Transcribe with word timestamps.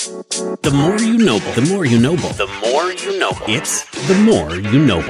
The 0.00 0.72
more 0.72 0.98
you 0.98 1.18
know, 1.18 1.38
the 1.38 1.68
more 1.68 1.84
you 1.84 1.98
know, 1.98 2.16
the 2.16 2.46
more 2.62 2.90
you 2.90 3.18
know. 3.18 3.32
It's 3.46 3.84
the 4.08 4.14
more 4.14 4.56
you 4.56 4.82
know. 4.82 5.02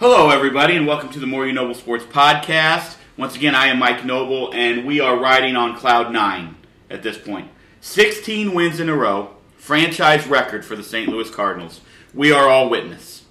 Hello, 0.00 0.30
everybody, 0.30 0.74
and 0.76 0.86
welcome 0.86 1.10
to 1.10 1.20
the 1.20 1.26
More 1.26 1.46
You 1.46 1.52
Noble 1.52 1.74
Sports 1.74 2.06
Podcast. 2.06 2.96
Once 3.18 3.36
again, 3.36 3.54
I 3.54 3.66
am 3.66 3.78
Mike 3.78 4.06
Noble, 4.06 4.50
and 4.54 4.86
we 4.86 5.00
are 5.00 5.18
riding 5.18 5.54
on 5.54 5.76
cloud 5.76 6.10
nine 6.14 6.56
at 6.88 7.02
this 7.02 7.18
point. 7.18 7.50
16 7.82 8.54
wins 8.54 8.80
in 8.80 8.88
a 8.88 8.96
row, 8.96 9.36
franchise 9.58 10.26
record 10.26 10.64
for 10.64 10.76
the 10.76 10.82
St. 10.82 11.10
Louis 11.10 11.28
Cardinals. 11.28 11.82
We 12.14 12.32
are 12.32 12.48
all 12.48 12.70
witness. 12.70 13.24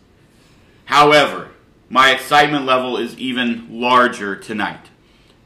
However, 0.85 1.49
my 1.89 2.11
excitement 2.11 2.65
level 2.65 2.95
is 2.95 3.17
even 3.17 3.81
larger 3.81 4.35
tonight. 4.35 4.91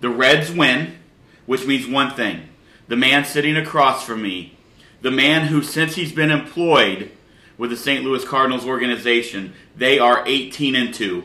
The 0.01 0.09
Reds 0.09 0.51
win, 0.51 0.97
which 1.46 1.66
means 1.66 1.88
one 1.88 2.12
thing. 2.14 2.50
The 2.88 2.96
man 2.96 3.25
sitting 3.25 3.57
across 3.57 4.06
from 4.06 4.21
me, 4.21 4.57
the 5.01 5.11
man 5.11 5.47
who, 5.47 5.61
since 5.61 5.96
he's 5.96 6.11
been 6.11 6.32
employed 6.32 7.11
with 7.57 7.69
the 7.69 7.78
St. 7.78 8.04
Louis 8.04 8.24
Cardinals 8.25 8.65
organization, 8.65 9.54
they 9.75 10.00
are 10.00 10.24
18 10.25 10.75
and 10.75 10.93
2 10.93 11.24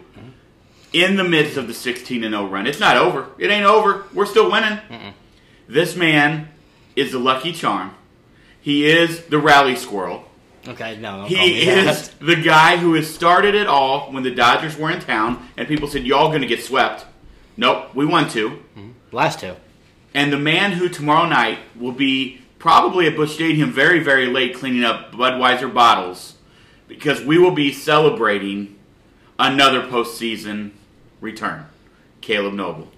in 0.93 1.17
the 1.17 1.25
midst 1.25 1.57
of 1.57 1.67
the 1.67 1.75
16 1.75 2.25
and 2.25 2.35
0 2.35 2.47
run. 2.47 2.67
It's 2.67 2.81
not 2.81 2.97
over. 2.97 3.29
It 3.39 3.51
ain't 3.51 3.67
over. 3.67 4.05
We're 4.13 4.27
still 4.27 4.51
winning. 4.51 4.79
This 5.69 5.95
man 5.95 6.49
is 6.97 7.13
the 7.13 7.19
lucky 7.19 7.53
charm. 7.53 7.95
He 8.61 8.87
is 8.87 9.25
the 9.27 9.39
rally 9.39 9.77
squirrel. 9.77 10.25
Okay, 10.69 10.99
no, 10.99 11.13
don't 11.13 11.21
call 11.21 11.29
me 11.29 11.55
He 11.55 11.69
is 11.69 12.09
the 12.21 12.37
guy 12.37 12.77
who 12.77 12.95
has 12.95 13.13
started 13.13 13.55
it 13.55 13.67
all 13.67 14.13
when 14.13 14.23
the 14.23 14.35
Dodgers 14.35 14.77
were 14.77 14.91
in 14.91 15.01
town 15.01 15.49
and 15.57 15.67
people 15.67 15.89
said, 15.89 16.05
Y'all 16.05 16.29
going 16.29 16.43
to 16.43 16.47
get 16.47 16.63
swept. 16.63 17.07
Nope, 17.57 17.95
we 17.95 18.05
won 18.05 18.29
two. 18.29 18.63
Mm-hmm. 18.77 18.91
last 19.13 19.41
two. 19.41 19.55
And 20.13 20.33
the 20.33 20.39
man 20.39 20.73
who 20.73 20.89
tomorrow 20.89 21.29
night 21.29 21.59
will 21.77 21.93
be 21.93 22.43
probably 22.59 23.07
at 23.07 23.17
Busch 23.17 23.35
Stadium 23.35 23.73
very, 23.73 24.01
very 24.01 24.27
late 24.27 24.55
cleaning 24.55 24.85
up 24.85 25.13
Budweiser 25.13 25.73
bottles 25.73 26.35
because 26.89 27.23
we 27.23 27.39
will 27.39 27.53
be 27.53 27.73
celebrating 27.73 28.77
another 29.39 29.83
postseason 29.83 30.73
return. 31.21 31.67
Caleb 32.21 32.55
Noble. 32.55 32.89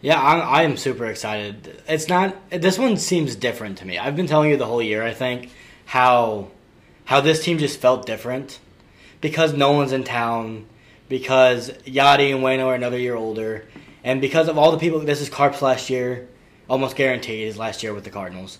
Yeah, 0.00 0.20
I, 0.20 0.38
I 0.38 0.62
am 0.62 0.76
super 0.76 1.06
excited. 1.06 1.80
It's 1.86 2.08
not. 2.08 2.36
This 2.50 2.78
one 2.78 2.96
seems 2.96 3.36
different 3.36 3.78
to 3.78 3.86
me. 3.86 3.98
I've 3.98 4.16
been 4.16 4.26
telling 4.26 4.50
you 4.50 4.56
the 4.56 4.66
whole 4.66 4.82
year. 4.82 5.02
I 5.02 5.14
think 5.14 5.50
how 5.84 6.48
how 7.04 7.20
this 7.20 7.44
team 7.44 7.58
just 7.58 7.78
felt 7.80 8.06
different 8.06 8.58
because 9.20 9.52
no 9.52 9.70
one's 9.72 9.92
in 9.92 10.02
town, 10.02 10.66
because 11.08 11.70
Yadi 11.84 12.34
and 12.34 12.42
Waino 12.42 12.66
are 12.66 12.74
another 12.74 12.98
year 12.98 13.14
older, 13.14 13.64
and 14.02 14.20
because 14.20 14.48
of 14.48 14.58
all 14.58 14.72
the 14.72 14.78
people. 14.78 14.98
This 14.98 15.20
is 15.20 15.28
Carp's 15.28 15.62
last 15.62 15.88
year, 15.88 16.28
almost 16.72 16.96
guaranteed 16.96 17.46
his 17.46 17.58
last 17.58 17.82
year 17.82 17.92
with 17.92 18.02
the 18.02 18.10
Cardinals, 18.10 18.58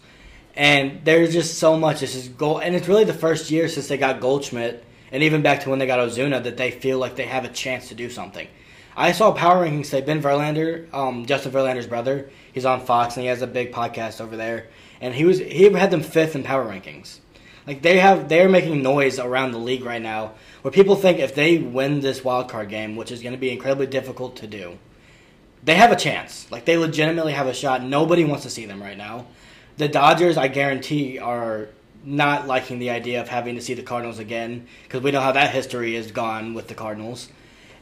and 0.55 1.01
there's 1.03 1.33
just 1.33 1.59
so 1.59 1.79
much. 1.79 2.01
This 2.01 2.15
is 2.15 2.29
goal, 2.29 2.59
and 2.59 2.77
it's 2.77 2.87
really 2.87 3.05
the 3.05 3.15
first 3.15 3.51
year 3.51 3.69
since 3.69 3.89
they 3.89 3.97
got 3.97 4.21
Goldschmidt, 4.21 4.85
and 5.11 5.23
even 5.23 5.41
back 5.41 5.63
to 5.63 5.71
when 5.71 5.79
they 5.79 5.87
got 5.87 5.99
Ozuna, 5.99 6.43
that 6.45 6.59
they 6.59 6.71
feel 6.71 6.99
like 6.99 7.17
they 7.17 7.25
have 7.25 7.47
a 7.47 7.49
chance 7.49 7.89
to 7.89 7.95
do 7.95 8.11
something. 8.11 8.47
I 8.95 9.13
saw 9.13 9.33
power 9.33 9.67
rankings 9.67 9.87
say 9.87 10.03
Ben 10.03 10.21
Verlander, 10.21 10.93
um, 10.93 11.25
Justin 11.25 11.53
Verlander's 11.53 11.87
brother. 11.87 12.31
He's 12.53 12.67
on 12.67 12.85
Fox 12.85 13.17
and 13.17 13.23
he 13.23 13.29
has 13.29 13.41
a 13.41 13.47
big 13.47 13.73
podcast 13.73 14.21
over 14.21 14.37
there, 14.37 14.69
and 15.01 15.15
he 15.15 15.25
was 15.25 15.39
he 15.39 15.73
had 15.73 15.91
them 15.91 16.03
fifth 16.03 16.37
in 16.37 16.43
power 16.43 16.67
rankings. 16.67 17.21
Like 17.67 17.81
they 17.81 17.99
have, 17.99 18.29
they're 18.29 18.51
making 18.51 18.83
noise 18.83 19.19
around 19.19 19.53
the 19.53 19.59
league 19.59 19.85
right 19.85 20.03
now, 20.03 20.33
where 20.61 20.73
people 20.73 20.97
think 20.97 21.19
if 21.19 21.35
they 21.35 21.57
win 21.57 22.01
this 22.01 22.23
wild 22.23 22.51
card 22.51 22.69
game, 22.69 22.95
which 22.97 23.11
is 23.11 23.23
going 23.23 23.35
to 23.35 23.41
be 23.41 23.51
incredibly 23.51 23.87
difficult 23.87 24.37
to 24.37 24.47
do, 24.47 24.77
they 25.63 25.75
have 25.75 25.93
a 25.93 25.97
chance. 25.97 26.51
Like 26.51 26.65
they 26.65 26.77
legitimately 26.77 27.33
have 27.33 27.47
a 27.47 27.55
shot. 27.55 27.83
Nobody 27.83 28.25
wants 28.25 28.45
to 28.45 28.51
see 28.51 28.67
them 28.67 28.83
right 28.83 28.97
now. 28.97 29.27
The 29.77 29.89
Dodgers, 29.89 30.37
I 30.37 30.49
guarantee, 30.49 31.19
are 31.19 31.69
not 32.05 32.47
liking 32.47 32.79
the 32.79 32.91
idea 32.91 33.21
of 33.21 33.29
having 33.29 33.55
to 33.55 33.61
see 33.61 33.75
the 33.75 33.83
Cardinals 33.83 34.19
again 34.19 34.67
because 34.85 35.03
we 35.03 35.13
know 35.13 35.21
how 35.21 35.33
that 35.33 35.55
history 35.55 35.95
is 35.97 36.11
gone 36.11 36.55
with 36.55 36.69
the 36.69 36.75
Cardinals. 36.75 37.29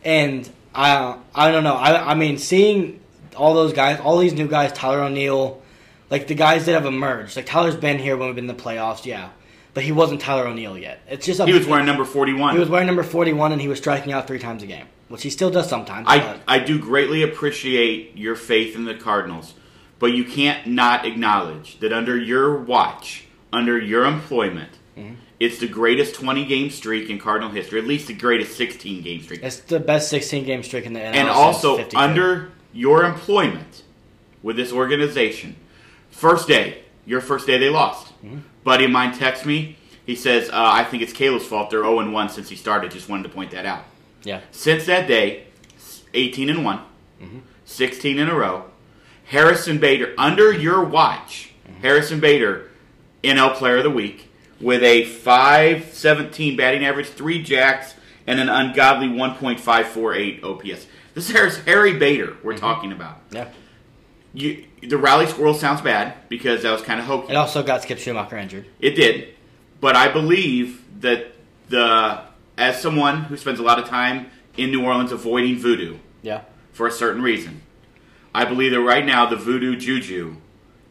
And 0.04 0.48
I, 0.74 1.18
I 1.34 1.50
don't 1.50 1.64
know. 1.64 1.74
I, 1.74 2.12
I 2.12 2.14
mean, 2.14 2.38
seeing 2.38 3.00
all 3.36 3.54
those 3.54 3.72
guys, 3.72 4.00
all 4.00 4.18
these 4.18 4.34
new 4.34 4.48
guys, 4.48 4.72
Tyler 4.72 5.02
O'Neill, 5.02 5.62
like 6.10 6.26
the 6.26 6.34
guys 6.34 6.66
that 6.66 6.72
have 6.72 6.86
emerged. 6.86 7.36
Like 7.36 7.46
Tyler's 7.46 7.76
been 7.76 7.98
here 7.98 8.16
when 8.16 8.28
we've 8.28 8.36
been 8.36 8.48
in 8.48 8.56
the 8.56 8.62
playoffs, 8.62 9.04
yeah, 9.04 9.30
but 9.74 9.82
he 9.84 9.92
wasn't 9.92 10.20
Tyler 10.20 10.46
O'Neill 10.46 10.76
yet. 10.78 11.00
It's 11.08 11.26
just 11.26 11.40
a, 11.40 11.46
He 11.46 11.52
was 11.52 11.66
wearing 11.66 11.86
number 11.86 12.04
41. 12.04 12.54
he 12.54 12.58
was 12.60 12.68
wearing 12.68 12.86
number 12.86 13.02
forty 13.02 13.32
one, 13.32 13.52
and 13.52 13.60
he 13.60 13.68
was 13.68 13.78
striking 13.78 14.12
out 14.12 14.26
three 14.26 14.38
times 14.38 14.62
a 14.62 14.66
game, 14.66 14.86
which 15.08 15.22
he 15.22 15.30
still 15.30 15.50
does 15.50 15.68
sometimes. 15.68 16.06
I, 16.08 16.18
but- 16.18 16.40
I 16.48 16.58
do 16.58 16.78
greatly 16.78 17.22
appreciate 17.22 18.16
your 18.16 18.34
faith 18.36 18.74
in 18.74 18.84
the 18.84 18.94
Cardinals, 18.94 19.54
but 19.98 20.06
you 20.12 20.24
can't 20.24 20.66
not 20.66 21.04
acknowledge 21.06 21.78
that 21.80 21.92
under 21.92 22.16
your 22.16 22.56
watch, 22.56 23.24
under 23.52 23.78
your 23.78 24.04
employment, 24.04 24.70
Mm-hmm. 24.98 25.14
it's 25.38 25.58
the 25.60 25.68
greatest 25.68 26.16
20 26.16 26.44
game 26.46 26.68
streak 26.68 27.08
in 27.08 27.18
Cardinal 27.18 27.50
history, 27.50 27.78
at 27.80 27.86
least 27.86 28.08
the 28.08 28.12
greatest 28.12 28.56
16 28.56 29.02
game 29.02 29.22
streak. 29.22 29.40
It's 29.42 29.60
the 29.60 29.78
best 29.80 30.08
16 30.10 30.44
game 30.44 30.62
streak 30.64 30.84
in 30.84 30.92
the 30.94 31.00
NL. 31.00 31.14
and 31.14 31.28
also 31.28 31.76
52. 31.76 31.96
under 31.96 32.50
your 32.72 33.04
employment 33.04 33.84
with 34.42 34.56
this 34.56 34.72
organization, 34.72 35.54
first 36.10 36.48
day, 36.48 36.82
your 37.06 37.20
first 37.20 37.46
day 37.46 37.56
they 37.56 37.70
lost. 37.70 38.08
Mm-hmm. 38.24 38.38
Buddy 38.64 38.84
of 38.84 38.90
mine 38.90 39.16
texts 39.16 39.46
me. 39.46 39.76
He 40.06 40.14
says, 40.16 40.48
uh, 40.48 40.52
"I 40.54 40.84
think 40.84 41.02
it's 41.02 41.12
Caleb's 41.12 41.46
fault. 41.46 41.70
They're 41.70 41.82
0 41.82 42.10
1 42.10 42.28
since 42.28 42.48
he 42.48 42.56
started. 42.56 42.90
Just 42.90 43.08
wanted 43.08 43.24
to 43.24 43.28
point 43.30 43.50
that 43.52 43.64
out." 43.66 43.84
yeah, 44.24 44.40
Since 44.50 44.86
that 44.86 45.06
day, 45.08 45.44
18 46.14 46.50
and 46.50 46.64
one, 46.64 46.80
Mm-hmm. 47.22 47.38
16 47.64 48.18
in 48.18 48.28
a 48.28 48.34
row. 48.34 48.64
Harrison 49.26 49.78
Bader 49.78 50.12
under 50.18 50.52
your 50.52 50.82
watch. 50.84 51.52
Mm-hmm. 51.68 51.82
Harrison 51.82 52.18
Bader, 52.20 52.68
NL 53.22 53.54
Player 53.54 53.76
of 53.78 53.84
the 53.84 53.90
Week 53.90 54.28
with 54.60 54.82
a 54.82 55.04
517 55.04 56.56
batting 56.56 56.84
average, 56.84 57.06
three 57.06 57.42
jacks, 57.42 57.94
and 58.26 58.40
an 58.40 58.48
ungodly 58.48 59.06
1.548 59.08 60.42
OPS. 60.44 60.86
This 61.14 61.28
is 61.28 61.34
Harris, 61.34 61.58
Harry 61.64 61.94
Bader 61.96 62.36
we're 62.42 62.52
Mm-hmm. 62.54 62.60
talking 62.60 62.92
about. 62.92 63.20
yeah. 63.30 63.48
You, 64.32 64.64
the 64.82 64.96
rally 64.96 65.26
squirrel 65.26 65.54
sounds 65.54 65.80
bad 65.80 66.28
because 66.28 66.62
that 66.62 66.70
was 66.72 66.82
kind 66.82 67.00
of 67.00 67.06
hokey. 67.06 67.32
It 67.32 67.36
also 67.36 67.62
got 67.62 67.82
Skip 67.82 67.98
Schumaker 67.98 68.40
injured. 68.40 68.66
It 68.78 68.94
did, 68.94 69.34
but 69.80 69.96
I 69.96 70.08
believe 70.08 70.84
that 71.00 71.32
the 71.68 72.22
as 72.56 72.80
someone 72.80 73.24
who 73.24 73.36
spends 73.36 73.58
a 73.58 73.62
lot 73.62 73.78
of 73.78 73.88
time 73.88 74.30
in 74.56 74.70
New 74.70 74.84
Orleans 74.84 75.12
avoiding 75.12 75.58
voodoo 75.58 75.98
Yeah, 76.22 76.42
for 76.72 76.86
a 76.86 76.90
certain 76.90 77.22
reason, 77.22 77.62
I 78.34 78.44
believe 78.44 78.72
that 78.72 78.80
right 78.80 79.04
now 79.04 79.26
the 79.26 79.36
voodoo 79.36 79.76
juju 79.76 80.36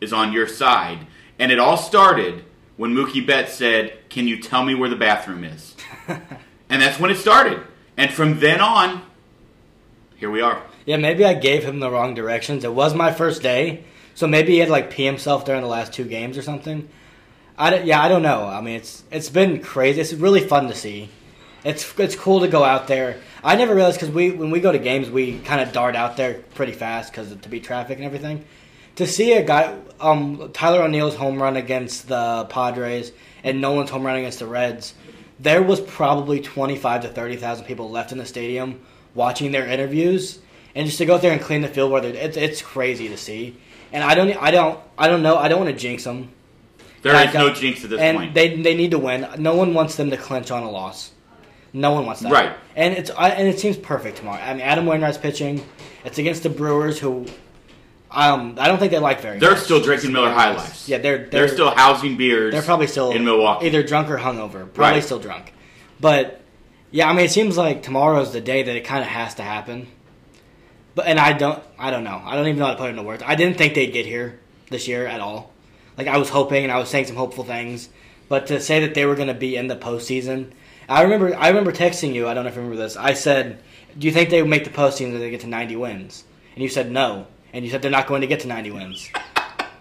is 0.02 0.12
on 0.12 0.34
your 0.34 0.48
side, 0.48 1.08
and 1.38 1.52
it 1.52 1.60
all 1.60 1.78
started 1.78 2.44
when 2.76 2.94
Mookie 2.94 3.26
Betts 3.26 3.54
said, 3.54 4.10
"Can 4.10 4.28
you 4.28 4.42
tell 4.42 4.66
me 4.66 4.76
where 4.76 4.90
the 4.90 4.96
bathroom 4.98 5.44
is?" 5.46 5.76
and 6.08 6.82
that's 6.82 7.00
when 7.00 7.12
it 7.12 7.18
started, 7.18 7.62
and 7.96 8.12
from 8.12 8.40
then 8.40 8.60
on, 8.60 9.04
here 10.18 10.30
we 10.30 10.42
are. 10.42 10.62
Yeah. 10.86 10.98
Maybe 10.98 11.26
I 11.26 11.34
gave 11.34 11.64
him 11.64 11.80
the 11.80 11.90
wrong 11.90 12.14
directions. 12.14 12.64
It 12.64 12.74
was 12.74 12.94
my 12.94 13.12
first 13.12 13.42
day, 13.42 13.84
so 14.16 14.28
maybe 14.28 14.54
he 14.54 14.60
had 14.60 14.70
like 14.70 14.92
pee 14.92 15.06
himself 15.06 15.46
during 15.46 15.62
the 15.62 15.68
last 15.68 15.94
two 15.94 16.06
games 16.06 16.38
or 16.38 16.42
something. 16.42 16.90
I 17.58 17.80
yeah, 17.80 18.02
I 18.02 18.08
don't 18.08 18.22
know. 18.22 18.46
I 18.46 18.62
mean, 18.62 18.76
it's 18.76 19.04
it's 19.12 19.30
been 19.30 19.62
crazy. 19.62 20.00
It's 20.00 20.14
really 20.14 20.42
fun 20.42 20.68
to 20.68 20.76
see. 20.76 21.10
It's 21.64 21.98
it's 22.00 22.16
cool 22.16 22.40
to 22.40 22.48
go 22.48 22.64
out 22.64 22.88
there. 22.88 23.18
I 23.44 23.56
never 23.56 23.76
realized 23.76 24.00
because 24.00 24.14
we 24.14 24.32
when 24.32 24.50
we 24.50 24.62
go 24.62 24.72
to 24.72 24.80
games 24.80 25.10
we 25.10 25.40
kind 25.40 25.62
of 25.62 25.74
dart 25.74 25.96
out 25.96 26.16
there 26.16 26.36
pretty 26.56 26.72
fast 26.72 27.12
because 27.12 27.36
to 27.36 27.50
beat 27.50 27.64
traffic 27.64 27.98
and 27.98 28.06
everything. 28.06 28.46
To 28.96 29.08
see 29.08 29.34
a 29.34 29.44
guy, 29.44 29.78
um, 30.02 30.52
Tyler 30.54 30.84
O'Neill's 30.84 31.16
home 31.16 31.42
run 31.42 31.56
against 31.56 32.10
the 32.10 32.46
Padres 32.50 33.14
and 33.44 33.62
Nolan's 33.62 33.90
home 33.90 34.06
run 34.06 34.18
against 34.18 34.40
the 34.40 34.48
Reds, 34.48 34.94
there 35.40 35.64
was 35.64 35.80
probably 35.80 36.42
twenty 36.42 36.78
five 36.78 37.02
to 37.02 37.10
thirty 37.10 37.36
thousand 37.36 37.66
people 37.66 37.90
left 37.90 38.12
in 38.12 38.18
the 38.18 38.26
stadium 38.26 38.82
watching 39.14 39.52
their 39.52 39.68
interviews, 39.68 40.40
and 40.76 40.86
just 40.86 40.98
to 41.00 41.06
go 41.06 41.16
out 41.16 41.22
there 41.22 41.32
and 41.32 41.42
clean 41.42 41.62
the 41.62 41.68
field, 41.68 41.92
where 41.92 42.02
they're- 42.02 42.14
it's 42.16 42.38
it's 42.38 42.62
crazy 42.62 43.08
to 43.10 43.18
see. 43.18 43.56
And 43.92 44.04
I 44.04 44.14
don't 44.16 44.32
I 44.42 44.52
don't 44.52 44.80
I 44.98 45.08
don't 45.08 45.24
know 45.24 45.38
I 45.38 45.48
don't 45.48 45.60
want 45.62 45.72
to 45.74 45.80
jinx 45.80 46.04
them. 46.04 46.30
There 47.02 47.14
And 47.16 47.30
is 47.30 47.34
no 47.34 47.54
jinx 47.54 47.84
at 47.84 47.90
this 47.90 48.00
and 48.00 48.18
point. 48.18 48.34
they 48.34 48.62
they 48.62 48.76
need 48.76 48.92
to 48.92 49.00
win. 49.00 49.28
No 49.38 49.56
one 49.56 49.74
wants 49.74 49.96
them 49.96 50.10
to 50.12 50.18
clinch 50.18 50.52
on 50.52 50.64
a 50.64 50.70
loss. 50.70 51.12
No 51.74 51.92
one 51.94 52.06
wants 52.06 52.22
that. 52.22 52.32
Right. 52.32 52.52
And 52.76 52.94
it's 52.96 53.10
I, 53.12 53.30
and 53.30 53.48
it 53.48 53.60
seems 53.60 53.78
perfect 53.78 54.18
tomorrow. 54.18 54.42
I 54.42 54.54
mean, 54.54 54.62
Adam 54.62 54.86
Wainwright's 54.86 55.18
pitching. 55.18 55.64
It's 56.04 56.18
against 56.18 56.44
the 56.44 56.50
Brewers, 56.50 57.00
who 57.00 57.26
um 58.12 58.56
I 58.60 58.68
don't 58.68 58.80
think 58.80 58.92
they 58.92 59.00
like 59.00 59.22
very. 59.22 59.40
They're 59.40 59.52
much, 59.52 59.60
still 59.62 59.82
drinking 59.82 60.12
Miller 60.12 60.32
High. 60.32 60.56
Lifes. 60.56 60.88
Yeah, 60.90 60.98
they're 60.98 61.18
they're, 61.20 61.28
They're 61.30 61.48
still 61.48 61.70
housing 61.72 62.18
beers. 62.18 62.52
they're 62.54 62.62
probably 62.64 62.88
still 62.88 63.12
in 63.12 63.24
Milwaukee. 63.24 63.68
either 63.68 63.84
drunk 63.84 64.10
or 64.10 64.18
hungover. 64.18 64.72
Probably 64.74 64.96
Right. 64.96 65.04
still 65.04 65.20
drunk. 65.20 65.54
But 66.00 66.42
yeah, 66.92 67.08
I 67.10 67.14
mean, 67.14 67.26
it 67.26 67.32
seems 67.32 67.56
like 67.58 67.84
tomorrow's 67.84 68.34
the 68.34 68.42
day 68.42 68.64
that 68.64 68.76
it 68.76 68.82
kind 68.84 69.02
of 69.04 69.08
has 69.08 69.36
to 69.36 69.44
happen. 69.44 69.88
But 71.00 71.08
and 71.08 71.18
I 71.18 71.32
don't 71.32 71.64
I 71.78 71.92
don't 71.92 72.04
know. 72.04 72.22
I 72.26 72.36
don't 72.36 72.48
even 72.48 72.60
know 72.60 72.66
how 72.66 72.72
to 72.72 72.78
put 72.78 72.88
it 72.88 72.90
into 72.90 73.04
words. 73.04 73.24
I 73.26 73.36
didn't 73.36 73.58
think 73.58 73.74
they'd 73.74 73.94
get 73.94 74.06
here 74.06 74.38
this 74.70 74.86
year 74.86 75.08
at 75.08 75.22
all. 75.22 75.54
Like 75.98 76.08
I 76.08 76.18
was 76.18 76.28
hoping 76.28 76.66
and 76.66 76.74
I 76.74 76.78
was 76.78 76.90
saying 76.90 77.06
some 77.06 77.16
hopeful 77.16 77.46
things, 77.46 77.88
but 78.28 78.48
to 78.48 78.60
say 78.60 78.82
that 78.82 78.96
they 78.96 79.06
were 79.06 79.16
going 79.16 79.30
to 79.30 79.34
be 79.34 79.56
in 79.56 79.68
the 79.68 79.78
postseason, 79.78 80.52
I 80.90 81.04
remember 81.04 81.34
I 81.38 81.48
remember 81.48 81.72
texting 81.72 82.14
you. 82.14 82.28
I 82.28 82.34
don't 82.34 82.44
know 82.44 82.50
if 82.50 82.56
you 82.58 82.64
remember 82.64 82.84
this. 82.84 82.98
I 82.98 83.14
said, 83.14 83.64
"Do 83.98 84.08
you 84.08 84.12
think 84.12 84.30
they 84.30 84.42
would 84.42 84.52
make 84.52 84.66
the 84.66 84.72
postseason 84.72 85.14
if 85.14 85.20
they 85.20 85.30
get 85.30 85.40
to 85.40 85.48
90 85.48 85.78
wins?" 85.78 86.26
And 86.54 86.62
you 86.62 86.68
said 86.68 86.92
no, 86.92 87.28
and 87.54 87.64
you 87.64 87.72
said 87.72 87.82
they're 87.82 87.90
not 87.90 88.08
going 88.08 88.20
to 88.20 88.28
get 88.28 88.42
to 88.42 88.50
90 88.50 88.72
wins. 88.72 89.10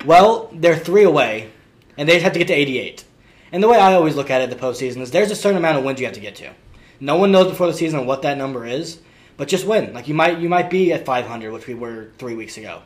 Well, 0.05 0.49
they're 0.53 0.77
three 0.77 1.03
away, 1.03 1.51
and 1.97 2.09
they 2.09 2.21
have 2.21 2.33
to 2.33 2.39
get 2.39 2.47
to 2.47 2.55
88. 2.55 3.05
And 3.51 3.61
the 3.61 3.67
way 3.67 3.81
I 3.81 3.95
always 3.95 4.15
look 4.15 4.31
at 4.31 4.41
it, 4.41 4.51
the 4.51 4.57
postseason 4.57 4.99
is 4.99 5.11
there's 5.11 5.33
a 5.33 5.35
certain 5.35 5.59
amount 5.59 5.79
of 5.79 5.85
wins 5.85 5.99
you 5.99 6.07
have 6.07 6.15
to 6.15 6.21
get 6.21 6.37
to. 6.37 6.53
No 7.01 7.17
one 7.17 7.33
knows 7.33 7.49
before 7.49 7.67
the 7.67 7.75
season 7.75 8.07
what 8.07 8.23
that 8.23 8.39
number 8.39 8.65
is, 8.65 9.01
but 9.39 9.49
just 9.49 9.67
win. 9.67 9.95
Like 9.95 10.09
you 10.09 10.15
might 10.15 10.39
you 10.39 10.51
might 10.51 10.69
be 10.69 10.93
at 10.93 11.07
500, 11.07 11.51
which 11.51 11.67
we 11.67 11.73
were 11.73 12.11
three 12.19 12.35
weeks 12.35 12.59
ago. 12.59 12.83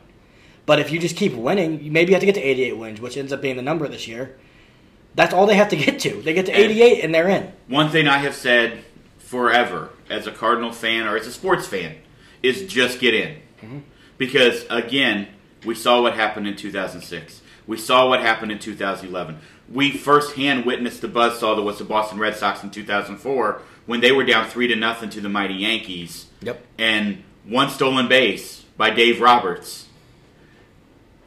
But 0.65 0.79
if 0.79 0.91
you 0.91 0.99
just 0.99 1.17
keep 1.17 1.33
winning, 1.33 1.83
you 1.83 1.91
maybe 1.91 2.13
have 2.13 2.21
to 2.21 2.25
get 2.25 2.35
to 2.35 2.41
88 2.41 2.77
wins, 2.77 3.01
which 3.01 3.17
ends 3.17 3.33
up 3.33 3.41
being 3.41 3.57
the 3.57 3.61
number 3.61 3.85
this 3.89 4.07
year. 4.07 4.37
That's 5.15 5.33
all 5.33 5.45
they 5.45 5.55
have 5.55 5.67
to 5.69 5.75
get 5.75 5.99
to. 6.01 6.21
They 6.21 6.33
get 6.33 6.45
to 6.45 6.53
88 6.53 7.03
and 7.03 7.13
they're 7.13 7.27
in. 7.27 7.51
One 7.67 7.89
thing 7.89 8.07
I 8.07 8.19
have 8.19 8.33
said 8.33 8.85
forever 9.19 9.89
as 10.09 10.25
a 10.25 10.31
Cardinal 10.31 10.71
fan 10.71 11.05
or 11.05 11.17
as 11.17 11.27
a 11.27 11.31
sports 11.31 11.67
fan 11.67 11.97
is 12.41 12.65
just 12.71 12.99
get 12.99 13.13
in. 13.13 13.37
Mm-hmm. 13.61 13.79
Because, 14.17 14.65
again, 14.69 15.27
we 15.65 15.75
saw 15.75 16.01
what 16.01 16.13
happened 16.13 16.47
in 16.47 16.55
2006. 16.55 17.41
We 17.65 17.77
saw 17.77 18.07
what 18.07 18.21
happened 18.21 18.51
in 18.51 18.59
2011. 18.59 19.39
We 19.69 19.91
firsthand 19.91 20.65
witnessed 20.65 21.01
the 21.01 21.07
buzzsaw 21.07 21.55
that 21.55 21.61
was 21.61 21.79
the 21.79 21.83
Boston 21.83 22.19
Red 22.19 22.35
Sox 22.35 22.63
in 22.63 22.69
2004 22.69 23.61
when 23.85 24.01
they 24.01 24.11
were 24.11 24.23
down 24.23 24.49
3 24.49 24.67
to 24.67 24.75
nothing 24.75 25.09
to 25.11 25.21
the 25.21 25.29
mighty 25.29 25.55
Yankees. 25.55 26.27
Yep. 26.43 26.65
And 26.77 27.23
one 27.45 27.69
stolen 27.69 28.07
base 28.07 28.61
by 28.77 28.89
Dave 28.89 29.21
Roberts, 29.21 29.87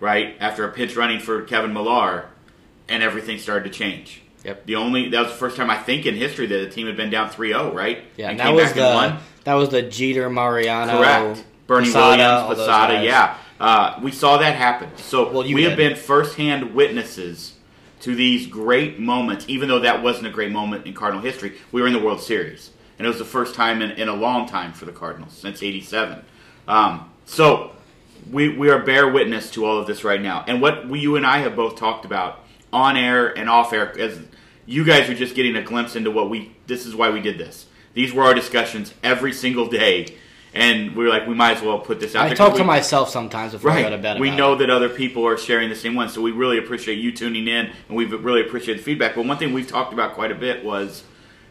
right, 0.01 0.37
after 0.41 0.65
a 0.65 0.73
pinch 0.73 0.97
running 0.97 1.21
for 1.21 1.43
Kevin 1.43 1.73
Millar, 1.73 2.27
and 2.89 3.03
everything 3.03 3.39
started 3.39 3.71
to 3.73 3.79
change. 3.79 4.23
Yep. 4.45 4.67
The 4.67 4.77
only 4.77 5.09
that 5.11 5.23
was 5.23 5.33
the 5.33 5.39
first 5.39 5.57
time 5.57 5.71
I 5.71 5.77
think 5.77 6.07
in 6.07 6.15
history 6.15 6.47
that 6.47 6.57
the 6.57 6.71
team 6.71 6.87
had 6.87 6.97
been 6.97 7.11
down 7.11 7.31
3-0, 7.31 7.75
right? 7.75 8.05
Yeah, 8.17 8.31
and 8.31 8.39
that 8.39 8.47
came 8.47 8.55
was 8.55 8.65
back 8.73 8.77
and 8.77 8.95
won. 8.95 9.17
the 9.17 9.45
that 9.45 9.55
was 9.55 9.69
the 9.71 9.83
Jeter 9.83 10.31
Mariano 10.31 10.99
Correct. 10.99 11.45
Bernie 11.67 11.87
Posada, 11.87 12.45
Williams, 12.49 12.59
Posada, 12.61 13.05
yeah. 13.05 13.39
Uh, 13.59 13.99
we 14.03 14.13
saw 14.13 14.37
that 14.39 14.55
happen. 14.55 14.89
So 14.99 15.33
Well, 15.33 15.45
you 15.47 15.57
we 15.57 15.63
have 15.65 15.77
did. 15.77 15.95
been 15.95 15.97
firsthand 15.97 16.75
witnesses 16.75 17.55
to 18.03 18.15
these 18.15 18.47
great 18.47 19.01
moments, 19.01 19.45
even 19.49 19.69
though 19.69 19.81
that 19.81 20.03
wasn't 20.03 20.29
a 20.29 20.31
great 20.31 20.53
moment 20.53 20.87
in 20.87 20.95
Cardinal 20.95 21.25
history. 21.25 21.55
We 21.73 21.81
were 21.81 21.87
in 21.89 21.93
the 21.93 21.99
World 21.99 22.21
Series. 22.21 22.71
And 22.99 23.07
it 23.07 23.09
was 23.09 23.19
the 23.19 23.25
first 23.25 23.55
time 23.55 23.83
in, 23.83 23.91
in 23.93 24.09
a 24.09 24.15
long 24.15 24.49
time 24.49 24.73
for 24.73 24.85
the 24.87 24.93
Cardinals, 24.93 25.33
since 25.35 25.63
87. 25.63 26.25
Um, 26.67 27.11
so 27.27 27.73
we, 28.31 28.49
we 28.49 28.71
are 28.71 28.79
bear 28.79 29.09
witness 29.09 29.51
to 29.53 29.65
all 29.67 29.79
of 29.79 29.87
this 29.87 30.03
right 30.05 30.21
now. 30.21 30.45
And 30.47 30.61
what 30.63 30.89
we, 30.89 31.01
you 31.01 31.17
and 31.17 31.27
I 31.27 31.39
have 31.39 31.55
both 31.57 31.77
talked 31.77 32.05
about 32.05 32.41
on 32.73 32.97
air 32.97 33.37
and 33.37 33.49
off 33.51 33.73
air, 33.73 33.99
as 33.99 34.19
you 34.65 34.85
guys 34.85 35.09
are 35.11 35.15
just 35.15 35.35
getting 35.35 35.57
a 35.57 35.63
glimpse 35.63 35.95
into 35.97 36.11
what 36.11 36.31
we, 36.31 36.53
this 36.67 36.87
is 36.87 36.95
why 36.95 37.11
we 37.11 37.21
did 37.21 37.39
this. 37.39 37.67
These 37.95 38.13
were 38.13 38.25
our 38.25 38.35
discussions 38.35 38.93
every 39.03 39.33
single 39.33 39.67
day. 39.69 40.15
And 40.55 40.97
we 40.97 41.05
were 41.05 41.11
like, 41.11 41.27
we 41.27 41.35
might 41.35 41.59
as 41.59 41.63
well 41.63 41.79
put 41.79 42.01
this 42.01 42.15
out 42.15 42.25
I 42.25 42.29
there. 42.29 42.37
talk 42.37 42.51
'cause 42.53 42.59
to 42.59 42.65
myself 42.65 43.11
sometimes 43.11 43.53
before 43.53 43.73
I 43.73 43.83
go 43.83 43.91
to 43.91 43.99
bed. 43.99 44.19
we 44.19 44.31
know 44.31 44.55
it. 44.55 44.59
that 44.61 44.71
other 44.71 44.89
people 44.89 45.27
are 45.27 45.37
sharing 45.37 45.69
the 45.69 45.75
same 45.77 45.95
one, 45.95 46.09
so 46.09 46.23
we 46.23 46.31
really 46.31 46.57
appreciate 46.57 46.95
you 46.97 47.13
tuning 47.13 47.47
in, 47.47 47.67
and 47.89 47.97
we 47.97 48.07
really 48.07 48.41
appreciate 48.41 48.79
the 48.79 48.83
feedback. 48.83 49.15
But 49.15 49.27
one 49.27 49.37
thing 49.37 49.53
we've 49.53 49.67
talked 49.67 49.93
about 49.93 50.15
quite 50.15 50.33
a 50.33 50.35
bit 50.35 50.65
was 50.65 51.03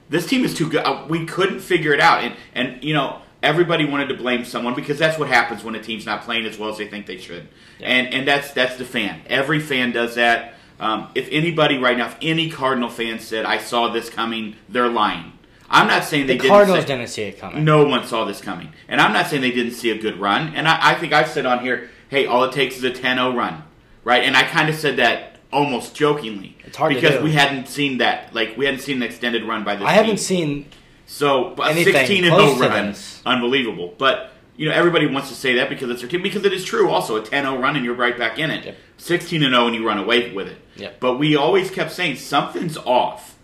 this 0.09 0.25
team 0.27 0.43
is 0.45 0.53
too 0.53 0.69
good. 0.69 0.83
Uh, 0.83 1.05
We 1.07 1.25
couldn't 1.25 1.59
figure 1.59 1.93
it 1.93 1.99
out, 1.99 2.23
and 2.23 2.35
and 2.53 2.83
you 2.83 2.93
know 2.93 3.21
everybody 3.43 3.85
wanted 3.85 4.07
to 4.09 4.15
blame 4.15 4.43
someone 4.45 4.73
because 4.75 4.97
that's 4.97 5.17
what 5.19 5.27
happens 5.27 5.63
when 5.63 5.75
a 5.75 5.81
team's 5.81 6.05
not 6.05 6.23
playing 6.23 6.45
as 6.45 6.57
well 6.57 6.69
as 6.69 6.77
they 6.77 6.87
think 6.87 7.05
they 7.05 7.17
should, 7.17 7.47
and 7.81 8.13
and 8.13 8.27
that's 8.27 8.51
that's 8.51 8.77
the 8.77 8.85
fan. 8.85 9.21
Every 9.27 9.59
fan 9.59 9.91
does 9.91 10.15
that. 10.15 10.53
Um, 10.79 11.07
if 11.15 11.29
anybody 11.31 11.77
right 11.77 11.97
now, 11.97 12.07
if 12.07 12.17
any 12.21 12.49
Cardinal 12.49 12.89
fan 12.89 13.19
said 13.19 13.45
I 13.45 13.59
saw 13.59 13.89
this 13.93 14.09
coming, 14.09 14.55
they're 14.67 14.89
lying. 14.89 15.31
I'm 15.69 15.87
not 15.87 16.03
saying 16.03 16.27
they 16.27 16.33
the 16.33 16.39
didn't 16.43 16.51
Cardinals 16.51 16.81
say- 16.81 16.87
didn't 16.87 17.07
see 17.07 17.21
it 17.23 17.39
coming. 17.39 17.63
no 17.63 17.85
one 17.85 18.05
saw 18.05 18.25
this 18.25 18.41
coming. 18.41 18.73
And 18.89 18.99
I'm 19.01 19.13
not 19.13 19.27
saying 19.27 19.41
they 19.41 19.51
didn't 19.51 19.71
see 19.73 19.89
a 19.91 19.97
good 19.97 20.19
run. 20.19 20.53
And 20.53 20.67
I, 20.67 20.91
I 20.91 20.95
think 20.95 21.11
I've 21.13 21.29
said 21.29 21.45
on 21.47 21.59
here, 21.61 21.89
hey, 22.09 22.25
all 22.27 22.43
it 22.43 22.51
takes 22.51 22.75
is 22.77 22.83
a 22.83 22.91
10 22.91 23.17
0 23.17 23.33
run. 23.35 23.63
Right? 24.03 24.23
And 24.23 24.35
I 24.37 24.43
kind 24.43 24.69
of 24.69 24.75
said 24.75 24.97
that 24.97 25.34
almost 25.55 25.95
jokingly. 25.95 26.57
It's 26.65 26.75
hard 26.77 26.93
to 26.93 26.99
Because 27.01 27.23
we 27.23 27.31
hadn't 27.31 27.67
seen 27.67 27.99
that. 27.99 28.35
Like, 28.35 28.57
we 28.57 28.65
hadn't 28.65 28.81
seen 28.81 28.97
an 28.97 29.03
extended 29.03 29.43
run 29.45 29.63
by 29.63 29.75
this 29.77 29.87
I 29.87 29.93
haven't 29.93 30.17
team. 30.17 30.17
seen 30.17 30.65
So, 31.05 31.55
a 31.61 31.73
16 31.73 32.25
and 32.25 32.33
close 32.33 32.57
0 32.57 32.69
run, 32.69 32.85
this. 32.87 33.21
unbelievable. 33.25 33.93
But, 33.97 34.31
you 34.57 34.67
know, 34.67 34.75
everybody 34.75 35.07
wants 35.07 35.29
to 35.29 35.35
say 35.35 35.55
that 35.55 35.69
because 35.69 35.89
it's 35.89 36.01
their 36.01 36.09
team. 36.09 36.21
Because 36.21 36.43
it 36.45 36.51
is 36.53 36.65
true 36.65 36.89
also. 36.89 37.15
A 37.15 37.21
10 37.23 37.45
0 37.45 37.57
run 37.59 37.75
and 37.75 37.85
you're 37.85 37.95
right 37.95 38.17
back 38.17 38.37
in 38.37 38.51
it. 38.51 38.65
Yep. 38.65 38.75
16 38.97 39.43
and 39.43 39.53
0 39.53 39.67
and 39.67 39.75
you 39.75 39.87
run 39.87 39.97
away 39.97 40.33
with 40.33 40.47
it. 40.47 40.57
Yep. 40.75 40.99
But 40.99 41.17
we 41.17 41.35
always 41.35 41.71
kept 41.71 41.91
saying 41.93 42.17
something's 42.17 42.77
off. 42.77 43.37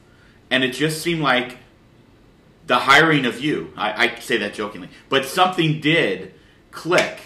And 0.49 0.63
it 0.65 0.71
just 0.73 1.01
seemed 1.01 1.21
like 1.21 1.57
the 2.67 2.79
hiring 2.79 3.25
of 3.25 3.39
you, 3.39 3.71
I, 3.77 4.07
I 4.07 4.19
say 4.19 4.37
that 4.37 4.53
jokingly, 4.53 4.89
but 5.09 5.25
something 5.25 5.79
did 5.79 6.33
click. 6.71 7.19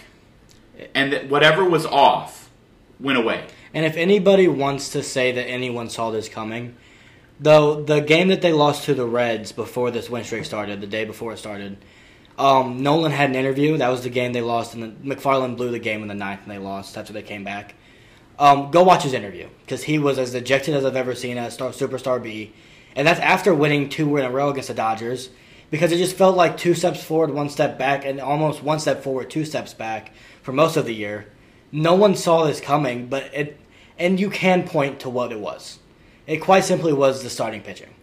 And 0.94 1.12
that 1.14 1.30
whatever 1.30 1.64
was 1.64 1.86
off 1.86 2.50
went 3.00 3.18
away. 3.18 3.48
And 3.76 3.86
if 3.86 3.98
anybody 3.98 4.48
wants 4.48 4.90
to 4.94 5.04
say 5.04 5.34
that 5.34 5.48
anyone 5.48 5.90
saw 5.90 6.10
this 6.10 6.30
coming, 6.30 6.78
though 7.42 7.84
the 7.84 8.00
game 8.00 8.30
that 8.30 8.42
they 8.42 8.54
lost 8.54 8.86
to 8.86 8.94
the 8.94 9.06
Reds 9.06 9.52
before 9.52 9.92
this 9.92 10.10
win 10.10 10.24
streak 10.24 10.46
started, 10.46 10.80
the 10.80 10.88
day 10.88 11.04
before 11.04 11.34
it 11.34 11.38
started, 11.38 11.78
um, 12.38 12.82
Nolan 12.82 13.12
had 13.12 13.30
an 13.30 13.36
interview. 13.36 13.76
That 13.76 13.90
was 13.90 14.04
the 14.04 14.10
game 14.10 14.32
they 14.32 14.40
lost, 14.40 14.76
and 14.76 14.84
the, 14.84 15.16
McFarland 15.16 15.58
blew 15.58 15.72
the 15.72 15.80
game 15.80 16.02
in 16.02 16.08
the 16.08 16.14
ninth, 16.14 16.44
and 16.44 16.52
they 16.52 16.58
lost 16.58 16.98
after 16.98 17.12
they 17.12 17.22
came 17.22 17.44
back. 17.44 17.76
Um, 18.40 18.72
go 18.72 18.82
watch 18.82 19.04
his 19.04 19.12
interview 19.12 19.50
because 19.66 19.84
he 19.84 20.00
was 20.00 20.18
as 20.18 20.32
dejected 20.32 20.74
as 20.74 20.86
I've 20.86 20.96
ever 20.96 21.14
seen 21.14 21.38
a 21.38 21.52
star, 21.52 21.72
superstar 21.72 22.24
be, 22.24 22.54
and 22.96 23.06
that's 23.06 23.20
after 23.20 23.54
winning 23.54 23.90
two 23.90 24.16
in 24.16 24.24
a 24.24 24.32
row 24.32 24.52
against 24.52 24.70
the 24.70 24.74
Dodgers. 24.74 25.30
Because 25.70 25.92
it 25.92 25.98
just 25.98 26.16
felt 26.16 26.38
like 26.38 26.56
two 26.56 26.76
steps 26.76 27.04
forward, 27.04 27.32
one 27.32 27.50
step 27.50 27.78
back, 27.78 28.06
and 28.06 28.22
almost 28.22 28.64
one 28.64 28.80
step 28.80 29.04
forward, 29.04 29.30
two 29.30 29.44
steps 29.44 29.74
back 29.74 30.14
for 30.44 30.54
most 30.54 30.78
of 30.78 30.86
the 30.86 30.96
year. 30.96 31.28
No 31.72 31.96
one 31.96 32.16
saw 32.16 32.46
this 32.46 32.62
coming, 32.62 33.08
but 33.08 33.34
it, 33.34 33.58
and 33.98 34.20
you 34.20 34.30
can 34.30 34.68
point 34.68 35.00
to 35.02 35.10
what 35.10 35.32
it 35.32 35.40
was. 35.40 35.80
It 36.28 36.38
quite 36.38 36.64
simply 36.64 36.94
was 36.94 37.24
the 37.24 37.30
starting 37.30 37.62
pitching. 37.62 37.94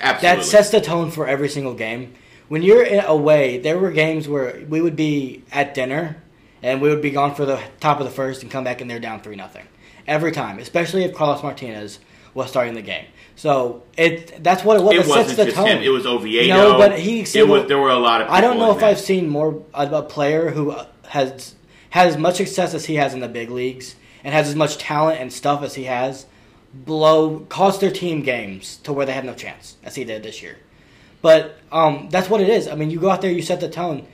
Absolutely. 0.00 0.40
That 0.42 0.44
sets 0.44 0.70
the 0.70 0.80
tone 0.80 1.10
for 1.10 1.26
every 1.26 1.48
single 1.48 1.74
game. 1.74 2.14
When 2.48 2.62
you're 2.62 2.82
in- 2.82 3.04
away, 3.04 3.58
there 3.58 3.78
were 3.78 3.90
games 3.92 4.28
where 4.28 4.62
we 4.68 4.80
would 4.80 4.96
be 4.96 5.42
at 5.52 5.74
dinner 5.74 6.22
and 6.62 6.80
we 6.80 6.88
would 6.88 7.02
be 7.02 7.10
gone 7.10 7.34
for 7.34 7.46
the 7.46 7.60
top 7.80 7.98
of 7.98 8.04
the 8.04 8.10
first 8.12 8.42
and 8.42 8.50
come 8.50 8.64
back 8.64 8.80
and 8.80 8.90
they're 8.90 9.00
down 9.00 9.20
three 9.20 9.36
nothing 9.36 9.66
every 10.06 10.32
time. 10.32 10.58
Especially 10.58 11.04
if 11.04 11.14
Carlos 11.14 11.42
Martinez 11.42 11.98
was 12.34 12.50
starting 12.50 12.74
the 12.74 12.82
game. 12.82 13.06
So 13.36 13.82
it 13.96 14.42
that's 14.42 14.62
what 14.62 14.76
it 14.78 14.82
was. 14.82 14.94
it 14.94 15.00
It, 15.00 15.08
wasn't 15.08 15.36
the 15.36 15.44
just 15.46 15.56
tone. 15.56 15.66
him. 15.66 15.82
It 15.82 15.88
was 15.88 16.06
Oviedo. 16.06 16.54
No, 16.54 16.78
but 16.78 16.98
he 16.98 17.20
It 17.20 17.48
was, 17.48 17.66
there 17.68 17.78
were 17.78 17.90
a 17.90 17.98
lot 17.98 18.20
of. 18.20 18.28
I 18.28 18.40
don't 18.40 18.58
know 18.58 18.72
if 18.72 18.80
that. 18.80 18.90
I've 18.90 19.00
seen 19.00 19.28
more 19.28 19.62
of 19.72 19.92
a 19.92 20.02
player 20.02 20.50
who 20.50 20.76
has 21.08 21.54
had 21.90 22.08
as 22.08 22.16
much 22.18 22.36
success 22.36 22.74
as 22.74 22.84
he 22.86 22.96
has 22.96 23.14
in 23.14 23.20
the 23.20 23.28
big 23.28 23.50
leagues 23.50 23.96
and 24.24 24.34
has 24.34 24.48
as 24.48 24.54
much 24.54 24.78
talent 24.78 25.20
and 25.20 25.32
stuff 25.32 25.62
as 25.62 25.74
he 25.74 25.84
has 25.84 26.26
blow 26.74 27.40
cost 27.48 27.80
their 27.80 27.90
team 27.90 28.22
games 28.22 28.78
to 28.78 28.92
where 28.92 29.04
they 29.04 29.12
have 29.12 29.24
no 29.24 29.34
chance 29.34 29.76
as 29.82 29.94
he 29.94 30.04
did 30.04 30.22
this 30.22 30.42
year. 30.42 30.56
But 31.20 31.56
um, 31.70 32.08
that's 32.10 32.28
what 32.28 32.40
it 32.40 32.48
is. 32.48 32.66
I 32.66 32.74
mean, 32.74 32.90
you 32.90 32.98
go 32.98 33.10
out 33.10 33.20
there, 33.22 33.30
you 33.30 33.42
set 33.42 33.60
the 33.60 33.68
tone, 33.68 34.06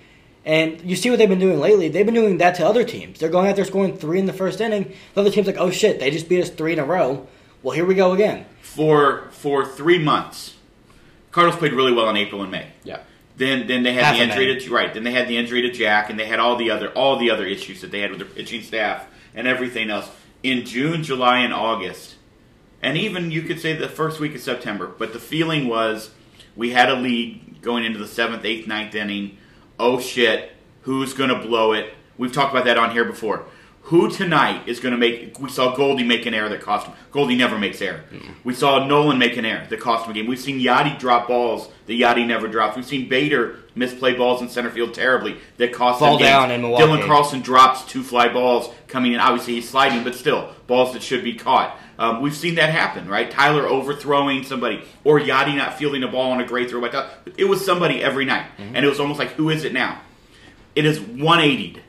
and 0.44 0.80
you 0.82 0.96
see 0.96 1.08
what 1.08 1.18
they've 1.18 1.28
been 1.28 1.38
doing 1.38 1.60
lately. 1.60 1.88
They've 1.88 2.04
been 2.04 2.14
doing 2.14 2.38
that 2.38 2.56
to 2.56 2.66
other 2.66 2.84
teams. 2.84 3.18
They're 3.18 3.28
going 3.28 3.48
out 3.48 3.56
there 3.56 3.64
scoring 3.64 3.96
three 3.96 4.18
in 4.18 4.26
the 4.26 4.32
first 4.32 4.60
inning. 4.60 4.92
The 5.14 5.20
other 5.20 5.30
team's 5.30 5.46
like, 5.46 5.56
oh 5.58 5.70
shit, 5.70 6.00
they 6.00 6.10
just 6.10 6.28
beat 6.28 6.42
us 6.42 6.50
three 6.50 6.72
in 6.72 6.78
a 6.78 6.84
row. 6.84 7.26
Well, 7.62 7.74
here 7.74 7.86
we 7.86 7.94
go 7.94 8.12
again. 8.12 8.44
for 8.60 9.28
for 9.30 9.64
three 9.66 9.98
months. 9.98 10.54
Cardinals 11.30 11.58
played 11.58 11.72
really 11.72 11.92
well 11.92 12.08
in 12.10 12.16
April 12.16 12.42
and 12.42 12.50
May. 12.50 12.66
Yeah. 12.84 13.00
Then 13.36 13.66
then 13.66 13.84
they 13.84 13.92
had 13.92 14.04
Half 14.04 14.16
the 14.16 14.22
injury 14.22 14.60
to 14.60 14.70
right. 14.74 14.92
Then 14.92 15.04
they 15.04 15.12
had 15.12 15.28
the 15.28 15.36
injury 15.36 15.62
to 15.62 15.70
Jack, 15.70 16.10
and 16.10 16.18
they 16.18 16.26
had 16.26 16.40
all 16.40 16.56
the 16.56 16.70
other 16.70 16.90
all 16.90 17.18
the 17.18 17.30
other 17.30 17.46
issues 17.46 17.80
that 17.80 17.90
they 17.90 18.00
had 18.00 18.10
with 18.10 18.18
their 18.18 18.28
pitching 18.28 18.62
staff 18.62 19.06
and 19.38 19.46
everything 19.46 19.88
else 19.88 20.10
in 20.42 20.66
June, 20.66 21.04
July, 21.04 21.38
and 21.38 21.54
August, 21.54 22.16
and 22.82 22.98
even 22.98 23.30
you 23.30 23.42
could 23.42 23.60
say 23.60 23.72
the 23.72 23.88
first 23.88 24.18
week 24.18 24.34
of 24.34 24.40
September. 24.40 24.86
But 24.86 25.12
the 25.12 25.20
feeling 25.20 25.68
was 25.68 26.10
we 26.56 26.70
had 26.70 26.90
a 26.90 26.96
lead 26.96 27.62
going 27.62 27.84
into 27.84 27.98
the 27.98 28.06
seventh, 28.06 28.44
eighth, 28.44 28.66
ninth 28.66 28.94
inning. 28.94 29.38
Oh 29.78 30.00
shit, 30.00 30.50
who's 30.82 31.14
going 31.14 31.30
to 31.30 31.38
blow 31.38 31.72
it? 31.72 31.94
We've 32.18 32.32
talked 32.32 32.52
about 32.52 32.64
that 32.64 32.76
on 32.76 32.90
here 32.90 33.04
before. 33.04 33.44
Who 33.82 34.10
tonight 34.10 34.68
is 34.68 34.80
going 34.80 34.92
to 34.92 34.98
make? 34.98 35.38
We 35.38 35.48
saw 35.48 35.74
Goldie 35.74 36.04
make 36.04 36.26
an 36.26 36.34
error 36.34 36.48
that 36.48 36.60
cost 36.60 36.88
him. 36.88 36.94
Goldie 37.10 37.36
never 37.36 37.56
makes 37.58 37.80
error. 37.80 38.04
Mm-hmm. 38.12 38.32
We 38.44 38.54
saw 38.54 38.86
Nolan 38.86 39.18
make 39.18 39.36
an 39.36 39.46
error 39.46 39.66
that 39.70 39.80
cost 39.80 40.04
him 40.04 40.10
a 40.10 40.14
game. 40.14 40.26
We've 40.26 40.38
seen 40.38 40.60
Yadi 40.60 40.98
drop 40.98 41.28
balls 41.28 41.70
that 41.86 41.94
Yadi 41.94 42.26
never 42.26 42.48
drops. 42.48 42.76
We've 42.76 42.84
seen 42.84 43.08
Bader 43.08 43.60
misplay 43.78 44.14
balls 44.14 44.42
in 44.42 44.48
center 44.48 44.70
field 44.70 44.92
terribly 44.94 45.36
that 45.56 45.72
cost 45.72 46.00
Fall 46.00 46.18
games. 46.18 46.28
down 46.28 46.50
in 46.50 46.60
Milwaukee. 46.62 46.84
Dylan 46.84 47.06
Carlson 47.06 47.40
drops 47.40 47.84
two 47.84 48.02
fly 48.02 48.28
balls 48.28 48.68
coming 48.88 49.12
in. 49.12 49.20
Obviously, 49.20 49.54
he's 49.54 49.68
sliding, 49.68 50.04
but 50.04 50.14
still 50.14 50.52
balls 50.66 50.92
that 50.92 51.02
should 51.02 51.22
be 51.24 51.34
caught. 51.34 51.78
Um, 51.98 52.20
we've 52.22 52.36
seen 52.36 52.54
that 52.56 52.70
happen, 52.70 53.08
right? 53.08 53.28
Tyler 53.30 53.66
overthrowing 53.66 54.44
somebody, 54.44 54.82
or 55.02 55.18
Yadi 55.18 55.56
not 55.56 55.78
fielding 55.78 56.02
a 56.04 56.08
ball 56.08 56.30
on 56.32 56.40
a 56.40 56.46
great 56.46 56.70
throw 56.70 56.80
by 56.80 56.88
Tyler. 56.90 57.10
It 57.36 57.44
was 57.46 57.64
somebody 57.64 58.02
every 58.02 58.24
night, 58.24 58.46
Mm-hmm. 58.58 58.76
and 58.76 58.84
it 58.84 58.88
was 58.88 59.00
almost 59.00 59.18
like, 59.18 59.30
who 59.32 59.50
is 59.50 59.64
it 59.64 59.72
now? 59.72 60.00
It 60.76 60.84
is 60.84 61.00
180'd. 61.00 61.80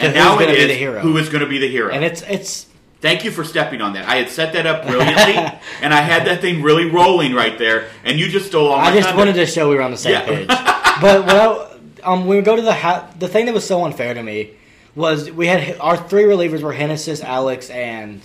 And 0.00 0.14
now 0.14 0.40
it 0.40 0.48
is 0.50 1.02
who 1.02 1.16
is 1.16 1.28
going 1.28 1.44
to 1.44 1.48
be 1.48 1.58
the 1.58 1.68
hero. 1.68 1.92
And 1.92 2.02
it's 2.04 2.22
it's 2.22 2.66
Thank 3.00 3.24
you 3.24 3.32
for 3.32 3.42
stepping 3.44 3.80
on 3.80 3.94
that. 3.94 4.08
I 4.08 4.14
had 4.16 4.28
set 4.30 4.52
that 4.52 4.64
up 4.64 4.86
brilliantly, 4.86 5.34
and 5.82 5.92
I 5.92 6.00
had 6.02 6.24
that 6.28 6.40
thing 6.40 6.62
really 6.62 6.88
rolling 6.88 7.34
right 7.34 7.56
there, 7.58 7.88
and 8.04 8.18
you 8.18 8.28
just 8.28 8.46
stole 8.46 8.68
all 8.68 8.78
my 8.78 8.86
I 8.90 8.94
just 8.94 9.08
thunder. 9.08 9.18
wanted 9.18 9.34
to 9.34 9.46
show 9.46 9.68
we 9.68 9.74
were 9.74 9.82
on 9.82 9.90
the 9.90 9.96
same 9.96 10.12
Yeah. 10.12 10.24
page. 10.24 10.48
but 11.02 11.26
when, 11.26 11.36
I, 11.36 11.78
um, 12.04 12.26
when 12.26 12.38
we 12.38 12.42
go 12.42 12.56
to 12.56 12.62
the 12.62 12.72
ha- 12.72 13.10
the 13.18 13.28
thing 13.28 13.46
that 13.46 13.54
was 13.54 13.66
so 13.66 13.84
unfair 13.84 14.14
to 14.14 14.22
me 14.22 14.52
was 14.94 15.30
we 15.30 15.46
had 15.46 15.78
our 15.78 15.96
three 15.96 16.24
relievers 16.24 16.62
were 16.62 16.72
Genesis, 16.72 17.22
Alex, 17.22 17.70
and 17.70 18.22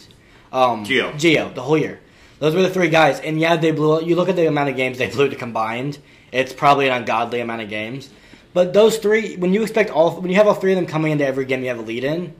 um, 0.51 0.85
Gio. 0.85 1.13
Gio, 1.13 1.53
the 1.53 1.61
whole 1.61 1.77
year. 1.77 1.99
Those 2.39 2.53
were 2.53 2.61
the 2.61 2.69
three 2.69 2.89
guys, 2.89 3.19
and 3.19 3.39
yeah, 3.39 3.55
they 3.55 3.71
blew. 3.71 4.03
You 4.03 4.15
look 4.15 4.29
at 4.29 4.35
the 4.35 4.47
amount 4.47 4.69
of 4.69 4.75
games 4.75 4.97
they 4.97 5.09
blew 5.11 5.29
to 5.29 5.35
combined. 5.35 5.97
It's 6.31 6.53
probably 6.53 6.87
an 6.87 6.93
ungodly 6.93 7.39
amount 7.39 7.61
of 7.61 7.69
games. 7.69 8.09
But 8.53 8.73
those 8.73 8.97
three, 8.97 9.35
when 9.37 9.53
you 9.53 9.61
expect 9.61 9.91
all, 9.91 10.19
when 10.19 10.29
you 10.29 10.37
have 10.37 10.47
all 10.47 10.53
three 10.53 10.73
of 10.73 10.77
them 10.77 10.87
coming 10.87 11.11
into 11.11 11.25
every 11.25 11.45
game 11.45 11.61
you 11.61 11.67
have 11.67 11.79
a 11.79 11.83
lead 11.83 12.03
in, 12.03 12.35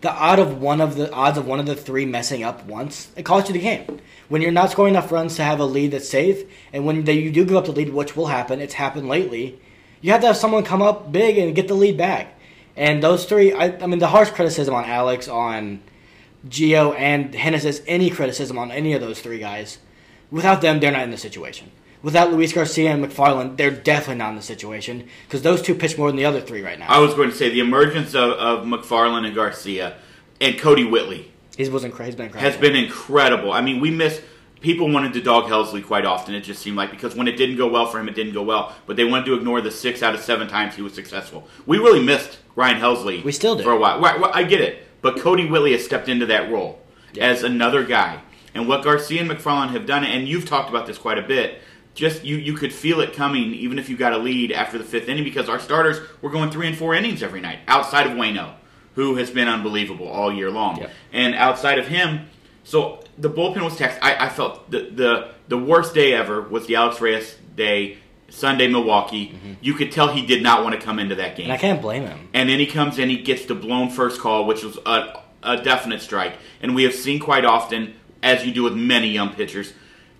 the 0.00 0.12
odd 0.12 0.38
of 0.38 0.60
one 0.60 0.80
of 0.80 0.96
the 0.96 1.12
odds 1.12 1.38
of 1.38 1.46
one 1.46 1.60
of 1.60 1.66
the 1.66 1.74
three 1.74 2.04
messing 2.06 2.42
up 2.42 2.64
once, 2.66 3.08
it 3.16 3.24
costs 3.24 3.48
you 3.48 3.54
the 3.54 3.60
game. 3.60 4.00
When 4.28 4.42
you're 4.42 4.52
not 4.52 4.70
scoring 4.70 4.94
enough 4.94 5.12
runs 5.12 5.36
to 5.36 5.44
have 5.44 5.60
a 5.60 5.64
lead 5.64 5.92
that's 5.92 6.08
safe, 6.08 6.44
and 6.72 6.84
when 6.84 7.04
they, 7.04 7.14
you 7.14 7.30
do 7.30 7.44
give 7.44 7.56
up 7.56 7.64
the 7.64 7.72
lead, 7.72 7.92
which 7.92 8.16
will 8.16 8.26
happen, 8.26 8.60
it's 8.60 8.74
happened 8.74 9.08
lately. 9.08 9.60
You 10.00 10.12
have 10.12 10.20
to 10.20 10.26
have 10.28 10.36
someone 10.36 10.64
come 10.64 10.82
up 10.82 11.10
big 11.10 11.38
and 11.38 11.54
get 11.54 11.68
the 11.68 11.74
lead 11.74 11.96
back. 11.96 12.38
And 12.76 13.02
those 13.02 13.24
three, 13.24 13.52
I, 13.52 13.76
I 13.78 13.86
mean, 13.86 13.98
the 13.98 14.08
harsh 14.08 14.30
criticism 14.30 14.74
on 14.74 14.84
Alex, 14.84 15.28
on 15.28 15.80
Gio, 16.48 16.94
and 16.96 17.32
Hennis 17.32 17.64
is 17.64 17.82
any 17.86 18.10
criticism 18.10 18.58
on 18.58 18.70
any 18.70 18.92
of 18.92 19.00
those 19.00 19.20
three 19.20 19.38
guys. 19.38 19.78
Without 20.30 20.60
them, 20.60 20.80
they're 20.80 20.92
not 20.92 21.02
in 21.02 21.10
the 21.10 21.16
situation. 21.16 21.70
Without 22.02 22.32
Luis 22.32 22.52
Garcia 22.52 22.92
and 22.92 23.04
McFarland, 23.04 23.56
they're 23.56 23.70
definitely 23.70 24.16
not 24.16 24.30
in 24.30 24.36
the 24.36 24.42
situation 24.42 25.08
because 25.26 25.42
those 25.42 25.62
two 25.62 25.74
pitch 25.74 25.96
more 25.96 26.08
than 26.08 26.16
the 26.16 26.24
other 26.26 26.40
three 26.40 26.62
right 26.62 26.78
now. 26.78 26.86
I 26.88 26.98
was 26.98 27.14
going 27.14 27.30
to 27.30 27.36
say 27.36 27.48
the 27.48 27.60
emergence 27.60 28.14
of, 28.14 28.30
of 28.32 28.64
McFarland 28.66 29.26
and 29.26 29.34
Garcia 29.34 29.96
and 30.40 30.56
Kodi 30.56 30.88
Whitley. 30.88 31.32
He's, 31.56 31.70
wasn't, 31.70 31.98
he's 31.98 32.14
been 32.14 32.26
incredible. 32.26 32.50
has 32.50 32.60
been 32.60 32.76
incredible. 32.76 33.52
I 33.52 33.62
mean, 33.62 33.80
we 33.80 33.90
miss 33.90 34.20
people 34.66 34.90
wanted 34.90 35.12
to 35.12 35.20
dog 35.20 35.44
Helsley 35.44 35.82
quite 35.82 36.04
often. 36.04 36.34
It 36.34 36.40
just 36.40 36.60
seemed 36.60 36.76
like 36.76 36.90
because 36.90 37.14
when 37.14 37.28
it 37.28 37.36
didn't 37.36 37.56
go 37.56 37.68
well 37.68 37.86
for 37.86 38.00
him, 38.00 38.08
it 38.08 38.16
didn't 38.16 38.34
go 38.34 38.42
well. 38.42 38.74
But 38.84 38.96
they 38.96 39.04
wanted 39.04 39.26
to 39.26 39.34
ignore 39.34 39.60
the 39.60 39.70
six 39.70 40.02
out 40.02 40.12
of 40.12 40.20
seven 40.20 40.48
times 40.48 40.74
he 40.74 40.82
was 40.82 40.92
successful. 40.92 41.46
We 41.66 41.78
really 41.78 42.02
missed 42.02 42.40
Ryan 42.56 42.80
Helsley. 42.80 43.22
We 43.22 43.30
still 43.30 43.54
do. 43.54 43.62
for 43.62 43.70
a 43.70 43.78
while. 43.78 44.00
Right, 44.00 44.20
well, 44.20 44.32
I 44.34 44.42
get 44.42 44.60
it, 44.60 44.84
but 45.02 45.18
Kodi 45.18 45.48
Whitley 45.48 45.70
has 45.70 45.84
stepped 45.84 46.08
into 46.08 46.26
that 46.26 46.50
role 46.50 46.80
as 47.18 47.44
another 47.44 47.84
guy. 47.84 48.20
And 48.54 48.66
what 48.66 48.82
Garcia 48.82 49.20
and 49.20 49.30
McFarland 49.30 49.70
have 49.70 49.86
done, 49.86 50.02
and 50.02 50.26
you've 50.26 50.46
talked 50.46 50.68
about 50.68 50.88
this 50.88 50.98
quite 50.98 51.18
a 51.18 51.22
bit. 51.22 51.60
Just 51.94 52.24
you, 52.24 52.36
you 52.36 52.54
could 52.54 52.74
feel 52.74 53.00
it 53.00 53.14
coming, 53.14 53.54
even 53.54 53.78
if 53.78 53.88
you 53.88 53.96
got 53.96 54.12
a 54.12 54.18
lead 54.18 54.50
after 54.50 54.76
the 54.78 54.84
fifth 54.84 55.08
inning, 55.08 55.24
because 55.24 55.48
our 55.48 55.60
starters 55.60 56.00
were 56.20 56.28
going 56.28 56.50
three 56.50 56.66
and 56.66 56.76
four 56.76 56.94
innings 56.94 57.22
every 57.22 57.40
night, 57.40 57.60
outside 57.68 58.06
of 58.06 58.14
Waino, 58.14 58.54
who 58.96 59.14
has 59.16 59.30
been 59.30 59.48
unbelievable 59.48 60.08
all 60.08 60.30
year 60.30 60.50
long. 60.50 60.78
Yep. 60.78 60.90
And 61.12 61.34
outside 61.34 61.78
of 61.78 61.86
him, 61.86 62.26
so 62.64 63.02
the 63.18 63.30
bullpen 63.30 63.62
was 63.62 63.76
taxed. 63.76 63.98
I, 64.02 64.26
I 64.26 64.28
felt 64.28 64.70
the, 64.70 64.90
the 64.90 65.28
the 65.48 65.58
worst 65.58 65.94
day 65.94 66.12
ever 66.12 66.42
was 66.42 66.66
the 66.66 66.76
Alex 66.76 67.00
Reyes 67.00 67.36
day, 67.54 67.98
Sunday 68.28 68.68
Milwaukee. 68.68 69.28
Mm-hmm. 69.28 69.52
You 69.60 69.74
could 69.74 69.92
tell 69.92 70.08
he 70.08 70.26
did 70.26 70.42
not 70.42 70.62
want 70.62 70.78
to 70.78 70.80
come 70.80 70.98
into 70.98 71.14
that 71.16 71.36
game. 71.36 71.44
and 71.44 71.52
I 71.52 71.56
can't 71.56 71.80
blame 71.80 72.06
him. 72.06 72.28
And 72.34 72.48
then 72.48 72.58
he 72.58 72.66
comes 72.66 72.98
in, 72.98 73.08
he 73.08 73.18
gets 73.18 73.46
the 73.46 73.54
blown 73.54 73.90
first 73.90 74.20
call, 74.20 74.46
which 74.46 74.62
was 74.62 74.78
a, 74.84 75.20
a 75.42 75.56
definite 75.62 76.02
strike. 76.02 76.34
And 76.60 76.74
we 76.74 76.82
have 76.82 76.94
seen 76.94 77.18
quite 77.20 77.44
often, 77.44 77.94
as 78.22 78.44
you 78.44 78.52
do 78.52 78.62
with 78.62 78.74
many 78.74 79.08
young 79.08 79.32
pitchers. 79.34 79.72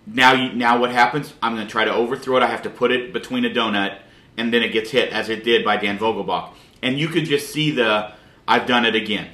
Now, 0.07 0.33
you, 0.33 0.53
now 0.53 0.79
what 0.79 0.91
happens? 0.93 1.35
I'm 1.43 1.55
going 1.55 1.67
to 1.67 1.71
try 1.71 1.85
to 1.85 1.93
overthrow 1.93 2.37
it. 2.37 2.43
I 2.43 2.47
have 2.47 2.63
to 2.63 2.71
put 2.71 2.93
it 2.93 3.13
between 3.13 3.45
a 3.45 3.51
donut, 3.51 3.99
and 4.37 4.53
then 4.53 4.63
it 4.63 4.73
gets 4.73 4.91
hit, 4.91 5.13
as 5.13 5.29
it 5.29 5.43
did 5.43 5.65
by 5.65 5.77
Dan 5.77 5.99
Vogelbach. 5.99 6.51
And 6.83 6.99
you 6.99 7.09
could 7.09 7.25
just 7.25 7.53
see 7.53 7.73
the, 7.73 8.13
I've 8.47 8.67
done 8.67 8.85
it 8.85 8.95
again. 8.95 9.31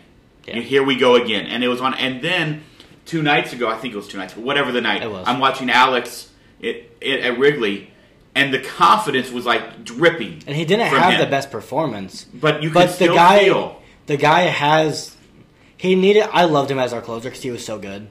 Yeah. 0.47 0.61
Here 0.61 0.83
we 0.83 0.97
go 0.97 1.15
again. 1.15 1.47
And 1.47 1.63
it 1.63 1.69
was 1.69 1.81
on. 1.81 1.95
And 1.95 2.23
then 2.23 2.63
two 3.07 3.23
nights 3.23 3.53
ago, 3.53 3.69
I 3.69 3.77
think 3.77 3.95
it 3.95 3.97
was 3.97 4.09
two 4.09 4.19
nights 4.19 4.35
ago, 4.35 4.43
whatever 4.43 4.73
the 4.73 4.81
night, 4.81 5.03
It 5.03 5.11
was. 5.11 5.27
I'm 5.27 5.39
watching 5.39 5.71
Alex 5.71 6.31
it, 6.61 6.97
it, 7.01 7.21
at 7.21 7.39
Wrigley, 7.39 7.91
and 8.35 8.53
the 8.53 8.61
confidence 8.61 9.31
was 9.31 9.45
like 9.45 9.85
dripping. 9.85 10.43
And 10.47 10.57
he 10.57 10.65
didn't 10.65 10.87
have 10.87 11.15
him. 11.15 11.21
the 11.21 11.27
best 11.27 11.51
performance. 11.51 12.25
But 12.25 12.63
you 12.63 12.71
But 12.71 12.99
the 12.99 13.09
guy, 13.09 13.45
feel. 13.45 13.81
the 14.07 14.17
guy 14.17 14.43
has, 14.43 15.17
he 15.77 15.95
needed. 15.95 16.29
I 16.33 16.45
loved 16.45 16.71
him 16.71 16.79
as 16.79 16.93
our 16.93 17.03
closer 17.03 17.29
because 17.29 17.43
he 17.43 17.51
was 17.51 17.65
so 17.65 17.79
good, 17.79 18.09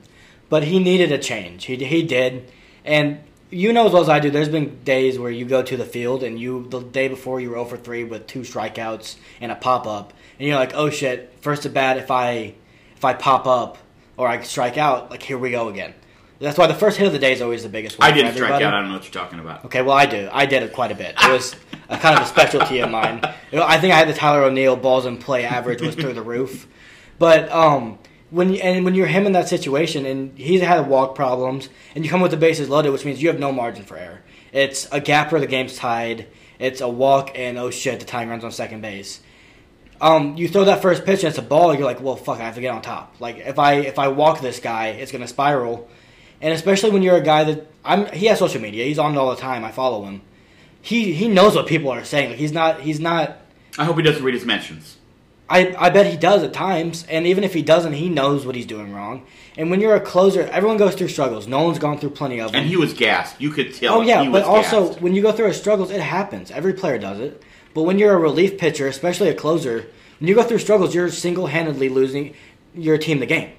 but 0.50 0.63
he 0.63 0.79
needed 0.79 1.12
a 1.12 1.17
change. 1.17 1.65
He 1.65 1.75
he 1.77 2.03
did, 2.03 2.51
and 2.86 3.19
you 3.50 3.74
know 3.74 3.88
as 3.88 3.93
well 3.93 4.01
as 4.01 4.10
I 4.10 4.19
do. 4.19 4.29
There's 4.29 4.50
been 4.50 4.83
days 4.83 5.17
where 5.17 5.31
you 5.31 5.45
go 5.45 5.63
to 5.63 5.77
the 5.77 5.86
field 5.86 6.24
and 6.24 6.39
you 6.39 6.67
the 6.69 6.81
day 6.81 7.07
before 7.07 7.39
you 7.39 7.50
were 7.50 7.55
0 7.55 7.65
for 7.65 7.77
three 7.77 8.03
with 8.03 8.27
two 8.27 8.41
strikeouts 8.41 9.15
and 9.39 9.51
a 9.51 9.55
pop 9.55 9.88
up, 9.88 10.13
and 10.38 10.48
you're 10.48 10.57
like, 10.57 10.74
oh 10.75 10.89
shit, 10.89 11.33
first 11.41 11.65
at 11.65 11.74
bat 11.74 11.98
if 11.98 12.12
I 12.12 12.53
if 12.95 13.05
I 13.05 13.13
pop 13.13 13.48
up 13.48 13.77
or 14.22 14.28
I 14.28 14.40
strike 14.44 14.78
out, 14.78 15.10
like 15.10 15.24
here 15.24 15.40
we 15.40 15.50
go 15.50 15.68
again. 15.68 15.96
That's 16.38 16.56
why 16.56 16.68
the 16.68 16.75
first 16.75 16.98
hit 16.98 17.08
of 17.08 17.13
the 17.13 17.18
day 17.18 17.34
is 17.34 17.42
always 17.42 17.63
the 17.63 17.70
biggest 17.70 17.98
one. 17.98 18.08
I 18.08 18.13
didn't 18.13 18.36
strike 18.36 18.51
out. 18.51 18.62
I 18.62 18.70
don't 18.70 18.90
know 18.90 18.94
what 18.94 19.04
you're 19.04 19.12
talking 19.12 19.40
about. 19.40 19.66
Okay, 19.66 19.82
well, 19.82 19.98
I 19.98 20.06
do. 20.06 20.30
I 20.32 20.46
did 20.46 20.62
it 20.62 20.74
quite 20.74 20.92
a 20.92 20.96
bit. 20.96 21.16
It 21.20 21.32
was 21.32 21.56
a 21.90 21.98
kind 21.98 22.16
of 22.16 22.22
a 22.22 22.28
specialty 22.28 22.82
of 22.82 22.92
mine. 22.92 23.20
You 23.51 23.58
know, 23.58 23.66
I 23.66 23.80
think 23.80 23.96
I 23.96 23.98
had 23.98 24.08
the 24.08 24.13
Tyler 24.13 24.44
O'Neill 24.44 24.75
balls 24.75 25.08
in 25.08 25.18
play 25.18 25.44
average 25.44 25.82
was 25.82 25.96
through 25.96 26.13
the 26.13 26.22
roof. 26.22 26.68
But 27.18 27.51
um, 27.51 27.98
when 28.30 28.54
you, 28.54 28.62
and 28.62 28.86
when 28.86 28.94
you're 28.94 29.08
him 29.08 29.25
in 29.25 29.32
that 29.32 29.50
situation, 29.50 30.06
and 30.06 30.38
he's 30.38 30.62
had 30.62 30.88
walk 30.88 31.16
problems, 31.16 31.70
and 31.96 32.06
you 32.06 32.12
come 32.12 32.22
with 32.22 32.32
the 32.32 32.38
bases 32.38 32.70
loaded, 32.70 32.92
which 32.92 33.06
means 33.06 33.24
you 33.24 33.30
have 33.30 33.40
no 33.40 33.51
margin 33.51 33.84
for 33.84 33.98
error. 33.98 34.22
It's 34.51 34.88
a 34.92 35.01
gap 35.01 35.32
where 35.32 35.42
the 35.42 35.48
game's 35.48 35.75
tied. 35.78 36.28
It's 36.60 36.80
a 36.80 36.88
walk, 36.88 37.32
and 37.34 37.58
oh 37.58 37.72
shit, 37.72 38.00
the 38.00 38.06
tying 38.06 38.30
runs 38.30 38.44
on 38.44 38.51
second 38.51 38.82
base. 38.82 39.20
Um, 40.01 40.36
you 40.36 40.48
throw 40.48 40.65
that 40.65 40.81
first 40.81 41.05
pitch 41.05 41.24
and 41.24 41.29
it's 41.29 41.38
a 41.38 41.43
ball. 41.43 41.70
And 41.70 41.79
you're 41.79 41.88
like, 41.88 42.01
well, 42.01 42.15
fuck, 42.15 42.39
I 42.39 42.43
have 42.43 42.55
to 42.55 42.62
get 42.62 42.74
on 42.74 42.81
top. 42.81 43.15
Like 43.20 43.38
if 43.38 43.60
I 43.60 43.75
if 43.75 44.00
I 44.00 44.08
walk 44.08 44.41
this 44.41 44.60
guy, 44.60 44.88
it's 44.88 45.12
gonna 45.12 45.27
spiral. 45.27 45.88
And 46.41 46.53
especially 46.53 46.89
when 46.89 47.03
you're 47.03 47.17
a 47.17 47.22
guy 47.22 47.43
that 47.43 47.67
I'm, 47.86 48.12
he 48.12 48.25
has 48.25 48.39
social 48.39 48.60
media. 48.60 48.84
He's 48.86 48.98
on 48.98 49.13
it 49.13 49.17
all 49.17 49.29
the 49.29 49.39
time. 49.39 49.63
I 49.63 49.72
follow 49.72 50.03
him. 50.05 50.24
He 50.81 51.13
he 51.13 51.27
knows 51.27 51.55
what 51.55 51.67
people 51.67 51.91
are 51.91 52.03
saying. 52.03 52.31
Like 52.31 52.39
he's 52.39 52.51
not 52.51 52.81
he's 52.81 53.00
not. 53.00 53.38
I 53.77 53.86
hope 53.86 53.96
he 53.98 54.01
doesn't 54.01 54.24
read 54.24 54.34
his 54.34 54.43
mentions. 54.46 54.98
I 55.48 55.75
I 55.77 55.91
bet 55.91 56.08
he 56.08 56.17
does 56.17 56.41
at 56.41 56.51
times. 56.51 57.05
And 57.08 57.27
even 57.27 57.43
if 57.43 57.53
he 57.53 57.62
doesn't, 57.62 57.93
he 57.93 58.10
knows 58.10 58.43
what 58.43 58.55
he's 58.55 58.65
doing 58.65 58.91
wrong. 58.91 59.27
And 59.55 59.70
when 59.70 59.81
you're 59.81 59.96
a 59.96 60.01
closer, 60.01 60.41
everyone 60.43 60.77
goes 60.77 60.96
through 60.96 61.10
struggles. 61.10 61.46
Nolan's 61.46 61.77
gone 61.77 62.00
through 62.00 62.12
plenty 62.12 62.39
of 62.39 62.51
them. 62.51 62.62
And 62.62 62.70
he 62.70 62.77
was 62.77 62.93
gassed. 62.93 63.39
You 63.39 63.51
could 63.51 63.75
tell. 63.75 63.96
Oh 63.96 64.01
yeah, 64.01 64.27
but 64.31 64.43
also 64.43 64.88
gassed. 64.88 65.01
when 65.01 65.13
you 65.13 65.22
go 65.22 65.31
through 65.31 65.48
a 65.48 65.53
struggles, 65.53 65.91
it 65.91 66.01
happens. 66.01 66.50
Every 66.50 66.74
player 66.74 66.98
does 66.98 67.20
it. 67.20 67.43
But 67.74 67.84
when 67.84 68.00
you're 68.00 68.13
a 68.13 68.20
relief 68.20 68.58
pitcher, 68.58 68.88
especially 68.88 69.30
a 69.30 69.34
closer, 69.34 69.88
when 70.20 70.28
you 70.28 70.36
go 70.36 70.44
through 70.44 70.60
struggles, 70.60 70.94
you're 70.94 71.10
single-handedly 71.10 71.90
losing 71.90 72.36
your 72.74 72.98
team 72.98 73.20
the 73.20 73.25
game. 73.25 73.54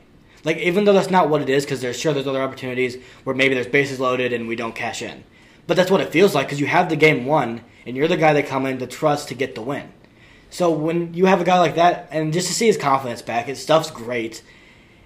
Like 0.44 0.58
even 0.58 0.84
though 0.84 0.92
that's 0.92 1.10
not 1.10 1.28
what 1.28 1.42
it 1.42 1.48
is, 1.48 1.64
because 1.64 1.80
there's 1.80 1.98
sure 1.98 2.12
there's 2.12 2.26
other 2.26 2.42
opportunities 2.42 2.96
where 3.24 3.36
maybe 3.36 3.54
there's 3.54 3.66
bases 3.66 4.00
loaded 4.00 4.32
and 4.32 4.48
we 4.48 4.56
don't 4.56 4.74
cash 4.74 5.02
in. 5.02 5.24
But 5.66 5.76
that's 5.76 5.90
what 5.90 6.00
it 6.00 6.10
feels 6.10 6.34
like 6.34 6.46
because 6.46 6.60
you 6.60 6.66
have 6.66 6.88
the 6.88 6.96
game 6.96 7.26
won 7.26 7.62
and 7.86 7.96
you're 7.96 8.08
the 8.08 8.16
guy 8.16 8.32
they 8.32 8.42
come 8.42 8.66
in 8.66 8.78
to 8.78 8.86
trust 8.86 9.28
to 9.28 9.34
get 9.34 9.54
the 9.54 9.62
win. 9.62 9.92
So 10.50 10.70
when 10.70 11.14
you 11.14 11.26
have 11.26 11.40
a 11.40 11.44
guy 11.44 11.58
like 11.58 11.76
that, 11.76 12.08
and 12.10 12.32
just 12.32 12.48
to 12.48 12.52
see 12.52 12.66
his 12.66 12.76
confidence 12.76 13.22
back, 13.22 13.46
his 13.46 13.62
stuff's 13.62 13.90
great. 13.90 14.42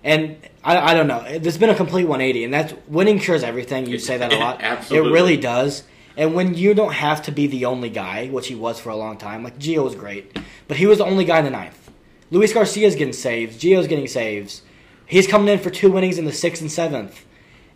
And 0.03 0.39
I, 0.65 0.91
I 0.91 0.95
don't 0.95 1.07
know. 1.07 1.39
There's 1.39 1.59
been 1.59 1.71
a 1.71 1.75
complete 1.75 2.05
180, 2.05 2.45
and 2.45 2.53
that's 2.53 2.75
winning 2.89 3.21
cures 3.21 3.45
everything. 3.45 3.87
You 3.87 3.99
say 3.99 4.19
that 4.19 4.33
a 4.33 4.39
lot. 4.39 4.61
Absolutely. 4.63 5.09
It 5.09 5.13
really 5.13 5.37
does. 5.37 5.85
And 6.17 6.35
when 6.35 6.55
you 6.55 6.73
don't 6.73 6.95
have 6.95 7.23
to 7.25 7.33
be 7.33 7.47
the 7.47 7.67
only 7.67 7.91
guy, 7.91 8.29
which 8.29 8.47
he 8.47 8.55
was 8.55 8.81
for 8.81 8.89
a 8.91 8.97
long 8.97 9.19
time, 9.19 9.43
like 9.45 9.59
Gio 9.59 9.85
was 9.85 9.95
great, 9.95 10.39
but 10.67 10.77
he 10.79 10.87
was 10.87 10.99
the 10.99 11.05
only 11.05 11.25
guy 11.25 11.39
in 11.39 11.45
the 11.45 11.51
ninth. 11.51 11.91
Luis 12.31 12.53
Garcia's 12.53 12.97
getting 12.97 13.13
saves. 13.13 13.57
Gio's 13.57 13.87
getting 13.87 14.09
saves. 14.09 14.63
He's 15.07 15.27
coming 15.27 15.49
in 15.49 15.59
for 15.59 15.71
two 15.71 15.97
innings 15.97 16.19
in 16.19 16.25
the 16.25 16.33
sixth 16.33 16.63
and 16.63 16.73
seventh, 16.73 17.25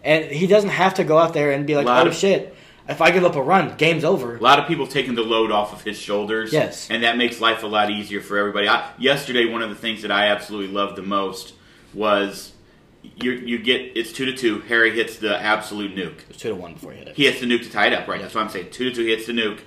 and 0.03 0.25
he 0.25 0.47
doesn't 0.47 0.71
have 0.71 0.95
to 0.95 1.05
go 1.05 1.19
out 1.19 1.35
there 1.35 1.53
and 1.53 1.67
be 1.67 1.77
like, 1.77 1.87
"Oh 1.87 2.09
of- 2.09 2.15
shit, 2.17 2.57
if 2.89 3.01
I 3.01 3.13
give 3.13 3.25
up 3.25 3.37
a 3.37 3.43
run, 3.43 3.77
game's 3.77 4.05
over." 4.05 4.37
A 4.37 4.41
lot 4.41 4.59
of 4.59 4.67
people 4.67 4.87
taking 4.87 5.15
the 5.15 5.23
load 5.23 5.53
off 5.53 5.73
of 5.73 5.83
his 5.83 5.99
shoulders. 5.99 6.53
Yes. 6.53 6.89
And 6.91 7.05
that 7.05 7.17
makes 7.17 7.41
life 7.41 7.63
a 7.63 7.69
lot 7.69 7.91
easier 7.91 8.21
for 8.21 8.37
everybody. 8.39 8.69
I, 8.69 8.91
yesterday, 8.99 9.45
one 9.45 9.63
of 9.63 9.69
the 9.69 9.77
things 9.77 10.03
that 10.03 10.11
I 10.11 10.27
absolutely 10.29 10.75
loved 10.75 10.97
the 10.97 11.03
most 11.03 11.53
was 11.95 12.53
you, 13.03 13.33
you 13.33 13.59
get 13.59 13.93
it's 13.97 14.13
two 14.13 14.27
to 14.27 14.37
two. 14.37 14.61
Harry 14.63 14.91
hits 14.95 15.17
the 15.17 15.37
absolute 15.41 15.95
nuke. 15.95 16.19
It 16.21 16.29
was 16.29 16.37
two 16.37 16.49
to 16.51 16.55
one 16.55 16.75
before 16.75 16.93
he 16.93 16.99
hit 16.99 17.09
it. 17.09 17.17
He 17.17 17.25
hits 17.25 17.41
the 17.41 17.47
nuke 17.47 17.63
to 17.65 17.71
tie 17.71 17.87
it 17.87 17.93
up, 17.93 18.07
right? 18.09 18.21
That's 18.21 18.35
what 18.35 18.43
I'm 18.45 18.51
saying. 18.51 18.71
Two 18.71 18.91
to 18.91 18.95
two, 18.97 19.03
he 19.05 19.11
hits 19.11 19.27
the 19.27 19.33
nuke. 19.33 19.61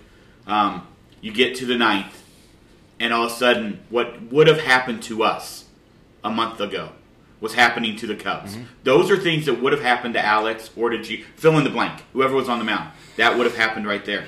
Um, 0.48 0.88
you 1.22 1.32
get 1.32 1.56
to 1.58 1.66
the 1.66 1.78
ninth, 1.78 2.22
and 3.00 3.14
all 3.14 3.26
of 3.26 3.32
a 3.32 3.36
sudden, 3.36 3.80
what 3.90 4.22
would 4.32 4.48
have 4.48 4.60
happened 4.60 5.04
to 5.04 5.24
us 5.24 5.66
a 6.24 6.30
month 6.30 6.60
ago 6.60 6.90
was 7.40 7.54
happening 7.56 7.96
to 7.98 8.08
the 8.08 8.16
Cubs. 8.16 8.58
Those 8.86 9.12
are 9.12 9.18
things 9.18 9.48
that 9.48 9.62
would 9.62 9.74
have 9.74 9.82
happened 9.82 10.14
to 10.14 10.26
Alex 10.26 10.70
or 10.78 10.90
to 10.90 11.02
G. 11.02 11.24
Fill 11.36 11.58
in 11.58 11.66
the 11.66 11.70
blank. 11.70 12.02
Whoever 12.14 12.34
was 12.36 12.48
on 12.48 12.58
the 12.60 12.64
mound, 12.66 12.92
that 13.18 13.38
would 13.38 13.46
have 13.46 13.58
happened 13.58 13.86
right 13.86 14.04
there. 14.06 14.28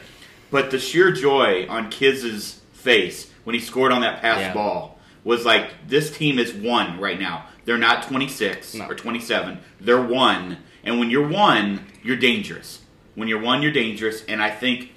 But 0.51 0.69
the 0.69 0.79
sheer 0.79 1.11
joy 1.13 1.65
on 1.69 1.89
Kiz's 1.89 2.61
face 2.73 3.31
when 3.45 3.53
he 3.53 3.61
scored 3.61 3.93
on 3.93 4.01
that 4.01 4.19
pass 4.21 4.39
Yeah. 4.39 4.53
ball 4.53 4.99
was 5.23 5.45
like 5.45 5.87
this 5.87 6.15
team 6.15 6.37
is 6.39 6.53
one 6.53 6.99
right 6.99 7.19
now. 7.19 7.45
They're 7.65 7.77
not 7.77 8.03
26 8.03 8.75
No. 8.75 8.85
or 8.87 8.95
27. 8.95 9.59
They're 9.81 10.01
one. 10.01 10.57
And 10.83 10.99
when 10.99 11.09
you're 11.09 11.27
one, 11.27 11.81
you're 12.03 12.15
dangerous. 12.17 12.81
When 13.15 13.27
you're 13.27 13.41
one, 13.41 13.61
you're 13.63 13.71
dangerous. 13.71 14.23
And 14.25 14.41
I 14.41 14.51
think, 14.51 14.91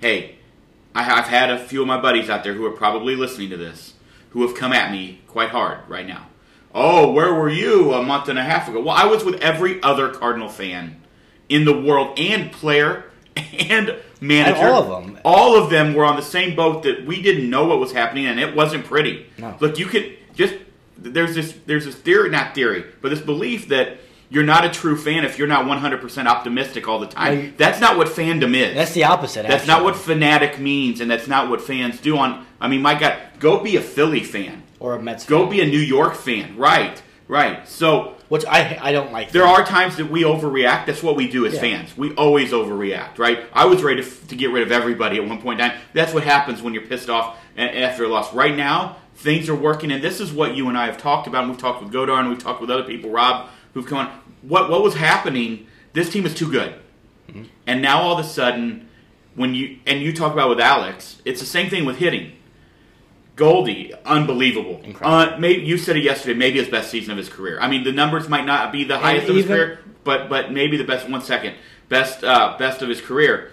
hey, 0.00 0.36
I, 0.94 1.08
I've 1.20 1.28
had 1.28 1.50
a 1.50 1.58
few 1.58 1.80
of 1.80 1.86
my 1.86 2.00
buddies 2.00 2.28
out 2.28 2.42
there 2.44 2.54
who 2.54 2.66
are 2.66 2.72
probably 2.72 3.14
listening 3.14 3.50
to 3.50 3.56
this 3.56 3.94
who 4.30 4.46
have 4.46 4.56
come 4.56 4.72
at 4.72 4.90
me 4.92 5.20
quite 5.26 5.50
hard 5.50 5.78
right 5.88 6.06
now. 6.06 6.26
Oh, 6.74 7.10
where 7.12 7.32
were 7.34 7.48
you 7.48 7.94
a 7.94 8.02
month 8.02 8.28
and 8.28 8.38
a 8.38 8.44
half 8.44 8.68
ago? 8.68 8.80
Well, 8.80 8.94
I 8.94 9.06
was 9.06 9.24
with 9.24 9.36
every 9.36 9.82
other 9.82 10.10
Cardinal 10.10 10.48
fan 10.50 11.00
in 11.48 11.64
the 11.64 11.78
world 11.78 12.18
and 12.18 12.52
player 12.52 13.04
and 13.36 13.96
manager. 14.20 14.58
And 14.60 14.68
all 14.68 14.92
of 14.92 15.06
them. 15.06 15.18
All 15.24 15.56
of 15.62 15.70
them 15.70 15.94
were 15.94 16.04
on 16.04 16.16
the 16.16 16.22
same 16.22 16.54
boat 16.56 16.82
that 16.82 17.06
we 17.06 17.22
didn't 17.22 17.48
know 17.48 17.64
what 17.64 17.78
was 17.80 17.92
happening 17.92 18.26
and 18.26 18.38
it 18.38 18.54
wasn't 18.54 18.84
pretty. 18.84 19.26
No. 19.38 19.56
Look, 19.60 19.78
you 19.78 19.86
could 19.86 20.16
just 20.34 20.54
there's 20.98 21.34
this 21.34 21.54
there's 21.66 21.84
this 21.84 21.94
theory, 21.94 22.30
not 22.30 22.54
theory, 22.54 22.84
but 23.00 23.08
this 23.10 23.20
belief 23.20 23.68
that 23.68 23.98
you're 24.30 24.44
not 24.44 24.64
a 24.64 24.68
true 24.68 24.96
fan 24.96 25.24
if 25.24 25.38
you're 25.38 25.48
not 25.48 25.64
100% 25.64 26.26
optimistic 26.26 26.86
all 26.86 26.98
the 26.98 27.06
time. 27.06 27.54
That's 27.56 27.80
not 27.80 27.96
what 27.96 28.08
fandom 28.08 28.54
is. 28.54 28.74
That's 28.74 28.92
the 28.92 29.04
opposite. 29.04 29.46
That's 29.46 29.66
not 29.66 29.82
what 29.84 29.96
fanatic 29.96 30.58
means, 30.58 31.00
and 31.00 31.10
that's 31.10 31.26
not 31.28 31.48
what 31.48 31.62
fans 31.62 31.98
do. 32.00 32.18
On, 32.18 32.44
I 32.60 32.68
mean, 32.68 32.82
my 32.82 32.98
God, 32.98 33.16
go 33.38 33.60
be 33.62 33.76
a 33.76 33.80
Philly 33.80 34.22
fan. 34.22 34.64
or 34.80 34.94
a 34.96 35.02
Mets. 35.02 35.24
Go 35.24 35.42
fan. 35.42 35.50
be 35.50 35.60
a 35.62 35.66
New 35.66 35.78
York 35.78 36.14
fan. 36.14 36.56
Right, 36.58 37.00
right. 37.26 37.66
So 37.66 38.16
which 38.28 38.44
I 38.44 38.78
I 38.82 38.92
don't 38.92 39.12
like. 39.12 39.32
there 39.32 39.44
that. 39.44 39.60
are 39.60 39.64
times 39.64 39.96
that 39.96 40.10
we 40.10 40.24
overreact. 40.24 40.84
That's 40.84 41.02
what 41.02 41.16
we 41.16 41.26
do 41.28 41.46
as 41.46 41.54
Yeah. 41.54 41.60
fans. 41.60 41.96
We 41.96 42.12
always 42.14 42.52
overreact, 42.52 43.16
right? 43.18 43.46
I 43.54 43.64
was 43.64 43.82
ready 43.82 44.02
to, 44.02 44.26
to 44.28 44.36
get 44.36 44.50
rid 44.50 44.62
of 44.62 44.70
everybody 44.70 45.16
at 45.16 45.26
one 45.26 45.40
point 45.40 45.58
in 45.58 45.70
time. 45.70 45.78
That's 45.94 46.12
what 46.12 46.24
happens 46.24 46.60
when 46.60 46.74
you're 46.74 46.82
pissed 46.86 47.08
off 47.08 47.38
after 47.56 48.04
a 48.04 48.08
loss. 48.08 48.34
Right 48.34 48.54
now, 48.54 48.96
things 49.18 49.48
are 49.48 49.54
working, 49.54 49.90
and 49.92 50.02
this 50.02 50.20
is 50.20 50.32
what 50.32 50.54
you 50.56 50.68
and 50.68 50.78
I 50.78 50.86
have 50.86 50.96
talked 50.98 51.26
about. 51.26 51.42
And 51.42 51.50
we've 51.50 51.60
talked 51.60 51.82
with 51.82 51.92
Godar, 51.92 52.18
and 52.20 52.28
we've 52.30 52.38
talked 52.38 52.60
with 52.60 52.70
other 52.70 52.84
people, 52.84 53.10
Rob, 53.10 53.48
who've 53.74 53.86
come 53.86 53.98
on. 53.98 54.20
What 54.42 54.70
what 54.70 54.82
was 54.82 54.94
happening? 54.94 55.66
This 55.92 56.10
team 56.10 56.24
is 56.26 56.34
too 56.34 56.50
good, 56.50 56.74
Mm-hmm. 57.28 57.42
and 57.66 57.82
now 57.82 58.00
all 58.00 58.18
of 58.18 58.24
a 58.24 58.28
sudden, 58.28 58.88
when 59.34 59.54
you 59.54 59.78
and 59.86 60.00
you 60.00 60.12
talk 60.12 60.32
about 60.32 60.48
with 60.48 60.60
Alex, 60.60 61.20
it's 61.24 61.40
the 61.40 61.46
same 61.46 61.68
thing 61.68 61.84
with 61.84 61.98
hitting. 61.98 62.32
Goldie, 63.36 63.92
unbelievable. 64.04 64.80
Incredible. 64.82 65.34
Uh, 65.34 65.38
maybe 65.38 65.62
you 65.62 65.78
said 65.78 65.96
it 65.96 66.02
yesterday. 66.02 66.34
Maybe 66.36 66.58
his 66.58 66.68
best 66.68 66.90
season 66.90 67.12
of 67.12 67.18
his 67.18 67.28
career. 67.28 67.60
I 67.60 67.68
mean, 67.68 67.84
the 67.84 67.92
numbers 67.92 68.28
might 68.28 68.44
not 68.44 68.72
be 68.72 68.82
the 68.84 68.98
highest 68.98 69.28
of 69.28 69.36
his 69.36 69.44
even- 69.44 69.56
career, 69.56 69.78
but 70.04 70.28
but 70.28 70.52
maybe 70.52 70.76
the 70.76 70.84
best. 70.84 71.08
One 71.08 71.22
second, 71.22 71.54
best 71.88 72.24
uh, 72.24 72.56
best 72.58 72.82
of 72.82 72.88
his 72.88 73.00
career. 73.00 73.52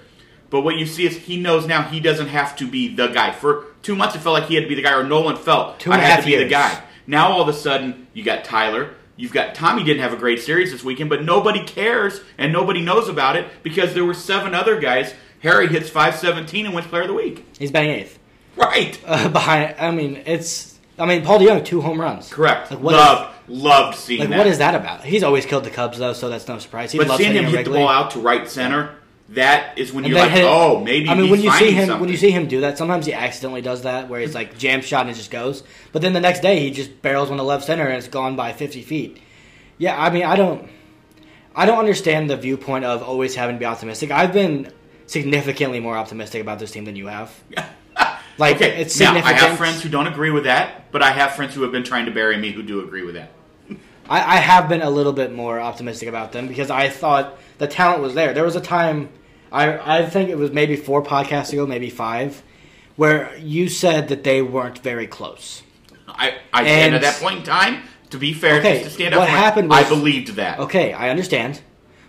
But 0.49 0.61
what 0.61 0.75
you 0.77 0.85
see 0.85 1.05
is 1.05 1.15
he 1.17 1.37
knows 1.37 1.65
now 1.67 1.83
he 1.83 1.99
doesn't 1.99 2.27
have 2.27 2.55
to 2.57 2.67
be 2.69 2.93
the 2.93 3.07
guy. 3.07 3.31
For 3.31 3.65
two 3.81 3.95
months, 3.95 4.15
it 4.15 4.19
felt 4.19 4.33
like 4.33 4.45
he 4.47 4.55
had 4.55 4.61
to 4.61 4.67
be 4.69 4.75
the 4.75 4.81
guy, 4.81 4.93
or 4.93 5.03
Nolan 5.03 5.37
felt 5.37 5.79
Two 5.79 5.91
I 5.91 5.97
had 5.97 6.21
to 6.21 6.25
be 6.25 6.35
the 6.37 6.47
guy. 6.47 6.81
Now 7.07 7.31
all 7.31 7.41
of 7.41 7.47
a 7.47 7.53
sudden, 7.53 8.07
you 8.13 8.23
got 8.23 8.43
Tyler. 8.43 8.91
You've 9.17 9.31
got 9.33 9.55
Tommy. 9.55 9.83
Didn't 9.83 10.01
have 10.01 10.13
a 10.13 10.17
great 10.17 10.41
series 10.41 10.71
this 10.71 10.83
weekend, 10.83 11.09
but 11.09 11.23
nobody 11.23 11.63
cares 11.63 12.21
and 12.37 12.51
nobody 12.51 12.81
knows 12.81 13.07
about 13.07 13.35
it 13.37 13.47
because 13.63 13.93
there 13.93 14.03
were 14.05 14.13
seven 14.13 14.53
other 14.53 14.79
guys. 14.79 15.13
Harry 15.41 15.67
hits 15.67 15.89
five 15.89 16.15
seventeen 16.15 16.65
and 16.65 16.75
wins 16.75 16.87
Player 16.87 17.03
of 17.03 17.07
the 17.09 17.13
Week. 17.13 17.45
He's 17.57 17.71
batting 17.71 17.91
eighth. 17.91 18.19
Right. 18.55 18.99
Uh, 19.05 19.29
behind. 19.29 19.75
I 19.79 19.91
mean, 19.91 20.21
it's. 20.25 20.79
I 20.97 21.05
mean, 21.05 21.23
Paul 21.23 21.39
DeJong 21.39 21.65
two 21.65 21.81
home 21.81 21.99
runs. 21.99 22.29
Correct. 22.31 22.71
Like, 22.71 22.81
loved 22.81 23.35
loved 23.47 23.97
seeing 23.97 24.21
Like 24.21 24.29
that. 24.29 24.37
what 24.39 24.47
is 24.47 24.57
that 24.57 24.75
about? 24.75 25.03
He's 25.03 25.23
always 25.23 25.45
killed 25.45 25.63
the 25.65 25.69
Cubs 25.69 25.97
though, 25.99 26.13
so 26.13 26.29
that's 26.29 26.47
no 26.47 26.57
surprise. 26.57 26.91
He 26.91 26.97
But 26.97 27.07
loves 27.07 27.21
seeing 27.21 27.33
him 27.33 27.45
hit 27.45 27.65
the 27.65 27.71
ball 27.71 27.87
out 27.87 28.11
to 28.11 28.19
right 28.19 28.49
center, 28.49 28.95
that 29.29 29.77
is 29.77 29.91
when 29.91 30.05
And 30.05 30.13
you're 30.13 30.21
like, 30.21 30.31
hit- 30.31 30.45
oh, 30.45 30.79
maybe. 30.83 31.09
I 31.09 31.15
mean, 31.15 31.23
he's 31.23 31.31
when 31.31 31.41
you 31.41 31.51
see 31.53 31.71
him, 31.71 31.87
something. 31.87 32.01
when 32.01 32.09
you 32.09 32.17
see 32.17 32.31
him 32.31 32.47
do 32.47 32.61
that, 32.61 32.77
sometimes 32.77 33.05
he 33.05 33.13
accidentally 33.13 33.61
does 33.61 33.81
that, 33.83 34.07
where 34.07 34.19
he's 34.19 34.35
like 34.35 34.57
jam 34.57 34.81
shot 34.81 35.01
and 35.01 35.09
it 35.09 35.15
just 35.15 35.31
goes. 35.31 35.63
But 35.91 36.01
then 36.01 36.13
the 36.13 36.19
next 36.21 36.41
day, 36.41 36.59
he 36.59 36.71
just 36.71 37.01
barrels 37.01 37.29
one 37.29 37.37
to 37.37 37.43
left 37.43 37.65
center 37.65 37.85
and 37.87 37.97
it's 37.97 38.07
gone 38.07 38.35
by 38.35 38.53
fifty 38.53 38.81
feet. 38.81 39.19
Yeah, 39.77 40.01
I 40.01 40.09
mean, 40.09 40.23
I 40.23 40.35
don't, 40.35 40.69
I 41.55 41.65
don't 41.65 41.79
understand 41.79 42.29
the 42.29 42.37
viewpoint 42.37 42.85
of 42.85 43.03
always 43.03 43.35
having 43.35 43.55
to 43.55 43.59
be 43.59 43.65
optimistic. 43.65 44.11
I've 44.11 44.31
been 44.31 44.71
significantly 45.07 45.79
more 45.79 45.97
optimistic 45.97 46.41
about 46.41 46.59
this 46.59 46.71
team 46.71 46.85
than 46.85 46.95
you 46.95 47.07
have. 47.07 47.33
Like 48.37 48.57
okay, 48.57 48.81
it's 48.81 48.99
now 48.99 49.13
I 49.15 49.31
have 49.31 49.57
friends 49.57 49.81
who 49.81 49.87
don't 49.87 50.07
agree 50.07 50.29
with 50.29 50.43
that, 50.43 50.91
but 50.91 51.01
I 51.01 51.11
have 51.11 51.35
friends 51.35 51.55
who 51.55 51.61
have 51.61 51.71
been 51.71 51.85
trying 51.85 52.05
to 52.07 52.11
bury 52.11 52.35
me 52.35 52.51
who 52.51 52.63
do 52.63 52.83
agree 52.83 53.03
with 53.03 53.15
that. 53.15 53.31
I, 54.09 54.35
I 54.35 54.35
have 54.37 54.67
been 54.67 54.81
a 54.81 54.89
little 54.89 55.13
bit 55.13 55.31
more 55.31 55.57
optimistic 55.57 56.09
about 56.09 56.33
them 56.33 56.47
because 56.49 56.69
I 56.69 56.89
thought 56.89 57.39
the 57.57 57.67
talent 57.67 58.01
was 58.01 58.13
there. 58.13 58.33
There 58.33 58.43
was 58.43 58.55
a 58.55 58.61
time, 58.61 59.09
I 59.51 59.99
I 59.99 60.05
think 60.05 60.29
it 60.29 60.37
was 60.37 60.51
maybe 60.51 60.75
four 60.75 61.01
podcasts 61.03 61.51
ago, 61.53 61.65
maybe 61.65 61.89
five, 61.89 62.41
where 62.95 63.35
you 63.37 63.69
said 63.69 64.07
that 64.09 64.23
they 64.23 64.41
weren't 64.41 64.79
very 64.79 65.07
close. 65.07 65.63
I, 66.07 66.35
I 66.53 66.61
And- 66.61 66.67
and 66.67 66.95
at 66.95 67.01
that 67.01 67.15
point 67.21 67.39
in 67.39 67.43
time, 67.43 67.83
to 68.11 68.17
be 68.17 68.33
fair, 68.33 68.59
Okay, 68.59 68.79
just 68.83 68.85
to 68.85 68.89
stand 68.91 69.13
up, 69.13 69.19
what 69.21 69.29
for 69.29 69.35
it, 69.35 69.39
happened 69.39 69.73
I 69.73 69.81
was- 69.81 69.89
believed 69.89 70.35
that. 70.35 70.59
Okay, 70.59 70.93
I 70.93 71.09
understand, 71.09 71.61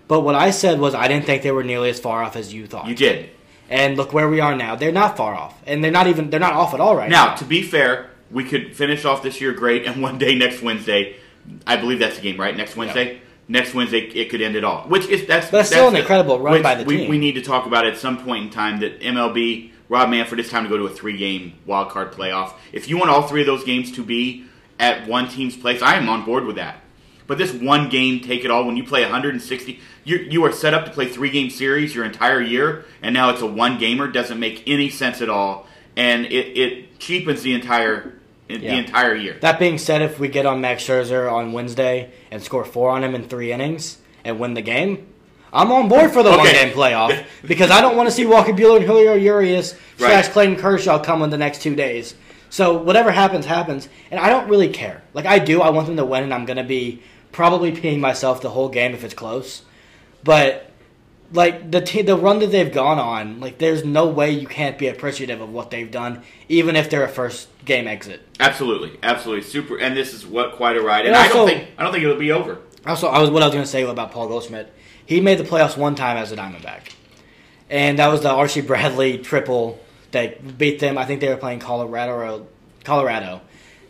but 0.08 0.20
what 0.20 0.34
I 0.34 0.50
said 0.50 0.78
was 0.78 0.94
I 0.94 1.08
didn't 1.08 1.24
think 1.26 1.42
they 1.42 1.50
were 1.50 1.64
nearly 1.64 1.90
as 1.90 1.98
far 1.98 2.22
off 2.22 2.36
as 2.36 2.52
you 2.54 2.66
thought. 2.66 2.86
You 2.88 2.94
did. 2.94 3.30
and 3.68 3.96
look 3.96 4.12
where 4.12 4.28
we 4.28 4.38
are 4.38 4.54
now. 4.54 4.76
They're 4.76 4.92
not 4.92 5.16
far 5.16 5.34
off, 5.34 5.54
and 5.66 5.82
they're 5.82 5.90
not 5.90 6.06
even 6.06 6.30
they're 6.30 6.38
not 6.38 6.52
off 6.52 6.72
at 6.72 6.78
all 6.80 6.94
right 6.94 7.10
now. 7.10 7.26
Now, 7.30 7.34
to 7.34 7.44
be 7.44 7.62
fair, 7.62 8.10
we 8.30 8.44
could 8.44 8.76
finish 8.76 9.04
off 9.04 9.24
this 9.24 9.40
year 9.40 9.50
great, 9.52 9.84
and 9.86 10.00
one 10.00 10.18
day 10.18 10.36
next 10.36 10.62
Wednesday, 10.62 11.16
I 11.66 11.74
believe 11.76 11.98
that's 11.98 12.14
the 12.16 12.22
game, 12.22 12.38
right? 12.40 12.56
Next 12.56 12.76
Wednesday. 12.76 13.20
Next 13.48 13.74
Wednesday, 13.74 14.00
it 14.00 14.28
could 14.28 14.40
end 14.40 14.56
it 14.56 14.64
all. 14.64 14.88
Which 14.88 15.06
is 15.06 15.26
that's 15.26 15.50
But 15.50 15.60
it's 15.60 15.68
still 15.68 15.84
that's 15.84 15.94
an 15.94 16.00
incredible 16.00 16.40
run 16.40 16.62
by 16.62 16.74
the 16.74 16.84
we, 16.84 16.96
team. 16.96 17.10
We 17.10 17.18
need 17.18 17.34
to 17.36 17.42
talk 17.42 17.66
about 17.66 17.86
at 17.86 17.96
some 17.96 18.18
point 18.24 18.44
in 18.44 18.50
time 18.50 18.80
that 18.80 19.00
MLB 19.00 19.70
Rob 19.88 20.10
Manfred 20.10 20.40
it's 20.40 20.50
time 20.50 20.64
to 20.64 20.68
go 20.68 20.76
to 20.76 20.86
a 20.86 20.90
three 20.90 21.16
game 21.16 21.52
wild 21.64 21.90
card 21.90 22.12
playoff. 22.12 22.54
If 22.72 22.88
you 22.88 22.98
want 22.98 23.10
all 23.10 23.22
three 23.22 23.42
of 23.42 23.46
those 23.46 23.64
games 23.64 23.92
to 23.92 24.04
be 24.04 24.46
at 24.78 25.06
one 25.06 25.28
team's 25.28 25.56
place, 25.56 25.80
I 25.80 25.94
am 25.94 26.08
on 26.08 26.24
board 26.24 26.44
with 26.44 26.56
that. 26.56 26.80
But 27.26 27.38
this 27.38 27.52
one 27.52 27.88
game 27.88 28.20
take 28.20 28.44
it 28.44 28.50
all 28.50 28.64
when 28.64 28.76
you 28.76 28.84
play 28.84 29.02
160, 29.02 29.80
you 30.04 30.16
you 30.16 30.44
are 30.44 30.52
set 30.52 30.74
up 30.74 30.84
to 30.84 30.90
play 30.90 31.06
three 31.06 31.30
game 31.30 31.50
series 31.50 31.94
your 31.94 32.04
entire 32.04 32.40
year, 32.40 32.84
and 33.02 33.14
now 33.14 33.30
it's 33.30 33.42
a 33.42 33.46
one 33.46 33.78
gamer 33.78 34.08
doesn't 34.08 34.38
make 34.38 34.62
any 34.66 34.90
sense 34.90 35.20
at 35.20 35.28
all, 35.28 35.66
and 35.96 36.26
it, 36.26 36.58
it 36.58 36.98
cheapens 36.98 37.42
the 37.42 37.54
entire 37.54 38.14
Yeah. 38.48 38.58
the 38.58 38.78
entire 38.78 39.14
year. 39.14 39.36
That 39.40 39.58
being 39.58 39.78
said, 39.78 40.02
if 40.02 40.18
we 40.18 40.28
get 40.28 40.46
on 40.46 40.60
Max 40.60 40.84
Scherzer 40.84 41.30
on 41.30 41.52
Wednesday 41.52 42.10
and 42.30 42.42
score 42.42 42.64
four 42.64 42.90
on 42.90 43.02
him 43.02 43.14
in 43.14 43.24
three 43.28 43.52
innings 43.52 43.98
and 44.24 44.38
win 44.38 44.54
the 44.54 44.62
game, 44.62 45.08
I'm 45.52 45.72
on 45.72 45.88
board 45.88 46.12
for 46.12 46.22
the 46.22 46.28
Okay. 46.30 46.38
one 46.38 46.52
game 46.52 46.72
playoff 46.72 47.24
because 47.46 47.70
I 47.70 47.80
don't 47.80 47.96
want 47.96 48.08
to 48.08 48.14
see 48.14 48.24
Walker 48.26 48.52
Buehler 48.52 48.76
and 48.76 48.84
Julio 48.84 49.14
Urias 49.14 49.74
slash 49.96 50.28
Clayton 50.28 50.56
Kershaw 50.56 51.02
come 51.02 51.22
in 51.22 51.30
the 51.30 51.38
next 51.38 51.62
two 51.62 51.74
days. 51.74 52.14
So 52.50 52.76
whatever 52.78 53.10
happens, 53.10 53.44
happens, 53.46 53.88
and 54.10 54.20
I 54.20 54.28
don't 54.28 54.48
really 54.48 54.68
care. 54.68 55.02
Like 55.14 55.26
I 55.26 55.38
do, 55.40 55.60
I 55.62 55.70
want 55.70 55.88
them 55.88 55.96
to 55.96 56.04
win, 56.04 56.22
and 56.22 56.32
I'm 56.32 56.44
gonna 56.44 56.62
be 56.64 57.02
probably 57.32 57.72
peeing 57.72 57.98
myself 57.98 58.40
the 58.40 58.50
whole 58.50 58.68
game 58.68 58.92
if 58.94 59.02
it's 59.02 59.14
close. 59.14 59.62
But 60.22 60.65
like 61.32 61.70
the 61.70 61.80
te- 61.80 62.02
the 62.02 62.16
run 62.16 62.38
that 62.40 62.48
they've 62.48 62.72
gone 62.72 62.98
on, 62.98 63.40
like 63.40 63.58
there's 63.58 63.84
no 63.84 64.06
way 64.06 64.30
you 64.30 64.46
can't 64.46 64.78
be 64.78 64.88
appreciative 64.88 65.40
of 65.40 65.50
what 65.52 65.70
they've 65.70 65.90
done, 65.90 66.22
even 66.48 66.76
if 66.76 66.88
they're 66.90 67.04
a 67.04 67.08
first 67.08 67.48
game 67.64 67.88
exit. 67.88 68.22
Absolutely, 68.40 68.98
absolutely 69.02 69.42
super. 69.42 69.78
And 69.78 69.96
this 69.96 70.14
is 70.14 70.26
what 70.26 70.52
quite 70.56 70.76
a 70.76 70.80
ride. 70.82 71.06
And 71.06 71.08
And 71.08 71.16
I 71.16 71.28
don't 71.28 71.38
also- 71.38 71.52
think 71.54 71.68
I 71.78 71.82
don't 71.82 71.92
think 71.92 72.04
it'll 72.04 72.16
be 72.16 72.32
over. 72.32 72.58
Also, 72.86 73.08
I 73.08 73.20
was 73.20 73.30
what 73.30 73.42
I 73.42 73.46
was 73.46 73.54
going 73.54 73.64
to 73.64 73.70
say 73.70 73.82
about 73.82 74.12
Paul 74.12 74.28
Goldschmidt. 74.28 74.72
He 75.04 75.20
made 75.20 75.38
the 75.38 75.44
playoffs 75.44 75.76
one 75.76 75.94
time 75.96 76.16
as 76.16 76.30
a 76.32 76.36
Diamondback, 76.36 76.90
and 77.68 77.98
that 77.98 78.08
was 78.08 78.20
the 78.22 78.30
Archie 78.30 78.60
Bradley 78.60 79.18
triple 79.18 79.80
that 80.12 80.56
beat 80.58 80.78
them. 80.78 80.96
I 80.96 81.04
think 81.04 81.20
they 81.20 81.28
were 81.28 81.36
playing 81.36 81.58
Colorado 81.60 82.46
Colorado 82.84 83.40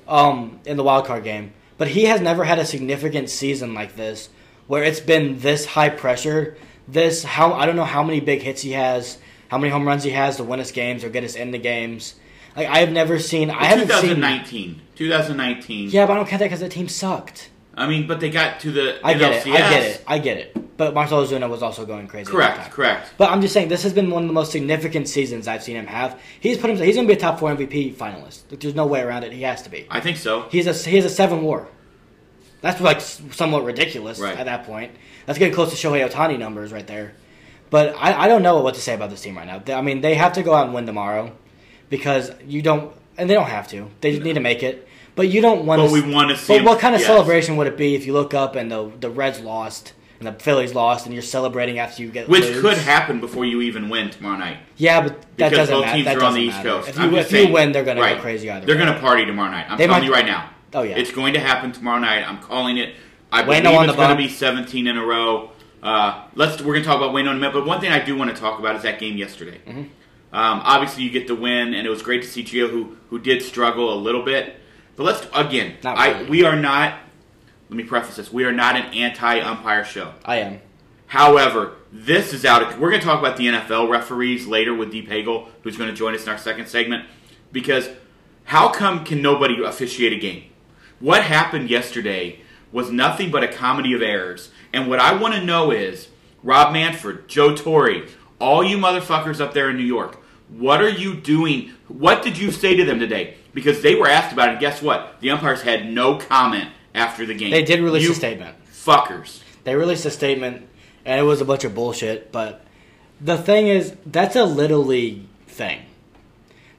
um, 0.09 0.61
in 0.65 0.77
the 0.77 0.83
wild 0.83 1.05
card 1.07 1.25
game. 1.25 1.53
But 1.79 1.89
he 1.89 2.05
has 2.05 2.23
never 2.23 2.45
had 2.45 2.59
a 2.59 2.65
significant 2.65 3.29
season 3.29 3.75
like 3.75 3.97
this, 3.97 4.31
where 4.67 4.83
it's 4.83 5.01
been 5.01 5.41
this 5.41 5.67
high 5.67 5.91
pressure. 5.91 6.57
This 6.89 7.25
how 7.25 7.53
I 7.53 7.67
don't 7.67 7.77
know 7.77 7.85
how 7.85 8.03
many 8.03 8.21
big 8.21 8.43
hits 8.43 8.63
he 8.63 8.73
has, 8.73 9.19
how 9.49 9.59
many 9.59 9.71
home 9.73 9.87
runs 9.87 10.05
he 10.05 10.11
has 10.11 10.37
to 10.37 10.45
win 10.45 10.61
us 10.61 10.71
games 10.73 11.03
or 11.05 11.09
get 11.09 11.25
us 11.25 11.35
in 11.35 11.51
the 11.51 11.59
games. 11.59 12.15
Like 12.57 12.69
I 12.69 12.79
have 12.79 12.93
never 12.93 13.19
seen. 13.19 13.51
I 13.51 13.65
haven't 13.65 13.89
seen. 13.91 14.01
2019, 14.17 14.81
2019. 14.95 15.91
Yeah, 15.91 16.07
but 16.07 16.13
I 16.13 16.17
don't 16.17 16.29
count 16.29 16.41
that 16.41 16.47
because 16.47 16.61
the 16.61 16.69
team 16.69 16.89
sucked. 16.89 17.51
I 17.75 17.87
mean, 17.87 18.07
but 18.07 18.21
they 18.21 18.31
got 18.31 18.61
to 18.61 18.71
the 18.71 18.99
I 19.05 19.15
get 19.15 19.33
it. 19.33 19.47
I 19.47 19.59
get 19.59 19.83
it. 19.83 20.05
I 20.07 20.19
get 20.19 20.39
it. 20.39 20.77
But 20.79 20.95
Marcell 20.95 21.27
Ozuna 21.27 21.49
was 21.49 21.63
also 21.63 21.85
going 21.87 22.07
crazy. 22.07 22.31
Correct, 22.31 22.71
correct. 22.71 23.13
But 23.19 23.31
I'm 23.31 23.41
just 23.41 23.53
saying 23.53 23.69
this 23.69 23.83
has 23.83 23.93
been 23.93 24.11
one 24.11 24.23
of 24.25 24.29
the 24.29 24.35
most 24.35 24.53
significant 24.53 25.09
seasons 25.09 25.49
I've 25.49 25.63
seen 25.63 25.77
him 25.77 25.87
have. 25.87 26.21
He's 26.41 26.57
put 26.59 26.71
him. 26.71 26.77
He's 26.77 26.95
going 26.97 27.07
to 27.09 27.13
be 27.13 27.19
a 27.19 27.21
top 27.21 27.39
four 27.39 27.55
MVP 27.55 27.95
finalist. 27.95 28.43
There's 28.49 28.75
no 28.75 28.87
way 28.87 29.01
around 29.01 29.25
it. 29.25 29.33
He 29.33 29.43
has 29.43 29.63
to 29.63 29.71
be. 29.71 29.87
I 29.91 30.01
think 30.01 30.17
so. 30.19 30.43
He's 30.51 30.67
a 30.67 30.73
he 30.73 30.97
has 30.97 31.05
a 31.05 31.11
seven 31.11 31.43
WAR. 31.43 31.67
That's 32.63 32.81
like 32.81 33.01
somewhat 33.01 33.65
ridiculous 33.65 34.19
Right. 34.19 34.37
at 34.37 34.47
that 34.47 34.65
point. 34.65 34.93
That's 35.27 35.39
getting 35.39 35.55
close 35.55 35.71
to 35.71 35.77
Shohei 35.89 36.09
Ohtani 36.09 36.39
numbers 36.39 36.73
right 36.73 36.87
there. 36.87 37.15
But 37.69 37.95
I, 37.99 38.25
I 38.25 38.29
don't 38.29 38.43
know 38.43 38.61
what 38.63 38.75
to 38.77 38.81
say 38.81 38.95
about 38.95 39.11
this 39.11 39.21
team 39.21 39.37
right 39.37 39.47
now. 39.47 39.59
They- 39.59 39.75
I 39.75 39.81
mean, 39.83 40.01
they 40.01 40.15
have 40.15 40.35
to 40.35 40.43
go 40.43 40.55
out 40.55 40.67
and 40.67 40.75
win 40.75 40.87
tomorrow 40.87 41.33
because 41.91 42.31
you 42.47 42.63
don't, 42.63 42.93
and 43.19 43.29
they 43.29 43.35
don't 43.35 43.49
have 43.49 43.69
to. 43.69 43.91
They 44.01 44.13
just 44.13 44.23
need 44.23 44.35
to 44.35 44.41
make 44.41 44.63
it. 44.63 44.87
But 45.17 45.29
you 45.29 45.41
don't 45.41 45.65
want. 45.67 45.81
But 45.83 45.91
we 45.91 46.01
wanna 46.03 46.37
see 46.37 46.53
But 46.53 46.57
them- 46.59 46.65
what 46.67 46.79
kind 46.79 46.95
of 46.95 47.01
yes. 47.01 47.09
celebration 47.09 47.57
would 47.57 47.67
it 47.67 47.77
be 47.77 47.95
if 47.95 48.07
you 48.07 48.13
look 48.13 48.35
up 48.35 48.55
and 48.55 48.71
the 48.71 48.93
the 49.01 49.09
Reds 49.11 49.41
lost 49.41 49.95
and 50.21 50.29
the 50.29 50.33
Phillies 50.35 50.75
lost 50.75 51.07
and 51.07 51.15
you're 51.15 51.23
celebrating 51.23 51.79
after 51.79 52.03
you 52.03 52.11
get 52.11 52.29
Which 52.29 52.43
lose? 52.45 52.61
could 52.61 52.77
happen 52.79 53.19
before 53.21 53.45
you 53.47 53.63
even 53.63 53.89
win 53.89 54.11
tomorrow 54.11 54.37
night. 54.37 54.59
Yeah, 54.77 55.01
but 55.01 55.23
that 55.39 55.51
Because 55.51 55.69
doesn't 55.71 55.75
both 55.75 55.85
matter. 55.87 55.95
teams 55.97 56.05
That 56.05 56.17
are 56.19 56.25
on 56.25 56.35
the 56.35 56.41
doesn't 56.41 56.43
East 56.43 56.57
matter. 56.59 56.69
Coast. 56.69 56.89
If 56.91 56.99
you, 56.99 57.17
if 57.17 57.33
you 57.33 57.39
saying- 57.39 57.53
win, 57.53 57.73
they're 57.73 57.85
going 57.85 57.97
to 57.97 58.03
right. 58.03 58.17
go 58.17 58.23
crazy 58.23 58.51
either. 58.51 58.67
They're 58.67 58.77
going 58.77 58.93
to 58.93 59.01
party 59.01 59.25
tomorrow 59.25 59.51
night. 59.51 59.67
I'm 59.71 59.79
They 59.79 59.87
telling 59.87 60.03
might- 60.03 60.07
you 60.07 60.13
right 60.15 60.27
now. 60.27 60.51
Oh, 60.75 60.83
yeah. 60.83 60.97
It's 60.97 61.11
going 61.13 61.33
to 61.35 61.41
happen 61.41 61.73
tomorrow 61.73 61.99
night. 61.99 62.29
I'm 62.29 62.39
calling 62.39 62.77
it. 62.77 62.95
I 63.33 63.43
Waino 63.43 63.63
believe 63.63 63.67
on 63.67 63.85
it's 63.85 63.93
the 63.93 63.97
going 63.97 64.09
to 64.11 64.15
bump. 64.15 64.19
be 64.19 64.29
17 64.29 64.87
in 64.87 64.97
a 64.97 65.05
row. 65.05 65.51
Uh, 65.83 66.25
let's 66.35 66.61
we're 66.61 66.73
going 66.75 66.83
to 66.83 66.89
talk 66.89 66.97
about 66.97 67.13
Wayne 67.13 67.27
in 67.27 67.33
a 67.33 67.39
minute. 67.39 67.53
But 67.53 67.67
one 67.67 67.81
thing 67.81 67.93
I 67.93 68.03
do 68.05 68.17
want 68.17 68.35
to 68.35 68.37
talk 68.41 68.59
about 68.59 68.77
is 68.77 68.83
that 68.83 68.99
game 68.99 69.17
yesterday. 69.17 69.61
Mm-hmm. 69.67 69.81
Um, 70.33 70.61
obviously, 70.65 71.05
you 71.05 71.11
get 71.11 71.27
the 71.29 71.35
win, 71.35 71.75
and 71.75 71.87
it 71.87 71.91
was 71.91 72.03
great 72.03 72.23
to 72.23 72.29
see 72.29 72.43
Gio, 72.43 72.69
who 72.69 72.97
who 73.11 73.19
did 73.19 73.43
struggle 73.43 73.93
a 73.93 73.99
little 73.99 74.23
bit. 74.23 74.57
But 74.97 75.05
let's 75.05 75.27
again, 75.35 75.77
Not 75.83 75.99
I 75.99 76.11
really. 76.13 76.31
we 76.31 76.45
are 76.45 76.57
not. 76.57 76.99
Let 77.69 77.77
me 77.77 77.85
preface 77.85 78.17
this: 78.17 78.33
we 78.33 78.45
are 78.45 78.53
not 78.53 78.77
an 78.77 78.93
anti-umpire 78.95 79.85
show. 79.85 80.13
I 80.25 80.37
am. 80.37 80.61
However, 81.09 81.75
this 81.93 82.33
is 82.33 82.45
out. 82.45 82.63
Of, 82.63 82.79
we're 82.81 82.91
going 82.91 83.01
to 83.01 83.07
talk 83.07 83.21
about 83.21 83.37
the 83.37 83.47
NFL 83.47 83.89
referees 83.89 84.47
later 84.47 84.75
with 84.75 84.91
Deep 84.91 85.09
Hagel, 85.09 85.49
who's 85.63 85.77
going 85.77 85.91
to 85.91 85.95
join 85.97 86.15
us 86.15 86.25
in 86.25 86.29
our 86.31 86.39
second 86.39 86.67
segment. 86.67 87.07
Because 87.53 87.89
how 88.45 88.69
come 88.71 89.05
can 89.05 89.23
nobody 89.23 89.63
officiate 89.63 90.13
a 90.13 90.17
game? 90.19 90.45
What 90.99 91.23
happened 91.23 91.71
yesterday 91.71 92.41
was 92.77 92.91
nothing 92.91 93.31
but 93.31 93.43
a 93.43 93.49
comedy 93.49 93.95
of 93.95 94.03
errors. 94.03 94.51
And 94.71 94.87
what 94.87 94.99
I 94.99 95.17
want 95.17 95.33
to 95.33 95.43
know 95.43 95.71
is 95.71 96.09
Rob 96.43 96.75
Manfred, 96.75 97.27
Joe 97.27 97.57
Torre, 97.57 98.03
all 98.39 98.63
you 98.63 98.77
motherfuckers 98.77 99.41
up 99.41 99.55
there 99.55 99.71
in 99.71 99.79
New 99.79 99.83
York, 99.83 100.23
what 100.51 100.83
are 100.83 100.91
you 100.91 101.15
doing? 101.15 101.73
What 101.89 102.23
did 102.23 102.37
you 102.37 102.53
say 102.53 102.77
to 102.77 102.85
them 102.85 103.01
today? 103.01 103.37
Because 103.55 103.81
they 103.81 103.95
were 103.95 104.07
asked 104.07 104.31
about 104.31 104.51
it. 104.51 104.53
And 104.53 104.61
guess 104.61 104.83
what? 104.83 105.23
The 105.23 105.31
umpires 105.31 105.63
had 105.63 105.91
no 105.91 106.19
comment 106.19 106.69
after 106.95 107.25
the 107.25 107.33
game. 107.33 107.51
They 107.51 107.65
did 107.65 107.81
release 107.81 108.03
You 108.03 108.13
a 108.13 108.15
statement. 108.15 108.55
Fuckers. 108.71 109.41
They 109.65 109.75
released 109.75 110.05
a 110.05 110.11
statement, 110.11 110.69
and 111.07 111.19
it 111.19 111.23
was 111.23 111.41
a 111.41 111.47
bunch 111.47 111.65
of 111.65 111.75
bullshit. 111.75 112.31
But 112.31 112.63
the 113.23 113.39
thing 113.39 113.69
is, 113.69 113.97
that's 114.05 114.37
a 114.37 114.45
little 114.45 114.85
league 114.85 115.23
thing. 115.47 115.81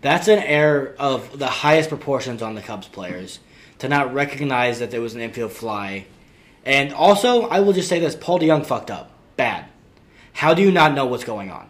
That's 0.02 0.28
an 0.28 0.44
error 0.44 0.96
of 1.00 1.40
the 1.40 1.48
highest 1.48 1.90
proportions 1.90 2.44
on 2.44 2.54
the 2.54 2.62
Cubs 2.62 2.88
players 2.88 3.40
to 3.80 3.88
not 3.90 4.14
recognize 4.14 4.80
that 4.80 4.92
there 4.92 5.02
was 5.02 5.14
an 5.16 5.22
infield 5.22 5.52
fly. 5.52 6.06
And 6.66 6.94
also, 6.94 7.44
I 7.44 7.60
will 7.62 7.74
just 7.74 7.88
say 7.90 8.00
this: 8.00 8.16
Paul 8.16 8.40
DeJong 8.40 8.66
fucked 8.66 8.92
up, 8.92 9.12
bad. 9.38 9.66
How 10.34 10.54
do 10.54 10.62
you 10.62 10.72
not 10.72 10.94
know 10.94 11.06
what's 11.06 11.24
going 11.24 11.50
on? 11.50 11.70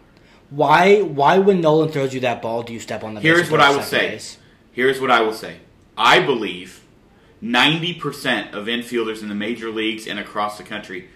Why? 0.50 1.00
Why 1.02 1.38
when 1.38 1.60
Nolan 1.60 1.90
throws 1.90 2.12
you 2.14 2.20
that 2.20 2.42
ball, 2.42 2.62
do 2.62 2.72
you 2.72 2.80
step 2.80 3.04
on 3.04 3.14
the? 3.14 3.20
Here's 3.20 3.50
what 3.50 3.60
I 3.60 3.70
will 3.74 3.82
say. 3.82 4.10
base? 4.10 4.38
Here's 4.72 5.00
what 5.00 5.10
I 5.10 5.20
will 5.22 5.32
say. 5.32 5.58
I 5.96 6.20
believe 6.20 6.84
90% 7.42 8.52
of 8.52 8.66
infielders 8.66 9.22
in 9.22 9.28
the 9.28 9.34
major 9.34 9.70
leagues 9.70 10.06
and 10.06 10.18
across 10.18 10.58
the 10.58 10.64
country 10.64 11.08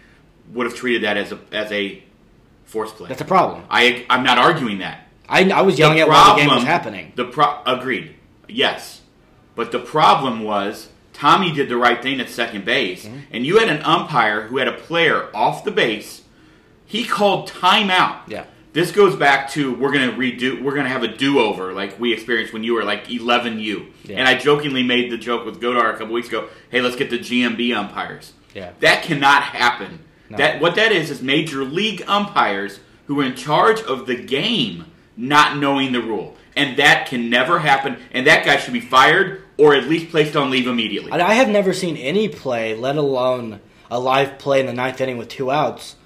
would 0.52 0.66
have 0.66 0.74
treated 0.74 1.02
that 1.05 1.16
as 1.16 1.33
a 1.33 1.38
as 1.52 1.70
a 1.72 2.02
force 2.64 2.92
play. 2.92 3.09
That's 3.09 3.20
a 3.20 3.24
problem. 3.26 3.64
I 3.70 4.07
I'm 4.09 4.22
not 4.24 4.38
arguing 4.38 4.78
that. 4.78 5.07
I, 5.28 5.48
I 5.50 5.62
was 5.62 5.78
yelling 5.78 5.96
The 5.96 6.02
at 6.02 6.09
while 6.09 6.35
the 6.35 6.40
game 6.40 6.46
was 6.48 6.64
problem- 6.64 6.66
happening. 6.66 7.12
The 7.16 7.24
pro- 7.26 7.62
agreed. 7.64 8.14
Yes. 8.48 9.02
But 9.55 9.73
the 9.73 9.79
problem 9.79 10.43
was 10.45 10.88
Tommy 11.12 11.53
did 11.53 11.69
the 11.69 11.77
right 11.77 12.03
thing 12.03 12.21
at 12.21 12.29
second 12.31 12.65
base 12.65 13.05
Mm-hmm. 13.05 13.19
and 13.33 13.47
you 13.47 13.59
had 13.59 13.69
an 13.69 13.83
umpire 13.83 14.43
who 14.49 14.59
had 14.59 14.69
a 14.69 14.73
player 14.73 15.29
off 15.35 15.65
the 15.65 15.71
base. 15.71 16.23
He 16.87 17.05
called 17.05 17.49
timeout. 17.49 18.21
Yeah. 18.29 18.45
This 18.73 18.91
goes 18.91 19.15
back 19.17 19.51
to 19.51 19.75
we're 19.75 19.93
gonna 19.93 20.12
redo 20.12 20.62
we're 20.62 20.75
gonna 20.75 20.88
have 20.88 21.03
a 21.03 21.09
do 21.09 21.38
over 21.41 21.73
like 21.75 22.01
we 22.01 22.12
experienced 22.12 22.53
when 22.55 22.65
you 22.65 22.73
were 22.75 22.85
like 22.85 23.11
eleven 23.11 23.59
U. 23.61 23.87
Yeah. 24.05 24.17
And 24.19 24.27
I 24.29 24.35
jokingly 24.35 24.83
made 24.83 25.11
the 25.12 25.19
joke 25.19 25.45
with 25.45 25.61
Godar 25.61 25.93
a 25.95 25.99
couple 25.99 26.15
weeks 26.15 26.29
ago, 26.29 26.49
hey 26.71 26.81
let's 26.81 26.97
get 26.97 27.11
the 27.11 27.19
GMB 27.19 27.75
umpires. 27.77 28.33
Yeah. 28.55 28.73
That 28.81 29.03
cannot 29.03 29.43
happen. 29.43 30.01
No. 30.31 30.38
That 30.38 30.61
what 30.62 30.75
that 30.77 30.93
is 30.93 31.11
is 31.11 31.21
major 31.23 31.65
league 31.65 32.03
umpires 32.07 32.81
who 33.07 33.21
are 33.21 33.25
in 33.25 33.35
charge 33.35 33.81
of 33.83 34.07
the 34.07 34.17
game 34.17 34.87
not 35.17 35.59
knowing 35.59 35.93
the 35.93 36.01
rule. 36.01 36.37
And 36.57 36.77
that 36.77 37.07
can 37.07 37.31
never 37.31 37.59
happen 37.59 37.97
and 38.12 38.27
that 38.27 38.45
guy 38.45 38.57
should 38.59 38.73
be 38.75 38.81
fired 38.81 39.43
or 39.57 39.75
at 39.75 39.85
least 39.85 40.11
placed 40.11 40.37
on 40.37 40.51
leave 40.51 40.67
immediately. 40.67 41.12
I 41.12 41.35
have 41.35 41.49
never 41.49 41.73
seen 41.73 41.97
any 41.97 42.29
play, 42.29 42.75
let 42.75 42.97
alone 42.97 43.61
a 43.91 43.99
live 43.99 44.38
play 44.38 44.61
in 44.61 44.67
the 44.67 44.73
ninth 44.73 45.01
inning 45.01 45.19
with 45.19 45.29
two 45.29 45.51
outs. 45.51 45.97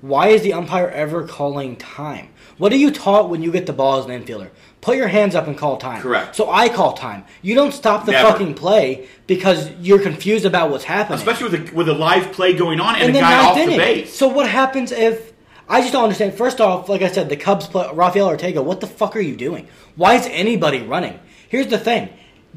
Why 0.00 0.28
is 0.28 0.42
the 0.42 0.52
umpire 0.52 0.88
ever 0.88 1.26
calling 1.26 1.76
time? 1.76 2.28
What 2.56 2.72
are 2.72 2.76
you 2.76 2.90
taught 2.90 3.30
when 3.30 3.42
you 3.42 3.50
get 3.50 3.66
the 3.66 3.72
ball 3.72 3.98
as 3.98 4.06
an 4.06 4.10
infielder? 4.12 4.50
Put 4.80 4.96
your 4.96 5.08
hands 5.08 5.34
up 5.34 5.48
and 5.48 5.58
call 5.58 5.76
time. 5.76 6.00
Correct. 6.00 6.36
So 6.36 6.50
I 6.50 6.68
call 6.68 6.92
time. 6.92 7.24
You 7.42 7.56
don't 7.56 7.72
stop 7.72 8.04
the 8.06 8.12
Never. 8.12 8.30
fucking 8.30 8.54
play 8.54 9.08
because 9.26 9.70
you're 9.80 9.98
confused 9.98 10.44
about 10.44 10.70
what's 10.70 10.84
happening. 10.84 11.18
Especially 11.18 11.48
with 11.48 11.72
a, 11.72 11.74
with 11.74 11.88
a 11.88 11.94
live 11.94 12.32
play 12.32 12.54
going 12.54 12.78
on 12.80 12.94
and, 12.94 13.04
in 13.04 13.10
a 13.10 13.12
the 13.14 13.18
guy 13.20 13.44
off 13.44 13.56
inning. 13.56 13.70
the 13.70 13.84
base. 13.84 14.14
So 14.14 14.28
what 14.28 14.48
happens 14.48 14.92
if 14.92 15.27
I 15.68 15.80
just 15.80 15.92
don't 15.92 16.04
understand? 16.04 16.34
First 16.34 16.60
off, 16.60 16.88
like 16.88 17.02
I 17.02 17.08
said, 17.08 17.28
the 17.28 17.36
Cubs 17.36 17.66
play 17.66 17.88
Rafael 17.92 18.28
Ortega. 18.28 18.62
What 18.62 18.80
the 18.80 18.86
fuck 18.86 19.14
are 19.16 19.20
you 19.20 19.36
doing? 19.36 19.68
Why 19.96 20.14
is 20.14 20.26
anybody 20.30 20.80
running? 20.80 21.18
Here's 21.48 21.66
the 21.66 21.78
thing. 21.78 22.08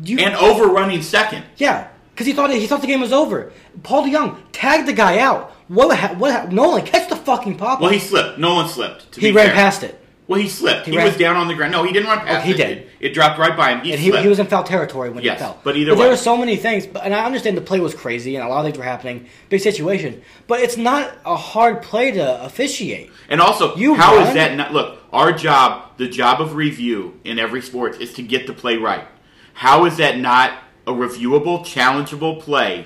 You, 0.04 0.20
and 0.20 0.36
overrunning 0.36 1.02
second. 1.02 1.44
Yeah, 1.58 1.90
because 2.14 2.26
he 2.26 2.34
thought 2.34 2.50
he 2.52 2.66
thought 2.68 2.82
the 2.82 2.88
game 2.88 3.02
was 3.02 3.12
over. 3.12 3.52
Paul 3.84 4.06
DeJong 4.08 4.38
tagged 4.54 4.88
the 4.88 4.94
guy 4.94 5.20
out. 5.20 5.52
What? 5.68 5.98
Ha- 5.98 6.16
what? 6.18 6.32
Ha- 6.34 6.48
Nolan, 6.50 6.86
catch 6.86 7.10
the 7.10 7.16
fucking 7.18 7.58
pop. 7.58 7.82
Well, 7.82 7.90
he 7.92 8.00
slipped. 8.00 8.40
Nolan 8.40 8.70
slipped. 8.70 9.12
To 9.14 9.20
he 9.22 9.32
ran 9.32 9.48
fair. 9.48 9.56
past 9.56 9.84
it, 9.84 10.01
Well, 10.32 10.40
he 10.40 10.48
slipped. 10.48 10.86
He, 10.88 10.96
ran- 10.96 11.06
was 11.06 11.18
down 11.18 11.36
on 11.36 11.50
the 11.50 11.54
ground. 11.56 11.74
No, 11.74 11.84
he 11.84 11.92
didn't 11.92 12.08
run 12.08 12.20
past 12.20 12.38
Oh, 12.38 12.42
he 12.48 12.52
it. 12.54 12.58
did. 12.58 12.78
It, 12.78 12.90
it 13.02 13.14
dropped 13.14 13.38
right 13.38 13.56
by 13.58 13.72
him. 13.74 13.82
He 13.82 13.92
and 13.92 14.00
he, 14.00 14.12
he 14.22 14.28
was 14.30 14.40
in 14.40 14.48
foul 14.48 14.64
territory 14.64 15.10
when 15.10 15.26
Yes, 15.26 15.40
he 15.40 15.44
fell. 15.44 15.60
but 15.62 15.76
either 15.76 15.92
there 15.94 16.06
way. 16.06 16.10
were 16.10 16.16
so 16.16 16.38
many 16.38 16.56
things. 16.56 16.88
But, 16.88 17.04
and 17.04 17.14
I 17.14 17.26
understand 17.26 17.58
the 17.58 17.62
play 17.62 17.82
was 17.82 17.94
crazy 17.94 18.38
and 18.38 18.46
a 18.46 18.48
lot 18.48 18.60
of 18.60 18.66
things 18.66 18.78
were 18.78 18.86
happening. 18.86 19.28
Big 19.50 19.60
situation, 19.60 20.22
but 20.48 20.62
it's 20.62 20.78
not 20.78 21.12
a 21.26 21.36
hard 21.36 21.82
play 21.82 22.12
to 22.12 22.44
officiate. 22.46 23.12
And 23.28 23.42
also, 23.42 23.76
You 23.76 23.94
how 23.96 24.20
is 24.20 24.28
run? 24.28 24.36
that 24.38 24.56
not? 24.56 24.72
Look, 24.72 25.00
our 25.12 25.34
job, 25.34 25.98
the 25.98 26.08
job 26.08 26.40
of 26.40 26.56
review 26.56 27.20
in 27.26 27.38
every 27.38 27.62
sport, 27.62 28.00
is 28.00 28.14
to 28.14 28.24
get 28.24 28.48
the 28.48 28.54
play 28.54 28.78
right. 28.78 29.06
How 29.54 29.84
is 29.84 29.98
that 29.98 30.18
not 30.18 30.54
a 30.88 30.94
reviewable, 30.94 31.66
challengeable 31.66 32.40
play? 32.40 32.86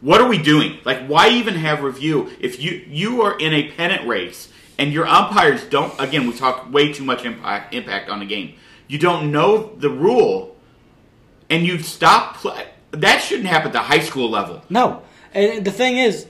What 0.00 0.22
are 0.22 0.28
we 0.28 0.38
doing? 0.38 0.78
Like, 0.86 1.06
why 1.06 1.28
even 1.28 1.56
have 1.56 1.82
review 1.82 2.30
if 2.40 2.58
you 2.58 2.82
you 2.88 3.20
are 3.20 3.38
in 3.38 3.52
a 3.52 3.70
pennant 3.72 4.06
race 4.08 4.50
and 4.78 4.92
your 4.92 5.06
umpires 5.06 5.64
don't? 5.64 5.92
Again, 6.00 6.26
we 6.26 6.34
talk 6.34 6.72
way 6.72 6.92
too 6.92 7.04
much 7.04 7.24
impact 7.24 7.74
impact 7.74 8.08
on 8.08 8.20
the 8.20 8.26
game. 8.26 8.54
You 8.88 8.98
don't 8.98 9.32
know 9.32 9.74
the 9.76 9.90
rule, 9.90 10.56
and 11.50 11.66
you 11.66 11.78
stop 11.78 12.36
play. 12.36 12.66
That 12.92 13.18
shouldn't 13.18 13.48
happen 13.48 13.68
at 13.68 13.72
the 13.72 13.80
high 13.80 14.00
school 14.00 14.30
level. 14.30 14.62
No, 14.70 15.02
and 15.34 15.64
the 15.64 15.72
thing 15.72 15.98
is, 15.98 16.26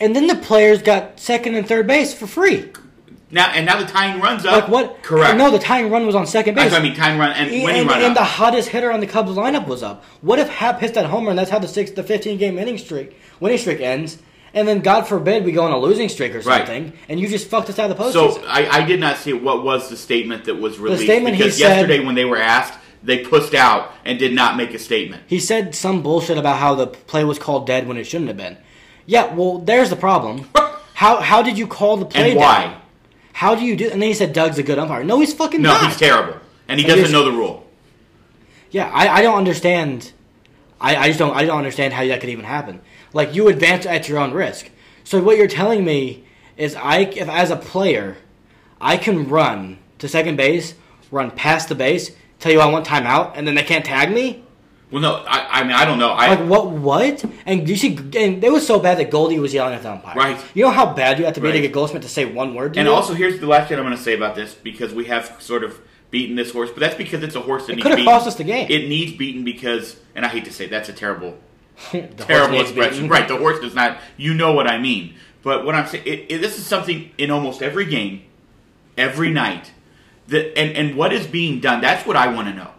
and 0.00 0.14
then 0.14 0.26
the 0.26 0.34
players 0.34 0.82
got 0.82 1.20
second 1.20 1.54
and 1.54 1.66
third 1.66 1.86
base 1.86 2.12
for 2.12 2.26
free. 2.26 2.70
Now 3.30 3.50
and 3.50 3.66
now 3.66 3.80
the 3.80 3.86
tying 3.86 4.20
runs 4.20 4.46
up. 4.46 4.52
Like 4.52 4.68
what? 4.68 5.02
Correct. 5.02 5.36
No, 5.36 5.50
the 5.50 5.58
tying 5.58 5.90
run 5.90 6.06
was 6.06 6.14
on 6.14 6.26
second 6.26 6.54
base. 6.54 6.72
I 6.72 6.80
mean. 6.80 6.94
tying 6.94 7.18
run 7.18 7.32
and 7.32 7.50
winning 7.50 7.80
and, 7.80 7.88
run 7.88 7.98
and 8.02 8.12
up. 8.12 8.18
the 8.18 8.24
hottest 8.24 8.68
hitter 8.68 8.92
on 8.92 9.00
the 9.00 9.06
Cubs 9.06 9.32
lineup 9.32 9.66
was 9.66 9.82
up. 9.82 10.04
What 10.20 10.38
if 10.38 10.48
Happ 10.48 10.80
hits 10.80 10.94
that 10.94 11.06
homer 11.06 11.30
and 11.30 11.38
that's 11.38 11.50
how 11.50 11.58
the 11.58 11.66
six, 11.66 11.90
the 11.90 12.04
fifteen 12.04 12.38
game 12.38 12.56
inning 12.56 12.78
streak, 12.78 13.16
winning 13.40 13.58
streak 13.58 13.80
ends, 13.80 14.18
and 14.56 14.66
then 14.66 14.80
God 14.80 15.06
forbid 15.06 15.44
we 15.44 15.52
go 15.52 15.62
on 15.64 15.70
a 15.70 15.78
losing 15.78 16.08
streak 16.08 16.34
or 16.34 16.40
Right. 16.40 16.66
something, 16.66 16.92
and 17.08 17.20
you 17.20 17.28
just 17.28 17.46
fucked 17.48 17.70
us 17.70 17.78
out 17.78 17.88
of 17.90 17.96
the 17.96 18.02
postseason? 18.02 18.34
So 18.40 18.44
I, 18.48 18.78
I 18.78 18.84
did 18.84 18.98
not 18.98 19.18
see 19.18 19.32
what 19.32 19.62
was 19.62 19.88
the 19.88 19.96
statement 19.96 20.46
that 20.46 20.56
was 20.56 20.78
released 20.80 21.00
The 21.02 21.06
statement 21.06 21.36
he 21.36 21.42
because 21.44 21.58
said- 21.58 21.68
yesterday 21.76 22.04
when 22.04 22.16
they 22.16 22.24
were 22.24 22.38
asked, 22.38 22.74
they 23.04 23.18
pushed 23.18 23.54
out 23.54 23.92
and 24.04 24.18
did 24.18 24.32
not 24.34 24.56
make 24.56 24.74
a 24.74 24.78
statement. 24.80 25.22
he 25.28 25.38
said 25.38 25.74
some 25.76 26.02
bullshit 26.02 26.38
about 26.38 26.58
how 26.58 26.74
the 26.74 26.86
play 26.88 27.22
was 27.22 27.38
called 27.38 27.66
dead 27.66 27.86
when 27.86 27.96
it 27.96 28.04
shouldn't 28.04 28.26
have 28.28 28.36
been. 28.36 28.56
Yeah, 29.04 29.32
well, 29.34 29.58
there's 29.58 29.90
the 29.90 29.96
problem. 29.96 30.48
How 30.94 31.20
how 31.20 31.42
did 31.42 31.58
you 31.58 31.66
call 31.66 31.98
the 31.98 32.06
play 32.06 32.30
And 32.30 32.40
why? 32.40 32.74
How 33.34 33.54
do 33.54 33.62
you 33.62 33.76
do? 33.76 33.84
And 33.90 34.00
then 34.00 34.08
he 34.08 34.14
said 34.14 34.32
Doug's 34.32 34.56
a 34.56 34.62
good 34.62 34.78
umpire. 34.78 35.04
No, 35.04 35.20
he's 35.20 35.34
fucking 35.34 35.60
No, 35.60 35.72
not. 35.72 35.84
he's 35.86 35.98
terrible, 35.98 36.40
and 36.68 36.80
he 36.80 36.88
So 36.88 36.96
doesn't 36.96 37.12
know 37.12 37.22
the 37.22 37.32
rule. 37.32 37.66
Yeah, 38.70 38.90
I, 38.92 39.06
I 39.18 39.22
don't 39.22 39.36
understand. 39.36 40.12
I, 40.80 40.96
I 40.96 41.06
just 41.08 41.18
don't 41.18 41.36
I 41.36 41.44
don't 41.44 41.58
understand 41.58 41.92
how 41.92 42.04
that 42.06 42.20
could 42.20 42.30
even 42.30 42.46
happen. 42.46 42.80
Like 43.16 43.34
you 43.34 43.48
advance 43.48 43.86
at 43.86 44.10
your 44.10 44.18
own 44.18 44.34
risk. 44.34 44.68
So 45.02 45.22
what 45.22 45.38
you're 45.38 45.48
telling 45.48 45.86
me 45.86 46.26
is 46.58 46.74
I 46.76 46.98
if 46.98 47.30
as 47.30 47.50
a 47.50 47.56
player, 47.56 48.18
I 48.78 48.98
can 48.98 49.26
run 49.30 49.78
to 50.00 50.06
second 50.06 50.36
base, 50.36 50.74
run 51.10 51.30
past 51.30 51.70
the 51.70 51.74
base, 51.74 52.10
tell 52.38 52.52
you 52.52 52.60
I 52.60 52.66
want 52.66 52.86
timeout, 52.86 53.32
and 53.34 53.48
then 53.48 53.54
they 53.54 53.62
can't 53.62 53.86
tag 53.86 54.12
me. 54.12 54.44
Well, 54.90 55.00
no, 55.00 55.14
I, 55.26 55.60
I 55.60 55.62
mean 55.64 55.72
I 55.72 55.86
don't 55.86 55.98
know. 55.98 56.10
I 56.10 56.34
Like 56.34 56.46
what? 56.46 56.70
What? 56.70 57.24
And 57.46 57.66
you 57.66 57.76
see, 57.76 57.96
and 57.96 58.44
it 58.44 58.52
was 58.52 58.66
so 58.66 58.78
bad 58.78 58.98
that 58.98 59.10
Goldie 59.10 59.38
was 59.38 59.54
yelling 59.54 59.72
at 59.72 59.82
the 59.82 59.92
umpire. 59.92 60.14
Right. 60.14 60.44
You 60.52 60.64
know 60.64 60.70
how 60.70 60.92
bad 60.92 61.18
you 61.18 61.24
have 61.24 61.32
to 61.34 61.40
be 61.40 61.48
to 61.48 61.54
Right. 61.54 61.62
get 61.62 61.72
Goldschmidt 61.72 62.02
to 62.02 62.10
say 62.10 62.26
one 62.26 62.54
word. 62.54 62.74
To 62.74 62.80
and 62.80 62.86
you? 62.86 62.94
also 62.94 63.14
here's 63.14 63.40
the 63.40 63.46
last 63.46 63.68
thing 63.68 63.78
I'm 63.78 63.84
going 63.86 63.96
to 63.96 64.02
say 64.02 64.14
about 64.14 64.34
this 64.34 64.52
because 64.54 64.92
we 64.92 65.06
have 65.06 65.36
sort 65.40 65.64
of 65.64 65.80
beaten 66.10 66.36
this 66.36 66.52
horse, 66.52 66.68
but 66.70 66.80
that's 66.80 66.96
because 66.96 67.22
it's 67.22 67.34
a 67.34 67.40
horse 67.40 67.66
that 67.66 67.72
It 67.72 67.76
needs 67.76 67.88
could 67.88 67.98
have 67.98 68.06
cost 68.06 68.26
us 68.26 68.34
the 68.34 68.44
game. 68.44 68.66
It 68.68 68.88
needs 68.88 69.16
beaten 69.16 69.42
because, 69.42 69.96
and 70.14 70.24
I 70.26 70.28
hate 70.28 70.44
to 70.44 70.52
say 70.52 70.66
that's 70.66 70.90
a 70.90 70.92
terrible 70.92 71.38
terrible 72.16 72.60
expression. 72.60 73.08
Right, 73.08 73.28
the 73.28 73.36
horse 73.36 73.60
does 73.60 73.74
not. 73.74 73.98
You 74.16 74.34
know 74.34 74.52
what 74.52 74.66
I 74.66 74.78
mean. 74.78 75.14
But 75.42 75.64
what 75.64 75.74
I'm 75.74 75.86
saying, 75.86 76.04
it, 76.06 76.26
it, 76.28 76.38
this 76.40 76.58
is 76.58 76.66
something 76.66 77.10
in 77.18 77.30
almost 77.30 77.62
every 77.62 77.84
game, 77.84 78.22
every 78.98 79.30
night, 79.30 79.70
that 80.28 80.58
and 80.58 80.76
and 80.76 80.96
what 80.96 81.12
is 81.12 81.26
being 81.26 81.60
done. 81.60 81.80
That's 81.80 82.06
what 82.06 82.16
I 82.16 82.32
want 82.32 82.48
to 82.48 82.54
know. 82.54 82.70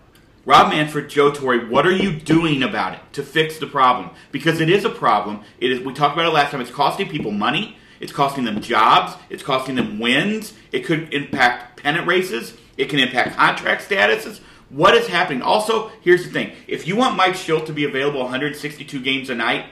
Rob 0.45 0.69
Manfred, 0.69 1.09
Joe 1.09 1.31
Torre, 1.31 1.59
what 1.65 1.85
are 1.85 1.91
you 1.91 2.17
doing 2.17 2.63
about 2.63 2.93
it 2.93 3.01
to 3.13 3.23
fix 3.23 3.59
the 3.59 3.67
problem? 3.67 4.11
Because 4.31 4.61
it 4.61 4.69
is 4.69 4.85
a 4.85 4.89
problem. 4.89 5.41
It 5.59 5.71
is. 5.71 5.79
We 5.81 5.93
talked 5.93 6.13
about 6.13 6.25
it 6.25 6.33
last 6.33 6.51
time. 6.51 6.61
It's 6.61 6.71
costing 6.71 7.09
people 7.09 7.31
money. 7.31 7.77
It's 7.99 8.11
costing 8.11 8.45
them 8.45 8.61
jobs. 8.61 9.15
It's 9.29 9.43
costing 9.43 9.75
them 9.75 9.99
wins. 9.99 10.53
It 10.71 10.85
could 10.85 11.13
impact 11.13 11.81
pennant 11.81 12.07
races. 12.07 12.53
It 12.77 12.89
can 12.89 12.99
impact 12.99 13.35
contract 13.35 13.89
statuses. 13.89 14.39
What 14.69 14.95
is 14.95 15.07
happening? 15.07 15.41
Also, 15.41 15.91
here's 16.01 16.23
the 16.25 16.29
thing: 16.31 16.51
if 16.67 16.87
you 16.87 16.95
want 16.95 17.15
Mike 17.15 17.33
Shildt 17.33 17.65
to 17.67 17.73
be 17.73 17.85
available 17.85 18.21
162 18.21 18.99
games 19.01 19.29
a 19.29 19.35
night, 19.35 19.65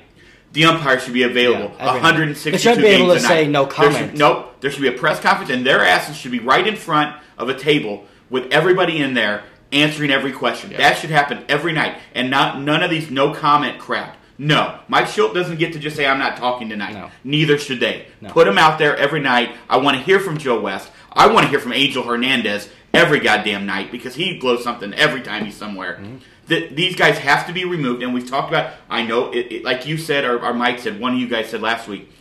the 0.53 0.65
umpire 0.65 0.99
should 0.99 1.13
be 1.13 1.23
available 1.23 1.73
Yeah, 1.77 1.87
every 1.89 2.01
night. 2.01 2.11
162 2.13 2.51
They 2.51 2.57
shouldn't 2.57 2.81
be 2.81 2.87
able 2.87 3.07
games 3.07 3.21
to 3.21 3.25
a 3.25 3.29
say 3.29 3.43
night. 3.43 3.51
no 3.51 3.63
There 3.65 3.71
comment. 3.73 3.97
should- 4.11 4.17
nope. 4.19 4.55
There 4.61 4.71
should 4.71 4.81
be 4.81 4.87
a 4.87 4.93
press 4.93 5.19
conference, 5.19 5.51
and 5.51 5.65
their 5.65 5.81
asses 5.83 6.15
should 6.17 6.31
be 6.31 6.39
right 6.39 6.65
in 6.65 6.75
front 6.75 7.15
of 7.37 7.49
a 7.49 7.53
table 7.53 8.05
with 8.29 8.51
everybody 8.51 8.97
in 8.99 9.13
there 9.15 9.43
answering 9.73 10.11
every 10.11 10.31
question. 10.31 10.73
That 10.77 10.97
should 10.97 11.09
happen 11.09 11.39
every 11.49 11.73
night, 11.73 11.95
and 12.13 12.29
not 12.29 12.61
none 12.61 12.81
of 12.81 12.89
these 12.89 13.11
no 13.11 13.31
comment 13.33 13.79
crap. 13.79 14.15
No, 14.37 14.79
Mike 14.89 15.05
Shildt 15.07 15.33
doesn't 15.33 15.59
get 15.59 15.73
to 15.73 15.79
just 15.79 15.95
say 15.95 16.05
I'm 16.05 16.19
not 16.19 16.35
talking 16.37 16.67
tonight. 16.69 16.93
No. 16.93 17.09
Neither 17.23 17.57
should 17.57 17.79
they. 17.79 18.05
No. 18.21 18.29
Put 18.29 18.47
him 18.47 18.57
out 18.57 18.77
there 18.79 18.95
every 18.97 19.21
night. 19.21 19.55
I 19.69 19.77
want 19.77 19.97
to 19.97 20.03
hear 20.03 20.19
from 20.19 20.37
Joe 20.37 20.59
West. 20.59 20.89
I 21.13 21.27
want 21.27 21.43
to 21.45 21.49
hear 21.49 21.59
from 21.59 21.71
Angel 21.73 22.03
Hernandez 22.03 22.67
every 22.95 23.19
goddamn 23.19 23.65
night 23.65 23.91
because 23.91 24.15
he 24.15 24.39
blows 24.39 24.63
something 24.63 24.93
every 24.93 25.21
time 25.21 25.45
he's 25.45 25.55
somewhere. 25.57 25.95
Mm-hmm. 25.95 26.17
that 26.47 26.75
these 26.75 26.95
guys 26.95 27.17
have 27.17 27.47
to 27.47 27.53
be 27.53 27.65
removed, 27.65 28.03
and 28.03 28.13
we've 28.13 28.29
talked 28.29 28.49
about. 28.49 28.73
I 28.89 29.03
know, 29.03 29.31
it, 29.31 29.51
it, 29.51 29.63
like 29.63 29.85
you 29.85 29.97
said, 29.97 30.25
or, 30.25 30.43
or 30.43 30.53
Mike 30.53 30.79
said, 30.79 30.99
one 30.99 31.13
of 31.13 31.19
you 31.19 31.27
guys 31.27 31.49
said 31.49 31.61
last 31.61 31.87
week. 31.87 32.11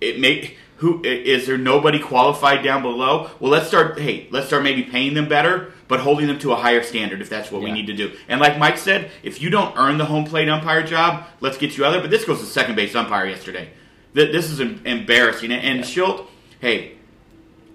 It 0.00 0.18
may 0.18 0.54
who 0.76 1.02
is 1.04 1.46
there 1.46 1.58
nobody 1.58 1.98
qualified 1.98 2.64
down 2.64 2.80
below? 2.80 3.30
Well, 3.38 3.50
let's 3.52 3.68
start. 3.68 3.98
Hey, 4.00 4.28
let's 4.30 4.46
start 4.46 4.62
maybe 4.62 4.82
paying 4.82 5.12
them 5.12 5.28
better, 5.28 5.74
but 5.88 6.00
holding 6.00 6.26
them 6.26 6.38
to 6.38 6.52
a 6.52 6.56
higher 6.56 6.82
standard 6.82 7.20
if 7.20 7.28
that's 7.28 7.52
what 7.52 7.60
we 7.60 7.70
need 7.70 7.86
to 7.88 7.92
do. 7.92 8.12
And 8.28 8.40
like 8.40 8.56
Mike 8.58 8.78
said, 8.78 9.10
if 9.22 9.42
you 9.42 9.50
don't 9.50 9.76
earn 9.76 9.98
the 9.98 10.06
home 10.06 10.24
plate 10.24 10.48
umpire 10.48 10.82
job, 10.82 11.26
let's 11.40 11.58
get 11.58 11.76
you 11.76 11.84
other. 11.84 12.00
But 12.00 12.08
this 12.10 12.24
goes 12.24 12.40
to 12.40 12.46
second 12.46 12.76
base 12.76 12.94
umpire 12.94 13.26
yesterday. 13.26 13.68
Th- 14.14 14.32
This 14.32 14.48
is 14.50 14.58
embarrassing. 14.60 15.52
And 15.52 15.80
Shildt, 15.84 16.26
hey, 16.60 16.92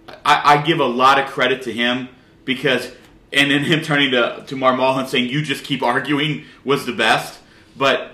I, 0.08 0.56
I 0.56 0.62
give 0.64 0.80
a 0.80 0.86
lot 0.88 1.20
of 1.20 1.28
credit 1.28 1.62
to 1.64 1.72
him 1.72 2.10
because, 2.46 2.92
and 3.34 3.52
then 3.52 3.64
him 3.64 3.82
turning 3.82 4.12
to 4.12 4.44
to 4.48 4.56
Marmol 4.56 4.98
and 4.98 5.10
saying, 5.10 5.30
"You 5.30 5.42
just 5.42 5.64
keep 5.64 5.84
arguing" 5.84 6.46
was 6.64 6.86
the 6.86 6.94
best, 6.94 7.40
but 7.76 8.14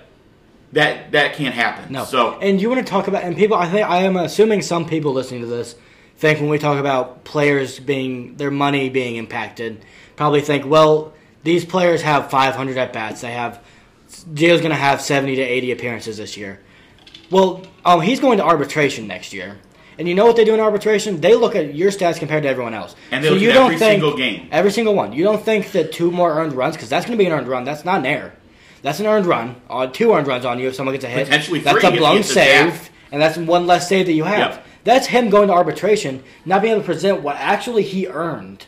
that 0.72 1.12
that 1.12 1.34
can't 1.34 1.54
happen. 1.54 1.92
No. 1.92 2.04
So 2.04 2.38
and 2.40 2.60
you 2.60 2.68
want 2.68 2.84
to 2.84 2.90
talk 2.90 3.06
about 3.08 3.22
and 3.22 3.36
people. 3.36 3.56
I 3.56 3.68
think 3.68 3.88
I 3.88 3.98
am 3.98 4.16
assuming 4.16 4.62
some 4.62 4.88
people 4.88 5.12
listening 5.12 5.42
to 5.42 5.46
this 5.46 5.76
think 6.22 6.38
when 6.38 6.48
we 6.48 6.58
talk 6.58 6.78
about 6.78 7.24
players 7.24 7.80
being 7.80 8.36
their 8.36 8.52
money 8.52 8.88
being 8.88 9.16
impacted, 9.16 9.84
probably 10.14 10.40
think, 10.40 10.64
well, 10.64 11.12
these 11.42 11.64
players 11.64 12.00
have 12.02 12.30
500 12.30 12.78
at 12.78 12.92
bats. 12.92 13.22
They 13.22 13.32
have 13.32 13.60
Gio's 14.32 14.60
going 14.60 14.70
to 14.70 14.76
have 14.76 15.00
70 15.02 15.34
to 15.34 15.42
80 15.42 15.72
appearances 15.72 16.18
this 16.18 16.36
year. 16.36 16.60
Well, 17.28 17.66
um, 17.84 18.00
he's 18.02 18.20
going 18.20 18.38
to 18.38 18.44
arbitration 18.44 19.08
next 19.08 19.32
year. 19.32 19.58
And 19.98 20.08
you 20.08 20.14
know 20.14 20.24
what 20.26 20.36
they 20.36 20.44
do 20.44 20.54
in 20.54 20.60
arbitration? 20.60 21.20
They 21.20 21.34
look 21.34 21.54
at 21.54 21.74
your 21.74 21.90
stats 21.90 22.18
compared 22.18 22.42
to 22.44 22.48
everyone 22.48 22.74
else. 22.74 22.96
And 23.10 23.22
they 23.22 23.30
look 23.30 23.40
you 23.40 23.50
at 23.50 23.54
don't 23.54 23.64
every 23.66 23.78
think, 23.78 23.92
single 24.02 24.16
game. 24.16 24.48
Every 24.50 24.70
single 24.70 24.94
one. 24.94 25.12
You 25.12 25.22
don't 25.24 25.42
think 25.44 25.72
that 25.72 25.92
two 25.92 26.10
more 26.10 26.32
earned 26.32 26.54
runs, 26.54 26.76
because 26.76 26.88
that's 26.88 27.04
going 27.06 27.16
to 27.18 27.22
be 27.22 27.26
an 27.28 27.32
earned 27.32 27.48
run. 27.48 27.64
That's 27.64 27.84
not 27.84 28.00
an 28.00 28.06
error. 28.06 28.32
That's 28.82 29.00
an 29.00 29.06
earned 29.06 29.26
run. 29.26 29.56
Uh, 29.70 29.86
two 29.86 30.12
earned 30.12 30.26
runs 30.26 30.44
on 30.44 30.58
you 30.58 30.68
if 30.68 30.74
someone 30.74 30.94
gets 30.94 31.04
a 31.04 31.08
hit. 31.08 31.26
Potentially 31.26 31.60
That's 31.60 31.78
three 31.78 31.88
a 31.88 31.98
blown 31.98 32.22
save, 32.22 32.90
and 33.12 33.20
that's 33.20 33.36
one 33.36 33.66
less 33.66 33.88
save 33.88 34.06
that 34.06 34.12
you 34.14 34.24
have. 34.24 34.54
Yep. 34.54 34.66
That's 34.84 35.06
him 35.06 35.30
going 35.30 35.48
to 35.48 35.54
arbitration, 35.54 36.24
not 36.44 36.62
being 36.62 36.72
able 36.72 36.82
to 36.82 36.86
present 36.86 37.22
what 37.22 37.36
actually 37.36 37.84
he 37.84 38.08
earned 38.08 38.66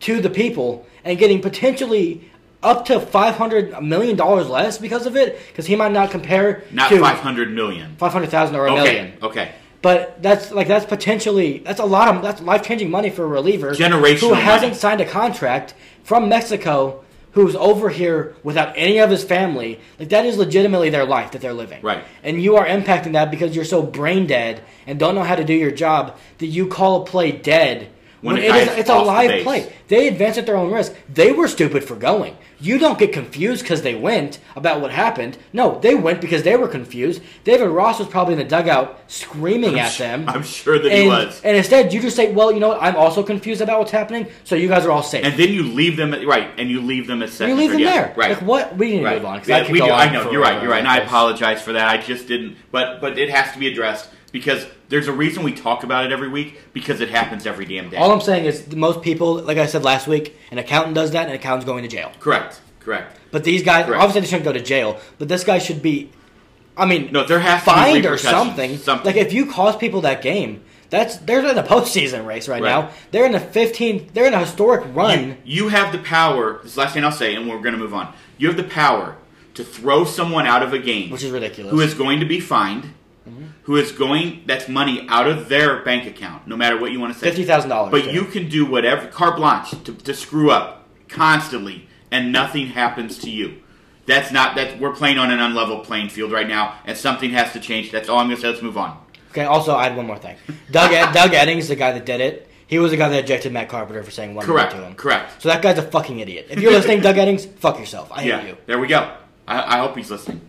to 0.00 0.20
the 0.20 0.28
people, 0.30 0.86
and 1.04 1.18
getting 1.18 1.40
potentially 1.40 2.28
up 2.62 2.84
to 2.86 3.00
five 3.00 3.36
hundred 3.36 3.80
million 3.82 4.16
dollars 4.16 4.48
less 4.48 4.76
because 4.76 5.06
of 5.06 5.16
it, 5.16 5.38
because 5.48 5.64
he 5.64 5.76
might 5.76 5.92
not 5.92 6.10
compare 6.10 6.64
not 6.70 6.90
to 6.90 7.00
five 7.00 7.18
hundred 7.18 7.54
million. 7.54 7.96
five 7.96 8.12
hundred 8.12 8.28
thousand 8.30 8.56
or 8.56 8.66
a 8.66 8.72
Okay, 8.72 8.82
million. 8.82 9.12
okay. 9.22 9.52
But 9.82 10.22
that's 10.22 10.50
like 10.50 10.68
that's 10.68 10.84
potentially 10.84 11.58
that's 11.58 11.80
a 11.80 11.84
lot 11.86 12.14
of 12.14 12.22
that's 12.22 12.42
life 12.42 12.62
changing 12.62 12.90
money 12.90 13.08
for 13.08 13.24
a 13.24 13.28
reliever 13.28 13.74
Generational 13.74 14.20
who 14.20 14.32
hasn't 14.34 14.72
money. 14.72 14.74
signed 14.74 15.00
a 15.00 15.06
contract 15.06 15.74
from 16.04 16.28
Mexico, 16.28 17.02
who's 17.32 17.56
over 17.56 17.88
here 17.88 18.36
without 18.42 18.74
any 18.76 18.98
of 18.98 19.08
his 19.08 19.24
family. 19.24 19.80
Like 19.98 20.10
that 20.10 20.26
is 20.26 20.36
legitimately 20.36 20.90
their 20.90 21.06
life 21.06 21.32
that 21.32 21.40
they're 21.40 21.54
living. 21.54 21.80
Right. 21.82 22.04
And 22.22 22.42
you 22.42 22.56
are 22.56 22.66
impacting 22.66 23.12
that 23.12 23.30
because 23.30 23.56
you're 23.56 23.64
so 23.64 23.82
brain 23.82 24.26
dead 24.26 24.62
and 24.86 24.98
don't 24.98 25.14
know 25.14 25.22
how 25.22 25.36
to 25.36 25.44
do 25.44 25.54
your 25.54 25.70
job 25.70 26.18
that 26.38 26.46
you 26.46 26.66
call 26.66 27.02
a 27.02 27.06
play 27.06 27.32
dead. 27.32 27.88
When 28.20 28.34
When, 28.36 28.44
it 28.44 28.54
is, 28.54 28.68
it's 28.76 28.90
a 28.90 28.98
live 28.98 29.44
play. 29.44 29.72
They 29.88 30.08
advance 30.08 30.36
at 30.36 30.44
their 30.44 30.56
own 30.56 30.70
risk. 30.70 30.94
They 31.08 31.32
were 31.32 31.48
stupid 31.48 31.84
for 31.84 31.96
going. 31.96 32.36
You 32.60 32.78
don't 32.78 32.98
get 32.98 33.12
confused 33.12 33.62
because 33.62 33.82
they 33.82 33.94
went 33.94 34.38
about 34.54 34.80
what 34.80 34.90
happened. 34.90 35.38
No, 35.52 35.78
they 35.80 35.94
went 35.94 36.20
because 36.20 36.42
they 36.42 36.56
were 36.56 36.68
confused. 36.68 37.22
David 37.44 37.68
Ross 37.68 37.98
was 37.98 38.08
probably 38.08 38.34
in 38.34 38.38
the 38.38 38.44
dugout 38.44 39.00
screaming 39.08 39.70
I'm 39.70 39.78
at 39.78 39.92
them. 39.96 40.28
I'm 40.28 40.42
sure 40.42 40.78
that 40.78 40.86
and, 40.92 41.02
he 41.02 41.08
was. 41.08 41.40
And 41.42 41.56
instead, 41.56 41.92
you 41.92 42.00
just 42.00 42.16
say, 42.16 42.32
"Well, 42.32 42.52
you 42.52 42.60
know 42.60 42.68
what? 42.68 42.82
I'm 42.82 42.96
also 42.96 43.22
confused 43.22 43.62
about 43.62 43.78
what's 43.78 43.90
happening. 43.90 44.26
So 44.44 44.56
you 44.56 44.68
guys 44.68 44.84
are 44.84 44.90
all 44.90 45.02
safe." 45.02 45.24
And 45.24 45.38
then 45.38 45.48
you 45.50 45.62
leave 45.62 45.96
them 45.96 46.12
at, 46.12 46.26
right, 46.26 46.50
and 46.58 46.68
you 46.70 46.80
leave 46.82 47.06
them 47.06 47.22
at 47.22 47.30
second. 47.30 47.56
you 47.56 47.60
leave 47.60 47.72
them 47.72 47.82
there. 47.82 48.12
right? 48.16 48.32
Like 48.32 48.42
what? 48.42 48.76
We 48.76 48.90
need 48.90 48.98
to 48.98 49.04
Right. 49.04 49.16
move 49.16 49.24
on. 49.24 49.42
Yeah, 49.46 49.56
I, 49.58 49.70
we 49.70 49.78
do. 49.78 49.84
on 49.84 49.90
I 49.92 50.12
know 50.12 50.30
you're 50.30 50.42
right. 50.42 50.62
You're 50.62 50.70
right. 50.70 50.80
And 50.80 50.88
I 50.88 50.98
apologize 50.98 51.62
for 51.62 51.72
that. 51.72 51.88
I 51.88 51.96
just 51.96 52.28
didn't. 52.28 52.56
But 52.70 53.00
but 53.00 53.18
it 53.18 53.30
has 53.30 53.52
to 53.54 53.58
be 53.58 53.68
addressed 53.68 54.10
because 54.32 54.66
there's 54.88 55.08
a 55.08 55.12
reason 55.12 55.42
we 55.42 55.52
talk 55.52 55.82
about 55.84 56.04
it 56.06 56.12
every 56.12 56.28
week 56.28 56.60
because 56.72 57.00
it 57.00 57.10
happens 57.10 57.46
every 57.46 57.64
damn 57.64 57.90
day. 57.90 57.96
All 57.96 58.10
I'm 58.12 58.20
saying 58.20 58.44
is, 58.44 58.74
most 58.74 59.02
people, 59.02 59.34
like 59.42 59.58
I 59.58 59.66
said 59.66 59.82
last 59.84 60.06
week, 60.06 60.36
an 60.50 60.58
accountant 60.58 60.94
does 60.94 61.10
that, 61.12 61.22
and 61.22 61.30
an 61.30 61.36
accountant's 61.36 61.66
going 61.66 61.82
to 61.82 61.88
jail. 61.88 62.12
correct. 62.20 62.60
Correct. 62.80 63.18
But 63.30 63.44
these 63.44 63.62
guys, 63.62 63.84
Correct. 63.84 64.00
obviously, 64.02 64.22
they 64.22 64.26
shouldn't 64.28 64.44
go 64.44 64.52
to 64.54 64.60
jail. 64.62 64.98
But 65.18 65.28
this 65.28 65.44
guy 65.44 65.58
should 65.58 65.82
be, 65.82 66.10
I 66.78 66.86
mean, 66.86 67.12
No, 67.12 67.24
there 67.26 67.38
has 67.38 67.62
fined 67.62 68.06
or 68.06 68.16
something. 68.16 68.78
something. 68.78 69.04
Like 69.06 69.16
if 69.16 69.32
you 69.34 69.44
cost 69.46 69.78
people 69.78 70.00
that 70.00 70.22
game, 70.22 70.62
that's 70.88 71.18
they're 71.18 71.44
in 71.46 71.58
a 71.58 71.62
postseason 71.62 72.26
race 72.26 72.48
right, 72.48 72.62
Right. 72.62 72.68
now. 72.70 72.90
They're 73.10 73.26
in 73.26 73.34
a 73.34 73.38
15. 73.40 74.10
They're 74.14 74.26
in 74.26 74.32
a 74.34 74.40
historic 74.40 74.82
run. 74.94 75.36
You, 75.44 75.64
you 75.64 75.68
have 75.68 75.92
the 75.92 75.98
power. 75.98 76.54
This 76.62 76.70
is 76.70 76.74
the 76.76 76.80
last 76.80 76.94
thing 76.94 77.04
I'll 77.04 77.12
say, 77.12 77.34
and 77.34 77.46
we're 77.48 77.60
going 77.60 77.74
to 77.74 77.78
move 77.78 77.92
on. 77.94 78.12
You 78.38 78.46
have 78.48 78.56
the 78.56 78.64
power 78.64 79.16
to 79.54 79.62
throw 79.62 80.04
someone 80.04 80.46
out 80.46 80.62
of 80.62 80.72
a 80.72 80.78
game, 80.78 81.10
Which 81.10 81.22
is 81.22 81.30
ridiculous. 81.30 81.70
who 81.72 81.80
is 81.80 81.92
going 81.92 82.18
to 82.20 82.26
be 82.26 82.40
fined, 82.40 82.94
Mm-hmm. 83.28 83.44
who 83.64 83.76
is 83.76 83.92
going. 83.92 84.44
That's 84.46 84.66
money 84.66 85.06
out 85.08 85.28
of 85.28 85.50
their 85.50 85.82
bank 85.82 86.06
account, 86.06 86.46
no 86.46 86.56
matter 86.56 86.80
what 86.80 86.90
you 86.90 86.98
want 86.98 87.12
to 87.12 87.18
say. 87.18 87.26
Fifty 87.26 87.44
thousand 87.44 87.68
dollars. 87.68 87.90
But 87.90 88.12
you 88.12 88.24
can 88.24 88.48
do 88.48 88.64
whatever, 88.64 89.06
carte 89.08 89.36
blanche, 89.36 89.70
to, 89.84 89.92
to 89.92 90.14
screw 90.14 90.50
up 90.50 90.88
constantly, 91.08 91.86
and 92.10 92.32
nothing 92.32 92.68
happens 92.68 93.18
to 93.18 93.30
you. 93.30 93.60
That's 94.06 94.32
not 94.32 94.56
that 94.56 94.80
we're 94.80 94.94
playing 94.94 95.18
on 95.18 95.30
an 95.30 95.38
unlevel 95.38 95.84
playing 95.84 96.08
field 96.08 96.32
right 96.32 96.48
now, 96.48 96.78
and 96.86 96.96
something 96.96 97.30
has 97.30 97.52
to 97.52 97.60
change. 97.60 97.92
That's 97.92 98.08
all 98.08 98.18
I'm 98.18 98.26
going 98.26 98.36
to 98.36 98.42
say. 98.42 98.48
Let's 98.48 98.62
move 98.62 98.78
on. 98.78 98.98
Okay. 99.30 99.44
Also, 99.44 99.76
I 99.76 99.84
had 99.84 99.96
one 99.96 100.06
more 100.06 100.18
thing. 100.18 100.36
Doug 100.70 100.92
Ed, 100.92 101.12
Doug 101.12 101.30
Eddings, 101.32 101.68
the 101.68 101.76
guy 101.76 101.92
that 101.92 102.06
did 102.06 102.20
it, 102.20 102.50
he 102.66 102.78
was 102.78 102.90
the 102.90 102.96
guy 102.96 103.08
that 103.08 103.24
ejected 103.24 103.52
Matt 103.52 103.68
Carpenter 103.68 104.02
for 104.02 104.10
saying 104.10 104.34
one 104.34 104.46
word 104.46 104.52
Correct. 104.52 104.72
to 104.72 104.78
him. 104.78 104.94
Correct. 104.94 105.42
So 105.42 105.48
that 105.48 105.60
guy's 105.60 105.78
a 105.78 105.82
fucking 105.82 106.20
idiot. 106.20 106.46
If 106.50 106.60
you're 106.60 106.72
listening, 106.72 107.00
Doug 107.00 107.16
Eddings, 107.16 107.46
fuck 107.46 107.78
yourself. 107.78 108.10
I 108.10 108.22
hate 108.22 108.28
yeah. 108.28 108.46
you. 108.46 108.56
There 108.66 108.78
we 108.78 108.86
go. 108.86 109.12
I, 109.46 109.76
I 109.76 109.78
hope 109.80 109.96
he's 109.96 110.10
listening. 110.10 110.40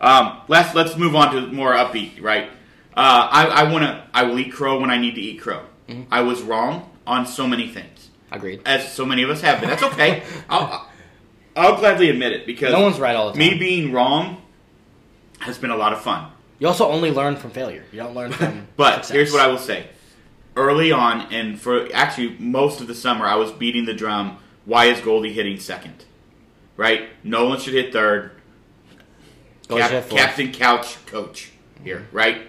Um, 0.00 0.40
let's 0.48 0.74
let's 0.74 0.96
move 0.96 1.14
on 1.14 1.34
to 1.34 1.46
more 1.52 1.72
upbeat. 1.72 2.20
Right. 2.22 2.50
Uh, 2.96 3.28
I, 3.30 3.46
I 3.46 3.72
want 3.72 3.84
to. 3.84 4.04
I 4.12 4.24
will 4.24 4.38
eat 4.38 4.52
crow 4.52 4.80
when 4.80 4.90
I 4.90 4.98
need 4.98 5.14
to 5.16 5.20
eat 5.20 5.40
crow. 5.40 5.62
Mm-hmm. 5.88 6.12
I 6.12 6.20
was 6.22 6.42
wrong 6.42 6.90
on 7.06 7.26
so 7.26 7.46
many 7.46 7.68
things, 7.68 8.10
Agreed. 8.32 8.62
as 8.64 8.90
so 8.92 9.04
many 9.04 9.22
of 9.22 9.30
us 9.30 9.40
have 9.42 9.60
been. 9.60 9.68
That's 9.68 9.82
okay. 9.82 10.22
I'll, 10.48 10.88
I'll 11.56 11.76
gladly 11.76 12.08
admit 12.08 12.32
it 12.32 12.46
because 12.46 12.72
No 12.72 12.80
one's 12.82 12.98
right 12.98 13.14
all 13.16 13.26
the 13.26 13.32
time. 13.32 13.38
me 13.38 13.58
being 13.58 13.92
wrong 13.92 14.40
has 15.40 15.58
been 15.58 15.70
a 15.70 15.76
lot 15.76 15.92
of 15.92 16.00
fun. 16.00 16.30
You 16.58 16.68
also 16.68 16.88
only 16.88 17.10
learn 17.10 17.36
from 17.36 17.50
failure. 17.50 17.84
You 17.92 17.98
don't 17.98 18.14
learn 18.14 18.32
from. 18.32 18.68
But 18.76 18.98
success. 19.04 19.10
here's 19.14 19.32
what 19.32 19.40
I 19.42 19.48
will 19.48 19.58
say. 19.58 19.88
Early 20.56 20.92
on, 20.92 21.32
and 21.34 21.60
for 21.60 21.88
actually 21.92 22.36
most 22.38 22.80
of 22.80 22.86
the 22.86 22.94
summer, 22.94 23.26
I 23.26 23.34
was 23.34 23.50
beating 23.52 23.84
the 23.86 23.94
drum. 23.94 24.38
Why 24.64 24.86
is 24.86 25.00
Goldie 25.00 25.32
hitting 25.32 25.58
second? 25.58 26.04
Right? 26.76 27.08
Nolan 27.24 27.58
should 27.60 27.74
hit 27.74 27.92
third. 27.92 28.30
Cap- 29.68 29.90
should 29.90 29.94
hit 29.94 30.04
fourth. 30.04 30.20
Captain 30.20 30.52
Couch 30.52 31.06
coach 31.06 31.50
here, 31.82 32.06
right? 32.12 32.42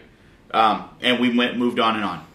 Um, 0.52 0.90
and 1.02 1.20
we 1.20 1.36
went 1.36 1.58
moved 1.58 1.80
on 1.80 1.96
and 1.96 2.04
on. 2.04 2.26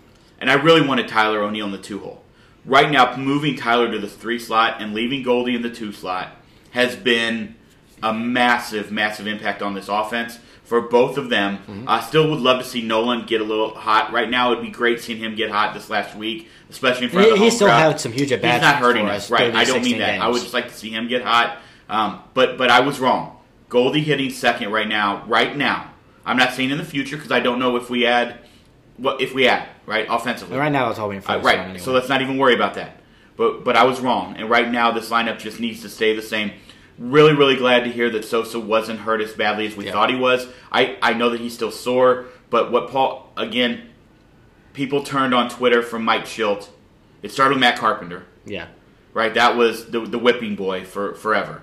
And 0.41 0.51
I 0.51 0.55
really 0.55 0.87
wanted 0.87 1.09
Tyler 1.09 1.43
O'Neill 1.43 1.67
in 1.67 1.73
the 1.73 1.79
two 1.79 1.99
hole. 1.99 2.23
Right 2.65 2.91
now, 2.91 3.17
moving 3.17 3.57
Tyler 3.57 3.91
to 3.91 3.99
the 3.99 4.09
three 4.09 4.39
slot 4.39 4.81
and 4.83 4.95
leaving 4.95 5.23
Goldie 5.23 5.55
in 5.55 5.63
the 5.63 5.71
two 5.71 5.93
slot 5.93 6.33
has 6.73 6.95
been 6.97 7.55
a 8.03 8.13
massive, 8.13 8.91
massive 8.91 9.27
impact 9.27 9.63
on 9.63 9.75
this 9.75 9.89
offense 9.89 10.39
for 10.65 10.81
both 10.83 11.19
of 11.19 11.29
them. 11.31 11.59
Mm-hmm. 11.59 11.85
I 11.89 12.01
still 12.01 12.31
would 12.31 12.41
love 12.41 12.59
to 12.59 12.65
see 12.65 12.81
Nolan 12.83 13.27
get 13.27 13.41
a 13.41 13.45
little 13.45 13.75
hot. 13.75 14.13
Right 14.13 14.29
now, 14.31 14.53
it'd 14.53 14.65
be 14.65 14.71
great 14.71 15.01
seeing 15.01 15.19
him 15.19 15.35
get 15.35 15.51
hot 15.51 15.75
this 15.75 15.91
last 15.91 16.15
week, 16.17 16.49
especially 16.71 17.05
in 17.07 17.11
front 17.11 17.27
of 17.29 17.33
He, 17.35 17.39
the 17.39 17.45
he 17.47 17.51
still 17.51 17.67
crowd. 17.67 17.93
had 17.93 18.01
some 18.01 18.13
huge 18.13 18.31
at 18.33 18.41
bats. 18.41 18.65
He's 18.65 18.73
not 18.73 18.77
hurting 18.81 19.07
us, 19.09 19.31
right? 19.31 19.55
I 19.55 19.65
don't 19.65 19.77
mean 19.83 19.97
16 19.97 19.99
that. 19.99 20.21
I 20.21 20.29
would 20.29 20.41
just 20.41 20.55
like 20.55 20.69
to 20.69 20.75
see 20.75 20.91
him 20.91 21.09
get 21.09 21.23
hot. 21.23 21.59
Um, 21.89 22.23
but 22.35 22.57
but 22.57 22.71
I 22.71 22.81
was 22.81 23.01
wrong. 23.01 23.37
Goldie 23.71 24.03
hitting 24.03 24.29
second 24.29 24.71
right 24.73 24.87
now. 24.89 25.25
Right 25.27 25.57
now, 25.57 25.93
I'm 26.27 26.37
not 26.37 26.53
saying 26.53 26.71
in 26.71 26.77
the 26.77 26.85
future 26.85 27.17
because 27.17 27.33
I 27.33 27.41
don't 27.41 27.59
know 27.59 27.77
if 27.77 27.89
we 27.89 28.05
add 28.05 28.41
what 28.99 29.23
if 29.23 29.33
we 29.33 29.49
add 29.49 29.67
right 29.87 30.07
offensively. 30.11 30.59
Right 30.59 30.71
now, 30.71 30.91
it's 30.91 30.99
all 30.99 31.11
for 31.21 31.31
Uh, 31.33 31.39
right. 31.39 31.59
anyway. 31.59 31.79
So 31.79 31.93
let's 31.93 32.09
not 32.11 32.21
even 32.21 32.37
worry 32.37 32.55
about 32.55 32.75
that. 32.75 33.01
But 33.37 33.65
but 33.65 33.77
I 33.77 33.85
was 33.85 34.01
wrong, 34.01 34.35
and 34.37 34.51
right 34.51 34.71
now 34.71 34.91
this 34.91 35.09
lineup 35.09 35.39
just 35.39 35.59
needs 35.61 35.81
to 35.83 35.89
stay 35.89 36.15
the 36.15 36.21
same. 36.21 36.51
Really, 36.99 37.33
really 37.33 37.57
glad 37.57 37.85
to 37.85 37.91
hear 37.91 38.11
that 38.11 38.27
Sosa 38.27 38.61
wasn't 38.61 39.01
hurt 39.01 39.23
as 39.23 39.33
badly 39.33 39.67
as 39.67 39.75
we 39.75 39.87
Yeah. 39.87 39.93
thought 39.93 40.11
he 40.11 40.17
was. 40.17 40.47
I, 40.71 40.99
I 41.01 41.15
know 41.15 41.31
that 41.31 41.41
he's 41.41 41.55
still 41.55 41.71
sore, 41.71 42.27
but 42.51 42.71
what 42.71 42.91
Paul 42.91 43.33
again, 43.39 43.89
people 44.75 45.03
turned 45.03 45.33
on 45.33 45.49
Twitter 45.49 45.83
from 45.83 46.05
Mike 46.05 46.25
Shildt. 46.27 46.69
It 47.23 47.33
started 47.33 47.55
with 47.55 47.61
Matt 47.61 47.79
Carpenter, 47.79 48.25
yeah. 48.45 48.67
right? 49.15 49.33
That 49.33 49.57
was 49.57 49.87
the 49.91 50.01
the 50.01 50.19
whipping 50.19 50.57
boy 50.57 50.85
for 50.85 51.15
forever. 51.15 51.63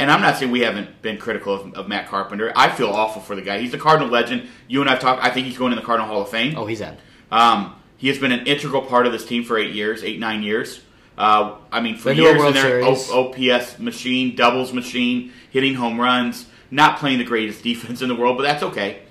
And 0.00 0.10
I'm 0.10 0.20
not 0.22 0.36
saying 0.38 0.50
we 0.50 0.60
haven't 0.60 1.02
been 1.02 1.18
critical 1.18 1.54
of, 1.54 1.74
of 1.74 1.86
Matt 1.88 2.08
Carpenter. 2.08 2.52
I 2.56 2.70
feel 2.70 2.88
awful 2.88 3.20
for 3.22 3.36
the 3.36 3.42
guy. 3.42 3.58
He's 3.60 3.74
a 3.74 3.78
Cardinal 3.78 4.08
legend. 4.08 4.48
You 4.66 4.80
and 4.80 4.88
I've 4.90 4.98
talked. 4.98 5.22
I 5.22 5.30
think 5.30 5.46
he's 5.46 5.58
going 5.58 5.72
in 5.72 5.78
the 5.78 5.84
Cardinal 5.84 6.08
Hall 6.08 6.22
of 6.22 6.28
Fame. 6.30 6.56
Oh, 6.56 6.66
he's 6.66 6.80
in. 6.80 6.96
Um, 7.30 7.76
he 7.98 8.08
has 8.08 8.18
been 8.18 8.32
an 8.32 8.46
integral 8.46 8.82
part 8.82 9.06
of 9.06 9.12
this 9.12 9.24
team 9.26 9.44
for 9.44 9.58
eight 9.58 9.72
years, 9.74 10.02
eight 10.02 10.18
nine 10.18 10.42
years. 10.42 10.80
Uh, 11.18 11.56
I 11.70 11.80
mean, 11.80 11.96
for 11.98 12.10
years 12.12 12.42
in 12.42 12.54
their 12.54 12.82
O- 12.82 13.30
OPS 13.30 13.78
machine, 13.78 14.34
doubles 14.34 14.72
machine, 14.72 15.32
hitting 15.50 15.74
home 15.74 16.00
runs, 16.00 16.46
not 16.70 16.98
playing 16.98 17.18
the 17.18 17.24
greatest 17.24 17.62
defense 17.70 18.00
in 18.00 18.08
the 18.08 18.14
world, 18.16 18.38
but 18.38 18.44
that's 18.44 18.62
okay. 18.62 19.02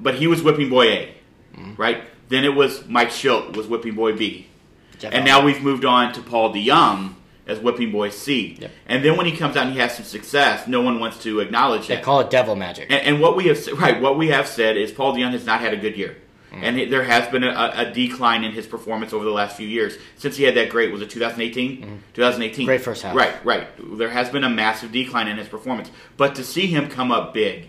But 0.00 0.14
he 0.14 0.26
was 0.26 0.42
whipping 0.42 0.70
boy 0.70 0.86
A, 0.88 1.14
Mm-hmm. 1.54 1.74
right? 1.76 2.02
Then 2.30 2.44
it 2.44 2.54
was 2.54 2.86
Mike 2.88 3.10
Shildt 3.10 3.54
was 3.56 3.66
whipping 3.68 3.94
boy 3.94 4.16
B, 4.16 4.46
Jeff 4.98 5.12
and 5.12 5.28
Allen. 5.28 5.42
now 5.42 5.44
we've 5.46 5.62
moved 5.62 5.84
on 5.84 6.12
to 6.14 6.22
Paul 6.22 6.52
DeJong 6.54 7.14
as 7.46 7.58
Whipping 7.58 7.92
Boy 7.92 8.10
C. 8.10 8.56
Yep. 8.60 8.70
And 8.86 9.04
then 9.04 9.16
when 9.16 9.26
he 9.26 9.36
comes 9.36 9.56
out 9.56 9.66
and 9.66 9.74
he 9.74 9.80
has 9.80 9.94
some 9.94 10.04
success, 10.04 10.66
no 10.66 10.80
one 10.80 10.98
wants 11.00 11.22
to 11.24 11.40
acknowledge 11.40 11.88
They 11.88 11.96
that. 11.96 12.04
call 12.04 12.20
it 12.20 12.30
devil 12.30 12.56
magic. 12.56 12.90
And, 12.90 13.02
and 13.06 13.20
what 13.20 13.36
we 13.36 13.46
have 13.48 13.66
right, 13.78 14.00
what 14.00 14.16
we 14.16 14.28
have 14.28 14.46
said 14.48 14.76
is 14.76 14.90
Paul 14.92 15.14
DeJong 15.14 15.32
has 15.32 15.44
not 15.44 15.60
had 15.60 15.74
a 15.74 15.76
good 15.76 15.96
year, 15.96 16.16
and 16.52 16.78
it, 16.78 16.88
there 16.90 17.02
has 17.02 17.28
been 17.28 17.44
a, 17.44 17.72
a 17.74 17.90
decline 17.90 18.44
in 18.44 18.52
his 18.52 18.66
performance 18.66 19.12
over 19.12 19.24
the 19.24 19.30
last 19.30 19.56
few 19.56 19.66
years 19.66 19.98
since 20.16 20.36
he 20.36 20.44
had 20.44 20.54
that 20.54 20.70
great. 20.70 20.92
Was 20.92 21.02
it 21.02 21.10
2018? 21.10 22.02
2018. 22.14 22.64
Great 22.66 22.80
first 22.80 23.02
half. 23.02 23.14
Right, 23.14 23.44
right. 23.44 23.66
There 23.98 24.10
has 24.10 24.30
been 24.30 24.44
a 24.44 24.50
massive 24.50 24.92
decline 24.92 25.28
in 25.28 25.36
his 25.36 25.48
performance, 25.48 25.90
but 26.16 26.34
to 26.36 26.44
see 26.44 26.66
him 26.66 26.88
come 26.88 27.10
up 27.12 27.34
big, 27.34 27.68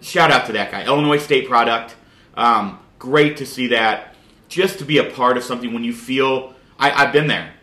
shout 0.00 0.30
out 0.30 0.46
to 0.46 0.52
that 0.52 0.70
guy, 0.70 0.84
Illinois 0.84 1.18
State 1.18 1.48
product. 1.48 1.96
Um, 2.36 2.78
great 2.98 3.36
to 3.38 3.46
see 3.46 3.68
that. 3.68 4.14
Just 4.48 4.78
to 4.78 4.84
be 4.84 4.98
a 4.98 5.04
part 5.10 5.36
of 5.36 5.42
something 5.42 5.72
when 5.74 5.82
you 5.84 5.92
feel 5.92 6.54
I, 6.78 6.90
I've 6.92 7.12
been 7.12 7.26
there 7.26 7.53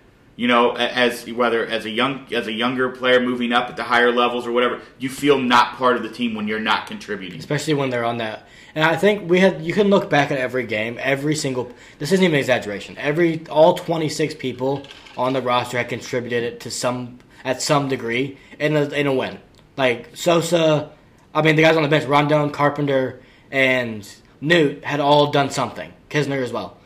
you 0.42 0.48
know, 0.48 0.76
as 0.76 1.30
whether 1.30 1.68
as 1.68 1.86
a 1.86 1.90
young 1.92 2.26
as 2.34 2.48
a 2.48 2.52
younger 2.52 2.90
player 2.90 3.20
moving 3.20 3.54
up 3.54 3.70
at 3.70 3.76
the 3.76 3.84
higher 3.84 4.12
levels 4.12 4.48
or 4.48 4.52
whatever, 4.52 4.82
you 4.98 5.08
feel 5.08 5.38
not 5.38 5.76
part 5.76 5.98
of 5.98 6.02
the 6.02 6.10
team 6.10 6.34
when 6.34 6.48
you're 6.48 6.60
not 6.60 6.88
contributing. 6.88 7.38
especially 7.38 7.76
when 7.76 7.92
they're 7.92 8.04
on 8.04 8.18
that. 8.18 8.48
And 8.74 8.84
I 8.84 8.96
think 8.96 9.30
we 9.30 9.40
had 9.40 9.64
you 9.64 9.72
can 9.72 9.92
look 9.92 10.10
back 10.10 10.32
at 10.32 10.40
every 10.40 10.66
game, 10.66 10.98
every 11.00 11.36
single. 11.36 11.72
This 12.00 12.12
isn't 12.12 12.26
even 12.26 12.40
exaggeration. 12.40 12.98
Every 12.98 13.46
all 13.52 13.76
twenty 13.76 14.10
six 14.10 14.34
people 14.34 14.82
on 15.16 15.34
the 15.34 15.44
roster 15.44 15.78
had 15.78 15.90
contributed 15.90 16.60
to 16.62 16.72
some 16.72 17.20
at 17.46 17.62
some 17.62 17.88
degree 17.88 18.40
in 18.58 18.76
a 18.76 18.86
in 18.86 19.06
a 19.06 19.14
win. 19.14 19.38
Like 19.78 20.18
Sosa, 20.18 20.90
I 21.36 21.44
mean 21.44 21.56
the 21.56 21.62
guys 21.62 21.78
on 21.78 21.84
the 21.84 21.90
bench, 21.90 22.06
Rondon, 22.06 22.50
Carpenter, 22.50 23.22
and 23.52 24.12
Newt 24.42 24.84
had 24.84 25.02
all 25.02 25.30
done 25.30 25.52
something. 25.52 25.94
Knizner 26.10 26.42
as 26.42 26.52
well. 26.52 26.80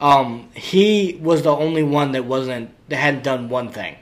Um, 0.00 0.48
he 0.54 1.18
was 1.20 1.42
the 1.42 1.54
only 1.54 1.82
one 1.82 2.12
that 2.12 2.24
wasn't 2.24 2.73
that 2.88 2.96
hadn't 2.96 3.22
done 3.24 3.48
one 3.48 3.68
thing. 3.70 3.96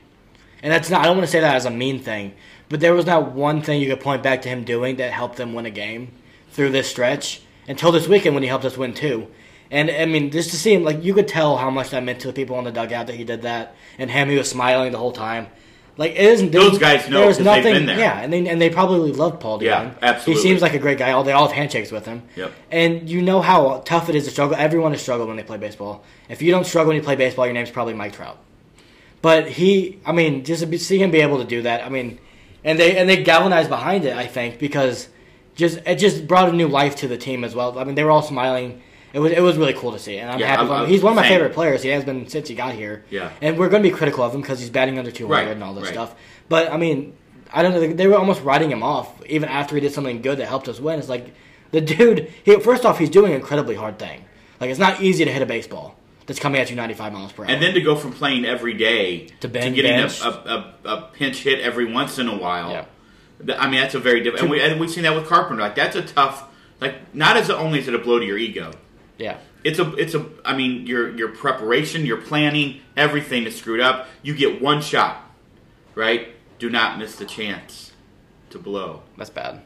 And 0.62 0.72
that's 0.72 0.90
not 0.90 1.00
I 1.00 1.04
don't 1.06 1.16
want 1.16 1.26
to 1.26 1.32
say 1.32 1.40
that 1.40 1.54
as 1.56 1.64
a 1.66 1.70
mean 1.70 1.98
thing, 1.98 2.34
but 2.68 2.80
there 2.80 2.94
was 2.94 3.06
not 3.06 3.32
one 3.32 3.62
thing 3.62 3.80
you 3.80 3.88
could 3.88 4.00
point 4.00 4.22
back 4.22 4.42
to 4.42 4.48
him 4.48 4.64
doing 4.64 4.96
that 4.96 5.12
helped 5.12 5.36
them 5.36 5.54
win 5.54 5.66
a 5.66 5.70
game 5.70 6.12
through 6.50 6.70
this 6.70 6.88
stretch 6.88 7.42
until 7.68 7.92
this 7.92 8.06
weekend 8.08 8.34
when 8.34 8.42
he 8.42 8.48
helped 8.48 8.64
us 8.64 8.76
win 8.76 8.94
two. 8.94 9.26
And 9.70 9.90
I 9.90 10.04
mean, 10.04 10.30
just 10.30 10.50
to 10.50 10.56
see 10.56 10.74
him, 10.74 10.84
like 10.84 11.02
you 11.02 11.14
could 11.14 11.26
tell 11.28 11.56
how 11.56 11.70
much 11.70 11.90
that 11.90 12.04
meant 12.04 12.20
to 12.20 12.26
the 12.28 12.32
people 12.32 12.58
in 12.58 12.64
the 12.64 12.70
dugout 12.72 13.06
that 13.06 13.16
he 13.16 13.24
did 13.24 13.42
that, 13.42 13.74
and 13.98 14.10
him 14.10 14.28
he 14.28 14.36
was 14.36 14.48
smiling 14.50 14.92
the 14.92 14.98
whole 14.98 15.12
time. 15.12 15.46
Like 15.96 16.12
it 16.12 16.18
isn't 16.18 16.52
Those 16.52 16.78
guys 16.78 17.08
know 17.08 17.18
there 17.18 17.26
was 17.28 17.36
'cause 17.38 17.44
they've 17.44 17.56
nothing. 17.56 17.72
been 17.74 17.86
there. 17.86 17.98
Yeah, 17.98 18.20
and 18.20 18.32
they 18.32 18.46
and 18.48 18.60
they 18.60 18.70
probably 18.70 19.12
love 19.12 19.40
Paul 19.40 19.58
DeJong. 19.58 19.64
Yeah, 19.64 19.90
absolutely. 20.02 20.42
He 20.42 20.48
seems 20.48 20.62
like 20.62 20.74
a 20.74 20.78
great 20.78 20.98
guy. 20.98 21.12
All 21.12 21.24
they 21.24 21.32
all 21.32 21.46
have 21.46 21.56
handshakes 21.56 21.90
with 21.90 22.06
him. 22.06 22.22
Yep. 22.36 22.52
And 22.70 23.10
you 23.10 23.20
know 23.22 23.40
how 23.42 23.82
tough 23.84 24.08
it 24.08 24.14
is 24.14 24.24
to 24.24 24.30
struggle. 24.30 24.56
Everyone 24.58 24.92
has 24.92 25.02
struggled 25.02 25.28
when 25.28 25.36
they 25.36 25.42
play 25.42 25.58
baseball. 25.58 26.02
If 26.28 26.40
you 26.40 26.50
don't 26.50 26.66
struggle 26.66 26.88
when 26.88 26.96
you 26.96 27.02
play 27.02 27.16
baseball, 27.16 27.46
your 27.46 27.54
name's 27.54 27.70
probably 27.70 27.94
Mike 27.94 28.12
Trout. 28.14 28.38
But 29.22 29.48
he, 29.48 29.98
I 30.04 30.12
mean, 30.12 30.44
just 30.44 30.68
to 30.68 30.78
see 30.78 30.98
him 30.98 31.10
be 31.10 31.20
able 31.20 31.38
to 31.38 31.44
do 31.44 31.62
that. 31.62 31.84
I 31.84 31.88
mean, 31.88 32.18
and 32.64 32.78
they 32.78 32.96
and 32.98 33.08
they 33.08 33.22
galvanized 33.22 33.68
behind 33.70 34.04
it. 34.04 34.16
I 34.16 34.26
think 34.26 34.58
because 34.58 35.08
just 35.54 35.78
it 35.86 35.96
just 35.96 36.26
brought 36.26 36.48
a 36.48 36.52
new 36.52 36.68
life 36.68 36.96
to 36.96 37.08
the 37.08 37.16
team 37.16 37.44
as 37.44 37.54
well. 37.54 37.78
I 37.78 37.84
mean, 37.84 37.94
they 37.94 38.04
were 38.04 38.10
all 38.10 38.22
smiling. 38.22 38.82
It 39.12 39.18
was 39.20 39.30
it 39.32 39.40
was 39.40 39.56
really 39.56 39.74
cool 39.74 39.92
to 39.92 39.98
see, 39.98 40.18
and 40.18 40.30
I'm 40.30 40.40
Yeah, 40.40 40.46
happy. 40.48 40.58
I'm- 40.60 40.66
for 40.68 40.74
him. 40.74 40.80
I'm 40.82 40.88
he's 40.88 41.02
one 41.02 41.12
of 41.12 41.16
my 41.16 41.22
saying- 41.22 41.34
favorite 41.34 41.54
players. 41.54 41.82
He 41.82 41.90
has 41.90 42.04
been 42.04 42.26
since 42.28 42.48
he 42.48 42.54
got 42.54 42.74
here. 42.74 43.04
Yeah. 43.10 43.30
And 43.40 43.58
we're 43.58 43.68
going 43.68 43.82
to 43.82 43.88
be 43.88 43.94
critical 43.94 44.24
of 44.24 44.34
him 44.34 44.40
because 44.40 44.58
he's 44.58 44.70
batting 44.70 44.98
under 44.98 45.10
200 45.10 45.34
Right, 45.34 45.48
and 45.48 45.62
all 45.62 45.74
this 45.74 45.84
right. 45.84 45.92
stuff. 45.92 46.14
But 46.48 46.72
I 46.72 46.76
mean, 46.76 47.12
I 47.52 47.62
don't 47.62 47.72
know. 47.72 47.92
They 47.92 48.06
were 48.06 48.16
almost 48.16 48.42
writing 48.42 48.70
him 48.72 48.82
off 48.82 49.08
even 49.26 49.48
after 49.48 49.74
he 49.76 49.80
did 49.82 49.92
something 49.92 50.20
good 50.22 50.38
that 50.38 50.46
helped 50.48 50.66
us 50.68 50.80
win. 50.80 50.98
It's 50.98 51.08
like 51.10 51.32
the 51.70 51.80
dude. 51.80 52.32
He, 52.42 52.58
first 52.58 52.84
off, 52.84 52.98
he's 52.98 53.10
doing 53.10 53.32
an 53.32 53.36
incredibly 53.38 53.74
hard 53.76 53.98
thing. 53.98 54.24
Like 54.60 54.70
it's 54.70 54.80
not 54.80 55.00
easy 55.02 55.24
to 55.24 55.30
hit 55.32 55.42
a 55.42 55.46
baseball 55.46 55.94
that's 56.32 56.40
coming 56.40 56.60
at 56.62 56.70
you 56.70 56.76
95 56.76 57.12
miles 57.12 57.32
per 57.32 57.44
hour. 57.44 57.50
And 57.50 57.62
then 57.62 57.74
to 57.74 57.82
go 57.82 57.94
from 57.94 58.12
playing 58.12 58.46
every 58.46 58.72
day 58.72 59.26
To 59.40 59.48
bang 59.48 59.74
getting 59.74 59.92
a, 59.92 60.06
a, 60.06 60.74
a, 60.84 60.88
a 60.88 61.02
pinch 61.12 61.42
hit 61.42 61.60
every 61.60 61.84
once 61.92 62.18
in 62.18 62.26
a 62.26 62.36
while. 62.36 62.70
Yeah. 62.70 63.56
I 63.58 63.68
mean, 63.68 63.80
that's 63.80 63.94
a 63.94 63.98
very 63.98 64.22
different. 64.22 64.42
And, 64.44 64.50
we, 64.50 64.62
and 64.62 64.80
we've 64.80 64.90
seen 64.90 65.02
that 65.02 65.14
with 65.14 65.26
Carpenter. 65.26 65.60
Like 65.60 65.74
that's 65.74 65.94
a 65.94 66.00
tough. 66.02 66.48
Like 66.80 67.14
not 67.14 67.36
as 67.36 67.50
only 67.50 67.80
is 67.80 67.88
it 67.88 67.94
a 67.94 67.98
blow 67.98 68.18
to 68.18 68.24
your 68.24 68.38
ego. 68.38 68.72
yeah. 69.18 69.38
It's 69.62 69.78
a, 69.78 69.94
it's 69.94 70.14
a. 70.14 70.26
I 70.44 70.56
mean, 70.56 70.86
your 70.88 71.14
your 71.16 71.28
preparation, 71.28 72.04
your 72.06 72.16
planning, 72.16 72.80
everything 72.96 73.44
is 73.44 73.54
screwed 73.56 73.78
up. 73.80 74.08
You 74.22 74.34
get 74.34 74.60
one 74.60 74.80
shot, 74.80 75.30
right? 75.94 76.34
Do 76.58 76.68
not 76.70 76.98
miss 76.98 77.14
the 77.14 77.24
chance 77.26 77.92
to 78.50 78.58
blow, 78.58 79.02
That's 79.16 79.30
bad. 79.30 79.60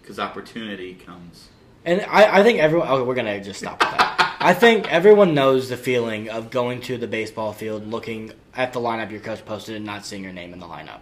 because 0.00 0.20
opportunity 0.20 0.94
comes. 0.94 1.48
And 1.84 2.00
I, 2.02 2.40
I 2.40 2.42
think 2.42 2.58
everyone. 2.58 2.88
Oh, 2.90 3.04
we're 3.04 3.14
gonna 3.14 3.42
just 3.42 3.60
stop 3.60 3.80
with 3.80 3.90
that. 3.90 4.36
I 4.40 4.54
think 4.54 4.92
everyone 4.92 5.34
knows 5.34 5.68
the 5.68 5.76
feeling 5.76 6.28
of 6.28 6.50
going 6.50 6.80
to 6.82 6.98
the 6.98 7.06
baseball 7.06 7.52
field, 7.52 7.86
looking 7.86 8.32
at 8.54 8.72
the 8.72 8.80
lineup 8.80 9.10
your 9.10 9.20
coach 9.20 9.44
posted, 9.44 9.76
and 9.76 9.84
not 9.84 10.04
seeing 10.04 10.22
your 10.22 10.32
name 10.32 10.52
in 10.52 10.58
the 10.60 10.66
lineup. 10.66 11.00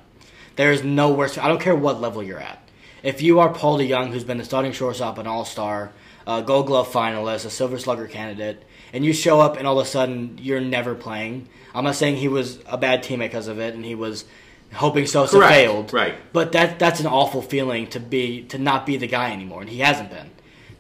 There 0.57 0.73
is 0.73 0.85
no 0.85 1.13
worse. 1.13 1.39
I 1.39 1.49
don't 1.49 1.61
care 1.61 1.75
what 1.75 2.01
level 2.01 2.23
you're 2.23 2.41
at. 2.41 2.59
If 3.03 3.23
you 3.23 3.41
are 3.41 3.53
Paul 3.53 3.79
DeJong, 3.79 4.13
who's 4.13 4.25
been 4.25 4.39
the 4.39 4.45
starting 4.45 4.73
shortstop, 4.73 5.19
an 5.19 5.27
All 5.27 5.45
Star, 5.45 5.93
a 6.27 6.43
Gold 6.43 6.67
Glove 6.67 6.89
finalist, 6.93 7.47
a 7.47 7.51
Silver 7.51 7.79
Slugger 7.79 8.07
candidate, 8.07 8.63
and 8.93 9.05
you 9.05 9.13
show 9.13 9.41
up 9.41 9.57
and 9.57 9.67
all 9.67 9.79
of 9.81 9.87
a 9.87 9.91
sudden 9.91 10.39
you're 10.41 10.61
never 10.61 10.95
playing. 10.95 11.49
I'm 11.75 11.85
not 11.85 11.97
saying 11.97 12.17
he 12.17 12.29
was 12.29 12.61
a 12.67 12.77
bad 12.77 13.03
teammate 13.03 13.31
because 13.31 13.49
of 13.49 13.59
it, 13.59 13.75
and 13.75 13.85
he 13.85 13.95
was 13.95 14.25
hoping 14.73 15.07
Sosa 15.07 15.37
Correct, 15.37 15.53
failed. 15.53 15.93
right. 15.93 16.15
But 16.33 16.53
that 16.53 16.79
that's 16.79 17.01
an 17.01 17.07
awful 17.07 17.43
feeling 17.43 17.87
to 17.89 18.01
be 18.01 18.43
to 18.45 18.59
not 18.59 18.87
be 18.87 18.97
the 18.97 19.07
guy 19.09 19.33
anymore, 19.33 19.63
and 19.63 19.71
he 19.71 19.79
hasn't 19.79 20.11
been. 20.11 20.31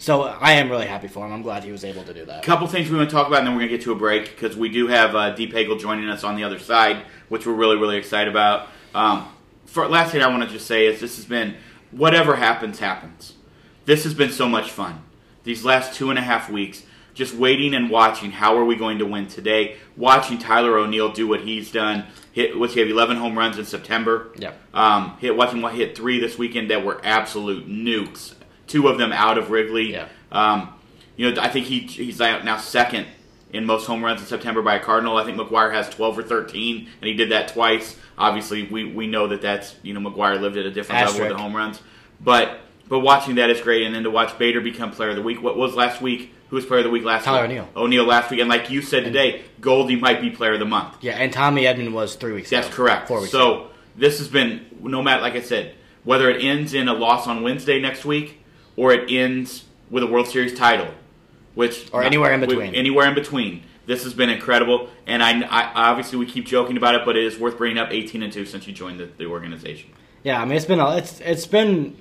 So 0.02 0.22
I 0.22 0.54
am 0.54 0.68
really 0.68 0.86
happy 0.86 1.06
for 1.06 1.24
him. 1.24 1.32
I'm 1.32 1.42
glad 1.42 1.62
he 1.62 1.70
was 1.70 1.84
able 1.84 2.02
to 2.02 2.12
do 2.12 2.24
that. 2.24 2.40
A 2.40 2.42
couple 2.44 2.66
things 2.66 2.90
we 2.90 2.96
want 2.96 3.08
to 3.08 3.14
talk 3.14 3.28
about, 3.28 3.38
and 3.38 3.46
then 3.46 3.54
we're 3.54 3.60
going 3.60 3.70
to 3.70 3.76
get 3.76 3.84
to 3.84 3.92
a 3.92 3.94
break 3.94 4.24
because 4.24 4.56
we 4.56 4.68
do 4.68 4.88
have 4.88 5.14
uh, 5.14 5.30
Deep 5.30 5.52
Hagel 5.52 5.76
joining 5.76 6.08
us 6.08 6.24
on 6.24 6.34
the 6.34 6.42
other 6.42 6.58
side, 6.58 7.04
which 7.28 7.46
we're 7.46 7.52
really, 7.52 7.76
really 7.76 7.98
excited 7.98 8.28
about. 8.28 8.66
Um, 8.96 9.28
for 9.64 9.86
last 9.86 10.10
thing 10.10 10.20
I 10.20 10.26
want 10.26 10.42
to 10.42 10.48
just 10.48 10.66
say 10.66 10.86
is 10.86 11.00
this 11.00 11.14
has 11.14 11.24
been 11.24 11.54
whatever 11.92 12.34
happens, 12.34 12.80
happens. 12.80 13.34
This 13.84 14.02
has 14.02 14.12
been 14.12 14.32
so 14.32 14.48
much 14.48 14.72
fun. 14.72 15.04
These 15.44 15.64
last 15.64 15.94
two 15.94 16.10
and 16.10 16.18
a 16.18 16.22
half 16.22 16.50
weeks, 16.50 16.82
just 17.14 17.36
waiting 17.36 17.72
and 17.72 17.88
watching. 17.88 18.32
How 18.32 18.56
are 18.56 18.64
we 18.64 18.74
going 18.74 18.98
to 18.98 19.06
win 19.06 19.28
today? 19.28 19.76
Watching 19.96 20.36
Tyler 20.36 20.78
O'Neill 20.78 21.12
do 21.12 21.28
what 21.28 21.42
he's 21.42 21.70
done. 21.70 22.06
Hit 22.32 22.58
what's 22.58 22.74
he 22.74 22.80
have? 22.80 22.88
Eleven 22.88 23.18
home 23.18 23.38
runs 23.38 23.56
in 23.56 23.66
September. 23.66 24.32
Yep. 24.36 24.58
Um, 24.74 25.16
hit 25.20 25.36
watching 25.36 25.62
what 25.62 25.74
hit 25.74 25.96
three 25.96 26.18
this 26.18 26.36
weekend 26.36 26.72
that 26.72 26.84
were 26.84 27.00
absolute 27.04 27.68
nukes. 27.68 28.34
Two 28.66 28.88
of 28.88 28.98
them 28.98 29.12
out 29.12 29.38
of 29.38 29.50
Wrigley. 29.50 29.92
Yeah. 29.92 30.08
Um, 30.30 30.72
you 31.16 31.30
know, 31.30 31.40
I 31.42 31.48
think 31.48 31.66
he 31.66 31.80
he's 31.80 32.18
now 32.18 32.56
second 32.56 33.06
in 33.52 33.66
most 33.66 33.86
home 33.86 34.04
runs 34.04 34.20
in 34.20 34.26
September 34.26 34.62
by 34.62 34.76
a 34.76 34.80
Cardinal. 34.80 35.16
I 35.16 35.24
think 35.24 35.38
McGwire 35.38 35.72
has 35.72 35.88
12 35.90 36.18
or 36.18 36.22
13, 36.22 36.88
and 37.00 37.08
he 37.08 37.14
did 37.14 37.30
that 37.30 37.48
twice. 37.48 37.96
Obviously, 38.16 38.64
we, 38.64 38.84
we 38.84 39.06
know 39.06 39.28
that 39.28 39.42
that's 39.42 39.74
you 39.82 39.94
know 39.94 40.00
McGwire 40.00 40.40
lived 40.40 40.56
at 40.56 40.66
a 40.66 40.70
different 40.70 41.00
level 41.00 41.12
Asterisk. 41.14 41.30
with 41.30 41.36
the 41.36 41.42
home 41.42 41.54
runs, 41.54 41.80
but 42.20 42.60
but 42.88 43.00
watching 43.00 43.36
that 43.36 43.50
is 43.50 43.60
great, 43.60 43.84
and 43.86 43.94
then 43.94 44.04
to 44.04 44.10
watch 44.10 44.38
Bader 44.38 44.60
become 44.60 44.90
Player 44.90 45.10
of 45.10 45.16
the 45.16 45.22
Week. 45.22 45.42
What 45.42 45.56
was 45.56 45.74
last 45.74 46.00
week? 46.00 46.32
Who 46.48 46.56
was 46.56 46.66
Player 46.66 46.80
of 46.80 46.84
the 46.84 46.90
Week 46.90 47.04
last 47.04 47.24
Tyler 47.24 47.42
week? 47.42 47.58
O'Neill. 47.58 47.68
O'Neill 47.76 48.04
last 48.04 48.30
week, 48.30 48.40
and 48.40 48.48
like 48.48 48.70
you 48.70 48.82
said 48.82 49.04
today, 49.04 49.42
Goldie 49.60 49.96
might 49.96 50.20
be 50.20 50.30
Player 50.30 50.54
of 50.54 50.58
the 50.58 50.66
Month. 50.66 50.96
Yeah, 51.00 51.12
and 51.12 51.32
Tommy 51.32 51.62
Edman 51.62 51.92
was 51.92 52.16
three 52.16 52.32
weeks. 52.32 52.50
That's 52.50 52.66
ago. 52.66 52.76
correct. 52.76 53.08
Four 53.08 53.20
weeks. 53.20 53.32
ago. 53.32 53.66
So 53.66 53.70
this 53.96 54.18
has 54.18 54.28
been 54.28 54.66
no 54.80 55.02
matter 55.02 55.22
like 55.22 55.34
I 55.34 55.42
said, 55.42 55.74
whether 56.04 56.30
it 56.30 56.42
ends 56.42 56.74
in 56.74 56.88
a 56.88 56.94
loss 56.94 57.26
on 57.26 57.42
Wednesday 57.42 57.80
next 57.80 58.04
week 58.04 58.41
or 58.76 58.92
it 58.92 59.10
ends 59.10 59.64
with 59.90 60.02
a 60.02 60.06
World 60.06 60.26
Series 60.28 60.54
title, 60.56 60.88
which 61.54 61.88
Or 61.92 62.02
anywhere 62.02 62.32
in 62.32 62.40
we- 62.40 62.46
between. 62.46 62.74
anywhere 62.74 63.06
in 63.08 63.14
between. 63.14 63.62
This 63.84 64.04
has 64.04 64.14
been 64.14 64.30
incredible, 64.30 64.88
and 65.08 65.22
I, 65.24 65.40
I 65.42 65.90
obviously 65.90 66.16
we 66.18 66.26
keep 66.26 66.46
joking 66.46 66.76
about 66.76 66.94
it, 66.94 67.02
but 67.04 67.16
it 67.16 67.24
is 67.24 67.36
worth 67.36 67.58
bringing 67.58 67.78
up 67.78 67.88
18 67.90 68.22
and 68.22 68.32
two 68.32 68.46
since 68.46 68.64
you 68.66 68.72
joined 68.72 69.00
the, 69.00 69.06
the 69.18 69.26
organization. 69.26 69.90
Yeah, 70.22 70.40
I 70.40 70.44
mean 70.44 70.56
it's 70.56 70.66
been 70.66 70.78
a, 70.78 70.96
it's 70.98 71.18
it's 71.20 71.46
been 71.48 71.96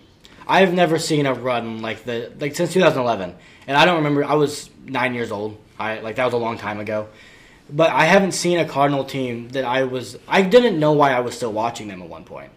I've 0.48 0.74
never 0.74 1.00
seen 1.00 1.26
a 1.26 1.34
run 1.34 1.82
like 1.82 2.04
the 2.04 2.32
like 2.40 2.56
since 2.56 2.72
2011, 2.74 3.36
and 3.66 3.76
I 3.76 3.86
don't 3.86 3.96
remember. 3.98 4.24
I 4.24 4.36
was 4.36 4.70
nine 4.86 5.16
years 5.16 5.32
old. 5.32 5.58
I 5.80 6.00
like 6.02 6.18
that 6.18 6.26
was 6.26 6.36
a 6.36 6.38
long 6.38 6.60
time 6.60 6.80
ago, 6.80 7.10
but 7.68 7.90
I 7.90 8.06
haven't 8.06 8.34
seen 8.34 8.60
a 8.60 8.66
Cardinal 8.66 9.04
team 9.04 9.50
that 9.50 9.66
I 9.66 9.84
was. 9.86 10.20
I 10.28 10.44
didn't 10.44 10.80
know 10.80 10.92
why 10.92 11.14
I 11.14 11.22
was 11.22 11.36
still 11.36 11.52
watching 11.52 11.88
them 11.88 12.04
at 12.04 12.08
one 12.10 12.26
point. 12.26 12.52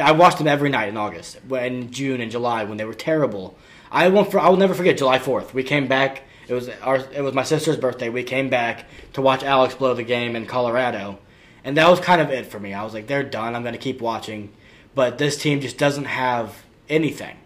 I 0.00 0.12
watched 0.12 0.38
them 0.38 0.46
every 0.46 0.70
night 0.70 0.88
in 0.88 0.96
August, 0.96 1.38
when 1.46 1.90
June 1.90 2.20
and 2.20 2.30
July 2.30 2.64
when 2.64 2.78
they 2.78 2.84
were 2.84 2.94
terrible. 2.94 3.56
I 3.90 4.08
won't. 4.08 4.30
For, 4.30 4.40
I 4.40 4.48
will 4.48 4.56
never 4.56 4.74
forget 4.74 4.98
July 4.98 5.18
4th. 5.18 5.52
We 5.52 5.62
came 5.62 5.86
back. 5.88 6.22
It 6.48 6.54
was 6.54 6.68
our. 6.82 6.96
It 6.96 7.22
was 7.22 7.34
my 7.34 7.42
sister's 7.42 7.76
birthday. 7.76 8.08
We 8.08 8.22
came 8.22 8.48
back 8.48 8.86
to 9.14 9.22
watch 9.22 9.42
Alex 9.42 9.74
blow 9.74 9.94
the 9.94 10.02
game 10.02 10.36
in 10.36 10.46
Colorado, 10.46 11.18
and 11.64 11.76
that 11.76 11.88
was 11.88 12.00
kind 12.00 12.20
of 12.20 12.30
it 12.30 12.46
for 12.46 12.58
me. 12.58 12.74
I 12.74 12.84
was 12.84 12.94
like, 12.94 13.06
they're 13.06 13.22
done. 13.22 13.54
I'm 13.54 13.62
going 13.62 13.74
to 13.74 13.78
keep 13.78 14.00
watching, 14.00 14.52
but 14.94 15.18
this 15.18 15.36
team 15.36 15.60
just 15.60 15.78
doesn't 15.78 16.04
have 16.04 16.64
anything. 16.88 17.36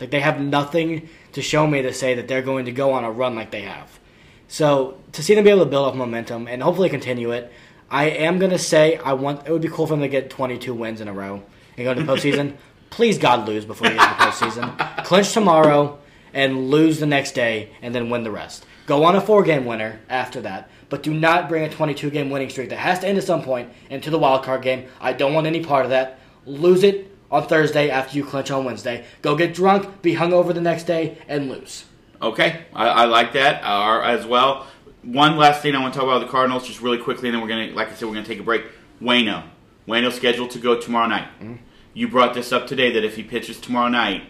Like 0.00 0.10
they 0.10 0.20
have 0.20 0.40
nothing 0.40 1.08
to 1.32 1.42
show 1.42 1.66
me 1.66 1.82
to 1.82 1.92
say 1.92 2.14
that 2.14 2.28
they're 2.28 2.42
going 2.42 2.66
to 2.66 2.72
go 2.72 2.92
on 2.92 3.04
a 3.04 3.10
run 3.10 3.34
like 3.34 3.50
they 3.50 3.62
have. 3.62 3.98
So 4.46 4.98
to 5.12 5.22
see 5.22 5.34
them 5.34 5.44
be 5.44 5.50
able 5.50 5.64
to 5.64 5.70
build 5.70 5.88
up 5.88 5.94
momentum 5.94 6.48
and 6.48 6.62
hopefully 6.62 6.88
continue 6.88 7.32
it, 7.32 7.52
I 7.90 8.06
am 8.06 8.38
going 8.38 8.52
to 8.52 8.58
say 8.58 8.96
I 8.98 9.14
want. 9.14 9.46
It 9.46 9.52
would 9.52 9.62
be 9.62 9.68
cool 9.68 9.86
for 9.86 9.94
them 9.94 10.00
to 10.02 10.08
get 10.08 10.30
22 10.30 10.72
wins 10.74 11.00
in 11.00 11.08
a 11.08 11.12
row 11.12 11.42
and 11.78 11.84
go 11.84 11.94
to 11.94 12.02
the 12.02 12.12
postseason. 12.12 12.56
Please 12.90 13.18
God 13.18 13.48
lose 13.48 13.64
before 13.64 13.88
you 13.88 13.94
get 13.94 14.18
to 14.18 14.24
the 14.24 14.30
postseason. 14.30 15.04
Clinch 15.04 15.32
tomorrow, 15.32 15.98
and 16.32 16.70
lose 16.70 17.00
the 17.00 17.06
next 17.06 17.32
day 17.32 17.70
and 17.82 17.94
then 17.94 18.10
win 18.10 18.22
the 18.22 18.30
rest. 18.30 18.66
Go 18.86 19.04
on 19.04 19.16
a 19.16 19.20
four 19.20 19.42
game 19.42 19.64
winner 19.64 20.00
after 20.08 20.40
that, 20.42 20.70
but 20.88 21.02
do 21.02 21.12
not 21.12 21.48
bring 21.48 21.64
a 21.64 21.70
22 21.70 22.10
game 22.10 22.30
winning 22.30 22.48
streak 22.48 22.70
that 22.70 22.78
has 22.78 23.00
to 23.00 23.08
end 23.08 23.18
at 23.18 23.24
some 23.24 23.42
point 23.42 23.70
into 23.90 24.10
the 24.10 24.18
wild 24.18 24.44
card 24.44 24.62
game. 24.62 24.86
I 25.00 25.12
don't 25.12 25.34
want 25.34 25.46
any 25.46 25.62
part 25.64 25.84
of 25.84 25.90
that. 25.90 26.18
Lose 26.46 26.82
it 26.82 27.14
on 27.30 27.46
Thursday 27.46 27.90
after 27.90 28.16
you 28.16 28.24
clinch 28.24 28.50
on 28.50 28.64
Wednesday. 28.64 29.04
Go 29.20 29.36
get 29.36 29.54
drunk, 29.54 30.00
be 30.00 30.14
hungover 30.14 30.54
the 30.54 30.60
next 30.60 30.84
day, 30.84 31.18
and 31.28 31.50
lose. 31.50 31.84
Okay, 32.20 32.64
I, 32.72 32.88
I 32.88 33.04
like 33.04 33.34
that 33.34 33.62
uh, 33.62 34.00
as 34.00 34.26
well. 34.26 34.66
One 35.02 35.36
last 35.36 35.62
thing 35.62 35.74
I 35.76 35.80
want 35.80 35.94
to 35.94 36.00
talk 36.00 36.08
about 36.08 36.20
the 36.20 36.30
Cardinals, 36.30 36.66
just 36.66 36.80
really 36.80 36.98
quickly, 36.98 37.28
and 37.28 37.34
then 37.34 37.42
we're 37.42 37.48
gonna, 37.48 37.72
like 37.72 37.88
I 37.88 37.94
said, 37.94 38.08
we're 38.08 38.14
gonna 38.14 38.26
take 38.26 38.40
a 38.40 38.42
break. 38.42 38.64
Waino, 39.00 39.44
Waino's 39.86 40.16
scheduled 40.16 40.50
to 40.52 40.58
go 40.58 40.80
tomorrow 40.80 41.06
night. 41.06 41.28
Mm-hmm. 41.40 41.54
You 41.98 42.06
brought 42.06 42.32
this 42.32 42.52
up 42.52 42.68
today 42.68 42.92
that 42.92 43.02
if 43.02 43.16
he 43.16 43.24
pitches 43.24 43.58
tomorrow 43.60 43.88
night, 43.88 44.22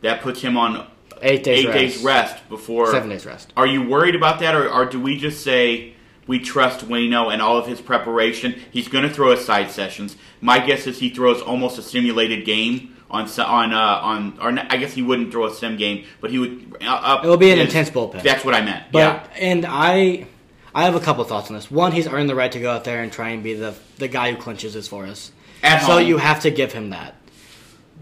that 0.00 0.22
puts 0.22 0.40
him 0.40 0.56
on 0.56 0.86
Eight 1.20 1.44
days 1.44 1.60
eight 1.60 1.66
rest. 1.68 1.78
days 1.78 2.02
rest 2.02 2.48
before 2.48 2.90
Seven 2.90 3.10
days 3.10 3.26
rest. 3.26 3.52
Are 3.58 3.66
you 3.66 3.82
worried 3.86 4.14
about 4.14 4.40
that, 4.40 4.54
or, 4.54 4.70
or 4.70 4.86
do 4.86 4.98
we 4.98 5.18
just 5.18 5.42
say 5.44 5.92
we 6.26 6.38
trust 6.38 6.88
Waino 6.88 7.30
and 7.30 7.42
all 7.42 7.58
of 7.58 7.66
his 7.66 7.80
preparation? 7.82 8.54
He's 8.70 8.88
going 8.88 9.04
to 9.06 9.12
throw 9.12 9.32
his 9.36 9.44
side 9.44 9.70
sessions. 9.70 10.16
My 10.40 10.64
guess 10.64 10.86
is 10.86 10.98
he 10.98 11.10
throws 11.10 11.42
almost 11.42 11.76
a 11.78 11.82
simulated 11.82 12.46
game 12.46 12.96
on 13.10 13.28
on 13.38 13.74
uh, 13.74 13.78
on. 13.78 14.38
Or 14.40 14.58
I 14.70 14.76
guess 14.78 14.94
he 14.94 15.02
wouldn't 15.02 15.30
throw 15.30 15.44
a 15.44 15.54
sim 15.54 15.76
game, 15.76 16.06
but 16.22 16.30
he 16.30 16.38
would. 16.38 16.78
Uh, 16.80 16.86
up 16.86 17.24
It 17.24 17.28
will 17.28 17.36
be 17.36 17.50
an 17.50 17.58
his- 17.58 17.66
intense 17.68 17.90
bullpen. 17.90 18.22
That's 18.22 18.46
what 18.46 18.54
I 18.54 18.62
meant. 18.62 18.90
But 18.92 18.98
yeah. 18.98 19.26
and 19.38 19.66
I 19.68 20.26
I 20.74 20.84
have 20.84 20.94
a 20.94 21.00
couple 21.00 21.22
thoughts 21.24 21.50
on 21.50 21.56
this. 21.56 21.70
One, 21.70 21.92
he's 21.92 22.08
earned 22.08 22.30
the 22.30 22.34
right 22.34 22.50
to 22.52 22.60
go 22.60 22.70
out 22.72 22.84
there 22.84 23.02
and 23.02 23.12
try 23.12 23.28
and 23.28 23.42
be 23.42 23.52
the 23.52 23.74
the 23.98 24.08
guy 24.08 24.32
who 24.32 24.38
clinches 24.38 24.72
this 24.72 24.88
for 24.88 25.04
us. 25.06 25.32
At 25.64 25.80
so 25.80 25.94
home. 25.94 26.06
you 26.06 26.18
have 26.18 26.40
to 26.40 26.50
give 26.50 26.72
him 26.72 26.90
that. 26.90 27.14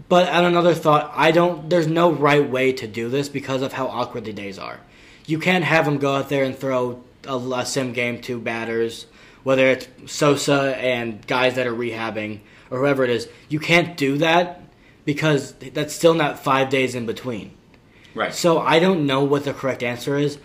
But 0.09 0.29
on 0.29 0.43
another 0.45 0.73
thought, 0.73 1.11
I 1.15 1.31
don't. 1.31 1.69
There's 1.69 1.87
no 1.87 2.11
right 2.11 2.47
way 2.47 2.73
to 2.73 2.87
do 2.87 3.09
this 3.09 3.29
because 3.29 3.61
of 3.61 3.73
how 3.73 3.87
awkward 3.87 4.25
the 4.25 4.33
days 4.33 4.59
are. 4.59 4.79
You 5.25 5.39
can't 5.39 5.63
have 5.63 5.87
him 5.87 5.97
go 5.97 6.15
out 6.15 6.29
there 6.29 6.43
and 6.43 6.55
throw 6.55 7.01
a, 7.25 7.37
a 7.37 7.65
sim 7.65 7.93
game 7.93 8.21
to 8.23 8.39
batters, 8.39 9.07
whether 9.43 9.65
it's 9.67 9.87
Sosa 10.05 10.75
and 10.77 11.25
guys 11.25 11.55
that 11.55 11.65
are 11.65 11.73
rehabbing 11.73 12.41
or 12.69 12.79
whoever 12.79 13.03
it 13.03 13.09
is. 13.09 13.29
You 13.47 13.59
can't 13.59 13.95
do 13.95 14.17
that 14.17 14.61
because 15.05 15.53
that's 15.53 15.95
still 15.95 16.13
not 16.13 16.39
five 16.39 16.69
days 16.69 16.95
in 16.95 17.05
between. 17.05 17.51
Right. 18.13 18.33
So 18.33 18.59
I 18.59 18.79
don't 18.79 19.05
know 19.05 19.23
what 19.23 19.45
the 19.45 19.53
correct 19.53 19.83
answer 19.83 20.17
is, 20.17 20.37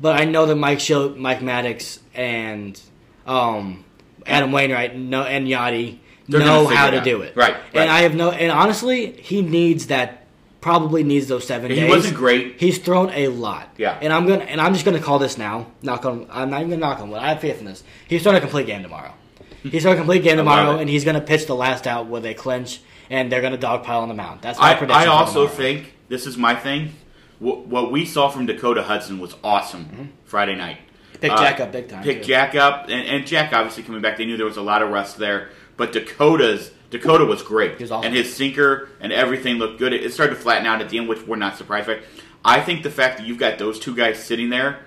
but 0.00 0.18
I 0.18 0.24
know 0.24 0.46
that 0.46 0.54
Mike 0.54 0.78
Shildt, 0.78 1.16
Mike 1.16 1.40
Maddux, 1.40 1.98
and 2.14 2.80
um, 3.26 3.84
Adam 4.24 4.52
Wainwright 4.52 4.96
know, 4.96 5.24
and 5.24 5.46
Yadi 5.46 5.98
They're 6.30 6.40
know 6.40 6.66
how 6.66 6.90
to 6.90 7.00
do 7.00 7.22
it. 7.22 7.36
Right, 7.36 7.54
right. 7.54 7.64
And 7.74 7.90
I 7.90 8.00
have 8.02 8.14
no. 8.14 8.30
And 8.30 8.52
honestly, 8.52 9.12
he 9.12 9.42
needs 9.42 9.88
that. 9.88 10.16
Probably 10.60 11.02
needs 11.02 11.26
those 11.26 11.46
seven 11.46 11.70
He 11.70 11.76
days. 11.78 11.88
wasn't 11.88 12.16
great. 12.16 12.60
He's 12.60 12.76
thrown 12.76 13.08
a 13.14 13.28
lot. 13.28 13.70
Yeah. 13.78 13.98
And 14.02 14.12
I'm 14.12 14.26
gonna. 14.26 14.44
And 14.44 14.60
I'm 14.60 14.74
just 14.74 14.84
gonna 14.84 15.00
call 15.00 15.18
this 15.18 15.38
now. 15.38 15.68
Knock 15.80 16.04
on. 16.04 16.26
I'm 16.30 16.50
not 16.50 16.60
even 16.60 16.70
gonna 16.70 16.80
knock 16.80 17.00
on 17.00 17.08
wood. 17.08 17.18
I 17.18 17.30
have 17.30 17.40
faith 17.40 17.60
in 17.60 17.64
this. 17.64 17.82
He's 18.06 18.22
throwing 18.22 18.36
a 18.36 18.40
complete 18.42 18.66
game 18.66 18.82
tomorrow. 18.82 19.14
Hmm. 19.62 19.68
He's 19.70 19.82
throwing 19.82 19.96
a 19.96 20.00
complete 20.00 20.22
game 20.22 20.36
tomorrow, 20.36 20.76
and 20.76 20.90
he's 20.90 21.04
gonna 21.04 21.22
pitch 21.22 21.46
the 21.46 21.54
last 21.54 21.86
out 21.86 22.08
where 22.08 22.20
they 22.20 22.34
clinch, 22.34 22.82
and 23.08 23.32
they're 23.32 23.40
gonna 23.40 23.56
dogpile 23.56 24.02
on 24.02 24.08
the 24.08 24.14
mound. 24.14 24.42
That's 24.42 24.58
my 24.58 24.72
I, 24.72 24.74
prediction. 24.74 25.02
I 25.02 25.06
also 25.06 25.48
think 25.48 25.94
this 26.08 26.26
is 26.26 26.36
my 26.36 26.54
thing. 26.54 26.92
What, 27.38 27.66
what 27.66 27.90
we 27.90 28.04
saw 28.04 28.28
from 28.28 28.44
Dakota 28.44 28.82
Hudson 28.82 29.18
was 29.18 29.34
awesome 29.42 29.86
mm-hmm. 29.86 30.04
Friday 30.24 30.56
night. 30.56 30.76
Mm-hmm. 31.20 31.36
Picked 31.36 31.38
Jack 31.38 31.60
up 31.60 31.72
big 31.72 31.88
time, 31.88 32.02
Picked 32.02 32.22
too. 32.24 32.28
Jack 32.28 32.54
up, 32.54 32.84
and, 32.84 33.06
and 33.06 33.26
Jack 33.26 33.52
obviously 33.52 33.82
coming 33.82 34.00
back. 34.00 34.16
They 34.16 34.24
knew 34.24 34.36
there 34.36 34.46
was 34.46 34.56
a 34.56 34.62
lot 34.62 34.82
of 34.82 34.90
rust 34.90 35.18
there, 35.18 35.50
but 35.76 35.92
Dakota's 35.92 36.70
Dakota 36.90 37.24
was 37.24 37.42
great, 37.42 37.78
was 37.78 37.90
awesome. 37.92 38.06
and 38.08 38.16
his 38.16 38.34
sinker 38.34 38.88
and 39.00 39.12
everything 39.12 39.56
looked 39.56 39.78
good. 39.78 39.92
It, 39.92 40.04
it 40.04 40.12
started 40.12 40.34
to 40.34 40.40
flatten 40.40 40.66
out 40.66 40.80
at 40.80 40.88
the 40.88 40.98
end, 40.98 41.08
which 41.08 41.22
we're 41.26 41.36
not 41.36 41.56
surprised 41.56 41.86
by. 41.86 42.00
I 42.44 42.60
think 42.60 42.82
the 42.82 42.90
fact 42.90 43.18
that 43.18 43.26
you've 43.26 43.38
got 43.38 43.58
those 43.58 43.78
two 43.78 43.94
guys 43.94 44.18
sitting 44.22 44.50
there 44.50 44.80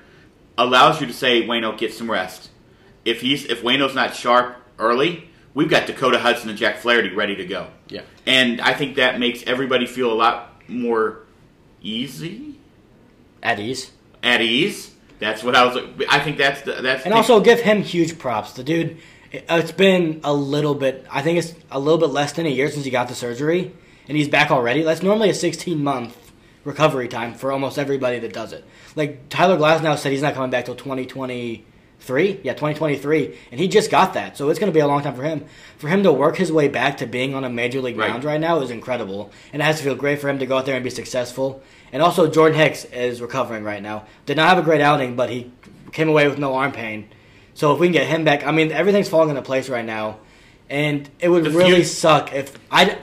allows 0.58 1.00
you 1.00 1.08
to 1.08 1.14
say, 1.14 1.44
Waino, 1.48 1.78
get 1.78 1.94
some 1.94 2.10
rest. 2.10 2.50
If 3.06 3.22
he's 3.22 3.46
if 3.46 3.62
Waino's 3.62 3.94
not 3.96 4.16
sharp 4.16 4.58
early, 4.80 5.30
we've 5.54 5.70
got 5.70 5.88
Dakota 5.88 6.20
Hudson 6.20 6.50
and 6.50 6.58
Jack 6.58 6.78
Flaherty 6.78 7.14
ready 7.14 7.36
to 7.36 7.46
go. 7.46 7.68
Yeah. 7.90 8.02
And 8.26 8.60
I 8.60 8.74
think 8.74 8.96
that 8.96 9.20
makes 9.20 9.44
everybody 9.44 9.86
feel 9.86 10.12
a 10.12 10.16
lot 10.16 10.62
more 10.68 11.20
easy, 11.82 12.56
At 13.42 13.60
ease. 13.60 13.92
at 14.24 14.42
ease. 14.42 14.93
That's 15.24 15.44
what 15.44 15.56
I 15.56 15.66
was. 15.66 15.78
I 16.10 16.20
think 16.20 16.38
that's 16.38 16.62
the, 16.64 16.74
that's 16.82 17.04
And 17.06 17.14
the- 17.14 17.18
also 17.18 17.40
give 17.40 17.62
him 17.62 17.82
huge 17.82 18.20
props. 18.20 18.54
The 18.54 18.64
dude, 18.64 18.98
it's 19.32 19.72
been 19.72 20.20
a 20.24 20.34
little 20.34 20.76
bit. 20.76 21.06
I 21.10 21.22
think 21.22 21.40
it's 21.40 21.54
a 21.72 21.80
little 21.80 21.98
bit 22.00 22.10
less 22.10 22.34
than 22.34 22.46
a 22.46 22.50
year 22.50 22.70
since 22.70 22.84
he 22.86 22.92
got 22.92 23.08
the 23.08 23.16
surgery, 23.16 23.72
and 24.08 24.18
he's 24.18 24.28
back 24.28 24.52
already. 24.52 24.84
That's 24.84 25.02
normally 25.02 25.30
a 25.30 25.34
16 25.34 25.82
month 25.84 26.18
recovery 26.66 27.08
time 27.08 27.34
for 27.34 27.52
almost 27.52 27.78
everybody 27.80 28.20
that 28.20 28.34
does 28.34 28.54
it. 28.54 28.64
Like 28.96 29.30
Tyler 29.30 29.58
Glasnow 29.58 29.98
said, 29.98 30.12
he's 30.12 30.22
not 30.22 30.34
coming 30.34 30.50
back 30.52 30.66
till 30.66 30.76
2023. 30.76 32.40
Yeah, 32.44 32.54
2023, 32.54 33.38
and 33.52 33.60
he 33.60 33.68
just 33.68 33.90
got 33.90 34.14
that, 34.14 34.38
so 34.38 34.50
it's 34.50 34.60
going 34.60 34.72
to 34.72 34.74
be 34.76 34.80
a 34.82 34.88
long 34.88 35.02
time 35.04 35.16
for 35.16 35.24
him. 35.24 35.46
For 35.78 35.88
him 35.88 36.04
to 36.04 36.12
work 36.12 36.38
his 36.38 36.52
way 36.52 36.68
back 36.68 36.98
to 36.98 37.06
being 37.06 37.34
on 37.34 37.44
a 37.44 37.50
major 37.50 37.82
league 37.82 37.98
Right. 37.98 38.10
mound 38.12 38.24
right 38.24 38.40
now 38.40 38.60
is 38.62 38.72
incredible, 38.72 39.32
and 39.52 39.62
it 39.62 39.66
has 39.66 39.78
to 39.78 39.84
feel 39.84 39.96
great 39.96 40.20
for 40.20 40.30
him 40.30 40.40
to 40.40 40.46
go 40.46 40.58
out 40.58 40.66
there 40.66 40.76
and 40.76 40.84
be 40.84 40.90
successful. 40.90 41.62
And 41.94 42.02
also, 42.02 42.30
Jordan 42.30 42.58
Hicks 42.58 42.84
is 42.86 43.22
recovering 43.22 43.64
right 43.64 43.82
now. 43.82 44.06
Did 44.26 44.36
not 44.36 44.50
have 44.50 44.58
a 44.58 44.64
great 44.64 44.82
outing, 44.82 45.16
but 45.16 45.30
he 45.30 45.52
came 45.94 46.10
away 46.10 46.28
with 46.28 46.40
no 46.40 46.56
arm 46.56 46.72
pain. 46.74 47.08
So 47.54 47.74
if 47.74 47.80
we 47.80 47.88
can 47.88 47.94
get 47.94 48.08
him 48.08 48.24
back, 48.26 48.46
I 48.46 48.52
mean, 48.52 48.72
everything's 48.72 49.08
falling 49.08 49.30
into 49.30 49.44
place 49.44 49.70
right 49.70 49.86
now, 49.86 50.18
and 50.70 51.08
it 51.20 51.30
would 51.30 51.48
really 51.48 51.84
suck 51.86 52.34
if 52.34 52.58
I. 52.70 52.98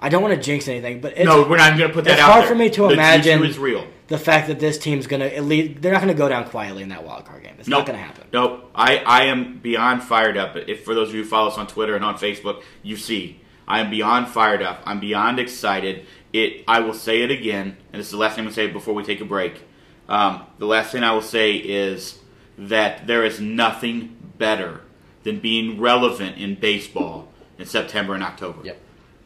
I 0.00 0.10
don't 0.10 0.22
want 0.22 0.32
to 0.36 0.40
jinx 0.40 0.68
anything, 0.68 1.00
but 1.00 1.14
it's, 1.16 1.24
no, 1.24 1.42
we're 1.48 1.56
not 1.56 1.76
going 1.76 1.88
to 1.88 1.92
put 1.94 2.04
that 2.04 2.12
it's 2.12 2.20
hard 2.22 2.42
there. 2.42 2.48
for 2.50 2.54
me 2.54 2.70
to 2.70 2.82
the 2.82 2.88
imagine 2.90 3.42
is 3.44 3.58
real. 3.58 3.84
the 4.06 4.16
fact 4.16 4.46
that 4.46 4.60
this 4.60 4.78
team's 4.78 5.08
gonna 5.08 5.24
at 5.24 5.42
least 5.42 5.82
they're 5.82 5.90
not 5.92 6.00
gonna 6.00 6.14
go 6.14 6.28
down 6.28 6.44
quietly 6.48 6.84
in 6.84 6.90
that 6.90 7.02
wild 7.04 7.24
card 7.24 7.42
game. 7.42 7.54
It's 7.58 7.66
Nope. 7.66 7.80
not 7.80 7.86
gonna 7.88 7.98
happen. 7.98 8.28
Nope. 8.32 8.70
I, 8.76 8.98
I 8.98 9.24
am 9.24 9.58
beyond 9.58 10.04
fired 10.04 10.36
up. 10.36 10.54
If 10.54 10.84
for 10.84 10.94
those 10.94 11.08
of 11.08 11.16
you 11.16 11.24
who 11.24 11.28
follow 11.28 11.48
us 11.48 11.58
on 11.58 11.66
Twitter 11.66 11.96
and 11.96 12.04
on 12.04 12.14
Facebook, 12.16 12.62
you 12.84 12.96
see 12.96 13.40
I 13.66 13.80
am 13.80 13.90
beyond 13.90 14.28
fired 14.28 14.62
up. 14.62 14.82
I'm 14.86 15.00
beyond 15.00 15.40
excited. 15.40 16.06
It. 16.32 16.64
I 16.68 16.80
will 16.80 16.94
say 16.94 17.22
it 17.22 17.30
again, 17.30 17.76
and 17.92 18.00
this 18.00 18.06
is 18.06 18.12
the 18.12 18.18
last 18.18 18.34
thing 18.34 18.42
I'm 18.42 18.46
going 18.46 18.54
to 18.54 18.60
say 18.60 18.66
before 18.66 18.94
we 18.94 19.02
take 19.02 19.20
a 19.20 19.24
break. 19.24 19.62
Um, 20.08 20.44
the 20.58 20.66
last 20.66 20.92
thing 20.92 21.02
I 21.02 21.12
will 21.12 21.22
say 21.22 21.56
is 21.56 22.18
that 22.56 23.06
there 23.06 23.24
is 23.24 23.40
nothing 23.40 24.16
better 24.38 24.82
than 25.22 25.40
being 25.40 25.80
relevant 25.80 26.38
in 26.38 26.54
baseball 26.54 27.28
in 27.58 27.66
September 27.66 28.14
and 28.14 28.22
October. 28.22 28.60
Yep. 28.64 28.80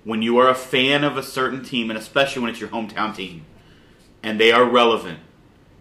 When 0.05 0.23
you 0.23 0.39
are 0.39 0.49
a 0.49 0.55
fan 0.55 1.05
of 1.05 1.17
a 1.17 1.23
certain 1.23 1.65
team, 1.65 1.91
and 1.91 1.99
especially 1.99 2.43
when 2.43 2.51
it's 2.51 2.61
your 2.61 2.71
hometown 2.71 3.15
team, 3.15 3.45
and 4.23 4.41
they 4.41 4.51
are 4.51 4.65
relevant, 4.65 5.21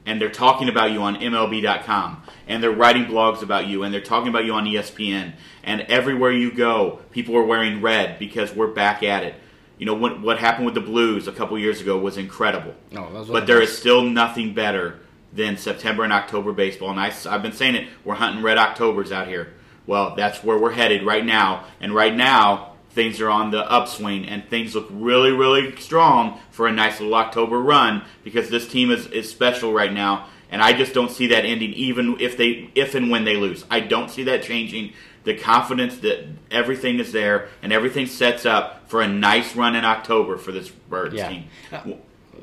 and 0.05 0.19
they're 0.19 0.29
talking 0.29 0.69
about 0.69 0.91
you 0.91 1.01
on 1.01 1.15
MLB.com, 1.15 2.23
and 2.47 2.61
they're 2.61 2.71
writing 2.71 3.05
blogs 3.05 3.41
about 3.41 3.67
you, 3.67 3.83
and 3.83 3.93
they're 3.93 4.01
talking 4.01 4.29
about 4.29 4.45
you 4.45 4.53
on 4.53 4.65
ESPN, 4.65 5.33
and 5.63 5.81
everywhere 5.81 6.31
you 6.31 6.51
go, 6.51 6.99
people 7.11 7.35
are 7.35 7.43
wearing 7.43 7.81
red 7.81 8.19
because 8.19 8.53
we're 8.53 8.67
back 8.67 9.03
at 9.03 9.23
it. 9.23 9.35
You 9.81 9.87
know 9.87 9.95
what? 9.95 10.21
What 10.21 10.37
happened 10.37 10.67
with 10.67 10.75
the 10.75 10.81
Blues 10.81 11.27
a 11.27 11.31
couple 11.31 11.57
years 11.57 11.81
ago 11.81 11.97
was 11.97 12.15
incredible. 12.15 12.75
No, 12.91 13.11
that 13.11 13.19
was 13.21 13.29
but 13.29 13.47
there 13.47 13.59
is 13.59 13.75
still 13.75 14.03
nothing 14.03 14.53
better 14.53 14.99
than 15.33 15.57
September 15.57 16.03
and 16.03 16.13
October 16.13 16.53
baseball. 16.53 16.91
And 16.91 16.99
I, 16.99 17.09
have 17.09 17.41
been 17.41 17.51
saying 17.51 17.73
it. 17.73 17.87
We're 18.05 18.13
hunting 18.13 18.43
red 18.43 18.59
Octobers 18.59 19.11
out 19.11 19.27
here. 19.27 19.55
Well, 19.87 20.15
that's 20.15 20.43
where 20.43 20.59
we're 20.59 20.73
headed 20.73 21.03
right 21.03 21.25
now. 21.25 21.65
And 21.79 21.95
right 21.95 22.15
now, 22.15 22.73
things 22.91 23.19
are 23.21 23.29
on 23.31 23.49
the 23.49 23.67
upswing, 23.71 24.27
and 24.27 24.47
things 24.47 24.75
look 24.75 24.87
really, 24.91 25.31
really 25.31 25.75
strong 25.77 26.39
for 26.51 26.67
a 26.67 26.71
nice 26.71 26.99
little 26.99 27.15
October 27.15 27.59
run 27.59 28.03
because 28.23 28.49
this 28.49 28.67
team 28.67 28.91
is, 28.91 29.07
is 29.07 29.31
special 29.31 29.73
right 29.73 29.91
now. 29.91 30.27
And 30.51 30.61
I 30.61 30.73
just 30.73 30.93
don't 30.93 31.09
see 31.09 31.25
that 31.27 31.43
ending, 31.43 31.73
even 31.73 32.17
if 32.19 32.37
they, 32.37 32.69
if 32.75 32.93
and 32.93 33.09
when 33.09 33.23
they 33.23 33.35
lose. 33.35 33.65
I 33.71 33.79
don't 33.79 34.11
see 34.11 34.25
that 34.25 34.43
changing. 34.43 34.93
The 35.23 35.35
confidence 35.35 35.97
that 35.99 36.25
everything 36.49 36.99
is 36.99 37.11
there 37.11 37.47
and 37.61 37.71
everything 37.71 38.07
sets 38.07 38.45
up 38.45 38.89
for 38.89 39.01
a 39.01 39.07
nice 39.07 39.55
run 39.55 39.75
in 39.75 39.85
October 39.85 40.37
for 40.37 40.51
this 40.51 40.69
Birds 40.69 41.15
Yeah. 41.15 41.29
team. 41.29 41.43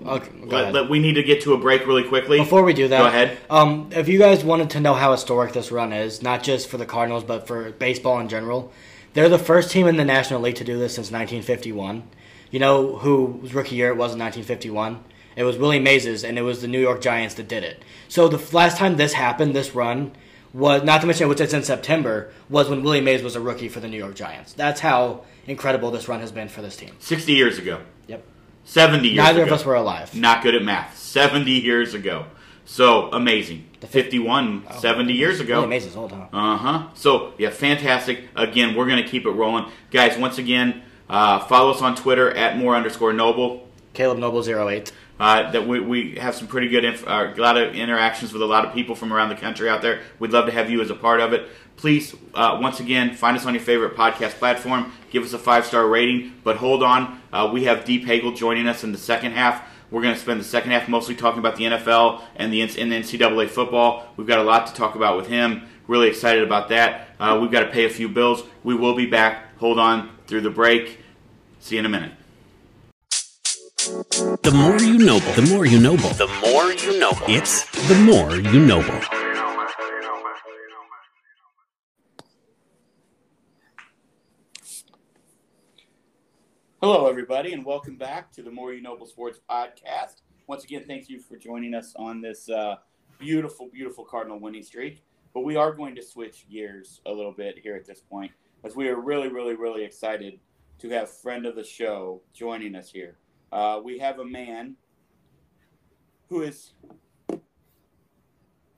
Okay, 0.06 0.28
go 0.48 0.56
Let- 0.56 0.72
let- 0.72 0.88
we 0.90 1.00
need 1.00 1.14
to 1.14 1.24
get 1.24 1.40
to 1.42 1.54
a 1.54 1.58
break 1.58 1.86
really 1.86 2.04
quickly. 2.04 2.38
Before 2.38 2.62
we 2.62 2.72
do 2.72 2.86
that, 2.88 2.98
go 2.98 3.06
ahead. 3.06 3.36
Um, 3.50 3.88
if 3.90 4.06
you 4.08 4.18
guys 4.18 4.44
wanted 4.44 4.70
to 4.70 4.80
know 4.80 4.94
how 4.94 5.10
historic 5.10 5.52
this 5.52 5.72
run 5.72 5.92
is, 5.92 6.22
not 6.22 6.42
just 6.44 6.68
for 6.68 6.76
the 6.76 6.86
Cardinals 6.86 7.24
but 7.24 7.48
for 7.48 7.70
baseball 7.72 8.20
in 8.20 8.28
general, 8.28 8.70
they're 9.14 9.28
the 9.28 9.38
first 9.38 9.72
team 9.72 9.88
in 9.88 9.96
the 9.96 10.04
National 10.04 10.40
League 10.40 10.54
to 10.56 10.64
do 10.64 10.78
this 10.78 10.94
since 10.94 11.10
1951. 11.10 12.04
You 12.52 12.60
know 12.60 12.96
whose 12.96 13.52
rookie 13.54 13.74
year 13.74 13.88
it 13.88 13.96
was 13.96 14.12
in 14.12 14.18
1951? 14.20 15.00
It 15.34 15.42
was 15.44 15.56
Willie 15.56 15.80
Mays', 15.80 16.22
and 16.24 16.38
it 16.38 16.42
was 16.42 16.62
the 16.62 16.68
New 16.68 16.80
York 16.80 17.00
Giants 17.00 17.34
that 17.34 17.48
did 17.48 17.64
it. 17.64 17.82
So 18.08 18.28
the 18.28 18.40
last 18.56 18.76
time 18.76 18.96
this 18.96 19.14
happened, 19.14 19.54
this 19.54 19.74
run 19.74 20.12
was 20.58 20.82
not 20.82 21.00
to 21.00 21.06
mention 21.06 21.28
which 21.28 21.40
it's 21.40 21.54
in 21.54 21.62
September, 21.62 22.30
was 22.50 22.68
when 22.68 22.82
Willie 22.82 23.00
Mays 23.00 23.22
was 23.22 23.36
a 23.36 23.40
rookie 23.40 23.68
for 23.68 23.80
the 23.80 23.88
New 23.88 23.96
York 23.96 24.14
Giants. 24.16 24.52
That's 24.52 24.80
how 24.80 25.24
incredible 25.46 25.90
this 25.90 26.08
run 26.08 26.20
has 26.20 26.32
been 26.32 26.48
for 26.48 26.62
this 26.62 26.76
team. 26.76 26.94
60 26.98 27.32
years 27.32 27.58
ago. 27.58 27.80
Yep. 28.08 28.24
70 28.64 29.08
years 29.08 29.16
Neither 29.16 29.42
ago. 29.44 29.54
of 29.54 29.60
us 29.60 29.64
were 29.64 29.76
alive. 29.76 30.14
Not 30.14 30.42
good 30.42 30.54
at 30.54 30.62
math. 30.62 30.98
70 30.98 31.50
years 31.50 31.94
ago. 31.94 32.26
So 32.64 33.08
amazing. 33.12 33.66
The 33.80 33.86
51, 33.86 34.66
Oh, 34.68 34.78
70 34.80 35.12
years 35.14 35.40
ago. 35.40 35.56
Willie 35.60 35.68
Mays 35.68 35.86
is 35.86 35.96
old, 35.96 36.12
huh? 36.12 36.26
Uh 36.32 36.56
huh. 36.58 36.88
So 36.94 37.32
yeah, 37.38 37.50
fantastic. 37.50 38.24
Again, 38.36 38.74
we're 38.74 38.86
gonna 38.88 39.06
keep 39.08 39.24
it 39.24 39.30
rolling, 39.30 39.70
guys. 39.90 40.18
Once 40.18 40.36
again, 40.36 40.82
uh, 41.08 41.38
follow 41.38 41.70
us 41.70 41.80
on 41.80 41.94
Twitter 41.96 42.30
at 42.30 42.58
more 42.58 42.74
underscore 42.74 43.12
noble. 43.14 43.66
Caleb 43.94 44.18
Noble 44.18 44.46
08. 44.46 44.92
Uh, 45.18 45.50
that 45.50 45.66
we, 45.66 45.80
we 45.80 46.14
have 46.14 46.34
some 46.34 46.46
pretty 46.46 46.68
good, 46.68 46.84
inf- 46.84 47.06
uh, 47.06 47.32
a 47.36 47.40
lot 47.40 47.56
of 47.56 47.74
interactions 47.74 48.32
with 48.32 48.40
a 48.40 48.46
lot 48.46 48.64
of 48.64 48.72
people 48.72 48.94
from 48.94 49.12
around 49.12 49.28
the 49.30 49.34
country 49.34 49.68
out 49.68 49.82
there. 49.82 50.00
We'd 50.20 50.30
love 50.30 50.46
to 50.46 50.52
have 50.52 50.70
you 50.70 50.80
as 50.80 50.90
a 50.90 50.94
part 50.94 51.20
of 51.20 51.32
it. 51.32 51.48
Please, 51.76 52.14
uh, 52.34 52.58
once 52.60 52.78
again, 52.80 53.14
find 53.14 53.36
us 53.36 53.44
on 53.44 53.54
your 53.54 53.62
favorite 53.62 53.96
podcast 53.96 54.34
platform. 54.34 54.92
Give 55.10 55.24
us 55.24 55.32
a 55.32 55.38
five 55.38 55.66
star 55.66 55.86
rating. 55.86 56.34
But 56.44 56.56
hold 56.56 56.82
on, 56.82 57.20
uh, 57.32 57.50
we 57.52 57.64
have 57.64 57.84
Deep 57.84 58.04
Hagel 58.04 58.32
joining 58.32 58.68
us 58.68 58.84
in 58.84 58.92
the 58.92 58.98
second 58.98 59.32
half. 59.32 59.62
We're 59.90 60.02
going 60.02 60.14
to 60.14 60.20
spend 60.20 60.38
the 60.38 60.44
second 60.44 60.70
half 60.72 60.88
mostly 60.88 61.14
talking 61.14 61.38
about 61.38 61.56
the 61.56 61.64
NFL 61.64 62.22
and 62.36 62.52
the, 62.52 62.60
and 62.60 62.92
the 62.92 62.96
NCAA 62.96 63.48
football. 63.48 64.06
We've 64.16 64.26
got 64.26 64.38
a 64.38 64.42
lot 64.42 64.66
to 64.66 64.74
talk 64.74 64.96
about 64.96 65.16
with 65.16 65.28
him. 65.28 65.62
Really 65.86 66.08
excited 66.08 66.42
about 66.42 66.68
that. 66.68 67.08
Uh, 67.18 67.38
we've 67.40 67.50
got 67.50 67.60
to 67.60 67.70
pay 67.70 67.86
a 67.86 67.90
few 67.90 68.08
bills. 68.08 68.42
We 68.62 68.74
will 68.74 68.94
be 68.94 69.06
back. 69.06 69.56
Hold 69.58 69.78
on 69.78 70.10
through 70.26 70.42
the 70.42 70.50
break. 70.50 70.98
See 71.60 71.76
you 71.76 71.80
in 71.80 71.86
a 71.86 71.88
minute. 71.88 72.17
The 73.88 74.52
more 74.54 74.78
you 74.80 74.98
know, 74.98 75.18
the 75.18 75.48
more 75.50 75.64
you 75.64 75.80
know, 75.80 75.96
the 75.96 76.26
more 76.42 76.72
you 76.72 77.00
know. 77.00 77.12
It's 77.26 77.64
the 77.88 77.94
more 77.94 78.36
you 78.36 78.60
know. 78.60 78.82
Hello, 86.82 87.06
everybody, 87.06 87.54
and 87.54 87.64
welcome 87.64 87.96
back 87.96 88.30
to 88.32 88.42
the 88.42 88.50
More 88.50 88.74
You 88.74 88.82
Noble 88.82 89.06
Sports 89.06 89.40
podcast. 89.48 90.20
Once 90.46 90.64
again, 90.64 90.84
thank 90.86 91.08
you 91.08 91.18
for 91.18 91.38
joining 91.38 91.72
us 91.72 91.94
on 91.96 92.20
this 92.20 92.50
uh, 92.50 92.76
beautiful, 93.18 93.70
beautiful 93.72 94.04
Cardinal 94.04 94.38
winning 94.38 94.62
streak. 94.62 95.02
But 95.32 95.44
we 95.44 95.56
are 95.56 95.72
going 95.72 95.94
to 95.94 96.02
switch 96.02 96.44
gears 96.50 97.00
a 97.06 97.10
little 97.10 97.32
bit 97.32 97.58
here 97.58 97.74
at 97.74 97.86
this 97.86 98.02
point, 98.02 98.32
as 98.64 98.76
we 98.76 98.90
are 98.90 99.00
really, 99.00 99.28
really, 99.28 99.54
really 99.54 99.82
excited 99.82 100.40
to 100.80 100.90
have 100.90 101.08
friend 101.08 101.46
of 101.46 101.56
the 101.56 101.64
show 101.64 102.20
joining 102.34 102.74
us 102.74 102.90
here. 102.90 103.16
Uh, 103.50 103.80
we 103.82 103.98
have 103.98 104.18
a 104.18 104.24
man 104.24 104.76
who 106.28 106.42
is 106.42 106.72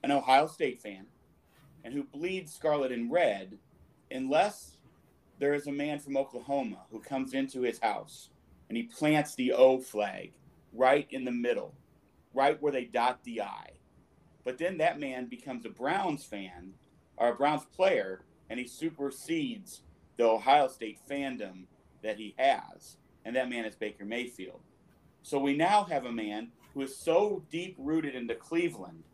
an 0.02 0.10
Ohio 0.10 0.46
State 0.46 0.80
fan 0.80 1.06
and 1.84 1.92
who 1.92 2.04
bleeds 2.04 2.52
scarlet 2.52 2.92
and 2.92 3.10
red 3.10 3.58
unless 4.10 4.76
there 5.38 5.54
is 5.54 5.66
a 5.66 5.72
man 5.72 5.98
from 5.98 6.16
Oklahoma 6.16 6.78
who 6.90 7.00
comes 7.00 7.34
into 7.34 7.62
his 7.62 7.78
house 7.78 8.30
and 8.68 8.76
he 8.76 8.84
plants 8.84 9.34
the 9.34 9.52
O 9.52 9.78
flag 9.78 10.32
right 10.72 11.06
in 11.10 11.24
the 11.24 11.32
middle, 11.32 11.74
right 12.34 12.60
where 12.62 12.72
they 12.72 12.84
dot 12.84 13.24
the 13.24 13.42
I. 13.42 13.70
But 14.44 14.58
then 14.58 14.78
that 14.78 15.00
man 15.00 15.26
becomes 15.26 15.66
a 15.66 15.70
Browns 15.70 16.24
fan 16.24 16.72
or 17.16 17.30
a 17.30 17.34
Browns 17.34 17.64
player 17.64 18.22
and 18.48 18.60
he 18.60 18.66
supersedes 18.66 19.82
the 20.16 20.24
Ohio 20.24 20.68
State 20.68 20.98
fandom 21.08 21.64
that 22.02 22.18
he 22.18 22.34
has. 22.38 22.96
And 23.24 23.36
that 23.36 23.50
man 23.50 23.64
is 23.64 23.74
Baker 23.74 24.04
Mayfield. 24.04 24.60
So 25.22 25.38
we 25.38 25.56
now 25.56 25.84
have 25.84 26.06
a 26.06 26.12
man 26.12 26.48
who 26.72 26.82
is 26.82 26.96
so 26.96 27.42
deep 27.50 27.76
rooted 27.78 28.14
into 28.14 28.34
Cleveland 28.34 29.04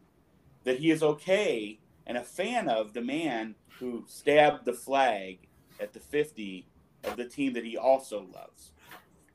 that 0.64 0.78
he 0.78 0.90
is 0.90 1.02
okay 1.02 1.78
and 2.06 2.16
a 2.16 2.22
fan 2.22 2.68
of 2.68 2.92
the 2.92 3.02
man 3.02 3.54
who 3.78 4.04
stabbed 4.06 4.64
the 4.64 4.72
flag 4.72 5.38
at 5.80 5.92
the 5.92 6.00
50 6.00 6.66
of 7.04 7.16
the 7.16 7.24
team 7.24 7.52
that 7.54 7.64
he 7.64 7.76
also 7.76 8.26
loves. 8.34 8.72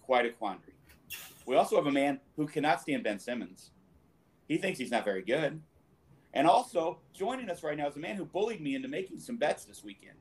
Quite 0.02 0.26
a 0.26 0.30
quandary. 0.30 0.74
We 1.46 1.56
also 1.56 1.76
have 1.76 1.88
a 1.88 1.92
man 1.92 2.20
who 2.36 2.48
cannot 2.48 2.82
stand 2.82 3.04
Ben 3.04 3.20
Simmons. 3.20 3.72
He 4.48 4.58
thinks 4.58 4.80
he's 4.80 4.92
not 4.92 5.06
very 5.06 5.22
good. 5.22 5.62
And 6.34 6.48
also, 6.48 7.00
joining 7.14 7.50
us 7.50 7.64
right 7.64 7.78
now 7.78 7.88
is 7.88 7.98
a 7.98 8.00
man 8.00 8.16
who 8.16 8.26
bullied 8.26 8.62
me 8.62 8.76
into 8.76 8.88
making 8.88 9.20
some 9.20 9.38
bets 9.38 9.66
this 9.66 9.84
weekend. 9.84 10.18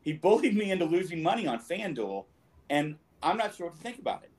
He 0.00 0.14
bullied 0.14 0.56
me 0.56 0.70
into 0.70 0.86
losing 0.86 1.22
money 1.22 1.46
on 1.46 1.58
FanDuel, 1.58 2.24
and 2.70 2.96
I'm 3.22 3.36
not 3.36 3.54
sure 3.54 3.66
what 3.66 3.76
to 3.76 3.82
think 3.82 3.98
about 3.98 4.22
it. 4.22 4.30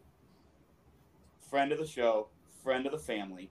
Friend 1.50 1.72
of 1.72 1.80
the 1.80 1.88
show, 1.88 2.28
friend 2.64 2.86
of 2.86 2.92
the 2.92 2.98
family, 2.98 3.50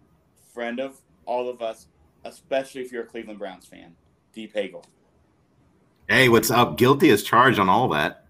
friend 0.53 0.81
of 0.81 1.01
all 1.27 1.49
of 1.49 1.63
us, 1.63 1.87
especially 2.25 2.83
if 2.83 2.93
you're 2.93 3.03
a 3.03 3.07
Cleveland 3.07 3.39
Browns 3.39 3.67
fan, 3.67 3.95
Deep 4.33 4.53
Hagel. 4.53 4.85
Hey, 6.09 6.29
what's 6.29 6.51
up? 6.51 6.77
Guilty 6.77 7.11
as 7.11 7.23
charged 7.23 7.59
on 7.59 7.69
all 7.69 7.89
that. 7.91 8.27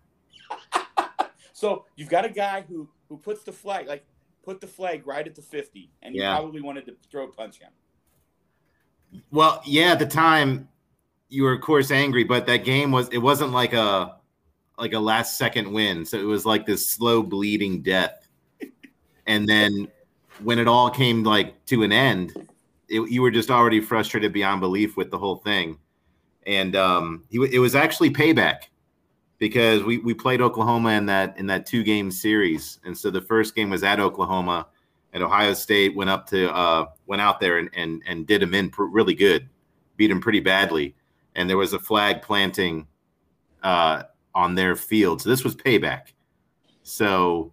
so 1.52 1.86
you've 1.96 2.10
got 2.10 2.24
a 2.24 2.30
guy 2.30 2.64
who 2.68 2.88
who 3.08 3.16
puts 3.16 3.42
the 3.42 3.52
flag 3.52 3.86
like 3.86 4.04
put 4.42 4.60
the 4.60 4.66
flag 4.66 5.06
right 5.06 5.26
at 5.26 5.34
the 5.34 5.42
50 5.42 5.90
and 6.02 6.14
you 6.14 6.22
probably 6.22 6.60
wanted 6.60 6.86
to 6.86 6.96
throw 7.10 7.24
a 7.24 7.28
punch 7.28 7.58
him. 7.58 7.70
Well, 9.30 9.62
yeah, 9.64 9.92
at 9.92 9.98
the 9.98 10.06
time 10.06 10.68
you 11.28 11.44
were 11.44 11.52
of 11.52 11.60
course 11.60 11.90
angry, 11.90 12.24
but 12.24 12.46
that 12.46 12.64
game 12.64 12.92
was 12.92 13.08
it 13.08 13.18
wasn't 13.18 13.52
like 13.52 13.72
a 13.72 14.19
like 14.80 14.94
a 14.94 14.98
last 14.98 15.38
second 15.38 15.70
win. 15.70 16.04
So 16.04 16.18
it 16.18 16.24
was 16.24 16.46
like 16.46 16.66
this 16.66 16.88
slow 16.88 17.22
bleeding 17.22 17.82
death. 17.82 18.26
and 19.26 19.48
then 19.48 19.88
when 20.42 20.58
it 20.58 20.66
all 20.66 20.90
came 20.90 21.22
like 21.22 21.64
to 21.66 21.82
an 21.82 21.92
end, 21.92 22.32
it, 22.88 23.08
you 23.10 23.22
were 23.22 23.30
just 23.30 23.50
already 23.50 23.80
frustrated 23.80 24.32
beyond 24.32 24.60
belief 24.60 24.96
with 24.96 25.10
the 25.10 25.18
whole 25.18 25.36
thing. 25.36 25.78
And 26.46 26.74
um, 26.74 27.24
he, 27.28 27.38
it 27.52 27.58
was 27.58 27.74
actually 27.74 28.10
payback 28.10 28.62
because 29.38 29.82
we, 29.82 29.98
we 29.98 30.14
played 30.14 30.40
Oklahoma 30.40 30.90
in 30.90 31.06
that 31.06 31.36
in 31.38 31.46
that 31.46 31.66
two 31.66 31.82
game 31.82 32.10
series, 32.10 32.78
and 32.84 32.96
so 32.96 33.10
the 33.10 33.20
first 33.20 33.54
game 33.54 33.70
was 33.70 33.82
at 33.82 34.00
Oklahoma, 34.00 34.66
and 35.12 35.22
Ohio 35.22 35.54
State 35.54 35.94
went 35.94 36.10
up 36.10 36.26
to 36.28 36.54
uh, 36.54 36.86
went 37.06 37.20
out 37.20 37.40
there 37.40 37.58
and 37.58 37.68
and, 37.74 38.02
and 38.06 38.26
did 38.26 38.42
him 38.42 38.54
in 38.54 38.70
pr- 38.70 38.84
really 38.84 39.14
good, 39.14 39.48
beat 39.96 40.10
him 40.10 40.20
pretty 40.20 40.40
badly, 40.40 40.94
and 41.34 41.48
there 41.48 41.58
was 41.58 41.72
a 41.72 41.78
flag 41.78 42.22
planting 42.22 42.86
uh, 43.62 44.04
on 44.34 44.54
their 44.54 44.76
field, 44.76 45.22
so 45.22 45.28
this 45.28 45.42
was 45.44 45.54
payback. 45.56 46.12
So, 46.82 47.52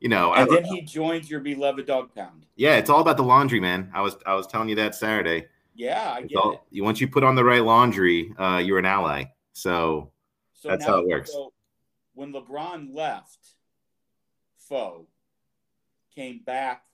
you 0.00 0.08
know, 0.08 0.30
I- 0.32 0.42
And 0.42 0.50
then 0.50 0.64
he 0.64 0.82
joins 0.82 1.30
your 1.30 1.40
beloved 1.40 1.86
dog 1.86 2.14
pound. 2.14 2.46
yeah, 2.56 2.76
it's 2.76 2.90
all 2.90 3.00
about 3.00 3.16
the 3.16 3.22
laundry, 3.24 3.60
man. 3.60 3.90
I 3.94 4.00
was 4.02 4.16
I 4.26 4.34
was 4.34 4.46
telling 4.46 4.68
you 4.68 4.74
that 4.76 4.94
Saturday. 4.94 5.48
Yeah, 5.74 6.12
I 6.16 6.18
It's 6.20 6.28
get 6.28 6.36
all- 6.38 6.52
it. 6.52 6.60
you 6.70 6.84
once 6.84 7.00
you 7.00 7.08
put 7.08 7.24
on 7.24 7.34
the 7.34 7.44
right 7.44 7.62
laundry, 7.64 8.32
uh, 8.38 8.58
you're 8.64 8.78
an 8.78 8.86
ally. 8.86 9.24
So 9.52 10.10
So 10.54 10.68
That's 10.70 10.86
now- 10.86 10.92
how 10.94 10.98
it 11.00 11.08
works. 11.08 11.32
So 11.32 11.52
when 12.14 12.32
LeBron 12.32 12.94
left, 12.94 13.38
foe 14.56 15.08
came 16.14 16.38
back, 16.44 16.84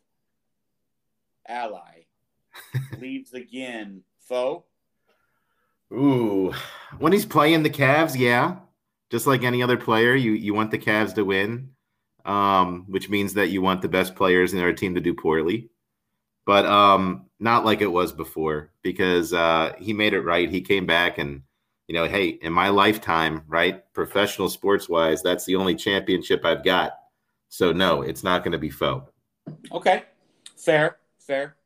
ally 1.46 2.06
leaves 2.98 3.32
again, 3.32 4.02
foe. 4.18 4.64
Ooh, 5.92 6.52
when 6.98 7.12
he's 7.12 7.26
playing 7.26 7.62
the 7.64 7.70
Cavs, 7.70 8.16
yeah, 8.18 8.56
just 9.10 9.26
like 9.26 9.42
any 9.42 9.62
other 9.62 9.76
player, 9.76 10.14
you 10.14 10.32
you 10.32 10.54
want 10.54 10.70
the 10.70 10.78
Cavs 10.78 11.14
to 11.14 11.24
win, 11.24 11.70
um, 12.24 12.84
which 12.88 13.08
means 13.08 13.34
that 13.34 13.50
you 13.50 13.60
want 13.60 13.82
the 13.82 13.88
best 13.88 14.14
players 14.14 14.52
in 14.52 14.58
their 14.58 14.72
team 14.72 14.94
to 14.94 15.00
do 15.00 15.14
poorly, 15.14 15.70
but 16.46 16.64
um, 16.66 17.26
not 17.38 17.64
like 17.64 17.80
it 17.80 17.92
was 17.92 18.12
before 18.12 18.72
because 18.82 19.32
uh, 19.32 19.72
he 19.78 19.92
made 19.92 20.14
it 20.14 20.22
right. 20.22 20.50
He 20.50 20.60
came 20.60 20.86
back 20.86 21.18
and 21.18 21.42
you 21.90 21.94
know, 21.94 22.06
hey, 22.06 22.28
in 22.28 22.52
my 22.52 22.68
lifetime, 22.68 23.42
right, 23.48 23.82
professional 23.94 24.48
sports 24.48 24.88
wise, 24.88 25.24
that's 25.24 25.44
the 25.44 25.56
only 25.56 25.74
championship 25.74 26.44
I've 26.44 26.62
got. 26.62 26.92
So 27.48 27.72
no, 27.72 28.02
it's 28.02 28.22
not 28.22 28.44
going 28.44 28.52
to 28.52 28.58
be 28.58 28.70
foe. 28.70 29.08
Okay, 29.72 30.04
fair, 30.56 30.98
fair. 31.18 31.56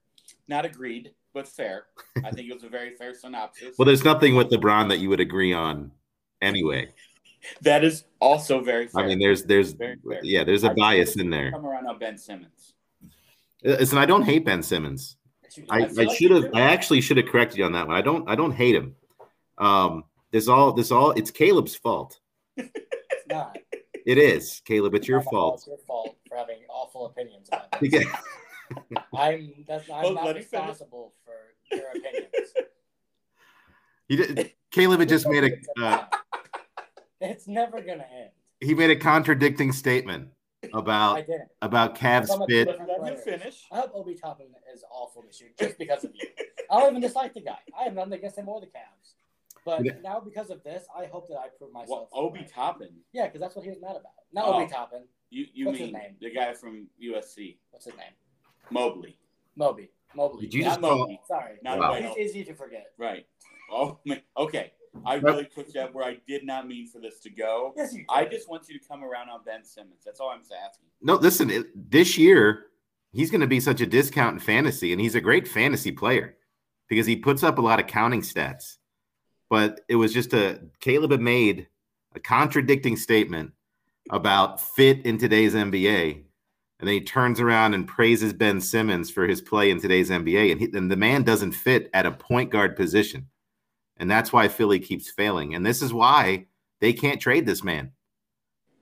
Not 0.49 0.65
agreed, 0.65 1.13
but 1.35 1.47
fair. 1.47 1.85
I 2.25 2.31
think 2.31 2.49
it 2.49 2.55
was 2.55 2.65
a 2.65 2.71
very 2.71 2.97
fair 2.97 3.13
synopsis. 3.13 3.77
Well, 3.77 3.85
there's 3.85 4.03
nothing 4.03 4.35
with 4.35 4.49
LeBron 4.49 4.89
that 4.89 4.99
you 4.99 5.11
would 5.11 5.21
agree 5.21 5.53
on, 5.53 5.91
anyway. 6.41 6.89
That 7.63 7.85
is 7.85 8.05
also 8.21 8.61
very 8.61 8.89
fair. 8.89 9.05
I 9.05 9.07
mean, 9.07 9.19
there's 9.19 9.45
there's 9.45 9.73
Very 9.73 9.99
yeah, 10.23 10.45
there's 10.45 10.65
a 10.65 10.71
I- 10.71 10.75
bias 10.75 11.17
in 11.17 11.31
there. 11.31 11.51
come 11.53 11.67
around 11.67 11.87
on 11.87 11.99
Ben 11.99 12.17
Simmons. 12.19 12.75
Listen, 13.63 13.99
I 13.99 14.07
don't 14.07 14.23
hate 14.23 14.45
Ben 14.45 14.63
Simmons. 14.63 15.17
I, 15.71 15.83
I 15.85 15.91
I 15.99 16.07
should 16.15 16.31
have. 16.33 16.43
do. 16.45 16.51
I 16.55 16.63
actually 16.63 17.01
should 17.01 17.17
have 17.17 17.27
corrected 17.27 17.59
you 17.59 17.65
on 17.65 17.73
that 17.73 17.87
one. 17.87 17.97
I 17.97 18.01
don't. 18.03 18.29
I 18.29 18.35
don't 18.35 18.53
hate 18.53 18.75
him. 18.75 18.97
Um, 19.59 20.05
this 20.33 20.49
all. 20.49 20.73
This 20.73 20.91
all. 20.91 21.13
It's 21.13 21.31
Caleb's 21.31 21.75
fault. 21.77 22.19
It's 22.59 23.27
not. 23.29 23.57
It 24.05 24.19
is 24.19 24.61
Caleb. 24.67 24.95
It's 24.95 25.09
your 25.09 25.21
Not 25.23 25.31
fault. 25.31 25.55
It's 25.59 25.67
your 25.67 25.79
fault 25.87 26.17
for 26.29 26.37
having 26.37 26.59
awful 26.69 27.07
opinions 27.07 27.49
about 27.49 27.71
this. 27.81 27.81
Because- 27.81 28.07
I'm 29.15 29.65
that's 29.69 29.89
I'm 29.91 30.03
Well, 30.03 30.15
not 30.15 30.25
let 30.27 30.37
me 30.37 30.43
finish. 30.43 30.69
responsible 30.69 31.15
for 31.25 31.77
your 31.77 31.89
opinions. 31.91 32.53
he 34.09 34.17
did, 34.17 34.53
Caleb 34.71 35.01
had 35.01 35.09
just 35.09 35.27
made 35.29 35.45
a. 35.45 35.83
Uh, 35.83 36.05
It's 37.31 37.47
never 37.49 37.81
gonna 37.81 38.07
end. 38.15 38.31
he 38.61 38.75
made 38.75 38.91
a 38.91 38.97
contradicting 38.97 39.73
statement 39.73 40.29
I 40.65 40.69
about 40.79 41.17
didn't. 41.27 41.49
about 41.63 41.97
Cavs 41.97 42.31
I'm 42.31 42.47
fit. 42.47 42.67
different 42.69 42.89
Let 42.89 42.99
him 42.99 43.05
player. 43.05 43.39
finish. 43.39 43.65
I 43.73 43.81
hope 43.81 43.93
Obi 43.95 44.15
Toppin 44.15 44.47
is 44.75 44.85
awful 44.91 45.23
this 45.23 45.41
year 45.41 45.51
just 45.59 45.79
because 45.79 46.05
of 46.05 46.13
you. 46.15 46.27
I 46.71 46.81
don't 46.81 46.91
even 46.91 47.03
dislike 47.03 47.35
the 47.35 47.41
guy. 47.43 47.59
I 47.79 47.85
have 47.85 47.95
nothing 47.95 48.15
against 48.15 48.39
him 48.39 48.49
or 48.49 48.61
the 48.61 48.67
Cavs. 48.67 49.15
But 49.65 49.85
Yeah. 49.85 49.93
now 50.03 50.21
because 50.21 50.51
of 50.51 50.63
this, 50.63 50.85
I 50.97 51.07
hope 51.07 51.29
that 51.29 51.39
I 51.39 51.49
prove 51.59 51.73
myself. 51.73 52.09
Well, 52.13 52.25
Obi 52.25 52.41
right. 52.41 52.49
Toppin. 52.53 52.91
Yeah, 53.13 53.27
because 53.27 53.41
that's 53.41 53.57
what 53.57 53.65
he 53.65 53.71
was 53.71 53.81
mad 53.81 53.93
about. 53.97 54.13
Not 54.33 54.47
Oh. 54.47 54.55
Obi 54.63 54.71
Toppin. 54.71 55.05
You 55.31 55.47
you 55.53 55.67
What's 55.67 55.79
his 55.79 55.87
mean 55.93 56.01
name? 56.01 56.17
the 56.21 56.31
guy 56.31 56.53
from 56.55 56.87
USC, 57.03 57.59
What's 57.71 57.87
his 57.87 57.95
name? 57.97 58.13
Mobley? 58.71 59.19
Moby. 59.57 59.91
Mobley. 60.15 60.43
Did 60.47 60.55
you 60.55 60.63
Yeah, 60.63 60.69
just 60.69 60.81
Not 60.81 60.89
call? 60.89 60.99
Mobley. 61.01 61.21
Sorry. 61.27 61.57
Not 61.63 61.79
Wow. 61.79 61.95
He's 61.95 62.17
easy 62.31 62.45
to 62.45 62.55
forget. 62.55 62.93
Right. 62.99 63.27
Oh, 63.71 63.99
man. 64.05 64.23
okay. 64.37 64.73
I 65.05 65.15
really 65.17 65.45
took 65.45 65.73
that 65.73 65.95
where 65.95 66.05
I 66.05 66.19
did 66.27 66.45
not 66.45 66.67
mean 66.67 66.87
for 66.89 67.01
this 67.01 67.21
to 67.21 67.31
go. 67.31 67.73
Yes, 67.77 67.95
you. 67.95 68.05
I 68.09 68.25
just 68.25 68.49
want 68.49 68.69
you 68.69 68.79
to 68.79 68.89
come 68.89 69.03
around 69.03 69.29
on 69.29 69.41
Ben 69.45 69.65
Simmons. 69.65 70.03
That's 70.05 70.21
all 70.21 70.31
I'm 70.31 70.41
asking. 70.41 70.87
No, 71.03 71.15
listen. 71.17 71.51
It, 71.51 71.91
this 71.91 72.17
year, 72.17 72.67
he's 73.13 73.31
going 73.31 73.41
to 73.41 73.47
be 73.47 73.61
such 73.61 73.81
a 73.81 73.87
discount 73.87 74.35
in 74.35 74.41
fantasy, 74.41 74.93
and 74.93 75.01
he's 75.01 75.15
a 75.15 75.21
great 75.21 75.49
fantasy 75.49 75.93
player 75.93 76.37
because 76.89 77.07
he 77.07 77.17
puts 77.17 77.43
up 77.43 77.59
a 77.59 77.63
lot 77.63 77.81
of 77.81 77.87
counting 77.87 78.23
stats. 78.23 78.77
But 79.51 79.81
it 79.89 79.97
was 79.97 80.13
just 80.13 80.33
a 80.33 80.61
Caleb 80.81 81.11
had 81.11 81.21
made 81.21 81.69
a 82.15 82.21
contradicting 82.21 82.97
statement 82.97 83.53
about 84.11 84.61
fit 84.61 85.05
in 85.05 85.19
today's 85.19 85.55
NBA. 85.55 86.23
And 86.81 86.89
then 86.89 86.95
he 86.95 87.01
turns 87.01 87.41
around 87.41 87.75
and 87.75 87.87
praises 87.87 88.33
Ben 88.33 88.61
Simmons 88.61 89.11
for 89.11 89.27
his 89.27 89.41
play 89.41 89.71
in 89.71 89.81
today's 89.81 90.11
NBA. 90.11 90.53
And, 90.53 90.61
he, 90.61 90.71
and 90.75 90.91
the 90.91 90.97
man 90.97 91.23
doesn't 91.23 91.53
fit 91.53 91.89
at 91.95 92.05
a 92.05 92.11
point 92.11 92.51
guard 92.51 92.77
position. 92.77 93.29
And 93.97 94.11
that's 94.11 94.33
why 94.33 94.49
Philly 94.49 94.81
keeps 94.81 95.11
failing. 95.11 95.55
And 95.55 95.65
this 95.65 95.83
is 95.83 95.93
why 95.93 96.47
they 96.81 96.93
can't 96.93 97.21
trade 97.21 97.47
this 97.47 97.63
man 97.63 97.93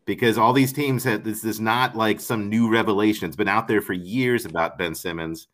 because 0.04 0.38
all 0.38 0.52
these 0.52 0.72
teams 0.72 1.04
have 1.04 1.24
this 1.24 1.44
is 1.44 1.60
not 1.60 1.96
like 1.96 2.20
some 2.20 2.48
new 2.48 2.70
revelation. 2.70 3.26
It's 3.26 3.36
been 3.36 3.48
out 3.48 3.68
there 3.68 3.80
for 3.80 3.92
years 3.92 4.44
about 4.44 4.78
Ben 4.78 4.94
Simmons. 4.94 5.48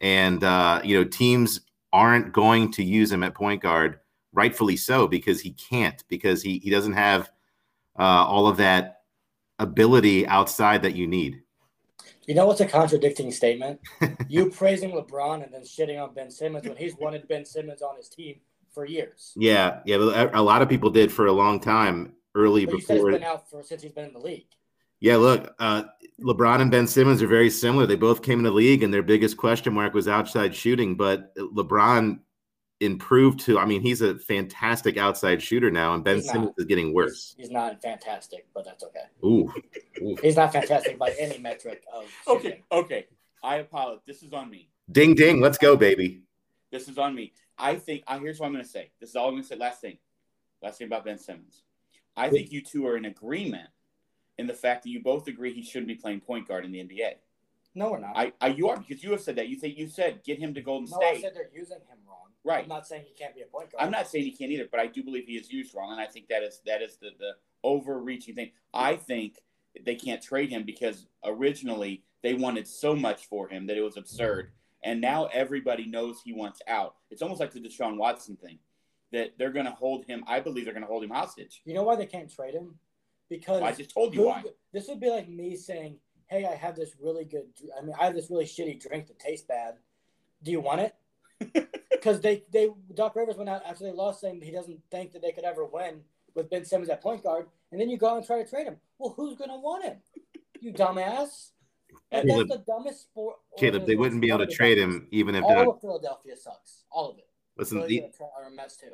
And, 0.00 0.42
uh, 0.42 0.80
you 0.82 0.96
know, 0.96 1.04
teams 1.04 1.60
aren't 1.92 2.32
going 2.32 2.72
to 2.72 2.84
use 2.84 3.12
him 3.12 3.22
at 3.22 3.34
point 3.34 3.60
guard, 3.60 4.00
rightfully 4.32 4.76
so, 4.76 5.06
because 5.06 5.40
he 5.40 5.52
can't, 5.52 6.02
because 6.08 6.42
he, 6.42 6.58
he 6.58 6.70
doesn't 6.70 6.94
have 6.94 7.30
uh, 7.98 8.02
all 8.02 8.46
of 8.46 8.56
that 8.56 9.02
ability 9.58 10.26
outside 10.26 10.82
that 10.82 10.94
you 10.94 11.06
need. 11.06 11.42
You 12.26 12.34
know 12.34 12.46
what's 12.46 12.60
a 12.60 12.66
contradicting 12.66 13.32
statement? 13.32 13.80
you 14.28 14.50
praising 14.50 14.92
LeBron 14.92 15.42
and 15.44 15.52
then 15.52 15.62
shitting 15.62 16.02
on 16.02 16.14
Ben 16.14 16.30
Simmons 16.30 16.66
when 16.66 16.76
he's 16.76 16.96
wanted 16.96 17.26
Ben 17.28 17.44
Simmons 17.44 17.82
on 17.82 17.96
his 17.96 18.08
team 18.08 18.36
for 18.72 18.84
years. 18.84 19.32
Yeah, 19.36 19.80
yeah, 19.84 19.98
but 19.98 20.34
a 20.34 20.42
lot 20.42 20.62
of 20.62 20.68
people 20.68 20.90
did 20.90 21.10
for 21.12 21.26
a 21.26 21.32
long 21.32 21.60
time 21.60 22.14
early 22.34 22.66
But 22.66 22.76
before. 22.76 23.10
he's 23.10 23.18
been 23.18 23.24
out 23.28 23.50
for 23.50 23.62
since 23.62 23.82
he's 23.82 23.92
been 23.92 24.06
in 24.06 24.12
the 24.12 24.18
league. 24.20 24.46
Yeah, 25.00 25.16
look, 25.16 25.54
uh, 25.58 25.84
LeBron 26.20 26.60
and 26.60 26.70
Ben 26.70 26.86
Simmons 26.86 27.22
are 27.22 27.26
very 27.26 27.48
similar. 27.50 27.86
They 27.86 27.96
both 27.96 28.22
came 28.22 28.38
in 28.38 28.44
the 28.44 28.50
league, 28.50 28.82
and 28.82 28.92
their 28.92 29.02
biggest 29.02 29.36
question 29.38 29.72
mark 29.72 29.94
was 29.94 30.08
outside 30.08 30.54
shooting. 30.54 30.94
But 30.96 31.34
LeBron 31.36 32.20
improved 32.80 33.40
to, 33.40 33.58
I 33.58 33.64
mean, 33.64 33.80
he's 33.80 34.02
a 34.02 34.18
fantastic 34.18 34.96
outside 34.98 35.42
shooter 35.42 35.70
now, 35.70 35.94
and 35.94 36.04
Ben 36.04 36.16
He's 36.16 36.26
not. 36.26 36.32
Simmons 36.32 36.54
is 36.58 36.64
getting 36.66 36.92
worse. 36.94 37.34
He's, 37.36 37.46
he's 37.46 37.50
not 37.50 37.80
fantastic, 37.82 38.46
but 38.54 38.64
that's 38.64 38.84
okay. 38.84 39.04
Ooh, 39.24 39.52
ooh. 40.02 40.16
He's 40.22 40.36
not 40.36 40.52
fantastic 40.52 40.98
by 40.98 41.10
any 41.18 41.38
metric 41.38 41.82
of 41.94 42.04
Okay, 42.28 42.62
okay. 42.70 43.06
I 43.42 43.56
apologize. 43.56 44.02
This 44.06 44.22
is 44.22 44.32
on 44.34 44.50
me. 44.50 44.68
ding, 44.92 45.14
ding, 45.14 45.40
let's 45.40 45.56
go, 45.58 45.76
baby. 45.76 46.22
This 46.70 46.88
is 46.88 46.98
on 46.98 47.14
me. 47.14 47.32
I 47.60 47.76
think. 47.76 48.04
Uh, 48.06 48.18
here's 48.18 48.40
what 48.40 48.46
I'm 48.46 48.52
going 48.52 48.64
to 48.64 48.70
say. 48.70 48.90
This 49.00 49.10
is 49.10 49.16
all 49.16 49.28
I'm 49.28 49.34
going 49.34 49.42
to 49.42 49.48
say. 49.48 49.56
Last 49.56 49.80
thing. 49.80 49.98
Last 50.62 50.78
thing 50.78 50.86
about 50.86 51.04
Ben 51.04 51.18
Simmons. 51.18 51.62
I 52.16 52.28
think 52.28 52.52
you 52.52 52.60
two 52.62 52.86
are 52.86 52.96
in 52.96 53.04
agreement 53.04 53.68
in 54.38 54.46
the 54.46 54.54
fact 54.54 54.82
that 54.82 54.90
you 54.90 55.02
both 55.02 55.28
agree 55.28 55.52
he 55.52 55.62
shouldn't 55.62 55.88
be 55.88 55.94
playing 55.94 56.20
point 56.20 56.48
guard 56.48 56.64
in 56.64 56.72
the 56.72 56.78
NBA. 56.78 57.12
No, 57.74 57.92
we're 57.92 58.00
not. 58.00 58.16
I, 58.16 58.32
I 58.40 58.48
you 58.48 58.68
are 58.68 58.76
because 58.76 59.02
you 59.02 59.12
have 59.12 59.20
said 59.20 59.36
that. 59.36 59.48
You 59.48 59.56
think 59.56 59.78
you 59.78 59.86
said 59.86 60.24
get 60.24 60.38
him 60.38 60.54
to 60.54 60.60
Golden 60.60 60.86
State. 60.86 60.98
no, 61.00 61.08
I 61.08 61.20
said 61.20 61.32
they're 61.34 61.50
using 61.54 61.76
him 61.76 61.98
wrong. 62.06 62.16
Right. 62.42 62.64
I'm 62.64 62.68
not 62.68 62.86
saying 62.86 63.04
he 63.06 63.14
can't 63.14 63.34
be 63.34 63.42
a 63.42 63.46
point 63.46 63.70
guard. 63.70 63.84
I'm 63.84 63.90
not 63.90 64.08
saying 64.08 64.24
he 64.24 64.32
can't 64.32 64.50
either, 64.50 64.66
but 64.70 64.80
I 64.80 64.86
do 64.86 65.02
believe 65.04 65.26
he 65.26 65.34
is 65.34 65.52
used 65.52 65.74
wrong, 65.74 65.92
and 65.92 66.00
I 66.00 66.06
think 66.06 66.28
that 66.28 66.42
is 66.42 66.60
that 66.66 66.82
is 66.82 66.96
the 66.96 67.10
the 67.18 67.32
overreaching 67.62 68.34
thing. 68.34 68.50
I 68.74 68.96
think 68.96 69.36
they 69.84 69.94
can't 69.94 70.20
trade 70.20 70.50
him 70.50 70.64
because 70.64 71.06
originally 71.24 72.02
they 72.22 72.34
wanted 72.34 72.66
so 72.66 72.96
much 72.96 73.26
for 73.26 73.48
him 73.48 73.66
that 73.66 73.76
it 73.76 73.82
was 73.82 73.96
absurd, 73.96 74.50
and 74.82 75.00
now 75.00 75.26
everybody 75.32 75.86
knows 75.86 76.20
he 76.24 76.32
wants 76.32 76.60
out. 76.66 76.94
It's 77.10 77.22
almost 77.22 77.40
like 77.40 77.52
the 77.52 77.60
Deshaun 77.60 77.96
Watson 77.96 78.36
thing 78.36 78.58
that 79.12 79.32
they're 79.38 79.50
going 79.52 79.66
to 79.66 79.72
hold 79.72 80.04
him. 80.06 80.24
I 80.26 80.40
believe 80.40 80.64
they're 80.64 80.74
going 80.74 80.84
to 80.84 80.88
hold 80.88 81.04
him 81.04 81.10
hostage. 81.10 81.62
You 81.64 81.74
know 81.74 81.82
why 81.82 81.96
they 81.96 82.06
can't 82.06 82.32
trade 82.32 82.54
him? 82.54 82.78
Because 83.28 83.62
I 83.62 83.72
just 83.72 83.92
told 83.92 84.14
you 84.14 84.20
who- 84.22 84.26
why. 84.26 84.42
This 84.72 84.88
would 84.88 85.00
be 85.00 85.10
like 85.10 85.28
me 85.28 85.56
saying, 85.56 85.98
"Hey, 86.28 86.44
I 86.46 86.54
have 86.54 86.76
this 86.76 86.96
really 87.00 87.24
good. 87.24 87.46
I 87.76 87.82
mean, 87.82 87.94
I 88.00 88.04
have 88.04 88.14
this 88.14 88.30
really 88.30 88.44
shitty 88.44 88.80
drink 88.80 89.06
that 89.08 89.18
tastes 89.18 89.46
bad. 89.46 89.74
Do 90.42 90.50
you 90.50 90.60
want 90.60 90.80
it?" 90.80 91.66
Because 91.90 92.22
they 92.22 92.44
they 92.50 92.70
Doc 92.94 93.14
Rivers 93.14 93.36
went 93.36 93.50
out 93.50 93.62
after 93.66 93.84
they 93.84 93.92
lost, 93.92 94.22
saying 94.22 94.40
he 94.40 94.50
doesn't 94.50 94.80
think 94.90 95.12
that 95.12 95.20
they 95.20 95.32
could 95.32 95.44
ever 95.44 95.66
win 95.66 96.00
with 96.34 96.48
Ben 96.48 96.64
Simmons 96.64 96.88
at 96.88 97.02
point 97.02 97.22
guard, 97.22 97.46
and 97.70 97.78
then 97.78 97.90
you 97.90 97.98
go 97.98 98.08
out 98.08 98.16
and 98.16 98.26
try 98.26 98.42
to 98.42 98.48
trade 98.48 98.66
him. 98.66 98.78
Well, 98.98 99.12
who's 99.14 99.36
gonna 99.36 99.58
want 99.60 99.84
him? 99.84 99.98
You 100.60 100.72
dumbass. 100.72 101.50
Like, 102.12 102.26
Caleb- 102.26 102.48
that's 102.48 102.60
the 102.60 102.64
dumbest 102.72 103.02
sport. 103.02 103.36
Caleb, 103.58 103.86
they 103.86 103.96
wouldn't 103.96 104.20
be 104.20 104.28
able 104.28 104.40
to 104.40 104.46
trade 104.46 104.78
him 104.78 105.06
even 105.10 105.34
if 105.34 105.44
All 105.44 105.54
Doc. 105.54 105.74
of 105.76 105.80
Philadelphia 105.80 106.36
sucks. 106.36 106.84
All 106.90 107.10
of 107.10 107.18
it. 107.18 107.26
Listen, 107.56 107.78
the, 107.86 107.98
Philadelphia 107.98 108.26
are 108.36 108.50
Mets 108.50 108.76
too. 108.76 108.86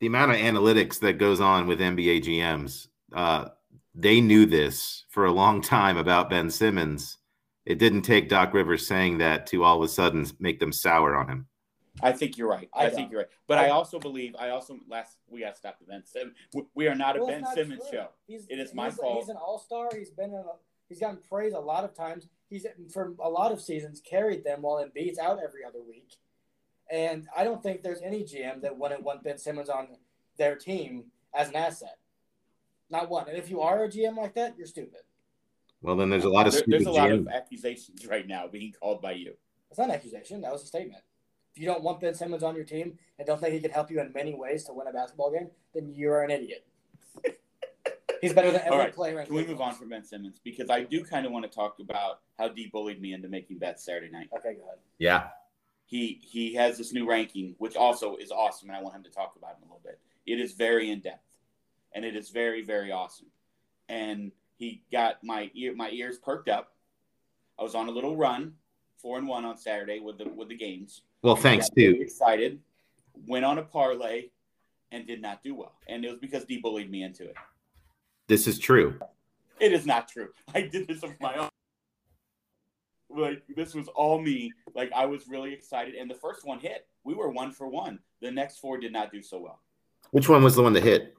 the 0.00 0.06
amount 0.06 0.30
of 0.32 0.38
analytics 0.38 0.98
that 1.00 1.18
goes 1.18 1.40
on 1.40 1.66
with 1.66 1.80
NBA 1.80 2.22
GMs, 2.24 2.88
uh, 3.12 3.48
they 3.94 4.20
knew 4.20 4.44
this 4.46 5.04
for 5.10 5.26
a 5.26 5.32
long 5.32 5.60
time 5.60 5.96
about 5.96 6.30
Ben 6.30 6.50
Simmons. 6.50 7.18
It 7.66 7.78
didn't 7.78 8.02
take 8.02 8.28
Doc 8.28 8.52
Rivers 8.54 8.86
saying 8.86 9.18
that 9.18 9.46
to 9.48 9.62
all 9.64 9.76
of 9.78 9.82
a 9.84 9.88
sudden 9.88 10.26
make 10.38 10.58
them 10.60 10.72
sour 10.72 11.14
on 11.16 11.28
him. 11.28 11.46
I 12.02 12.10
think 12.10 12.36
you're 12.36 12.48
right. 12.48 12.68
I, 12.74 12.86
I 12.86 12.90
think 12.90 13.10
you're 13.12 13.20
right. 13.20 13.28
But 13.46 13.58
I, 13.58 13.66
I- 13.66 13.70
also 13.70 14.00
believe. 14.00 14.34
I 14.38 14.50
also 14.50 14.78
last 14.88 15.16
we 15.28 15.40
got 15.40 15.52
to 15.54 15.56
stop 15.58 15.78
the 15.78 15.86
Ben 15.86 16.04
Simmons. 16.04 16.34
We- 16.52 16.64
We 16.74 16.88
are 16.88 16.94
not 16.94 17.16
a 17.16 17.20
Well, 17.20 17.28
it's 17.28 17.34
Ben 17.36 17.42
not 17.42 17.54
Simmons 17.54 17.82
true. 17.88 17.98
show. 18.00 18.08
He's, 18.26 18.46
It 18.48 18.58
is 18.58 18.74
my 18.74 18.86
he's, 18.86 18.96
fault. 18.96 19.20
He's 19.20 19.28
an 19.28 19.36
all 19.36 19.58
star. 19.60 19.88
He's 19.96 20.10
been 20.10 20.30
in 20.30 20.36
a, 20.36 20.44
he's 20.88 20.98
gotten 20.98 21.18
praise 21.28 21.52
a 21.52 21.60
lot 21.60 21.84
of 21.84 21.94
times. 21.94 22.26
He's 22.48 22.66
for 22.92 23.14
a 23.20 23.28
lot 23.28 23.52
of 23.52 23.60
seasons 23.60 24.00
carried 24.00 24.44
them 24.44 24.62
while 24.62 24.84
Embiid's 24.84 25.18
out 25.18 25.38
every 25.42 25.64
other 25.64 25.80
week. 25.82 26.16
And 26.90 27.26
I 27.36 27.44
don't 27.44 27.62
think 27.62 27.82
there's 27.82 28.02
any 28.02 28.22
GM 28.22 28.60
that 28.62 28.76
wouldn't 28.78 29.02
want 29.02 29.24
Ben 29.24 29.38
Simmons 29.38 29.68
on 29.70 29.88
their 30.36 30.54
team 30.54 31.04
as 31.32 31.48
an 31.48 31.56
asset. 31.56 31.96
Not 32.90 33.08
one. 33.08 33.28
And 33.28 33.38
if 33.38 33.48
you 33.50 33.60
are 33.62 33.84
a 33.84 33.88
GM 33.88 34.16
like 34.16 34.34
that, 34.34 34.56
you're 34.58 34.66
stupid. 34.66 35.00
Well, 35.82 35.96
then 35.96 36.10
there's 36.10 36.24
a 36.24 36.28
lot 36.30 36.46
of 36.46 36.52
There- 36.52 36.62
stupid 36.62 36.72
there's 36.84 36.86
a 36.86 36.92
lot 36.92 37.08
GMs. 37.08 37.20
of 37.20 37.28
accusations 37.28 38.06
right 38.06 38.26
now 38.26 38.46
being 38.46 38.72
called 38.72 39.00
by 39.00 39.12
you. 39.12 39.36
That's 39.68 39.78
not 39.78 39.88
an 39.88 39.94
accusation. 39.94 40.40
That 40.42 40.52
was 40.52 40.62
a 40.62 40.66
statement. 40.66 41.02
If 41.54 41.58
you 41.60 41.66
don't 41.66 41.82
want 41.82 42.00
Ben 42.00 42.14
Simmons 42.14 42.42
on 42.42 42.54
your 42.54 42.64
team 42.64 42.98
and 43.18 43.26
don't 43.26 43.40
think 43.40 43.54
he 43.54 43.60
can 43.60 43.70
help 43.70 43.90
you 43.90 44.00
in 44.00 44.12
many 44.12 44.34
ways 44.34 44.64
to 44.64 44.72
win 44.72 44.86
a 44.86 44.92
basketball 44.92 45.30
game, 45.30 45.50
then 45.72 45.88
you're 45.94 46.22
an 46.22 46.30
idiot. 46.30 46.66
He's 48.24 48.32
better 48.32 48.50
than 48.50 48.62
every 48.62 48.72
All 48.72 48.78
right, 48.78 48.94
player. 48.94 49.22
Can 49.22 49.34
we 49.34 49.46
move 49.46 49.60
on 49.60 49.74
from 49.74 49.90
Ben 49.90 50.02
Simmons 50.02 50.40
because 50.42 50.70
I 50.70 50.82
do 50.82 51.04
kind 51.04 51.26
of 51.26 51.32
want 51.32 51.44
to 51.44 51.50
talk 51.50 51.76
about 51.78 52.20
how 52.38 52.48
D 52.48 52.70
bullied 52.72 52.98
me 52.98 53.12
into 53.12 53.28
making 53.28 53.58
bets 53.58 53.84
Saturday 53.84 54.10
night. 54.10 54.30
Okay, 54.34 54.54
go 54.54 54.62
ahead. 54.62 54.78
Yeah. 54.98 55.28
He 55.84 56.20
he 56.22 56.54
has 56.54 56.78
this 56.78 56.94
new 56.94 57.06
ranking, 57.06 57.54
which 57.58 57.76
also 57.76 58.16
is 58.16 58.30
awesome, 58.30 58.70
and 58.70 58.78
I 58.78 58.82
want 58.82 58.96
him 58.96 59.02
to 59.02 59.10
talk 59.10 59.34
about 59.36 59.50
it 59.52 59.56
in 59.58 59.68
a 59.68 59.74
little 59.74 59.82
bit. 59.84 60.00
It 60.24 60.40
is 60.40 60.52
very 60.52 60.90
in 60.90 61.00
depth, 61.00 61.36
and 61.92 62.02
it 62.02 62.16
is 62.16 62.30
very 62.30 62.62
very 62.62 62.90
awesome. 62.90 63.26
And 63.90 64.32
he 64.56 64.82
got 64.90 65.22
my 65.22 65.50
ear 65.54 65.74
my 65.74 65.90
ears 65.90 66.16
perked 66.16 66.48
up. 66.48 66.72
I 67.58 67.62
was 67.62 67.74
on 67.74 67.88
a 67.88 67.92
little 67.92 68.16
run, 68.16 68.54
four 68.96 69.18
and 69.18 69.28
one 69.28 69.44
on 69.44 69.58
Saturday 69.58 70.00
with 70.00 70.16
the 70.16 70.30
with 70.30 70.48
the 70.48 70.56
games. 70.56 71.02
Well, 71.20 71.36
thanks 71.36 71.68
got 71.68 71.76
very 71.76 71.94
too. 71.96 72.00
Excited, 72.00 72.60
went 73.26 73.44
on 73.44 73.58
a 73.58 73.62
parlay, 73.62 74.30
and 74.92 75.06
did 75.06 75.20
not 75.20 75.42
do 75.42 75.54
well. 75.54 75.74
And 75.86 76.06
it 76.06 76.08
was 76.08 76.18
because 76.18 76.46
D 76.46 76.56
bullied 76.56 76.90
me 76.90 77.02
into 77.02 77.24
it. 77.24 77.36
This 78.28 78.46
is 78.46 78.58
true. 78.58 78.98
It 79.60 79.72
is 79.72 79.86
not 79.86 80.08
true. 80.08 80.28
I 80.54 80.62
did 80.62 80.88
this 80.88 81.02
of 81.02 81.12
my 81.20 81.34
own. 81.36 81.48
Like 83.10 83.42
this 83.54 83.74
was 83.74 83.88
all 83.88 84.20
me. 84.20 84.52
Like 84.74 84.90
I 84.92 85.06
was 85.06 85.28
really 85.28 85.52
excited, 85.52 85.94
and 85.94 86.10
the 86.10 86.14
first 86.14 86.44
one 86.44 86.58
hit. 86.58 86.86
We 87.04 87.14
were 87.14 87.30
one 87.30 87.52
for 87.52 87.68
one. 87.68 88.00
The 88.20 88.30
next 88.30 88.58
four 88.58 88.78
did 88.78 88.92
not 88.92 89.12
do 89.12 89.22
so 89.22 89.38
well. 89.38 89.60
Which 90.10 90.28
one 90.28 90.42
was 90.42 90.56
the 90.56 90.62
one 90.62 90.72
that 90.72 90.82
hit? 90.82 91.14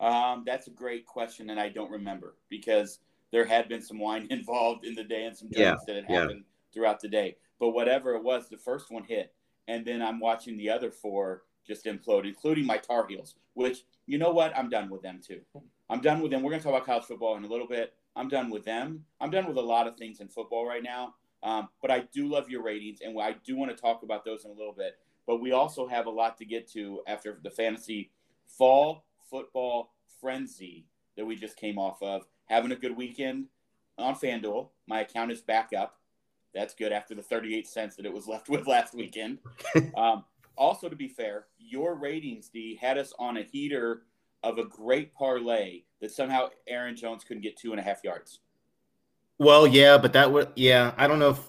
Um, 0.00 0.44
that's 0.46 0.66
a 0.66 0.70
great 0.70 1.06
question, 1.06 1.50
and 1.50 1.60
I 1.60 1.68
don't 1.68 1.90
remember 1.90 2.36
because 2.48 3.00
there 3.32 3.44
had 3.44 3.68
been 3.68 3.82
some 3.82 3.98
wine 3.98 4.26
involved 4.30 4.84
in 4.84 4.94
the 4.94 5.04
day 5.04 5.24
and 5.26 5.36
some 5.36 5.50
drinks 5.50 5.84
Yeah, 5.86 5.94
that 5.94 6.02
had 6.02 6.10
yeah. 6.10 6.20
happened 6.22 6.44
throughout 6.72 7.00
the 7.00 7.08
day. 7.08 7.36
But 7.60 7.70
whatever 7.70 8.14
it 8.14 8.24
was, 8.24 8.48
the 8.48 8.56
first 8.56 8.90
one 8.90 9.04
hit, 9.04 9.32
and 9.68 9.84
then 9.84 10.00
I'm 10.02 10.18
watching 10.18 10.56
the 10.56 10.70
other 10.70 10.90
four 10.90 11.42
just 11.66 11.84
implode, 11.84 12.26
including 12.26 12.66
my 12.66 12.76
Tar 12.78 13.06
Heels. 13.06 13.34
Which 13.54 13.84
you 14.06 14.18
know 14.18 14.30
what? 14.30 14.56
I'm 14.56 14.68
done 14.68 14.88
with 14.90 15.02
them 15.02 15.20
too. 15.24 15.40
I'm 15.88 16.00
done 16.00 16.20
with 16.20 16.30
them. 16.30 16.42
We're 16.42 16.50
gonna 16.50 16.62
talk 16.62 16.72
about 16.72 16.86
college 16.86 17.04
football 17.04 17.36
in 17.36 17.44
a 17.44 17.48
little 17.48 17.66
bit. 17.66 17.94
I'm 18.16 18.28
done 18.28 18.50
with 18.50 18.64
them. 18.64 19.04
I'm 19.20 19.30
done 19.30 19.46
with 19.46 19.56
a 19.56 19.62
lot 19.62 19.86
of 19.86 19.96
things 19.96 20.20
in 20.20 20.28
football 20.28 20.66
right 20.66 20.82
now. 20.82 21.14
Um, 21.42 21.68
but 21.80 21.90
I 21.90 22.00
do 22.12 22.26
love 22.26 22.50
your 22.50 22.62
ratings, 22.62 23.00
and 23.00 23.18
I 23.20 23.36
do 23.44 23.56
want 23.56 23.70
to 23.70 23.76
talk 23.76 24.02
about 24.02 24.24
those 24.24 24.44
in 24.44 24.50
a 24.50 24.54
little 24.54 24.74
bit. 24.74 24.98
But 25.26 25.40
we 25.40 25.52
also 25.52 25.86
have 25.86 26.06
a 26.06 26.10
lot 26.10 26.36
to 26.38 26.44
get 26.44 26.70
to 26.72 27.00
after 27.06 27.38
the 27.42 27.50
fantasy 27.50 28.10
fall 28.46 29.04
football 29.30 29.92
frenzy 30.20 30.86
that 31.16 31.24
we 31.24 31.36
just 31.36 31.56
came 31.56 31.78
off 31.78 32.02
of. 32.02 32.26
Having 32.46 32.72
a 32.72 32.76
good 32.76 32.96
weekend 32.96 33.46
on 33.98 34.14
FanDuel. 34.14 34.68
My 34.86 35.00
account 35.00 35.30
is 35.30 35.40
back 35.40 35.70
up. 35.76 35.98
That's 36.52 36.74
good 36.74 36.92
after 36.92 37.14
the 37.14 37.22
38 37.22 37.68
cents 37.68 37.96
that 37.96 38.06
it 38.06 38.12
was 38.12 38.26
left 38.26 38.48
with 38.48 38.66
last 38.66 38.94
weekend. 38.94 39.38
um, 39.96 40.24
also, 40.60 40.88
to 40.88 40.94
be 40.94 41.08
fair, 41.08 41.46
your 41.58 41.96
ratings, 41.96 42.50
D, 42.50 42.78
had 42.80 42.98
us 42.98 43.12
on 43.18 43.38
a 43.38 43.42
heater 43.42 44.02
of 44.42 44.58
a 44.58 44.64
great 44.64 45.12
parlay 45.14 45.82
that 46.00 46.12
somehow 46.12 46.50
Aaron 46.68 46.94
Jones 46.94 47.24
couldn't 47.24 47.42
get 47.42 47.56
two 47.56 47.72
and 47.72 47.80
a 47.80 47.82
half 47.82 48.04
yards. 48.04 48.40
Well, 49.38 49.66
yeah, 49.66 49.96
but 49.98 50.12
that 50.12 50.30
would 50.30 50.50
yeah. 50.54 50.92
I 50.98 51.06
don't 51.06 51.18
know 51.18 51.30
if 51.30 51.40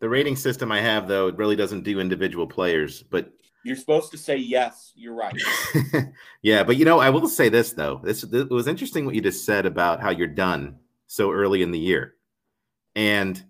the 0.00 0.08
rating 0.08 0.36
system 0.36 0.70
I 0.70 0.80
have 0.80 1.08
though 1.08 1.28
it 1.28 1.36
really 1.36 1.56
doesn't 1.56 1.82
do 1.82 2.00
individual 2.00 2.46
players, 2.46 3.02
but 3.02 3.32
You're 3.64 3.76
supposed 3.76 4.10
to 4.12 4.18
say 4.18 4.36
yes. 4.36 4.92
You're 4.94 5.14
right. 5.14 5.34
yeah, 6.42 6.62
but 6.62 6.76
you 6.76 6.84
know, 6.84 7.00
I 7.00 7.10
will 7.10 7.28
say 7.28 7.48
this 7.48 7.72
though. 7.72 8.00
This, 8.04 8.20
this 8.22 8.42
it 8.42 8.50
was 8.50 8.68
interesting 8.68 9.06
what 9.06 9.14
you 9.14 9.22
just 9.22 9.46
said 9.46 9.64
about 9.64 10.00
how 10.02 10.10
you're 10.10 10.26
done 10.28 10.76
so 11.06 11.32
early 11.32 11.62
in 11.62 11.70
the 11.70 11.78
year. 11.78 12.14
And 12.94 13.42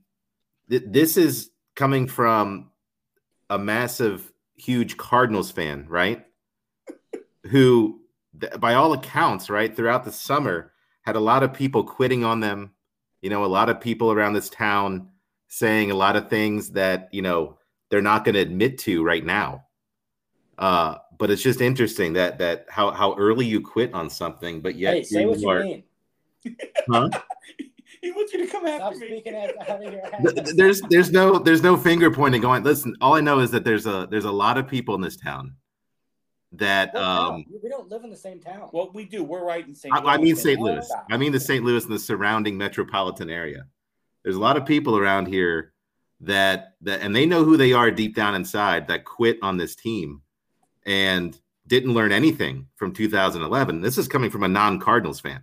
th- 0.70 0.85
this 0.87 1.16
is 1.16 1.51
coming 1.74 2.07
from 2.07 2.70
a 3.51 3.59
massive, 3.59 4.33
huge 4.59 4.96
Cardinals 4.96 5.50
fan, 5.50 5.86
right? 5.88 6.24
Who, 7.50 8.00
by 8.59 8.74
all 8.74 8.92
accounts, 8.92 9.48
right, 9.48 9.74
throughout 9.74 10.04
the 10.04 10.12
summer, 10.12 10.72
had 11.02 11.16
a 11.16 11.20
lot 11.20 11.42
of 11.42 11.54
people 11.54 11.84
quitting 11.84 12.24
on 12.24 12.40
them. 12.40 12.72
You 13.22 13.30
know, 13.30 13.44
a 13.44 13.46
lot 13.46 13.68
of 13.68 13.80
people 13.80 14.12
around 14.12 14.34
this 14.34 14.50
town 14.50 15.09
saying 15.48 15.90
a 15.90 15.94
lot 15.94 16.16
of 16.16 16.28
things 16.28 16.70
that, 16.72 17.09
you 17.12 17.22
know, 17.22 17.59
they're 17.90 18.02
not 18.02 18.24
going 18.24 18.34
to 18.34 18.40
admit 18.40 18.78
to 18.78 19.02
right 19.02 19.24
now. 19.24 19.64
Uh, 20.59 20.96
but 21.18 21.30
it's 21.30 21.42
just 21.42 21.61
interesting 21.61 22.12
that 22.12 22.38
that 22.38 22.66
how 22.68 22.90
how 22.90 23.14
early 23.16 23.46
you 23.46 23.61
quit 23.61 23.92
on 23.94 24.11
something, 24.11 24.61
but 24.61 24.74
yet 24.76 24.94
hey, 24.94 25.02
say 25.02 25.26
what 25.26 25.38
you 25.38 25.42
you 25.42 25.48
are- 25.50 25.62
mean. 25.64 25.82
Huh? 26.88 27.09
he 28.01 28.11
wants 28.12 28.32
you 28.32 28.44
to 28.44 28.51
come 28.51 28.66
Stop 28.66 28.80
after 28.92 28.99
me. 29.01 29.07
speaking 29.07 29.34
out 29.36 29.51
out 29.68 29.84
of 29.84 29.92
your 29.92 30.03
Th- 30.34 30.57
there's 30.57 30.80
there's 30.82 31.11
no 31.11 31.38
there's 31.38 31.62
no 31.62 31.76
finger 31.76 32.11
pointing 32.11 32.40
going 32.40 32.62
listen 32.62 32.94
all 33.01 33.14
i 33.14 33.20
know 33.20 33.38
is 33.40 33.51
that 33.51 33.64
there's 33.64 33.86
a 33.86 34.07
there's 34.11 34.24
a 34.24 34.30
lot 34.32 34.59
of 34.59 34.66
people 34.68 34.94
in 34.94 35.01
this 35.01 35.16
town 35.16 35.55
that 36.53 36.94
What 36.94 37.03
um 37.03 37.30
town? 37.30 37.44
we 37.62 37.68
don't 37.68 37.90
live 37.90 38.05
in 38.05 38.11
the 38.11 38.16
same 38.16 38.40
town. 38.40 38.70
Well, 38.72 38.90
we 38.94 39.05
do. 39.05 39.22
We're 39.22 39.44
right 39.44 39.66
in 39.66 39.74
St. 39.74 39.94
I, 39.94 39.99
I 40.14 40.16
mean 40.16 40.34
st 40.34 40.59
louis 40.61 40.90
i 41.11 41.16
mean 41.16 41.30
the 41.32 41.40
st 41.40 41.62
louis 41.64 41.84
and 41.84 41.92
the 41.92 41.99
surrounding 41.99 42.57
metropolitan 42.57 43.28
area 43.28 43.66
there's 44.22 44.36
a 44.36 44.40
lot 44.40 44.57
of 44.57 44.64
people 44.64 44.96
around 44.96 45.26
here 45.26 45.72
that 46.20 46.74
that 46.82 47.01
and 47.03 47.14
they 47.14 47.26
know 47.26 47.44
who 47.44 47.57
they 47.57 47.72
are 47.72 47.90
deep 47.90 48.14
down 48.16 48.34
inside 48.34 48.88
that 48.88 49.05
quit 49.05 49.38
on 49.42 49.57
this 49.59 49.74
team 49.76 50.22
and 50.86 51.38
didn't 51.66 51.92
learn 51.92 52.12
anything 52.12 52.66
from 52.76 52.92
2011 52.92 53.82
this 53.82 53.99
is 53.99 54.09
coming 54.09 54.30
from 54.30 54.42
a 54.42 54.49
non-cardinals 54.49 55.20
fan 55.20 55.42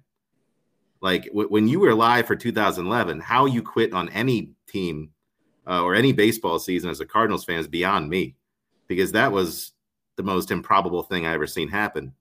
like 1.06 1.26
w- 1.28 1.48
when 1.48 1.68
you 1.68 1.80
were 1.80 1.94
live 1.94 2.28
for 2.28 2.36
2011 2.36 3.22
how 3.22 3.46
you 3.46 3.62
quit 3.62 3.94
on 3.94 4.10
any 4.10 4.50
team 4.68 5.10
uh, 5.68 5.82
or 5.82 5.96
any 5.96 6.12
baseball 6.12 6.60
season 6.60 6.90
as 6.90 7.00
a 7.00 7.06
cardinals 7.06 7.46
fan 7.46 7.60
is 7.60 7.68
beyond 7.68 8.10
me 8.10 8.36
because 8.88 9.14
that 9.14 9.32
was 9.32 9.72
the 10.18 10.24
most 10.24 10.52
improbable 10.52 11.04
thing 11.04 11.26
i 11.26 11.34
ever 11.34 11.48
seen 11.48 11.70
happen 11.70 12.12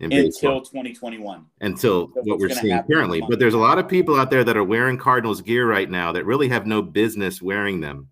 in 0.00 0.10
baseball 0.10 0.58
until 0.58 0.64
2021. 0.64 1.46
until 1.60 2.08
That's 2.08 2.26
what 2.26 2.38
we're 2.38 2.50
seeing 2.50 2.82
currently. 2.82 3.18
in 3.18 3.24
a 3.24 3.26
month. 3.26 3.30
But 3.30 3.38
there's 3.38 3.54
a 3.54 3.58
lot 3.58 3.78
of 3.78 3.88
people 3.88 4.18
out 4.18 4.30
there 4.30 4.44
that 4.44 4.56
are 4.56 4.64
wearing 4.64 4.98
Cardinals 4.98 5.40
gear 5.40 5.68
right 5.68 5.88
now 5.88 6.12
that 6.12 6.26
really 6.26 6.48
have 6.48 6.66
no 6.66 6.82
business 6.82 7.40
wearing 7.40 7.80
them 7.80 8.08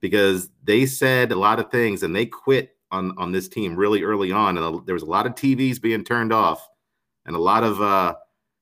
because 0.00 0.50
they 0.62 0.86
said 0.86 1.32
a 1.32 1.36
lot 1.36 1.58
of 1.58 1.70
things 1.70 2.02
and 2.02 2.14
they 2.14 2.26
quit 2.26 2.76
on 2.90 3.16
on 3.18 3.32
this 3.32 3.48
team 3.48 3.74
really 3.74 4.02
early 4.02 4.30
on, 4.30 4.56
and 4.56 4.86
there 4.86 4.94
was 4.94 5.02
a 5.02 5.06
lot 5.06 5.26
of 5.26 5.34
TVs 5.34 5.80
being 5.82 6.04
turned 6.04 6.32
off 6.32 6.68
and 7.26 7.34
a 7.34 7.40
lot 7.40 7.64
of 7.64 7.80
uh, 7.82 8.14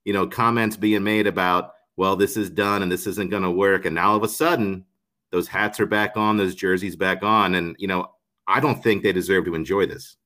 you 0.04 0.12
know 0.12 0.26
comments 0.26 0.76
being 0.76 1.02
made 1.02 1.26
about 1.26 1.74
well 1.96 2.16
this 2.16 2.36
is 2.36 2.50
done 2.50 2.82
and 2.82 2.90
this 2.90 3.06
isn't 3.06 3.30
going 3.30 3.42
to 3.42 3.50
work, 3.50 3.84
and 3.84 3.94
now 3.94 4.10
all 4.10 4.16
of 4.16 4.22
a 4.22 4.28
sudden 4.28 4.84
those 5.30 5.48
hats 5.48 5.80
are 5.80 5.86
back 5.86 6.16
on, 6.16 6.36
those 6.36 6.54
jerseys 6.54 6.96
back 6.96 7.22
on, 7.22 7.54
and 7.54 7.76
you 7.78 7.88
know 7.88 8.12
I 8.46 8.60
don't 8.60 8.82
think 8.82 9.02
they 9.02 9.12
deserve 9.12 9.44
to 9.46 9.54
enjoy 9.54 9.86
this. 9.86 10.16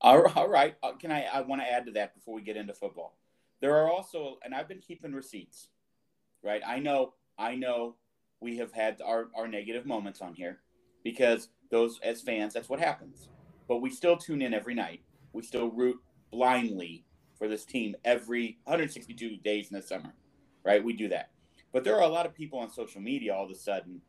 All 0.00 0.48
right. 0.48 0.76
Uh, 0.82 0.92
Can 0.92 1.12
I? 1.12 1.24
I 1.24 1.40
want 1.42 1.60
to 1.62 1.70
add 1.70 1.86
to 1.86 1.92
that 1.92 2.14
before 2.14 2.34
we 2.34 2.42
get 2.42 2.56
into 2.56 2.72
football. 2.72 3.18
There 3.60 3.76
are 3.76 3.90
also, 3.90 4.38
and 4.44 4.54
I've 4.54 4.68
been 4.68 4.80
keeping 4.80 5.12
receipts. 5.12 5.68
Right. 6.42 6.62
I 6.66 6.78
know. 6.78 7.14
I 7.38 7.54
know. 7.54 7.96
We 8.40 8.56
have 8.56 8.72
had 8.72 9.02
our 9.04 9.28
our 9.36 9.46
negative 9.46 9.84
moments 9.84 10.22
on 10.22 10.34
here 10.34 10.60
because 11.04 11.50
those 11.70 12.00
as 12.02 12.22
fans, 12.22 12.54
that's 12.54 12.70
what 12.70 12.80
happens. 12.80 13.28
But 13.68 13.78
we 13.78 13.90
still 13.90 14.16
tune 14.16 14.40
in 14.40 14.54
every 14.54 14.74
night. 14.74 15.02
We 15.32 15.42
still 15.42 15.68
root 15.70 16.00
blindly 16.32 17.04
for 17.40 17.48
this 17.48 17.64
team 17.64 17.96
every 18.04 18.58
162 18.64 19.38
days 19.38 19.70
in 19.70 19.76
the 19.76 19.82
summer. 19.82 20.12
Right. 20.62 20.84
We 20.84 20.92
do 20.92 21.08
that. 21.08 21.30
But 21.72 21.84
there 21.84 21.96
are 21.96 22.02
a 22.02 22.08
lot 22.08 22.26
of 22.26 22.34
people 22.34 22.58
on 22.58 22.70
social 22.70 23.00
media 23.00 23.34
all 23.34 23.46
of 23.46 23.50
a 23.50 23.54
sudden 23.54 24.02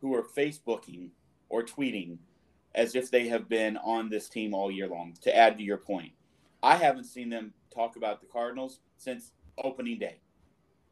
who 0.00 0.14
are 0.14 0.22
Facebooking 0.22 1.08
or 1.48 1.64
tweeting 1.64 2.18
as 2.74 2.94
if 2.94 3.10
they 3.10 3.26
have 3.26 3.48
been 3.48 3.76
on 3.78 4.08
this 4.08 4.28
team 4.28 4.54
all 4.54 4.70
year 4.70 4.86
long. 4.86 5.14
To 5.22 5.36
add 5.36 5.58
to 5.58 5.64
your 5.64 5.76
point, 5.76 6.12
I 6.62 6.76
haven't 6.76 7.04
seen 7.04 7.28
them 7.28 7.52
talk 7.74 7.96
about 7.96 8.20
the 8.20 8.26
Cardinals 8.26 8.78
since 8.96 9.32
opening 9.62 9.98
day. 9.98 10.20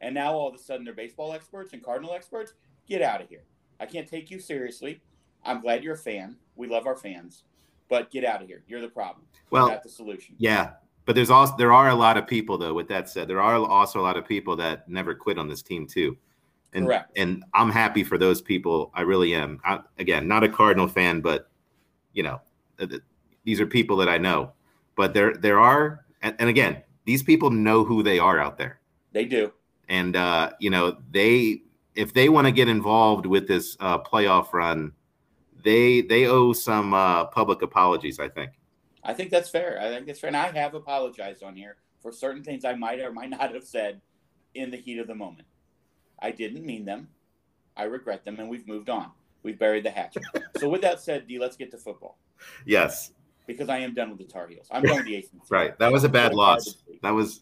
And 0.00 0.14
now 0.14 0.32
all 0.32 0.48
of 0.48 0.54
a 0.54 0.58
sudden 0.58 0.84
they're 0.84 0.94
baseball 0.94 1.32
experts 1.32 1.72
and 1.72 1.84
Cardinal 1.84 2.14
experts. 2.14 2.54
Get 2.88 3.00
out 3.00 3.22
of 3.22 3.28
here. 3.28 3.44
I 3.78 3.86
can't 3.86 4.08
take 4.08 4.30
you 4.30 4.40
seriously. 4.40 5.00
I'm 5.44 5.60
glad 5.60 5.84
you're 5.84 5.94
a 5.94 5.98
fan. 5.98 6.36
We 6.56 6.66
love 6.66 6.86
our 6.86 6.96
fans. 6.96 7.44
But 7.88 8.10
get 8.10 8.24
out 8.24 8.42
of 8.42 8.48
here. 8.48 8.64
You're 8.66 8.80
the 8.80 8.88
problem. 8.88 9.26
Well, 9.50 9.68
not 9.68 9.82
the 9.82 9.88
solution. 9.88 10.34
Yeah, 10.38 10.72
but 11.10 11.16
there's 11.16 11.28
also 11.28 11.56
there 11.56 11.72
are 11.72 11.88
a 11.88 11.94
lot 11.96 12.16
of 12.16 12.28
people 12.28 12.56
though. 12.56 12.72
With 12.72 12.86
that 12.86 13.08
said, 13.08 13.26
there 13.26 13.40
are 13.42 13.56
also 13.56 13.98
a 13.98 14.04
lot 14.08 14.16
of 14.16 14.24
people 14.28 14.54
that 14.54 14.88
never 14.88 15.12
quit 15.12 15.38
on 15.38 15.48
this 15.48 15.60
team 15.60 15.84
too. 15.84 16.16
And, 16.72 16.86
Correct. 16.86 17.10
And 17.16 17.42
I'm 17.52 17.68
happy 17.68 18.04
for 18.04 18.16
those 18.16 18.40
people. 18.40 18.92
I 18.94 19.00
really 19.00 19.34
am. 19.34 19.58
I, 19.64 19.80
again, 19.98 20.28
not 20.28 20.44
a 20.44 20.48
Cardinal 20.48 20.86
fan, 20.86 21.20
but 21.20 21.50
you 22.12 22.22
know, 22.22 22.40
th- 22.78 22.90
th- 22.90 23.02
these 23.42 23.60
are 23.60 23.66
people 23.66 23.96
that 23.96 24.08
I 24.08 24.18
know. 24.18 24.52
But 24.94 25.12
there 25.12 25.34
there 25.34 25.58
are, 25.58 26.04
and, 26.22 26.36
and 26.38 26.48
again, 26.48 26.80
these 27.06 27.24
people 27.24 27.50
know 27.50 27.82
who 27.82 28.04
they 28.04 28.20
are 28.20 28.38
out 28.38 28.56
there, 28.56 28.78
They 29.10 29.24
do. 29.24 29.52
and 29.88 30.14
uh, 30.14 30.52
you 30.60 30.70
know 30.70 30.96
they 31.10 31.62
if 31.96 32.14
they 32.14 32.28
want 32.28 32.46
to 32.46 32.52
get 32.52 32.68
involved 32.68 33.26
with 33.26 33.48
this 33.48 33.76
uh, 33.80 33.98
playoff 33.98 34.52
run, 34.52 34.92
they 35.64 36.02
they 36.02 36.26
owe 36.26 36.52
some 36.52 36.94
uh, 36.94 37.24
public 37.24 37.62
apologies. 37.62 38.20
I 38.20 38.28
think. 38.28 38.52
I 39.02 39.14
think 39.14 39.30
that's 39.30 39.48
fair. 39.48 39.78
I 39.80 39.88
think 39.88 40.06
that's 40.06 40.20
fair. 40.20 40.28
And 40.28 40.36
I 40.36 40.50
have 40.52 40.74
apologized 40.74 41.42
on 41.42 41.56
here 41.56 41.76
for 42.02 42.12
certain 42.12 42.42
things 42.42 42.64
I 42.64 42.74
might 42.74 43.00
or 43.00 43.12
might 43.12 43.30
not 43.38 43.54
have 43.54 43.64
said 43.64 44.00
in 44.54 44.70
the 44.70 44.76
heat 44.76 44.98
of 44.98 45.06
the 45.06 45.14
moment. 45.14 45.46
I 46.18 46.30
didn't 46.30 46.64
mean 46.64 46.84
them. 46.84 47.08
I 47.76 47.84
regret 47.84 48.24
them, 48.24 48.38
and 48.38 48.48
we've 48.48 48.66
moved 48.68 48.90
on. 48.90 49.10
We've 49.42 49.58
buried 49.58 49.84
the 49.84 49.90
hatchet. 49.90 50.22
so, 50.58 50.68
with 50.68 50.82
that 50.82 51.00
said, 51.00 51.26
D, 51.26 51.38
let's 51.38 51.56
get 51.56 51.70
to 51.70 51.78
football 51.78 52.18
Yes, 52.66 53.12
because 53.46 53.68
I 53.68 53.78
am 53.78 53.94
done 53.94 54.10
with 54.10 54.18
the 54.18 54.24
Tar 54.24 54.48
Heels. 54.48 54.66
I'm 54.70 54.82
done 54.82 54.96
with 54.96 55.06
the 55.06 55.16
ACC. 55.16 55.30
right. 55.50 55.78
That 55.78 55.90
was 55.90 56.04
a 56.04 56.08
bad 56.08 56.34
loss. 56.34 56.76
That 57.02 57.10
was 57.10 57.40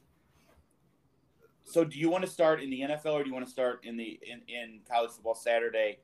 So, 1.65 1.85
do 1.85 1.99
you 1.99 2.09
want 2.09 2.25
to 2.25 2.31
start 2.31 2.63
in 2.63 2.71
the 2.71 2.81
NFL 2.81 3.15
or 3.15 3.23
do 3.23 3.29
you 3.29 3.35
want 3.35 3.47
to 3.47 3.51
start 3.51 3.85
in 3.85 3.97
the 3.97 4.19
in, 4.23 4.43
in 4.49 4.81
college 4.89 5.11
football 5.11 5.35
Saturday? 5.35 5.99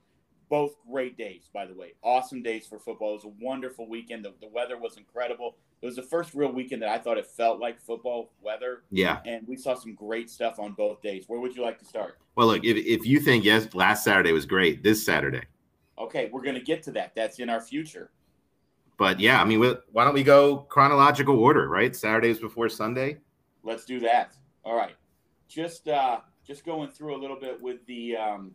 Both 0.54 0.76
great 0.88 1.18
days, 1.18 1.50
by 1.52 1.66
the 1.66 1.74
way. 1.74 1.94
Awesome 2.00 2.40
days 2.40 2.64
for 2.64 2.78
football. 2.78 3.10
It 3.10 3.14
was 3.14 3.24
a 3.24 3.44
wonderful 3.44 3.88
weekend. 3.88 4.24
The, 4.24 4.34
the 4.40 4.46
weather 4.46 4.78
was 4.78 4.96
incredible. 4.96 5.56
It 5.82 5.86
was 5.86 5.96
the 5.96 6.02
first 6.04 6.32
real 6.32 6.52
weekend 6.52 6.80
that 6.82 6.90
I 6.90 6.96
thought 6.96 7.18
it 7.18 7.26
felt 7.26 7.58
like 7.58 7.80
football 7.80 8.30
weather. 8.40 8.84
yeah. 8.92 9.18
and 9.26 9.44
we 9.48 9.56
saw 9.56 9.74
some 9.74 9.96
great 9.96 10.30
stuff 10.30 10.60
on 10.60 10.74
both 10.74 11.02
days. 11.02 11.24
Where 11.26 11.40
would 11.40 11.56
you 11.56 11.62
like 11.64 11.80
to 11.80 11.84
start? 11.84 12.18
Well, 12.36 12.46
look, 12.46 12.64
if, 12.64 12.76
if 12.76 13.04
you 13.04 13.18
think 13.18 13.44
yes, 13.44 13.74
last 13.74 14.04
Saturday 14.04 14.30
was 14.30 14.46
great, 14.46 14.84
this 14.84 15.04
Saturday. 15.04 15.42
Okay, 15.98 16.30
we're 16.32 16.42
going 16.42 16.54
to 16.54 16.62
get 16.62 16.84
to 16.84 16.92
that. 16.92 17.16
That's 17.16 17.40
in 17.40 17.50
our 17.50 17.60
future. 17.60 18.12
But 18.96 19.18
yeah, 19.18 19.42
I 19.42 19.44
mean, 19.44 19.58
why 19.90 20.04
don't 20.04 20.14
we 20.14 20.22
go 20.22 20.58
chronological 20.58 21.36
order, 21.36 21.68
right? 21.68 21.96
Saturdays 21.96 22.38
before 22.38 22.68
Sunday. 22.68 23.16
Let's 23.64 23.84
do 23.84 23.98
that. 23.98 24.36
All 24.64 24.76
right. 24.76 24.94
Just 25.48 25.88
uh, 25.88 26.20
just 26.46 26.64
going 26.64 26.90
through 26.90 27.16
a 27.16 27.20
little 27.20 27.40
bit 27.40 27.60
with 27.60 27.84
the 27.86 28.16
um, 28.16 28.52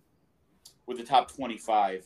with 0.90 0.98
the 0.98 1.04
top 1.04 1.32
25. 1.32 2.04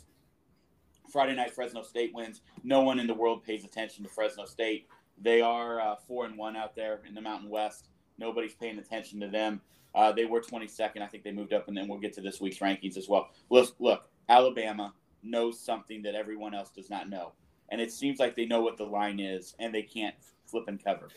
Friday 1.10 1.36
night 1.36 1.56
Fresno 1.56 1.84
State 1.84 2.14
wins. 2.14 2.42
No 2.66 2.82
one 2.82 3.00
in 3.00 3.08
the 3.08 3.14
world 3.14 3.42
pays 3.42 3.64
attention 3.64 4.04
to 4.04 4.10
Fresno 4.10 4.44
State. 4.44 4.88
They 5.18 5.40
are 5.40 5.80
uh, 5.80 5.96
four 6.06 6.26
and 6.26 6.38
one 6.38 6.58
out 6.58 6.76
there 6.76 7.00
in 7.08 7.16
the 7.16 7.22
Mountain 7.22 7.50
West. 7.50 7.88
Nobody's 8.18 8.54
paying 8.54 8.78
attention 8.78 9.22
to 9.22 9.30
them. 9.30 9.62
Uh, 9.96 10.12
they 10.12 10.26
were 10.26 10.42
22nd. 10.42 11.02
I 11.02 11.08
think 11.08 11.24
they 11.24 11.32
moved 11.32 11.54
up, 11.54 11.70
and 11.70 11.78
then 11.78 11.88
we'll 11.88 12.00
get 12.00 12.12
to 12.16 12.22
this 12.22 12.42
week's 12.42 12.58
rankings 12.58 12.98
as 12.98 13.08
well. 13.08 13.30
Look, 13.50 13.74
look, 13.80 14.10
Alabama 14.28 14.94
knows 15.24 15.58
something 15.62 16.02
that 16.02 16.14
everyone 16.14 16.54
else 16.54 16.70
does 16.70 16.90
not 16.90 17.10
know, 17.10 17.32
and 17.70 17.80
it 17.80 17.92
seems 17.92 18.20
like 18.20 18.36
they 18.36 18.46
know 18.46 18.62
what 18.62 18.76
the 18.76 18.84
line 18.84 19.22
is, 19.22 19.56
and 19.60 19.74
they 19.74 19.84
can't 19.84 20.16
flip 20.46 20.66
and 20.68 20.84
cover. 20.84 21.08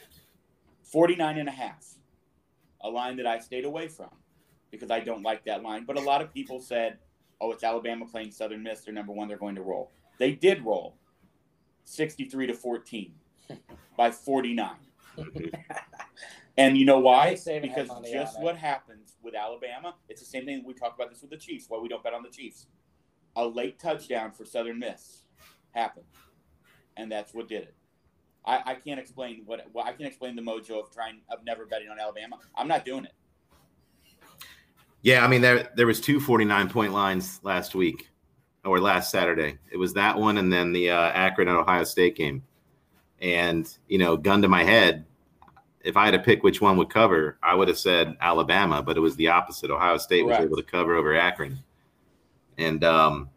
49 0.85 1.39
and 1.39 1.49
a 1.49 1.53
half, 1.53 1.85
a 2.83 2.89
line 2.89 3.17
that 3.17 3.27
I 3.27 3.41
stayed 3.41 3.65
away 3.65 3.89
from 3.89 4.11
because 4.71 4.91
I 4.93 5.01
don't 5.01 5.23
like 5.23 5.45
that 5.47 5.65
line. 5.65 5.85
But 5.85 5.97
a 5.97 6.03
lot 6.03 6.23
of 6.23 6.33
people 6.33 6.61
said, 6.61 6.99
oh, 7.41 7.53
it's 7.53 7.65
Alabama 7.65 8.07
playing 8.07 8.31
Southern 8.31 8.63
Miss. 8.63 8.81
They're 8.81 8.95
number 8.95 9.13
one. 9.13 9.29
They're 9.29 9.37
going 9.37 9.57
to 9.57 9.63
roll. 9.63 9.93
They 10.19 10.33
did 10.33 10.65
roll 10.65 10.97
63 11.85 12.49
to 12.49 12.55
14 12.55 13.15
by 13.97 14.11
49. 14.11 14.71
And 16.59 16.79
you 16.79 16.87
know 16.87 16.99
why? 16.99 17.37
Because 17.61 17.91
just 18.11 18.41
what 18.41 18.57
happens 18.57 19.17
with 19.23 19.35
Alabama, 19.35 19.95
it's 20.09 20.21
the 20.21 20.27
same 20.27 20.47
thing 20.47 20.63
we 20.65 20.73
talked 20.73 20.99
about 20.99 21.11
this 21.11 21.21
with 21.21 21.31
the 21.31 21.37
Chiefs, 21.37 21.67
why 21.69 21.79
we 21.79 21.89
don't 21.89 22.03
bet 22.03 22.15
on 22.15 22.23
the 22.23 22.31
Chiefs. 22.31 22.67
A 23.37 23.47
late 23.47 23.79
touchdown 23.79 24.33
for 24.33 24.47
Southern 24.47 24.79
Miss 24.79 25.25
happened. 25.73 26.07
And 26.97 27.13
that's 27.13 27.35
what 27.35 27.49
did 27.49 27.65
it. 27.65 27.75
I, 28.47 28.63
I 28.65 28.75
can't 28.77 28.99
explain 28.99 29.43
what 29.45 29.67
well, 29.73 29.85
I 29.85 29.93
can 29.93 30.07
explain 30.07 30.37
the 30.37 30.43
mojo 30.43 30.81
of 30.81 30.91
trying 30.91 31.21
of 31.31 31.45
never 31.45 31.67
betting 31.67 31.89
on 31.89 31.99
Alabama. 31.99 32.39
I'm 32.55 32.69
not 32.69 32.85
doing 32.85 33.05
it. 33.05 33.13
Yeah, 35.07 35.25
I 35.25 35.29
mean, 35.29 35.41
there 35.41 35.71
there 35.77 35.87
was 35.87 36.01
two 36.01 36.19
49 36.19 36.69
point 36.69 36.93
lines 36.93 37.39
last 37.45 37.77
week 37.77 38.11
or 38.65 38.81
last 38.81 39.13
Saturday. 39.13 39.57
It 39.71 39.77
was 39.77 39.93
that 39.93 40.19
one 40.19 40.37
and 40.37 40.53
then 40.53 40.73
the 40.73 40.91
uh, 40.91 41.11
Akron 41.11 41.47
and 41.47 41.57
Ohio 41.57 41.85
State 41.85 42.17
game. 42.17 42.43
And 43.21 43.73
you 43.87 43.99
know, 43.99 44.17
gun 44.17 44.43
to 44.43 44.49
my 44.49 44.65
head, 44.65 45.05
if 45.85 45.97
I 45.97 46.07
had 46.07 46.11
to 46.11 46.19
pick 46.19 46.43
which 46.43 46.61
one 46.61 46.77
would 46.79 46.91
cover, 46.91 47.39
I 47.41 47.55
would 47.55 47.69
have 47.69 47.79
said 47.79 48.17
Alabama, 48.21 48.83
but 48.83 48.97
it 48.97 49.01
was 49.01 49.15
the 49.15 49.29
opposite. 49.29 49.71
Ohio 49.71 49.97
State 49.97 50.25
Correct. 50.25 50.41
was 50.41 50.47
able 50.47 50.57
to 50.57 50.65
cover 50.65 50.97
over 50.97 51.15
Akron. 51.15 51.61
And 52.59 52.83
um, 52.83 53.31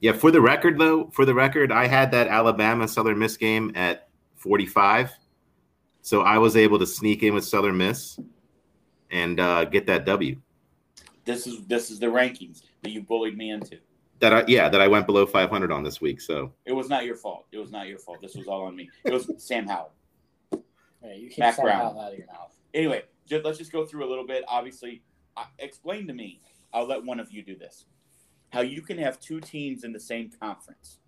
Yeah, 0.00 0.12
for 0.12 0.30
the 0.30 0.42
record 0.42 0.78
though, 0.78 1.08
for 1.14 1.24
the 1.24 1.32
record, 1.32 1.72
I 1.72 1.86
had 1.86 2.10
that 2.10 2.28
Alabama 2.28 2.86
Southern 2.86 3.18
Miss 3.18 3.38
game 3.38 3.72
at 3.74 4.10
45. 4.34 5.12
So 6.02 6.20
I 6.20 6.36
was 6.36 6.56
able 6.56 6.78
to 6.78 6.86
sneak 6.86 7.22
in 7.22 7.32
with 7.32 7.46
Southern 7.46 7.78
Miss 7.78 8.20
and 9.10 9.40
uh, 9.40 9.64
get 9.64 9.86
that 9.86 10.04
W. 10.04 10.42
This 11.26 11.46
is 11.46 11.66
this 11.66 11.90
is 11.90 11.98
the 11.98 12.06
rankings 12.06 12.62
that 12.82 12.90
you 12.90 13.02
bullied 13.02 13.36
me 13.36 13.50
into. 13.50 13.78
That 14.20 14.32
I 14.32 14.44
yeah, 14.46 14.68
that 14.70 14.80
I 14.80 14.88
went 14.88 15.06
below 15.06 15.26
500 15.26 15.70
on 15.70 15.82
this 15.82 16.00
week. 16.00 16.20
So 16.20 16.52
It 16.64 16.72
was 16.72 16.88
not 16.88 17.04
your 17.04 17.16
fault. 17.16 17.46
It 17.52 17.58
was 17.58 17.70
not 17.70 17.88
your 17.88 17.98
fault. 17.98 18.22
This 18.22 18.34
was 18.34 18.46
all 18.46 18.62
on 18.62 18.74
me. 18.74 18.88
It 19.04 19.12
was 19.12 19.30
Sam 19.36 19.66
Howell. 19.66 19.92
Hey, 21.02 21.18
you 21.18 21.28
keep 21.28 21.40
Mack 21.40 21.56
saying 21.56 21.66
Brown. 21.66 21.80
out 21.80 21.98
out 21.98 22.12
of 22.12 22.18
your 22.18 22.26
mouth. 22.28 22.56
Anyway, 22.72 23.02
just, 23.26 23.44
let's 23.44 23.58
just 23.58 23.72
go 23.72 23.84
through 23.84 24.06
a 24.06 24.08
little 24.08 24.26
bit. 24.26 24.44
Obviously, 24.48 25.02
uh, 25.36 25.44
explain 25.58 26.06
to 26.06 26.14
me. 26.14 26.40
I'll 26.72 26.86
let 26.86 27.04
one 27.04 27.20
of 27.20 27.30
you 27.30 27.42
do 27.42 27.56
this. 27.56 27.86
How 28.50 28.60
you 28.60 28.80
can 28.80 28.96
have 28.98 29.20
two 29.20 29.40
teams 29.40 29.84
in 29.84 29.92
the 29.92 30.00
same 30.00 30.30
conference, 30.40 30.98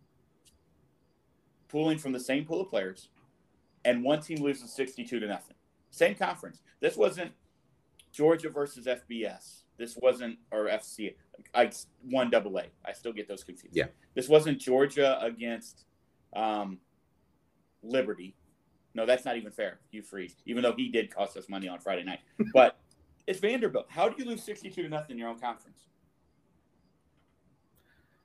pooling 1.68 1.98
from 1.98 2.12
the 2.12 2.20
same 2.20 2.44
pool 2.44 2.60
of 2.60 2.68
players, 2.70 3.08
and 3.84 4.02
one 4.02 4.20
team 4.20 4.42
loses 4.42 4.72
sixty-two 4.72 5.20
to 5.20 5.26
nothing. 5.26 5.56
Same 5.90 6.14
conference. 6.14 6.60
This 6.80 6.96
wasn't 6.96 7.32
Georgia 8.12 8.50
versus 8.50 8.86
FBS. 8.86 9.62
This 9.78 9.96
wasn't 10.00 10.38
or 10.50 10.66
FC. 10.66 11.14
I 11.54 11.70
one 12.02 12.30
double 12.30 12.58
A. 12.58 12.64
I 12.84 12.92
still 12.92 13.12
get 13.12 13.28
those 13.28 13.44
confused. 13.44 13.76
Yeah. 13.76 13.86
This 14.14 14.28
wasn't 14.28 14.58
Georgia 14.58 15.18
against 15.22 15.84
um, 16.34 16.78
Liberty. 17.82 18.34
No, 18.94 19.06
that's 19.06 19.24
not 19.24 19.36
even 19.36 19.52
fair. 19.52 19.78
Hugh 19.90 20.02
Freeze, 20.02 20.36
even 20.46 20.62
though 20.62 20.74
he 20.76 20.88
did 20.88 21.14
cost 21.14 21.36
us 21.36 21.48
money 21.48 21.68
on 21.68 21.78
Friday 21.78 22.04
night. 22.04 22.20
But 22.52 22.78
it's 23.26 23.38
Vanderbilt. 23.38 23.86
How 23.88 24.08
do 24.08 24.16
you 24.18 24.28
lose 24.28 24.42
sixty-two 24.42 24.82
to 24.82 24.88
nothing 24.88 25.12
in 25.12 25.18
your 25.18 25.28
own 25.28 25.38
conference? 25.38 25.88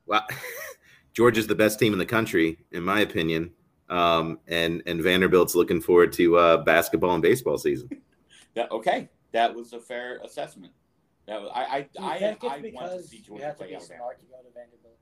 well, 0.06 0.26
Georgia's 1.14 1.48
the 1.48 1.56
best 1.56 1.80
team 1.80 1.94
in 1.94 2.00
the 2.00 2.06
country, 2.06 2.58
in 2.72 2.84
my 2.84 3.02
opinion. 3.02 3.52
Um, 3.90 4.40
and 4.48 4.82
and 4.86 5.02
Vanderbilt's 5.02 5.56
looking 5.56 5.82
forward 5.82 6.14
to 6.14 6.38
uh, 6.38 6.58
basketball 6.64 7.14
and 7.14 7.22
baseball 7.22 7.58
season. 7.58 7.90
That 8.56 8.72
okay? 8.72 9.10
That 9.32 9.56
was 9.56 9.74
a 9.74 9.80
fair 9.80 10.20
assessment. 10.24 10.74
That 11.28 11.42
was, 11.42 11.52
I 11.54 11.82
Do 11.82 11.88
you 12.02 12.06
I 12.08 12.14
I, 12.16 12.20
think 12.20 12.44
I 12.44 12.56
it's 12.58 12.76
want 12.76 12.92
to 12.92 12.98
because 12.98 13.10
see 13.10 13.18
you 13.18 13.24
Georgia 13.24 13.46
have 13.46 13.54
to 13.56 13.60
play 13.60 13.68
be 13.70 13.76
Alabama. 13.76 13.98
smart 13.98 14.20
to 14.20 14.26
go 14.26 14.36
to 14.38 14.54
Vanderbilt? 14.54 14.98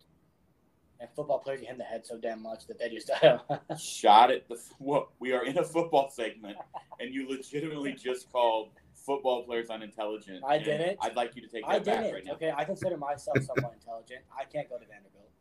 And 1.00 1.10
football 1.16 1.40
players 1.40 1.62
get 1.62 1.68
hit 1.68 1.74
in 1.74 1.78
the 1.80 1.84
head 1.84 2.06
so 2.06 2.20
damn 2.20 2.44
much 2.44 2.68
that 2.68 2.78
they 2.78 2.90
just 2.90 3.10
Shot 3.80 4.30
at 4.30 4.48
the 4.48 4.62
what? 4.78 5.08
We 5.20 5.34
are 5.34 5.44
in 5.46 5.58
a 5.58 5.64
football 5.64 6.12
segment, 6.12 6.58
and 7.00 7.12
you 7.12 7.28
legitimately 7.28 7.94
just 7.94 8.32
called 8.32 8.70
football 8.94 9.44
players 9.44 9.72
unintelligent. 9.72 10.44
I 10.48 10.58
and 10.58 10.66
didn't. 10.66 11.00
I'd 11.02 11.16
like 11.16 11.36
you 11.36 11.42
to 11.42 11.48
take 11.48 11.64
that 11.66 11.72
I 11.72 11.80
back 11.80 12.02
didn't. 12.02 12.14
right 12.14 12.26
now. 12.26 12.34
okay, 12.34 12.54
I 12.56 12.66
consider 12.66 12.98
myself 12.98 13.40
somewhat 13.42 13.74
intelligent. 13.74 14.22
I 14.40 14.44
can't 14.44 14.70
go 14.70 14.78
to 14.78 14.86
Vanderbilt. 14.86 15.32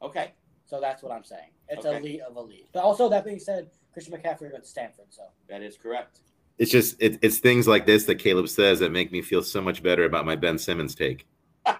Okay. 0.00 0.32
So 0.64 0.80
that's 0.80 1.02
what 1.02 1.12
I'm 1.12 1.24
saying. 1.24 1.50
It's 1.68 1.84
Okay. 1.84 1.98
elite 1.98 2.20
of 2.22 2.36
elite. 2.38 2.68
But 2.72 2.82
also, 2.82 3.10
that 3.10 3.24
being 3.24 3.38
said, 3.38 3.68
Christian 3.92 4.14
McCaffrey 4.14 4.50
went 4.50 4.64
to 4.64 4.68
Stanford, 4.70 5.06
so 5.10 5.24
That 5.48 5.62
is 5.62 5.76
correct. 5.76 6.20
It's 6.58 6.70
just 6.70 6.96
it, 7.00 7.18
it's 7.22 7.38
things 7.38 7.68
like 7.68 7.86
this 7.86 8.04
that 8.04 8.16
Caleb 8.16 8.48
says 8.48 8.80
that 8.80 8.90
make 8.90 9.12
me 9.12 9.22
feel 9.22 9.42
so 9.42 9.60
much 9.60 9.82
better 9.82 10.04
about 10.04 10.24
my 10.24 10.36
Ben 10.36 10.58
Simmons 10.58 10.94
take. 10.94 11.26
I'm 11.66 11.76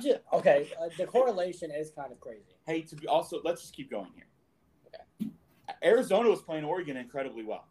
just 0.00 0.18
okay. 0.32 0.68
Uh, 0.80 0.88
the 0.98 1.06
correlation 1.06 1.70
is 1.70 1.90
kind 1.90 2.12
of 2.12 2.20
crazy. 2.20 2.56
Hey, 2.66 2.82
to 2.82 2.96
be 2.96 3.06
also, 3.06 3.40
let's 3.44 3.62
just 3.62 3.74
keep 3.74 3.90
going 3.90 4.10
here. 4.14 4.26
Okay. 4.86 5.30
Arizona 5.82 6.28
was 6.28 6.42
playing 6.42 6.64
Oregon 6.64 6.96
incredibly 6.96 7.44
well. 7.44 7.68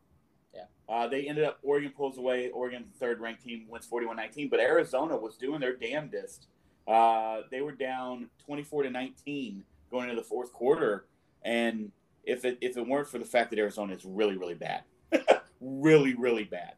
Yeah. 0.53 0.63
Uh, 0.89 1.07
they 1.07 1.27
ended 1.27 1.43
up, 1.43 1.59
Oregon 1.61 1.91
pulls 1.95 2.17
away. 2.17 2.49
Oregon, 2.49 2.85
third 2.99 3.19
ranked 3.19 3.43
team, 3.43 3.65
wins 3.69 3.85
41 3.85 4.15
19. 4.15 4.49
But 4.49 4.59
Arizona 4.59 5.15
was 5.15 5.37
doing 5.37 5.59
their 5.59 5.75
damnedest. 5.75 6.47
Uh, 6.87 7.41
they 7.51 7.61
were 7.61 7.73
down 7.73 8.29
24 8.45 8.83
to 8.83 8.89
19 8.89 9.63
going 9.91 10.09
into 10.09 10.21
the 10.21 10.27
fourth 10.27 10.53
quarter. 10.53 11.05
And 11.43 11.91
if 12.27 12.45
it, 12.45 12.57
if 12.61 12.77
it 12.77 12.87
weren't 12.87 13.07
for 13.07 13.19
the 13.19 13.25
fact 13.25 13.49
that 13.51 13.59
Arizona 13.59 13.93
is 13.93 14.05
really, 14.05 14.37
really 14.37 14.53
bad, 14.53 14.83
really, 15.61 16.13
really 16.15 16.43
bad, 16.43 16.73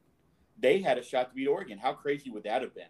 they 0.60 0.82
had 0.82 0.98
a 0.98 1.04
shot 1.04 1.30
to 1.30 1.36
beat 1.36 1.48
Oregon. 1.48 1.78
How 1.78 1.94
crazy 1.94 2.30
would 2.30 2.44
that 2.44 2.62
have 2.62 2.74
been? 2.74 2.86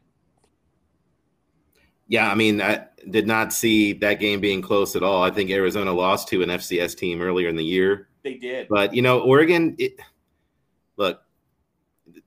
Yeah, 2.07 2.32
I 2.32 2.36
mean, 2.36 2.62
I 2.62 2.88
did 3.10 3.28
not 3.28 3.53
see 3.53 3.93
that 3.93 4.20
game 4.20 4.39
being 4.39 4.62
close 4.62 4.95
at 4.95 5.03
all. 5.03 5.24
I 5.24 5.30
think 5.30 5.51
Arizona 5.51 5.93
lost 5.93 6.28
to 6.30 6.41
an 6.41 6.49
FCS 6.49 6.97
team 6.97 7.22
earlier 7.22 7.49
in 7.49 7.55
the 7.55 7.64
year. 7.64 8.07
They 8.24 8.34
did. 8.34 8.68
But 8.68 8.93
you 8.95 9.03
know, 9.03 9.20
Oregon. 9.20 9.76
It, 9.78 9.99
look, 10.97 11.22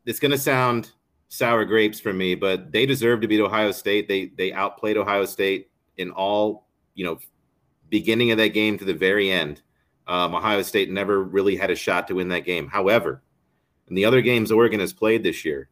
it's 0.06 0.20
going 0.20 0.30
to 0.30 0.38
sound 0.38 0.92
sour 1.28 1.64
grapes 1.64 1.98
for 1.98 2.12
me, 2.12 2.36
but 2.36 2.70
they 2.70 2.86
deserve 2.86 3.20
to 3.22 3.28
beat 3.28 3.40
Ohio 3.40 3.72
State. 3.72 4.06
They 4.06 4.26
they 4.26 4.52
outplayed 4.52 4.96
Ohio 4.96 5.24
State 5.24 5.68
in 5.96 6.12
all 6.12 6.66
you 6.94 7.04
know, 7.04 7.18
beginning 7.88 8.30
of 8.30 8.38
that 8.38 8.50
game 8.50 8.78
to 8.78 8.84
the 8.84 8.94
very 8.94 9.30
end. 9.30 9.62
Um, 10.12 10.34
Ohio 10.34 10.60
State 10.60 10.90
never 10.90 11.22
really 11.22 11.56
had 11.56 11.70
a 11.70 11.74
shot 11.74 12.06
to 12.08 12.16
win 12.16 12.28
that 12.28 12.44
game. 12.44 12.68
However, 12.68 13.22
in 13.88 13.94
the 13.94 14.04
other 14.04 14.20
games 14.20 14.52
Oregon 14.52 14.78
has 14.78 14.92
played 14.92 15.22
this 15.22 15.42
year, 15.42 15.70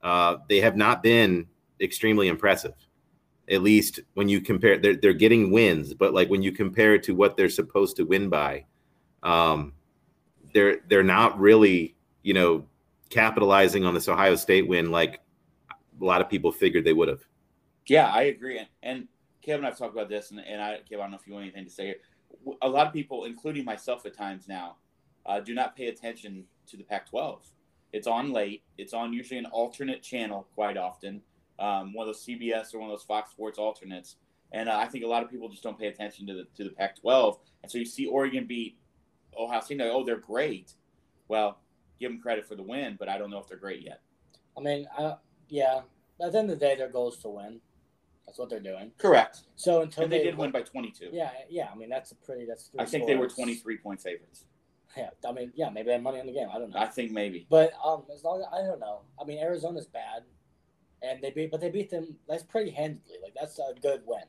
uh, 0.00 0.36
they 0.48 0.60
have 0.60 0.76
not 0.76 1.02
been 1.02 1.48
extremely 1.80 2.28
impressive. 2.28 2.74
At 3.50 3.62
least 3.62 3.98
when 4.14 4.28
you 4.28 4.42
compare, 4.42 4.78
they're, 4.78 4.94
they're 4.94 5.12
getting 5.12 5.50
wins, 5.50 5.92
but 5.92 6.14
like 6.14 6.30
when 6.30 6.40
you 6.40 6.52
compare 6.52 6.94
it 6.94 7.02
to 7.02 7.16
what 7.16 7.36
they're 7.36 7.48
supposed 7.48 7.96
to 7.96 8.04
win 8.04 8.28
by, 8.28 8.64
um, 9.24 9.72
they're 10.54 10.78
they're 10.86 11.02
not 11.02 11.40
really 11.40 11.96
you 12.22 12.32
know 12.32 12.64
capitalizing 13.08 13.84
on 13.84 13.92
this 13.92 14.08
Ohio 14.08 14.36
State 14.36 14.68
win 14.68 14.92
like 14.92 15.18
a 16.00 16.04
lot 16.04 16.20
of 16.20 16.30
people 16.30 16.52
figured 16.52 16.84
they 16.84 16.92
would 16.92 17.08
have. 17.08 17.24
Yeah, 17.88 18.06
I 18.06 18.22
agree. 18.22 18.58
And, 18.58 18.68
and 18.84 19.08
Kevin 19.42 19.64
I've 19.64 19.76
talked 19.76 19.94
about 19.94 20.08
this, 20.08 20.30
and, 20.30 20.38
and 20.38 20.62
I, 20.62 20.78
Kevin, 20.88 21.00
I 21.00 21.02
don't 21.02 21.10
know 21.10 21.18
if 21.20 21.26
you 21.26 21.32
want 21.32 21.46
anything 21.46 21.64
to 21.64 21.70
say. 21.72 21.86
here. 21.86 21.96
A 22.62 22.68
lot 22.68 22.86
of 22.86 22.92
people, 22.92 23.24
including 23.24 23.64
myself 23.64 24.06
at 24.06 24.16
times 24.16 24.48
now, 24.48 24.76
uh, 25.26 25.40
do 25.40 25.54
not 25.54 25.76
pay 25.76 25.86
attention 25.86 26.44
to 26.68 26.76
the 26.76 26.84
Pac 26.84 27.08
12. 27.10 27.44
It's 27.92 28.06
on 28.06 28.32
late, 28.32 28.62
it's 28.78 28.94
on 28.94 29.12
usually 29.12 29.38
an 29.38 29.46
alternate 29.46 30.02
channel 30.02 30.46
quite 30.54 30.76
often, 30.76 31.22
um, 31.58 31.92
one 31.92 32.08
of 32.08 32.14
those 32.14 32.24
CBS 32.24 32.74
or 32.74 32.78
one 32.78 32.88
of 32.88 32.96
those 32.96 33.04
Fox 33.04 33.32
Sports 33.32 33.58
alternates. 33.58 34.16
And 34.52 34.68
uh, 34.68 34.76
I 34.76 34.86
think 34.86 35.04
a 35.04 35.08
lot 35.08 35.22
of 35.22 35.30
people 35.30 35.48
just 35.48 35.62
don't 35.62 35.78
pay 35.78 35.88
attention 35.88 36.26
to 36.26 36.34
the, 36.34 36.46
to 36.56 36.64
the 36.64 36.70
Pac 36.70 37.00
12. 37.00 37.38
And 37.62 37.70
so 37.70 37.78
you 37.78 37.84
see 37.84 38.06
Oregon 38.06 38.46
beat 38.46 38.78
Ohio 39.38 39.60
State, 39.60 39.78
they're, 39.78 39.92
oh, 39.92 40.04
they're 40.04 40.16
great. 40.16 40.74
Well, 41.28 41.58
give 41.98 42.10
them 42.10 42.20
credit 42.20 42.46
for 42.46 42.56
the 42.56 42.62
win, 42.62 42.96
but 42.98 43.08
I 43.08 43.18
don't 43.18 43.30
know 43.30 43.38
if 43.38 43.48
they're 43.48 43.58
great 43.58 43.82
yet. 43.82 44.00
I 44.56 44.60
mean, 44.60 44.86
I, 44.98 45.14
yeah. 45.48 45.82
At 46.22 46.32
the 46.32 46.38
end 46.38 46.50
of 46.50 46.58
the 46.58 46.66
day, 46.66 46.76
their 46.76 46.88
goal 46.88 47.10
is 47.10 47.18
to 47.18 47.28
win. 47.28 47.60
That's 48.30 48.38
what 48.38 48.48
they're 48.48 48.60
doing. 48.60 48.92
Correct. 48.96 49.40
So 49.56 49.80
until 49.82 50.04
And 50.04 50.12
they 50.12 50.22
did 50.22 50.38
win 50.38 50.52
by 50.52 50.62
22. 50.62 51.08
Yeah, 51.12 51.30
yeah. 51.48 51.66
I 51.72 51.76
mean, 51.76 51.88
that's 51.88 52.12
a 52.12 52.14
pretty. 52.14 52.44
That's. 52.46 52.68
Three 52.68 52.78
I 52.78 52.84
think 52.84 53.08
they 53.08 53.16
were 53.16 53.28
23 53.28 53.78
point 53.78 54.00
favorites. 54.00 54.44
Yeah, 54.96 55.10
I 55.28 55.32
mean, 55.32 55.50
yeah. 55.56 55.68
Maybe 55.68 55.86
they 55.86 55.94
had 55.94 56.02
money 56.04 56.20
on 56.20 56.26
the 56.26 56.32
game. 56.32 56.46
I 56.54 56.58
don't 56.60 56.70
know. 56.70 56.78
I 56.78 56.86
think 56.86 57.10
maybe. 57.10 57.48
But 57.50 57.72
um, 57.84 58.04
as 58.14 58.22
long 58.22 58.40
as 58.40 58.46
I 58.52 58.64
don't 58.64 58.78
know. 58.78 59.00
I 59.20 59.24
mean, 59.24 59.38
Arizona's 59.40 59.86
bad, 59.86 60.22
and 61.02 61.20
they 61.20 61.32
beat, 61.32 61.50
but 61.50 61.60
they 61.60 61.70
beat 61.70 61.90
them. 61.90 62.14
That's 62.28 62.44
pretty 62.44 62.70
handily. 62.70 63.16
Like 63.20 63.34
that's 63.34 63.58
a 63.58 63.74
good 63.82 64.02
win. 64.06 64.22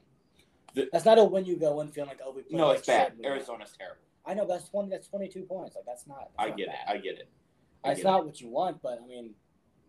The- 0.74 0.90
that's 0.92 1.06
not 1.06 1.20
a 1.20 1.24
win 1.24 1.46
you 1.46 1.58
go 1.58 1.80
in 1.82 1.90
feeling 1.92 2.10
like 2.10 2.22
oh 2.26 2.32
we. 2.32 2.42
played 2.42 2.58
No, 2.58 2.70
like 2.70 2.80
it's 2.80 2.88
bad. 2.88 3.10
shit, 3.10 3.18
we 3.20 3.24
won. 3.24 3.34
Arizona's 3.34 3.74
terrible. 3.78 4.02
I 4.26 4.34
know, 4.34 4.48
but 4.48 4.56
that's 4.56 4.70
twenty. 4.70 4.90
That's 4.90 5.08
twenty 5.10 5.28
two 5.28 5.44
points. 5.44 5.76
Like 5.76 5.86
that's 5.86 6.08
not. 6.08 6.32
That's 6.36 6.48
I 6.48 6.48
not 6.50 6.58
get 6.58 6.68
it. 6.70 6.76
I 6.88 6.98
get 6.98 7.20
it. 7.20 7.30
It's 7.86 8.04
not 8.04 8.26
what 8.26 8.42
you 8.42 8.50
want, 8.50 8.82
but 8.82 9.00
I 9.04 9.06
mean, 9.08 9.36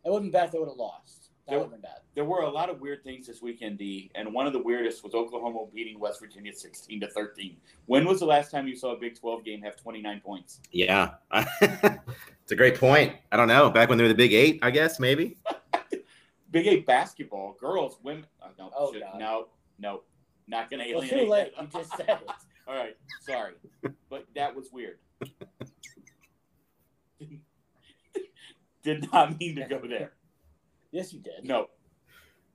it 0.05 0.11
wouldn't 0.11 0.31
be 0.31 0.37
bad 0.37 0.47
if 0.47 0.53
they 0.53 0.59
would 0.59 0.69
have 0.69 0.77
lost. 0.77 1.22
That 1.47 1.51
There- 1.53 1.59
would 1.59 1.65
have 1.65 1.73
been 1.73 1.81
bad. 1.81 2.01
There 2.15 2.25
were 2.25 2.43
a 2.43 2.51
lot 2.51 2.71
of 2.71 2.81
weird 2.81 3.03
things 3.03 3.27
this 3.27 3.43
weekend, 3.43 3.79
D, 3.79 4.11
and 4.15 4.33
one 4.33 4.47
of 4.47 4.53
the 4.53 4.59
weirdest 4.63 5.03
was 5.03 5.13
Oklahoma 5.15 5.67
beating 5.75 5.99
West 5.99 6.21
Virginia 6.21 6.53
16 6.53 7.01
to 7.01 7.09
13. 7.09 7.57
When 7.87 8.05
was 8.05 8.21
the 8.21 8.27
last 8.27 8.51
time 8.51 8.69
you 8.69 8.77
saw 8.77 8.93
a 8.93 8.97
Big 8.97 9.19
12 9.19 9.43
game 9.45 9.61
have 9.63 9.75
29 9.77 10.21
points? 10.21 10.61
Yeah, 10.71 11.15
it's 11.33 12.53
a 12.53 12.55
great 12.57 12.79
point. 12.79 13.17
I 13.33 13.37
don't 13.37 13.49
know. 13.49 13.71
Back 13.71 13.89
when 13.89 13.99
they 13.99 14.05
were 14.05 14.09
the 14.09 14.15
Big 14.15 14.33
Eight, 14.35 14.61
I 14.63 14.71
guess 14.71 15.01
maybe. 15.01 15.39
Big 16.53 16.67
8 16.67 16.87
basketball, 16.87 17.57
girls, 17.59 17.99
women. 18.03 18.27
Uh, 18.41 18.49
no, 18.59 18.71
Oh, 18.77 18.93
shit, 18.93 19.03
God. 19.03 19.19
no, 19.19 19.49
no. 19.79 20.03
Not 20.47 20.71
going 20.71 20.85
to 20.87 20.95
Well, 20.95 21.03
alienate. 21.03 21.25
too 21.27 21.31
late. 21.31 21.57
that. 21.57 21.63
You 21.63 21.69
just 21.81 21.97
said 21.97 22.09
it. 22.09 22.31
All 22.69 22.75
right, 22.77 22.97
sorry. 23.23 23.55
But 24.11 24.27
that 24.37 24.55
was 24.55 24.71
weird. 24.71 24.99
Did 28.83 29.11
not 29.13 29.39
mean 29.41 29.57
to 29.57 29.65
go 29.67 29.81
there. 29.87 30.13
Yes, 30.93 31.13
you 31.13 31.21
did. 31.21 31.45
No. 31.45 31.69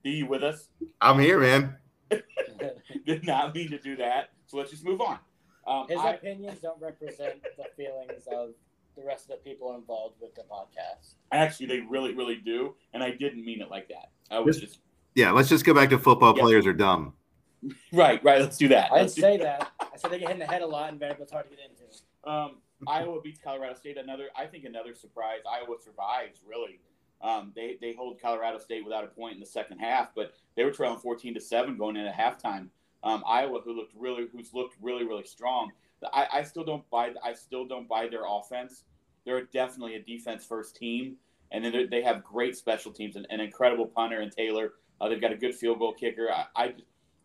Are 0.04 0.08
you 0.08 0.26
with 0.26 0.42
us? 0.44 0.68
I'm 1.00 1.18
here, 1.18 1.40
man. 1.40 1.76
Did 3.06 3.26
not 3.26 3.54
mean 3.54 3.70
to 3.70 3.78
do 3.78 3.96
that. 3.96 4.30
So 4.46 4.56
let's 4.56 4.70
just 4.70 4.84
move 4.84 5.00
on. 5.00 5.18
Um, 5.66 5.86
His 5.88 5.98
I, 5.98 6.12
opinions 6.12 6.60
don't 6.60 6.80
represent 6.80 7.42
the 7.58 7.64
feelings 7.76 8.22
of 8.32 8.50
the 8.96 9.04
rest 9.04 9.24
of 9.24 9.30
the 9.30 9.50
people 9.50 9.74
involved 9.74 10.14
with 10.20 10.34
the 10.34 10.42
podcast. 10.42 11.14
actually, 11.32 11.66
they 11.66 11.80
really, 11.80 12.14
really 12.14 12.36
do, 12.36 12.74
and 12.94 13.02
I 13.02 13.10
didn't 13.10 13.44
mean 13.44 13.60
it 13.60 13.70
like 13.70 13.88
that. 13.88 14.10
I 14.30 14.38
was 14.38 14.58
just 14.58 14.78
Yeah, 15.14 15.32
let's 15.32 15.48
just 15.48 15.64
go 15.64 15.74
back 15.74 15.90
to 15.90 15.98
football 15.98 16.34
Yeah. 16.36 16.42
players 16.42 16.66
are 16.66 16.72
dumb. 16.72 17.12
right, 17.92 18.22
right. 18.24 18.40
Let's 18.40 18.56
do 18.56 18.68
that. 18.68 18.92
I 18.92 18.98
didn't 18.98 19.10
say 19.10 19.36
that. 19.38 19.72
I 19.80 19.96
said 19.96 20.12
they 20.12 20.20
get 20.20 20.28
hit 20.28 20.34
in 20.34 20.38
the 20.40 20.46
head 20.46 20.62
a 20.62 20.66
lot, 20.66 20.90
and 20.90 20.98
Vanderbilt's 21.00 21.32
hard 21.32 21.50
to 21.50 21.56
get 21.56 21.64
into. 21.68 22.30
Um, 22.30 22.58
Iowa 22.86 23.20
beats 23.20 23.40
Colorado 23.42 23.74
State. 23.74 23.98
Another, 23.98 24.28
I 24.36 24.46
think, 24.46 24.64
another 24.64 24.94
surprise. 24.94 25.40
Iowa 25.50 25.74
survives. 25.84 26.40
Really, 26.48 26.78
um, 27.20 27.52
they 27.54 27.76
they 27.80 27.94
hold 27.94 28.20
Colorado 28.20 28.58
State 28.58 28.84
without 28.84 29.04
a 29.04 29.08
point 29.08 29.34
in 29.34 29.40
the 29.40 29.46
second 29.46 29.78
half, 29.78 30.14
but 30.14 30.34
they 30.56 30.64
were 30.64 30.70
trailing 30.70 30.98
fourteen 30.98 31.34
to 31.34 31.40
seven 31.40 31.76
going 31.76 31.96
into 31.96 32.10
halftime. 32.10 32.68
Um, 33.02 33.22
Iowa, 33.26 33.60
who 33.60 33.74
looked 33.74 33.92
really, 33.96 34.26
who's 34.32 34.52
looked 34.54 34.76
really, 34.80 35.04
really 35.04 35.24
strong. 35.24 35.70
I, 36.12 36.26
I 36.32 36.42
still 36.42 36.64
don't 36.64 36.88
buy. 36.90 37.12
I 37.24 37.32
still 37.34 37.64
don't 37.66 37.88
buy 37.88 38.08
their 38.08 38.22
offense. 38.28 38.84
They're 39.24 39.44
definitely 39.44 39.96
a 39.96 40.02
defense 40.02 40.44
first 40.44 40.76
team, 40.76 41.16
and 41.52 41.64
then 41.64 41.88
they 41.90 42.02
have 42.02 42.24
great 42.24 42.56
special 42.56 42.92
teams 42.92 43.16
and 43.16 43.26
an 43.30 43.40
incredible 43.40 43.86
punter 43.86 44.20
and 44.20 44.32
Taylor. 44.32 44.74
Uh, 45.00 45.08
they've 45.08 45.20
got 45.20 45.32
a 45.32 45.36
good 45.36 45.54
field 45.54 45.78
goal 45.78 45.92
kicker. 45.92 46.28
I, 46.32 46.46
I, 46.56 46.74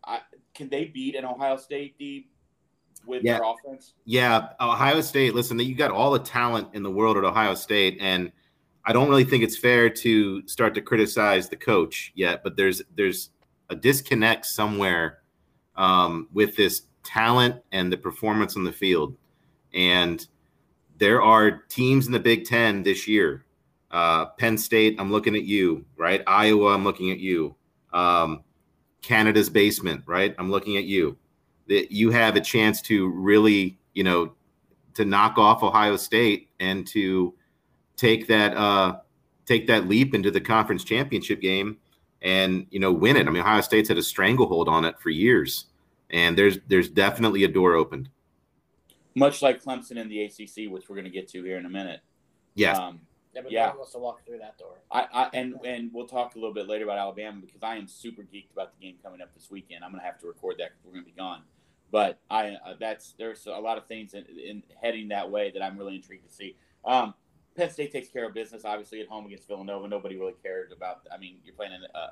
I 0.04 0.20
can 0.54 0.70
they 0.70 0.86
beat 0.86 1.16
an 1.16 1.26
Ohio 1.26 1.58
State 1.58 1.98
deep 1.98 2.30
with 3.06 3.24
Yeah. 3.24 3.40
their 3.40 3.44
offense? 3.44 3.94
Yeah, 4.06 4.50
Ohio 4.60 5.02
State. 5.02 5.34
Listen, 5.34 5.60
you 5.60 5.76
got 5.76 5.92
all 5.92 6.12
the 6.12 6.20
talent 6.20 6.70
in 6.74 6.84
the 6.84 6.92
world 6.92 7.18
at 7.18 7.24
Ohio 7.24 7.56
State, 7.56 7.98
and 8.00 8.32
I 8.86 8.94
don't 8.94 9.10
really 9.10 9.24
think 9.24 9.44
it's 9.44 9.58
fair 9.58 9.90
to 9.90 10.46
start 10.48 10.74
to 10.76 10.82
criticize 10.82 11.50
the 11.50 11.56
coach 11.56 12.12
yet. 12.16 12.44
But 12.44 12.58
there's 12.58 12.82
there's 12.96 13.30
a 13.70 13.76
disconnect 13.76 14.46
somewhere 14.46 15.20
um, 15.76 16.28
with 16.34 16.56
this 16.56 16.84
talent 17.04 17.62
and 17.72 17.92
the 17.92 17.98
performance 17.98 18.56
on 18.56 18.64
the 18.64 18.72
field, 18.72 19.16
and 19.74 20.26
there 20.98 21.22
are 21.22 21.52
teams 21.70 22.08
in 22.08 22.12
the 22.12 22.20
Big 22.20 22.46
Ten 22.46 22.84
this 22.84 23.08
year. 23.08 23.46
Uh, 23.92 24.26
Penn 24.26 24.58
State, 24.58 24.96
I'm 25.00 25.12
looking 25.12 25.36
at 25.36 25.44
you, 25.44 25.86
right? 25.98 26.24
Iowa, 26.26 26.74
I'm 26.74 26.84
looking 26.84 27.12
at 27.12 27.20
you. 27.20 27.56
Um, 27.94 28.44
Canada's 29.04 29.50
basement, 29.50 30.02
right? 30.08 30.34
I'm 30.40 30.50
looking 30.50 30.78
at 30.78 30.86
you. 30.86 31.18
That 31.68 31.92
you 31.92 32.10
have 32.10 32.36
a 32.36 32.42
chance 32.42 32.82
to 32.84 33.08
really, 33.10 33.78
you 33.94 34.04
know, 34.04 34.34
to 34.96 35.06
knock 35.06 35.38
off 35.38 35.64
Ohio 35.64 35.96
State 35.96 36.50
and 36.60 36.88
to 36.88 37.34
take 37.96 38.28
that 38.28 38.56
uh, 38.56 38.98
take 39.46 39.68
that 39.68 39.88
leap 39.88 40.14
into 40.14 40.32
the 40.32 40.42
conference 40.42 40.84
championship 40.84 41.42
game 41.42 41.78
and 42.22 42.66
you 42.70 42.80
know 42.80 42.92
win 42.92 43.18
it. 43.18 43.28
I 43.28 43.30
mean, 43.32 43.42
Ohio 43.42 43.62
State's 43.62 43.90
had 43.90 43.98
a 43.98 44.04
stranglehold 44.04 44.68
on 44.70 44.86
it 44.86 45.00
for 45.00 45.10
years, 45.10 45.66
and 46.10 46.38
there's 46.38 46.58
there's 46.68 46.90
definitely 46.90 47.44
a 47.44 47.48
door 47.48 47.74
opened. 47.76 48.10
Much 49.16 49.42
like 49.42 49.64
Clemson 49.64 49.98
in 49.98 50.10
the 50.10 50.24
ACC, 50.24 50.72
which 50.72 50.90
we're 50.90 50.96
going 50.96 51.06
to 51.06 51.12
get 51.12 51.28
to 51.30 51.44
here 51.44 51.60
in 51.60 51.68
a 51.68 51.70
minute. 51.70 52.00
Yes, 52.56 52.80
Um, 52.80 53.02
Yeah, 53.36 53.42
but 53.42 53.52
Yeah. 53.52 53.64
no 53.66 53.70
one 53.70 53.78
wants 53.78 53.92
to 53.92 54.00
walk 54.00 54.26
through 54.26 54.40
that 54.40 54.58
door. 54.58 54.82
I, 54.90 55.08
I 55.14 55.30
and 55.34 55.56
and 55.64 55.92
we'll 55.94 56.08
talk 56.08 56.36
a 56.36 56.40
little 56.40 56.54
bit 56.54 56.68
later 56.68 56.86
about 56.86 56.98
Alabama 56.98 57.42
because 57.42 57.62
I 57.62 57.76
am 57.76 57.88
super 57.88 58.24
geeked 58.24 58.52
about 58.52 58.74
the 58.74 58.84
game 58.84 58.98
coming 59.04 59.22
up 59.22 59.34
this 59.36 59.52
weekend. 59.52 59.84
I'm 59.84 59.92
gonna 59.92 60.04
have 60.04 60.20
to 60.22 60.28
record 60.28 60.58
that 60.60 60.72
because 60.72 60.86
we're 60.86 60.94
gonna 60.94 61.06
be 61.06 61.12
gone. 61.12 61.44
But 61.92 62.20
I 62.30 62.58
uh, 62.66 62.74
that's 62.80 63.14
there's 63.20 63.46
a 63.46 63.52
lot 63.52 63.78
of 63.78 63.86
things 63.86 64.16
in, 64.16 64.26
in 64.26 64.64
heading 64.82 65.10
that 65.10 65.30
way 65.30 65.52
that 65.52 65.62
I'm 65.62 65.78
really 65.78 65.96
intrigued 65.96 66.28
to 66.28 66.34
see. 66.34 66.56
Um, 66.86 67.14
Penn 67.56 67.70
State 67.70 67.92
takes 67.92 68.10
care 68.10 68.26
of 68.28 68.34
business 68.34 68.64
obviously 68.66 69.02
at 69.02 69.08
home 69.08 69.26
against 69.26 69.48
Villanova. 69.48 69.88
Nobody 69.88 70.18
really 70.18 70.34
cared 70.42 70.72
about. 70.72 71.08
I 71.14 71.18
mean, 71.18 71.38
you're 71.44 71.56
playing 71.56 71.74
a 71.74 71.98
uh, 71.98 72.12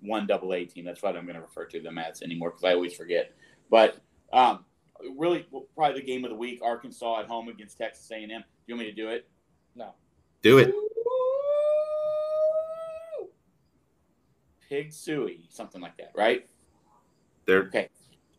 one 0.00 0.26
double 0.26 0.54
A 0.54 0.64
team. 0.64 0.84
That's 0.84 1.02
what 1.02 1.16
I'm 1.16 1.24
going 1.24 1.36
to 1.36 1.42
refer 1.42 1.66
to 1.66 1.80
them 1.80 1.98
as 1.98 2.22
anymore 2.22 2.50
because 2.50 2.64
I 2.64 2.74
always 2.74 2.94
forget. 2.94 3.34
But 3.70 3.98
um, 4.32 4.64
really, 5.16 5.46
well, 5.50 5.66
probably 5.76 6.00
the 6.00 6.06
game 6.06 6.24
of 6.24 6.30
the 6.30 6.36
week: 6.36 6.60
Arkansas 6.62 7.20
at 7.20 7.26
home 7.26 7.48
against 7.48 7.78
Texas 7.78 8.10
A&M. 8.10 8.28
Do 8.28 8.34
you 8.66 8.74
want 8.74 8.86
me 8.86 8.86
to 8.86 8.92
do 8.92 9.08
it? 9.08 9.28
No. 9.74 9.94
do 10.42 10.58
it. 10.58 10.74
Pig 14.68 14.92
suey, 14.92 15.46
something 15.48 15.80
like 15.80 15.96
that, 15.96 16.12
right? 16.14 16.48
They're 17.44 17.62
Okay. 17.64 17.88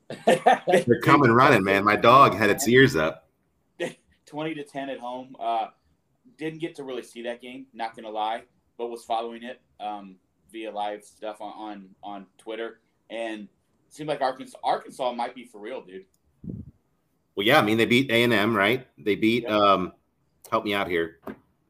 they're 0.25 1.01
coming 1.01 1.31
running, 1.31 1.63
man. 1.63 1.83
My 1.83 1.95
dog 1.95 2.35
had 2.35 2.49
its 2.49 2.67
ears 2.67 2.95
up. 2.95 3.27
20 4.25 4.55
to 4.55 4.63
10 4.63 4.89
at 4.89 4.99
home. 4.99 5.35
Uh, 5.39 5.67
didn't 6.37 6.59
get 6.59 6.75
to 6.75 6.83
really 6.83 7.03
see 7.03 7.21
that 7.23 7.41
game, 7.41 7.65
not 7.73 7.95
going 7.95 8.05
to 8.05 8.11
lie, 8.11 8.43
but 8.77 8.87
was 8.89 9.03
following 9.03 9.43
it 9.43 9.61
um, 9.79 10.15
via 10.51 10.71
live 10.71 11.03
stuff 11.03 11.41
on, 11.41 11.53
on, 11.57 11.89
on 12.03 12.25
Twitter. 12.37 12.79
And 13.09 13.47
seemed 13.89 14.09
like 14.09 14.21
Arkansas, 14.21 14.57
Arkansas 14.63 15.11
might 15.13 15.35
be 15.35 15.45
for 15.45 15.59
real, 15.59 15.81
dude. 15.81 16.05
Well, 17.35 17.45
yeah, 17.45 17.59
I 17.59 17.61
mean 17.61 17.77
they 17.77 17.85
beat 17.85 18.11
A 18.11 18.23
and 18.23 18.33
M, 18.33 18.55
right? 18.55 18.87
They 18.97 19.15
beat 19.15 19.43
Yeah. 19.43 19.57
um, 19.57 19.93
help 20.49 20.65
me 20.65 20.73
out 20.73 20.87
here, 20.87 21.19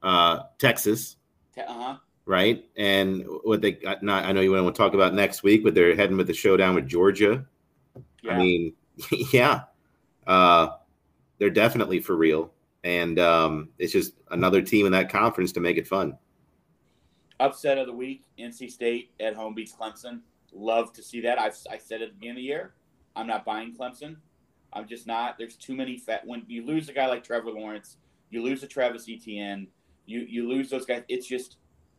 uh, 0.03 0.43
Texas. 0.57 1.17
Uh 1.57 1.63
huh. 1.67 1.97
right? 2.25 2.65
And 2.77 3.25
what 3.43 3.61
they 3.61 3.73
got, 3.73 4.01
not, 4.01 4.25
I 4.25 4.31
know 4.31 4.41
you 4.41 4.51
want 4.51 4.73
to 4.73 4.79
talk 4.81 4.93
about 4.93 5.13
next 5.13 5.43
week, 5.43 5.63
but 5.63 5.75
they're 5.75 5.95
heading 5.95 6.17
with 6.17 6.27
the 6.27 6.33
showdown 6.33 6.75
with 6.75 6.87
Georgia. 6.87 7.45
Yeah. 8.23 8.35
I 8.35 8.37
mean, 8.37 8.73
yeah, 9.33 9.63
uh, 10.25 10.69
they're 11.37 11.49
definitely 11.49 11.99
for 11.99 12.15
real. 12.15 12.51
And 12.83 13.19
um, 13.19 13.69
it's 13.77 13.93
just 13.93 14.13
another 14.31 14.61
team 14.61 14.85
in 14.85 14.91
that 14.93 15.09
conference 15.09 15.51
to 15.53 15.59
make 15.59 15.77
it 15.77 15.87
fun. 15.87 16.17
Upset 17.39 17.77
of 17.77 17.87
the 17.87 17.93
week: 17.93 18.23
NC 18.39 18.69
State 18.71 19.11
at 19.19 19.35
home 19.35 19.53
beats 19.53 19.73
Clemson. 19.73 20.21
Love 20.53 20.91
to 20.93 21.03
see 21.03 21.21
that. 21.21 21.39
I've, 21.39 21.57
I 21.71 21.77
said 21.77 22.01
at 22.01 22.09
the 22.09 22.13
beginning 22.15 22.31
of 22.31 22.35
the 22.37 22.41
year, 22.43 22.73
I'm 23.15 23.27
not 23.27 23.45
buying 23.45 23.75
Clemson. 23.75 24.17
I'm 24.73 24.87
just 24.87 25.07
not. 25.07 25.37
There's 25.37 25.55
too 25.55 25.75
many 25.75 25.97
fat. 25.97 26.25
When 26.25 26.43
you 26.47 26.65
lose 26.65 26.89
a 26.89 26.93
guy 26.93 27.07
like 27.07 27.23
Trevor 27.23 27.51
Lawrence, 27.51 27.97
you 28.29 28.41
lose 28.43 28.63
a 28.63 28.67
Travis 28.67 29.07
Etienne, 29.09 29.67
you 30.05 30.21
you 30.21 30.47
lose 30.47 30.69
those 30.69 30.85
guys. 30.85 31.03
It's 31.07 31.27
just. 31.27 31.57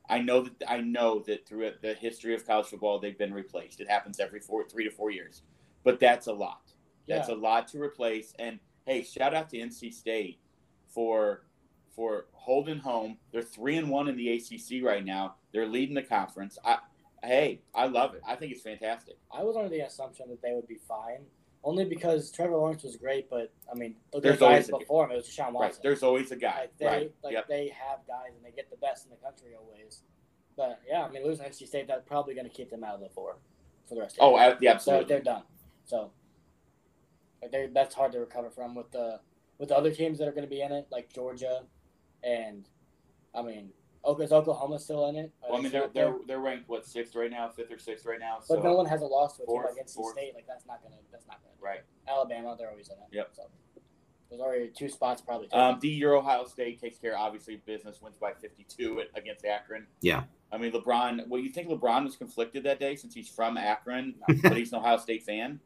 I 0.09 0.18
know 0.18 0.43
that 0.43 0.55
I 0.68 0.78
know 0.80 1.20
that 1.28 1.47
through 1.47 1.70
the 1.80 1.95
history 1.95 2.35
of 2.35 2.45
college 2.47 2.66
football, 2.66 2.99
they've 2.99 3.16
been 3.16 3.33
replaced. 3.33 3.80
It 3.80 3.89
happens 3.89 4.18
every 4.18 4.41
four, 4.41 4.68
three 4.68 4.83
to 4.85 4.91
four 4.91 5.12
years, 5.12 5.43
but 5.85 6.01
that's 6.01 6.26
a 6.26 6.33
lot. 6.33 6.72
That's 7.07 7.28
Yeah. 7.28 7.35
a 7.35 7.37
lot 7.37 7.68
to 7.68 7.80
replace. 7.80 8.35
And 8.39 8.59
hey, 8.85 9.05
shout 9.05 9.33
out 9.33 9.49
to 9.51 9.59
NC 9.59 9.93
State 9.95 10.41
for 10.95 11.45
for 11.95 12.26
holding 12.32 12.78
home. 12.78 13.18
They're 13.32 13.43
three 13.43 13.76
and 13.76 13.90
one 13.90 14.09
in 14.09 14.16
the 14.16 14.30
ACC 14.32 14.82
right 14.82 15.05
now. 15.05 15.34
They're 15.53 15.66
leading 15.66 15.95
the 15.95 16.03
conference. 16.03 16.59
I, 16.64 16.78
hey, 17.22 17.61
I 17.74 17.86
love 17.86 18.14
it. 18.14 18.22
I 18.26 18.34
think 18.34 18.53
it's 18.53 18.62
fantastic. 18.62 19.18
I 19.30 19.43
was 19.43 19.57
under 19.57 19.68
the 19.68 19.80
assumption 19.80 20.28
that 20.30 20.40
they 20.40 20.53
would 20.55 20.66
be 20.66 20.78
fine, 20.88 21.26
only 21.64 21.84
because 21.84 22.30
Trevor 22.30 22.57
Lawrence 22.57 22.82
was 22.82 22.97
great, 22.97 23.28
but 23.28 23.53
I 23.70 23.74
mean, 23.76 23.97
look 24.14 24.22
There's 24.22 24.34
at 24.34 24.40
the 24.40 24.47
guys 24.47 24.53
always 24.53 24.68
a- 24.70 24.78
before 24.78 25.05
him. 25.05 25.11
It 25.12 25.16
was 25.16 25.28
Deshaun 25.28 25.45
Right. 25.47 25.55
Watson. 25.55 25.80
There's 25.82 26.03
always 26.03 26.32
a 26.32 26.36
guy. 26.36 26.61
like 26.61 26.78
they, 26.78 26.86
right. 26.86 27.12
like 27.22 27.32
yep. 27.34 27.49
they 27.49 27.68
have 27.68 27.99
guys 28.07 28.30
and 28.34 28.45
they 28.45 28.53
get 28.57 28.70
the 28.70 28.78
best 28.78 29.05
in 29.05 29.11
the 29.11 29.16
country 29.16 29.51
always. 29.59 30.03
But 30.57 30.80
yeah, 30.88 31.05
I 31.05 31.11
mean, 31.11 31.24
losing 31.24 31.47
NC 31.47 31.66
State 31.66 31.86
that's 31.88 32.07
probably 32.07 32.34
going 32.34 32.49
to 32.49 32.53
keep 32.53 32.70
them 32.70 32.84
out 32.84 32.95
of 32.95 33.01
the 33.01 33.09
four 33.11 33.36
for 33.88 33.95
the 33.95 34.01
rest. 34.01 34.16
of 34.18 34.32
Oh, 34.34 34.36
the 34.38 34.57
yeah, 34.61 34.78
so 34.78 35.05
they're 35.07 35.20
done. 35.20 35.43
So 35.84 36.11
like 37.43 37.53
they 37.53 37.68
that's 37.72 37.95
hard 37.95 38.12
to 38.12 38.18
recover 38.20 38.51
from 38.51 38.74
with 38.74 38.90
the 38.93 39.20
with 39.62 39.68
the 39.68 39.76
other 39.76 39.92
teams 39.92 40.18
that 40.18 40.26
are 40.26 40.32
going 40.32 40.42
to 40.42 40.50
be 40.50 40.60
in 40.60 40.72
it, 40.72 40.88
like 40.90 41.08
Georgia, 41.08 41.62
and 42.24 42.68
I 43.32 43.42
mean, 43.42 43.70
Oka- 44.02 44.24
is 44.24 44.32
Oklahoma 44.32 44.80
still 44.80 45.08
in 45.08 45.14
it? 45.14 45.30
Well, 45.40 45.56
I 45.56 45.62
mean, 45.62 45.70
they're 45.70 45.86
they're 45.94 46.16
they're 46.26 46.40
ranked 46.40 46.68
what 46.68 46.84
sixth 46.84 47.14
right 47.14 47.30
now, 47.30 47.48
fifth 47.48 47.70
or 47.70 47.78
sixth 47.78 48.04
right 48.04 48.18
now. 48.18 48.38
So 48.42 48.56
But 48.56 48.64
no 48.64 48.74
one 48.74 48.86
has 48.86 49.02
a 49.02 49.04
loss 49.04 49.36
to 49.36 49.44
a 49.44 49.46
team 49.46 49.54
Fourth, 49.54 49.76
like 49.76 49.86
NC 49.86 49.94
fourth. 49.94 50.14
State. 50.16 50.34
Like 50.34 50.48
that's 50.48 50.66
not 50.66 50.82
gonna. 50.82 50.96
That's 51.12 51.28
not 51.28 51.38
gonna. 51.42 51.54
right. 51.60 51.82
Alabama, 52.08 52.56
they're 52.58 52.70
always 52.70 52.88
in 52.88 52.94
it. 52.94 53.04
Yep. 53.12 53.30
So 53.34 53.42
there's 54.30 54.40
already 54.40 54.68
two 54.76 54.88
spots 54.88 55.22
probably. 55.22 55.46
taken. 55.46 55.60
Um, 55.60 55.78
the 55.80 55.88
year 55.90 56.14
Ohio 56.14 56.44
State 56.44 56.80
takes 56.80 56.98
care, 56.98 57.16
obviously, 57.16 57.62
business 57.64 58.02
wins 58.02 58.16
by 58.16 58.32
52 58.32 59.02
at, 59.02 59.16
against 59.16 59.44
Akron. 59.44 59.86
Yeah. 60.00 60.24
I 60.50 60.58
mean, 60.58 60.72
LeBron. 60.72 61.28
Well, 61.28 61.40
you 61.40 61.50
think 61.50 61.68
LeBron 61.68 62.02
was 62.02 62.16
conflicted 62.16 62.64
that 62.64 62.80
day 62.80 62.96
since 62.96 63.14
he's 63.14 63.28
from 63.28 63.56
Akron, 63.56 64.16
but 64.42 64.56
he's 64.56 64.72
an 64.72 64.80
Ohio 64.80 64.96
State 64.96 65.22
fan? 65.22 65.60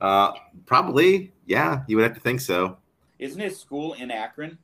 Uh, 0.00 0.32
probably, 0.66 1.32
yeah, 1.46 1.82
you 1.88 1.96
would 1.96 2.04
have 2.04 2.14
to 2.14 2.20
think 2.20 2.40
so. 2.40 2.76
Isn't 3.22 3.40
his 3.40 3.58
school 3.58 3.92
in 3.94 4.10
Akron? 4.10 4.58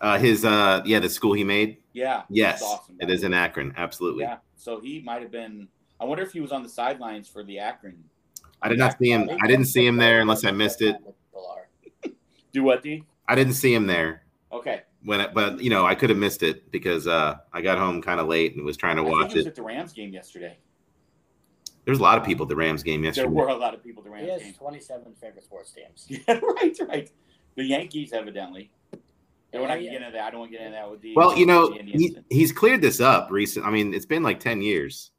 Uh, 0.00 0.18
his, 0.18 0.44
uh, 0.44 0.82
yeah, 0.84 0.98
the 0.98 1.08
school 1.08 1.32
he 1.32 1.44
made. 1.44 1.78
Yeah. 1.92 2.22
Yes, 2.28 2.62
awesome. 2.62 2.96
it 3.00 3.08
is 3.10 3.22
in 3.24 3.32
Akron. 3.32 3.72
Absolutely. 3.76 4.24
Yeah. 4.24 4.38
So 4.56 4.80
he 4.80 5.00
might 5.00 5.22
have 5.22 5.30
been. 5.30 5.68
I 6.00 6.04
wonder 6.04 6.22
if 6.24 6.32
he 6.32 6.40
was 6.40 6.52
on 6.52 6.62
the 6.62 6.68
sidelines 6.68 7.28
for 7.28 7.42
the 7.44 7.58
Akron. 7.58 8.02
I 8.60 8.68
did 8.68 8.78
not 8.78 8.98
see 8.98 9.10
him. 9.10 9.30
I 9.42 9.46
didn't 9.46 9.66
see 9.66 9.86
him 9.86 9.96
there 9.96 10.20
unless 10.20 10.44
I 10.44 10.50
missed 10.50 10.82
it. 10.82 10.96
People. 10.98 11.14
Do 12.52 12.62
what, 12.64 12.82
D? 12.82 13.04
I 13.28 13.34
didn't 13.34 13.54
see 13.54 13.72
him 13.74 13.86
there 13.86 14.22
Okay. 14.52 14.82
when, 15.04 15.20
it, 15.20 15.32
but 15.34 15.60
you 15.60 15.70
know, 15.70 15.86
I 15.86 15.94
could 15.94 16.10
have 16.10 16.18
missed 16.18 16.42
it 16.42 16.70
because 16.72 17.06
uh, 17.06 17.36
I 17.52 17.60
got 17.62 17.78
home 17.78 18.02
kind 18.02 18.18
of 18.20 18.26
late 18.28 18.56
and 18.56 18.64
was 18.64 18.76
trying 18.76 18.96
to 18.96 19.02
I 19.02 19.04
think 19.06 19.16
watch 19.20 19.32
he 19.32 19.38
was 19.38 19.46
it. 19.46 19.50
at 19.50 19.54
the 19.54 19.62
Rams 19.62 19.92
game 19.92 20.12
yesterday. 20.12 20.56
There's 21.84 21.98
a 21.98 22.02
lot 22.02 22.18
of 22.18 22.24
people 22.24 22.44
at 22.44 22.48
the 22.48 22.56
Rams 22.56 22.82
game 22.82 23.04
yesterday. 23.04 23.26
There 23.28 23.34
were 23.34 23.48
a 23.48 23.56
lot 23.56 23.72
of 23.74 23.82
people 23.82 24.02
at 24.04 24.10
the 24.10 24.16
He 24.18 24.26
Rams 24.28 24.42
has 24.42 24.52
game. 24.52 24.54
27 24.58 25.14
favorite 25.20 25.44
sports 25.44 25.70
teams. 25.72 26.06
Yeah, 26.08 26.40
right, 26.42 26.76
right. 26.88 27.10
The 27.56 27.64
Yankees, 27.64 28.12
evidently. 28.12 28.70
And 29.52 29.62
we're 29.62 29.68
not 29.68 29.82
Yeah, 29.82 29.92
get 29.92 30.02
into 30.02 30.12
that. 30.12 30.24
I 30.26 30.30
don't 30.30 30.40
want 30.40 30.52
to 30.52 30.58
get 30.58 30.66
into 30.66 30.76
that 30.76 30.90
with 30.90 31.00
the. 31.00 31.14
Well, 31.14 31.36
you 31.36 31.46
know, 31.46 31.72
he, 31.72 32.16
he's 32.30 32.52
cleared 32.52 32.82
this 32.82 33.00
up 33.00 33.28
recent. 33.30 33.64
I 33.64 33.70
mean, 33.70 33.94
it's 33.94 34.04
been 34.06 34.22
like 34.22 34.40
10 34.40 34.60
years 34.60 35.10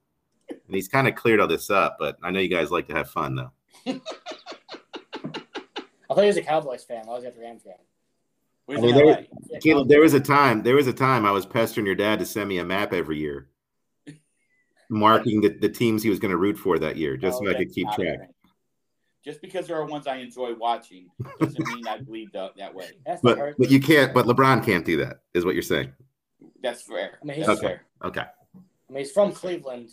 and 0.49 0.59
he's 0.75 0.87
kind 0.87 1.07
of 1.07 1.15
cleared 1.15 1.39
all 1.39 1.47
this 1.47 1.69
up, 1.69 1.97
but 1.99 2.17
I 2.23 2.31
know 2.31 2.39
you 2.39 2.49
guys 2.49 2.71
like 2.71 2.87
to 2.87 2.93
have 2.95 3.09
fun 3.09 3.35
though. 3.35 3.51
I 6.09 6.13
thought 6.13 6.21
he 6.21 6.27
was 6.27 6.37
a 6.37 6.41
Cowboys 6.41 6.83
fan. 6.83 7.05
I 7.07 7.11
was 7.13 7.25
at 7.25 7.35
the 7.35 7.41
Rams 7.41 7.63
game. 7.63 7.73
Where's 8.65 8.81
I 8.81 8.85
mean, 8.85 8.95
there- 8.95 9.25
Yeah, 9.49 9.59
Caleb, 9.59 9.87
there 9.89 10.01
was 10.01 10.13
a 10.13 10.19
time, 10.19 10.63
there 10.63 10.75
was 10.75 10.87
a 10.87 10.93
time 10.93 11.25
I 11.25 11.31
was 11.31 11.45
pestering 11.45 11.85
your 11.85 11.95
dad 11.95 12.19
to 12.19 12.25
send 12.25 12.47
me 12.49 12.59
a 12.59 12.65
map 12.65 12.93
every 12.93 13.17
year, 13.17 13.49
marking 14.89 15.41
the, 15.41 15.49
the 15.49 15.69
teams 15.69 16.03
he 16.03 16.09
was 16.09 16.19
going 16.19 16.31
to 16.31 16.37
root 16.37 16.57
for 16.57 16.77
that 16.79 16.97
year, 16.97 17.17
just 17.17 17.39
Oh, 17.41 17.45
so 17.45 17.51
I 17.51 17.55
could 17.55 17.73
keep 17.73 17.87
track. 17.91 18.19
right. 18.19 18.29
Just 19.27 19.41
because 19.41 19.67
there 19.67 19.75
are 19.75 19.85
ones 19.85 20.07
I 20.07 20.15
enjoy 20.15 20.53
watching 20.55 21.09
doesn't 21.41 21.67
mean 21.67 21.85
I 21.85 21.97
believe 21.97 22.31
the, 22.31 22.49
that 22.55 22.73
way. 22.73 22.91
That's 23.05 23.21
But 23.21 23.37
hurt. 23.37 23.55
but 23.57 23.69
you 23.69 23.81
can't. 23.81 24.13
But 24.13 24.25
LeBron 24.25 24.65
can't 24.65 24.85
do 24.85 24.95
that, 25.03 25.19
is 25.33 25.43
what 25.43 25.53
you're 25.53 25.63
saying. 25.63 25.91
That's 26.63 26.81
fair. 26.81 27.19
I 27.21 27.25
mean, 27.25 27.35
he's- 27.35 27.49
Okay. 27.49 27.59
fair. 27.67 27.81
Okay. 28.05 28.21
I 28.21 28.93
mean, 28.93 28.99
he's 28.99 29.11
from 29.11 29.33
Cleveland. 29.33 29.89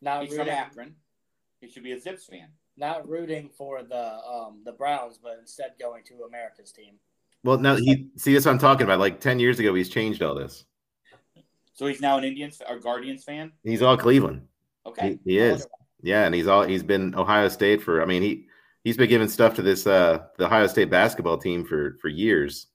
Now 0.00 0.22
He's 0.22 0.30
from 0.30 0.38
rooting- 0.38 0.54
Akron. 0.54 0.94
He 1.60 1.68
should 1.68 1.82
be 1.82 1.92
a 1.92 2.00
Zips 2.00 2.24
fan. 2.24 2.48
not 2.78 3.06
rooting 3.06 3.50
for 3.50 3.82
the 3.82 4.18
um, 4.26 4.62
the 4.64 4.72
Browns, 4.72 5.18
but 5.22 5.36
instead 5.38 5.72
going 5.78 6.02
to 6.04 6.24
America's 6.24 6.72
team. 6.72 6.94
Well, 7.44 7.58
no, 7.58 7.76
he 7.76 8.08
see 8.16 8.32
that's 8.32 8.46
what 8.46 8.52
I'm 8.52 8.58
talking 8.58 8.84
about. 8.84 9.00
Like 9.00 9.20
ten 9.20 9.38
years 9.38 9.58
ago, 9.60 9.74
he's 9.74 9.90
changed 9.90 10.22
all 10.22 10.34
this. 10.34 10.64
So 11.74 11.86
he's 11.86 12.00
now 12.00 12.16
an 12.16 12.24
Indians 12.24 12.62
or 12.66 12.78
Guardians 12.78 13.22
fan. 13.24 13.52
He's 13.64 13.82
all 13.82 13.98
Cleveland. 13.98 14.48
Okay, 14.86 15.18
He, 15.26 15.32
he 15.32 15.38
is. 15.38 15.66
Yeah, 16.06 16.24
and 16.24 16.34
he's 16.34 16.46
all 16.46 16.62
he's 16.62 16.82
been 16.84 17.14
Ohio 17.16 17.48
State 17.48 17.82
for. 17.82 18.00
I 18.00 18.04
mean, 18.06 18.22
he 18.22 18.46
he's 18.84 18.96
been 18.96 19.08
giving 19.08 19.28
stuff 19.28 19.54
to 19.56 19.62
this 19.62 19.86
uh 19.86 20.26
the 20.38 20.46
Ohio 20.46 20.66
State 20.68 20.88
basketball 20.90 21.36
team 21.38 21.64
for 21.64 21.96
for 22.00 22.08
years. 22.08 22.68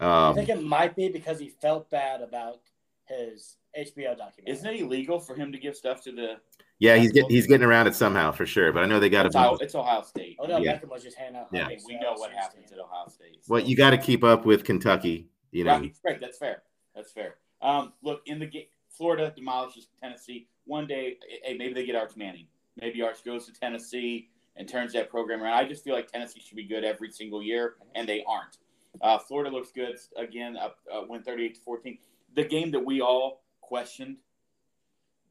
I 0.00 0.28
Um, 0.28 0.34
think 0.34 0.48
it 0.50 0.62
might 0.62 0.94
be 0.94 1.08
because 1.08 1.40
he 1.40 1.48
felt 1.48 1.90
bad 1.90 2.20
about 2.20 2.60
his 3.06 3.56
HBO 3.76 4.16
documentary. 4.16 4.52
isn't 4.52 4.66
it 4.66 4.80
illegal 4.80 5.18
for 5.18 5.34
him 5.34 5.50
to 5.52 5.58
give 5.58 5.74
stuff 5.76 6.02
to 6.04 6.12
the? 6.12 6.36
yeah, 6.78 6.94
he's 6.96 7.10
get, 7.10 7.24
he's 7.28 7.46
getting 7.48 7.66
around 7.66 7.86
it 7.88 7.94
somehow 7.94 8.30
for 8.30 8.46
sure. 8.46 8.70
But 8.72 8.84
I 8.84 8.86
know 8.86 9.00
they 9.00 9.08
got 9.08 9.26
It's 9.26 9.34
Ohio, 9.34 9.56
to. 9.56 9.64
it's 9.64 9.74
Ohio 9.74 10.02
State. 10.02 10.36
Odell 10.38 10.62
Yeah. 10.62 10.78
Beckham 10.78 10.90
was 10.90 11.02
just 11.02 11.16
handing 11.16 11.40
out. 11.40 11.48
Yeah. 11.52 11.64
I 11.64 11.68
mean, 11.70 11.80
we 11.86 11.98
know 11.98 12.12
what 12.12 12.30
happens 12.32 12.70
at 12.70 12.78
Ohio 12.78 13.08
State. 13.08 13.38
Well, 13.48 13.60
you 13.60 13.74
got 13.76 13.90
to 13.90 13.98
keep 13.98 14.22
up 14.22 14.44
with 14.44 14.62
Kentucky. 14.64 15.30
You 15.50 15.64
know, 15.64 15.72
Right, 15.78 15.96
right. 16.04 16.20
That's 16.20 16.38
fair. 16.38 16.62
That's 16.94 17.10
fair. 17.10 17.36
Um, 17.62 17.94
look 18.02 18.20
in 18.26 18.38
the 18.38 18.46
game, 18.46 18.66
Florida 18.90 19.32
demolishes 19.34 19.88
Tennessee. 20.00 20.46
One 20.66 20.86
day, 20.86 21.16
hey, 21.42 21.56
maybe 21.56 21.72
they 21.74 21.84
get 21.86 21.96
Arch 21.96 22.14
Manning. 22.16 22.46
Maybe 22.80 23.02
Arch 23.02 23.24
goes 23.24 23.46
to 23.46 23.52
Tennessee 23.52 24.28
and 24.56 24.68
turns 24.68 24.92
that 24.92 25.10
program 25.10 25.42
around. 25.42 25.54
I 25.54 25.64
just 25.64 25.84
feel 25.84 25.94
like 25.94 26.10
Tennessee 26.10 26.40
should 26.40 26.56
be 26.56 26.64
good 26.64 26.84
every 26.84 27.10
single 27.10 27.42
year, 27.42 27.74
and 27.94 28.08
they 28.08 28.24
aren't. 28.28 28.58
Uh, 29.00 29.18
Florida 29.18 29.50
looks 29.54 29.70
good 29.70 29.96
again. 30.16 30.56
Up 30.56 30.78
uh, 30.92 31.02
win 31.08 31.22
thirty 31.22 31.44
eight 31.44 31.54
to 31.56 31.60
fourteen. 31.60 31.98
The 32.34 32.44
game 32.44 32.70
that 32.72 32.84
we 32.84 33.00
all 33.00 33.42
questioned, 33.60 34.16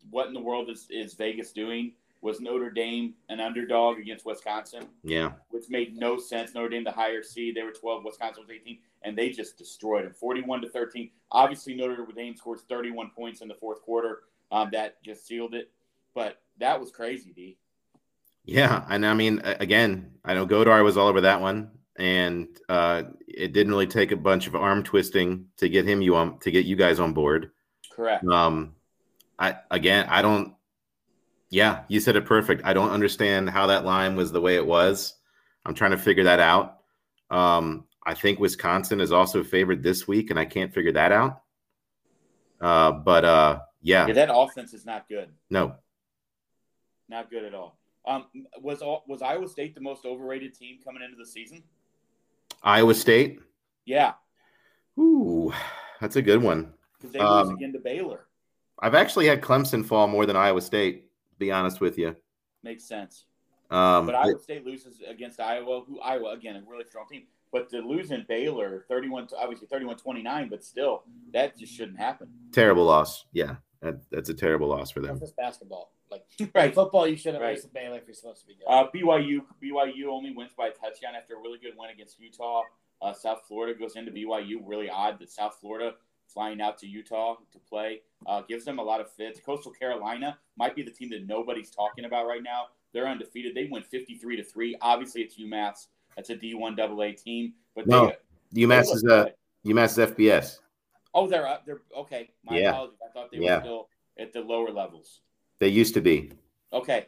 what 0.10 0.28
in 0.28 0.34
the 0.34 0.40
world 0.40 0.70
is, 0.70 0.88
is 0.90 1.14
Vegas 1.14 1.52
doing? 1.52 1.94
Was 2.22 2.42
Notre 2.42 2.72
Dame 2.72 3.14
an 3.30 3.40
underdog 3.40 4.00
against 4.00 4.26
Wisconsin? 4.26 4.88
yeah, 5.04 5.32
which 5.50 5.66
made 5.70 5.98
no 5.98 6.18
sense. 6.18 6.54
Notre 6.54 6.70
Dame, 6.70 6.84
the 6.84 6.92
higher 6.92 7.22
seed, 7.22 7.56
they 7.56 7.64
were 7.64 7.72
12, 7.72 8.04
Wisconsin 8.06 8.44
was 8.44 8.50
18, 8.50 8.80
and 9.04 9.18
they 9.18 9.30
just 9.30 9.58
destroyed 9.58 10.06
them 10.06 10.14
41 10.14 10.62
to 10.62 10.70
13. 10.70 11.10
Obviously, 11.32 11.76
Notre 11.76 12.08
Dame 12.16 12.36
scores 12.36 12.62
31 12.68 13.12
points 13.16 13.42
in 13.42 13.48
the 13.48 13.54
fourth 13.54 13.82
quarter. 13.82 14.22
Um, 14.52 14.70
that 14.72 15.02
just 15.04 15.28
sealed 15.28 15.54
it. 15.54 15.72
But 16.18 16.42
that 16.58 16.80
was 16.80 16.90
crazy, 16.90 17.32
D. 17.32 17.58
yeah. 18.44 18.84
And 18.90 19.06
I 19.06 19.14
mean, 19.14 19.40
again, 19.44 20.14
I 20.26 20.34
know 20.34 20.48
Godard 20.48 20.84
was 20.84 20.98
all 20.98 21.08
over 21.08 21.22
that 21.22 21.42
one, 21.42 21.70
and 21.96 22.48
uh, 22.68 23.04
it 23.28 23.54
didn't 23.54 23.72
really 23.72 23.86
take 23.86 24.12
a 24.12 24.18
bunch 24.18 24.48
of 24.48 24.56
arm 24.56 24.82
twisting 24.82 25.46
to 25.58 25.70
get 25.70 25.86
him 25.86 26.02
you 26.02 26.16
on 26.16 26.40
to 26.40 26.50
get 26.50 26.66
you 26.66 26.76
guys 26.76 27.00
on 27.00 27.14
board. 27.14 27.52
Correct. 27.92 28.26
Um, 28.26 28.74
I 29.38 29.58
again, 29.70 30.08
I 30.10 30.24
don't. 30.24 30.56
Yeah, 31.52 31.84
you 31.88 32.00
said 32.00 32.16
it 32.16 32.26
perfect. 32.26 32.64
I 32.66 32.74
don't 32.74 32.90
understand 32.90 33.52
how 33.52 33.68
that 33.68 33.86
line 33.86 34.16
was 34.16 34.32
the 34.32 34.42
way 34.42 34.56
it 34.56 34.66
was. 34.66 35.14
I'm 35.68 35.76
trying 35.76 35.92
to 35.92 36.00
figure 36.00 36.24
that 36.24 36.40
out. 36.40 36.80
Um, 37.30 37.86
I 38.04 38.16
think 38.16 38.40
Wisconsin 38.40 39.02
is 39.02 39.12
also 39.12 39.44
favored 39.44 39.84
this 39.84 40.08
week, 40.08 40.32
and 40.32 40.40
I 40.40 40.46
can't 40.46 40.74
figure 40.74 40.94
that 40.94 41.12
out. 41.12 41.44
Uh, 42.60 42.92
but 42.92 43.24
uh, 43.24 43.60
yeah, 43.84 44.08
Yeah, 44.08 44.14
that 44.14 44.30
offense 44.34 44.74
is 44.74 44.84
not 44.84 45.08
good. 45.08 45.30
no, 45.52 45.76
Not 47.10 47.30
good 47.30 47.44
at 47.44 47.54
all. 47.54 47.78
Um, 48.06 48.26
was 48.62 48.82
all, 48.82 49.04
was 49.08 49.22
Iowa 49.22 49.48
State 49.48 49.76
the 49.76 49.82
most 49.82 50.06
overrated 50.06 50.54
team 50.54 50.78
coming 50.84 51.02
into 51.04 51.18
the 51.18 51.26
season? 51.26 51.62
Iowa 52.64 52.94
State. 52.94 53.40
Yeah, 53.86 54.14
Ooh, 55.00 55.54
that's 56.02 56.16
a 56.16 56.22
good 56.22 56.42
one. 56.42 56.74
because 56.98 57.12
they 57.14 57.20
Um, 57.20 57.48
lose 57.48 57.56
again 57.58 57.74
to 57.74 57.80
Baylor. 57.80 58.26
I've 58.80 58.96
actually 58.96 59.28
had 59.28 59.42
Clemson 59.42 59.86
fall 59.86 60.08
more 60.08 60.26
than 60.26 60.36
Iowa 60.36 60.62
State. 60.62 61.04
To 61.34 61.40
be 61.40 61.52
honest 61.52 61.80
with 61.82 61.98
you. 62.00 62.16
Makes 62.64 62.86
sense. 62.86 63.26
Um, 63.70 64.08
But 64.08 64.16
Iowa 64.16 64.40
State 64.40 64.66
loses 64.66 65.02
against 65.08 65.40
Iowa, 65.40 65.82
who 65.82 66.00
Iowa 66.00 66.32
again 66.32 66.56
a 66.56 66.62
really 66.68 66.86
strong 66.86 67.06
team. 67.12 67.24
But 67.52 67.70
to 67.70 67.80
lose 67.80 68.12
in 68.12 68.26
Baylor, 68.28 68.86
thirty-one, 68.90 69.28
obviously 69.38 69.68
31-29, 69.68 70.50
but 70.50 70.64
still, 70.66 71.04
that 71.32 71.58
just 71.58 71.74
shouldn't 71.74 71.98
happen. 72.00 72.28
terrible 72.52 72.86
loss. 72.86 73.26
Yeah, 73.34 73.58
that, 73.82 74.00
that's 74.10 74.30
a 74.30 74.34
terrible 74.34 74.68
loss 74.70 74.92
for 74.92 75.00
them. 75.02 75.12
That's 75.20 75.22
just 75.32 75.36
basketball. 75.36 75.92
Like 76.10 76.26
Right. 76.56 76.74
football, 76.74 77.08
you 77.08 77.18
shouldn't 77.18 77.42
Right. 77.44 77.50
race 77.52 77.66
a 77.66 77.68
Baylor 77.68 77.98
if 77.98 78.08
you're 78.08 78.14
supposed 78.16 78.42
to 78.42 78.48
be 78.48 78.56
good. 78.56 78.66
Uh, 78.68 78.88
BYU, 78.94 79.42
BYU 79.62 80.06
only 80.10 80.32
wins 80.34 80.52
by 80.58 80.68
a 80.68 80.72
touchdown 80.72 81.16
after 81.16 81.36
a 81.36 81.40
really 81.40 81.60
good 81.60 81.74
win 81.78 81.90
against 81.90 82.20
Utah. 82.20 82.64
Uh, 83.02 83.14
South 83.14 83.42
Florida 83.48 83.78
goes 83.78 83.96
into 83.96 84.12
BYU. 84.12 84.62
Really 84.66 84.90
odd 84.90 85.20
that 85.20 85.30
South 85.30 85.58
Florida 85.62 85.94
flying 86.28 86.60
out 86.62 86.78
to 86.80 86.88
Utah 86.88 87.36
to 87.52 87.60
play 87.60 88.02
uh, 88.26 88.42
gives 88.42 88.66
them 88.66 88.80
a 88.80 88.84
lot 88.84 89.00
of 89.00 89.12
fits. 89.12 89.40
Coastal 89.40 89.72
Carolina 89.72 90.38
might 90.58 90.76
be 90.76 90.82
the 90.84 90.92
team 90.92 91.10
that 91.12 91.28
nobody's 91.28 91.70
talking 91.70 92.06
about 92.06 92.26
right 92.28 92.42
now. 92.44 92.64
They're 92.94 93.08
undefeated. 93.08 93.54
They 93.54 93.68
win 93.72 93.84
fifty-three 93.84 94.38
to 94.38 94.44
three. 94.44 94.76
Obviously, 94.82 95.22
it's 95.22 95.38
UMass. 95.40 95.88
That's 96.16 96.30
a 96.32 96.36
D 96.36 96.54
one 96.56 96.80
AA 96.80 97.12
team, 97.16 97.54
but 97.76 97.86
No, 97.86 98.12
they 98.52 98.62
UMass 98.62 98.86
look 98.88 98.96
is 98.96 99.04
uh, 99.04 99.24
good. 99.26 99.34
UMass 99.74 100.00
is 100.00 100.12
FBS. 100.12 100.60
Oh, 101.18 101.26
they're 101.28 101.48
up. 101.48 101.66
They're 101.66 101.82
okay. 101.98 102.30
My 102.44 102.60
Yeah. 102.60 102.70
apologies. 102.70 103.00
I 103.04 103.12
thought 103.12 103.32
they 103.32 103.40
Yeah. 103.40 103.56
were 103.56 103.62
still 103.62 103.90
at 104.20 104.34
the 104.34 104.42
lower 104.42 104.70
levels. 104.70 105.22
They 105.58 105.68
used 105.70 105.96
to 105.96 106.02
be. 106.02 106.32
Okay, 106.72 107.08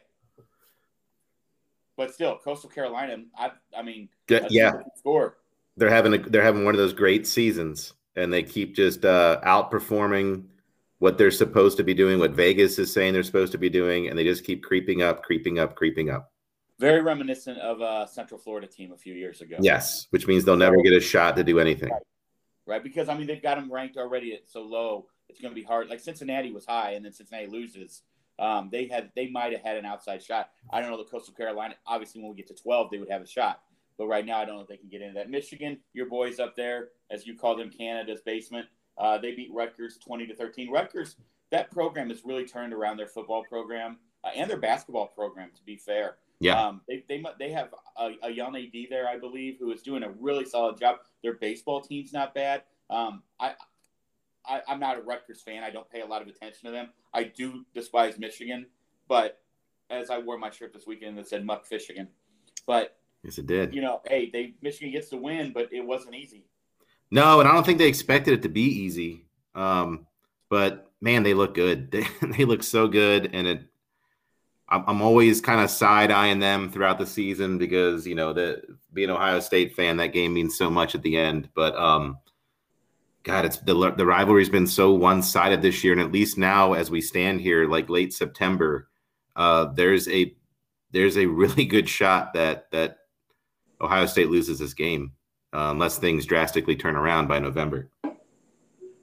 but 1.96 2.12
still, 2.12 2.38
Coastal 2.38 2.70
Carolina. 2.70 3.18
I, 3.36 3.52
I 3.76 3.82
mean, 3.82 4.08
Good- 4.26 4.46
yeah, 4.50 4.72
score. 4.96 5.36
they're 5.76 5.90
having 5.90 6.14
a, 6.14 6.18
they're 6.18 6.42
having 6.42 6.64
one 6.64 6.74
of 6.74 6.78
those 6.78 6.92
great 6.94 7.24
seasons, 7.26 7.92
and 8.16 8.32
they 8.32 8.42
keep 8.42 8.74
just 8.74 9.04
uh, 9.04 9.40
outperforming 9.44 10.46
what 10.98 11.18
they're 11.18 11.30
supposed 11.30 11.76
to 11.76 11.84
be 11.84 11.94
doing, 11.94 12.18
what 12.18 12.32
Vegas 12.32 12.78
is 12.80 12.92
saying 12.92 13.12
they're 13.12 13.22
supposed 13.22 13.52
to 13.52 13.58
be 13.58 13.68
doing, 13.70 14.08
and 14.08 14.18
they 14.18 14.24
just 14.24 14.44
keep 14.44 14.64
creeping 14.64 15.02
up, 15.02 15.22
creeping 15.22 15.58
up, 15.60 15.76
creeping 15.76 16.10
up. 16.10 16.32
Very 16.78 17.02
reminiscent 17.02 17.58
of 17.58 17.80
a 17.80 18.08
Central 18.10 18.40
Florida 18.40 18.66
team 18.66 18.92
a 18.92 18.96
few 18.96 19.14
years 19.14 19.40
ago. 19.42 19.56
Yes, 19.60 20.06
which 20.10 20.26
means 20.26 20.44
they'll 20.44 20.56
never 20.56 20.78
get 20.82 20.94
a 20.94 21.00
shot 21.00 21.36
to 21.36 21.44
do 21.44 21.60
anything. 21.60 21.90
Right. 21.90 22.02
Because 22.78 23.08
I 23.08 23.16
mean 23.16 23.26
they've 23.26 23.42
got 23.42 23.56
them 23.56 23.72
ranked 23.72 23.96
already 23.96 24.34
at 24.34 24.48
so 24.48 24.62
low. 24.62 25.06
It's 25.28 25.40
going 25.40 25.54
to 25.54 25.60
be 25.60 25.66
hard. 25.66 25.88
Like 25.88 26.00
Cincinnati 26.00 26.52
was 26.52 26.66
high, 26.66 26.92
and 26.92 27.04
then 27.04 27.12
Cincinnati 27.12 27.46
loses. 27.46 28.02
Um, 28.38 28.68
they 28.72 28.86
had 28.86 29.10
they 29.14 29.28
might 29.28 29.52
have 29.52 29.62
had 29.62 29.76
an 29.76 29.84
outside 29.84 30.22
shot. 30.22 30.50
I 30.70 30.80
don't 30.80 30.90
know 30.90 30.96
the 30.96 31.04
Coastal 31.04 31.34
Carolina. 31.34 31.74
Obviously, 31.86 32.22
when 32.22 32.30
we 32.30 32.36
get 32.36 32.48
to 32.48 32.54
twelve, 32.54 32.90
they 32.90 32.98
would 32.98 33.10
have 33.10 33.22
a 33.22 33.26
shot. 33.26 33.60
But 33.98 34.06
right 34.06 34.24
now, 34.24 34.38
I 34.38 34.44
don't 34.46 34.56
know 34.56 34.62
if 34.62 34.68
they 34.68 34.78
can 34.78 34.88
get 34.88 35.02
into 35.02 35.14
that. 35.14 35.28
Michigan, 35.28 35.78
your 35.92 36.06
boys 36.06 36.40
up 36.40 36.56
there, 36.56 36.88
as 37.10 37.26
you 37.26 37.36
call 37.36 37.54
them, 37.54 37.70
Canada's 37.70 38.22
basement. 38.22 38.66
Uh, 38.96 39.18
they 39.18 39.32
beat 39.32 39.50
Rutgers 39.52 39.98
twenty 39.98 40.26
to 40.26 40.34
thirteen. 40.34 40.70
Rutgers, 40.70 41.16
that 41.50 41.70
program 41.70 42.08
has 42.08 42.24
really 42.24 42.46
turned 42.46 42.72
around 42.72 42.96
their 42.96 43.06
football 43.06 43.44
program 43.44 43.98
uh, 44.24 44.30
and 44.34 44.48
their 44.48 44.58
basketball 44.58 45.08
program. 45.08 45.50
To 45.54 45.62
be 45.64 45.76
fair, 45.76 46.16
Yeah. 46.40 46.60
um, 46.68 46.80
they 46.88 47.04
they 47.08 47.22
they 47.38 47.50
have 47.50 47.68
a, 47.98 48.12
a 48.22 48.30
young 48.30 48.56
AD 48.56 48.72
there, 48.88 49.06
I 49.08 49.18
believe, 49.18 49.56
who 49.60 49.70
is 49.72 49.82
doing 49.82 50.02
a 50.02 50.10
really 50.10 50.44
solid 50.46 50.78
job. 50.78 50.96
Their 51.22 51.34
baseball 51.34 51.80
team's 51.82 52.12
not 52.12 52.34
bad. 52.34 52.62
Um, 52.88 53.22
I, 53.38 53.54
I 54.46 54.62
I'm 54.66 54.80
not 54.80 54.98
a 54.98 55.02
Rutgers 55.02 55.42
fan. 55.42 55.62
I 55.62 55.70
don't 55.70 55.88
pay 55.90 56.00
a 56.00 56.06
lot 56.06 56.22
of 56.22 56.28
attention 56.28 56.64
to 56.66 56.70
them. 56.70 56.88
I 57.12 57.24
do 57.24 57.64
despise 57.74 58.18
Michigan, 58.18 58.66
but 59.06 59.40
as 59.90 60.08
I 60.08 60.18
wore 60.18 60.38
my 60.38 60.50
shirt 60.50 60.72
this 60.72 60.86
weekend 60.86 61.18
that 61.18 61.28
said 61.28 61.44
"Muck 61.44 61.68
Fishigan," 61.68 62.08
but 62.66 62.96
Yes, 63.22 63.36
it 63.36 63.46
did. 63.46 63.74
you 63.74 63.82
know, 63.82 64.00
hey, 64.06 64.30
they 64.32 64.54
Michigan 64.62 64.92
gets 64.92 65.10
the 65.10 65.18
win, 65.18 65.52
but 65.52 65.70
it 65.72 65.84
wasn't 65.84 66.14
easy. 66.14 66.46
No, 67.10 67.40
and 67.40 67.48
I 67.48 67.52
don't 67.52 67.66
think 67.66 67.78
they 67.78 67.88
expected 67.88 68.32
it 68.34 68.42
to 68.42 68.48
be 68.48 68.62
easy. 68.62 69.26
Um, 69.54 70.06
but 70.48 70.90
man, 71.02 71.22
they 71.22 71.34
look 71.34 71.54
good. 71.54 71.90
They, 71.92 72.06
they 72.38 72.44
look 72.46 72.62
so 72.62 72.88
good, 72.88 73.30
and 73.34 73.46
it. 73.46 73.62
I'm, 74.70 74.84
I'm 74.86 75.02
always 75.02 75.40
kind 75.40 75.60
of 75.60 75.70
side 75.70 76.10
eyeing 76.10 76.38
them 76.38 76.70
throughout 76.70 76.98
the 76.98 77.06
season 77.06 77.58
because 77.58 78.06
you 78.06 78.14
know 78.14 78.32
the 78.32 78.62
being 78.92 79.10
an 79.10 79.16
Ohio 79.16 79.40
State 79.40 79.74
fan, 79.74 79.96
that 79.98 80.12
game 80.12 80.32
means 80.32 80.56
so 80.56 80.70
much 80.70 80.94
at 80.94 81.02
the 81.02 81.16
end. 81.16 81.48
But 81.54 81.76
um, 81.76 82.18
God, 83.22 83.44
it's 83.44 83.58
the 83.58 83.92
the 83.92 84.06
rivalry's 84.06 84.48
been 84.48 84.66
so 84.66 84.92
one 84.92 85.22
sided 85.22 85.62
this 85.62 85.82
year, 85.82 85.92
and 85.92 86.02
at 86.02 86.12
least 86.12 86.38
now, 86.38 86.72
as 86.72 86.90
we 86.90 87.00
stand 87.00 87.40
here, 87.40 87.66
like 87.66 87.90
late 87.90 88.12
September, 88.12 88.88
uh, 89.36 89.66
there's 89.74 90.08
a 90.08 90.34
there's 90.92 91.16
a 91.16 91.26
really 91.26 91.64
good 91.64 91.88
shot 91.88 92.34
that 92.34 92.70
that 92.70 92.98
Ohio 93.80 94.06
State 94.06 94.30
loses 94.30 94.58
this 94.58 94.74
game 94.74 95.12
uh, 95.52 95.68
unless 95.70 95.98
things 95.98 96.26
drastically 96.26 96.76
turn 96.76 96.96
around 96.96 97.26
by 97.26 97.38
November. 97.38 97.90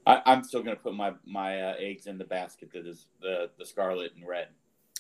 I, 0.06 0.22
I'm 0.26 0.44
still 0.44 0.64
going 0.64 0.77
to 0.77 0.81
put 0.81 0.94
my 0.94 1.14
my 1.26 1.61
uh, 1.61 1.76
eggs 1.77 2.07
in 2.07 2.18
the 2.18 2.23
basket 2.23 2.72
that 2.73 2.88
is 2.88 3.07
the 3.22 3.49
the 3.60 3.65
scarlet 3.65 4.14
and 4.15 4.27
red. 4.27 4.48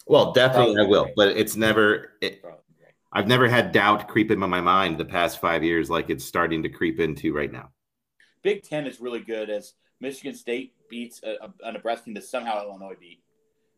Well, 0.09 0.31
definitely 0.31 0.81
I 0.81 0.85
will, 0.85 1.05
right. 1.05 1.13
but 1.15 1.29
it's 1.29 1.55
never. 1.55 2.13
It. 2.21 2.43
I've 3.11 3.27
never 3.27 3.47
had 3.47 3.71
doubt 3.71 4.07
creep 4.07 4.31
into 4.31 4.47
my 4.47 4.61
mind 4.61 4.97
the 4.97 5.05
past 5.05 5.39
five 5.39 5.63
years, 5.63 5.89
like 5.89 6.09
it's 6.09 6.25
starting 6.25 6.61
to 6.63 6.69
creep 6.69 6.99
into 6.99 7.33
right 7.33 7.51
now. 7.51 7.69
Big 8.43 8.63
Ten 8.63 8.85
is 8.85 8.99
really 8.99 9.21
good 9.21 9.49
as 9.49 9.73
Michigan 9.99 10.35
State 10.35 10.73
beats 10.89 11.21
a, 11.23 11.45
a, 11.45 11.53
a 11.63 11.71
Nebraska 11.71 12.05
team 12.05 12.13
that 12.15 12.23
somehow 12.23 12.63
Illinois 12.63 12.95
beat. 12.99 13.21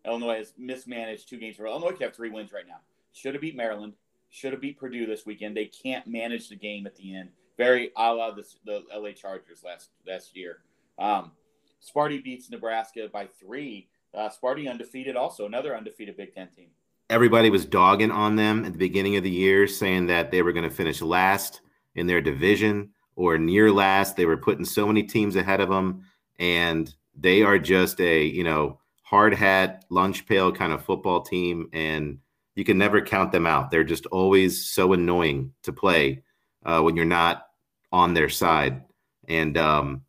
Illinois 0.06 0.38
has 0.38 0.53
mismanaged 0.57 1.30
two 1.30 1.38
games 1.38 1.60
row. 1.60 1.72
Illinois 1.72 1.91
could 1.91 2.01
have 2.01 2.15
three 2.15 2.30
wins 2.30 2.51
right 2.51 2.68
now. 2.68 2.80
Should 3.14 3.34
have 3.34 3.41
beat 3.41 3.56
Maryland. 3.56 3.93
Should 4.30 4.51
have 4.51 4.61
beat 4.61 4.80
Purdue 4.80 5.06
this 5.06 5.26
weekend. 5.26 5.56
They 5.56 5.65
can't 5.65 6.06
manage 6.07 6.49
the 6.49 6.56
game 6.56 6.85
at 6.85 6.95
the 6.95 7.15
end. 7.15 7.30
Very 7.57 7.91
a 7.97 8.14
la 8.14 8.31
the, 8.31 8.45
the 8.65 8.84
LA 8.95 9.11
Chargers 9.11 9.64
last 9.64 9.89
last 10.07 10.35
year. 10.35 10.60
Um, 10.97 11.31
Sparty 11.81 12.23
beats 12.23 12.49
Nebraska 12.49 13.10
by 13.11 13.27
three. 13.39 13.88
Uh, 14.14 14.30
Sparty 14.30 14.69
undefeated, 14.69 15.15
also 15.15 15.45
another 15.45 15.76
undefeated 15.76 16.18
Big 16.18 16.34
Ten 16.34 16.49
team. 16.49 16.69
everybody 17.10 17.49
was 17.49 17.65
dogging 17.65 18.11
on 18.11 18.36
them 18.36 18.65
at 18.65 18.72
the 18.73 18.77
beginning 18.77 19.15
of 19.18 19.23
the 19.23 19.30
year, 19.31 19.68
saying 19.68 20.07
that 20.07 20.31
they 20.31 20.41
were 20.41 20.52
going 20.53 20.68
to 20.69 20.76
finish 20.76 21.02
last 21.02 21.61
in 21.95 22.07
their 22.07 22.22
division 22.22 22.91
or 23.15 23.38
near 23.38 23.72
last. 23.72 24.15
They 24.15 24.26
were 24.26 24.38
putting 24.38 24.65
so 24.65 24.88
many 24.88 25.03
teams 25.03 25.36
ahead 25.36 25.60
of 25.61 25.69
them, 25.69 26.06
and 26.38 26.94
they 27.15 27.41
are 27.44 27.60
just 27.60 27.99
a 27.99 28.23
you 28.23 28.44
know 28.44 28.80
hard 29.03 29.34
hat 29.34 29.86
lunch 29.90 30.27
pail 30.27 30.52
kind 30.52 30.72
of 30.73 30.84
football 30.86 31.22
team, 31.22 31.69
and 31.73 32.19
you 32.56 32.64
can 32.64 32.77
never 32.77 33.02
count 33.02 33.31
them 33.31 33.45
out. 33.45 33.72
They're 33.72 33.84
just 33.84 34.06
always 34.07 34.65
so 34.65 34.94
annoying 34.94 35.53
to 35.64 35.73
play 35.73 36.23
uh, 36.65 36.81
when 36.81 36.95
you're 36.95 37.06
not 37.06 37.48
on 37.91 38.14
their 38.14 38.30
side, 38.30 38.84
and 39.27 39.57
um, 39.57 40.03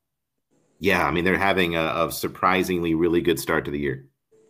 yeah, 0.80 1.06
I 1.06 1.10
mean 1.10 1.24
they're 1.24 1.38
having 1.38 1.76
a, 1.76 2.06
a 2.06 2.10
surprisingly 2.10 2.94
really 2.94 3.20
good 3.20 3.38
start 3.38 3.64
to 3.66 3.70
the 3.70 3.78
year. 3.78 4.06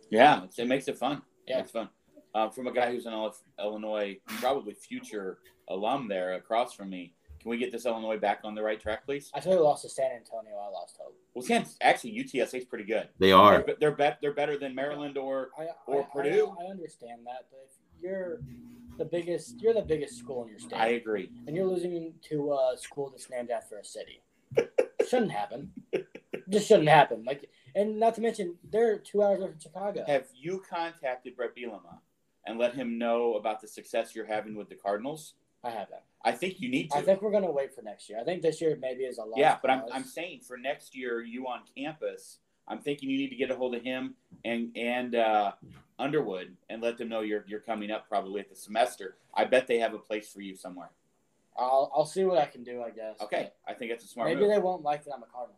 Yeah, 0.09 0.43
it 0.57 0.67
makes 0.67 0.87
it 0.87 0.97
fun. 0.97 1.21
Yeah, 1.47 1.59
it's 1.59 1.71
fun. 1.71 1.89
Uh, 2.33 2.49
from 2.49 2.67
a 2.67 2.73
guy 2.73 2.91
who's 2.91 3.05
an 3.05 3.31
Illinois, 3.59 4.17
probably 4.39 4.73
future 4.73 5.39
alum 5.69 6.07
there 6.07 6.33
across 6.33 6.73
from 6.73 6.89
me. 6.89 7.13
Can 7.41 7.49
we 7.49 7.57
get 7.57 7.71
this 7.71 7.85
Illinois 7.85 8.17
back 8.17 8.41
on 8.43 8.53
the 8.53 8.61
right 8.61 8.79
track, 8.79 9.03
please? 9.03 9.31
I 9.33 9.39
totally 9.39 9.63
lost 9.63 9.81
to 9.81 9.89
San 9.89 10.11
Antonio. 10.11 10.55
I 10.55 10.69
lost 10.69 10.97
hope. 11.01 11.17
Well, 11.33 11.43
San, 11.43 11.65
actually, 11.81 12.11
UTSA 12.11 12.59
is 12.59 12.65
pretty 12.65 12.83
good. 12.83 13.09
They 13.17 13.31
are. 13.31 13.63
They're 13.65 13.75
they're, 13.79 13.91
be- 13.91 14.17
they're 14.21 14.33
better 14.33 14.57
than 14.59 14.75
Maryland 14.75 15.17
or 15.17 15.49
I, 15.57 15.67
or 15.87 16.03
I, 16.03 16.05
Purdue. 16.13 16.55
I, 16.61 16.65
I 16.65 16.69
understand 16.69 17.21
that, 17.25 17.47
but 17.49 17.67
if 17.67 18.03
you're 18.03 18.41
the 18.97 19.05
biggest, 19.05 19.59
you're 19.59 19.73
the 19.73 19.81
biggest 19.81 20.17
school 20.19 20.43
in 20.43 20.49
your 20.49 20.59
state, 20.59 20.77
I 20.77 20.87
agree. 20.89 21.31
and 21.47 21.55
you're 21.55 21.65
losing 21.65 22.13
to 22.29 22.53
a 22.53 22.77
school 22.77 23.09
that's 23.09 23.29
named 23.29 23.49
after 23.49 23.79
a 23.79 23.83
city. 23.83 24.21
shouldn't 25.09 25.31
happen. 25.31 25.71
Just 26.51 26.67
shouldn't 26.67 26.89
happen. 26.89 27.23
Like, 27.25 27.49
and 27.75 27.99
not 27.99 28.15
to 28.15 28.21
mention, 28.21 28.55
they're 28.69 28.97
two 28.97 29.23
hours 29.23 29.39
away 29.39 29.51
from 29.51 29.59
Chicago. 29.59 30.03
Have 30.07 30.27
you 30.35 30.63
contacted 30.69 31.35
Bret 31.35 31.55
Bielema 31.55 31.99
and 32.45 32.59
let 32.59 32.75
him 32.75 32.97
know 32.97 33.35
about 33.35 33.61
the 33.61 33.67
success 33.67 34.15
you're 34.15 34.25
having 34.25 34.55
with 34.55 34.69
the 34.69 34.75
Cardinals? 34.75 35.33
I 35.63 35.69
haven't. 35.69 36.01
I 36.23 36.31
think 36.31 36.59
you 36.59 36.69
need 36.69 36.91
to. 36.91 36.97
I 36.97 37.01
think 37.01 37.21
we're 37.21 37.31
gonna 37.31 37.51
wait 37.51 37.73
for 37.73 37.81
next 37.81 38.09
year. 38.09 38.19
I 38.19 38.23
think 38.23 38.41
this 38.41 38.61
year 38.61 38.77
maybe 38.79 39.03
is 39.03 39.17
a 39.17 39.23
lot. 39.23 39.37
yeah, 39.37 39.57
but 39.61 39.71
I'm, 39.71 39.83
I'm 39.91 40.03
saying 40.03 40.41
for 40.41 40.57
next 40.57 40.95
year, 40.95 41.21
you 41.21 41.47
on 41.47 41.61
campus, 41.75 42.39
I'm 42.67 42.79
thinking 42.79 43.09
you 43.09 43.17
need 43.17 43.29
to 43.29 43.35
get 43.35 43.51
a 43.51 43.55
hold 43.55 43.75
of 43.75 43.83
him 43.83 44.15
and 44.43 44.75
and 44.75 45.15
uh, 45.15 45.51
Underwood 45.99 46.55
and 46.69 46.81
let 46.81 46.97
them 46.97 47.09
know 47.09 47.21
you're 47.21 47.43
you're 47.47 47.59
coming 47.59 47.91
up 47.91 48.07
probably 48.09 48.41
at 48.41 48.49
the 48.49 48.55
semester. 48.55 49.17
I 49.33 49.45
bet 49.45 49.67
they 49.67 49.79
have 49.79 49.93
a 49.93 49.99
place 49.99 50.31
for 50.31 50.41
you 50.41 50.55
somewhere. 50.55 50.89
I'll 51.57 51.91
I'll 51.95 52.05
see 52.05 52.23
what 52.23 52.37
I 52.37 52.45
can 52.45 52.63
do. 52.63 52.81
I 52.81 52.89
guess. 52.89 53.21
Okay, 53.21 53.51
I 53.67 53.73
think 53.73 53.91
that's 53.91 54.05
a 54.05 54.07
smart 54.07 54.29
Maybe 54.29 54.41
move. 54.41 54.49
they 54.51 54.59
won't 54.59 54.83
like 54.83 55.03
that 55.05 55.13
I'm 55.13 55.23
a 55.23 55.27
Cardinal. 55.27 55.57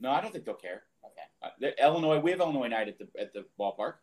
No, 0.00 0.10
I 0.10 0.20
don't 0.20 0.32
think 0.32 0.44
they'll 0.44 0.54
care. 0.54 0.82
Okay, 1.04 1.22
Uh, 1.42 1.50
the- 1.58 1.82
Illinois, 1.84 2.18
we 2.18 2.30
have 2.30 2.40
Illinois 2.40 2.68
night 2.68 2.88
at 2.88 2.98
the 2.98 3.08
at 3.18 3.32
the 3.32 3.44
ballpark. 3.58 3.94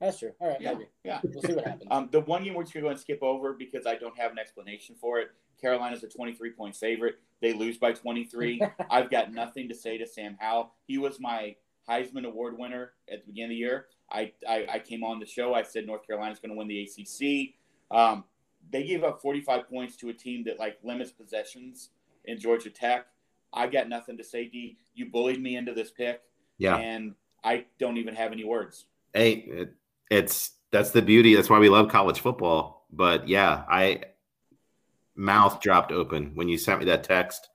that's 0.00 0.18
true. 0.18 0.32
All 0.40 0.48
right, 0.48 0.60
Yeah, 0.60 0.72
maybe 0.74 0.86
yeah. 1.04 1.20
we'll 1.24 1.42
see 1.42 1.52
what 1.54 1.66
happens. 1.66 1.88
Um, 1.90 2.08
the 2.10 2.20
one 2.20 2.42
game 2.44 2.54
we're 2.54 2.62
just 2.62 2.72
gonna 2.74 2.84
go 2.84 2.90
and 2.90 2.98
skip 3.00 3.22
over 3.22 3.52
because 3.52 3.86
I 3.86 3.96
don't 3.96 4.16
have 4.18 4.32
an 4.32 4.38
explanation 4.38 4.94
for 5.00 5.18
it. 5.20 5.30
Carolina's 5.60 6.02
a 6.02 6.08
23 6.08 6.50
point 6.52 6.74
favorite. 6.74 7.16
They 7.40 7.52
lose 7.52 7.76
by 7.78 7.92
23. 7.92 8.60
I've 8.90 9.10
got 9.10 9.32
nothing 9.32 9.68
to 9.68 9.74
say 9.74 9.98
to 9.98 10.06
Sam 10.06 10.36
Howell. 10.40 10.72
He 10.86 10.96
was 10.98 11.20
my 11.20 11.56
Heisman 11.88 12.24
Award 12.24 12.58
winner 12.58 12.92
at 13.10 13.20
the 13.20 13.26
beginning 13.26 13.46
of 13.46 13.50
the 13.50 13.56
year. 13.56 13.86
I, 14.10 14.32
I, 14.48 14.66
I 14.74 14.78
came 14.80 15.04
on 15.04 15.18
the 15.20 15.26
show. 15.26 15.54
I 15.54 15.62
said 15.62 15.86
North 15.86 16.06
Carolina's 16.06 16.38
going 16.40 16.50
to 16.50 16.56
win 16.56 16.66
the 16.68 16.82
ACC. 16.82 17.54
Um, 17.96 18.24
they 18.70 18.84
gave 18.84 19.04
up 19.04 19.20
45 19.22 19.68
points 19.68 19.96
to 19.96 20.08
a 20.08 20.12
team 20.14 20.44
that 20.44 20.58
like 20.58 20.78
limits 20.82 21.10
possessions 21.12 21.90
in 22.24 22.38
Georgia 22.38 22.70
Tech. 22.70 23.06
I 23.52 23.66
got 23.66 23.88
nothing 23.88 24.16
to 24.18 24.24
say, 24.24 24.46
D. 24.46 24.78
You 24.94 25.06
bullied 25.06 25.42
me 25.42 25.56
into 25.56 25.72
this 25.72 25.90
pick, 25.90 26.20
Yeah. 26.58 26.76
and 26.76 27.14
I 27.42 27.64
don't 27.78 27.96
even 27.96 28.14
have 28.14 28.32
any 28.32 28.44
words. 28.44 28.86
Hey, 29.14 29.32
it, 29.32 29.74
it's 30.10 30.52
that's 30.70 30.90
the 30.90 31.02
beauty. 31.02 31.34
That's 31.34 31.50
why 31.50 31.58
we 31.58 31.68
love 31.68 31.88
college 31.88 32.20
football. 32.20 32.86
But 32.92 33.28
yeah, 33.28 33.64
I 33.68 34.02
mouth 35.16 35.60
dropped 35.60 35.92
open 35.92 36.32
when 36.34 36.48
you 36.48 36.56
sent 36.58 36.80
me 36.80 36.86
that 36.86 37.04
text 37.04 37.48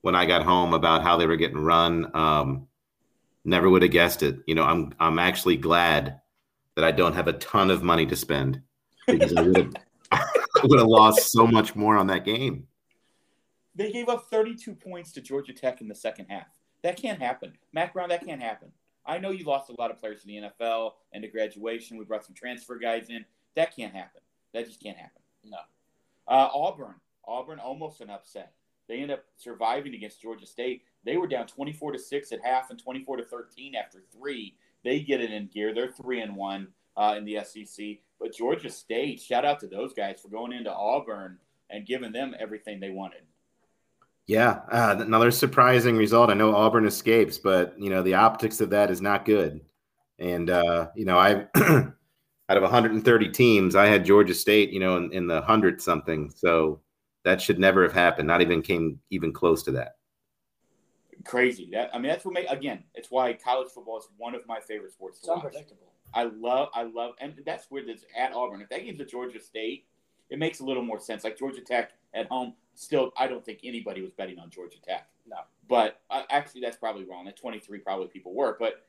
when 0.00 0.14
I 0.14 0.26
got 0.26 0.42
home 0.42 0.74
about 0.74 1.02
how 1.02 1.16
they 1.16 1.26
were 1.26 1.36
getting 1.36 1.58
run. 1.58 2.10
Um, 2.14 2.66
never 3.44 3.68
would 3.68 3.82
have 3.82 3.90
guessed 3.90 4.22
it. 4.22 4.38
You 4.46 4.54
know, 4.54 4.64
I'm 4.64 4.94
I'm 4.98 5.18
actually 5.18 5.56
glad 5.56 6.20
that 6.76 6.84
I 6.84 6.92
don't 6.92 7.14
have 7.14 7.28
a 7.28 7.34
ton 7.34 7.70
of 7.70 7.82
money 7.82 8.06
to 8.06 8.16
spend 8.16 8.60
because 9.06 9.34
I 9.34 9.42
would 9.42 9.56
have 9.56 9.74
I 10.12 10.22
would 10.64 10.78
have 10.78 10.88
lost 10.88 11.32
so 11.32 11.46
much 11.46 11.74
more 11.74 11.96
on 11.96 12.06
that 12.08 12.24
game. 12.24 12.66
They 13.74 13.90
gave 13.90 14.08
up 14.08 14.28
32 14.30 14.74
points 14.74 15.12
to 15.12 15.20
Georgia 15.20 15.52
Tech 15.52 15.80
in 15.80 15.88
the 15.88 15.94
second 15.94 16.26
half. 16.28 16.46
That 16.82 17.00
can't 17.00 17.20
happen. 17.20 17.54
Mack 17.72 17.94
Brown, 17.94 18.08
that 18.10 18.24
can't 18.24 18.42
happen. 18.42 18.72
I 19.06 19.18
know 19.18 19.30
you 19.30 19.44
lost 19.44 19.70
a 19.70 19.80
lot 19.80 19.90
of 19.90 19.98
players 19.98 20.20
to 20.20 20.26
the 20.26 20.42
NFL 20.64 20.92
and 21.12 21.22
to 21.22 21.28
graduation. 21.28 21.96
We 21.96 22.04
brought 22.04 22.24
some 22.24 22.34
transfer 22.34 22.76
guys 22.78 23.08
in. 23.08 23.24
That 23.56 23.74
can't 23.74 23.94
happen. 23.94 24.20
That 24.52 24.66
just 24.66 24.82
can't 24.82 24.96
happen. 24.96 25.22
No. 25.44 25.58
Uh, 26.28 26.48
Auburn. 26.52 26.94
Auburn 27.26 27.58
almost 27.58 28.00
an 28.00 28.10
upset. 28.10 28.52
They 28.88 28.98
end 28.98 29.10
up 29.10 29.24
surviving 29.36 29.94
against 29.94 30.20
Georgia 30.20 30.46
State. 30.46 30.82
They 31.04 31.16
were 31.16 31.26
down 31.26 31.46
24 31.46 31.92
to 31.92 31.98
6 31.98 32.32
at 32.32 32.44
half 32.44 32.70
and 32.70 32.78
24 32.78 33.18
to 33.18 33.24
13 33.24 33.74
after 33.74 34.02
three. 34.12 34.56
They 34.84 35.00
get 35.00 35.20
it 35.20 35.32
in 35.32 35.46
gear. 35.46 35.72
They're 35.74 35.90
3 35.90 36.20
and 36.20 36.36
1 36.36 36.68
uh, 36.96 37.14
in 37.16 37.24
the 37.24 37.38
SEC. 37.44 37.98
But 38.20 38.34
Georgia 38.34 38.70
State, 38.70 39.20
shout 39.20 39.44
out 39.44 39.60
to 39.60 39.66
those 39.66 39.92
guys 39.94 40.20
for 40.20 40.28
going 40.28 40.52
into 40.52 40.72
Auburn 40.72 41.38
and 41.70 41.86
giving 41.86 42.12
them 42.12 42.34
everything 42.38 42.80
they 42.80 42.90
wanted. 42.90 43.22
Yeah, 44.26 44.60
uh, 44.70 44.96
another 45.00 45.30
surprising 45.30 45.96
result. 45.96 46.30
I 46.30 46.34
know 46.34 46.54
Auburn 46.54 46.86
escapes, 46.86 47.38
but 47.38 47.74
you 47.78 47.90
know 47.90 48.02
the 48.02 48.14
optics 48.14 48.60
of 48.60 48.70
that 48.70 48.90
is 48.90 49.00
not 49.00 49.24
good. 49.24 49.60
And 50.18 50.48
uh, 50.50 50.88
you 50.94 51.04
know, 51.04 51.18
I 51.18 51.46
out 52.48 52.56
of 52.56 52.62
130 52.62 53.28
teams, 53.30 53.74
I 53.74 53.86
had 53.86 54.04
Georgia 54.04 54.34
State, 54.34 54.70
you 54.70 54.80
know, 54.80 54.96
in, 54.96 55.12
in 55.12 55.26
the 55.26 55.40
hundred 55.42 55.82
something. 55.82 56.30
So 56.34 56.80
that 57.24 57.40
should 57.40 57.58
never 57.58 57.82
have 57.82 57.92
happened. 57.92 58.28
Not 58.28 58.42
even 58.42 58.62
came 58.62 59.00
even 59.10 59.32
close 59.32 59.62
to 59.64 59.72
that. 59.72 59.96
crazy. 61.24 61.68
That 61.72 61.90
I 61.94 61.98
mean, 61.98 62.08
that's 62.10 62.24
what 62.24 62.34
make 62.34 62.48
again. 62.48 62.84
It's 62.94 63.10
why 63.10 63.32
college 63.34 63.70
football 63.70 63.98
is 63.98 64.08
one 64.16 64.34
of 64.34 64.46
my 64.46 64.60
favorite 64.60 64.92
sports 64.92 65.18
It's 65.18 65.26
to 65.26 65.30
watch. 65.32 65.44
unpredictable. 65.44 65.92
I 66.14 66.24
love, 66.24 66.68
I 66.74 66.82
love, 66.82 67.14
and 67.20 67.34
that's 67.46 67.66
where 67.70 67.88
it's 67.88 68.04
at 68.16 68.32
Auburn. 68.34 68.60
If 68.60 68.68
that 68.68 68.84
game's 68.84 69.00
at 69.00 69.08
Georgia 69.08 69.40
State, 69.40 69.86
it 70.30 70.38
makes 70.38 70.60
a 70.60 70.64
little 70.64 70.82
more 70.82 71.00
sense. 71.00 71.24
Like 71.24 71.38
Georgia 71.38 71.62
Tech 71.62 71.92
at 72.14 72.26
home, 72.26 72.54
still, 72.74 73.12
I 73.16 73.26
don't 73.26 73.44
think 73.44 73.60
anybody 73.64 74.02
was 74.02 74.12
betting 74.12 74.38
on 74.38 74.50
Georgia 74.50 74.78
Tech. 74.80 75.08
No. 75.26 75.38
But 75.68 76.00
uh, 76.10 76.22
actually, 76.30 76.62
that's 76.62 76.76
probably 76.76 77.04
wrong. 77.04 77.28
At 77.28 77.36
23, 77.36 77.78
probably 77.78 78.08
people 78.08 78.34
were. 78.34 78.56
But, 78.58 78.84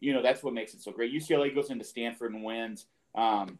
you 0.00 0.12
know, 0.12 0.22
that's 0.22 0.42
what 0.42 0.54
makes 0.54 0.74
it 0.74 0.80
so 0.80 0.92
great. 0.92 1.12
UCLA 1.12 1.54
goes 1.54 1.70
into 1.70 1.84
Stanford 1.84 2.32
and 2.32 2.44
wins. 2.44 2.86
Um, 3.14 3.58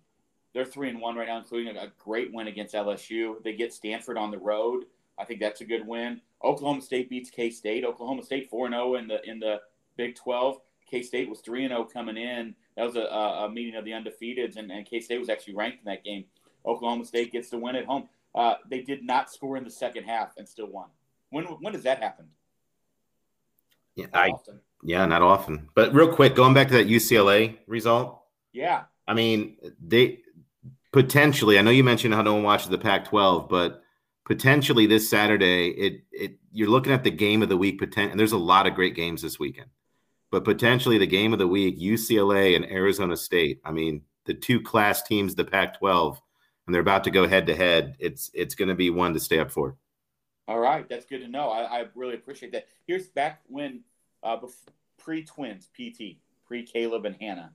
they're 0.52 0.64
3 0.64 0.90
and 0.90 1.00
1 1.00 1.16
right 1.16 1.28
now, 1.28 1.38
including 1.38 1.76
a, 1.76 1.80
a 1.80 1.92
great 1.98 2.32
win 2.32 2.46
against 2.46 2.74
LSU. 2.74 3.42
They 3.42 3.54
get 3.54 3.72
Stanford 3.72 4.16
on 4.16 4.30
the 4.30 4.38
road. 4.38 4.84
I 5.18 5.24
think 5.24 5.40
that's 5.40 5.60
a 5.60 5.64
good 5.64 5.86
win. 5.86 6.20
Oklahoma 6.44 6.82
State 6.82 7.08
beats 7.10 7.30
K 7.30 7.50
State. 7.50 7.84
Oklahoma 7.84 8.22
State 8.22 8.50
4 8.50 8.66
and 8.66 8.74
0 8.74 8.94
in 8.96 9.08
the 9.08 9.28
in 9.28 9.38
the 9.38 9.60
Big 9.96 10.14
12. 10.14 10.58
K 10.88 11.02
State 11.02 11.28
was 11.28 11.40
3 11.40 11.64
and 11.64 11.72
0 11.72 11.84
coming 11.84 12.16
in. 12.16 12.54
That 12.76 12.84
was 12.84 12.96
a, 12.96 13.00
a, 13.00 13.46
a 13.46 13.50
meeting 13.50 13.76
of 13.76 13.84
the 13.84 13.92
undefeateds, 13.92 14.56
and, 14.56 14.70
and 14.70 14.86
K 14.86 15.00
State 15.00 15.18
was 15.18 15.28
actually 15.28 15.54
ranked 15.54 15.78
in 15.78 15.84
that 15.86 16.04
game. 16.04 16.24
Oklahoma 16.64 17.04
State 17.04 17.32
gets 17.32 17.48
the 17.48 17.58
win 17.58 17.76
at 17.76 17.86
home. 17.86 18.08
Uh, 18.36 18.54
they 18.70 18.82
did 18.82 19.02
not 19.02 19.32
score 19.32 19.56
in 19.56 19.64
the 19.64 19.70
second 19.70 20.04
half 20.04 20.34
and 20.36 20.46
still 20.48 20.70
won. 20.70 20.88
When 21.30 21.44
when 21.46 21.72
does 21.72 21.82
that 21.84 22.02
happen? 22.02 22.26
Yeah, 23.96 24.06
Not 24.12 24.22
I 24.24 24.28
often. 24.28 24.60
yeah, 24.84 25.06
not 25.06 25.22
often. 25.22 25.68
But 25.74 25.94
real 25.94 26.12
quick, 26.14 26.34
going 26.34 26.52
back 26.54 26.68
to 26.68 26.74
that 26.74 26.86
UCLA 26.86 27.56
result, 27.66 28.20
Yeah, 28.52 28.84
I 29.08 29.14
mean, 29.14 29.56
they 29.84 30.20
potentially. 30.92 31.58
I 31.58 31.62
know 31.62 31.70
you 31.70 31.82
mentioned 31.84 32.14
how 32.14 32.22
no 32.22 32.34
one 32.34 32.42
watches 32.42 32.68
the 32.68 32.78
Pac-12, 32.78 33.48
but 33.48 33.82
potentially 34.24 34.86
this 34.86 35.08
Saturday, 35.08 35.68
it 35.70 36.02
it 36.12 36.38
you're 36.52 36.68
looking 36.68 36.92
at 36.92 37.04
the 37.04 37.10
game 37.10 37.42
of 37.42 37.48
the 37.48 37.56
week. 37.56 37.80
Potent, 37.80 38.10
and 38.10 38.20
there's 38.20 38.32
a 38.32 38.38
lot 38.38 38.66
of 38.66 38.74
great 38.74 38.94
games 38.94 39.22
this 39.22 39.38
weekend, 39.38 39.70
but 40.30 40.44
potentially 40.44 40.98
the 40.98 41.06
game 41.06 41.32
of 41.32 41.38
the 41.38 41.48
week, 41.48 41.78
UCLA 41.80 42.54
and 42.54 42.66
Arizona 42.66 43.16
State. 43.16 43.60
I 43.64 43.72
mean, 43.72 44.02
the 44.26 44.34
two 44.34 44.60
class 44.60 45.02
teams, 45.02 45.34
the 45.34 45.44
Pac-12, 45.44 46.18
and 46.66 46.74
they're 46.74 46.82
about 46.82 47.04
to 47.04 47.10
go 47.10 47.26
head 47.26 47.46
to 47.46 47.56
head. 47.56 47.96
It's 47.98 48.30
it's 48.34 48.54
going 48.54 48.68
to 48.68 48.74
be 48.74 48.90
one 48.90 49.14
to 49.14 49.20
stay 49.20 49.38
up 49.38 49.50
for. 49.50 49.76
All 50.48 50.58
right, 50.58 50.88
that's 50.88 51.06
good 51.06 51.20
to 51.20 51.28
know. 51.28 51.50
I, 51.50 51.80
I 51.80 51.84
really 51.94 52.14
appreciate 52.14 52.52
that. 52.52 52.66
Here's 52.86 53.08
back 53.08 53.40
when 53.48 53.82
uh, 54.22 54.36
pre 54.98 55.24
twins, 55.24 55.68
PT, 55.74 56.18
pre 56.46 56.64
Caleb 56.64 57.04
and 57.04 57.16
Hannah. 57.20 57.52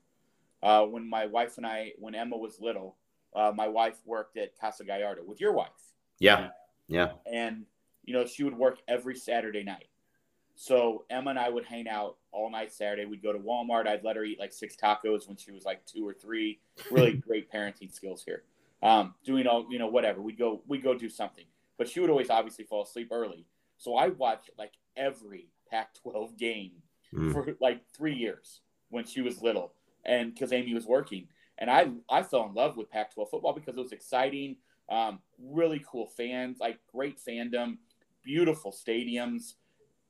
Uh, 0.62 0.86
when 0.86 1.10
my 1.10 1.26
wife 1.26 1.58
and 1.58 1.66
I, 1.66 1.94
when 1.98 2.14
Emma 2.14 2.38
was 2.38 2.60
little, 2.60 2.98
uh, 3.36 3.52
my 3.56 3.68
wife 3.68 3.98
worked 4.06 4.38
at 4.38 4.60
Casa 4.60 4.84
Gallardo 4.84 5.24
with 5.26 5.42
your 5.42 5.54
wife, 5.54 5.70
Yeah, 6.20 6.50
yeah, 6.88 7.14
and 7.32 7.66
you 8.04 8.14
know 8.14 8.26
she 8.26 8.44
would 8.44 8.58
work 8.58 8.80
every 8.88 9.16
Saturday 9.16 9.64
night. 9.64 9.88
So 10.56 11.06
Emma 11.10 11.32
and 11.32 11.40
I 11.40 11.50
would 11.50 11.66
hang 11.66 11.88
out 11.88 12.18
all 12.32 12.52
night 12.52 12.72
Saturday. 12.74 13.06
We'd 13.06 13.24
go 13.24 13.34
to 13.34 13.40
Walmart. 13.40 13.88
I'd 13.88 14.04
let 14.04 14.16
her 14.18 14.24
eat 14.24 14.40
like 14.40 14.54
six 14.54 14.76
tacos 14.76 15.28
when 15.28 15.38
she 15.38 15.52
was 15.52 15.64
like 15.66 15.86
two 15.86 16.08
or 16.08 16.14
three. 16.14 16.60
Really 16.92 17.14
great 17.28 17.52
parenting 17.52 17.92
skills 17.92 18.24
here. 18.24 18.44
Um, 18.84 19.14
doing 19.24 19.46
all 19.48 19.68
you 19.70 19.78
know, 19.80 19.88
whatever. 19.88 20.22
We 20.22 20.34
go 20.34 20.62
we 20.68 20.80
go 20.80 20.94
do 20.96 21.10
something. 21.10 21.46
But 21.78 21.88
she 21.90 22.00
would 22.00 22.10
always 22.10 22.30
obviously 22.30 22.66
fall 22.66 22.84
asleep 22.84 23.10
early. 23.12 23.46
So 23.78 23.96
I 23.96 24.10
watched 24.10 24.50
like 24.58 24.74
every 24.96 25.50
Pac-12 25.70 26.38
game 26.38 26.72
Mm. 27.14 27.34
for 27.34 27.58
like 27.60 27.82
three 27.94 28.14
years 28.16 28.62
when 28.90 29.04
she 29.06 29.20
was 29.22 29.42
little, 29.42 29.74
and 30.06 30.34
because 30.34 30.54
Amy 30.54 30.74
was 30.74 30.86
working. 30.86 31.28
And 31.58 31.70
I 31.70 31.92
I 32.10 32.24
fell 32.24 32.46
in 32.48 32.54
love 32.54 32.78
with 32.78 32.90
Pac-12 32.90 33.30
football 33.30 33.52
because 33.54 33.76
it 33.76 33.82
was 33.82 33.92
exciting, 33.92 34.56
um, 34.88 35.20
really 35.38 35.84
cool 35.86 36.08
fans, 36.08 36.60
like 36.62 36.80
great 36.90 37.18
fandom, 37.20 37.80
beautiful 38.24 38.72
stadiums, 38.72 39.56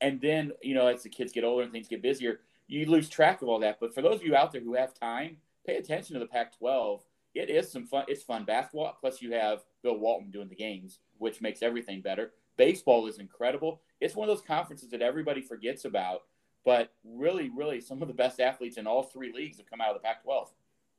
and 0.00 0.20
then 0.20 0.52
you 0.62 0.74
know 0.74 0.86
as 0.86 1.02
the 1.02 1.08
kids 1.08 1.32
get 1.32 1.42
older 1.42 1.64
and 1.64 1.72
things 1.72 1.88
get 1.88 2.02
busier, 2.02 2.40
you 2.68 2.86
lose 2.86 3.08
track 3.08 3.42
of 3.42 3.48
all 3.48 3.58
that. 3.58 3.80
But 3.80 3.92
for 3.92 4.00
those 4.00 4.20
of 4.20 4.24
you 4.24 4.36
out 4.36 4.52
there 4.52 4.60
who 4.62 4.74
have 4.74 4.94
time, 4.94 5.38
pay 5.66 5.76
attention 5.76 6.14
to 6.14 6.20
the 6.20 6.26
Pac-12. 6.26 7.00
It 7.34 7.50
is 7.50 7.70
some 7.70 7.86
fun. 7.86 8.04
It's 8.08 8.22
fun 8.22 8.44
basketball. 8.44 8.96
Plus, 9.00 9.22
you 9.22 9.32
have 9.32 9.60
Bill 9.82 9.98
Walton 9.98 10.30
doing 10.30 10.48
the 10.48 10.54
games, 10.54 10.98
which 11.18 11.40
makes 11.40 11.62
everything 11.62 12.02
better. 12.02 12.32
Baseball 12.56 13.06
is 13.06 13.18
incredible. 13.18 13.80
It's 14.00 14.14
one 14.14 14.28
of 14.28 14.36
those 14.36 14.44
conferences 14.44 14.90
that 14.90 15.00
everybody 15.00 15.40
forgets 15.40 15.84
about, 15.84 16.22
but 16.64 16.92
really, 17.04 17.50
really, 17.56 17.80
some 17.80 18.02
of 18.02 18.08
the 18.08 18.14
best 18.14 18.40
athletes 18.40 18.76
in 18.76 18.86
all 18.86 19.02
three 19.02 19.32
leagues 19.32 19.56
have 19.56 19.70
come 19.70 19.80
out 19.80 19.90
of 19.90 19.94
the 19.94 20.06
Pac-12. 20.06 20.48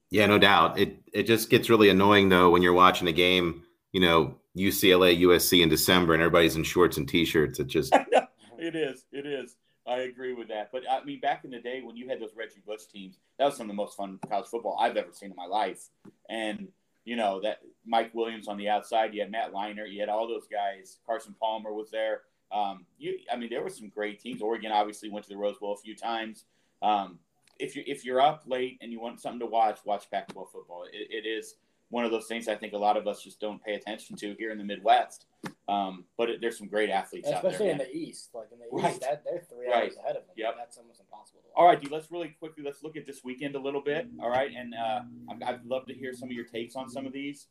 Yeah, 0.10 0.26
no 0.26 0.38
doubt. 0.38 0.80
It 0.80 1.02
it 1.12 1.24
just 1.24 1.50
gets 1.50 1.70
really 1.70 1.90
annoying 1.90 2.30
though 2.30 2.50
when 2.52 2.62
you're 2.62 2.74
watching 2.74 3.08
a 3.08 3.12
game, 3.12 3.64
you 3.92 4.00
know, 4.02 4.36
UCLA, 4.56 5.20
USC 5.22 5.62
in 5.62 5.70
December, 5.70 6.14
and 6.14 6.22
everybody's 6.22 6.56
in 6.56 6.64
shorts 6.64 6.98
and 6.98 7.08
t-shirts. 7.08 7.60
It 7.60 7.68
just 7.68 7.94
it 8.60 8.76
is. 8.76 9.06
It 9.12 9.26
is. 9.26 9.56
I 9.86 10.00
agree 10.00 10.34
with 10.34 10.48
that. 10.48 10.72
But 10.72 10.84
I 10.90 11.04
mean, 11.04 11.20
back 11.20 11.44
in 11.44 11.52
the 11.52 11.60
day 11.60 11.82
when 11.82 11.98
you 11.98 12.08
had 12.08 12.22
those 12.22 12.36
Reggie 12.36 12.62
Bush 12.66 12.86
teams, 12.86 13.18
that 13.38 13.46
was 13.46 13.58
some 13.58 13.66
of 13.66 13.68
the 13.70 13.76
most 13.76 13.98
fun 13.98 14.20
college 14.30 14.48
football 14.48 14.78
I've 14.80 14.98
ever 14.98 15.12
seen 15.12 15.32
in 15.32 15.36
my 15.36 15.46
life. 15.46 15.90
And 16.30 16.70
you 17.06 17.18
know 17.18 17.42
that 17.42 17.60
Mike 17.86 18.12
Williams 18.14 18.48
on 18.48 18.58
the 18.58 18.70
outside, 18.70 19.14
you 19.14 19.22
had 19.22 19.32
Matt 19.32 19.54
Leinart, 19.54 19.92
you 19.92 20.00
had 20.00 20.10
all 20.10 20.28
those 20.28 20.48
guys. 20.48 21.00
Carson 21.06 21.36
Palmer 21.40 21.74
was 21.74 21.92
there. 21.92 22.22
Um, 22.52 22.86
you, 22.98 23.20
I 23.32 23.36
mean, 23.36 23.50
there 23.50 23.64
were 23.64 23.70
some 23.70 23.90
great 23.90 24.22
teams. 24.22 24.42
Oregon 24.42 24.72
obviously 24.72 25.10
went 25.10 25.26
to 25.26 25.30
the 25.30 25.38
Rose 25.38 25.58
Bowl 25.58 25.74
a 25.74 25.78
few 25.78 25.96
times. 25.96 26.46
Um, 26.82 27.20
if 27.60 27.76
you 27.76 27.84
if 27.86 28.06
you're 28.06 28.22
up 28.22 28.44
late 28.46 28.78
and 28.82 28.92
you 28.92 29.00
want 29.00 29.22
something 29.22 29.40
to 29.40 29.46
watch, 29.46 29.80
watch 29.86 30.10
Pac-12 30.10 30.52
football. 30.52 30.86
It, 30.92 31.08
it 31.10 31.28
is 31.28 31.56
one 31.94 32.06
of 32.06 32.10
those 32.12 32.26
things 32.26 32.48
I 32.48 32.56
think 32.56 32.74
a 32.74 32.78
lot 32.78 32.98
of 32.98 33.06
us 33.08 33.22
just 33.22 33.40
don't 33.40 33.64
pay 33.64 33.76
attention 33.76 34.16
to 34.18 34.34
here 34.40 34.52
in 34.52 34.58
the 34.58 34.64
Midwest. 34.64 35.28
Um, 35.70 36.06
but 36.18 36.28
it, 36.30 36.42
there's 36.42 36.58
some 36.58 36.68
great 36.68 36.90
athletes 36.90 37.28
especially 37.30 37.50
out 37.50 37.60
there. 37.60 37.72
in 37.72 37.78
the 37.78 37.96
East. 37.96 38.30
Like 38.34 38.48
in 38.52 38.58
the 38.58 38.66
Right. 38.72 38.92
East, 38.94 39.02
that, 39.02 39.24
they're 39.24 39.44
three 39.48 39.68
Right. 39.68 39.84
hours 39.84 39.98
ahead 39.98 40.16
of 40.16 40.26
them. 40.26 40.34
Yep. 40.36 40.56
That's 40.58 40.78
almost 40.78 41.00
impossible. 41.02 41.42
To 41.42 41.48
watch. 41.50 41.54
All 41.56 41.68
right, 41.68 41.80
dude. 41.80 41.92
Let's 41.92 42.10
really 42.12 42.30
quickly 42.40 42.64
let's 42.64 42.82
look 42.82 42.98
at 42.98 43.06
this 43.06 43.24
weekend 43.24 43.54
a 43.56 43.60
little 43.60 43.80
bit. 43.82 44.08
All 44.20 44.30
right, 44.32 44.50
and 44.56 44.74
uh, 44.74 45.02
I'm- 45.30 45.40
I'd 45.46 45.64
love 45.66 45.86
to 45.86 45.94
hear 45.94 46.14
some 46.14 46.30
of 46.30 46.34
your 46.34 46.46
takes 46.46 46.76
on 46.76 46.90
some 46.90 47.06
of 47.06 47.14
these. 47.14 47.46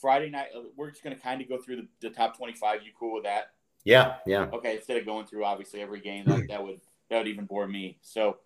Friday 0.00 0.30
night, 0.30 0.48
uh, 0.56 0.60
we're 0.76 0.90
just 0.90 1.02
going 1.02 1.16
to 1.16 1.20
kind 1.20 1.42
of 1.42 1.48
go 1.48 1.58
through 1.58 1.76
the, 1.76 1.88
the 2.02 2.10
top 2.10 2.36
25. 2.36 2.82
You 2.84 2.92
cool 2.98 3.14
with 3.14 3.24
that? 3.24 3.50
yeah, 3.84 4.18
yeah. 4.26 4.46
Okay, 4.52 4.76
instead 4.76 4.96
of 4.96 5.04
going 5.04 5.26
through 5.26 5.44
obviously 5.44 5.80
every 5.82 6.00
game, 6.00 6.24
that, 6.26 6.46
that 6.48 6.62
would 6.64 6.80
that 7.10 7.18
would 7.18 7.26
even 7.26 7.46
bore 7.46 7.66
me. 7.66 7.98
So, 8.00 8.36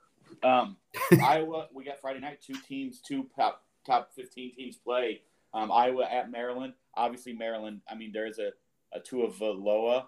um, 0.43 0.79
Iowa, 1.23 1.69
we 1.75 1.85
got 1.85 2.01
Friday 2.01 2.21
night. 2.21 2.41
Two 2.41 2.55
teams, 2.67 3.01
two 3.01 3.27
top 3.37 3.63
top 3.87 4.11
15 4.15 4.55
teams 4.55 4.77
play. 4.77 5.23
Um, 5.55 5.71
Iowa 5.73 6.05
at 6.11 6.31
Maryland. 6.31 6.75
Obviously, 6.95 7.33
Maryland. 7.33 7.81
I 7.91 7.95
mean, 7.95 8.11
there's 8.13 8.39
a 8.39 8.51
a 8.93 9.01
Tagovailoa 9.01 10.07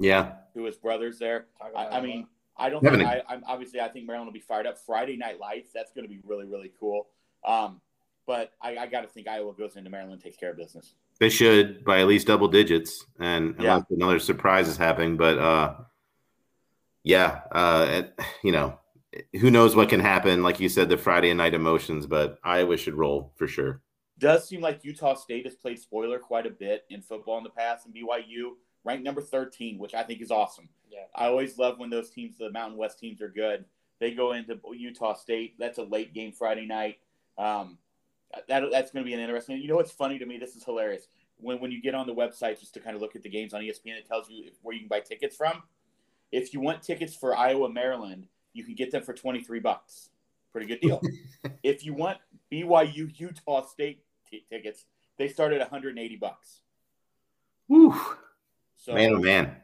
Yeah. 0.00 0.32
who 0.54 0.66
is 0.66 0.76
brothers 0.76 1.18
there. 1.18 1.46
I, 1.74 1.86
I 1.86 2.00
mean, 2.00 2.26
I 2.56 2.68
don't 2.68 2.84
Having 2.84 3.00
think 3.00 3.10
a- 3.10 3.30
I, 3.30 3.34
I'm 3.34 3.42
obviously 3.46 3.80
I 3.80 3.88
think 3.88 4.06
Maryland 4.06 4.26
will 4.28 4.32
be 4.34 4.40
fired 4.40 4.66
up. 4.66 4.78
Friday 4.78 5.16
Night 5.16 5.40
Lights, 5.40 5.70
that's 5.74 5.92
going 5.92 6.04
to 6.06 6.08
be 6.12 6.20
really 6.24 6.46
really 6.46 6.72
cool. 6.78 7.08
Um, 7.44 7.80
but 8.26 8.52
I, 8.60 8.76
I 8.76 8.86
got 8.86 9.00
to 9.02 9.08
think 9.08 9.26
Iowa 9.28 9.54
goes 9.54 9.76
into 9.76 9.88
Maryland 9.90 10.22
takes 10.22 10.36
care 10.36 10.50
of 10.50 10.56
business. 10.58 10.94
They 11.20 11.30
should 11.30 11.84
by 11.84 12.00
at 12.00 12.06
least 12.06 12.26
double 12.26 12.48
digits, 12.48 13.04
and 13.18 13.54
Yeah. 13.58 13.80
another 13.90 14.18
surprise 14.18 14.68
is 14.68 14.76
happening. 14.76 15.16
But 15.16 15.38
uh, 15.38 15.74
yeah, 17.04 17.40
uh, 17.52 17.86
it- 17.88 18.20
you 18.44 18.52
know, 18.52 18.77
who 19.40 19.50
knows 19.50 19.74
what 19.74 19.88
can 19.88 20.00
happen? 20.00 20.42
Like 20.42 20.60
you 20.60 20.68
said, 20.68 20.88
the 20.88 20.96
Friday 20.96 21.32
night 21.34 21.54
emotions, 21.54 22.06
but 22.06 22.38
Iowa 22.44 22.76
should 22.76 22.94
roll 22.94 23.32
for 23.36 23.46
sure. 23.46 23.80
Does 24.18 24.48
seem 24.48 24.60
like 24.60 24.84
Utah 24.84 25.14
State 25.14 25.44
has 25.44 25.54
played 25.54 25.78
spoiler 25.78 26.18
quite 26.18 26.46
a 26.46 26.50
bit 26.50 26.84
in 26.90 27.00
football 27.00 27.38
in 27.38 27.44
the 27.44 27.50
past, 27.50 27.86
and 27.86 27.94
BYU 27.94 28.50
ranked 28.84 29.04
number 29.04 29.22
13, 29.22 29.78
which 29.78 29.94
I 29.94 30.02
think 30.02 30.20
is 30.20 30.30
awesome. 30.30 30.68
Yeah. 30.90 31.04
I 31.14 31.26
always 31.26 31.58
love 31.58 31.78
when 31.78 31.90
those 31.90 32.10
teams, 32.10 32.36
the 32.38 32.50
Mountain 32.50 32.78
West 32.78 32.98
teams, 32.98 33.22
are 33.22 33.28
good. 33.28 33.64
They 34.00 34.12
go 34.12 34.32
into 34.32 34.58
Utah 34.72 35.14
State. 35.14 35.54
That's 35.58 35.78
a 35.78 35.82
late 35.82 36.14
game 36.14 36.32
Friday 36.32 36.66
night. 36.66 36.98
Um, 37.36 37.78
that, 38.48 38.64
that's 38.70 38.90
going 38.90 39.04
to 39.04 39.08
be 39.08 39.14
an 39.14 39.20
interesting. 39.20 39.58
You 39.58 39.68
know 39.68 39.76
what's 39.76 39.92
funny 39.92 40.18
to 40.18 40.26
me? 40.26 40.38
This 40.38 40.56
is 40.56 40.64
hilarious. 40.64 41.08
When 41.40 41.60
when 41.60 41.70
you 41.70 41.80
get 41.80 41.94
on 41.94 42.06
the 42.06 42.14
website 42.14 42.58
just 42.58 42.74
to 42.74 42.80
kind 42.80 42.96
of 42.96 43.02
look 43.02 43.14
at 43.14 43.22
the 43.22 43.28
games 43.28 43.54
on 43.54 43.60
ESPN, 43.62 43.96
it 43.96 44.06
tells 44.06 44.28
you 44.28 44.50
where 44.62 44.74
you 44.74 44.80
can 44.80 44.88
buy 44.88 45.00
tickets 45.00 45.36
from. 45.36 45.62
If 46.32 46.52
you 46.52 46.60
want 46.60 46.82
tickets 46.82 47.14
for 47.14 47.36
Iowa, 47.36 47.70
Maryland, 47.70 48.26
you 48.58 48.64
can 48.64 48.74
get 48.74 48.90
them 48.90 49.02
for 49.02 49.14
twenty 49.14 49.42
three 49.42 49.60
bucks. 49.60 50.10
Pretty 50.52 50.66
good 50.66 50.80
deal. 50.80 51.00
if 51.62 51.84
you 51.84 51.94
want 51.94 52.18
BYU, 52.52 53.10
Utah 53.18 53.64
State 53.66 54.02
t- 54.30 54.44
tickets, 54.50 54.84
they 55.16 55.28
start 55.28 55.52
at 55.52 55.60
one 55.60 55.68
hundred 55.70 55.90
and 55.90 55.98
eighty 55.98 56.16
bucks. 56.16 56.60
Whew. 57.68 57.94
So 58.76 58.94
Man, 58.94 59.14
oh 59.14 59.18
man, 59.18 59.56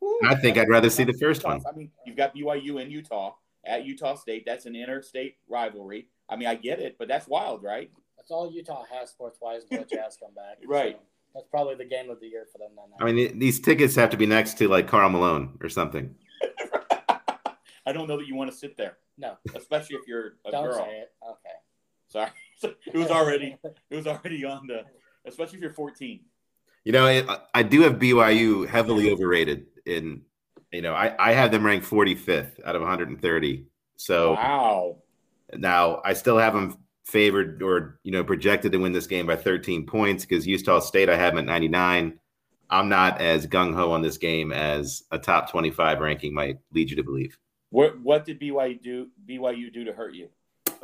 Woo. 0.00 0.18
I 0.24 0.34
think 0.34 0.58
I'd 0.58 0.68
rather 0.68 0.90
see 0.90 1.04
the 1.04 1.12
first 1.14 1.44
one. 1.44 1.62
I 1.68 1.76
mean, 1.76 1.90
you've 2.04 2.16
got 2.16 2.34
BYU 2.34 2.80
in 2.80 2.90
Utah 2.90 3.34
at 3.64 3.84
Utah 3.84 4.14
State. 4.14 4.44
That's 4.46 4.66
an 4.66 4.76
interstate 4.76 5.36
rivalry. 5.48 6.08
I 6.28 6.36
mean, 6.36 6.48
I 6.48 6.54
get 6.54 6.80
it, 6.80 6.96
but 6.98 7.08
that's 7.08 7.28
wild, 7.28 7.62
right? 7.62 7.90
That's 8.16 8.30
all 8.30 8.50
Utah 8.50 8.84
has 8.90 9.10
sports 9.10 9.38
wise 9.40 9.62
until 9.62 9.84
the 9.84 9.96
Jazz 9.96 10.16
come 10.20 10.34
back. 10.34 10.58
Right. 10.66 10.98
So 10.98 11.32
that's 11.34 11.46
probably 11.48 11.74
the 11.76 11.84
game 11.84 12.10
of 12.10 12.18
the 12.18 12.26
year 12.26 12.46
for 12.50 12.58
them 12.58 12.70
then. 12.76 12.86
I 12.98 13.12
mean, 13.12 13.38
these 13.38 13.60
tickets 13.60 13.94
have 13.96 14.10
to 14.10 14.16
be 14.16 14.26
next 14.26 14.54
to 14.58 14.68
like 14.68 14.88
Karl 14.88 15.10
Malone 15.10 15.58
or 15.62 15.68
something. 15.68 16.14
I 17.86 17.92
don't 17.92 18.08
know 18.08 18.16
that 18.18 18.26
you 18.26 18.34
want 18.34 18.50
to 18.50 18.56
sit 18.56 18.76
there, 18.76 18.98
no, 19.16 19.36
especially 19.54 19.96
if 19.96 20.02
you're 20.06 20.34
a 20.44 20.50
don't 20.50 20.64
girl. 20.64 20.78
say 20.84 20.98
it. 21.00 21.12
Okay. 21.22 21.54
Sorry, 22.08 22.30
it 22.86 22.96
was 22.98 23.10
already 23.10 23.56
it 23.90 23.96
was 23.96 24.06
already 24.06 24.44
on 24.44 24.66
the, 24.66 24.82
especially 25.24 25.56
if 25.58 25.62
you're 25.62 25.72
14. 25.72 26.20
You 26.84 26.92
know, 26.92 27.06
I, 27.06 27.38
I 27.52 27.62
do 27.64 27.82
have 27.82 27.94
BYU 27.94 28.68
heavily 28.68 29.10
overrated. 29.10 29.66
In 29.86 30.22
you 30.72 30.82
know, 30.82 30.94
I, 30.94 31.14
I 31.18 31.32
have 31.32 31.50
them 31.50 31.64
ranked 31.64 31.88
45th 31.88 32.60
out 32.64 32.74
of 32.76 32.82
130. 32.82 33.66
So 33.96 34.32
Wow. 34.32 34.96
now 35.54 36.00
I 36.04 36.12
still 36.12 36.38
have 36.38 36.54
them 36.54 36.76
favored 37.04 37.62
or 37.62 38.00
you 38.02 38.10
know 38.12 38.24
projected 38.24 38.72
to 38.72 38.78
win 38.78 38.92
this 38.92 39.06
game 39.06 39.26
by 39.26 39.36
13 39.36 39.86
points 39.86 40.24
because 40.24 40.46
Utah 40.46 40.80
State 40.80 41.08
I 41.08 41.16
have 41.16 41.34
them 41.34 41.38
at 41.38 41.44
99. 41.46 42.18
I'm 42.68 42.88
not 42.88 43.20
as 43.20 43.46
gung 43.46 43.74
ho 43.74 43.92
on 43.92 44.02
this 44.02 44.18
game 44.18 44.50
as 44.52 45.04
a 45.12 45.18
top 45.18 45.50
25 45.50 46.00
ranking 46.00 46.34
might 46.34 46.58
lead 46.72 46.90
you 46.90 46.96
to 46.96 47.04
believe. 47.04 47.38
What 47.70 48.00
what 48.00 48.24
did 48.24 48.40
BYU 48.40 48.80
do? 48.82 49.08
BYU 49.28 49.72
do 49.72 49.84
to 49.84 49.92
hurt 49.92 50.14
you? 50.14 50.28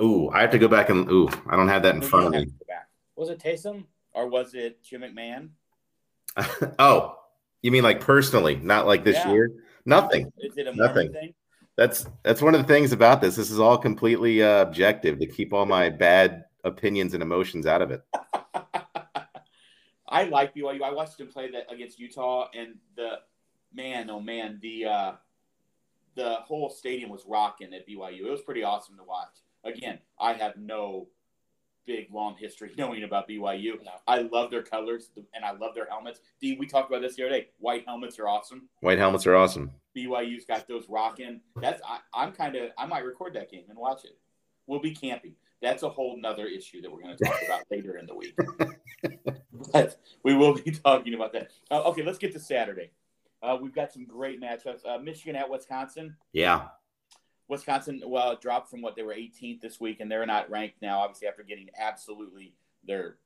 Ooh, 0.01 0.31
I 0.31 0.41
have 0.41 0.51
to 0.51 0.59
go 0.59 0.69
back 0.69 0.89
and 0.91 1.11
ooh, 1.11 1.29
I 1.49 1.57
don't 1.57 1.69
have 1.69 1.83
that 1.83 1.95
in 1.95 2.01
No, 2.01 2.07
front 2.07 2.27
of 2.27 2.33
me. 2.33 2.39
have 2.39 2.47
to 2.47 2.53
go 2.53 2.65
back. 2.69 2.89
Was 3.17 3.31
it 3.31 3.39
Taysom? 3.39 3.85
Or 4.15 4.29
was 4.29 4.55
it 4.55 4.83
Jim 4.83 5.03
McMahon? 5.03 5.51
oh, 6.79 7.17
you 7.63 7.71
mean 7.71 7.83
like 7.83 8.01
personally, 8.01 8.57
not 8.57 8.87
like 8.87 9.05
this 9.05 9.17
Yeah. 9.17 9.33
year? 9.33 9.51
Nothing. 9.87 10.33
Is 10.39 10.57
it 10.57 10.67
a 10.67 10.75
Nothing. 10.75 11.13
Thing? 11.13 11.35
That's 11.77 12.07
that's 12.23 12.43
one 12.43 12.55
of 12.55 12.61
the 12.61 12.67
things 12.67 12.93
about 12.93 13.21
this. 13.21 13.37
This 13.37 13.51
is 13.51 13.59
all 13.59 13.79
completely 13.79 14.43
uh, 14.43 14.63
objective 14.63 15.19
to 15.21 15.27
keep 15.27 15.53
all 15.53 15.65
my 15.67 15.89
bad 15.89 16.45
opinions 16.65 17.15
and 17.15 17.23
emotions 17.23 17.67
out 17.67 17.81
of 17.81 17.91
it. 17.91 18.03
I 20.07 20.25
like 20.25 20.55
BYU. 20.55 20.83
I 20.83 20.93
watched 20.93 21.17
them 21.17 21.29
play 21.29 21.51
that 21.53 21.73
against 21.73 21.99
Utah, 21.99 22.49
and 22.55 22.75
the 22.97 23.21
man, 23.73 24.11
oh 24.11 24.21
man, 24.21 24.59
the 24.61 24.85
uh, 24.85 25.13
the 26.15 26.37
whole 26.47 26.71
stadium 26.71 27.11
was 27.11 27.25
rocking 27.27 27.73
at 27.75 27.89
BYU. 27.89 28.27
It 28.27 28.31
was 28.31 28.43
pretty 28.43 28.63
awesome 28.63 28.97
to 28.97 29.05
watch. 29.05 29.37
Again, 29.65 29.99
I 30.21 30.35
have 30.35 30.57
no 30.57 31.09
big 31.87 32.09
long 32.13 32.37
history 32.39 32.73
knowing 32.79 33.05
about 33.05 33.29
BYU. 33.29 33.83
No. 33.85 33.93
I 34.07 34.19
love 34.19 34.51
their 34.51 34.63
colors 34.63 35.11
and 35.35 35.45
I 35.45 35.53
love 35.53 35.75
their 35.75 35.87
helmets. 35.89 36.21
D, 36.41 36.57
we 36.59 36.67
talked 36.67 36.91
about 36.91 37.03
this 37.03 37.17
the 37.17 37.25
other 37.25 37.33
day. 37.33 37.49
White 37.59 37.85
helmets 37.87 38.19
are 38.19 38.29
awesome. 38.29 38.69
White 38.81 38.99
helmets 38.99 39.27
are 39.27 39.37
awesome. 39.37 39.71
BYU's 39.97 40.45
got 40.45 40.67
those 40.69 40.89
rocking. 40.89 41.41
That's 41.61 41.83
I, 41.87 41.99
I'm 42.15 42.33
kind 42.33 42.57
of 42.57 42.71
I 42.79 42.87
might 42.87 43.05
record 43.05 43.35
that 43.35 43.51
game 43.51 43.65
and 43.69 43.79
watch 43.79 44.05
it. 44.05 44.19
We'll 44.67 44.81
be 44.81 44.95
camping. 44.95 45.35
That's 45.61 45.83
a 45.83 45.89
whole 45.89 46.19
nother 46.21 46.47
issue 46.47 46.83
that 46.83 46.91
we're 46.91 47.03
going 47.03 47.17
to 47.17 47.25
talk 47.25 47.41
about 47.47 47.63
later 47.71 47.97
in 47.97 48.07
the 48.07 48.15
week. 48.15 48.37
but 49.73 49.97
we 50.25 50.35
will 50.35 50.55
be 50.55 50.71
talking 50.73 51.15
about 51.15 51.33
that. 51.33 51.51
Uh, 51.71 51.83
okay, 51.85 52.03
let's 52.03 52.19
get 52.19 52.33
to 52.33 52.41
Saturday. 52.41 52.91
Uh, 53.43 53.59
we've 53.61 53.75
got 53.75 53.93
some 53.93 54.05
great 54.05 54.41
matchups. 54.41 54.87
Uh, 54.87 54.99
Michigan 54.99 55.37
at 55.37 55.51
Wisconsin. 55.51 56.17
Yeah. 56.33 56.69
Wisconsin, 57.49 58.01
well, 58.07 58.37
dropped 58.37 58.71
from 58.71 58.83
what 58.83 58.97
they 58.97 59.03
were 59.03 59.15
18th 59.15 59.61
this 59.61 59.81
week, 59.81 60.01
and 60.01 60.11
they're 60.11 60.25
not 60.25 60.49
ranked 60.49 60.81
now. 60.81 61.01
Obviously, 61.01 61.29
after 61.29 61.43
getting 61.43 61.69
absolutely 61.79 62.55
their 62.87 63.17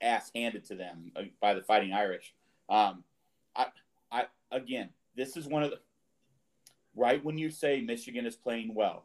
ass 0.00 0.30
handed 0.34 0.64
to 0.66 0.74
them 0.74 1.12
uh, 1.16 1.22
by 1.40 1.54
the 1.54 1.62
Fighting 1.62 1.92
Irish. 1.92 2.34
Um, 2.68 3.04
I, 3.54 3.66
I 4.10 4.24
again, 4.50 4.90
this 5.16 5.36
is 5.36 5.46
one 5.46 5.62
of 5.62 5.70
the 5.70 5.80
right 6.96 7.22
when 7.24 7.38
you 7.38 7.50
say 7.50 7.80
Michigan 7.80 8.26
is 8.26 8.36
playing 8.36 8.74
well. 8.74 9.04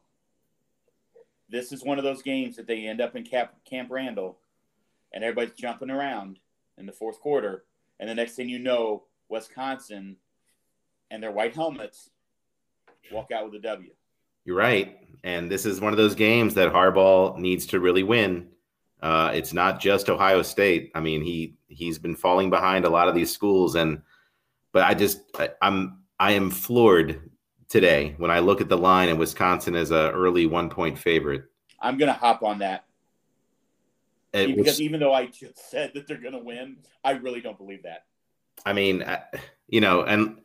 This 1.50 1.72
is 1.72 1.84
one 1.84 1.98
of 1.98 2.04
those 2.04 2.22
games 2.22 2.56
that 2.56 2.68
they 2.68 2.88
end 2.88 3.02
up 3.02 3.16
in 3.16 3.24
Camp, 3.24 3.52
Camp 3.70 3.90
Randall, 3.92 4.38
and 5.14 5.24
everybody's 5.24 5.54
jumping 5.54 5.92
around 5.92 6.40
in 6.78 6.86
the 6.86 6.92
fourth 6.92 7.20
quarter, 7.20 7.66
and 8.00 8.10
the 8.10 8.16
next 8.16 8.36
thing 8.36 8.50
you 8.50 8.60
know, 8.60 9.04
Wisconsin 9.30 10.18
and 11.12 11.22
their 11.22 11.32
white 11.32 11.56
helmets 11.56 12.10
walk 13.12 13.32
out 13.32 13.46
with 13.46 13.56
a 13.56 13.60
W. 13.60 13.92
You're 14.46 14.58
right. 14.58 14.98
And 15.24 15.50
this 15.50 15.66
is 15.66 15.82
one 15.82 15.94
of 15.94 15.98
those 15.98 16.16
games 16.16 16.54
that 16.56 16.72
Harbaugh 16.72 17.38
needs 17.38 17.66
to 17.68 17.80
really 17.80 18.04
win. 18.04 18.48
Uh, 19.02 19.32
it's 19.34 19.54
not 19.54 19.80
just 19.80 20.10
Ohio 20.10 20.42
State. 20.42 20.92
I 20.96 21.00
mean, 21.00 21.22
he 21.22 21.56
he's 21.68 22.00
been 22.00 22.16
falling 22.16 22.50
behind 22.50 22.86
a 22.86 22.90
lot 22.90 23.08
of 23.08 23.16
these 23.16 23.32
schools, 23.32 23.76
and 23.76 24.02
but 24.72 24.84
I 24.84 24.94
just 24.94 25.20
I, 25.38 25.50
I'm 25.62 26.00
I 26.20 26.32
am 26.34 26.50
floored 26.50 27.30
today 27.68 28.16
when 28.18 28.32
I 28.32 28.40
look 28.40 28.62
at 28.62 28.70
the 28.70 28.78
line 28.78 29.10
and 29.10 29.20
Wisconsin 29.20 29.76
as 29.76 29.92
a 29.92 30.12
early 30.12 30.46
one 30.46 30.70
point 30.70 30.98
favorite. 30.98 31.44
I'm 31.80 31.98
gonna 31.98 32.14
hop 32.14 32.42
on 32.42 32.60
that 32.60 32.86
It 34.34 34.48
because 34.56 34.66
was- 34.74 34.82
even 34.82 35.00
though 35.00 35.14
I 35.14 35.26
just 35.28 35.70
said 35.70 35.92
that 35.96 36.08
they're 36.08 36.22
gonna 36.22 36.40
win, 36.44 36.78
I 37.04 37.12
really 37.12 37.42
don't 37.42 37.58
believe 37.58 37.84
that. 37.84 38.06
I 38.66 38.74
mean, 38.74 39.04
I- 39.04 39.24
you 39.68 39.82
know, 39.82 40.04
and 40.04 40.42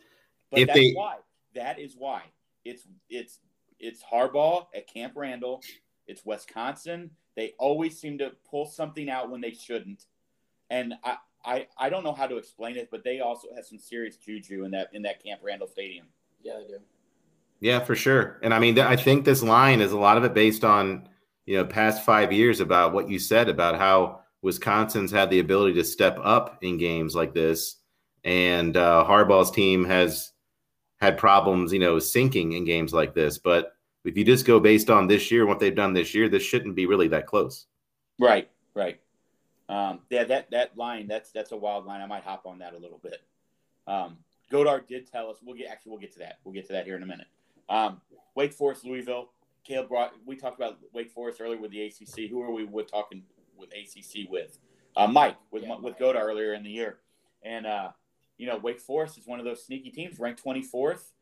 But 0.50 0.60
If 0.60 0.66
that's 0.68 0.78
they- 0.80 0.92
why. 0.94 1.16
That 1.54 1.78
is 1.78 1.94
why. 1.96 2.22
It's 2.64 2.86
it's 3.08 3.38
it's 3.78 4.02
Harbaugh 4.02 4.66
at 4.74 4.86
Camp 4.92 5.14
Randall. 5.16 5.62
It's 6.06 6.24
Wisconsin. 6.24 7.10
They 7.36 7.54
always 7.58 7.98
seem 8.00 8.18
to 8.18 8.32
pull 8.48 8.66
something 8.66 9.08
out 9.08 9.30
when 9.30 9.40
they 9.40 9.52
shouldn't. 9.52 10.04
And 10.70 10.94
I, 11.04 11.16
I 11.44 11.66
I 11.78 11.88
don't 11.90 12.04
know 12.04 12.12
how 12.12 12.26
to 12.26 12.36
explain 12.36 12.76
it, 12.76 12.88
but 12.90 13.02
they 13.04 13.20
also 13.20 13.48
have 13.54 13.64
some 13.64 13.78
serious 13.78 14.16
juju 14.16 14.64
in 14.64 14.70
that 14.72 14.88
in 14.92 15.02
that 15.02 15.22
Camp 15.22 15.40
Randall 15.42 15.68
stadium. 15.68 16.06
Yeah, 16.42 16.58
they 16.60 16.66
do. 16.68 16.80
Yeah, 17.60 17.80
for 17.80 17.94
sure. 17.94 18.38
And 18.42 18.52
I 18.54 18.58
mean, 18.58 18.78
I 18.78 18.96
think 18.96 19.24
this 19.24 19.42
line 19.42 19.80
is 19.80 19.92
a 19.92 19.98
lot 19.98 20.16
of 20.16 20.24
it 20.24 20.34
based 20.34 20.64
on, 20.64 21.08
you 21.46 21.56
know, 21.58 21.64
past 21.64 22.04
five 22.04 22.32
years 22.32 22.60
about 22.60 22.92
what 22.92 23.08
you 23.08 23.18
said 23.18 23.48
about 23.48 23.76
how 23.76 24.22
Wisconsin's 24.42 25.10
had 25.10 25.30
the 25.30 25.40
ability 25.40 25.74
to 25.74 25.84
step 25.84 26.18
up 26.22 26.58
in 26.62 26.78
games 26.78 27.14
like 27.14 27.34
this. 27.34 27.76
And 28.24 28.76
uh, 28.76 29.04
Harbaugh's 29.08 29.50
team 29.50 29.84
has 29.84 30.32
had 31.00 31.16
problems, 31.16 31.72
you 31.72 31.78
know, 31.78 31.98
sinking 31.98 32.52
in 32.52 32.64
games 32.64 32.92
like 32.92 33.14
this. 33.14 33.38
But 33.38 33.72
if 34.04 34.16
you 34.16 34.24
just 34.24 34.46
go 34.46 34.60
based 34.60 34.90
on 34.90 35.06
this 35.06 35.30
year, 35.30 35.46
what 35.46 35.58
they've 35.58 35.74
done 35.74 35.92
this 35.92 36.14
year, 36.14 36.28
this 36.28 36.42
shouldn't 36.42 36.76
be 36.76 36.86
really 36.86 37.08
that 37.08 37.26
close. 37.26 37.66
Right, 38.18 38.50
right. 38.74 39.00
Um, 39.68 40.00
yeah, 40.10 40.24
that 40.24 40.50
that 40.50 40.76
line 40.76 41.06
that's 41.06 41.30
that's 41.30 41.52
a 41.52 41.56
wild 41.56 41.86
line. 41.86 42.00
I 42.00 42.06
might 42.06 42.24
hop 42.24 42.44
on 42.44 42.58
that 42.58 42.74
a 42.74 42.78
little 42.78 42.98
bit. 43.02 43.22
Um, 43.86 44.18
Godard 44.50 44.86
did 44.88 45.06
tell 45.06 45.30
us. 45.30 45.38
We'll 45.42 45.56
get 45.56 45.68
actually 45.68 45.90
we'll 45.90 46.00
get 46.00 46.12
to 46.14 46.18
that. 46.18 46.38
We'll 46.44 46.54
get 46.54 46.66
to 46.66 46.72
that 46.72 46.86
here 46.86 46.96
in 46.96 47.02
a 47.02 47.06
minute. 47.06 47.28
Um, 47.68 48.00
Wake 48.34 48.52
Forest, 48.52 48.84
Louisville. 48.84 49.30
Caleb 49.64 49.88
brought. 49.88 50.12
We 50.26 50.34
talked 50.34 50.58
about 50.58 50.78
Wake 50.92 51.10
Forest 51.10 51.40
earlier 51.40 51.60
with 51.60 51.70
the 51.70 51.82
ACC. 51.82 52.28
Who 52.28 52.42
are 52.42 52.50
we 52.50 52.64
with 52.64 52.90
talking 52.90 53.22
with 53.56 53.70
ACC 53.70 54.28
with? 54.28 54.58
Uh, 54.96 55.06
Mike 55.06 55.36
with 55.52 55.62
Yeah, 55.62 55.76
with 55.76 55.82
Mike. 55.82 55.98
Godard 56.00 56.26
earlier 56.26 56.54
in 56.54 56.64
the 56.64 56.70
year, 56.70 56.98
and 57.44 57.64
uh, 57.64 57.90
you 58.40 58.46
know 58.46 58.56
Wake 58.56 58.80
Forest 58.80 59.18
is 59.18 59.26
one 59.26 59.38
of 59.38 59.44
those 59.44 59.64
sneaky 59.64 59.90
teams, 59.90 60.18
ranked 60.18 60.42
twenty 60.42 60.62
fourth. 60.62 61.12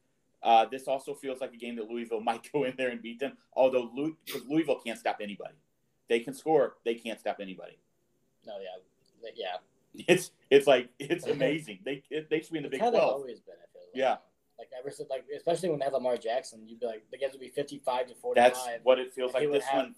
Uh, 0.42 0.64
this 0.66 0.86
also 0.86 1.14
feels 1.14 1.40
like 1.40 1.52
a 1.52 1.56
game 1.56 1.74
that 1.76 1.90
Louisville 1.90 2.20
might 2.30 2.48
go 2.52 2.64
in 2.64 2.74
there 2.76 2.90
and 2.90 3.02
beat 3.02 3.18
them. 3.18 3.32
Although 3.54 3.90
Lou, 3.94 4.16
because 4.24 4.42
Louisville 4.48 4.80
can't 4.84 4.98
stop 4.98 5.18
anybody, 5.20 5.54
they 6.08 6.20
can 6.20 6.32
score. 6.32 6.76
They 6.84 6.94
can't 6.94 7.18
stop 7.18 7.38
anybody. 7.40 7.78
No, 8.46 8.54
yeah, 8.60 9.30
yeah. 9.36 9.46
It's 10.06 10.30
it's 10.48 10.66
like 10.66 10.90
it's 10.98 11.26
amazing. 11.36 11.80
They 11.84 12.04
it, 12.10 12.30
they 12.30 12.40
should 12.40 12.52
be 12.52 12.58
in 12.58 12.62
the 12.62 12.68
It's 12.68 12.78
Big 12.78 12.90
Twelve. 12.90 13.14
always 13.14 13.40
been. 13.40 13.54
I 13.54 13.66
feel 13.72 13.82
like. 13.82 13.90
Yeah. 13.94 14.16
Like 14.58 14.68
ever 14.78 14.90
since, 14.90 15.08
like 15.08 15.24
especially 15.36 15.70
when 15.70 15.78
they 15.78 15.84
had 15.84 15.94
Lamar 15.94 16.16
Jackson, 16.16 16.62
you'd 16.66 16.80
be 16.80 16.86
like, 16.86 17.04
the 17.10 17.18
games 17.18 17.32
would 17.32 17.40
be 17.40 17.48
fifty-five 17.48 18.06
to 18.08 18.14
forty-five. 18.14 18.52
That's 18.52 18.68
what 18.82 18.98
it 18.98 19.12
feels 19.12 19.32
like. 19.32 19.50
This 19.50 19.64
have 19.64 19.84
one, 19.84 19.94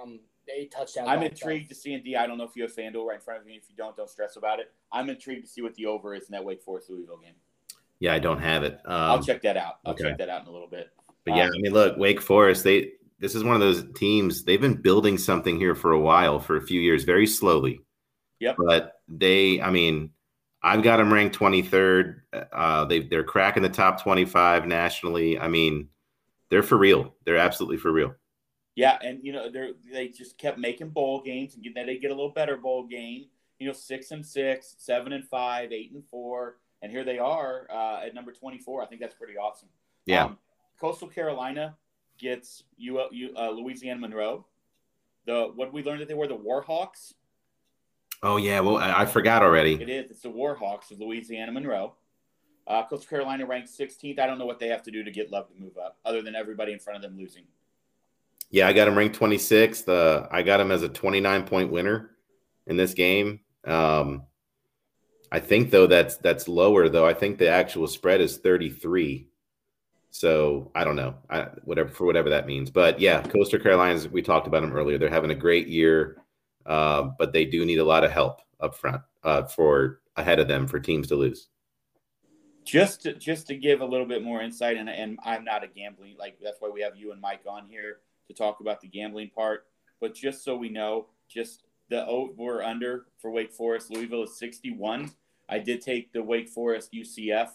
um, 0.00 0.20
eight 0.54 0.72
touchdowns. 0.72 1.08
I'm 1.08 1.20
by 1.20 1.26
intrigued 1.26 1.68
to 1.70 1.74
see. 1.74 1.94
And 1.94 2.04
D, 2.04 2.16
I 2.16 2.26
don't 2.26 2.38
know 2.38 2.44
if 2.44 2.56
you 2.56 2.62
have 2.62 2.74
FanDuel 2.74 3.06
right 3.06 3.16
in 3.16 3.20
front 3.20 3.42
of 3.42 3.48
you. 3.48 3.56
If 3.56 3.68
you 3.68 3.76
don't, 3.76 3.96
don't 3.96 4.10
stress 4.10 4.36
about 4.36 4.60
it. 4.60 4.72
I'm 4.92 5.08
intrigued 5.10 5.44
to 5.44 5.50
see 5.50 5.62
what 5.62 5.74
the 5.74 5.86
over 5.86 6.14
is 6.14 6.24
in 6.24 6.32
that 6.32 6.44
Wake 6.44 6.62
Forest 6.62 6.90
Louisville 6.90 7.18
game. 7.18 7.34
Yeah, 8.00 8.14
I 8.14 8.18
don't 8.18 8.40
have 8.40 8.64
it. 8.64 8.74
Um, 8.84 8.92
I'll 8.92 9.22
check 9.22 9.42
that 9.42 9.56
out. 9.56 9.78
I'll 9.84 9.92
okay. 9.92 10.04
check 10.04 10.18
that 10.18 10.28
out 10.28 10.42
in 10.42 10.48
a 10.48 10.52
little 10.52 10.68
bit. 10.68 10.90
But 11.24 11.36
yeah, 11.36 11.44
Um, 11.44 11.52
I 11.54 11.58
mean, 11.58 11.72
look, 11.72 11.96
Wake 11.96 12.20
Forest, 12.20 12.64
they 12.64 12.92
this 13.18 13.34
is 13.34 13.44
one 13.44 13.54
of 13.54 13.60
those 13.60 13.84
teams, 13.94 14.44
they've 14.44 14.60
been 14.60 14.74
building 14.74 15.16
something 15.16 15.56
here 15.58 15.74
for 15.74 15.92
a 15.92 16.00
while, 16.00 16.38
for 16.38 16.56
a 16.56 16.62
few 16.62 16.80
years, 16.80 17.04
very 17.04 17.26
slowly. 17.26 17.80
Yep. 18.40 18.56
But 18.58 19.00
they, 19.08 19.62
I 19.62 19.70
mean, 19.70 20.10
I've 20.62 20.82
got 20.82 20.98
them 20.98 21.12
ranked 21.12 21.38
23rd. 21.38 22.16
Uh, 22.52 22.84
they 22.84 23.00
they're 23.00 23.24
cracking 23.24 23.62
the 23.62 23.68
top 23.68 24.02
25 24.02 24.66
nationally. 24.66 25.38
I 25.38 25.48
mean, 25.48 25.88
they're 26.50 26.62
for 26.62 26.76
real. 26.76 27.14
They're 27.24 27.36
absolutely 27.36 27.76
for 27.78 27.92
real. 27.92 28.14
Yeah, 28.76 28.98
and 29.02 29.20
you 29.22 29.32
know 29.32 29.50
they 29.50 29.72
they 29.92 30.08
just 30.08 30.36
kept 30.36 30.58
making 30.58 30.90
bowl 30.90 31.22
games, 31.22 31.54
and 31.54 31.64
then 31.74 31.86
they 31.86 31.98
get 31.98 32.10
a 32.10 32.14
little 32.14 32.32
better 32.32 32.56
bowl 32.56 32.84
game. 32.84 33.26
You 33.58 33.68
know, 33.68 33.72
six 33.72 34.10
and 34.10 34.26
six, 34.26 34.74
seven 34.78 35.12
and 35.12 35.24
five, 35.24 35.72
eight 35.72 35.92
and 35.92 36.04
four, 36.10 36.56
and 36.82 36.90
here 36.90 37.04
they 37.04 37.18
are 37.18 37.68
uh, 37.72 38.00
at 38.04 38.14
number 38.14 38.32
twenty 38.32 38.58
four. 38.58 38.82
I 38.82 38.86
think 38.86 39.00
that's 39.00 39.14
pretty 39.14 39.36
awesome. 39.36 39.68
Yeah. 40.06 40.24
Um, 40.24 40.38
Coastal 40.80 41.08
Carolina 41.08 41.76
gets 42.18 42.64
you 42.76 42.98
uh, 42.98 43.50
Louisiana 43.50 44.00
Monroe. 44.00 44.44
The 45.26 45.52
what 45.54 45.72
we 45.72 45.82
learned 45.82 46.00
that 46.00 46.08
they 46.08 46.14
were 46.14 46.26
the 46.26 46.36
Warhawks. 46.36 47.14
Oh 48.22 48.38
yeah, 48.38 48.60
well, 48.60 48.78
I, 48.78 49.02
I 49.02 49.06
forgot 49.06 49.42
already. 49.42 49.74
It 49.74 49.88
is. 49.88 50.10
It's 50.10 50.20
the 50.22 50.30
Warhawks 50.30 50.90
of 50.90 50.98
Louisiana 50.98 51.52
Monroe. 51.52 51.94
Uh, 52.66 52.82
Coastal 52.86 53.08
Carolina 53.08 53.44
ranked 53.44 53.68
16th. 53.68 54.18
I 54.18 54.26
don't 54.26 54.38
know 54.38 54.46
what 54.46 54.58
they 54.58 54.68
have 54.68 54.82
to 54.84 54.90
do 54.90 55.04
to 55.04 55.10
get 55.10 55.30
Love 55.30 55.48
to 55.48 55.54
move 55.60 55.76
up, 55.76 55.98
other 56.04 56.22
than 56.22 56.34
everybody 56.34 56.72
in 56.72 56.78
front 56.78 56.96
of 56.96 57.02
them 57.02 57.18
losing. 57.18 57.44
Yeah, 58.54 58.68
I 58.68 58.72
got 58.72 58.86
him 58.86 58.96
ranked 58.96 59.18
26th. 59.18 59.88
Uh, 59.88 60.28
I 60.30 60.42
got 60.42 60.60
him 60.60 60.70
as 60.70 60.84
a 60.84 60.88
29 60.88 61.42
point 61.42 61.72
winner 61.72 62.12
in 62.68 62.76
this 62.76 62.94
game. 62.94 63.40
Um, 63.66 64.26
I 65.32 65.40
think 65.40 65.72
though 65.72 65.88
that's 65.88 66.18
that's 66.18 66.46
lower 66.46 66.88
though. 66.88 67.04
I 67.04 67.14
think 67.14 67.38
the 67.38 67.48
actual 67.48 67.88
spread 67.88 68.20
is 68.20 68.36
33. 68.36 69.26
So 70.10 70.70
I 70.72 70.84
don't 70.84 70.94
know, 70.94 71.16
I, 71.28 71.48
whatever 71.64 71.88
for 71.88 72.04
whatever 72.06 72.30
that 72.30 72.46
means. 72.46 72.70
But 72.70 73.00
yeah, 73.00 73.22
Coastal 73.22 73.58
Carolinas. 73.58 74.08
We 74.08 74.22
talked 74.22 74.46
about 74.46 74.60
them 74.60 74.72
earlier. 74.72 74.98
They're 74.98 75.10
having 75.10 75.32
a 75.32 75.34
great 75.34 75.66
year, 75.66 76.22
uh, 76.64 77.10
but 77.18 77.32
they 77.32 77.44
do 77.46 77.64
need 77.64 77.80
a 77.80 77.84
lot 77.84 78.04
of 78.04 78.12
help 78.12 78.40
up 78.60 78.76
front 78.76 79.02
uh, 79.24 79.46
for 79.46 79.98
ahead 80.14 80.38
of 80.38 80.46
them 80.46 80.68
for 80.68 80.78
teams 80.78 81.08
to 81.08 81.16
lose. 81.16 81.48
just 82.64 83.02
to, 83.02 83.14
just 83.14 83.48
to 83.48 83.56
give 83.56 83.80
a 83.80 83.84
little 83.84 84.06
bit 84.06 84.22
more 84.22 84.40
insight 84.42 84.76
and, 84.76 84.88
and 84.88 85.18
i'm 85.24 85.44
not 85.44 85.64
a 85.64 85.66
gambling 85.66 86.14
like 86.18 86.38
that's 86.40 86.60
why 86.60 86.68
we 86.68 86.80
have 86.80 86.96
you 86.96 87.10
and 87.10 87.20
mike 87.20 87.42
on 87.46 87.66
here 87.66 87.98
to 88.28 88.34
talk 88.34 88.60
about 88.60 88.80
the 88.80 88.88
gambling 88.88 89.30
part. 89.30 89.66
But 90.00 90.14
just 90.14 90.44
so 90.44 90.56
we 90.56 90.68
know 90.68 91.06
just 91.28 91.64
the 91.90 92.06
over 92.06 92.62
under 92.62 93.06
for 93.18 93.30
wake 93.30 93.52
forest. 93.52 93.90
Louisville 93.90 94.24
is 94.24 94.36
61 94.38 95.10
i 95.48 95.58
did 95.58 95.80
take 95.80 96.12
the 96.12 96.22
wake 96.22 96.48
forest 96.48 96.90
ucf 96.94 97.50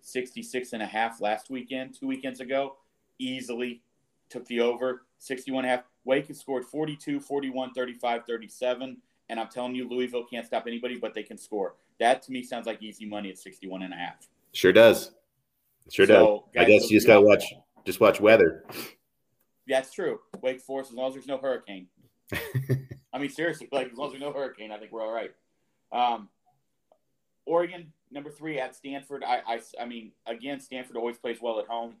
66 0.00 0.72
and 0.72 0.82
a 0.82 0.86
half 0.86 1.20
last 1.20 1.50
weekend 1.50 1.94
two 1.94 2.06
weekends 2.06 2.40
ago. 2.40 2.76
Easily 3.18 3.82
took 4.30 4.46
the 4.46 4.60
over 4.60 5.02
61 5.18 5.64
and 5.64 5.72
a 5.72 5.76
half. 5.76 5.84
Wake 6.04 6.28
has 6.28 6.38
scored 6.38 6.64
42 6.64 7.20
41 7.20 7.72
35 7.74 8.22
37 8.26 8.96
and 9.28 9.40
i'm 9.40 9.48
telling 9.48 9.74
you 9.74 9.88
louisville 9.88 10.24
can't 10.24 10.46
stop 10.46 10.66
anybody 10.66 10.98
but 10.98 11.14
they 11.14 11.22
can 11.22 11.36
score. 11.36 11.74
That 11.98 12.22
to 12.22 12.32
me 12.32 12.42
sounds 12.42 12.66
like 12.66 12.82
easy 12.82 13.06
money 13.06 13.28
at 13.30 13.38
61 13.38 13.82
and 13.82 13.92
a 13.92 13.96
half. 13.96 14.28
Sure 14.52 14.72
does. 14.72 15.12
Sure 15.90 16.06
So, 16.06 16.44
does. 16.54 16.62
I 16.62 16.64
guess 16.64 16.90
you 16.90 16.96
just 16.96 17.06
gotta 17.06 17.20
watch 17.20 17.44
just 17.84 18.00
watch 18.00 18.20
weather. 18.20 18.64
That's 19.68 19.92
true. 19.92 20.20
Wake 20.42 20.60
Forest, 20.60 20.90
as 20.90 20.96
long 20.96 21.08
as 21.08 21.14
there's 21.14 21.26
no 21.26 21.38
hurricane. 21.38 21.88
I 23.12 23.18
mean, 23.18 23.30
seriously, 23.30 23.68
like 23.72 23.90
as 23.92 23.98
long 23.98 24.08
as 24.08 24.12
there's 24.12 24.22
no 24.22 24.32
hurricane, 24.32 24.70
I 24.70 24.78
think 24.78 24.92
we're 24.92 25.02
all 25.02 25.12
right. 25.12 25.32
Um, 25.92 26.28
Oregon, 27.46 27.92
number 28.10 28.30
three 28.30 28.60
at 28.60 28.76
Stanford. 28.76 29.24
I, 29.24 29.40
I, 29.46 29.60
I 29.80 29.86
mean, 29.86 30.12
again, 30.26 30.60
Stanford 30.60 30.96
always 30.96 31.16
plays 31.16 31.38
well 31.40 31.58
at 31.58 31.66
home. 31.66 31.94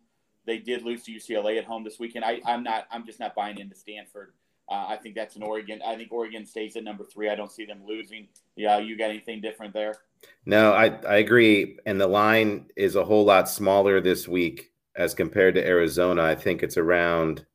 They 0.46 0.58
did 0.58 0.82
lose 0.82 1.02
to 1.04 1.12
UCLA 1.12 1.58
at 1.58 1.64
home 1.64 1.84
this 1.84 1.98
weekend. 1.98 2.24
I, 2.24 2.40
I'm 2.46 2.62
not. 2.62 2.86
I'm 2.90 3.04
just 3.04 3.20
not 3.20 3.34
buying 3.34 3.58
into 3.58 3.74
Stanford. 3.74 4.32
Uh, 4.70 4.86
I 4.88 4.96
think 4.96 5.14
that's 5.14 5.36
an 5.36 5.42
Oregon. 5.42 5.80
I 5.86 5.96
think 5.96 6.12
Oregon 6.12 6.44
stays 6.44 6.76
at 6.76 6.84
number 6.84 7.04
three. 7.04 7.30
I 7.30 7.34
don't 7.34 7.50
see 7.50 7.64
them 7.64 7.80
losing. 7.86 8.28
Yeah, 8.54 8.78
you 8.78 8.96
got 8.98 9.10
anything 9.10 9.40
different 9.40 9.72
there? 9.72 9.96
No, 10.44 10.72
I, 10.72 10.86
I 11.06 11.16
agree. 11.16 11.78
And 11.86 12.00
the 12.00 12.06
line 12.06 12.66
is 12.76 12.96
a 12.96 13.04
whole 13.04 13.24
lot 13.24 13.48
smaller 13.48 14.00
this 14.00 14.28
week 14.28 14.70
as 14.96 15.14
compared 15.14 15.54
to 15.54 15.66
Arizona. 15.66 16.22
I 16.22 16.34
think 16.34 16.62
it's 16.62 16.76
around 16.76 17.46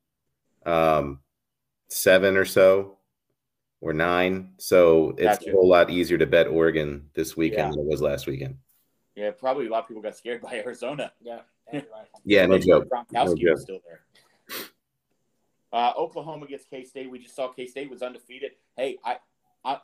um, 0.66 1.20
seven 1.88 2.36
or 2.36 2.44
so 2.44 2.98
or 3.80 3.92
nine. 3.92 4.54
So 4.58 5.10
it's 5.18 5.38
Gotcha. 5.38 5.50
a 5.50 5.52
whole 5.52 5.68
lot 5.68 5.90
easier 5.90 6.18
to 6.18 6.26
bet 6.26 6.46
Oregon 6.48 7.10
this 7.14 7.36
weekend 7.36 7.68
Yeah. 7.68 7.70
than 7.70 7.80
it 7.80 7.86
was 7.86 8.00
last 8.02 8.26
weekend. 8.26 8.56
Yeah, 9.14 9.30
probably 9.30 9.66
a 9.66 9.70
lot 9.70 9.82
of 9.82 9.88
people 9.88 10.02
got 10.02 10.16
scared 10.16 10.40
by 10.42 10.54
Arizona. 10.64 11.12
Yeah. 11.20 11.40
Andrew 11.72 11.88
Yeah, 12.24 12.46
no 12.46 12.58
joke. 12.58 12.88
Gronkowski 12.88 13.42
No 13.44 13.52
was 13.52 13.62
still 13.62 13.80
there. 13.86 14.00
Uh, 15.72 15.92
Oklahoma 15.98 16.46
gets 16.46 16.64
K 16.64 16.84
State. 16.84 17.10
We 17.10 17.18
just 17.18 17.34
saw 17.34 17.48
K 17.48 17.66
State 17.66 17.90
was 17.90 18.00
undefeated. 18.02 18.52
Hey, 18.76 18.98
I, 19.04 19.16
I, 19.64 19.78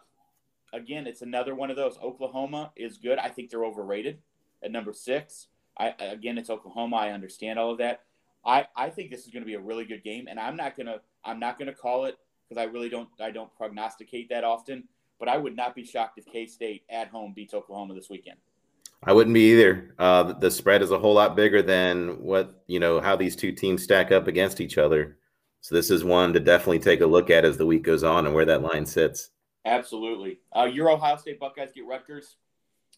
again, 0.73 1.07
it's 1.07 1.23
another 1.23 1.55
one 1.55 1.69
of 1.71 1.77
those. 1.77 1.99
Oklahoma 1.99 2.73
is 2.77 2.97
good. 2.97 3.19
I 3.19 3.29
think 3.29 3.51
they're 3.51 3.65
overrated 3.65 4.19
at 4.63 4.71
number 4.71 4.93
six. 4.93 5.49
I 5.77 5.89
again, 5.99 6.39
it's 6.39 6.51
Oklahoma. 6.51 6.97
I 6.97 7.11
understand 7.11 7.59
all 7.59 7.73
of 7.73 7.79
that. 7.79 8.03
I, 8.45 8.67
I 8.77 8.91
think 8.91 9.11
this 9.11 9.27
is 9.27 9.31
going 9.31 9.43
to 9.43 9.47
be 9.47 9.55
a 9.55 9.61
really 9.61 9.85
good 9.85 10.03
game, 10.03 10.27
and 10.29 10.39
I'm 10.41 10.57
not 10.57 10.77
gonna 10.77 10.99
I'm 11.25 11.39
not 11.39 11.59
gonna 11.59 11.75
call 11.75 12.07
it 12.07 12.17
because 12.49 12.61
I 12.61 12.65
really 12.65 12.89
don't 12.89 13.09
I 13.21 13.31
don't 13.31 13.55
prognosticate 13.57 14.29
that 14.31 14.45
often. 14.45 14.85
But 15.19 15.29
I 15.29 15.37
would 15.37 15.55
not 15.55 15.75
be 15.75 15.85
shocked 15.85 16.19
if 16.19 16.25
K 16.27 16.47
State 16.47 16.83
at 16.89 17.09
home 17.09 17.35
beats 17.35 17.53
Oklahoma 17.53 17.95
this 17.95 18.09
weekend. 18.09 18.39
I 19.03 19.13
wouldn't 19.13 19.35
be 19.35 19.53
either. 19.53 19.95
Uh, 19.99 20.33
the 20.35 20.51
spread 20.51 20.83
is 20.83 20.91
a 20.91 20.99
whole 20.99 21.15
lot 21.15 21.37
bigger 21.37 21.63
than 21.63 22.23
what 22.23 22.63
you 22.67 22.81
know 22.81 23.01
how 23.01 23.17
these 23.17 23.37
two 23.37 23.53
teams 23.53 23.83
stack 23.83 24.13
up 24.13 24.27
against 24.27 24.61
each 24.61 24.79
other. 24.79 25.19
So 25.63 25.75
this 25.75 25.91
is 25.91 26.05
one 26.05 26.33
to 26.33 26.41
definitely 26.41 26.79
take 26.79 27.03
a 27.03 27.07
look 27.07 27.29
at 27.29 27.45
as 27.45 27.59
the 27.59 27.67
week 27.67 27.83
goes 27.83 28.03
on 28.03 28.25
and 28.27 28.35
where 28.35 28.47
that 28.47 28.63
line 28.63 28.87
sits. 28.87 29.31
Absolutely. 29.67 30.41
Uh, 30.57 30.65
your 30.65 30.91
Ohio 30.91 31.17
State 31.17 31.39
Buckeyes 31.39 31.71
get 31.75 31.85
Rutgers. 31.85 32.37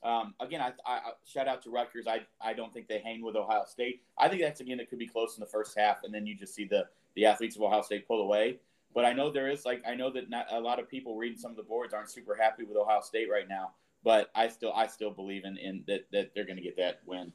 Um, 0.04 0.34
again, 0.40 0.60
I, 0.60 0.72
I, 0.84 1.00
shout 1.24 1.46
out 1.46 1.62
to 1.62 1.70
Rutgers. 1.70 2.06
I, 2.08 2.22
I 2.40 2.54
don't 2.54 2.74
think 2.74 2.88
they 2.88 2.98
hang 2.98 3.22
with 3.22 3.36
Ohio 3.36 3.64
State. 3.66 4.02
I 4.18 4.28
think 4.28 4.42
that's 4.42 4.60
again 4.60 4.80
it 4.80 4.90
could 4.90 4.98
be 4.98 5.06
close 5.06 5.36
in 5.36 5.40
the 5.40 5.46
first 5.46 5.78
half, 5.78 6.02
and 6.04 6.12
then 6.12 6.26
you 6.26 6.34
just 6.34 6.54
see 6.54 6.64
the 6.64 6.86
the 7.14 7.26
athletes 7.26 7.56
of 7.56 7.62
Ohio 7.62 7.82
State 7.82 8.06
pull 8.06 8.20
away. 8.20 8.58
But 8.94 9.04
I 9.04 9.12
know 9.12 9.30
there 9.30 9.48
is 9.48 9.64
like 9.64 9.82
I 9.86 9.94
know 9.94 10.10
that 10.10 10.28
not 10.28 10.46
a 10.50 10.60
lot 10.60 10.78
of 10.78 10.88
people 10.88 11.16
reading 11.16 11.38
some 11.38 11.50
of 11.50 11.56
the 11.56 11.62
boards 11.62 11.94
aren't 11.94 12.10
super 12.10 12.34
happy 12.34 12.64
with 12.64 12.76
Ohio 12.76 13.00
State 13.00 13.28
right 13.30 13.48
now. 13.48 13.72
But 14.04 14.30
I 14.34 14.48
still 14.48 14.72
I 14.74 14.86
still 14.88 15.10
believe 15.10 15.44
in, 15.44 15.56
in 15.56 15.84
that 15.86 16.06
that 16.12 16.34
they're 16.34 16.44
going 16.44 16.56
to 16.56 16.62
get 16.62 16.76
that 16.76 17.00
win. 17.06 17.32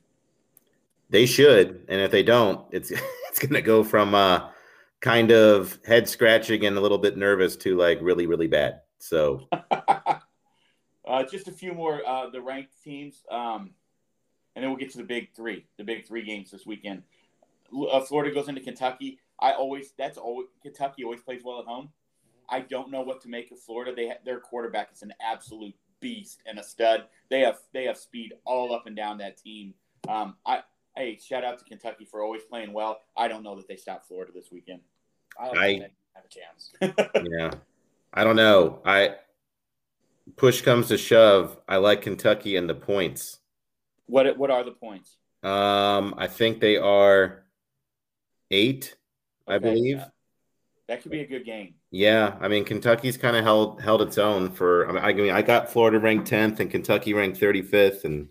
They 1.09 1.25
should, 1.25 1.85
and 1.87 2.01
if 2.01 2.11
they 2.11 2.23
don't, 2.23 2.65
it's 2.71 2.91
it's 3.29 3.39
going 3.39 3.53
to 3.53 3.61
go 3.61 3.83
from 3.83 4.13
uh, 4.13 4.49
kind 4.99 5.31
of 5.31 5.79
head 5.85 6.09
scratching 6.09 6.65
and 6.65 6.77
a 6.77 6.81
little 6.81 6.97
bit 6.97 7.17
nervous 7.17 7.55
to 7.57 7.77
like 7.77 7.99
really 8.01 8.27
really 8.27 8.47
bad. 8.47 8.81
So, 8.99 9.47
uh, 11.07 11.23
just 11.23 11.47
a 11.47 11.51
few 11.51 11.73
more 11.73 12.01
uh, 12.07 12.29
the 12.29 12.41
ranked 12.41 12.81
teams, 12.83 13.23
um, 13.31 13.71
and 14.55 14.63
then 14.63 14.69
we'll 14.69 14.79
get 14.79 14.91
to 14.91 14.97
the 14.97 15.03
big 15.03 15.33
three, 15.35 15.65
the 15.77 15.83
big 15.83 16.07
three 16.07 16.23
games 16.23 16.51
this 16.51 16.65
weekend. 16.65 17.03
Uh, 17.91 18.01
Florida 18.01 18.33
goes 18.33 18.47
into 18.47 18.61
Kentucky. 18.61 19.19
I 19.39 19.51
always 19.51 19.93
that's 19.97 20.17
always 20.17 20.47
Kentucky 20.61 21.03
always 21.03 21.21
plays 21.21 21.41
well 21.43 21.59
at 21.59 21.65
home. 21.65 21.89
I 22.49 22.61
don't 22.61 22.91
know 22.91 23.01
what 23.01 23.21
to 23.21 23.29
make 23.29 23.51
of 23.51 23.59
Florida. 23.59 23.93
They 23.95 24.13
their 24.25 24.39
quarterback 24.39 24.89
is 24.93 25.01
an 25.01 25.13
absolute 25.21 25.75
beast 25.99 26.41
and 26.45 26.59
a 26.59 26.63
stud. 26.63 27.05
They 27.29 27.41
have 27.41 27.59
they 27.73 27.85
have 27.85 27.97
speed 27.97 28.33
all 28.45 28.73
up 28.73 28.87
and 28.87 28.95
down 28.95 29.17
that 29.19 29.37
team. 29.37 29.73
Um, 30.07 30.35
I 30.45 30.63
hey, 30.95 31.19
shout 31.19 31.43
out 31.43 31.59
to 31.59 31.65
Kentucky 31.65 32.05
for 32.05 32.23
always 32.23 32.43
playing 32.43 32.73
well. 32.73 33.01
I 33.15 33.27
don't 33.27 33.43
know 33.43 33.55
that 33.55 33.67
they 33.67 33.75
stop 33.75 34.07
Florida 34.07 34.31
this 34.33 34.51
weekend. 34.51 34.81
I 35.39 35.45
don't 35.45 35.57
think 35.57 35.83
have 36.15 36.25
a 36.25 36.29
chance. 36.29 37.21
yeah, 37.39 37.51
I 38.13 38.23
don't 38.23 38.35
know. 38.35 38.81
I 38.85 39.15
push 40.35 40.61
comes 40.61 40.87
to 40.89 40.97
shove. 40.97 41.57
I 41.67 41.77
like 41.77 42.01
Kentucky 42.01 42.55
and 42.55 42.69
the 42.69 42.75
points. 42.75 43.39
What 44.07 44.37
what 44.37 44.51
are 44.51 44.63
the 44.63 44.71
points? 44.71 45.17
Um, 45.43 46.15
I 46.17 46.27
think 46.27 46.59
they 46.59 46.77
are 46.77 47.45
eight. 48.51 48.95
Okay, 49.47 49.55
I 49.55 49.59
believe. 49.59 49.97
Yeah. 49.97 50.07
That 50.87 51.01
could 51.01 51.11
be 51.11 51.19
a 51.19 51.27
good 51.27 51.45
game. 51.45 51.75
Yeah, 51.91 52.37
I 52.39 52.47
mean 52.47 52.63
Kentucky's 52.63 53.17
kind 53.17 53.35
of 53.35 53.43
held 53.43 53.81
held 53.81 54.01
its 54.01 54.17
own 54.17 54.51
for. 54.51 54.87
I 54.89 55.13
mean, 55.13 55.31
I 55.31 55.41
got 55.41 55.69
Florida 55.69 55.99
ranked 55.99 56.27
tenth 56.27 56.59
and 56.59 56.71
Kentucky 56.71 57.13
ranked 57.13 57.37
thirty 57.37 57.61
fifth, 57.61 58.05
and 58.05 58.29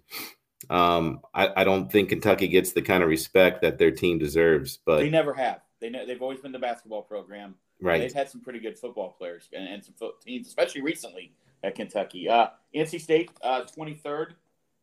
um, 0.71 1.21
I, 1.35 1.51
I 1.57 1.65
don't 1.65 1.91
think 1.91 2.09
Kentucky 2.09 2.49
gets 2.49 2.73
the 2.73 2.83
kind 2.83 3.03
of 3.03 3.11
respect 3.11 3.61
that 3.63 3.79
their 3.79 3.91
team 3.91 4.19
deserves. 4.19 4.79
But 4.85 4.99
they 4.99 5.11
never 5.11 5.35
have. 5.35 5.61
They 5.81 5.91
ne- 5.91 6.07
they've 6.07 6.23
always 6.23 6.41
been 6.41 6.53
the 6.53 6.59
basketball 6.59 7.03
program. 7.03 7.57
Right. 7.81 8.01
They've 8.01 8.13
had 8.13 8.31
some 8.31 8.41
pretty 8.41 8.59
good 8.61 8.79
football 8.79 9.15
players 9.19 9.51
and, 9.53 9.69
and 9.69 9.85
some 9.85 9.95
teams, 10.25 10.47
especially 10.47 10.81
recently 10.81 11.33
at 11.63 11.75
Kentucky. 11.75 12.29
Uh, 12.29 12.49
NC 12.75 13.01
State 13.01 13.31
uh, 13.43 13.63
third 14.03 14.35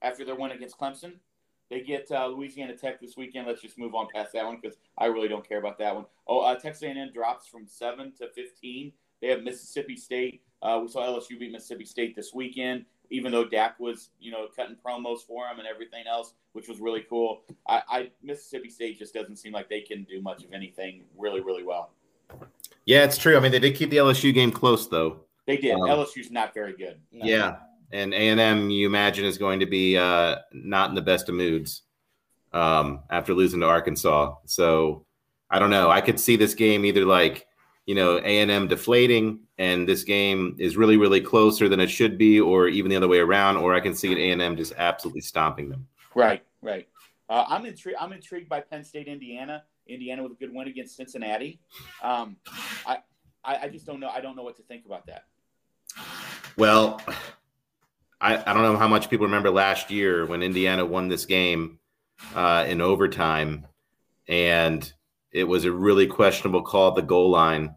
after 0.02 0.26
their 0.26 0.36
win 0.36 0.52
against 0.52 0.78
Clemson. 0.78 1.14
They 1.70 1.82
get 1.82 2.12
uh, 2.12 2.28
Louisiana 2.28 2.76
Tech 2.76 3.02
this 3.02 3.18
weekend. 3.18 3.48
Let's 3.48 3.62
just 3.62 3.80
move 3.80 3.96
on 3.96 4.08
past 4.14 4.34
that 4.34 4.46
one 4.46 4.60
because 4.62 4.78
I 4.98 5.06
really 5.06 5.28
don't 5.28 5.48
care 5.48 5.58
about 5.58 5.80
that 5.80 5.96
one. 5.96 6.06
Oh, 6.28 6.42
uh, 6.42 6.56
Texas 6.56 6.84
A&M 6.84 7.12
drops 7.14 7.48
from 7.48 7.66
seven 7.66 8.12
to 8.20 8.28
fifteen. 8.30 8.92
They 9.22 9.30
have 9.30 9.42
Mississippi 9.42 9.96
State. 9.96 10.44
Uh, 10.62 10.80
we 10.82 10.90
saw 10.90 11.02
LSU 11.02 11.40
beat 11.40 11.52
Mississippi 11.52 11.86
State 11.86 12.16
this 12.16 12.34
weekend, 12.34 12.86
even 13.10 13.32
though 13.32 13.46
Dak 13.46 13.80
was, 13.80 14.10
you 14.20 14.32
know, 14.32 14.48
cutting 14.54 14.76
promos 14.86 15.20
for 15.26 15.48
them 15.48 15.60
and 15.60 15.68
everything 15.68 16.04
else, 16.08 16.34
which 16.52 16.68
was 16.68 16.80
really 16.80 17.06
cool. 17.10 17.42
I, 17.68 17.82
I 17.90 18.12
Mississippi 18.22 18.70
State 18.70 19.00
just 19.00 19.14
doesn't 19.14 19.38
seem 19.38 19.54
like 19.54 19.70
they 19.70 19.82
can 19.82 20.04
do 20.04 20.22
much 20.22 20.44
of 20.44 20.52
anything 20.52 21.06
really, 21.18 21.40
really 21.40 21.64
well. 21.64 21.92
Yeah, 22.86 23.06
it's 23.06 23.18
true. 23.18 23.38
I 23.38 23.40
mean, 23.40 23.52
they 23.52 23.60
did 23.60 23.76
keep 23.76 23.90
the 23.90 23.98
LSU 23.98 24.34
game 24.34 24.52
close, 24.52 24.88
though. 24.88 25.22
They 25.46 25.58
did. 25.58 25.74
Um, 25.74 25.82
LSU's 25.82 26.32
not 26.32 26.54
very 26.54 26.74
good. 26.74 27.00
No. 27.12 27.26
Yeah, 27.26 27.56
and 27.92 28.14
A 28.14 28.30
and 28.30 28.40
M, 28.40 28.70
you 28.70 28.88
imagine, 28.88 29.26
is 29.26 29.38
going 29.38 29.60
to 29.60 29.66
be 29.66 29.98
uh, 29.98 30.38
not 30.54 30.90
in 30.90 30.96
the 30.96 31.02
best 31.02 31.30
of 31.30 31.36
moods 31.36 31.84
um, 32.54 33.02
after 33.10 33.34
losing 33.34 33.60
to 33.60 33.68
Arkansas. 33.68 34.36
So 34.46 35.06
I 35.50 35.60
don't 35.60 35.70
know. 35.70 35.90
I 35.90 36.02
could 36.02 36.20
see 36.20 36.36
this 36.36 36.54
game 36.54 36.86
either 36.86 37.06
like 37.06 37.48
you 37.86 37.96
know 37.96 38.18
A 38.18 38.40
and 38.40 38.50
M 38.50 38.68
deflating, 38.68 39.40
and 39.58 39.88
this 39.88 40.04
game 40.04 40.56
is 40.60 40.78
really 40.78 40.98
really 40.98 41.22
closer 41.22 41.68
than 41.68 41.80
it 41.80 41.90
should 41.90 42.18
be, 42.18 42.40
or 42.40 42.68
even 42.68 42.90
the 42.90 42.96
other 42.96 43.08
way 43.08 43.20
around, 43.20 43.58
or 43.58 43.74
I 43.74 43.80
can 43.80 43.94
see 43.94 44.12
it 44.12 44.18
A 44.18 44.32
and 44.32 44.42
M 44.42 44.56
just 44.56 44.74
absolutely 44.78 45.22
stomping 45.22 45.70
them. 45.70 45.88
Right, 46.16 46.44
right. 46.62 46.88
Uh, 47.30 47.46
I'm 47.48 47.66
intrigued. 47.66 47.98
I'm 48.00 48.14
intrigued 48.14 48.50
by 48.50 48.62
Penn 48.62 48.84
State, 48.84 49.08
Indiana. 49.08 49.64
Indiana 49.88 50.24
with 50.24 50.32
a 50.32 50.36
good 50.36 50.54
win 50.54 50.68
against 50.68 50.96
Cincinnati. 50.96 51.60
Um, 52.02 52.38
I, 52.86 53.00
I, 53.44 53.58
I 53.64 53.68
just 53.68 53.86
don't 53.86 54.00
know. 54.00 54.10
I 54.10 54.22
don't 54.22 54.36
know 54.36 54.44
what 54.44 54.56
to 54.58 54.64
think 54.64 54.86
about 54.86 55.06
that. 55.08 55.26
Well, 56.58 57.02
I, 58.22 58.38
I 58.38 58.54
don't 58.54 58.64
know 58.64 58.78
how 58.78 58.88
much 58.88 59.10
people 59.10 59.26
remember 59.26 59.50
last 59.50 59.92
year 59.92 60.26
when 60.26 60.44
Indiana 60.44 60.86
won 60.86 61.10
this 61.10 61.26
game 61.26 61.80
uh, 62.36 62.66
in 62.68 62.80
overtime, 62.80 63.68
and 64.28 64.92
it 65.32 65.44
was 65.46 65.66
a 65.66 65.72
really 65.72 66.08
questionable 66.08 66.62
call 66.62 66.90
at 66.90 66.96
the 66.96 67.02
goal 67.02 67.32
line, 67.32 67.76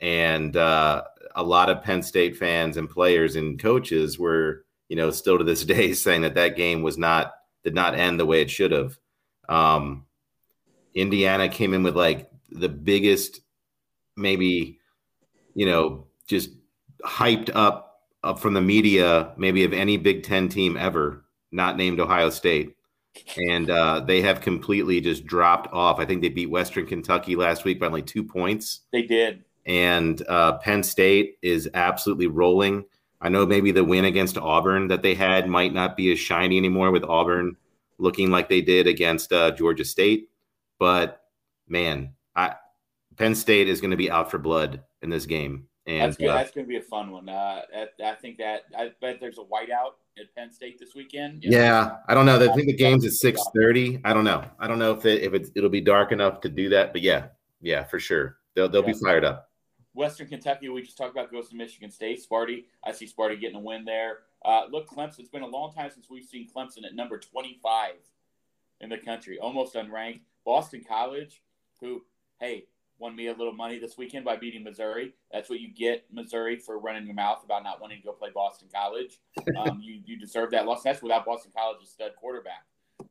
and 0.00 0.56
uh, 0.56 1.04
a 1.34 1.42
lot 1.42 1.70
of 1.70 1.82
Penn 1.84 2.02
State 2.02 2.36
fans 2.36 2.76
and 2.76 2.90
players 2.90 3.36
and 3.36 3.58
coaches 3.58 4.18
were, 4.18 4.64
you 4.88 4.96
know, 4.96 5.10
still 5.10 5.38
to 5.38 5.44
this 5.44 5.64
day 5.76 5.92
saying 5.92 6.22
that 6.22 6.34
that 6.34 6.56
game 6.56 6.82
was 6.82 6.98
not 6.98 7.34
did 7.62 7.74
not 7.74 7.94
end 7.94 8.18
the 8.18 8.26
way 8.26 8.40
it 8.40 8.50
should 8.50 8.72
have. 8.72 8.98
Um, 9.48 10.06
Indiana 10.94 11.48
came 11.48 11.74
in 11.74 11.82
with 11.82 11.96
like 11.96 12.30
the 12.50 12.68
biggest, 12.68 13.40
maybe, 14.16 14.78
you 15.54 15.66
know, 15.66 16.06
just 16.26 16.50
hyped 17.04 17.50
up 17.54 17.88
up 18.24 18.38
from 18.38 18.54
the 18.54 18.60
media, 18.60 19.32
maybe 19.36 19.64
of 19.64 19.72
any 19.72 19.96
Big 19.96 20.22
Ten 20.24 20.48
team 20.48 20.76
ever, 20.76 21.24
not 21.52 21.76
named 21.76 22.00
Ohio 22.00 22.30
State. 22.30 22.74
And 23.36 23.70
uh, 23.70 24.00
they 24.00 24.20
have 24.22 24.40
completely 24.40 25.00
just 25.00 25.24
dropped 25.24 25.72
off. 25.72 25.98
I 25.98 26.04
think 26.04 26.22
they 26.22 26.28
beat 26.28 26.50
Western 26.50 26.86
Kentucky 26.86 27.36
last 27.36 27.64
week 27.64 27.80
by 27.80 27.86
only 27.86 28.02
two 28.02 28.22
points. 28.22 28.80
They 28.92 29.02
did. 29.02 29.44
And 29.66 30.22
uh, 30.28 30.58
Penn 30.58 30.82
State 30.82 31.38
is 31.42 31.68
absolutely 31.74 32.26
rolling. 32.26 32.84
I 33.20 33.28
know 33.28 33.44
maybe 33.44 33.72
the 33.72 33.84
win 33.84 34.04
against 34.04 34.38
Auburn 34.38 34.88
that 34.88 35.02
they 35.02 35.14
had 35.14 35.48
might 35.48 35.74
not 35.74 35.96
be 35.96 36.12
as 36.12 36.18
shiny 36.18 36.56
anymore 36.56 36.90
with 36.90 37.04
Auburn 37.04 37.56
looking 37.98 38.30
like 38.30 38.48
they 38.48 38.60
did 38.60 38.86
against 38.86 39.32
uh, 39.32 39.50
Georgia 39.50 39.84
State. 39.84 40.30
But 40.78 41.22
man, 41.66 42.14
I, 42.36 42.54
Penn 43.16 43.34
State 43.34 43.68
is 43.68 43.80
going 43.80 43.90
to 43.90 43.96
be 43.96 44.10
out 44.10 44.30
for 44.30 44.38
blood 44.38 44.82
in 45.02 45.10
this 45.10 45.26
game. 45.26 45.67
And 45.88 46.02
that's, 46.02 46.18
good. 46.18 46.28
Uh, 46.28 46.34
that's 46.34 46.50
going 46.50 46.66
to 46.66 46.68
be 46.68 46.76
a 46.76 46.82
fun 46.82 47.10
one. 47.10 47.30
Uh, 47.30 47.62
I, 47.74 47.86
I, 48.04 48.14
think 48.16 48.36
that 48.36 48.64
I 48.76 48.92
bet 49.00 49.20
there's 49.20 49.38
a 49.38 49.42
whiteout 49.42 49.92
at 50.18 50.34
Penn 50.36 50.52
State 50.52 50.78
this 50.78 50.94
weekend. 50.94 51.42
Yeah, 51.42 51.96
I 52.06 52.12
don't 52.12 52.26
know. 52.26 52.36
I 52.36 52.54
think 52.54 52.66
the 52.66 52.76
game's 52.76 53.06
at 53.06 53.12
six 53.12 53.40
thirty. 53.56 53.98
I 54.04 54.12
don't 54.12 54.24
know. 54.24 54.44
I 54.60 54.68
don't 54.68 54.78
know 54.78 54.92
if 54.92 55.06
it, 55.06 55.22
if 55.22 55.32
it, 55.32 55.48
it'll 55.56 55.70
be 55.70 55.80
dark 55.80 56.12
enough 56.12 56.42
to 56.42 56.50
do 56.50 56.68
that, 56.68 56.92
but 56.92 57.00
yeah, 57.00 57.28
yeah, 57.62 57.84
for 57.84 57.98
sure. 57.98 58.36
They'll 58.54 58.68
they'll 58.68 58.82
yeah. 58.82 58.92
be 58.92 58.98
fired 58.98 59.24
up. 59.24 59.48
Western 59.94 60.28
Kentucky, 60.28 60.68
we 60.68 60.82
just 60.82 60.98
talked 60.98 61.12
about, 61.12 61.32
goes 61.32 61.48
to 61.48 61.56
Michigan 61.56 61.90
State. 61.90 62.22
Sparty, 62.22 62.64
I 62.84 62.92
see 62.92 63.06
Sparty 63.06 63.40
getting 63.40 63.56
a 63.56 63.60
win 63.60 63.86
there. 63.86 64.18
Uh, 64.44 64.64
look, 64.70 64.90
Clemson. 64.90 65.20
It's 65.20 65.30
been 65.30 65.42
a 65.42 65.46
long 65.46 65.72
time 65.72 65.90
since 65.90 66.10
we've 66.10 66.24
seen 66.24 66.46
Clemson 66.54 66.84
at 66.84 66.94
number 66.94 67.18
twenty-five 67.18 67.94
in 68.82 68.90
the 68.90 68.98
country, 68.98 69.38
almost 69.38 69.74
unranked. 69.74 70.20
Boston 70.44 70.84
College, 70.86 71.42
who, 71.80 72.02
hey, 72.40 72.66
won 72.98 73.14
me 73.14 73.28
a 73.28 73.32
little 73.32 73.52
money 73.52 73.78
this 73.78 73.96
weekend 73.96 74.24
by 74.24 74.36
beating 74.36 74.64
Missouri. 74.64 75.14
That's 75.32 75.48
what 75.48 75.60
you 75.60 75.68
get, 75.68 76.06
Missouri, 76.12 76.56
for 76.56 76.78
running 76.78 77.06
your 77.06 77.14
mouth 77.14 77.42
about 77.44 77.62
not 77.62 77.80
wanting 77.80 77.98
to 77.98 78.04
go 78.04 78.12
play 78.12 78.30
Boston 78.34 78.68
College. 78.72 79.18
Um, 79.56 79.80
you 79.82 80.00
you 80.04 80.18
deserve 80.18 80.50
that 80.50 80.66
loss. 80.66 80.82
That's 80.82 81.02
without 81.02 81.24
Boston 81.24 81.52
College's 81.56 81.88
stud 81.88 82.12
quarterback. 82.20 82.64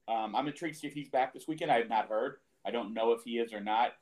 Um, 0.08 0.36
I'm 0.36 0.48
intrigued 0.48 0.76
to 0.76 0.80
see 0.80 0.88
if 0.88 0.94
he's 0.94 1.10
back 1.10 1.34
this 1.34 1.48
weekend. 1.48 1.72
I 1.72 1.80
have 1.80 1.90
not 1.90 2.08
heard. 2.10 2.38
I 2.64 2.72
don't 2.72 2.94
know 2.94 3.12
if 3.12 3.24
he 3.24 3.40
is 3.40 3.54
or 3.54 3.60
not. 3.60 3.94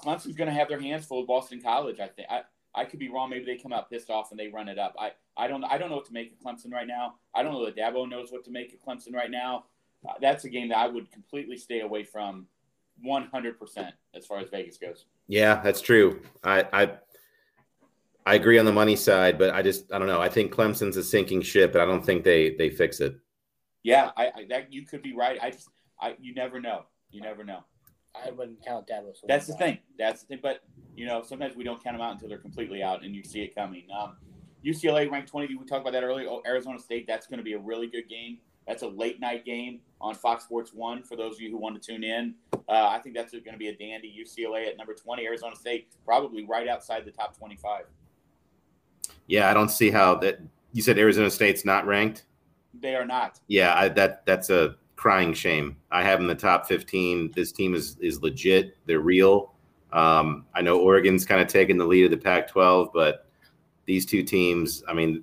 Clemson's 0.00 0.36
going 0.36 0.48
to 0.48 0.54
have 0.54 0.68
their 0.68 0.80
hands 0.80 1.06
full 1.06 1.20
of 1.20 1.26
Boston 1.26 1.60
College. 1.62 2.00
I 2.00 2.08
think 2.08 2.28
I, 2.30 2.42
I 2.74 2.84
could 2.84 2.98
be 2.98 3.08
wrong. 3.08 3.30
Maybe 3.30 3.44
they 3.44 3.56
come 3.56 3.72
out 3.72 3.90
pissed 3.90 4.10
off 4.10 4.30
and 4.30 4.38
they 4.38 4.48
run 4.48 4.68
it 4.68 4.78
up. 4.78 4.94
I, 4.98 5.12
I 5.36 5.48
don't 5.48 5.64
I 5.64 5.78
don't 5.78 5.90
know 5.90 5.96
what 5.96 6.06
to 6.06 6.12
make 6.12 6.32
of 6.32 6.38
Clemson 6.38 6.72
right 6.72 6.86
now. 6.86 7.14
I 7.34 7.42
don't 7.42 7.52
know 7.52 7.64
that 7.64 7.76
Dabo 7.76 8.08
knows 8.08 8.30
what 8.30 8.44
to 8.44 8.50
make 8.50 8.72
of 8.72 8.82
Clemson 8.82 9.14
right 9.14 9.30
now. 9.30 9.64
Uh, 10.06 10.14
that's 10.20 10.44
a 10.44 10.50
game 10.50 10.68
that 10.68 10.78
I 10.78 10.86
would 10.86 11.10
completely 11.10 11.56
stay 11.56 11.80
away 11.80 12.04
from 12.04 12.46
100% 13.04 13.92
as 14.14 14.26
far 14.26 14.38
as 14.38 14.48
Vegas 14.50 14.78
goes. 14.78 15.06
Yeah, 15.28 15.60
that's 15.62 15.80
true. 15.80 16.22
I, 16.42 16.64
I 16.72 16.90
I 18.26 18.34
agree 18.34 18.58
on 18.58 18.64
the 18.64 18.72
money 18.72 18.96
side, 18.96 19.38
but 19.38 19.54
I 19.54 19.62
just 19.62 19.92
I 19.92 19.98
don't 19.98 20.08
know. 20.08 20.20
I 20.20 20.28
think 20.28 20.52
Clemson's 20.52 20.96
a 20.96 21.04
sinking 21.04 21.42
ship, 21.42 21.74
and 21.74 21.82
I 21.82 21.84
don't 21.84 22.04
think 22.04 22.24
they 22.24 22.54
they 22.56 22.70
fix 22.70 23.00
it. 23.00 23.16
Yeah, 23.82 24.10
I, 24.16 24.26
I 24.26 24.46
that 24.48 24.72
you 24.72 24.86
could 24.86 25.02
be 25.02 25.14
right. 25.14 25.38
I 25.42 25.50
just 25.50 25.68
I 26.00 26.16
you 26.20 26.34
never 26.34 26.60
know. 26.60 26.84
You 27.10 27.20
never 27.20 27.44
know. 27.44 27.64
I 28.14 28.30
wouldn't 28.30 28.64
count 28.64 28.86
that. 28.86 29.04
That's 29.26 29.46
the 29.46 29.54
thing. 29.54 29.78
That's 29.98 30.22
the 30.22 30.28
thing. 30.28 30.40
But 30.42 30.60
you 30.96 31.06
know, 31.06 31.22
sometimes 31.22 31.56
we 31.56 31.64
don't 31.64 31.82
count 31.82 31.96
them 31.96 32.06
out 32.06 32.12
until 32.12 32.28
they're 32.28 32.38
completely 32.38 32.82
out, 32.82 33.04
and 33.04 33.14
you 33.14 33.24
see 33.24 33.42
it 33.42 33.54
coming. 33.54 33.84
Um, 33.96 34.16
UCLA 34.64 35.10
ranked 35.10 35.28
20. 35.28 35.54
We 35.56 35.66
talked 35.66 35.82
about 35.82 35.92
that 35.92 36.04
earlier. 36.04 36.28
Oh, 36.28 36.40
Arizona 36.46 36.78
State. 36.78 37.06
That's 37.06 37.26
going 37.26 37.38
to 37.38 37.44
be 37.44 37.52
a 37.52 37.58
really 37.58 37.86
good 37.86 38.08
game. 38.08 38.38
That's 38.66 38.82
a 38.82 38.88
late 38.88 39.20
night 39.20 39.44
game 39.44 39.80
on 40.00 40.14
Fox 40.14 40.44
Sports 40.44 40.72
One 40.72 41.02
for 41.02 41.16
those 41.16 41.34
of 41.34 41.40
you 41.40 41.50
who 41.50 41.58
want 41.58 41.80
to 41.80 41.92
tune 41.92 42.04
in. 42.04 42.34
Uh, 42.68 42.88
I 42.88 42.98
think 42.98 43.14
that's 43.14 43.32
going 43.32 43.52
to 43.52 43.58
be 43.58 43.68
a 43.68 43.76
dandy. 43.76 44.14
UCLA 44.18 44.68
at 44.68 44.76
number 44.76 44.94
20, 44.94 45.24
Arizona 45.26 45.54
State 45.56 45.88
probably 46.04 46.44
right 46.44 46.68
outside 46.68 47.04
the 47.04 47.10
top 47.10 47.36
25. 47.36 47.84
Yeah, 49.26 49.50
I 49.50 49.54
don't 49.54 49.70
see 49.70 49.90
how 49.90 50.14
that. 50.16 50.40
You 50.72 50.82
said 50.82 50.98
Arizona 50.98 51.30
State's 51.30 51.64
not 51.64 51.86
ranked. 51.86 52.24
They 52.80 52.96
are 52.96 53.06
not. 53.06 53.38
Yeah, 53.46 53.74
I, 53.74 53.88
that 53.90 54.26
that's 54.26 54.50
a 54.50 54.76
crying 54.96 55.32
shame. 55.34 55.76
I 55.90 56.02
have 56.02 56.20
in 56.20 56.26
the 56.26 56.34
top 56.34 56.66
15. 56.66 57.32
This 57.34 57.52
team 57.52 57.74
is 57.74 57.96
is 58.00 58.22
legit. 58.22 58.76
They're 58.86 59.00
real. 59.00 59.52
Um, 59.92 60.46
I 60.54 60.62
know 60.62 60.80
Oregon's 60.80 61.24
kind 61.24 61.40
of 61.40 61.46
taking 61.46 61.78
the 61.78 61.84
lead 61.84 62.04
of 62.04 62.10
the 62.10 62.16
Pac-12, 62.16 62.90
but 62.92 63.28
these 63.86 64.04
two 64.04 64.24
teams, 64.24 64.82
I 64.88 64.92
mean, 64.92 65.22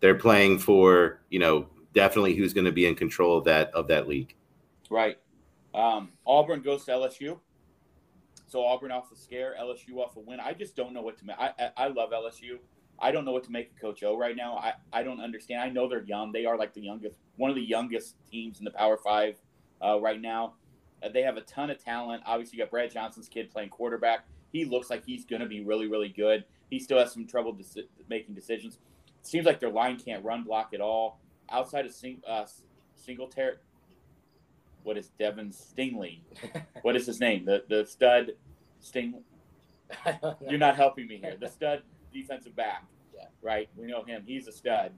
they're 0.00 0.16
playing 0.16 0.58
for 0.58 1.20
you 1.30 1.38
know 1.38 1.68
definitely 1.96 2.34
who's 2.34 2.52
going 2.52 2.66
to 2.66 2.72
be 2.72 2.86
in 2.86 2.94
control 2.94 3.38
of 3.38 3.44
that 3.44 3.70
of 3.72 3.88
that 3.88 4.06
league. 4.06 4.34
Right. 4.88 5.18
Um, 5.74 6.10
Auburn 6.24 6.60
goes 6.60 6.84
to 6.84 6.92
LSU. 6.92 7.40
So 8.46 8.64
Auburn 8.64 8.92
off 8.92 9.10
the 9.10 9.16
scare, 9.16 9.56
LSU 9.60 9.96
off 9.96 10.16
a 10.16 10.20
win. 10.20 10.38
I 10.38 10.52
just 10.52 10.76
don't 10.76 10.92
know 10.92 11.02
what 11.02 11.18
to 11.18 11.26
make. 11.26 11.36
I, 11.36 11.50
I, 11.58 11.70
I 11.76 11.88
love 11.88 12.10
LSU. 12.10 12.58
I 12.98 13.10
don't 13.10 13.24
know 13.24 13.32
what 13.32 13.44
to 13.44 13.50
make 13.50 13.72
of 13.72 13.80
Coach 13.80 14.02
O 14.04 14.16
right 14.16 14.36
now. 14.36 14.56
I, 14.56 14.74
I 14.92 15.02
don't 15.02 15.20
understand. 15.20 15.60
I 15.60 15.68
know 15.68 15.88
they're 15.88 16.04
young. 16.04 16.32
They 16.32 16.46
are 16.46 16.56
like 16.56 16.72
the 16.72 16.80
youngest, 16.80 17.16
one 17.36 17.50
of 17.50 17.56
the 17.56 17.62
youngest 17.62 18.14
teams 18.30 18.58
in 18.58 18.64
the 18.64 18.70
Power 18.70 18.96
Five 18.96 19.36
uh, 19.84 20.00
right 20.00 20.20
now. 20.20 20.54
Uh, 21.02 21.08
they 21.08 21.22
have 21.22 21.36
a 21.36 21.42
ton 21.42 21.70
of 21.70 21.82
talent. 21.82 22.22
Obviously, 22.24 22.58
you 22.58 22.64
got 22.64 22.70
Brad 22.70 22.90
Johnson's 22.92 23.28
kid 23.28 23.50
playing 23.50 23.70
quarterback. 23.70 24.26
He 24.52 24.64
looks 24.64 24.88
like 24.88 25.04
he's 25.04 25.24
going 25.24 25.42
to 25.42 25.48
be 25.48 25.62
really, 25.64 25.88
really 25.88 26.08
good. 26.08 26.44
He 26.70 26.78
still 26.78 26.98
has 26.98 27.12
some 27.12 27.26
trouble 27.26 27.52
deci- 27.52 27.88
making 28.08 28.34
decisions. 28.34 28.78
seems 29.22 29.44
like 29.44 29.60
their 29.60 29.70
line 29.70 29.98
can't 29.98 30.24
run 30.24 30.44
block 30.44 30.70
at 30.72 30.80
all. 30.80 31.20
Outside 31.50 31.86
of 31.86 31.92
sing, 31.92 32.22
uh, 32.26 32.44
Singletary, 32.94 33.56
what 34.82 34.96
is 34.96 35.08
Devin 35.18 35.50
Stingley? 35.50 36.20
what 36.82 36.96
is 36.96 37.06
his 37.06 37.20
name? 37.20 37.44
The 37.44 37.64
the 37.68 37.84
stud 37.86 38.32
Sting. 38.80 39.22
You're 40.48 40.58
not 40.58 40.76
helping 40.76 41.06
me 41.08 41.18
here. 41.18 41.36
The 41.38 41.48
stud 41.48 41.82
defensive 42.12 42.54
back. 42.56 42.84
Yeah. 43.14 43.26
Right. 43.42 43.68
We 43.76 43.86
know 43.86 44.02
him. 44.04 44.22
He's 44.26 44.46
a 44.48 44.52
stud. 44.52 44.92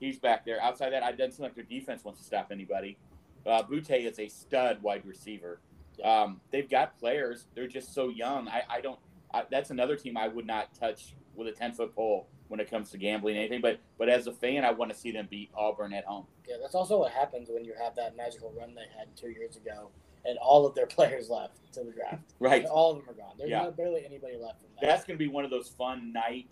He's 0.00 0.18
back 0.18 0.44
there. 0.44 0.60
Outside 0.60 0.92
that, 0.92 1.02
I 1.02 1.12
doesn't 1.12 1.32
seem 1.32 1.44
like 1.44 1.54
their 1.54 1.64
defense 1.64 2.04
wants 2.04 2.20
to 2.20 2.26
stop 2.26 2.48
anybody. 2.50 2.98
Uh, 3.46 3.62
Boutte 3.62 4.04
is 4.06 4.18
a 4.18 4.28
stud 4.28 4.82
wide 4.82 5.04
receiver. 5.04 5.60
Yeah. 5.98 6.22
Um, 6.22 6.40
they've 6.50 6.68
got 6.68 6.98
players. 6.98 7.46
They're 7.54 7.68
just 7.68 7.94
so 7.94 8.08
young. 8.08 8.48
I, 8.48 8.62
I 8.68 8.80
don't. 8.80 8.98
I, 9.34 9.44
that's 9.50 9.70
another 9.70 9.96
team 9.96 10.16
I 10.16 10.28
would 10.28 10.46
not 10.46 10.74
touch 10.74 11.14
with 11.34 11.48
a 11.48 11.52
ten 11.52 11.72
foot 11.72 11.94
pole 11.94 12.28
when 12.52 12.60
it 12.60 12.68
comes 12.70 12.90
to 12.90 12.98
gambling 12.98 13.34
anything. 13.38 13.62
But 13.62 13.80
but 13.96 14.10
as 14.10 14.26
a 14.26 14.32
fan, 14.32 14.62
I 14.62 14.70
want 14.72 14.92
to 14.92 14.96
see 14.96 15.10
them 15.10 15.26
beat 15.30 15.50
Auburn 15.56 15.94
at 15.94 16.04
home. 16.04 16.26
Yeah, 16.46 16.56
that's 16.60 16.74
also 16.74 16.98
what 16.98 17.10
happens 17.10 17.48
when 17.50 17.64
you 17.64 17.72
have 17.82 17.96
that 17.96 18.14
magical 18.14 18.52
run 18.56 18.74
they 18.74 18.82
had 18.96 19.08
two 19.16 19.30
years 19.30 19.56
ago, 19.56 19.88
and 20.26 20.36
all 20.36 20.66
of 20.66 20.74
their 20.74 20.86
players 20.98 21.30
left 21.30 21.72
to 21.72 21.82
the 21.82 21.90
draft. 21.92 22.34
Right. 22.38 22.60
And 22.64 22.70
all 22.70 22.90
of 22.90 22.98
them 22.98 23.08
are 23.08 23.14
gone. 23.18 23.36
There's 23.38 23.48
Yeah. 23.48 23.62
not 23.62 23.76
barely 23.78 24.04
anybody 24.04 24.36
left 24.36 24.60
from 24.60 24.68
that. 24.78 24.86
That's 24.86 25.04
going 25.04 25.18
to 25.18 25.24
be 25.24 25.28
one 25.30 25.46
of 25.46 25.50
those 25.50 25.70
fun 25.70 26.12
night 26.12 26.48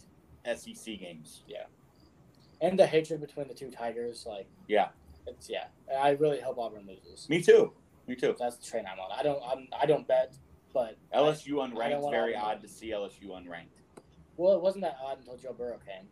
SEC 0.47 0.99
games. 0.99 1.43
Yeah, 1.47 1.65
and 2.63 2.79
the 2.79 2.87
hatred 2.87 3.21
between 3.21 3.47
the 3.47 3.55
two 3.55 3.71
Tigers, 3.71 4.25
like 4.27 4.47
Yeah. 4.69 4.89
it's 5.27 5.51
yeah. 5.51 5.67
I 6.01 6.11
really 6.13 6.41
hope 6.41 6.57
Auburn 6.59 6.89
loses. 6.89 7.29
Me 7.29 7.43
too. 7.43 7.73
Me 8.07 8.17
too. 8.17 8.35
That's 8.39 8.57
the 8.57 8.65
train 8.67 8.87
I'm 8.91 8.99
on. 8.99 9.11
I 9.13 9.23
don't 9.23 9.43
I'm, 9.47 9.69
I 9.79 9.85
don't 9.85 10.09
bet, 10.09 10.33
but 10.73 10.97
LSU 11.15 11.57
unranked. 11.57 12.11
Very 12.11 12.35
odd 12.35 12.63
to 12.63 12.69
see 12.69 12.89
LSU 12.89 13.27
unranked. 13.33 13.77
Well, 14.41 14.55
it 14.55 14.63
wasn't 14.63 14.83
that 14.85 14.97
odd 15.05 15.19
until 15.19 15.37
Joe 15.37 15.53
Burrow 15.53 15.79
came. 15.87 16.07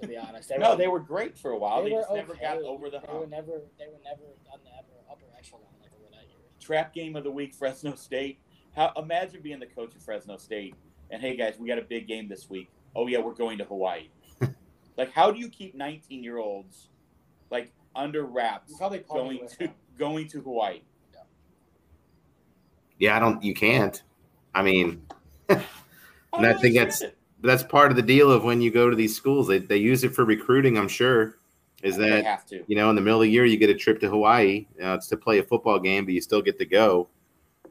To 0.00 0.06
be 0.06 0.16
honest, 0.16 0.48
they 0.48 0.58
no, 0.58 0.70
were, 0.70 0.76
they 0.76 0.88
were 0.88 1.00
great 1.00 1.36
for 1.36 1.52
a 1.52 1.58
while. 1.58 1.82
They, 1.82 1.92
were 1.92 2.00
just 2.00 2.12
never 2.12 2.34
got 2.34 2.58
over 2.62 2.90
the 2.90 3.00
They 3.00 3.12
were 3.12 3.26
never 3.26 3.62
they 3.78 3.86
were 3.86 4.00
never 4.04 4.22
on 4.52 4.60
the 4.64 4.70
upper, 4.78 4.92
upper 5.10 5.24
echelon 5.38 5.62
like 5.80 5.90
they 5.90 5.98
were 5.98 6.10
that 6.10 6.28
year. 6.28 6.38
Trap 6.60 6.94
game 6.94 7.16
of 7.16 7.24
the 7.24 7.30
week, 7.30 7.54
Fresno 7.54 7.94
State. 7.94 8.38
How 8.76 8.92
imagine 8.96 9.40
being 9.42 9.58
the 9.58 9.66
coach 9.66 9.94
of 9.94 10.02
Fresno 10.02 10.36
State 10.36 10.74
and 11.10 11.20
hey 11.20 11.36
guys, 11.36 11.54
we 11.58 11.68
got 11.68 11.78
a 11.78 11.82
big 11.82 12.06
game 12.06 12.28
this 12.28 12.48
week. 12.48 12.70
Oh 12.94 13.06
yeah, 13.06 13.18
we're 13.18 13.34
going 13.34 13.58
to 13.58 13.64
Hawaii. 13.64 14.08
like, 14.96 15.12
how 15.12 15.30
do 15.30 15.38
you 15.38 15.48
keep 15.48 15.74
19 15.74 16.22
year 16.22 16.38
olds 16.38 16.88
like 17.50 17.72
under 17.96 18.24
wraps 18.24 18.70
You 18.70 18.78
probably 18.78 18.98
going 19.08 19.48
to 19.48 19.58
them. 19.58 19.74
going 19.98 20.28
to 20.28 20.40
Hawaii? 20.40 20.82
Yeah, 22.98 23.16
I 23.16 23.20
don't. 23.20 23.42
You 23.42 23.54
can't. 23.54 24.02
I 24.54 24.62
mean, 24.62 25.02
And 25.48 26.46
I 26.46 26.52
don't 26.52 26.60
think 26.60 26.76
that's. 26.76 27.02
it. 27.02 27.16
That's 27.42 27.62
part 27.62 27.90
of 27.90 27.96
the 27.96 28.02
deal 28.02 28.30
of 28.30 28.44
when 28.44 28.60
you 28.60 28.70
go 28.70 28.90
to 28.90 28.96
these 28.96 29.16
schools. 29.16 29.48
They 29.48 29.58
they 29.58 29.76
use 29.76 30.04
it 30.04 30.14
for 30.14 30.24
recruiting. 30.24 30.78
I'm 30.78 30.88
sure. 30.88 31.36
Is 31.82 31.96
they 31.96 32.10
that 32.10 32.24
have 32.24 32.46
to. 32.46 32.62
you 32.66 32.76
know 32.76 32.90
in 32.90 32.96
the 32.96 33.00
middle 33.00 33.20
of 33.20 33.24
the 33.24 33.30
year 33.30 33.46
you 33.46 33.56
get 33.56 33.70
a 33.70 33.74
trip 33.74 34.00
to 34.00 34.08
Hawaii? 34.10 34.66
Uh, 34.82 34.94
it's 34.94 35.06
to 35.08 35.16
play 35.16 35.38
a 35.38 35.42
football 35.42 35.78
game, 35.78 36.04
but 36.04 36.12
you 36.12 36.20
still 36.20 36.42
get 36.42 36.58
to 36.58 36.66
go. 36.66 37.08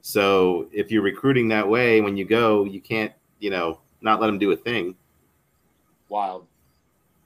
So 0.02 0.68
if 0.72 0.92
you're 0.92 1.04
recruiting 1.04 1.48
that 1.50 1.68
way, 1.68 2.02
when 2.02 2.18
you 2.18 2.26
go, 2.26 2.64
you 2.66 2.82
can't 2.82 3.14
you 3.40 3.50
know 3.50 3.80
not 4.02 4.20
let 4.20 4.28
them 4.28 4.40
do 4.40 4.52
a 4.52 4.56
thing. 4.56 4.96
Wild. 6.10 6.48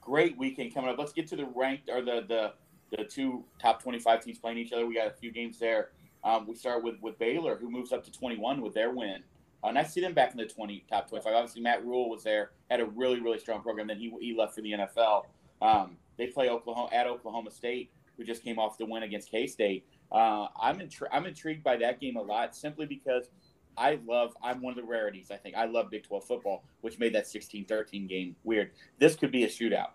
Great 0.00 0.36
weekend 0.36 0.74
coming 0.74 0.90
up. 0.90 0.98
Let's 0.98 1.14
get 1.14 1.26
to 1.28 1.36
the 1.36 1.46
ranked 1.46 1.88
or 1.88 2.02
the 2.02 2.24
the 2.28 2.52
the 2.96 3.04
two 3.04 3.44
top 3.60 3.82
25 3.82 4.22
teams 4.22 4.38
playing 4.38 4.58
each 4.58 4.72
other. 4.72 4.86
We 4.86 4.94
got 4.94 5.08
a 5.08 5.12
few 5.12 5.32
games 5.32 5.58
there. 5.58 5.90
Um, 6.22 6.46
we 6.46 6.54
start 6.54 6.84
with 6.84 6.96
with 7.00 7.18
Baylor, 7.18 7.56
who 7.56 7.70
moves 7.70 7.92
up 7.92 8.04
to 8.04 8.12
21 8.12 8.60
with 8.60 8.74
their 8.74 8.90
win. 8.90 9.22
Uh, 9.64 9.72
nice 9.72 9.86
to 9.86 9.92
see 9.92 10.00
them 10.02 10.12
back 10.12 10.32
in 10.32 10.36
the 10.36 10.44
20 10.44 10.84
top 10.90 11.08
25. 11.08 11.32
Obviously, 11.32 11.62
Matt 11.62 11.84
Rhule 11.86 12.10
was 12.10 12.22
there, 12.22 12.50
had 12.70 12.80
a 12.80 12.84
really 12.84 13.20
really 13.20 13.38
strong 13.38 13.62
program. 13.62 13.86
Then 13.86 13.98
he 13.98 14.12
he 14.20 14.36
left 14.36 14.54
for 14.54 14.60
the 14.60 14.72
NFL. 14.72 15.24
Um, 15.62 15.96
they 16.18 16.26
play 16.26 16.50
Oklahoma 16.50 16.90
at 16.92 17.06
Oklahoma 17.06 17.50
State, 17.50 17.90
who 18.16 18.24
just 18.24 18.44
came 18.44 18.58
off 18.58 18.76
the 18.76 18.84
win 18.84 19.04
against 19.04 19.30
K 19.30 19.46
State. 19.46 19.86
Uh, 20.12 20.48
I'm 20.60 20.78
intri- 20.78 21.08
I'm 21.10 21.24
intrigued 21.24 21.64
by 21.64 21.76
that 21.78 21.98
game 21.98 22.16
a 22.16 22.22
lot, 22.22 22.54
simply 22.54 22.84
because 22.84 23.30
I 23.78 23.98
love. 24.06 24.34
I'm 24.42 24.60
one 24.60 24.72
of 24.72 24.76
the 24.76 24.84
rarities. 24.84 25.30
I 25.30 25.36
think 25.36 25.56
I 25.56 25.64
love 25.64 25.90
Big 25.90 26.04
12 26.04 26.24
football, 26.24 26.64
which 26.82 26.98
made 26.98 27.14
that 27.14 27.24
16-13 27.24 28.06
game 28.08 28.36
weird. 28.44 28.72
This 28.98 29.16
could 29.16 29.32
be 29.32 29.44
a 29.44 29.48
shootout. 29.48 29.90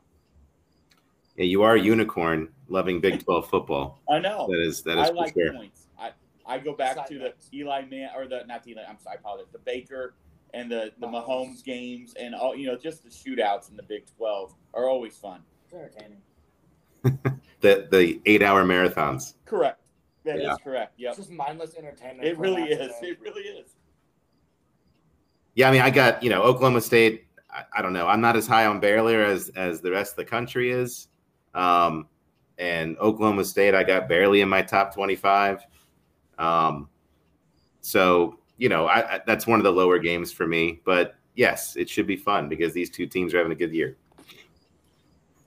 Yeah, 1.37 1.45
you 1.45 1.61
are 1.61 1.75
a 1.75 1.79
unicorn 1.79 2.49
loving 2.67 2.99
Big 2.99 3.23
12 3.23 3.49
football. 3.49 4.01
I 4.09 4.19
know. 4.19 4.47
that 4.49 4.59
is 4.59 4.81
that 4.83 4.97
is 4.97 5.09
I 5.09 5.13
like 5.13 5.33
sure. 5.33 5.53
points. 5.53 5.78
I 6.49 6.55
I 6.55 6.59
go 6.59 6.73
back 6.73 6.95
Side 6.95 7.07
to 7.07 7.19
the. 7.19 7.33
Eli 7.53 7.85
Man 7.85 8.09
or 8.15 8.27
the 8.27 8.43
not 8.47 8.63
the 8.63 8.71
Eli. 8.71 8.83
I'm 8.87 8.99
sorry, 8.99 9.17
I 9.17 9.19
apologize. 9.19 9.51
The 9.51 9.59
Baker 9.59 10.15
and 10.53 10.69
the 10.71 10.91
the 10.99 11.07
Mahomes. 11.07 11.27
Mahomes 11.27 11.63
games 11.63 12.13
and 12.19 12.33
all 12.35 12.55
you 12.55 12.67
know, 12.67 12.75
just 12.75 13.03
the 13.03 13.09
shootouts 13.09 13.69
in 13.69 13.77
the 13.77 13.83
Big 13.83 14.05
12 14.17 14.53
are 14.73 14.89
always 14.89 15.15
fun. 15.15 15.41
It's 15.65 15.73
entertaining. 15.73 16.21
The 17.61 17.87
the 17.91 18.21
eight 18.25 18.41
hour 18.41 18.63
marathons. 18.63 19.33
Correct. 19.45 19.81
That 20.23 20.37
is 20.37 20.43
Yeah. 20.43 20.55
correct. 20.63 20.93
Yep. 20.97 21.09
It's 21.09 21.17
just 21.17 21.29
mindless 21.31 21.75
entertainment. 21.75 22.25
It 22.25 22.37
really 22.37 22.63
is. 22.63 22.89
afternoon. 22.91 23.11
It 23.15 23.21
really 23.21 23.41
is. 23.43 23.75
Yeah, 25.55 25.67
I 25.67 25.71
mean, 25.71 25.81
I 25.81 25.89
got 25.89 26.23
you 26.23 26.29
know 26.29 26.41
Oklahoma 26.41 26.79
State. 26.81 27.25
I, 27.51 27.63
I 27.77 27.81
don't 27.81 27.91
know. 27.93 28.07
I'm 28.07 28.21
not 28.21 28.37
as 28.37 28.47
high 28.47 28.65
on 28.65 28.79
Baylor 28.79 29.23
as 29.23 29.49
as 29.57 29.81
the 29.81 29.91
rest 29.91 30.13
of 30.13 30.17
the 30.17 30.25
country 30.25 30.71
is. 30.71 31.09
Um, 31.53 32.07
and 32.57 32.97
Oklahoma 32.99 33.43
State, 33.43 33.75
I 33.75 33.83
got 33.83 34.07
barely 34.07 34.39
in 34.41 34.47
my 34.49 34.61
top 34.61 34.93
25. 34.93 35.65
Um, 36.39 36.89
so 37.81 38.39
you 38.57 38.69
know, 38.69 38.85
I, 38.87 39.15
I 39.15 39.21
that's 39.25 39.47
one 39.47 39.59
of 39.59 39.63
the 39.63 39.71
lower 39.71 39.99
games 39.99 40.31
for 40.31 40.47
me. 40.47 40.81
But 40.85 41.15
yes, 41.35 41.75
it 41.75 41.89
should 41.89 42.07
be 42.07 42.17
fun 42.17 42.49
because 42.49 42.73
these 42.73 42.89
two 42.89 43.07
teams 43.07 43.33
are 43.33 43.37
having 43.37 43.51
a 43.51 43.55
good 43.55 43.73
year. 43.73 43.97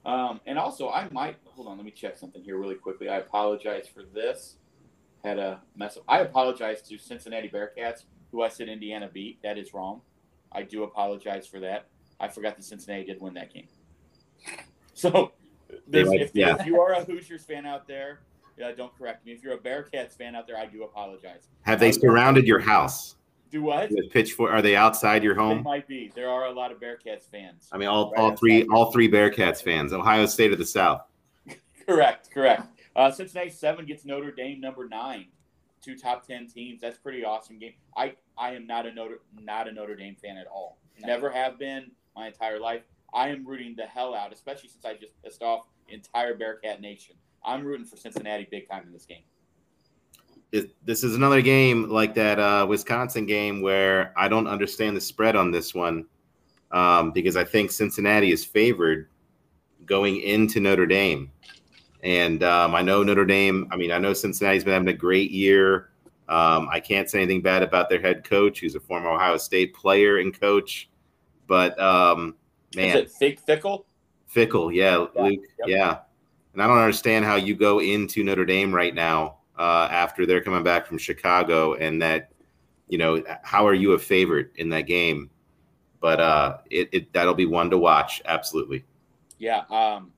Um, 0.05 0.41
and 0.45 0.59
also, 0.59 0.89
I 0.89 1.07
might 1.11 1.37
hold 1.45 1.67
on. 1.67 1.77
Let 1.77 1.85
me 1.85 1.91
check 1.91 2.17
something 2.17 2.43
here 2.43 2.57
really 2.57 2.75
quickly. 2.75 3.09
I 3.09 3.17
apologize 3.17 3.87
for 3.87 4.03
this. 4.03 4.57
Had 5.23 5.39
a 5.39 5.61
mess 5.77 5.95
up. 5.95 6.03
I 6.07 6.19
apologize 6.19 6.81
to 6.83 6.97
Cincinnati 6.97 7.47
Bearcats, 7.47 8.03
who 8.31 8.41
I 8.41 8.49
said 8.49 8.67
Indiana 8.67 9.09
beat. 9.11 9.41
That 9.41 9.57
is 9.57 9.73
wrong. 9.73 10.01
I 10.51 10.63
do 10.63 10.83
apologize 10.83 11.47
for 11.47 11.59
that. 11.61 11.87
I 12.19 12.27
forgot 12.27 12.57
that 12.57 12.63
Cincinnati 12.63 13.05
did 13.05 13.21
win 13.21 13.33
that 13.35 13.53
game. 13.53 13.67
So, 14.95 15.31
might- 15.87 16.21
if, 16.21 16.35
yeah. 16.35 16.55
if 16.59 16.67
you 16.67 16.79
are 16.79 16.93
a 16.93 17.03
Hoosiers 17.03 17.43
fan 17.43 17.65
out 17.65 17.87
there, 17.87 18.19
yeah, 18.57 18.71
don't 18.71 18.95
correct 18.97 19.25
me. 19.25 19.31
If 19.31 19.43
you're 19.43 19.53
a 19.53 19.57
Bearcats 19.57 20.17
fan 20.17 20.35
out 20.35 20.47
there, 20.47 20.57
I 20.57 20.65
do 20.65 20.83
apologize. 20.83 21.47
Have 21.63 21.79
they 21.79 21.91
surrounded 21.91 22.45
your 22.47 22.59
house 22.59 23.15
Do 23.51 23.61
what? 23.63 23.89
with 23.91 24.09
pitchfork? 24.11 24.51
Are 24.51 24.61
they 24.61 24.75
outside 24.75 25.23
your 25.23 25.35
They 25.35 25.41
home? 25.41 25.63
might 25.63 25.87
be. 25.87 26.11
There 26.15 26.29
are 26.29 26.45
a 26.45 26.51
lot 26.51 26.71
of 26.71 26.79
Bearcats 26.79 27.29
fans. 27.29 27.69
I 27.71 27.77
mean, 27.77 27.87
all, 27.87 28.11
Right 28.11 28.19
all 28.19 28.35
three 28.35 28.65
all 28.67 28.91
three 28.91 29.09
Bearcats 29.09 29.61
fans. 29.63 29.93
Ohio 29.93 30.25
State 30.25 30.51
of 30.51 30.57
the 30.59 30.65
South. 30.65 31.01
Correct, 31.85 32.31
correct. 32.31 32.67
Uh, 32.95 33.11
Cincinnati 33.11 33.49
seven 33.49 33.85
gets 33.85 34.05
Notre 34.05 34.31
Dame 34.31 34.61
number 34.61 34.87
nine, 34.87 35.25
two 35.81 35.97
top 35.97 36.25
ten 36.25 36.47
teams. 36.47 36.79
That's 36.79 36.97
pretty 36.97 37.25
awesome 37.25 37.59
game. 37.59 37.73
I 37.97 38.13
I 38.37 38.53
am 38.53 38.65
not 38.67 38.85
a 38.85 38.93
Notre 38.93 39.19
not 39.41 39.67
a 39.67 39.71
Notre 39.71 39.95
Dame 39.95 40.15
fan 40.15 40.37
at 40.37 40.47
all. 40.47 40.77
Never 41.01 41.29
have 41.29 41.57
been 41.59 41.91
my 42.15 42.27
entire 42.27 42.59
life. 42.59 42.83
I 43.13 43.27
am 43.29 43.45
rooting 43.45 43.75
the 43.75 43.85
hell 43.85 44.15
out, 44.15 44.31
especially 44.31 44.69
since 44.69 44.85
I 44.85 44.93
just 44.93 45.21
pissed 45.23 45.41
off 45.43 45.65
entire 45.89 46.35
Bearcat 46.35 46.79
Nation. 46.79 47.15
I'm 47.45 47.63
rooting 47.65 47.85
for 47.85 47.97
Cincinnati 47.97 48.47
big 48.49 48.69
time 48.69 48.83
in 48.87 48.93
this 48.93 49.05
game. 49.05 49.23
it, 50.51 50.75
this 50.85 51.03
is 51.03 51.15
another 51.15 51.41
game 51.41 51.89
like 51.89 52.13
that 52.15 52.39
uh, 52.39 52.65
Wisconsin 52.69 53.25
game 53.25 53.61
where 53.61 54.13
I 54.15 54.27
don't 54.27 54.47
understand 54.47 54.95
the 54.95 55.01
spread 55.01 55.35
on 55.35 55.51
this 55.51 55.73
one 55.73 56.05
um, 56.71 57.11
because 57.11 57.35
I 57.35 57.43
think 57.43 57.71
Cincinnati 57.71 58.31
is 58.31 58.45
favored 58.45 59.09
going 59.85 60.21
into 60.21 60.59
Notre 60.59 60.85
Dame, 60.85 61.31
And 62.03 62.43
um, 62.43 62.75
I 62.75 62.81
know 62.81 63.03
Notre 63.03 63.25
Dame. 63.25 63.67
I 63.71 63.77
mean, 63.77 63.91
I 63.91 63.97
know 63.97 64.13
Cincinnati's 64.13 64.63
been 64.63 64.73
having 64.73 64.87
a 64.89 64.93
great 64.93 65.31
year. 65.31 65.89
Um, 66.29 66.69
I 66.71 66.79
can't 66.79 67.09
say 67.09 67.19
anything 67.19 67.41
bad 67.41 67.63
about 67.63 67.89
their 67.89 68.01
head 68.01 68.23
coach, 68.23 68.59
who's 68.59 68.75
a 68.75 68.79
former 68.79 69.09
Ohio 69.09 69.37
State 69.37 69.73
player 69.73 70.19
and 70.19 70.37
coach. 70.37 70.89
But 71.47 71.79
um, 71.79 72.35
man, 72.75 72.89
Is 72.89 72.95
it 72.95 73.11
Fick 73.11 73.45
Fickell? 73.45 73.85
Fickell, 74.33 74.73
yeah, 74.73 75.05
Yeah, 75.15 75.21
Luke, 75.21 75.41
yep. 75.59 75.67
yeah. 75.67 75.99
And 76.53 76.61
I 76.61 76.67
don't 76.67 76.77
understand 76.77 77.25
how 77.25 77.35
you 77.35 77.55
go 77.55 77.79
into 77.79 78.23
Notre 78.23 78.45
Dame 78.45 78.73
right 78.73 78.93
now 78.93 79.37
uh, 79.57 79.87
after 79.91 80.25
they're 80.25 80.43
coming 80.43 80.63
back 80.63 80.85
from 80.85 80.97
Chicago, 80.97 81.73
and 81.75 82.01
that 82.01 82.31
you 82.87 82.97
know 82.97 83.23
how 83.43 83.65
are 83.67 83.73
you 83.73 83.93
a 83.93 83.99
favorite 83.99 84.51
in 84.55 84.69
that 84.69 84.87
game? 84.87 85.29
But 85.99 86.19
uh, 86.19 86.57
it, 86.69 86.89
it 86.91 87.13
that'll 87.13 87.33
be 87.33 87.45
one 87.45 87.69
to 87.69 87.77
watch, 87.77 88.21
absolutely. 88.25 88.83
Yeah. 89.39 89.63
Um, 89.69 90.11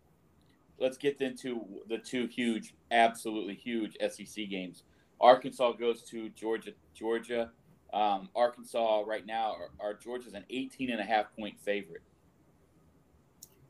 let's 0.80 0.98
get 0.98 1.22
into 1.22 1.66
the 1.88 1.98
two 1.98 2.28
huge, 2.28 2.76
absolutely 2.92 3.56
huge 3.56 3.98
SEC 4.10 4.50
games. 4.50 4.84
Arkansas 5.22 5.74
goes 5.74 6.04
to 6.04 6.30
Georgia. 6.30 6.72
Georgia. 6.94 7.52
Um, 7.94 8.30
Arkansas 8.36 9.04
right 9.06 9.26
now 9.26 9.56
are, 9.56 9.70
are 9.80 9.94
Georgia's 9.94 10.34
an 10.34 10.44
18 10.50 10.92
and 10.92 11.00
a 11.00 11.04
half 11.04 11.34
point 11.38 11.58
favorite. 11.60 12.02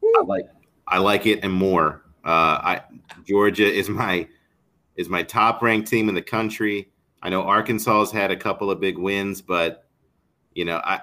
I 0.03 0.23
like 0.23 0.45
I 0.87 0.97
like 0.97 1.25
it 1.25 1.43
and 1.43 1.53
more. 1.53 2.04
Uh, 2.25 2.59
I 2.63 2.81
Georgia 3.23 3.71
is 3.71 3.87
my 3.87 4.27
is 4.95 5.09
my 5.09 5.21
top 5.21 5.61
ranked 5.61 5.87
team 5.87 6.09
in 6.09 6.15
the 6.15 6.21
country. 6.21 6.89
I 7.21 7.29
know 7.29 7.43
Arkansas 7.43 7.99
has 7.99 8.11
had 8.11 8.31
a 8.31 8.35
couple 8.35 8.71
of 8.71 8.79
big 8.79 8.97
wins, 8.97 9.41
but 9.41 9.85
you 10.53 10.65
know 10.65 10.81
I 10.83 11.01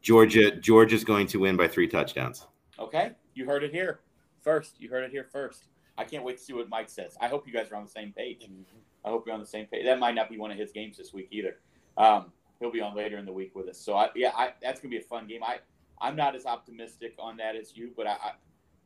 Georgia 0.00 0.56
Georgia's 0.56 1.04
going 1.04 1.26
to 1.28 1.38
win 1.38 1.56
by 1.56 1.68
three 1.68 1.86
touchdowns. 1.86 2.46
Okay, 2.78 3.12
you 3.34 3.44
heard 3.44 3.62
it 3.62 3.72
here 3.72 4.00
first. 4.42 4.80
You 4.80 4.88
heard 4.88 5.04
it 5.04 5.10
here 5.10 5.28
first. 5.30 5.64
I 5.96 6.04
can't 6.04 6.24
wait 6.24 6.38
to 6.38 6.42
see 6.42 6.52
what 6.52 6.68
Mike 6.68 6.88
says. 6.88 7.16
I 7.20 7.28
hope 7.28 7.46
you 7.46 7.52
guys 7.52 7.70
are 7.70 7.76
on 7.76 7.84
the 7.84 7.90
same 7.90 8.12
page. 8.12 8.48
I 9.04 9.10
hope 9.10 9.26
you're 9.26 9.34
on 9.34 9.40
the 9.40 9.46
same 9.46 9.66
page. 9.66 9.84
That 9.84 9.98
might 9.98 10.14
not 10.14 10.28
be 10.28 10.38
one 10.38 10.50
of 10.50 10.58
his 10.58 10.72
games 10.72 10.96
this 10.96 11.12
week 11.12 11.28
either. 11.30 11.58
Um, 11.96 12.32
he'll 12.58 12.72
be 12.72 12.80
on 12.80 12.96
later 12.96 13.18
in 13.18 13.26
the 13.26 13.32
week 13.32 13.54
with 13.54 13.68
us. 13.68 13.78
So 13.78 13.94
I, 13.96 14.08
yeah, 14.16 14.32
I, 14.34 14.54
that's 14.62 14.80
gonna 14.80 14.90
be 14.90 14.96
a 14.96 15.02
fun 15.02 15.26
game. 15.26 15.42
I 15.44 15.58
I'm 16.00 16.16
not 16.16 16.34
as 16.34 16.46
optimistic 16.46 17.14
on 17.18 17.36
that 17.36 17.54
as 17.54 17.76
you, 17.76 17.92
but 17.96 18.06
I, 18.06 18.12
I 18.12 18.32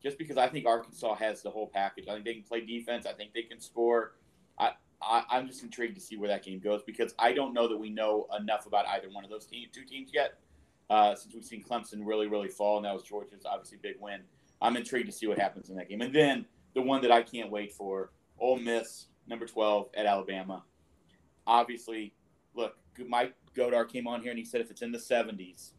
just 0.03 0.19
because 0.19 0.37
I 0.37 0.49
think 0.49 0.67
Arkansas 0.67 1.15
has 1.17 1.43
the 1.43 1.51
whole 1.51 1.67
package. 1.67 2.07
I 2.09 2.15
think 2.15 2.25
they 2.25 2.35
can 2.35 2.43
play 2.43 2.65
defense. 2.65 3.07
I 3.07 3.13
think 3.13 3.33
they 3.35 3.43
can 3.43 3.61
score. 3.61 4.15
I, 4.59 4.73
I 5.03 5.25
I'm 5.31 5.47
just 5.47 5.63
intrigued 5.63 5.95
to 5.97 6.01
see 6.01 6.17
where 6.17 6.29
that 6.29 6.45
game 6.45 6.61
goes 6.61 6.83
because 6.83 7.15
I 7.19 7.33
don't 7.33 7.55
know 7.55 7.69
that 7.69 7.77
we 7.77 7.91
know 7.91 8.27
enough 8.39 8.67
about 8.67 8.87
either 8.89 9.09
one 9.11 9.25
of 9.25 9.31
those 9.31 9.47
team, 9.47 9.69
two 9.73 9.85
teams 9.85 10.11
yet. 10.13 10.39
Uh, 10.91 11.15
since 11.15 11.35
we've 11.35 11.45
seen 11.45 11.63
Clemson 11.63 12.01
really, 12.03 12.29
really 12.29 12.49
fall, 12.49 12.79
and 12.79 12.87
that 12.87 12.95
was 12.95 13.03
Georgia's 13.03 13.45
obviously 13.45 13.77
big 13.83 13.97
win. 14.01 14.23
I'm 14.63 14.77
intrigued 14.77 15.07
to 15.07 15.13
see 15.13 15.27
what 15.27 15.39
happens 15.39 15.69
in 15.69 15.77
that 15.77 15.89
game. 15.89 16.01
And 16.01 16.15
then 16.15 16.47
the 16.75 16.81
one 16.81 17.03
that 17.03 17.13
I 17.13 17.23
can't 17.23 17.51
wait 17.51 17.75
for, 17.75 18.11
Ole 18.39 18.59
Miss, 18.59 19.07
number 19.27 19.47
12 19.47 19.89
at 19.95 20.07
Alabama. 20.07 20.65
Obviously, 21.47 22.15
look, 22.55 22.77
Mike 23.07 23.35
Godard 23.55 23.91
came 23.91 24.07
on 24.07 24.23
here 24.23 24.31
and 24.31 24.39
he 24.39 24.45
said 24.45 24.61
if 24.61 24.71
it's 24.71 24.83
in 24.83 24.91
the 24.91 24.99
70s, 24.99 25.73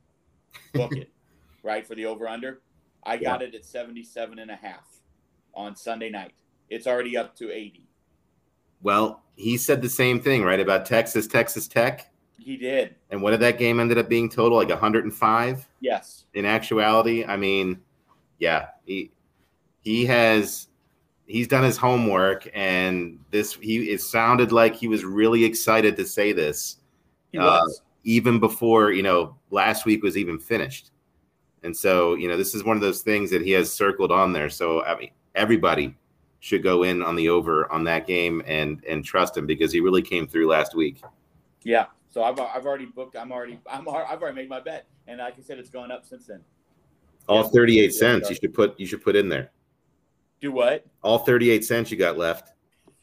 book 0.74 0.96
it, 0.96 1.12
right, 1.64 1.86
for 1.86 1.96
the 1.96 2.06
over-under. 2.06 2.62
I 3.04 3.18
got 3.18 3.42
it 3.42 3.56
at 3.56 3.66
77 3.66 4.40
and 4.40 4.52
a 4.52 4.56
half 4.56 4.88
on 5.54 5.76
Sunday 5.76 6.10
night. 6.10 6.34
It's 6.70 6.88
already 6.88 7.18
up 7.18 7.36
to 7.38 7.52
80. 7.52 7.88
Well, 8.82 9.24
he 9.36 9.58
said 9.58 9.82
the 9.82 9.90
same 9.90 10.20
thing, 10.22 10.44
right, 10.44 10.60
about 10.60 10.86
Texas, 10.86 11.28
Texas 11.28 11.68
Tech. 11.68 12.12
He 12.38 12.56
did. 12.58 12.96
And 13.10 13.22
what 13.22 13.32
did 13.32 13.42
that 13.42 13.58
game 13.58 13.80
ended 13.80 13.98
up 13.98 14.08
being 14.08 14.30
total? 14.30 14.58
Like 14.58 14.70
105 14.70 15.68
Yes. 15.82 16.26
in 16.34 16.46
actuality. 16.46 17.26
I 17.26 17.36
mean, 17.36 17.80
yeah, 18.40 18.68
he 18.86 19.12
he 19.82 20.06
has 20.06 20.68
he's 21.26 21.48
done 21.48 21.64
his 21.64 21.78
homework 21.78 22.50
and 22.54 23.20
this 23.32 23.54
he 23.54 23.92
it 23.92 24.02
sounded 24.02 24.52
like 24.52 24.76
he 24.76 24.88
was 24.88 25.04
really 25.04 25.44
excited 25.44 25.96
to 25.98 26.06
say 26.06 26.32
this 26.32 26.78
He 27.32 27.38
Uh, 27.38 27.62
even 28.04 28.40
before, 28.40 28.92
you 28.92 29.04
know, 29.04 29.36
last 29.52 29.86
week 29.86 30.02
was 30.02 30.18
even 30.18 30.40
finished. 30.40 30.92
And 31.64 31.76
so, 31.76 32.16
you 32.16 32.28
know, 32.28 32.38
this 32.38 32.56
is 32.56 32.64
one 32.64 32.78
of 32.78 32.82
those 32.82 33.02
things 33.02 33.30
that 33.32 33.42
he 33.42 33.52
has 33.52 33.72
circled 33.72 34.12
on 34.12 34.34
there. 34.34 34.50
So, 34.50 34.84
I 34.84 34.98
mean, 34.98 35.12
everybody 35.36 35.96
should 36.40 36.64
go 36.64 36.84
in 36.84 37.02
on 37.04 37.16
the 37.16 37.30
over 37.30 37.72
on 37.72 37.84
that 37.84 38.08
game 38.08 38.42
and 38.46 38.84
and 38.88 39.04
trust 39.04 39.36
him 39.36 39.46
because 39.46 39.74
he 39.74 39.82
really 39.82 40.02
came 40.02 40.28
through 40.28 40.48
last 40.48 40.74
week. 40.76 41.02
Yeah. 41.64 41.88
So 42.10 42.24
I've, 42.24 42.40
I've 42.40 42.66
already 42.66 42.86
booked. 42.86 43.16
I'm 43.16 43.32
already 43.32 43.60
I'm 43.70 43.88
I've 43.90 44.22
already 44.22 44.36
made 44.36 44.50
my 44.50 44.60
bet, 44.60 44.88
and 45.08 45.20
like 45.20 45.36
I 45.38 45.42
said, 45.42 45.60
it's 45.60 45.70
gone 45.70 45.92
up 45.92 46.06
since 46.06 46.28
then. 46.28 46.42
All 47.28 47.44
Yeah. 47.44 47.50
38 47.50 47.94
cents 47.94 48.30
you 48.30 48.36
should 48.36 48.54
put 48.54 48.80
you 48.80 48.86
should 48.86 49.04
put 49.04 49.16
in 49.16 49.30
there. 49.30 49.52
Do 50.42 50.52
what? 50.52 50.86
All 51.04 51.20
38 51.20 51.66
cents 51.66 51.92
you 51.92 51.98
got 51.98 52.18
left. 52.18 52.54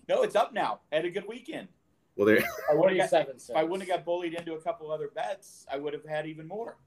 No, 0.08 0.22
it's 0.22 0.34
up 0.34 0.54
now. 0.54 0.80
Had 0.90 1.04
a 1.04 1.10
good 1.10 1.28
weekend. 1.28 1.68
Well, 2.16 2.26
there 2.26 2.42
I 2.70 2.74
wouldn't 2.74 2.98
have 2.98 3.10
got, 3.10 3.26
Forty-seven 3.26 3.36
if 3.50 3.56
I 3.56 3.62
wouldn't 3.62 3.88
have 3.88 3.98
got 3.98 4.04
bullied 4.06 4.32
into 4.32 4.54
a 4.54 4.60
couple 4.60 4.90
other 4.90 5.10
bets, 5.14 5.66
I 5.70 5.76
would 5.76 5.92
have 5.92 6.04
had 6.06 6.26
even 6.26 6.48
more. 6.48 6.78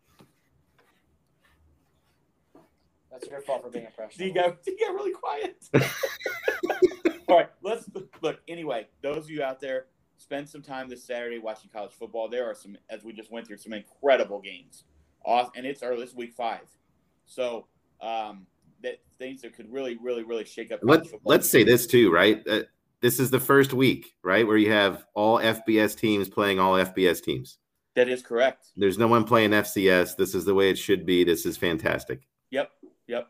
That's 3.12 3.28
your 3.28 3.42
fault 3.42 3.64
for 3.64 3.70
being 3.70 3.86
a 3.88 3.90
professional. 3.92 4.28
He 4.28 4.34
got 4.34 4.58
he 4.66 4.78
got 4.78 4.94
really 4.94 5.12
quiet. 5.12 5.68
All 7.28 7.38
right, 7.38 7.50
let's 7.62 7.90
look. 8.22 8.40
Anyway, 8.48 8.88
those 9.02 9.18
of 9.26 9.30
you 9.30 9.44
out 9.44 9.60
there, 9.60 9.86
spend 10.18 10.50
some 10.50 10.62
time 10.62 10.90
this 10.90 11.04
Saturday 11.04 11.38
watching 11.38 11.70
college 11.72 11.92
football. 11.92 12.28
There 12.28 12.46
are 12.50 12.56
some, 12.56 12.76
as 12.90 13.04
we 13.04 13.14
just 13.14 13.32
went 13.32 13.46
through, 13.48 13.58
some 13.58 13.74
incredible 13.74 14.40
games. 14.42 14.84
Aw- 15.26 15.50
And 15.56 15.66
it's 15.66 15.84
early. 15.84 16.04
It's 16.04 16.14
week 16.16 16.34
five, 16.34 16.68
so 17.26 17.68
um, 18.02 18.48
that 18.82 19.00
things 19.20 19.42
that 19.42 19.54
could 19.56 19.72
really, 19.72 19.98
really, 20.02 20.24
really 20.24 20.46
shake 20.46 20.72
up. 20.72 20.80
Let, 20.82 21.06
let's 21.24 21.50
say 21.50 21.64
this 21.64 21.86
too, 21.86 22.12
right? 22.12 22.42
Uh, 22.48 22.62
this 23.02 23.20
is 23.20 23.30
the 23.30 23.40
first 23.40 23.74
week, 23.74 24.16
right, 24.24 24.46
where 24.48 24.58
you 24.58 24.72
have 24.72 25.06
all 25.14 25.38
FBS 25.40 25.96
teams 25.98 26.30
playing 26.30 26.60
all 26.60 26.74
FBS 26.74 27.22
teams. 27.24 27.60
that 27.96 28.10
is 28.10 28.22
correct. 28.22 28.68
There's 28.76 28.98
no 28.98 29.08
one 29.08 29.24
playing 29.24 29.52
FCS. 29.52 30.16
This 30.18 30.34
is 30.36 30.46
the 30.46 30.54
way 30.54 30.70
it 30.70 30.78
should 30.78 31.06
be. 31.06 31.24
This 31.24 31.46
is 31.46 31.58
fantastic. 31.58 32.22
Yep, 32.52 32.72
yep. 33.10 33.28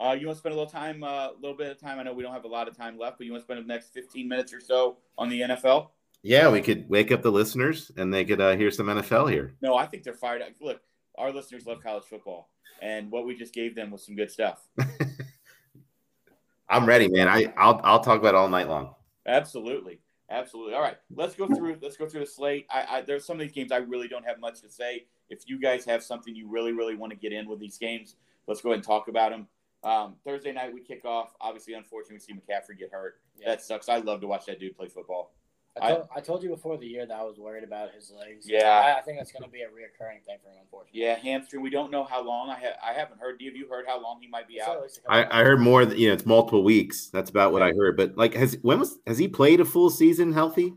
Uh, 0.00 0.16
you 0.18 0.26
want 0.26 0.36
to 0.36 0.40
spend 0.40 0.54
a 0.54 0.58
little 0.58 0.70
time, 0.70 1.04
a 1.04 1.32
little 1.40 1.56
bit 1.56 1.70
of 1.70 1.78
time. 1.78 2.00
I 2.00 2.02
know 2.02 2.12
we 2.12 2.24
don't 2.24 2.32
have 2.32 2.44
a 2.44 2.48
lot 2.48 2.66
of 2.66 2.76
time 2.76 2.98
left, 2.98 3.18
but 3.18 3.26
you 3.26 3.32
want 3.32 3.42
to 3.42 3.46
spend 3.46 3.60
the 3.62 3.72
next 3.72 3.92
15 3.94 4.28
minutes 4.28 4.52
or 4.52 4.60
so 4.60 4.96
on 5.16 5.28
the 5.28 5.42
NFL? 5.42 5.90
Yeah, 6.22 6.50
we 6.50 6.62
could 6.62 6.88
wake 6.88 7.12
up 7.12 7.22
the 7.22 7.30
listeners 7.30 7.92
and 7.96 8.12
they 8.12 8.24
could 8.24 8.40
uh, 8.40 8.56
hear 8.56 8.70
some 8.70 8.86
NFL 8.86 9.30
here. 9.30 9.54
No, 9.60 9.76
I 9.76 9.86
think 9.86 10.02
they're 10.02 10.14
fired 10.14 10.42
up. 10.42 10.48
Look, 10.60 10.80
our 11.16 11.30
listeners 11.30 11.66
love 11.66 11.82
college 11.82 12.04
football, 12.04 12.48
and 12.82 13.10
what 13.10 13.26
we 13.26 13.36
just 13.36 13.54
gave 13.54 13.74
them 13.74 13.90
was 13.90 14.04
some 14.04 14.16
good 14.16 14.30
stuff. 14.30 14.66
I'm 16.68 16.86
ready, 16.86 17.08
man. 17.08 17.28
I 17.28 17.52
I'll 17.56 17.80
I'll 17.84 18.00
talk 18.00 18.18
about 18.18 18.30
it 18.30 18.36
all 18.36 18.48
night 18.48 18.68
long. 18.68 18.94
Absolutely, 19.26 20.00
absolutely. 20.30 20.74
All 20.74 20.80
right, 20.80 20.96
let's 21.14 21.34
go 21.34 21.46
through. 21.46 21.76
Let's 21.82 21.96
go 21.96 22.08
through 22.08 22.20
the 22.20 22.26
slate. 22.26 22.66
I, 22.70 22.86
I 22.88 23.00
there's 23.02 23.26
some 23.26 23.36
of 23.36 23.42
these 23.42 23.52
games 23.52 23.70
I 23.70 23.76
really 23.76 24.08
don't 24.08 24.24
have 24.24 24.40
much 24.40 24.62
to 24.62 24.70
say. 24.70 25.04
If 25.28 25.40
you 25.46 25.60
guys 25.60 25.84
have 25.84 26.02
something 26.02 26.34
you 26.34 26.48
really, 26.50 26.72
really 26.72 26.96
want 26.96 27.12
to 27.12 27.18
get 27.18 27.32
in 27.32 27.48
with 27.48 27.60
these 27.60 27.78
games, 27.78 28.16
let's 28.46 28.60
go 28.60 28.70
ahead 28.70 28.78
and 28.78 28.84
talk 28.84 29.08
about 29.08 29.32
him. 29.32 29.46
Um, 29.82 30.16
Thursday 30.24 30.52
night 30.52 30.72
we 30.72 30.80
kick 30.80 31.04
off. 31.04 31.34
Obviously, 31.40 31.74
unfortunately, 31.74 32.16
we 32.16 32.20
see 32.20 32.32
McCaffrey 32.32 32.78
get 32.78 32.90
hurt. 32.90 33.20
Yeah. 33.36 33.50
That 33.50 33.62
sucks. 33.62 33.88
I 33.88 33.98
love 33.98 34.20
to 34.22 34.26
watch 34.26 34.46
that 34.46 34.58
dude 34.58 34.76
play 34.76 34.88
football. 34.88 35.34
I 35.80 35.90
told, 35.90 36.08
I 36.14 36.20
told 36.20 36.42
you 36.44 36.50
before 36.50 36.78
the 36.78 36.86
year 36.86 37.04
that 37.04 37.16
I 37.16 37.24
was 37.24 37.36
worried 37.36 37.64
about 37.64 37.92
his 37.92 38.12
legs. 38.16 38.46
Yeah. 38.48 38.70
I, 38.70 38.98
I 38.98 39.02
think 39.02 39.18
that's 39.18 39.32
going 39.32 39.42
to 39.42 39.50
be 39.50 39.62
a 39.62 39.66
reoccurring 39.66 40.24
thing 40.24 40.36
for 40.40 40.50
him, 40.50 40.58
unfortunately. 40.62 41.00
Yeah, 41.00 41.16
hamstring. 41.16 41.62
We 41.62 41.70
don't 41.70 41.90
know 41.90 42.04
how 42.04 42.24
long. 42.24 42.48
I 42.48 42.54
ha- 42.54 42.78
I 42.82 42.92
haven't 42.92 43.18
heard. 43.18 43.42
Have 43.44 43.56
you 43.56 43.68
heard 43.68 43.84
how 43.86 44.00
long 44.00 44.20
he 44.20 44.28
might 44.28 44.46
be 44.46 44.54
It's 44.54 44.68
out? 44.68 44.80
least 44.82 44.98
a 44.98 45.00
couple 45.00 45.36
I, 45.36 45.40
I 45.40 45.44
heard 45.44 45.60
more. 45.60 45.84
That, 45.84 45.98
you 45.98 46.08
know, 46.08 46.14
it's 46.14 46.26
multiple 46.26 46.62
weeks. 46.62 47.08
That's 47.08 47.28
about 47.28 47.52
what 47.52 47.62
I 47.62 47.72
heard. 47.72 47.96
But 47.96 48.16
like, 48.16 48.34
has 48.34 48.56
when 48.62 48.78
was 48.78 48.98
has 49.06 49.18
he 49.18 49.26
played 49.26 49.60
a 49.60 49.64
full 49.64 49.90
season 49.90 50.32
healthy? 50.32 50.74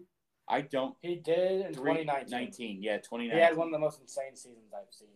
I 0.49 0.61
don't. 0.61 0.95
He 1.01 1.15
did 1.15 1.67
in 1.67 1.73
2019. 1.73 2.29
19, 2.31 2.81
yeah, 2.81 2.97
2019. 2.97 3.31
He 3.37 3.39
had 3.39 3.55
one 3.55 3.67
of 3.67 3.73
the 3.73 3.79
most 3.79 3.99
insane 4.01 4.35
seasons 4.35 4.73
I've 4.73 4.91
seen 4.91 5.09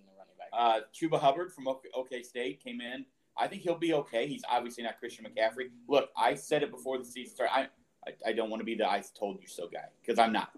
in 0.52 0.60
the 0.60 0.72
running 0.72 1.12
back. 1.12 1.14
Uh, 1.14 1.18
Chuba 1.18 1.20
Hubbard 1.20 1.52
from 1.54 1.68
OK, 1.68 1.90
OK 1.94 2.24
State 2.24 2.64
came 2.64 2.82
in. 2.82 3.06
I 3.38 3.48
think 3.48 3.62
he'll 3.62 3.78
be 3.78 3.94
okay. 3.94 4.28
He's 4.28 4.44
obviously 4.50 4.84
not 4.84 5.00
Christian 5.00 5.26
McCaffrey. 5.26 5.70
Look, 5.88 6.10
I 6.18 6.36
said 6.36 6.64
it 6.64 6.72
before 6.72 6.98
the 6.98 7.06
season 7.06 7.36
started. 7.36 7.54
I, 7.54 7.68
I, 8.08 8.30
I 8.30 8.34
don't 8.34 8.50
want 8.50 8.60
to 8.62 8.66
be 8.66 8.76
the 8.76 8.90
I 8.90 9.02
told 9.18 9.42
you 9.42 9.48
so 9.48 9.68
guy 9.68 9.86
because 10.02 10.20
I'm 10.20 10.34
not. 10.34 10.52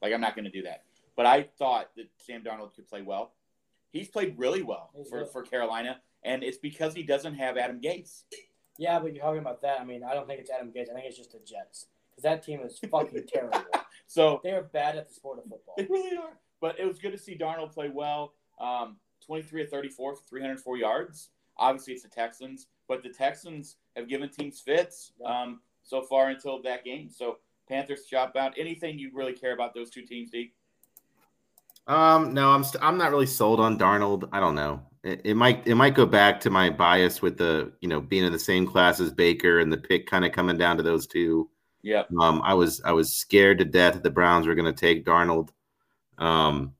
Like, 0.00 0.12
I'm 0.12 0.20
not 0.20 0.34
going 0.34 0.44
to 0.44 0.50
do 0.50 0.62
that. 0.62 0.84
But 1.16 1.26
I 1.26 1.42
thought 1.58 1.90
that 1.96 2.06
Sam 2.18 2.42
Darnold 2.42 2.74
could 2.74 2.88
play 2.88 3.02
well. 3.02 3.32
He's 3.92 4.08
played 4.08 4.34
really 4.38 4.62
well 4.62 4.90
He's 4.96 5.08
for, 5.08 5.20
good. 5.24 5.28
for 5.30 5.42
Carolina, 5.42 6.00
and 6.22 6.44
it's 6.44 6.58
because 6.58 6.94
he 6.94 7.02
doesn't 7.02 7.34
have 7.34 7.56
Adam 7.58 7.80
Gase. 7.80 8.22
yeah, 8.78 8.98
but 9.00 9.12
you're 9.12 9.22
talking 9.24 9.40
about 9.40 9.60
that. 9.62 9.80
I 9.80 9.84
mean, 9.84 10.04
I 10.04 10.14
don't 10.14 10.26
think 10.28 10.40
it's 10.40 10.50
Adam 10.50 10.68
Gase. 10.68 10.88
I 10.90 10.94
think 10.94 11.06
it's 11.06 11.18
just 11.18 11.32
the 11.32 11.38
Jets. 11.40 11.86
Because 12.10 12.22
that 12.22 12.42
team 12.44 12.60
is 12.60 12.78
fucking 12.78 13.24
terrible. 13.32 13.60
So 14.06 14.40
They 14.44 14.52
are 14.52 14.62
bad 14.62 14.96
at 14.96 15.08
the 15.08 15.14
sport 15.14 15.38
of 15.38 15.44
football. 15.44 15.74
They 15.76 15.86
really 15.90 16.16
are. 16.16 16.30
But 16.60 16.78
it 16.78 16.86
was 16.86 16.98
good 16.98 17.12
to 17.12 17.18
see 17.18 17.36
Darnold 17.36 17.72
play 17.72 17.88
well. 17.88 18.34
Um, 18.60 18.96
23 19.30 19.62
of 19.62 19.68
34 19.68 20.16
for 20.16 20.22
304 20.28 20.76
yards. 20.76 21.28
Obviously, 21.56 21.92
it's 21.92 22.02
the 22.02 22.08
Texans, 22.08 22.66
but 22.88 23.00
the 23.04 23.10
Texans 23.10 23.76
have 23.94 24.08
given 24.08 24.28
teams 24.28 24.58
fits 24.58 25.12
um, 25.24 25.60
so 25.84 26.02
far 26.02 26.30
until 26.30 26.60
that 26.62 26.84
game. 26.84 27.08
So 27.08 27.36
Panthers 27.68 28.06
chop 28.06 28.34
out. 28.34 28.54
Anything 28.58 28.98
you 28.98 29.12
really 29.14 29.32
care 29.32 29.54
about 29.54 29.72
those 29.72 29.88
two 29.88 30.02
teams, 30.02 30.30
D? 30.30 30.52
Um, 31.86 32.34
no, 32.34 32.50
I'm 32.50 32.64
st- 32.64 32.82
I'm 32.82 32.98
not 32.98 33.12
really 33.12 33.26
sold 33.26 33.60
on 33.60 33.78
Darnold. 33.78 34.28
I 34.32 34.40
don't 34.40 34.56
know. 34.56 34.82
It, 35.04 35.20
it 35.22 35.34
might 35.34 35.64
it 35.64 35.76
might 35.76 35.94
go 35.94 36.06
back 36.06 36.40
to 36.40 36.50
my 36.50 36.68
bias 36.68 37.22
with 37.22 37.38
the 37.38 37.70
you 37.80 37.88
know 37.88 38.00
being 38.00 38.24
in 38.24 38.32
the 38.32 38.38
same 38.38 38.66
class 38.66 38.98
as 38.98 39.12
Baker 39.12 39.60
and 39.60 39.72
the 39.72 39.78
pick 39.78 40.08
kind 40.08 40.24
of 40.24 40.32
coming 40.32 40.58
down 40.58 40.76
to 40.76 40.82
those 40.82 41.06
two. 41.06 41.48
Yeah. 41.82 42.02
Um, 42.20 42.42
I 42.44 42.54
was 42.54 42.82
I 42.84 42.90
was 42.90 43.12
scared 43.12 43.58
to 43.58 43.64
death 43.64 43.94
that 43.94 44.02
the 44.02 44.10
Browns 44.10 44.48
were 44.48 44.56
going 44.56 44.72
to 44.72 44.72
take 44.72 45.06
Darnold. 45.06 45.50
Um, 46.18 46.74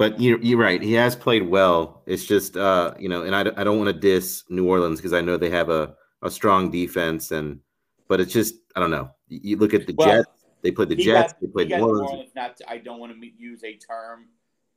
but 0.00 0.18
you, 0.18 0.38
you're 0.40 0.58
right. 0.58 0.80
He 0.82 0.94
has 0.94 1.14
played 1.14 1.46
well. 1.46 2.02
It's 2.06 2.24
just 2.24 2.56
uh, 2.56 2.94
you 2.98 3.10
know, 3.10 3.22
and 3.24 3.36
I, 3.36 3.40
I 3.40 3.64
don't 3.64 3.78
want 3.78 3.88
to 3.94 4.00
diss 4.00 4.44
New 4.48 4.66
Orleans 4.66 4.98
because 4.98 5.12
I 5.12 5.20
know 5.20 5.36
they 5.36 5.50
have 5.50 5.68
a, 5.68 5.94
a 6.22 6.30
strong 6.30 6.70
defense 6.70 7.32
and 7.32 7.60
but 8.08 8.18
it's 8.18 8.32
just 8.32 8.54
I 8.74 8.80
don't 8.80 8.90
know. 8.90 9.10
You, 9.28 9.40
you 9.42 9.56
look 9.58 9.74
at 9.74 9.86
the 9.86 9.92
Well, 9.92 10.08
Jets. 10.08 10.46
They 10.62 10.70
played 10.70 10.88
the 10.88 10.96
Jets. 10.96 11.34
got- 11.34 11.40
they 11.42 11.46
he 11.46 11.52
played 11.52 11.68
New 11.68 11.76
New 11.76 11.84
Orleans. 11.84 12.30
Not, 12.34 12.56
to- 12.56 12.70
I 12.70 12.78
don't 12.78 12.98
want 12.98 13.12
to 13.12 13.26
use 13.38 13.62
a 13.62 13.76
term 13.76 14.28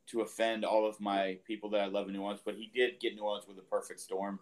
to 0.08 0.20
offend 0.20 0.62
all 0.66 0.86
of 0.86 1.00
my 1.00 1.38
people 1.46 1.70
that 1.70 1.80
I 1.80 1.86
love 1.86 2.06
in 2.08 2.12
New 2.12 2.20
Orleans, 2.20 2.42
but 2.44 2.56
he 2.56 2.70
did 2.74 3.00
get 3.00 3.14
New 3.14 3.22
Orleans 3.22 3.46
with 3.48 3.56
a 3.56 3.62
perfect 3.62 4.00
storm. 4.00 4.38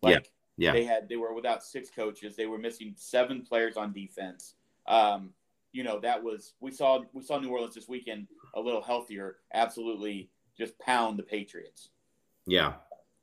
Like 0.00 0.30
Yeah. 0.56 0.72
they 0.72 0.84
had, 0.84 1.10
they 1.10 1.16
were 1.16 1.34
without 1.34 1.62
six 1.62 1.90
coaches. 1.90 2.36
They 2.36 2.46
were 2.46 2.56
missing 2.58 2.94
seven 2.96 3.42
players 3.42 3.76
on 3.76 3.92
defense. 3.92 4.54
Um, 4.86 5.34
you 5.72 5.82
know 5.84 5.98
that 6.00 6.22
was 6.22 6.54
we 6.60 6.70
saw 6.70 7.00
we 7.12 7.22
saw 7.22 7.38
New 7.38 7.50
Orleans 7.50 7.74
this 7.74 7.88
weekend 7.88 8.28
a 8.54 8.60
little 8.60 8.82
healthier. 8.82 9.36
Absolutely, 9.54 10.30
just 10.56 10.78
pound 10.78 11.18
the 11.18 11.22
Patriots. 11.22 11.90
Yeah. 12.46 12.74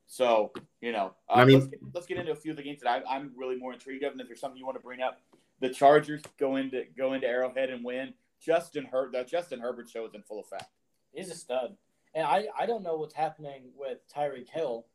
So 0.06 0.52
you 0.80 0.92
know, 0.92 1.14
uh, 1.28 1.34
I 1.34 1.44
mean- 1.44 1.60
let's, 1.60 1.70
get, 1.70 1.80
let's 1.94 2.06
get 2.06 2.18
into 2.18 2.32
a 2.32 2.36
few 2.36 2.50
of 2.50 2.56
the 2.56 2.62
games 2.62 2.80
that 2.82 2.88
I, 2.88 3.02
I'm 3.16 3.32
really 3.36 3.56
more 3.56 3.72
intrigued 3.72 4.02
of. 4.04 4.12
And 4.12 4.20
if 4.20 4.26
there's 4.26 4.40
something 4.40 4.58
you 4.58 4.66
want 4.66 4.76
to 4.76 4.82
bring 4.82 5.00
up, 5.00 5.20
the 5.60 5.68
Chargers 5.68 6.22
go 6.38 6.56
into 6.56 6.84
go 6.96 7.12
into 7.12 7.26
Arrowhead 7.26 7.70
and 7.70 7.84
win. 7.84 8.14
Justin 8.40 8.86
Her 8.86 9.10
the 9.12 9.24
Justin 9.24 9.60
Herbert 9.60 9.88
show 9.88 10.06
is 10.06 10.14
in 10.14 10.22
full 10.22 10.40
effect. 10.40 10.70
He's 11.12 11.30
a 11.30 11.34
stud. 11.34 11.76
And 12.14 12.26
I, 12.26 12.46
I 12.58 12.66
don't 12.66 12.82
know 12.82 12.96
what's 12.96 13.14
happening 13.14 13.70
with 13.76 13.98
Tyreek 14.12 14.48
Hill, 14.48 14.86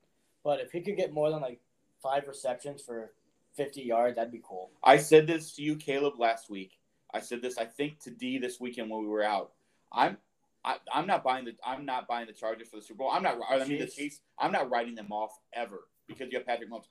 but 0.44 0.60
if 0.60 0.72
he 0.72 0.82
could 0.82 0.98
get 0.98 1.14
more 1.14 1.30
than 1.30 1.41
like 1.41 1.61
five 2.02 2.27
receptions 2.27 2.82
for 2.82 3.14
50 3.56 3.82
yards, 3.82 4.15
that'd 4.15 4.32
be 4.32 4.41
cool. 4.44 4.72
I 4.84 4.98
said 4.98 5.27
this 5.27 5.53
to 5.53 5.61
you, 5.61 5.76
Caleb, 5.77 6.19
last 6.19 6.49
week. 6.49 6.77
I 7.16 7.22
said 7.22 7.42
this, 7.42 7.58
I 7.58 7.64
think, 7.66 8.00
to 8.02 8.12
D 8.12 8.38
this 8.38 8.60
weekend 8.60 8.92
when 8.92 9.02
we 9.02 9.08
were 9.08 9.24
out. 9.24 9.52
I'm, 9.94 10.18
I, 10.66 10.76
I'm 10.94 11.08
not 11.08 11.24
buying 11.24 11.46
the, 11.46 11.54
I'm 11.66 11.86
not 11.86 12.08
buying 12.08 12.28
the 12.28 12.34
Chargers 12.34 12.68
for 12.68 12.76
the 12.76 12.82
Super 12.82 13.00
Bowl. 13.00 13.12
I'm 13.12 13.24
not. 13.24 13.38
I 13.50 13.64
mean, 13.66 13.80
the 13.80 13.88
Chiefs? 13.88 14.20
I'm 14.38 14.52
not 14.52 14.70
writing 14.70 14.96
them 14.96 15.12
off 15.12 15.32
ever 15.54 15.88
because 16.08 16.32
you 16.32 16.38
have 16.38 16.46
Patrick 16.46 16.70
Mahomes. 16.70 16.88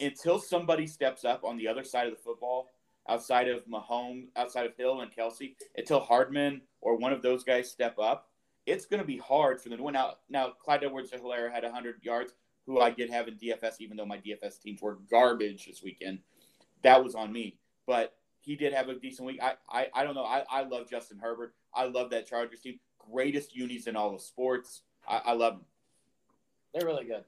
Until 0.00 0.38
somebody 0.38 0.86
steps 0.86 1.24
up 1.24 1.44
on 1.44 1.56
the 1.56 1.66
other 1.66 1.82
side 1.82 2.06
of 2.06 2.12
the 2.12 2.20
football, 2.20 2.68
outside 3.08 3.48
of 3.48 3.66
Mahomes, 3.66 4.26
outside 4.36 4.66
of 4.66 4.76
Hill 4.76 5.00
and 5.00 5.14
Kelsey, 5.14 5.56
until 5.76 6.00
Hardman 6.00 6.60
or 6.82 6.96
one 6.96 7.12
of 7.12 7.22
those 7.22 7.42
guys 7.42 7.70
step 7.70 7.98
up, 7.98 8.28
it's 8.66 8.84
going 8.84 9.00
to 9.00 9.06
be 9.06 9.18
hard 9.18 9.62
for 9.62 9.68
them 9.70 9.78
to 9.78 9.84
win. 9.84 9.94
Now, 9.94 10.14
now 10.28 10.50
Clyde 10.50 10.84
Edwards-Helaire 10.84 11.52
had 11.52 11.62
100 11.62 12.00
yards, 12.02 12.34
who 12.66 12.80
I 12.80 12.90
did 12.90 13.10
have 13.10 13.28
in 13.28 13.36
DFS, 13.36 13.76
even 13.80 13.96
though 13.96 14.06
my 14.06 14.18
DFS 14.18 14.60
teams 14.60 14.82
were 14.82 14.98
garbage 15.10 15.66
this 15.66 15.82
weekend. 15.82 16.18
That 16.82 17.02
was 17.02 17.14
on 17.14 17.32
me, 17.32 17.58
but 17.86 18.14
he 18.44 18.56
did 18.56 18.72
have 18.72 18.88
a 18.88 18.94
decent 18.94 19.26
week. 19.26 19.40
I, 19.42 19.54
I, 19.68 19.86
I 19.94 20.04
don't 20.04 20.14
know. 20.14 20.24
I, 20.24 20.44
I 20.50 20.62
love 20.62 20.88
Justin 20.90 21.18
Herbert. 21.18 21.54
I 21.74 21.86
love 21.86 22.10
that 22.10 22.26
Chargers 22.26 22.60
team. 22.60 22.78
Greatest 23.10 23.54
unis 23.54 23.86
in 23.86 23.96
all 23.96 24.14
of 24.14 24.20
sports. 24.20 24.82
I, 25.08 25.20
I 25.26 25.32
love 25.32 25.54
them. 25.54 25.64
They're 26.74 26.86
really 26.86 27.04
good. 27.04 27.24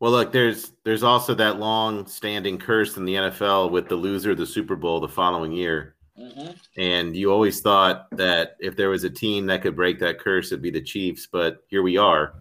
Well, 0.00 0.12
look, 0.12 0.32
there's 0.32 0.72
there's 0.84 1.02
also 1.02 1.34
that 1.34 1.58
long-standing 1.58 2.58
curse 2.58 2.96
in 2.96 3.04
the 3.04 3.14
NFL 3.14 3.70
with 3.70 3.88
the 3.88 3.96
loser 3.96 4.30
of 4.30 4.36
the 4.38 4.46
Super 4.46 4.76
Bowl 4.76 5.00
the 5.00 5.08
following 5.08 5.52
year, 5.52 5.96
Mm-hmm. 6.18 6.50
and 6.80 7.16
you 7.16 7.30
always 7.32 7.60
thought 7.60 8.08
that 8.10 8.56
if 8.58 8.74
there 8.76 8.90
was 8.90 9.04
a 9.04 9.10
team 9.10 9.46
that 9.46 9.62
could 9.62 9.76
break 9.76 10.00
that 10.00 10.18
curse, 10.18 10.50
it'd 10.50 10.60
be 10.62 10.70
the 10.70 10.80
Chiefs. 10.80 11.28
But 11.30 11.62
here 11.68 11.82
we 11.82 11.96
are, 11.96 12.34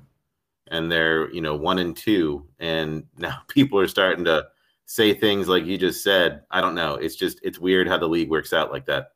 and 0.69 0.91
they're 0.91 1.31
you 1.31 1.41
know 1.41 1.55
one 1.55 1.77
and 1.79 1.95
two, 1.95 2.47
and 2.59 3.03
now 3.17 3.41
people 3.47 3.79
are 3.79 3.87
starting 3.87 4.25
to 4.25 4.47
say 4.87 5.13
things 5.13 5.47
like 5.47 5.65
you 5.65 5.77
just 5.77 6.03
said. 6.03 6.41
I 6.49 6.61
don't 6.61 6.73
know. 6.73 6.95
It's 6.95 7.15
just 7.15 7.39
it's 7.43 7.59
weird 7.59 7.87
how 7.87 7.97
the 7.97 8.07
league 8.07 8.29
works 8.29 8.53
out 8.53 8.71
like 8.71 8.85
that. 8.87 9.11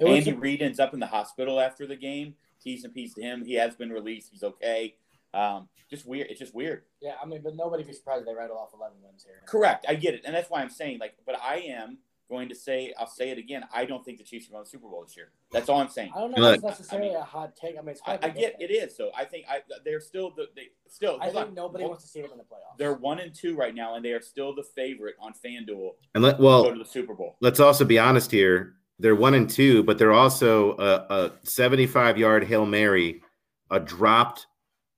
Andy 0.00 0.32
Reid 0.32 0.62
ends 0.62 0.78
up 0.80 0.94
in 0.94 1.00
the 1.00 1.06
hospital 1.06 1.60
after 1.60 1.86
the 1.86 1.96
game. 1.96 2.34
T's 2.62 2.84
and 2.84 2.94
P's 2.94 3.14
to 3.14 3.22
him. 3.22 3.44
He 3.44 3.54
has 3.54 3.74
been 3.74 3.90
released. 3.90 4.30
He's 4.30 4.44
okay. 4.44 4.94
Um, 5.34 5.68
just 5.90 6.06
weird. 6.06 6.28
It's 6.30 6.38
just 6.38 6.54
weird. 6.54 6.82
yeah, 7.02 7.14
I 7.22 7.26
mean, 7.26 7.40
but 7.42 7.56
nobody 7.56 7.82
be 7.82 7.92
surprised 7.92 8.20
if 8.20 8.26
they 8.26 8.34
rattle 8.34 8.56
off 8.56 8.70
11 8.74 8.96
wins 9.02 9.24
here. 9.24 9.42
Correct. 9.46 9.86
I 9.88 9.94
get 9.94 10.14
it, 10.14 10.22
and 10.24 10.34
that's 10.34 10.48
why 10.48 10.60
I'm 10.60 10.70
saying 10.70 10.98
like. 11.00 11.14
But 11.26 11.40
I 11.42 11.56
am 11.56 11.98
going 12.28 12.48
to 12.48 12.54
say. 12.54 12.92
I'll 12.98 13.06
say 13.08 13.30
it 13.30 13.38
again. 13.38 13.64
I 13.72 13.84
don't 13.84 14.04
think 14.04 14.18
the 14.18 14.24
Chiefs 14.24 14.48
are 14.48 14.52
going 14.52 14.64
to 14.64 14.66
the 14.66 14.70
Super 14.70 14.88
Bowl 14.88 15.02
this 15.04 15.16
year. 15.16 15.30
That's 15.50 15.68
all 15.68 15.80
I'm 15.80 15.88
saying. 15.88 16.12
I 16.14 16.20
don't 16.20 16.32
know 16.36 16.42
Look, 16.42 16.50
if 16.50 16.56
it's 16.56 16.64
necessarily 16.80 17.08
I 17.10 17.12
mean- 17.14 17.20
a 17.20 17.24
hot 17.24 17.56
take. 17.56 17.76
I 17.76 17.80
mean, 17.80 17.88
it's 17.90 18.00
I, 18.06 18.18
I 18.22 18.28
get 18.30 18.56
it 18.60 18.70
is. 18.70 18.96
So 18.96 19.10
I 19.16 19.24
think 19.24 19.46
I 19.48 19.60
they're 19.84 20.00
still 20.00 20.30
the 20.36 20.46
they 20.54 20.68
still. 20.88 21.18
I 21.20 21.26
think 21.30 21.48
on. 21.48 21.54
nobody 21.54 21.84
Well, 21.84 21.90
wants 21.90 22.04
to 22.04 22.10
see 22.10 22.20
them 22.22 22.30
in 22.32 22.38
the 22.38 22.44
playoffs. 22.44 22.76
They're 22.78 22.94
one 22.94 23.18
and 23.18 23.34
two 23.34 23.56
right 23.56 23.74
now, 23.74 23.94
and 23.94 24.04
they 24.04 24.12
are 24.12 24.20
still 24.22 24.54
the 24.54 24.62
favorite 24.62 25.14
on 25.20 25.32
FanDuel 25.32 25.90
And 26.14 26.22
let 26.22 26.36
to 26.36 26.42
well, 26.42 26.62
go 26.64 26.72
to 26.72 26.78
the 26.78 26.84
Super 26.84 27.14
Bowl. 27.14 27.36
let's 27.40 27.60
also 27.60 27.84
be 27.84 27.98
honest 27.98 28.30
here. 28.30 28.74
They're 29.00 29.14
one 29.14 29.34
and 29.34 29.48
two, 29.48 29.84
but 29.84 29.96
they're 29.96 30.12
also 30.12 30.72
a, 30.76 31.06
a 31.14 31.32
75 31.44 32.18
yard 32.18 32.44
Hail 32.44 32.66
Mary, 32.66 33.22
a 33.70 33.78
dropped 33.78 34.46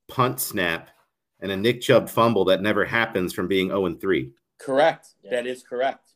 punt 0.08 0.40
snap, 0.40 0.88
and 1.40 1.52
a 1.52 1.56
Nick 1.56 1.82
Chubb 1.82 2.08
fumble 2.08 2.46
that 2.46 2.62
never 2.62 2.84
happens 2.86 3.32
from 3.34 3.46
being 3.46 3.68
0 3.68 3.84
and 3.86 4.00
3. 4.00 4.30
Correct. 4.58 5.08
Yeah. 5.22 5.30
That 5.32 5.46
is 5.46 5.62
correct. 5.62 6.12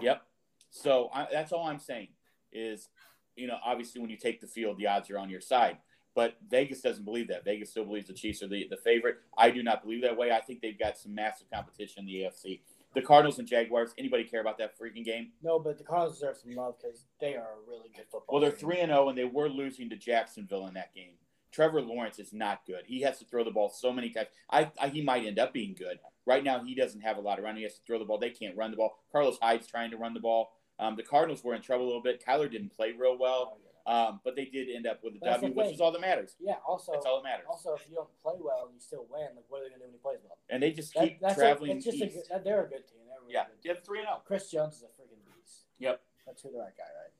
Yep. 0.00 0.22
So 0.70 1.10
I, 1.12 1.26
that's 1.30 1.52
all 1.52 1.66
I'm 1.66 1.78
saying 1.78 2.08
is, 2.52 2.88
you 3.36 3.46
know, 3.46 3.56
obviously 3.64 4.00
when 4.00 4.10
you 4.10 4.16
take 4.16 4.40
the 4.40 4.46
field, 4.46 4.78
the 4.78 4.86
odds 4.86 5.10
are 5.10 5.18
on 5.18 5.30
your 5.30 5.40
side. 5.40 5.78
But 6.14 6.36
Vegas 6.50 6.80
doesn't 6.80 7.04
believe 7.04 7.28
that. 7.28 7.44
Vegas 7.44 7.70
still 7.70 7.84
believes 7.84 8.08
the 8.08 8.12
Chiefs 8.12 8.42
are 8.42 8.48
the, 8.48 8.66
the 8.68 8.76
favorite. 8.78 9.18
I 9.36 9.50
do 9.50 9.62
not 9.62 9.82
believe 9.82 10.02
that 10.02 10.16
way. 10.16 10.32
I 10.32 10.40
think 10.40 10.60
they've 10.60 10.78
got 10.78 10.98
some 10.98 11.14
massive 11.14 11.46
competition 11.52 12.00
in 12.00 12.06
the 12.06 12.14
AFC. 12.22 12.60
The 12.94 13.02
Cardinals 13.02 13.38
and 13.38 13.46
Jaguars. 13.46 13.94
Anybody 13.98 14.24
care 14.24 14.40
about 14.40 14.58
that 14.58 14.76
freaking 14.76 15.04
game? 15.04 15.28
no, 15.42 15.60
but 15.60 15.78
the 15.78 15.84
Cardinals 15.84 16.14
deserve 16.14 16.36
some 16.38 16.52
love 16.56 16.74
because 16.82 17.04
they 17.20 17.36
are 17.36 17.42
a 17.42 17.68
really 17.68 17.90
good 17.94 18.06
football. 18.10 18.26
Well, 18.28 18.40
they're 18.40 18.50
three 18.50 18.80
and 18.80 18.90
zero, 18.90 19.08
and 19.10 19.16
they 19.16 19.26
were 19.26 19.48
losing 19.48 19.88
to 19.90 19.96
Jacksonville 19.96 20.66
in 20.66 20.74
that 20.74 20.94
game. 20.94 21.12
Trevor 21.52 21.80
Lawrence 21.80 22.18
is 22.18 22.32
not 22.32 22.66
good. 22.66 22.82
He 22.86 23.00
has 23.02 23.18
to 23.20 23.24
throw 23.24 23.44
the 23.44 23.50
ball 23.50 23.68
so 23.68 23.92
many 23.92 24.10
times. 24.10 24.28
I, 24.50 24.70
I 24.80 24.88
he 24.88 25.02
might 25.02 25.24
end 25.24 25.38
up 25.38 25.52
being 25.52 25.74
good. 25.78 25.98
Right 26.26 26.44
now, 26.44 26.62
he 26.62 26.74
doesn't 26.74 27.00
have 27.00 27.16
a 27.16 27.20
lot 27.20 27.38
around. 27.38 27.52
Him 27.52 27.58
he 27.58 27.62
has 27.62 27.74
to 27.76 27.80
throw 27.86 27.98
the 27.98 28.04
ball. 28.04 28.18
They 28.18 28.30
can't 28.30 28.56
run 28.56 28.70
the 28.70 28.76
ball. 28.76 28.98
Carlos 29.12 29.38
Hyde's 29.40 29.66
trying 29.66 29.90
to 29.92 29.96
run 29.96 30.14
the 30.14 30.20
ball. 30.20 30.50
Um, 30.78 30.96
the 30.96 31.02
Cardinals 31.02 31.42
were 31.42 31.54
in 31.54 31.62
trouble 31.62 31.84
a 31.84 31.88
little 31.88 32.02
bit. 32.02 32.24
Kyler 32.24 32.50
didn't 32.50 32.70
play 32.76 32.92
real 32.92 33.18
well, 33.18 33.58
Oh, 33.86 33.92
um, 34.08 34.20
but 34.22 34.36
they 34.36 34.44
did 34.44 34.68
end 34.74 34.86
up 34.86 35.02
with 35.02 35.14
a 35.14 35.18
That's 35.20 35.40
the 35.40 35.48
W, 35.48 35.62
which 35.64 35.74
is 35.74 35.80
all 35.80 35.90
that 35.92 36.00
matters. 36.00 36.36
Yeah. 36.38 36.56
Also, 36.66 36.92
That's 36.92 37.06
all 37.06 37.22
that 37.22 37.28
matters. 37.28 37.46
also, 37.48 37.74
if 37.74 37.82
you 37.88 37.96
don't 37.96 38.08
play 38.22 38.34
well 38.38 38.66
and 38.66 38.74
you 38.74 38.80
still 38.80 39.06
win, 39.10 39.28
like 39.34 39.44
what 39.48 39.60
are 39.62 39.64
they 39.64 39.70
gonna 39.70 39.78
do 39.80 39.84
when 39.86 39.92
he 39.92 39.98
plays 39.98 40.18
well? 40.24 40.36
And 40.50 40.62
they 40.62 40.70
just 40.72 40.92
That, 40.94 41.04
keep 41.04 41.20
that's 41.20 41.34
traveling 41.36 41.70
A, 41.72 41.74
it's 41.76 41.84
just 41.86 42.00
a, 42.00 42.06
east. 42.06 42.28
good- 42.30 42.44
they're 42.44 42.64
a 42.64 42.68
good 42.68 42.86
team. 42.86 43.00
They're 43.08 43.16
a 43.18 43.22
really 43.22 43.32
yeah, 43.34 43.44
good 43.46 43.56
they 43.64 43.68
have 43.70 43.84
three 43.84 43.98
and 44.00 44.06
zero. 44.08 44.22
Chris 44.26 44.50
Jones 44.50 44.76
is 44.76 44.82
a 44.82 44.86
freaking 44.86 45.18
beast. 45.24 45.64
Yep. 45.78 46.00
That's 46.26 46.42
who 46.42 46.52
the 46.52 46.58
right 46.58 46.76
guy, 46.76 46.84
right? 46.84 47.12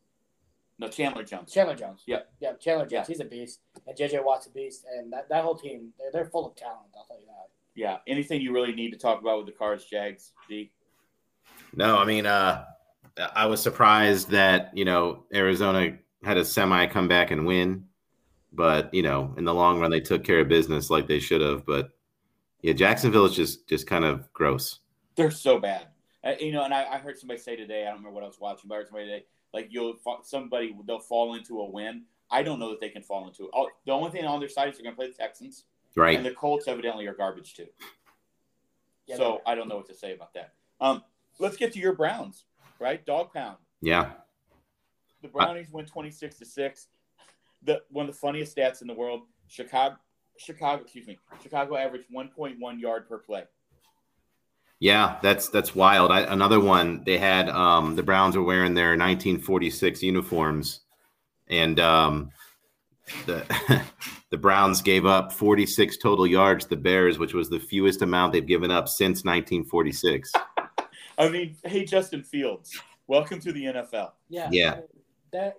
No, 0.79 0.89
Chandler 0.89 1.25
Jones. 1.25 1.53
Chandler 1.53 1.75
Jones. 1.75 2.03
Yep. 2.07 2.33
Yeah, 2.41 2.53
Chandler 2.61 2.85
Jones. 2.87 2.93
Yeah. 2.93 3.05
He's 3.07 3.21
a 3.21 3.25
beast. 3.25 3.61
And 3.87 3.97
JJ 3.97 4.23
Watt's 4.25 4.47
a 4.47 4.51
beast. 4.51 4.85
And 4.97 5.13
that, 5.13 5.29
that 5.31 5.43
whole 5.43 5.57
team, 5.57 5.93
they're, 5.99 6.13
they're 6.13 6.27
full 6.31 6.47
of 6.47 6.55
talent. 6.55 6.87
I'll 6.97 7.05
tell 7.05 7.19
you 7.19 7.27
that. 7.27 7.49
Yeah. 7.75 7.97
Anything 8.07 8.43
you 8.43 8.53
really 8.53 8.73
need 8.73 8.91
to 8.93 8.99
talk 8.99 9.21
about 9.21 9.39
with 9.39 9.47
the 9.47 9.53
Cards, 9.53 9.85
Jags, 9.87 10.33
D? 10.49 10.71
No, 11.75 11.97
I 11.99 12.05
mean, 12.05 12.27
uh, 12.27 12.65
I 13.35 13.47
was 13.47 13.61
surprised 13.63 14.31
that, 14.31 14.71
you 14.77 14.85
know, 14.85 15.25
Arizona 15.35 15.99
had 16.25 16.37
a 16.37 16.45
semi 16.45 16.87
come 16.87 17.09
back 17.09 17.31
and 17.31 17.47
win. 17.47 17.85
But, 18.53 18.93
you 18.95 19.03
know, 19.03 19.35
in 19.37 19.45
the 19.45 19.53
long 19.55 19.79
run, 19.79 19.91
they 19.91 20.01
took 20.01 20.25
care 20.25 20.41
of 20.41 20.49
business 20.49 20.89
like 20.91 21.07
they 21.07 21.19
should 21.19 21.41
have. 21.43 21.67
But 21.67 21.91
yeah, 22.63 22.73
Jacksonville 22.73 23.27
is 23.27 23.35
just 23.35 23.69
just 23.69 23.87
kind 23.87 24.05
of 24.05 24.33
gross. 24.33 24.81
They're 25.17 25.31
so 25.31 25.59
bad. 25.59 25.89
Uh, 26.25 26.33
you 26.41 26.51
know, 26.53 26.65
and 26.65 26.73
I, 26.75 26.85
I 26.95 26.99
heard 26.99 27.19
somebody 27.19 27.39
say 27.41 27.57
today, 27.57 27.83
I 27.83 27.87
don't 27.91 27.99
remember 27.99 28.11
what 28.15 28.25
I 28.25 28.27
was 28.27 28.41
watching, 28.41 28.69
but 28.69 28.75
I 28.75 28.79
heard 28.79 28.87
somebody 28.89 29.07
today, 29.07 29.25
like 29.53 29.69
you'll 29.71 29.95
fa- 29.97 30.17
somebody 30.25 30.75
they'll 30.87 30.99
fall 30.99 31.35
into 31.35 31.61
a 31.61 31.71
win. 31.71 32.05
I 32.31 32.43
don't 32.43 32.59
know 32.59 32.71
that 32.71 32.81
they 32.81 32.89
can 32.89 33.03
fall 33.03 33.29
into 33.29 33.45
it. 33.45 33.51
Oh, 33.55 33.69
the 33.87 33.93
only 33.93 34.11
thing 34.11 34.25
on 34.25 34.41
their 34.41 34.49
side 34.49 34.69
is 34.71 34.77
they're 34.77 34.85
going 34.85 34.95
to 34.95 34.99
play 34.99 35.09
the 35.09 35.15
Texans, 35.15 35.65
Right. 35.95 36.17
and 36.17 36.27
the 36.27 36.33
Colts 36.33 36.67
evidently 36.69 37.07
are 37.07 37.15
garbage 37.15 37.55
too. 37.55 37.67
Yeah, 39.07 39.17
so 39.17 39.41
I 39.47 39.55
don't 39.55 39.69
know 39.69 39.77
what 39.77 39.87
to 39.89 39.95
say 39.95 40.13
about 40.15 40.35
that. 40.35 40.53
Um, 40.81 41.03
let's 41.39 41.57
get 41.57 41.73
to 41.75 41.79
your 41.79 41.95
Browns, 41.95 42.45
right? 42.81 43.05
Dog 43.05 43.33
pound. 43.33 43.57
Yeah. 43.81 44.11
The 45.23 45.29
Brownies 45.29 45.69
win 45.73 45.87
twenty 45.87 46.11
six 46.11 46.37
to 46.39 46.45
six. 46.45 46.89
The 47.63 47.83
one 47.91 48.09
of 48.09 48.15
the 48.15 48.19
funniest 48.19 48.57
stats 48.57 48.83
in 48.83 48.89
the 48.89 48.95
world. 48.95 49.23
Chicago, 49.49 49.97
Chicago, 50.37 50.83
excuse 50.83 51.07
me, 51.07 51.19
Chicago 51.43 51.77
averaged 51.77 52.07
one 52.11 52.29
point 52.29 52.57
one 52.59 52.79
yard 52.79 53.09
per 53.09 53.19
play. 53.19 53.45
Yeah, 54.81 55.19
that's 55.23 55.49
that's 55.49 55.75
wild. 55.75 56.13
I, 56.13 56.21
another 56.21 56.61
one 56.61 57.03
they 57.05 57.19
had 57.19 57.49
um, 57.49 57.97
the 57.97 58.03
Browns 58.03 58.37
were 58.37 58.45
wearing 58.45 58.75
their 58.75 58.91
1946 58.91 60.03
uniforms, 60.03 60.81
and 61.49 61.81
um, 61.81 62.31
the 63.27 63.83
the 64.31 64.37
Browns 64.37 64.81
gave 64.81 65.05
up 65.05 65.33
46 65.33 65.97
total 65.99 66.27
yards 66.27 66.65
to 66.65 66.71
the 66.71 66.77
Bears, 66.77 67.19
which 67.19 67.35
was 67.35 67.51
the 67.51 67.59
fewest 67.59 68.03
amount 68.03 68.33
they've 68.33 68.47
given 68.47 68.71
up 68.71 68.89
since 68.89 69.25
1946. 69.25 70.33
I 71.19 71.29
mean, 71.29 71.57
hey 71.65 71.85
Justin 71.85 72.23
Fields, 72.23 72.81
welcome 73.09 73.41
to 73.41 73.53
the 73.53 73.65
NFL. 73.65 74.13
Yeah. 74.29 74.49
Yeah. 74.53 74.73
I 74.73 74.77
mean, 74.77 74.85
that 75.33 75.57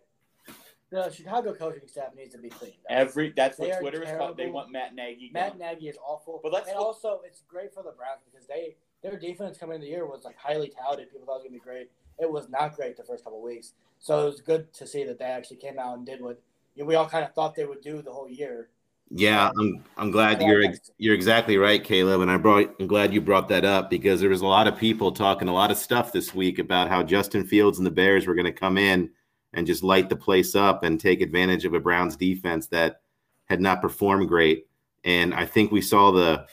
the 0.89 1.11
Chicago 1.11 1.53
coaching 1.53 1.87
staff 1.87 2.15
needs 2.15 2.33
to 2.33 2.39
be 2.39 2.49
cleaned 2.49 2.75
up. 2.89 2.97
Every 2.97 3.33
that's 3.35 3.57
They 3.57 3.67
what 3.67 3.75
are 3.75 3.81
Twitter 3.81 4.03
is 4.03 4.17
called. 4.17 4.37
They 4.37 4.47
want 4.47 4.71
Matt 4.71 4.95
Nagy. 4.95 5.31
Matt 5.33 5.51
gone. 5.51 5.59
Nagy 5.59 5.89
is 5.89 5.97
awful. 6.03 6.39
But 6.41 6.53
let's 6.53 6.69
and 6.69 6.77
look- 6.77 6.87
also 6.87 7.19
it's 7.25 7.43
great 7.47 7.73
for 7.73 7.83
the 7.83 7.91
Browns 7.91 8.21
because 8.31 8.47
they 8.47 8.77
their 9.03 9.19
defense 9.19 9.57
coming 9.57 9.75
in 9.75 9.81
the 9.81 9.87
year 9.87 10.05
was 10.05 10.23
like 10.23 10.37
highly 10.37 10.71
touted. 10.81 11.11
People 11.11 11.25
thought 11.25 11.33
it 11.33 11.35
was 11.35 11.43
gonna 11.43 11.53
be 11.53 11.59
great. 11.59 11.91
It 12.19 12.31
was 12.31 12.49
not 12.49 12.75
great 12.75 12.95
the 12.95 13.03
first 13.03 13.25
couple 13.25 13.41
weeks. 13.41 13.73
So 13.99 14.23
it 14.23 14.25
was 14.25 14.41
good 14.41 14.71
to 14.73 14.87
see 14.87 15.03
that 15.03 15.19
they 15.19 15.25
actually 15.25 15.57
came 15.57 15.77
out 15.77 15.97
and 15.97 16.05
did 16.05 16.21
what 16.21 16.41
you 16.75 16.83
know, 16.83 16.87
we 16.87 16.95
all 16.95 17.09
kind 17.09 17.25
of 17.25 17.33
thought 17.33 17.55
they 17.55 17.65
would 17.65 17.81
do 17.81 18.01
the 18.01 18.11
whole 18.11 18.29
year. 18.29 18.69
Yeah, 19.11 19.49
I'm 19.57 19.83
I'm 19.97 20.11
glad 20.11 20.41
you're 20.41 20.63
you're 20.99 21.15
exactly 21.15 21.57
right, 21.57 21.83
Caleb. 21.83 22.21
And 22.21 22.29
I 22.29 22.37
brought 22.37 22.75
I'm 22.79 22.85
glad 22.85 23.11
you 23.11 23.21
brought 23.21 23.49
that 23.49 23.65
up 23.65 23.89
because 23.89 24.21
there 24.21 24.29
was 24.29 24.41
a 24.41 24.47
lot 24.47 24.67
of 24.67 24.77
people 24.77 25.11
talking 25.11 25.47
a 25.47 25.53
lot 25.53 25.71
of 25.71 25.77
stuff 25.77 26.11
this 26.11 26.35
week 26.35 26.59
about 26.59 26.89
how 26.89 27.01
Justin 27.01 27.43
Fields 27.43 27.79
and 27.79 27.87
the 27.87 27.91
Bears 27.91 28.27
were 28.27 28.35
going 28.35 28.45
to 28.45 28.51
come 28.51 28.77
in 28.77 29.09
and 29.53 29.65
just 29.65 29.81
light 29.83 30.09
the 30.09 30.15
place 30.15 30.53
up 30.53 30.83
and 30.83 30.99
take 30.99 31.21
advantage 31.21 31.65
of 31.65 31.73
a 31.73 31.79
Browns 31.79 32.15
defense 32.15 32.67
that 32.67 33.01
had 33.45 33.59
not 33.59 33.81
performed 33.81 34.27
great. 34.27 34.67
And 35.03 35.33
I 35.33 35.45
think 35.45 35.71
we 35.71 35.81
saw 35.81 36.11
the 36.11 36.45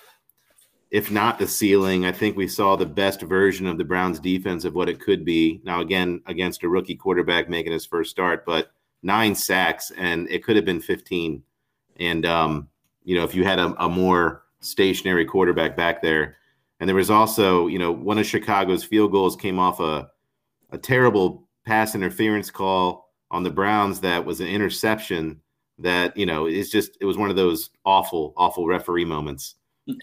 if 0.91 1.11
not 1.11 1.39
the 1.39 1.49
ceiling, 1.49 2.07
I 2.07 2.12
think 2.12 2.39
we 2.39 2.49
saw 2.49 2.74
the 2.74 2.87
best 2.87 3.20
version 3.20 3.66
of 3.66 3.77
the 3.77 3.85
Browns 3.85 4.19
defense 4.19 4.65
of 4.65 4.74
what 4.74 4.89
it 4.89 4.99
could 5.01 5.27
be. 5.27 5.61
Now 5.62 5.83
again, 5.83 6.23
against 6.24 6.62
a 6.62 6.70
rookie 6.70 6.97
quarterback 6.97 7.51
making 7.51 7.73
his 7.73 7.85
first 7.85 8.11
start, 8.11 8.47
but 8.47 8.70
nine 9.03 9.35
sacks 9.35 9.93
and 9.95 10.27
it 10.31 10.43
could 10.43 10.57
have 10.57 10.65
been 10.65 10.81
15. 10.81 11.43
And 12.01 12.24
um, 12.27 12.68
you 13.05 13.16
know, 13.16 13.24
if 13.24 13.35
you 13.35 13.44
had 13.44 13.59
a, 13.59 13.74
a 13.82 13.89
more 13.89 14.43
stationary 14.60 15.24
quarterback 15.24 15.77
back 15.77 16.02
there, 16.02 16.36
and 16.81 16.89
there 16.89 16.97
was 16.97 17.10
also, 17.10 17.66
you 17.68 17.78
know, 17.78 17.93
one 17.93 18.18
of 18.18 18.27
Chicago's 18.27 18.85
field 18.85 19.12
goals 19.12 19.36
came 19.36 19.59
off 19.59 19.81
a 19.81 20.10
a 20.70 20.78
terrible 20.78 21.47
pass 21.64 21.94
interference 21.94 22.51
call 22.51 23.12
on 23.31 23.43
the 23.43 23.51
Browns 23.51 24.01
that 24.01 24.24
was 24.24 24.40
an 24.40 24.48
interception. 24.48 25.40
That 25.78 26.16
you 26.16 26.27
know, 26.27 26.47
it's 26.47 26.70
just 26.70 26.97
it 27.01 27.05
was 27.05 27.18
one 27.18 27.31
of 27.31 27.36
those 27.36 27.70
awful, 27.85 28.32
awful 28.36 28.66
referee 28.66 29.05
moments. 29.05 29.56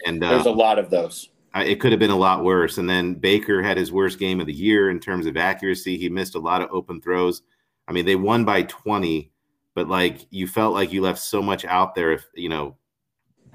And 0.06 0.22
There's 0.22 0.46
uh, 0.46 0.50
a 0.50 0.52
lot 0.52 0.78
of 0.78 0.88
those. 0.90 1.28
I- 1.52 1.64
it 1.64 1.80
could 1.80 1.92
have 1.92 1.98
been 1.98 2.10
a 2.10 2.16
lot 2.16 2.44
worse. 2.44 2.78
And 2.78 2.88
then 2.88 3.14
Baker 3.14 3.62
had 3.62 3.76
his 3.76 3.92
worst 3.92 4.18
game 4.18 4.40
of 4.40 4.46
the 4.46 4.52
year 4.52 4.90
in 4.90 4.98
terms 5.00 5.26
of 5.26 5.36
accuracy. 5.36 5.96
He 5.96 6.08
missed 6.08 6.34
a 6.34 6.40
lot 6.40 6.62
of 6.62 6.70
open 6.72 7.00
throws. 7.00 7.42
I 7.86 7.92
mean, 7.92 8.06
they 8.06 8.16
won 8.16 8.44
by 8.44 8.62
20, 8.62 9.30
but 9.74 9.88
like 9.88 10.26
you 10.30 10.46
felt 10.46 10.74
like 10.74 10.92
you 10.92 11.02
left 11.02 11.18
so 11.18 11.42
much 11.42 11.64
out 11.64 11.94
there. 11.94 12.12
If 12.12 12.24
you 12.34 12.48
know, 12.48 12.76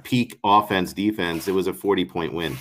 peak 0.04 0.40
offense, 0.44 0.94
defense, 0.94 1.48
it 1.48 1.54
was 1.54 1.68
a 1.68 1.74
40 1.74 2.06
point 2.06 2.34
win. 2.34 2.58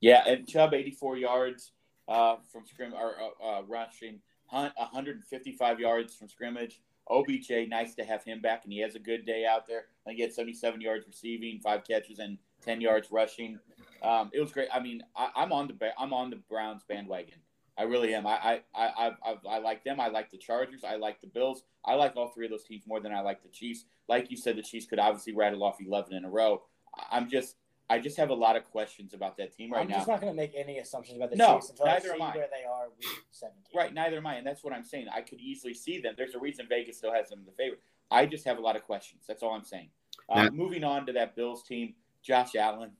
Yeah, 0.00 0.24
and 0.26 0.46
Chubb 0.46 0.74
84 0.74 1.16
yards 1.16 1.72
uh, 2.08 2.36
from 2.52 2.66
scrim 2.66 2.94
or 2.94 3.14
uh, 3.20 3.44
uh, 3.44 3.62
rushing. 3.66 4.20
Hunt 4.46 4.72
155 4.76 5.80
yards 5.80 6.14
from 6.14 6.28
scrimmage. 6.28 6.80
OBJ, 7.08 7.68
nice 7.68 7.94
to 7.94 8.04
have 8.04 8.24
him 8.24 8.40
back, 8.40 8.64
and 8.64 8.72
he 8.72 8.80
has 8.80 8.96
a 8.96 8.98
good 8.98 9.24
day 9.24 9.44
out 9.44 9.66
there. 9.66 9.86
I 10.08 10.12
he 10.12 10.22
had 10.22 10.32
77 10.32 10.80
yards 10.80 11.06
receiving, 11.06 11.60
five 11.60 11.84
catches, 11.84 12.18
and 12.18 12.38
10 12.64 12.80
yards 12.80 13.08
rushing. 13.10 13.58
Um, 14.02 14.30
it 14.32 14.40
was 14.40 14.52
great. 14.52 14.68
I 14.72 14.80
mean, 14.80 15.02
I, 15.16 15.30
I'm 15.36 15.52
on 15.52 15.68
the 15.68 15.90
I'm 15.98 16.12
on 16.12 16.30
the 16.30 16.36
Browns 16.36 16.82
bandwagon. 16.88 17.38
I 17.78 17.82
really 17.82 18.14
am. 18.14 18.26
I 18.26 18.30
I, 18.32 18.60
I, 18.74 18.86
I, 18.86 19.10
I 19.24 19.36
I 19.50 19.58
like 19.58 19.84
them. 19.84 20.00
I 20.00 20.08
like 20.08 20.30
the 20.30 20.38
Chargers. 20.38 20.82
I 20.84 20.96
like 20.96 21.20
the 21.20 21.26
Bills. 21.26 21.62
I 21.84 21.94
like 21.94 22.16
all 22.16 22.28
three 22.28 22.46
of 22.46 22.50
those 22.50 22.64
teams 22.64 22.86
more 22.86 23.00
than 23.00 23.12
I 23.12 23.20
like 23.20 23.42
the 23.42 23.48
Chiefs. 23.50 23.84
Like 24.08 24.30
you 24.30 24.36
said, 24.36 24.56
the 24.56 24.62
Chiefs 24.62 24.86
could 24.86 24.98
obviously 24.98 25.34
rattle 25.34 25.62
off 25.62 25.76
11 25.80 26.14
in 26.14 26.24
a 26.24 26.30
row. 26.30 26.62
I- 26.96 27.16
I'm 27.16 27.28
just 27.28 27.56
I 27.88 28.00
just 28.00 28.16
have 28.16 28.30
a 28.30 28.34
lot 28.34 28.56
of 28.56 28.64
questions 28.64 29.14
about 29.14 29.36
that 29.36 29.52
team 29.56 29.70
right 29.72 29.86
now. 29.88 29.94
I'm 29.94 30.00
just 30.00 30.08
not 30.08 30.20
going 30.20 30.32
to 30.32 30.36
make 30.36 30.52
any 30.56 30.78
assumptions 30.78 31.18
about 31.18 31.30
the 31.30 31.36
No, 31.36 31.54
Chiefs 31.56 31.70
until 31.70 31.86
I 31.86 31.90
neither 31.92 32.08
see 32.08 32.14
am 32.14 32.22
I. 32.22 32.34
where 32.36 32.48
they 32.50 32.64
are 32.68 32.88
week 32.98 33.08
17. 33.30 33.62
Right, 33.76 33.94
neither 33.94 34.16
am 34.16 34.26
I, 34.26 34.34
and 34.36 34.46
that's 34.46 34.64
what 34.64 34.72
I'm 34.72 34.82
saying. 34.82 35.06
I 35.14 35.20
could 35.20 35.38
easily 35.38 35.72
see 35.72 36.00
them. 36.00 36.14
There's 36.16 36.34
a 36.34 36.40
reason 36.40 36.66
Vegas 36.68 36.98
still 36.98 37.12
has 37.12 37.28
them 37.28 37.38
in 37.38 37.44
the 37.46 37.52
favorite. 37.52 37.80
I 38.10 38.26
just 38.26 38.44
have 38.44 38.58
a 38.58 38.60
lot 38.60 38.74
of 38.74 38.82
questions. 38.82 39.22
That's 39.28 39.40
all 39.44 39.52
I'm 39.54 39.64
saying. 39.64 39.90
Uh, 40.28 40.44
Now- 40.44 40.50
moving 40.50 40.82
on 40.82 41.06
to 41.06 41.12
that 41.12 41.36
Bills 41.36 41.62
team, 41.62 41.94
Josh 42.24 42.56
Allen. 42.56 42.90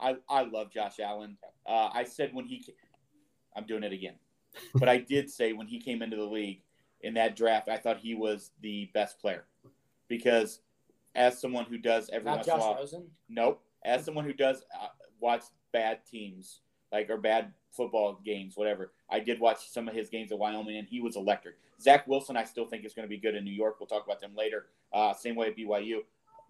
I, 0.00 0.16
I 0.28 0.44
love 0.44 0.70
Josh 0.72 1.00
Allen. 1.00 1.36
Uh, 1.66 1.90
I 1.92 2.04
said 2.04 2.32
when 2.32 2.46
he, 2.46 2.62
ca- 2.64 2.72
I'm 3.56 3.66
doing 3.66 3.84
it 3.84 3.92
again, 3.92 4.14
but 4.74 4.88
I 4.88 4.98
did 4.98 5.30
say 5.30 5.52
when 5.52 5.66
he 5.66 5.80
came 5.80 6.02
into 6.02 6.16
the 6.16 6.24
league 6.24 6.62
in 7.00 7.14
that 7.14 7.36
draft, 7.36 7.68
I 7.68 7.76
thought 7.76 7.98
he 7.98 8.14
was 8.14 8.50
the 8.60 8.90
best 8.94 9.20
player 9.20 9.44
because 10.08 10.60
as 11.14 11.40
someone 11.40 11.64
who 11.66 11.78
does 11.78 12.10
every 12.12 12.24
Not 12.24 12.36
once 12.36 12.46
in 12.46 12.52
a 12.52 12.56
Josh 12.56 12.62
while, 12.62 12.74
Rosen. 12.76 13.06
Nope. 13.28 13.62
As 13.84 14.04
someone 14.04 14.24
who 14.24 14.32
does 14.32 14.62
uh, 14.74 14.88
watch 15.20 15.44
bad 15.72 16.00
teams, 16.10 16.60
like 16.92 17.10
or 17.10 17.16
bad 17.16 17.52
football 17.70 18.20
games, 18.24 18.56
whatever, 18.56 18.92
I 19.10 19.20
did 19.20 19.38
watch 19.38 19.70
some 19.70 19.88
of 19.88 19.94
his 19.94 20.08
games 20.08 20.32
at 20.32 20.38
Wyoming, 20.38 20.76
and 20.76 20.88
he 20.88 21.00
was 21.00 21.16
electric. 21.16 21.56
Zach 21.80 22.06
Wilson, 22.06 22.36
I 22.36 22.44
still 22.44 22.66
think 22.66 22.84
is 22.84 22.94
going 22.94 23.06
to 23.06 23.10
be 23.10 23.18
good 23.18 23.34
in 23.34 23.44
New 23.44 23.52
York. 23.52 23.76
We'll 23.78 23.86
talk 23.86 24.04
about 24.04 24.20
them 24.20 24.32
later. 24.36 24.66
Uh, 24.92 25.12
same 25.12 25.36
way 25.36 25.48
at 25.48 25.56
BYU. 25.56 25.98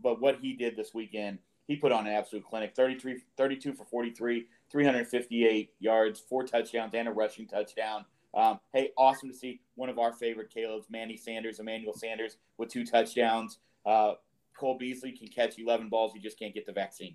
But 0.03 0.21
what 0.21 0.39
he 0.41 0.53
did 0.53 0.77
this 0.77 0.95
weekend, 0.95 1.39
he 1.67 1.77
put 1.77 1.93
on 1.93 2.07
an 2.07 2.13
absolute 2.13 2.45
clinic 2.45 2.75
33, 2.75 3.23
32 3.37 3.73
for 3.73 3.85
43, 3.85 4.47
358 4.71 5.71
yards, 5.81 6.21
four 6.21 6.45
touchdowns, 6.45 6.95
and 6.95 7.09
a 7.09 7.13
rushing 7.13 7.47
touchdown. 7.47 8.05
Um, 8.35 8.59
hey, 8.73 8.91
awesome 8.99 9.31
to 9.31 9.35
see 9.35 9.61
one 9.77 9.89
of 9.89 9.99
our 9.99 10.13
favorite 10.13 10.53
Caleb's, 10.53 10.87
Manny 10.91 11.17
Sanders, 11.17 11.61
Emmanuel 11.61 11.95
Sanders, 11.95 12.37
with 12.59 12.69
two 12.69 12.85
touchdowns. 12.85 13.59
Uh, 13.87 14.15
Cole 14.57 14.77
Beasley 14.79 15.13
can 15.13 15.29
catch 15.29 15.59
11 15.59 15.89
balls. 15.89 16.13
He 16.13 16.21
just 16.21 16.39
can't 16.39 16.55
get 16.55 16.67
the 16.67 16.73
vaccine. 16.73 17.15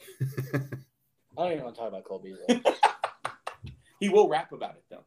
I 0.22 1.42
don't 1.42 1.52
even 1.52 1.64
want 1.64 1.74
to 1.74 1.80
talk 1.80 1.88
about 1.88 2.04
Cole 2.04 2.20
Beasley. 2.20 2.62
He 4.00 4.08
will 4.08 4.28
rap 4.28 4.52
about 4.52 4.76
it 4.76 4.84
though. 4.88 5.04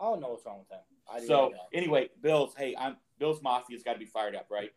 I 0.00 0.04
don't 0.04 0.20
know 0.20 0.30
what's 0.30 0.44
wrong 0.46 0.60
with 0.60 0.70
him. 0.70 0.80
I 1.10 1.24
So 1.26 1.52
anyway, 1.72 2.08
Bills. 2.22 2.54
Hey, 2.56 2.74
I'm 2.78 2.96
Bills 3.18 3.40
Mafia's 3.40 3.82
got 3.84 3.92
to 3.92 3.98
be 3.98 4.06
fired 4.06 4.34
up, 4.34 4.46
right? 4.50 4.70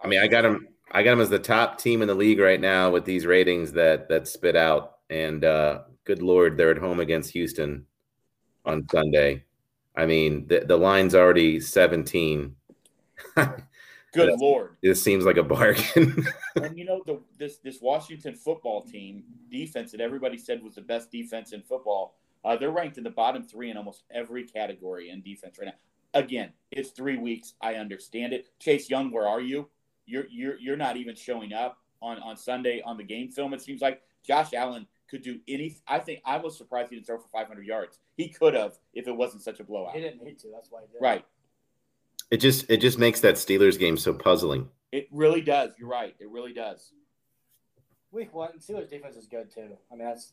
I 0.00 0.06
mean, 0.08 0.20
I 0.20 0.26
got 0.26 0.44
him. 0.44 0.68
I 0.92 1.02
got 1.02 1.14
him 1.14 1.20
as 1.20 1.30
the 1.30 1.38
top 1.38 1.78
team 1.78 2.00
in 2.02 2.08
the 2.08 2.14
league 2.14 2.38
right 2.38 2.60
now 2.60 2.90
with 2.90 3.04
these 3.04 3.26
ratings 3.26 3.72
that 3.72 4.08
that 4.08 4.28
spit 4.28 4.56
out. 4.56 4.98
And 5.10 5.44
uh, 5.44 5.80
good 6.04 6.22
lord, 6.22 6.56
they're 6.56 6.70
at 6.70 6.78
home 6.78 7.00
against 7.00 7.32
Houston 7.32 7.86
on 8.64 8.86
Sunday. 8.90 9.44
I 9.96 10.06
mean, 10.06 10.46
the 10.46 10.60
the 10.60 10.76
line's 10.76 11.14
already 11.14 11.60
seventeen. 11.60 12.56
Good 14.12 14.30
Yeah. 14.30 14.36
lord. 14.38 14.76
this 14.82 15.02
seems 15.02 15.24
like 15.24 15.36
a 15.36 15.42
bargain. 15.42 16.26
and 16.56 16.78
you 16.78 16.84
know 16.84 17.02
the 17.06 17.20
this 17.38 17.58
this 17.58 17.80
Washington 17.82 18.34
football 18.34 18.82
team 18.82 19.24
defense 19.50 19.90
that 19.92 20.00
everybody 20.00 20.38
said 20.38 20.62
was 20.62 20.74
the 20.76 20.80
best 20.80 21.10
defense 21.10 21.52
in 21.52 21.62
football. 21.62 22.16
Uh, 22.44 22.56
they're 22.56 22.70
ranked 22.70 22.96
in 22.96 23.04
the 23.04 23.10
bottom 23.10 23.42
three 23.42 23.70
in 23.70 23.76
almost 23.76 24.04
every 24.10 24.44
category 24.44 25.10
in 25.10 25.20
defense 25.20 25.58
right 25.58 25.66
now. 25.66 25.74
Again, 26.20 26.50
it's 26.70 26.90
three 26.90 27.18
weeks. 27.18 27.54
I 27.60 27.74
understand 27.74 28.32
it. 28.32 28.48
Chase 28.58 28.88
Young, 28.88 29.10
where 29.10 29.26
are 29.26 29.40
you? 29.40 29.68
You're 30.06 30.26
you're 30.30 30.58
you're 30.58 30.76
not 30.76 30.96
even 30.96 31.14
showing 31.14 31.52
up 31.52 31.78
on 32.00 32.18
on 32.20 32.36
Sunday 32.36 32.82
on 32.84 32.96
the 32.96 33.04
game 33.04 33.30
film. 33.30 33.52
It 33.54 33.62
seems 33.62 33.80
like 33.80 34.02
Josh 34.26 34.52
Allen 34.54 34.86
could 35.08 35.22
do 35.22 35.38
any. 35.48 35.76
I 35.86 35.98
think 35.98 36.20
I 36.24 36.38
was 36.38 36.56
surprised 36.56 36.90
he 36.90 36.96
didn't 36.96 37.06
throw 37.06 37.18
for 37.18 37.28
500 37.28 37.66
yards. 37.66 37.98
He 38.16 38.28
could 38.28 38.54
have 38.54 38.78
if 38.94 39.06
it 39.06 39.16
wasn't 39.16 39.42
such 39.42 39.60
a 39.60 39.64
blowout. 39.64 39.94
He 39.94 40.00
didn't 40.00 40.22
need 40.22 40.38
to. 40.40 40.48
That's 40.52 40.70
why 40.70 40.80
he 40.82 40.86
did. 40.92 41.02
Right. 41.02 41.24
it 42.30 42.38
just 42.38 42.68
it 42.70 42.80
just 42.80 42.98
makes 42.98 43.20
that 43.20 43.34
Steelers 43.36 43.78
game 43.78 43.96
so 43.96 44.14
puzzling. 44.14 44.68
It 44.92 45.08
really 45.10 45.40
does. 45.40 45.72
You're 45.78 45.88
right. 45.88 46.14
It 46.18 46.30
really 46.30 46.52
does. 46.52 46.92
Week 48.12 48.32
one, 48.32 48.58
Steelers 48.58 48.88
defense 48.88 49.16
is 49.16 49.26
good 49.26 49.52
too. 49.52 49.76
I 49.92 49.96
mean, 49.96 50.06
that's 50.06 50.32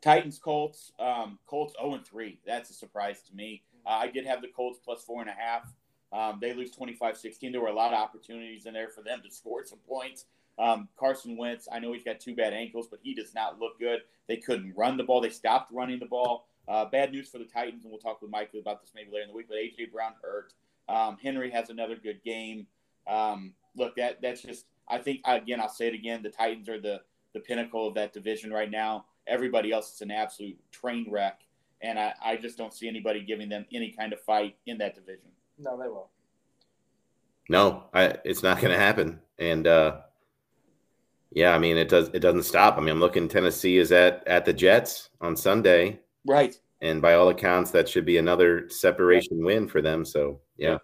Titans, 0.00 0.38
Colts. 0.38 0.92
Um, 1.00 1.38
Colts 1.46 1.74
0 1.80 1.94
and 1.94 2.06
3. 2.06 2.38
That's 2.46 2.70
a 2.70 2.74
surprise 2.74 3.22
to 3.28 3.34
me. 3.34 3.62
Uh, 3.84 3.90
I 3.90 4.08
did 4.08 4.26
have 4.26 4.42
the 4.42 4.48
Colts 4.48 4.78
plus 4.84 5.02
four 5.02 5.20
and 5.20 5.30
a 5.30 5.32
half. 5.32 5.62
Um, 6.12 6.38
they 6.40 6.54
lose 6.54 6.70
25 6.70 7.16
16. 7.16 7.52
There 7.52 7.60
were 7.60 7.68
a 7.68 7.74
lot 7.74 7.92
of 7.92 7.98
opportunities 7.98 8.66
in 8.66 8.74
there 8.74 8.88
for 8.88 9.02
them 9.02 9.20
to 9.24 9.30
score 9.30 9.64
some 9.64 9.78
points. 9.88 10.24
Um, 10.58 10.88
Carson 10.98 11.36
Wentz, 11.36 11.68
I 11.70 11.78
know 11.78 11.92
he's 11.92 12.02
got 12.02 12.18
two 12.18 12.34
bad 12.34 12.52
ankles, 12.52 12.88
but 12.88 12.98
he 13.02 13.14
does 13.14 13.34
not 13.34 13.60
look 13.60 13.78
good. 13.78 14.00
They 14.26 14.38
couldn't 14.38 14.74
run 14.76 14.96
the 14.96 15.04
ball. 15.04 15.20
They 15.20 15.30
stopped 15.30 15.72
running 15.72 16.00
the 16.00 16.06
ball. 16.06 16.46
Uh, 16.66 16.84
bad 16.84 17.12
news 17.12 17.28
for 17.28 17.38
the 17.38 17.44
Titans, 17.44 17.84
and 17.84 17.92
we'll 17.92 18.00
talk 18.00 18.20
with 18.20 18.30
Michael 18.30 18.60
about 18.60 18.80
this 18.80 18.90
maybe 18.94 19.10
later 19.10 19.22
in 19.22 19.28
the 19.28 19.34
week. 19.34 19.46
But 19.48 19.58
A.J. 19.58 19.86
Brown 19.86 20.12
hurt. 20.20 20.52
Um, 20.88 21.16
Henry 21.22 21.50
has 21.50 21.70
another 21.70 21.96
good 21.96 22.22
game. 22.24 22.66
Um, 23.06 23.54
look, 23.76 23.96
that 23.96 24.20
that's 24.20 24.42
just. 24.42 24.66
I 24.90 24.98
think 24.98 25.20
again, 25.24 25.60
I'll 25.60 25.68
say 25.68 25.88
it 25.88 25.94
again. 25.94 26.22
The 26.22 26.30
Titans 26.30 26.68
are 26.68 26.80
the 26.80 27.02
the 27.34 27.40
pinnacle 27.40 27.86
of 27.86 27.94
that 27.94 28.12
division 28.12 28.50
right 28.50 28.70
now. 28.70 29.06
Everybody 29.26 29.72
else 29.72 29.94
is 29.94 30.00
an 30.00 30.10
absolute 30.10 30.58
train 30.72 31.06
wreck, 31.10 31.40
and 31.80 31.98
I, 31.98 32.14
I 32.22 32.36
just 32.36 32.58
don't 32.58 32.72
see 32.72 32.88
anybody 32.88 33.22
giving 33.22 33.48
them 33.48 33.66
any 33.72 33.90
kind 33.90 34.12
of 34.12 34.20
fight 34.20 34.56
in 34.66 34.78
that 34.78 34.94
division. 34.94 35.30
No, 35.58 35.76
they 35.80 35.88
won't. 35.88 36.06
No, 37.48 37.84
I, 37.94 38.16
it's 38.24 38.42
not 38.42 38.60
going 38.60 38.72
to 38.72 38.78
happen. 38.78 39.20
And 39.38 39.66
uh, 39.66 40.00
yeah, 41.32 41.54
I 41.54 41.58
mean 41.58 41.76
it 41.76 41.88
does 41.88 42.08
it 42.12 42.20
doesn't 42.20 42.42
stop. 42.44 42.76
I 42.76 42.80
mean, 42.80 42.90
I'm 42.90 43.00
looking. 43.00 43.28
Tennessee 43.28 43.78
is 43.78 43.92
at 43.92 44.26
at 44.26 44.44
the 44.44 44.52
Jets 44.52 45.10
on 45.20 45.36
Sunday, 45.36 46.00
Right. 46.26 46.58
and 46.80 47.00
by 47.00 47.14
all 47.14 47.28
accounts, 47.28 47.70
that 47.70 47.88
should 47.88 48.04
be 48.04 48.18
another 48.18 48.68
separation 48.68 49.42
win 49.44 49.68
for 49.68 49.80
them. 49.80 50.04
So 50.04 50.40
yeah, 50.56 50.78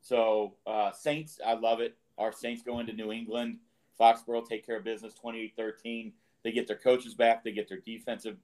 So 0.00 0.54
uh, 0.66 0.92
Saints, 0.92 1.40
I 1.44 1.54
love 1.54 1.80
it. 1.80 1.96
Our 2.16 2.32
Saints 2.32 2.62
go 2.62 2.78
into 2.80 2.92
New 2.92 3.12
England. 3.12 3.58
Foxborough 4.00 4.48
take 4.48 4.64
care 4.64 4.76
of 4.76 4.84
business 4.84 5.12
28-13. 5.22 6.12
They 6.44 6.52
get 6.52 6.68
their 6.68 6.76
coaches 6.76 7.14
back. 7.14 7.42
They 7.42 7.50
get 7.50 7.68
their 7.68 7.80
defensive, 7.80 8.36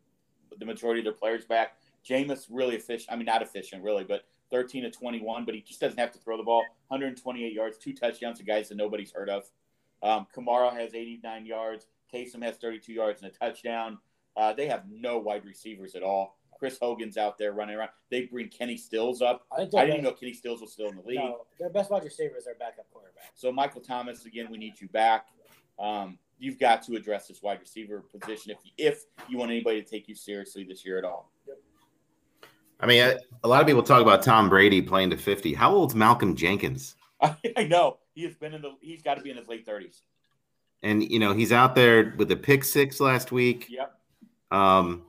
the 0.58 0.66
majority 0.66 1.00
of 1.00 1.04
their 1.04 1.12
players 1.12 1.44
back. 1.44 1.76
Jameis 2.08 2.46
really 2.50 2.74
efficient. 2.74 3.12
I 3.12 3.16
mean, 3.16 3.26
not 3.26 3.40
efficient 3.40 3.82
really, 3.84 4.02
but 4.04 4.24
13 4.54 4.84
to 4.84 4.90
21, 4.90 5.44
but 5.44 5.52
he 5.52 5.60
just 5.60 5.80
doesn't 5.80 5.98
have 5.98 6.12
to 6.12 6.18
throw 6.18 6.36
the 6.36 6.42
ball. 6.44 6.62
128 6.86 7.52
yards, 7.52 7.76
two 7.76 7.92
touchdowns 7.92 8.38
to 8.38 8.44
guys 8.44 8.68
that 8.68 8.76
nobody's 8.76 9.10
heard 9.10 9.28
of. 9.28 9.50
Um, 10.00 10.28
Kamara 10.34 10.72
has 10.78 10.94
89 10.94 11.44
yards. 11.44 11.88
Taysom 12.12 12.40
has 12.44 12.56
32 12.58 12.92
yards 12.92 13.20
and 13.20 13.32
a 13.32 13.34
touchdown. 13.34 13.98
Uh, 14.36 14.52
they 14.52 14.68
have 14.68 14.84
no 14.88 15.18
wide 15.18 15.44
receivers 15.44 15.96
at 15.96 16.04
all. 16.04 16.38
Chris 16.56 16.78
Hogan's 16.80 17.16
out 17.16 17.36
there 17.36 17.52
running 17.52 17.74
around. 17.74 17.90
They 18.12 18.26
bring 18.26 18.48
Kenny 18.48 18.76
Stills 18.76 19.20
up. 19.22 19.44
I, 19.50 19.62
I 19.62 19.86
didn't 19.86 20.04
know 20.04 20.12
Kenny 20.12 20.32
Stills 20.32 20.60
was 20.60 20.72
still 20.72 20.88
in 20.88 20.96
the 20.98 21.02
league. 21.02 21.18
No, 21.18 21.46
their 21.58 21.70
best 21.70 21.90
wide 21.90 22.04
receiver 22.04 22.36
is 22.36 22.44
their 22.44 22.54
backup 22.54 22.86
quarterback. 22.92 23.32
So 23.34 23.50
Michael 23.50 23.80
Thomas, 23.80 24.24
again, 24.24 24.46
we 24.52 24.58
need 24.58 24.80
you 24.80 24.86
back. 24.86 25.26
Um, 25.80 26.16
you've 26.38 26.60
got 26.60 26.84
to 26.84 26.94
address 26.94 27.26
this 27.26 27.42
wide 27.42 27.58
receiver 27.58 28.04
position 28.16 28.52
if 28.52 28.58
if 28.78 29.04
you 29.28 29.36
want 29.36 29.50
anybody 29.50 29.82
to 29.82 29.88
take 29.88 30.06
you 30.06 30.14
seriously 30.14 30.62
this 30.62 30.86
year 30.86 30.96
at 30.96 31.04
all. 31.04 31.32
I 32.80 32.86
mean, 32.86 33.02
a, 33.02 33.16
a 33.42 33.48
lot 33.48 33.60
of 33.60 33.66
people 33.66 33.82
talk 33.82 34.02
about 34.02 34.22
Tom 34.22 34.48
Brady 34.48 34.82
playing 34.82 35.10
to 35.10 35.16
50. 35.16 35.54
How 35.54 35.74
old's 35.74 35.94
Malcolm 35.94 36.34
Jenkins? 36.34 36.96
I 37.56 37.64
know 37.64 37.98
he 38.14 38.24
has 38.24 38.34
been 38.34 38.54
in 38.54 38.62
the. 38.62 38.74
He's 38.80 39.02
got 39.02 39.16
to 39.16 39.22
be 39.22 39.30
in 39.30 39.36
his 39.36 39.48
late 39.48 39.66
thirties. 39.66 40.02
And 40.82 41.02
you 41.02 41.18
know, 41.18 41.32
he's 41.32 41.52
out 41.52 41.74
there 41.74 42.14
with 42.16 42.28
the 42.28 42.36
pick 42.36 42.64
six 42.64 43.00
last 43.00 43.32
week. 43.32 43.68
Yep. 43.70 43.94
Um, 44.50 45.02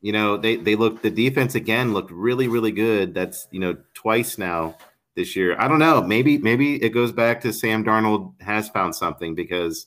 you 0.00 0.12
know, 0.12 0.36
they 0.36 0.56
they 0.56 0.76
look 0.76 1.02
the 1.02 1.10
defense 1.10 1.54
again 1.54 1.92
looked 1.92 2.10
really 2.10 2.48
really 2.48 2.72
good. 2.72 3.14
That's 3.14 3.48
you 3.50 3.60
know 3.60 3.76
twice 3.94 4.38
now 4.38 4.76
this 5.14 5.36
year. 5.36 5.56
I 5.58 5.68
don't 5.68 5.78
know. 5.78 6.02
Maybe 6.02 6.38
maybe 6.38 6.82
it 6.82 6.90
goes 6.90 7.12
back 7.12 7.40
to 7.42 7.52
Sam 7.52 7.84
Darnold 7.84 8.40
has 8.40 8.68
found 8.68 8.94
something 8.94 9.34
because 9.34 9.86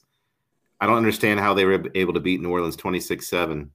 I 0.79 0.87
don't 0.87 0.97
understand 0.97 1.39
how 1.39 1.53
they 1.53 1.65
were 1.65 1.85
able 1.95 2.13
to 2.13 2.19
beat 2.19 2.41
New 2.41 2.51
Orleans 2.51 2.75
twenty 2.75 2.99
six 2.99 3.27
seven. 3.27 3.71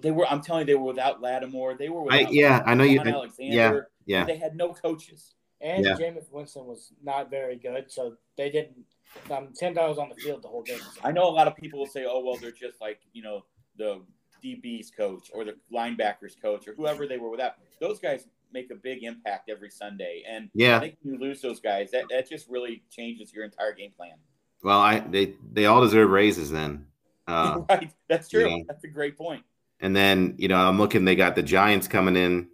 They 0.00 0.10
were. 0.10 0.26
I'm 0.26 0.40
telling 0.40 0.60
you, 0.62 0.66
they 0.66 0.74
were 0.74 0.86
without 0.86 1.20
Lattimore. 1.20 1.74
They 1.74 1.88
were. 1.90 2.00
I 2.12 2.18
Without 2.20 2.32
yeah, 2.32 2.62
I 2.64 2.74
know 2.74 2.84
you. 2.84 3.00
Kwon 3.00 3.12
Alexander. 3.12 3.52
Yeah, 3.54 3.80
yeah. 4.06 4.24
They 4.24 4.36
had 4.36 4.56
no 4.56 4.72
coaches. 4.72 5.34
And 5.60 5.84
Yeah. 5.84 5.96
Jameis 5.96 6.30
Winston 6.32 6.66
was 6.66 6.92
not 7.02 7.30
very 7.30 7.56
good, 7.56 7.90
so 7.90 8.16
they 8.36 8.50
didn't. 8.50 8.84
Um, 9.30 9.48
Sam 9.52 9.74
Darnold 9.74 9.90
was 9.90 9.98
on 9.98 10.08
the 10.08 10.14
field 10.16 10.42
the 10.42 10.48
whole 10.48 10.62
game. 10.62 10.80
I 11.04 11.12
know 11.12 11.24
a 11.28 11.30
lot 11.30 11.46
of 11.46 11.54
people 11.56 11.78
will 11.78 11.86
say, 11.86 12.04
"Oh, 12.08 12.20
well, 12.20 12.36
they're 12.36 12.50
just 12.50 12.80
like 12.80 13.00
you 13.12 13.22
know 13.22 13.44
the 13.76 14.00
DB's 14.42 14.90
coach 14.90 15.30
or 15.34 15.44
the 15.44 15.56
linebackers 15.72 16.40
coach 16.40 16.66
or 16.66 16.74
whoever 16.74 17.06
they 17.06 17.18
were 17.18 17.28
without." 17.30 17.56
Those 17.80 18.00
guys 18.00 18.26
make 18.52 18.70
a 18.70 18.74
big 18.74 19.04
impact 19.04 19.50
every 19.50 19.70
Sunday, 19.70 20.24
and 20.28 20.48
yeah, 20.54 20.68
I 20.68 20.70
Yeah. 20.72 20.80
think 20.80 20.96
you 21.02 21.18
lose 21.18 21.40
those 21.42 21.60
guys, 21.60 21.90
that, 21.92 22.04
that 22.10 22.28
just 22.28 22.48
really 22.48 22.82
changes 22.90 23.32
your 23.32 23.44
entire 23.44 23.72
game 23.72 23.92
plan. 23.96 24.16
Well, 24.62 24.80
I 24.80 25.00
they 25.00 25.34
they 25.52 25.66
all 25.66 25.82
deserve 25.82 26.08
raises 26.10 26.50
then. 26.50 26.86
Uh, 27.28 27.60
right, 27.68 27.92
that's 28.08 28.28
true. 28.28 28.48
yeah. 28.48 28.62
That's 28.66 28.82
a 28.82 28.88
great 28.88 29.16
point. 29.16 29.44
And 29.82 29.94
then 29.94 30.36
you 30.38 30.48
know 30.48 30.56
I'm 30.56 30.78
looking. 30.78 31.04
They 31.04 31.16
got 31.16 31.34
the 31.34 31.42
Giants 31.42 31.88
coming 31.88 32.16
in 32.16 32.48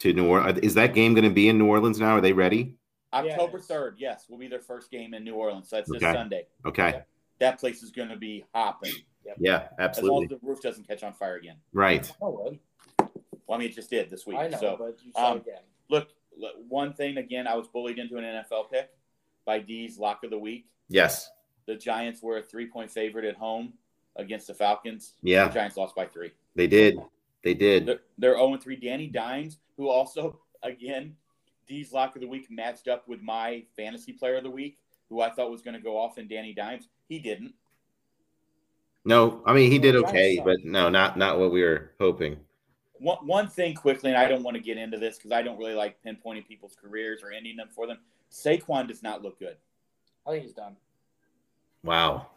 to 0.00 0.12
New 0.12 0.26
Orleans. 0.26 0.58
Is 0.60 0.74
that 0.74 0.94
game 0.94 1.14
going 1.14 1.24
to 1.24 1.30
be 1.30 1.48
in 1.48 1.58
New 1.58 1.66
Orleans 1.66 2.00
now? 2.00 2.16
Are 2.16 2.20
they 2.20 2.32
ready? 2.32 2.74
October 3.12 3.58
Yes. 3.58 3.66
third, 3.68 3.94
yes, 3.98 4.28
will 4.28 4.38
be 4.38 4.48
their 4.48 4.60
first 4.60 4.90
game 4.90 5.14
in 5.14 5.22
New 5.22 5.34
Orleans. 5.34 5.68
So 5.68 5.76
That's 5.76 5.92
this 5.92 6.02
Sunday. 6.02 6.46
Okay. 6.66 7.02
That 7.38 7.60
place 7.60 7.82
is 7.84 7.92
going 7.92 8.08
to 8.08 8.16
be 8.16 8.44
hopping 8.52 8.92
Yeah, 9.38 9.68
absolutely. 9.78 9.78
as 9.78 9.78
long 9.78 9.78
absolutely. 9.78 10.24
as 10.24 10.30
the 10.30 10.46
roof 10.48 10.60
doesn't 10.62 10.88
catch 10.88 11.04
on 11.04 11.12
fire 11.12 11.36
again. 11.36 11.56
Right. 11.72 12.10
I 12.20 12.24
would. 12.26 12.58
Well, 13.46 13.56
I 13.56 13.58
mean, 13.58 13.68
it 13.68 13.74
just 13.74 13.90
did 13.90 14.10
this 14.10 14.26
week. 14.26 14.38
I 14.38 14.48
know, 14.48 14.58
so 14.58 14.76
but 14.78 14.98
you 15.04 15.12
um, 15.14 15.36
again. 15.36 15.60
look, 15.90 16.08
look, 16.36 16.54
one 16.68 16.92
thing 16.92 17.18
again, 17.18 17.46
I 17.46 17.54
was 17.54 17.68
bullied 17.68 17.98
into 18.00 18.16
an 18.16 18.24
NFL 18.24 18.70
pick 18.72 18.90
by 19.44 19.60
D's 19.60 19.96
lock 19.96 20.24
of 20.24 20.30
the 20.30 20.38
week. 20.38 20.66
Yes. 20.88 21.30
The 21.66 21.76
Giants 21.76 22.20
were 22.22 22.38
a 22.38 22.42
three 22.42 22.66
point 22.66 22.90
favorite 22.90 23.24
at 23.24 23.36
home 23.36 23.74
against 24.16 24.48
the 24.48 24.54
Falcons. 24.54 25.12
Yeah. 25.22 25.46
The 25.48 25.54
Giants 25.54 25.76
lost 25.76 25.94
by 25.94 26.06
three. 26.06 26.32
They 26.54 26.66
did. 26.66 26.98
They 27.42 27.54
did. 27.54 27.86
They're, 27.86 28.00
they're 28.18 28.36
0 28.36 28.56
3. 28.56 28.76
Danny 28.76 29.06
Dimes, 29.08 29.58
who 29.76 29.88
also, 29.88 30.40
again, 30.62 31.16
D's 31.66 31.92
lock 31.92 32.14
of 32.14 32.22
the 32.22 32.28
week 32.28 32.50
matched 32.50 32.88
up 32.88 33.08
with 33.08 33.20
my 33.20 33.64
fantasy 33.76 34.12
player 34.12 34.36
of 34.36 34.44
the 34.44 34.50
week, 34.50 34.78
who 35.08 35.20
I 35.20 35.30
thought 35.30 35.50
was 35.50 35.62
going 35.62 35.74
to 35.74 35.80
go 35.80 35.98
off 35.98 36.18
in 36.18 36.28
Danny 36.28 36.52
Dimes. 36.54 36.88
He 37.08 37.18
didn't. 37.18 37.54
No, 39.06 39.42
I 39.44 39.52
mean 39.52 39.70
he 39.70 39.78
did 39.78 39.96
okay, 39.96 40.40
but 40.42 40.64
no, 40.64 40.88
not 40.88 41.18
not 41.18 41.38
what 41.38 41.52
we 41.52 41.62
were 41.62 41.90
hoping. 42.00 42.38
One, 43.00 43.18
one 43.26 43.48
thing 43.48 43.74
quickly, 43.74 44.10
and 44.10 44.16
I 44.18 44.26
don't 44.26 44.42
want 44.42 44.56
to 44.56 44.62
get 44.62 44.78
into 44.78 44.98
this 44.98 45.18
because 45.18 45.30
I 45.32 45.42
don't 45.42 45.58
really 45.58 45.74
like 45.74 45.98
pinpointing 46.02 46.46
people's 46.48 46.74
careers 46.80 47.22
or 47.22 47.30
ending 47.30 47.56
them 47.56 47.68
for 47.68 47.86
them. 47.86 47.98
Saquon 48.32 48.88
does 48.88 49.02
not 49.02 49.22
look 49.22 49.38
good. 49.38 49.56
I 50.26 50.30
think 50.30 50.44
he's 50.44 50.54
done. 50.54 50.76
Wow. 51.82 52.28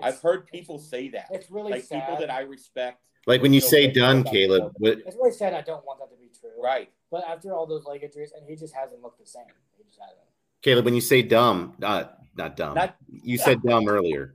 I've 0.00 0.20
heard 0.20 0.46
people 0.48 0.80
say 0.80 1.10
that. 1.10 1.28
It's 1.30 1.48
really 1.50 1.70
Like 1.70 1.84
sad. 1.84 2.00
people 2.00 2.18
that 2.18 2.30
I 2.32 2.40
respect. 2.40 3.02
Like 3.26 3.42
when 3.42 3.52
you 3.52 3.60
say 3.60 3.90
done, 3.90 4.24
Caleb. 4.24 4.72
it. 4.76 4.80
What, 4.80 4.98
It's 5.06 5.16
really 5.16 5.32
sad. 5.32 5.52
I 5.54 5.60
don't 5.60 5.84
want 5.84 6.00
that 6.00 6.10
to 6.10 6.16
be 6.16 6.28
true. 6.38 6.50
Right. 6.62 6.90
But 7.10 7.24
after 7.28 7.52
all 7.52 7.66
those 7.66 7.84
leg 7.84 8.02
injuries, 8.02 8.32
and 8.36 8.48
he 8.48 8.56
just 8.56 8.74
hasn't 8.74 9.02
looked 9.02 9.18
the 9.18 9.26
same. 9.26 9.44
He 9.76 9.84
just 9.84 9.98
hasn't. 10.00 10.18
Caleb, 10.62 10.84
when 10.84 10.94
you 10.94 11.00
say 11.00 11.22
dumb, 11.22 11.74
not 11.78 12.18
not 12.36 12.56
dumb. 12.56 12.74
Not- 12.74 12.96
you 13.08 13.38
said 13.38 13.62
dumb 13.62 13.88
earlier. 13.88 14.32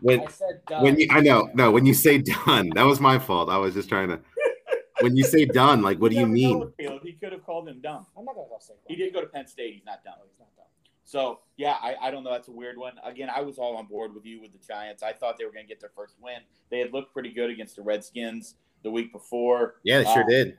When 0.00 0.20
I 0.20 0.26
said 0.30 0.60
done. 0.66 0.82
when 0.82 0.98
you 1.00 1.06
I 1.10 1.20
know 1.20 1.50
no 1.54 1.70
when 1.70 1.86
you 1.86 1.94
say 1.94 2.18
done, 2.18 2.70
that 2.74 2.84
was 2.84 3.00
my 3.00 3.18
fault. 3.18 3.50
I 3.50 3.58
was 3.58 3.74
just 3.74 3.88
trying 3.88 4.08
to. 4.08 4.20
When 5.02 5.14
you 5.14 5.24
say 5.24 5.44
done, 5.44 5.82
like 5.82 5.98
what 5.98 6.10
do 6.10 6.16
you 6.16 6.26
mean? 6.26 6.72
Caleb. 6.80 7.02
He 7.04 7.12
could 7.12 7.32
have 7.32 7.44
called 7.44 7.68
him 7.68 7.80
dumb. 7.82 8.06
I'm 8.16 8.24
not 8.24 8.34
gonna 8.34 8.48
call 8.48 8.58
Saquon. 8.64 8.88
He 8.88 8.96
did 8.96 9.12
go 9.12 9.20
to 9.20 9.26
Penn 9.26 9.46
State. 9.46 9.74
He's 9.74 9.84
not 9.84 10.02
dumb. 10.02 10.14
Oh, 10.18 10.24
he's 10.26 10.38
not 10.38 10.48
done. 10.55 10.55
So 11.06 11.38
yeah, 11.56 11.76
I, 11.80 11.94
I 12.02 12.10
don't 12.10 12.24
know. 12.24 12.32
That's 12.32 12.48
a 12.48 12.52
weird 12.52 12.76
one. 12.76 12.94
Again, 13.04 13.30
I 13.34 13.40
was 13.40 13.58
all 13.58 13.76
on 13.76 13.86
board 13.86 14.12
with 14.14 14.26
you 14.26 14.40
with 14.42 14.52
the 14.52 14.58
Giants. 14.58 15.02
I 15.02 15.12
thought 15.12 15.36
they 15.38 15.44
were 15.44 15.52
going 15.52 15.64
to 15.64 15.68
get 15.68 15.80
their 15.80 15.92
first 15.96 16.16
win. 16.20 16.38
They 16.70 16.80
had 16.80 16.92
looked 16.92 17.12
pretty 17.12 17.30
good 17.32 17.48
against 17.48 17.76
the 17.76 17.82
Redskins 17.82 18.56
the 18.82 18.90
week 18.90 19.12
before. 19.12 19.76
Yeah, 19.84 19.98
they 20.02 20.12
sure 20.12 20.24
Uh, 20.24 20.28
did. 20.28 20.58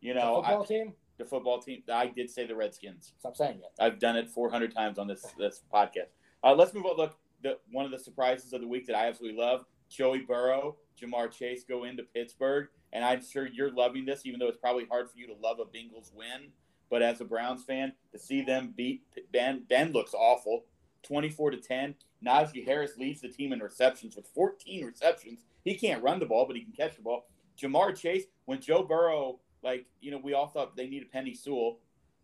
You 0.00 0.14
The 0.14 0.20
know, 0.20 0.34
football 0.42 0.62
I, 0.62 0.66
team. 0.66 0.92
the 1.18 1.24
football 1.26 1.60
team. 1.60 1.82
I 1.92 2.06
did 2.06 2.30
say 2.30 2.46
the 2.46 2.56
Redskins. 2.56 3.12
Stop 3.18 3.36
saying 3.36 3.58
it. 3.58 3.72
I've 3.78 3.98
done 4.00 4.16
it 4.16 4.28
400 4.30 4.74
times 4.74 4.98
on 4.98 5.06
this 5.06 5.22
this 5.38 5.62
podcast. 5.72 6.08
Uh, 6.42 6.54
let's 6.54 6.72
move 6.74 6.86
on. 6.86 6.96
Look, 6.96 7.16
the, 7.42 7.58
one 7.70 7.84
of 7.84 7.90
the 7.90 7.98
surprises 7.98 8.52
of 8.54 8.62
the 8.62 8.68
week 8.68 8.86
that 8.86 8.96
I 8.96 9.06
absolutely 9.06 9.38
love: 9.38 9.66
Joey 9.90 10.20
Burrow, 10.20 10.76
Ja'Marr 11.00 11.30
Chase 11.30 11.62
go 11.64 11.84
into 11.84 12.02
Pittsburgh, 12.04 12.68
and 12.94 13.04
I'm 13.04 13.22
sure 13.22 13.46
you're 13.46 13.70
loving 13.72 14.06
this, 14.06 14.24
even 14.24 14.40
though 14.40 14.48
it's 14.48 14.58
probably 14.58 14.86
hard 14.86 15.10
for 15.10 15.18
you 15.18 15.26
to 15.26 15.34
love 15.42 15.58
a 15.60 15.64
Bengals 15.66 16.14
win. 16.14 16.50
But 16.90 17.02
as 17.02 17.20
a 17.20 17.24
Browns 17.24 17.64
fan, 17.64 17.92
to 18.12 18.18
see 18.18 18.42
them 18.42 18.72
beat 18.76 19.02
Ben, 19.32 19.64
Ben 19.68 19.92
looks 19.92 20.14
awful, 20.14 20.64
24 21.02 21.52
to 21.52 21.56
10. 21.58 21.94
Najee 22.24 22.64
Harris 22.64 22.96
leads 22.96 23.20
the 23.20 23.28
team 23.28 23.52
in 23.52 23.60
receptions 23.60 24.16
with 24.16 24.26
14 24.28 24.84
receptions. 24.84 25.40
He 25.64 25.74
can't 25.74 26.02
run 26.02 26.18
the 26.20 26.26
ball, 26.26 26.46
but 26.46 26.56
he 26.56 26.62
can 26.62 26.72
catch 26.72 26.96
the 26.96 27.02
ball. 27.02 27.26
Ja'Marr 27.60 27.96
Chase, 27.96 28.24
when 28.46 28.60
Joe 28.60 28.82
Burrow, 28.82 29.40
like 29.62 29.86
you 30.00 30.10
know, 30.10 30.20
we 30.22 30.34
all 30.34 30.48
thought 30.48 30.76
they 30.76 30.86
needed 30.88 31.12
Penei 31.12 31.36
Sewell, 31.36 31.78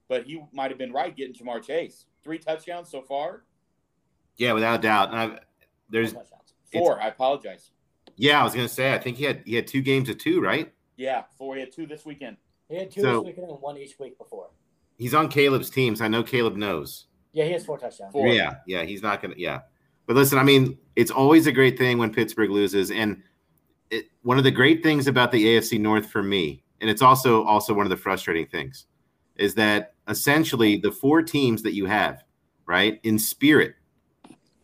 but 0.09 0.24
he 0.24 0.43
might 0.53 0.70
have 0.70 0.78
been 0.78 0.93
right 0.93 1.16
getting 1.16 1.35
Ja'Marr 1.35 1.62
Chase. 1.65 2.07
Three 2.23 2.39
touchdowns 2.39 2.91
so 2.91 3.03
far. 3.03 3.45
Yeah, 4.37 4.53
without 4.53 4.81
a 4.81 4.82
doubt. 4.82 5.11
And 5.11 5.19
I've, 5.19 5.39
there's 5.89 6.15
Four. 6.73 7.01
I 7.03 7.09
apologize. 7.09 7.73
yeah, 8.16 8.41
I 8.41 8.45
was 8.45 8.55
gonna 8.55 8.69
say. 8.69 8.95
I 8.95 8.99
think 8.99 9.16
he 9.16 9.24
had 9.24 9.43
he 9.45 9.57
had 9.57 9.66
two 9.66 9.82
games 9.82 10.09
of 10.09 10.19
two, 10.19 10.41
right? 10.41 10.73
Yeah, 10.97 11.24
four. 11.37 11.55
He 11.57 11.61
had 11.61 11.73
two 11.73 11.87
this 11.87 12.05
weekend. 12.05 12.37
He 12.71 12.77
had 12.77 12.91
two 12.91 13.01
So- 13.03 13.19
this 13.21 13.27
weekend 13.27 13.51
and 13.51 13.61
one 13.61 13.77
each 13.77 13.99
week 13.99 14.17
before. 14.17 14.49
He's 14.97 15.15
on 15.15 15.29
Caleb's 15.29 15.71
team, 15.71 15.97
so 15.97 16.05
I 16.05 16.09
know 16.09 16.23
Caleb 16.23 16.57
knows. 16.57 17.07
Yeah, 17.33 17.45
he 17.45 17.53
has 17.53 17.65
four 17.65 17.79
touchdowns. 17.79 18.13
Four. 18.13 18.29
Yeah, 18.29 18.57
yeah, 18.67 18.85
he's 18.85 19.03
not 19.03 19.23
gonna. 19.23 19.35
Yeah, 19.37 19.61
but 20.07 20.17
listen, 20.17 20.39
I 20.39 20.43
mean, 20.43 20.79
it's 20.97 21.11
always 21.11 21.47
a 21.47 21.53
great 21.53 21.79
thing 21.79 21.97
when 21.99 22.13
Pittsburgh 22.13 22.51
loses, 22.51 22.91
and 22.91 23.23
it, 23.91 24.07
one 24.23 24.37
of 24.39 24.45
the 24.45 24.51
great 24.51 24.83
things 24.83 25.07
about 25.07 25.33
the 25.33 25.45
AFC 25.57 25.79
North 25.81 26.11
for 26.11 26.23
me, 26.23 26.63
and 26.81 26.91
it's 26.91 27.03
also 27.03 27.45
also 27.45 27.73
one 27.73 27.87
of 27.87 27.91
the 27.91 27.97
frustrating 27.97 28.47
things, 28.47 28.87
is 29.37 29.55
that 29.55 29.95
essentially 30.09 30.77
the 30.77 30.93
four 30.93 31.23
teams 31.23 31.63
that 31.63 31.73
you 31.73 31.87
have, 31.87 32.23
right, 32.67 33.01
in 33.05 33.19
spirit, 33.19 33.75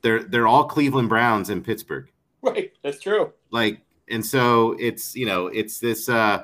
they're 0.02 0.22
they're 0.24 0.46
all 0.48 0.64
Cleveland 0.64 1.08
Browns 1.08 1.50
in 1.50 1.62
Pittsburgh, 1.62 2.10
Right. 2.42 2.72
That's 2.82 3.00
true. 3.00 3.32
like, 3.50 3.80
and 4.08 4.24
so 4.26 4.72
it's 4.78 5.14
you 5.16 5.24
know 5.26 5.46
it's 5.46 5.78
this 5.78 6.08
uh, 6.08 6.42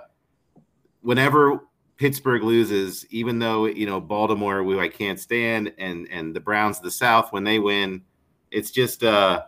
whenever 1.02 1.60
Pittsburgh 1.96 2.42
loses, 2.42 3.06
even 3.10 3.38
though 3.38 3.66
you 3.66 3.86
know 3.86 4.00
Baltimore, 4.00 4.62
who 4.62 4.80
I 4.80 4.88
can't 4.88 5.20
stand, 5.20 5.72
and 5.78 6.08
and 6.10 6.34
the 6.34 6.40
Browns 6.40 6.78
of 6.78 6.84
the 6.84 6.90
South 6.90 7.32
when 7.32 7.44
they 7.44 7.58
win, 7.58 8.02
it's 8.50 8.70
just 8.70 9.04
uh, 9.04 9.44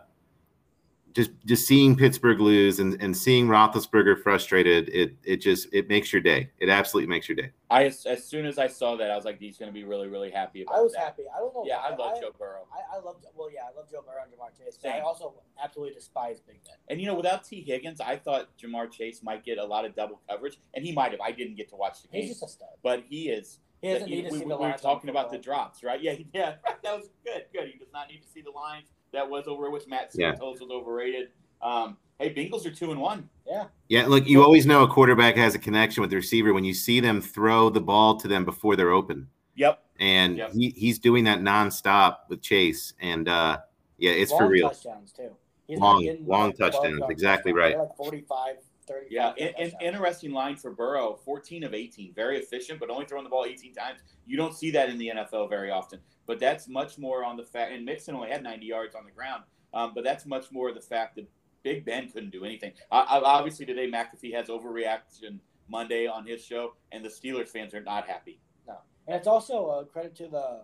just 1.15 1.31
just 1.45 1.65
seeing 1.65 1.95
Pittsburgh 1.95 2.41
lose 2.41 2.79
and, 2.79 3.01
and 3.01 3.15
seeing 3.15 3.47
Roethlisberger 3.47 4.21
frustrated. 4.21 4.89
It 4.89 5.15
it 5.23 5.37
just 5.37 5.67
it 5.73 5.87
makes 5.87 6.11
your 6.11 6.21
day. 6.21 6.49
It 6.59 6.67
absolutely 6.69 7.07
makes 7.09 7.29
your 7.29 7.37
day. 7.37 7.51
I 7.69 7.85
as, 7.85 8.05
as 8.05 8.23
soon 8.25 8.45
as 8.45 8.59
I 8.59 8.67
saw 8.67 8.97
that, 8.97 9.09
I 9.09 9.15
was 9.15 9.23
like, 9.23 9.39
he's 9.39 9.57
going 9.57 9.69
to 9.69 9.73
be 9.73 9.85
really, 9.85 10.07
really 10.09 10.29
happy 10.29 10.61
about 10.63 10.75
I 10.77 10.81
was 10.81 10.91
that. 10.93 10.99
happy. 10.99 11.23
I 11.33 11.39
don't 11.39 11.53
know. 11.55 11.63
Yeah, 11.65 11.77
I 11.77 11.91
why. 11.91 12.05
love 12.11 12.21
Joe 12.21 12.31
Burrow. 12.37 12.67
I, 12.71 12.97
I 12.97 12.99
love. 12.99 13.15
Well, 13.33 13.49
yeah, 13.51 13.61
I 13.73 13.75
love 13.77 13.89
Joe 13.89 14.03
Burrow 14.05 14.23
and 14.23 14.31
Ja'Marr 14.31 14.51
Chase. 14.57 14.77
But 14.83 14.91
Same. 14.91 14.95
I 14.97 14.99
also 14.99 15.33
absolutely 15.63 15.95
despise 15.95 16.41
Big 16.41 16.61
Ben. 16.65 16.75
And 16.89 16.99
you 16.99 17.07
know, 17.07 17.15
without 17.15 17.45
Tee 17.45 17.61
Higgins, 17.61 18.01
I 18.01 18.17
thought 18.17 18.49
Ja'Marr 18.61 18.91
Chase 18.91 19.23
might 19.23 19.45
get 19.45 19.57
a 19.57 19.65
lot 19.65 19.85
of 19.85 19.95
double 19.95 20.21
coverage, 20.29 20.59
and 20.73 20.83
he 20.85 20.91
might 20.91 21.11
have. 21.11 21.21
I 21.21 21.31
didn't 21.31 21.55
get 21.55 21.69
to 21.69 21.75
watch 21.77 22.01
the 22.01 22.09
game. 22.09 22.23
He's 22.23 22.31
game, 22.31 22.33
just 22.41 22.43
a 22.43 22.49
stud. 22.49 22.67
but 22.83 23.03
he 23.09 23.29
is. 23.29 23.59
He 23.81 23.93
doesn't 23.93 24.09
we, 24.09 24.15
need 24.17 24.21
to 24.23 24.29
we- 24.31 24.39
see 24.39 24.43
we 24.45 24.49
the 24.49 24.57
were 24.57 24.61
lines. 24.69 24.81
talking 24.81 25.09
about 25.09 25.31
the 25.31 25.37
drops, 25.37 25.81
right? 25.83 26.01
Yeah, 26.01 26.15
yeah, 26.33 26.55
that 26.83 26.95
was 26.95 27.09
good. 27.25 27.45
Good. 27.53 27.69
He 27.71 27.79
does 27.79 27.91
not 27.93 28.09
need 28.09 28.21
to 28.21 28.27
see 28.27 28.41
the 28.41 28.51
lines. 28.51 28.87
That 29.15 29.29
was 29.29 29.47
over 29.47 29.69
which 29.71 29.87
Matt 29.87 30.11
Yeah. 30.13 30.31
Santos 30.31 30.59
was 30.59 30.69
overrated. 30.69 31.29
Um, 31.61 31.97
hey, 32.19 32.33
Bengals 32.33 32.65
are 32.65 32.71
two 32.71 32.91
and 32.91 32.99
one. 32.99 33.29
Yeah. 33.47 33.65
Yeah, 33.87 34.05
look, 34.07 34.27
you 34.27 34.43
always 34.43 34.65
know 34.65 34.83
a 34.83 34.87
quarterback 34.87 35.35
has 35.37 35.55
a 35.55 35.59
connection 35.59 36.01
with 36.01 36.09
the 36.09 36.17
receiver 36.17 36.53
when 36.53 36.65
you 36.65 36.73
see 36.73 36.99
them 36.99 37.21
throw 37.21 37.69
the 37.69 37.79
ball 37.81 38.17
to 38.17 38.27
them 38.27 38.43
before 38.45 38.75
they're 38.75 38.91
open. 38.91 39.27
Yep. 39.55 39.81
And 39.99 40.37
Yep. 40.37 40.51
he, 40.53 40.69
he's 40.71 40.99
doing 40.99 41.23
that 41.23 41.39
nonstop 41.39 42.17
with 42.29 42.41
Chase. 42.41 42.93
And 42.99 43.29
uh, 43.29 43.59
yeah, 43.97 44.11
it's 44.11 44.31
long 44.31 44.39
for 44.41 44.47
real. 44.49 44.69
touchdowns 44.69 45.13
too. 45.13 45.31
He's 45.67 45.79
Long- 45.79 46.05
not 46.05 46.21
long 46.27 46.47
like, 46.47 46.57
touchdowns, 46.57 46.99
yard 46.99 47.11
exactly 47.11 47.53
touchdowns. 47.53 47.73
right. 47.73 47.77
They're 47.77 47.83
like 47.83 47.95
45, 47.97 48.55
30. 48.87 49.07
Yeah, 49.09 49.33
and, 49.39 49.53
and 49.57 49.73
interesting 49.81 50.31
line 50.31 50.57
for 50.57 50.71
Burrow, 50.71 51.17
14 51.25 51.63
of 51.63 51.73
18, 51.73 52.13
very 52.13 52.37
efficient, 52.37 52.79
but 52.79 52.89
only 52.91 53.05
throwing 53.05 53.23
the 53.23 53.29
ball 53.31 53.45
18 53.45 53.73
times. 53.73 54.01
You 54.27 54.35
don't 54.37 54.53
see 54.53 54.69
that 54.71 54.89
in 54.89 54.97
the 54.99 55.11
NFL 55.15 55.49
very 55.49 55.71
often. 55.71 55.99
But 56.27 56.39
that's 56.39 56.67
much 56.67 56.97
more 56.97 57.23
on 57.23 57.37
the 57.37 57.43
fact, 57.43 57.71
and 57.71 57.85
Mixon 57.85 58.15
only 58.15 58.29
had 58.29 58.43
90 58.43 58.65
yards 58.65 58.95
on 58.95 59.05
the 59.05 59.11
ground. 59.11 59.43
Um, 59.73 59.91
but 59.93 60.03
that's 60.03 60.25
much 60.25 60.51
more 60.51 60.71
the 60.71 60.81
fact 60.81 61.15
that 61.15 61.29
Big 61.63 61.85
Ben 61.85 62.09
couldn't 62.09 62.31
do 62.31 62.45
anything. 62.45 62.71
I, 62.91 62.99
I, 62.99 63.19
obviously, 63.19 63.65
today 63.65 63.89
McAfee 63.89 64.33
has 64.33 64.47
overreaction 64.47 65.39
Monday 65.67 66.07
on 66.07 66.25
his 66.25 66.43
show, 66.43 66.73
and 66.91 67.03
the 67.03 67.09
Steelers 67.09 67.49
fans 67.49 67.73
are 67.73 67.81
not 67.81 68.07
happy. 68.07 68.39
No, 68.67 68.77
and 69.07 69.15
it's 69.15 69.27
also 69.27 69.69
a 69.69 69.85
credit 69.85 70.15
to 70.15 70.27
the 70.27 70.61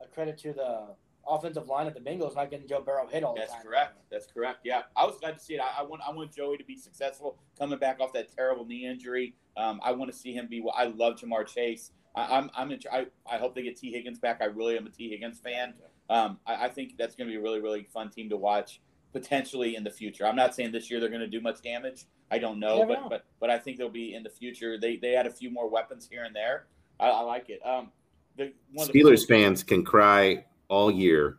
a 0.00 0.06
credit 0.12 0.38
to 0.38 0.52
the 0.52 0.88
offensive 1.28 1.66
line 1.66 1.86
of 1.86 1.94
the 1.94 2.00
Bengals 2.00 2.34
not 2.34 2.50
getting 2.50 2.66
Joe 2.66 2.80
Burrow 2.80 3.06
hit 3.06 3.24
all 3.24 3.34
the 3.34 3.40
time. 3.40 3.48
That's 3.50 3.64
correct. 3.64 3.98
That's 4.10 4.26
correct. 4.26 4.60
Yeah, 4.64 4.82
I 4.96 5.04
was 5.04 5.18
glad 5.18 5.38
to 5.38 5.44
see 5.44 5.54
it. 5.54 5.60
I, 5.60 5.80
I 5.80 5.82
want 5.82 6.02
I 6.06 6.10
want 6.12 6.34
Joey 6.34 6.56
to 6.56 6.64
be 6.64 6.76
successful 6.76 7.38
coming 7.58 7.78
back 7.78 8.00
off 8.00 8.12
that 8.14 8.34
terrible 8.34 8.64
knee 8.64 8.86
injury. 8.86 9.34
Um, 9.56 9.80
I 9.82 9.92
want 9.92 10.10
to 10.10 10.16
see 10.16 10.32
him 10.32 10.46
be. 10.48 10.64
I 10.74 10.84
love 10.84 11.16
Ja'Marr 11.16 11.46
Chase. 11.46 11.92
I, 12.16 12.38
I'm 12.38 12.50
I'm 12.56 12.72
in, 12.72 12.80
I, 12.90 13.06
I 13.30 13.38
hope 13.38 13.54
they 13.54 13.62
get 13.62 13.76
Tee 13.76 13.92
Higgins 13.92 14.18
back. 14.18 14.38
I 14.40 14.46
really 14.46 14.76
am 14.76 14.86
a 14.86 14.90
Tee 14.90 15.10
Higgins 15.10 15.38
fan. 15.38 15.74
Um, 16.08 16.38
I, 16.46 16.66
I 16.66 16.68
think 16.68 16.96
that's 16.98 17.14
going 17.14 17.28
to 17.28 17.32
be 17.32 17.38
a 17.38 17.42
really 17.42 17.60
really 17.60 17.84
fun 17.92 18.10
team 18.10 18.28
to 18.30 18.36
watch 18.36 18.80
potentially 19.12 19.76
in 19.76 19.84
the 19.84 19.90
future. 19.90 20.26
I'm 20.26 20.36
not 20.36 20.54
saying 20.54 20.72
this 20.72 20.90
year 20.90 21.00
they're 21.00 21.08
going 21.08 21.20
to 21.20 21.26
do 21.26 21.40
much 21.40 21.62
damage. 21.62 22.04
I 22.30 22.38
don't 22.38 22.58
know, 22.58 22.84
but 22.86 23.00
know. 23.02 23.08
but 23.08 23.24
but 23.38 23.50
I 23.50 23.58
think 23.58 23.78
they'll 23.78 23.88
be 23.88 24.14
in 24.14 24.22
the 24.22 24.30
future. 24.30 24.78
They 24.78 24.96
they 24.96 25.12
had 25.12 25.26
a 25.26 25.30
few 25.30 25.50
more 25.50 25.68
weapons 25.68 26.08
here 26.10 26.24
and 26.24 26.34
there. 26.34 26.66
I, 26.98 27.08
I 27.08 27.20
like 27.20 27.50
it. 27.50 27.60
Um, 27.64 27.90
the 28.36 28.52
one 28.72 28.86
of 28.86 28.92
the 28.92 29.00
Steelers 29.00 29.26
fans 29.26 29.62
can 29.62 29.84
cry 29.84 30.44
all 30.68 30.90
year, 30.90 31.36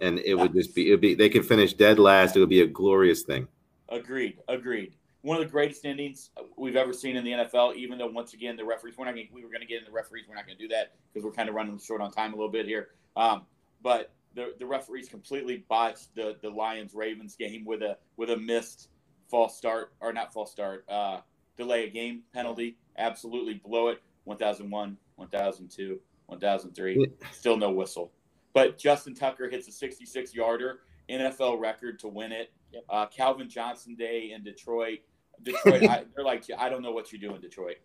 and 0.00 0.18
it 0.18 0.34
would 0.34 0.52
just 0.52 0.74
be 0.74 0.88
it 0.88 0.90
would 0.92 1.00
be 1.00 1.14
they 1.14 1.28
could 1.28 1.46
finish 1.46 1.72
dead 1.72 1.98
last. 1.98 2.36
It 2.36 2.40
would 2.40 2.48
be 2.48 2.60
a 2.60 2.66
glorious 2.66 3.22
thing. 3.22 3.48
Agreed. 3.88 4.38
Agreed. 4.48 4.94
One 5.26 5.36
of 5.38 5.42
the 5.42 5.50
greatest 5.50 5.84
endings 5.84 6.30
we've 6.56 6.76
ever 6.76 6.92
seen 6.92 7.16
in 7.16 7.24
the 7.24 7.32
NFL. 7.32 7.74
Even 7.74 7.98
though 7.98 8.06
once 8.06 8.32
again 8.32 8.54
the 8.54 8.64
referees, 8.64 8.94
we're 8.96 9.06
not 9.06 9.14
going. 9.14 9.26
We 9.32 9.42
were 9.42 9.48
going 9.48 9.60
to 9.60 9.66
get 9.66 9.80
in 9.80 9.84
the 9.84 9.90
referees. 9.90 10.24
We're 10.28 10.36
not 10.36 10.46
going 10.46 10.56
to 10.56 10.62
do 10.62 10.68
that 10.68 10.94
because 11.12 11.24
we're 11.24 11.32
kind 11.32 11.48
of 11.48 11.56
running 11.56 11.76
short 11.78 12.00
on 12.00 12.12
time 12.12 12.32
a 12.32 12.36
little 12.36 12.52
bit 12.52 12.64
here. 12.64 12.90
Um, 13.16 13.42
but 13.82 14.12
the 14.36 14.54
the 14.60 14.66
referees 14.66 15.08
completely 15.08 15.64
botched 15.68 16.14
the 16.14 16.36
the 16.42 16.48
Lions 16.48 16.94
Ravens 16.94 17.34
game 17.34 17.64
with 17.64 17.82
a 17.82 17.96
with 18.16 18.30
a 18.30 18.36
missed 18.36 18.88
false 19.28 19.58
start 19.58 19.94
or 19.98 20.12
not 20.12 20.32
false 20.32 20.52
start 20.52 20.84
uh, 20.88 21.18
delay 21.56 21.86
a 21.86 21.90
game 21.90 22.22
penalty. 22.32 22.78
Absolutely 22.96 23.54
blow 23.54 23.88
it. 23.88 24.00
1001, 24.26 24.96
1002, 25.16 26.00
1003. 26.26 27.06
Still 27.32 27.56
no 27.56 27.72
whistle. 27.72 28.12
But 28.52 28.78
Justin 28.78 29.16
Tucker 29.16 29.48
hits 29.48 29.66
a 29.66 29.72
66 29.72 30.36
yarder 30.36 30.82
NFL 31.10 31.60
record 31.60 31.98
to 32.00 32.08
win 32.08 32.30
it. 32.30 32.52
Yep. 32.72 32.84
Uh, 32.88 33.06
Calvin 33.06 33.48
Johnson 33.48 33.96
Day 33.96 34.32
in 34.32 34.44
Detroit. 34.44 35.00
Detroit, 35.42 35.82
I, 35.90 36.04
they're 36.14 36.24
like, 36.24 36.44
I 36.58 36.68
don't 36.68 36.82
know 36.82 36.92
what 36.92 37.12
you 37.12 37.18
do 37.18 37.34
in 37.34 37.40
Detroit. 37.40 37.76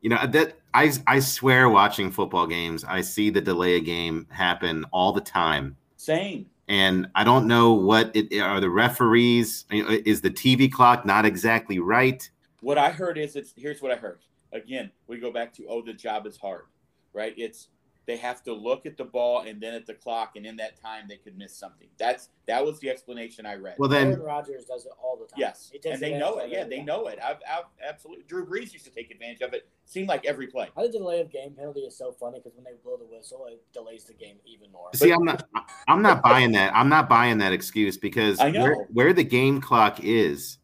You 0.00 0.10
know 0.10 0.26
that 0.28 0.58
I 0.74 0.92
I 1.08 1.18
swear 1.18 1.68
watching 1.68 2.12
football 2.12 2.46
games, 2.46 2.84
I 2.84 3.00
see 3.00 3.30
the 3.30 3.40
delay 3.40 3.74
a 3.74 3.80
game 3.80 4.26
happen 4.30 4.84
all 4.92 5.12
the 5.12 5.20
time. 5.20 5.76
Same. 5.96 6.46
and 6.68 7.08
I 7.16 7.24
don't 7.24 7.48
know 7.48 7.72
what 7.72 8.14
it 8.14 8.40
are 8.40 8.60
the 8.60 8.70
referees. 8.70 9.64
Is 9.70 10.20
the 10.20 10.30
TV 10.30 10.70
clock 10.70 11.04
not 11.04 11.24
exactly 11.24 11.80
right? 11.80 12.28
What 12.60 12.78
I 12.78 12.90
heard 12.90 13.18
is 13.18 13.34
it's 13.34 13.52
here's 13.56 13.82
what 13.82 13.90
I 13.90 13.96
heard. 13.96 14.20
Again, 14.52 14.90
we 15.08 15.18
go 15.18 15.32
back 15.32 15.52
to 15.54 15.66
oh, 15.68 15.82
the 15.82 15.92
job 15.92 16.26
is 16.26 16.36
hard, 16.36 16.66
right? 17.12 17.34
It's 17.36 17.68
they 18.08 18.16
have 18.16 18.42
to 18.42 18.54
look 18.54 18.86
at 18.86 18.96
the 18.96 19.04
ball 19.04 19.42
and 19.42 19.60
then 19.60 19.74
at 19.74 19.86
the 19.86 19.92
clock, 19.92 20.32
and 20.34 20.46
in 20.46 20.56
that 20.56 20.80
time 20.80 21.04
they 21.06 21.18
could 21.18 21.36
miss 21.36 21.54
something. 21.54 21.88
That's 21.98 22.30
that 22.46 22.64
was 22.64 22.80
the 22.80 22.88
explanation 22.88 23.44
I 23.44 23.56
read. 23.56 23.76
Well, 23.78 23.92
Aaron 23.92 24.12
then 24.12 24.22
Rodgers 24.22 24.64
does 24.64 24.86
it 24.86 24.92
all 25.00 25.18
the 25.18 25.26
time. 25.26 25.36
yes, 25.36 25.68
He 25.70 25.78
takes 25.78 25.92
and 25.92 26.02
they 26.02 26.18
know 26.18 26.38
it. 26.38 26.48
Yeah, 26.50 26.64
they 26.64 26.80
know 26.80 27.08
it. 27.08 27.18
I've, 27.22 27.36
I've 27.48 27.64
absolutely. 27.86 28.24
Drew 28.24 28.46
Brees 28.46 28.72
used 28.72 28.86
to 28.86 28.90
take 28.90 29.10
advantage 29.10 29.42
of 29.42 29.52
it. 29.52 29.68
Seemed 29.84 30.08
like 30.08 30.24
every 30.24 30.46
play. 30.46 30.70
I 30.74 30.80
think 30.80 30.94
the 30.94 31.00
delay 31.00 31.20
of 31.20 31.30
game 31.30 31.52
penalty 31.52 31.80
is 31.80 31.98
so 31.98 32.10
funny 32.10 32.38
because 32.38 32.56
when 32.56 32.64
they 32.64 32.70
blow 32.82 32.96
the 32.96 33.04
whistle, 33.04 33.44
it 33.46 33.62
delays 33.74 34.04
the 34.04 34.14
game 34.14 34.38
even 34.46 34.72
more. 34.72 34.88
see, 34.94 35.12
I'm 35.12 35.24
not 35.24 35.46
I'm 35.86 36.00
not 36.00 36.22
buying 36.22 36.52
that. 36.52 36.74
I'm 36.74 36.88
not 36.88 37.10
buying 37.10 37.36
that 37.38 37.52
excuse 37.52 37.98
because 37.98 38.38
where, 38.38 38.86
where 38.90 39.12
the 39.12 39.24
game 39.24 39.60
clock 39.60 40.00
is, 40.02 40.56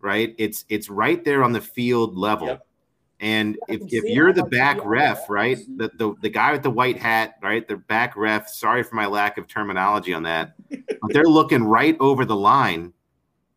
right? 0.00 0.34
It's 0.36 0.64
it's 0.68 0.90
right 0.90 1.24
there 1.24 1.44
on 1.44 1.52
the 1.52 1.60
field 1.60 2.18
level. 2.18 2.48
Yep. 2.48 2.66
And 3.22 3.56
if, 3.68 3.80
if 3.86 4.02
you're 4.02 4.32
the 4.32 4.42
back 4.42 4.84
ref, 4.84 5.30
right, 5.30 5.56
mm-hmm. 5.56 5.76
the, 5.76 5.90
the 5.96 6.14
the 6.22 6.28
guy 6.28 6.50
with 6.50 6.64
the 6.64 6.70
white 6.70 6.98
hat, 6.98 7.36
right, 7.40 7.66
the 7.66 7.76
back 7.76 8.16
ref. 8.16 8.48
Sorry 8.48 8.82
for 8.82 8.96
my 8.96 9.06
lack 9.06 9.38
of 9.38 9.46
terminology 9.46 10.12
on 10.12 10.24
that, 10.24 10.54
but 10.68 11.12
they're 11.12 11.22
looking 11.28 11.62
right 11.62 11.96
over 12.00 12.24
the 12.24 12.34
line, 12.34 12.92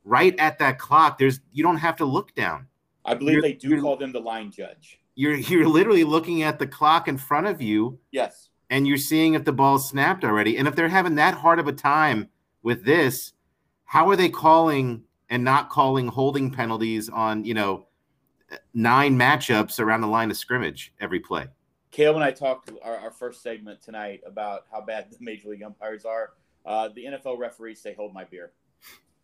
right 0.04 0.40
at 0.40 0.60
that 0.60 0.78
clock. 0.78 1.18
There's 1.18 1.40
you 1.52 1.64
don't 1.64 1.78
have 1.78 1.96
to 1.96 2.06
look 2.06 2.36
down. 2.36 2.68
I 3.06 3.16
believe 3.16 3.38
You're- 3.38 3.50
they 3.50 3.54
do 3.54 3.82
call 3.82 3.98
them 3.98 4.12
the 4.12 4.20
line 4.20 4.52
judge. 4.52 5.00
You're 5.16 5.34
you're 5.34 5.68
literally 5.68 6.04
looking 6.04 6.44
at 6.44 6.60
the 6.60 6.68
clock 6.68 7.08
in 7.08 7.18
front 7.18 7.48
of 7.48 7.60
you, 7.60 7.98
Yes. 8.12 8.50
and 8.70 8.88
you're 8.88 8.98
seeing 8.98 9.34
if 9.34 9.46
the 9.46 9.54
ball's 9.54 9.90
snapped 9.90 10.24
already. 10.24 10.58
And 10.58 10.68
if 10.68 10.76
they're 10.76 10.90
having 10.90 11.16
that 11.16 11.34
hard 11.34 11.58
of 11.58 11.68
a 11.68 11.74
time 11.74 12.30
with 12.62 12.86
this, 12.86 13.34
how 13.86 14.10
are 14.12 14.16
they 14.16 14.30
calling 14.30 15.06
and 15.30 15.44
not 15.44 15.72
calling 15.72 16.08
holding 16.08 16.52
penalties 16.52 17.10
on 17.10 17.44
you 17.46 17.56
know 17.56 17.88
nine 18.73 19.18
matchups 19.18 19.80
around 19.80 20.02
the 20.02 20.07
line 20.07 20.32
of 20.32 20.38
scrimmage 20.38 20.94
every 20.99 21.19
play? 21.19 21.48
Caleb 21.91 22.18
and 22.18 22.26
I 22.26 22.32
talked 22.32 22.72
our, 22.84 22.98
our 22.98 23.11
first 23.11 23.41
segment 23.41 23.82
tonight 23.82 24.22
about 24.26 24.65
how 24.72 24.82
bad 24.82 25.07
the 25.11 25.18
major 25.19 25.49
league 25.49 25.64
umpires 25.64 26.06
are. 26.06 26.32
Uh, 26.65 26.90
the 26.95 27.06
NFL 27.06 27.38
referees 27.38 27.82
say, 27.82 27.94
"Hold 27.94 28.14
my 28.14 28.23
beer." 28.23 28.52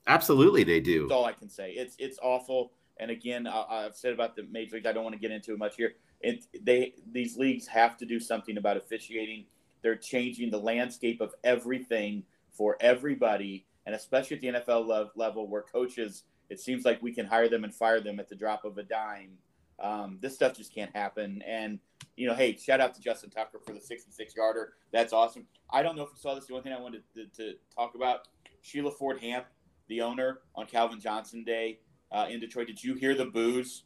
Absolutely, 0.08 0.64
they 0.64 0.80
do. 0.80 1.02
That's 1.02 1.12
all 1.12 1.26
I 1.26 1.34
can 1.34 1.50
say. 1.50 1.72
It's 1.72 1.96
it's 2.00 2.18
awful. 2.22 2.72
And 3.00 3.12
again, 3.12 3.48
I, 3.48 3.64
I've 3.70 3.96
said 3.96 4.14
about 4.14 4.36
the 4.36 4.44
major 4.52 4.76
league. 4.76 4.86
I 4.86 4.94
don't 4.94 5.04
want 5.04 5.16
to 5.16 5.20
get 5.20 5.32
into 5.32 5.54
it 5.54 5.60
much 5.60 5.76
here. 5.76 5.94
It, 6.22 6.46
they 6.64 6.94
these 7.12 7.36
leagues 7.36 7.68
have 7.68 7.98
to 7.98 8.06
do 8.06 8.20
something 8.20 8.58
about 8.58 8.78
officiating. 8.78 9.46
They're 9.82 9.96
changing 9.96 10.52
the 10.52 10.60
landscape 10.60 11.20
of 11.22 11.34
everything 11.44 12.24
for 12.52 12.78
everybody, 12.80 13.66
and 13.86 13.96
especially 13.96 14.36
at 14.38 14.42
the 14.42 14.48
NFL 14.74 14.88
lev- 14.88 15.12
level, 15.16 15.48
where 15.48 15.64
coaches. 15.64 16.24
It 16.52 16.60
seems 16.60 16.84
like 16.84 17.02
we 17.02 17.14
can 17.14 17.26
hire 17.26 17.48
them 17.48 17.64
and 17.64 17.74
fire 17.74 18.02
them 18.02 18.20
at 18.20 18.28
the 18.28 18.36
drop 18.36 18.66
of 18.66 18.78
a 18.78 18.84
dime. 18.84 19.38
Um, 19.80 20.18
this 20.22 20.36
stuff 20.36 20.56
just 20.56 20.76
can't 20.76 20.94
happen. 20.94 21.42
And 21.48 21.80
you 22.18 22.28
know, 22.28 22.36
hey, 22.36 22.58
shout 22.58 22.82
out 22.82 22.94
to 22.96 23.02
Justin 23.02 23.30
Tucker 23.30 23.58
for 23.66 23.72
the 23.72 23.80
66 23.80 24.36
yarder. 24.36 24.74
That's 24.92 25.14
awesome. 25.14 25.48
I 25.72 25.82
don't 25.82 25.96
know 25.96 26.04
if 26.04 26.10
you 26.10 26.20
saw 26.20 26.36
this. 26.36 26.48
The 26.48 26.54
one 26.54 26.62
thing 26.62 26.74
I 26.74 26.80
wanted 26.82 27.04
to, 27.16 27.26
to 27.38 27.54
talk 27.74 27.96
about: 27.96 28.28
Sheila 28.60 28.92
Ford 28.92 29.20
Hamp, 29.22 29.46
the 29.88 30.02
owner, 30.02 30.42
on 30.54 30.66
Calvin 30.66 31.00
Johnson 31.00 31.46
Day 31.46 31.80
uh, 32.12 32.28
in 32.30 32.42
Detroit. 32.42 32.68
Did 32.68 32.84
you 32.84 32.96
hear 32.96 33.16
the 33.16 33.26
booze? 33.26 33.86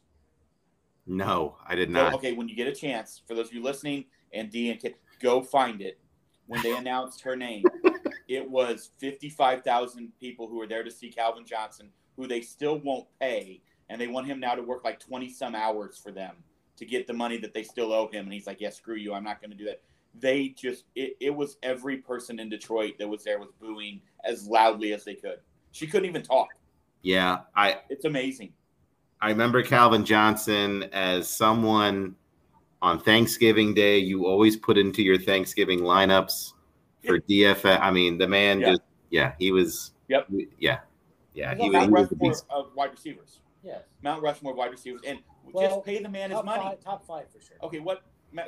No, 1.06 1.54
I 1.64 1.76
did 1.76 1.88
not. 1.88 2.14
okay, 2.14 2.32
when 2.32 2.48
you 2.48 2.56
get 2.56 2.66
a 2.66 2.74
chance, 2.74 3.22
for 3.28 3.34
those 3.36 3.46
of 3.46 3.54
you 3.54 3.62
listening, 3.62 4.06
and 4.32 4.50
D 4.50 4.72
and 4.72 4.80
Kit, 4.80 4.96
go 5.22 5.40
find 5.40 5.80
it. 5.80 6.00
When 6.48 6.60
they 6.62 6.76
announced 6.76 7.20
her 7.22 7.36
name, 7.36 7.62
it 8.28 8.50
was 8.50 8.90
55,000 8.98 10.12
people 10.18 10.48
who 10.48 10.56
were 10.56 10.66
there 10.66 10.82
to 10.82 10.90
see 10.90 11.10
Calvin 11.10 11.46
Johnson, 11.46 11.90
who 12.16 12.26
they 12.26 12.40
still 12.40 12.78
won't 12.78 13.06
pay, 13.20 13.60
and 13.88 14.00
they 14.00 14.08
want 14.08 14.26
him 14.26 14.40
now 14.40 14.54
to 14.54 14.62
work 14.62 14.84
like 14.84 14.98
20 15.00 15.30
some 15.30 15.54
hours 15.54 15.98
for 15.98 16.10
them 16.10 16.34
to 16.76 16.84
get 16.84 17.06
the 17.06 17.12
money 17.12 17.38
that 17.38 17.54
they 17.54 17.62
still 17.62 17.92
owe 17.92 18.08
him. 18.08 18.24
And 18.24 18.32
he's 18.32 18.46
like, 18.46 18.60
"Yeah, 18.60 18.70
screw 18.70 18.96
you, 18.96 19.14
I'm 19.14 19.24
not 19.24 19.40
going 19.40 19.50
to 19.50 19.56
do 19.56 19.64
that." 19.66 19.82
They 20.18 20.48
just, 20.48 20.84
it, 20.94 21.16
it 21.20 21.34
was 21.34 21.58
every 21.62 21.98
person 21.98 22.40
in 22.40 22.48
Detroit 22.48 22.94
that 22.98 23.06
was 23.08 23.22
there 23.24 23.38
was 23.38 23.50
booing 23.60 24.00
as 24.24 24.46
loudly 24.46 24.92
as 24.94 25.04
they 25.04 25.14
could. 25.14 25.40
She 25.72 25.86
couldn't 25.86 26.08
even 26.08 26.22
talk. 26.22 26.48
Yeah, 27.02 27.40
I 27.54 27.80
It's 27.90 28.04
amazing. 28.06 28.52
I 29.20 29.28
remember 29.28 29.62
Calvin 29.62 30.04
Johnson 30.04 30.84
as 30.92 31.28
someone 31.28 32.16
on 32.82 32.98
Thanksgiving 32.98 33.74
Day 33.74 33.98
you 33.98 34.26
always 34.26 34.56
put 34.56 34.76
into 34.76 35.02
your 35.02 35.18
Thanksgiving 35.18 35.80
lineups 35.80 36.52
for 37.06 37.18
DFS. 37.20 37.80
I 37.80 37.90
mean, 37.90 38.18
the 38.18 38.26
man 38.26 38.60
Yeah. 38.60 38.70
just 38.70 38.82
yeah, 39.10 39.32
he 39.38 39.52
was 39.52 39.92
Yep. 40.08 40.28
yeah. 40.58 40.78
Yeah, 41.36 41.54
he 41.54 41.68
not 41.68 41.68
was, 41.68 41.72
Mount 41.72 41.86
he 41.86 41.90
was 41.92 42.08
the 42.08 42.14
Rushmore 42.16 42.30
beast. 42.30 42.44
of 42.50 42.66
wide 42.74 42.90
receivers. 42.92 43.40
Yes. 43.62 43.82
Mount 44.02 44.22
Rushmore 44.22 44.54
wide 44.54 44.70
receivers, 44.70 45.02
and 45.06 45.18
Well, 45.52 45.68
just 45.68 45.84
pay 45.84 46.02
the 46.02 46.08
man 46.08 46.30
his 46.30 46.42
money. 46.42 46.62
five, 46.62 46.80
top 46.80 47.06
five 47.06 47.26
for 47.30 47.40
sure. 47.40 47.56
Okay, 47.62 47.78
what? 47.80 48.02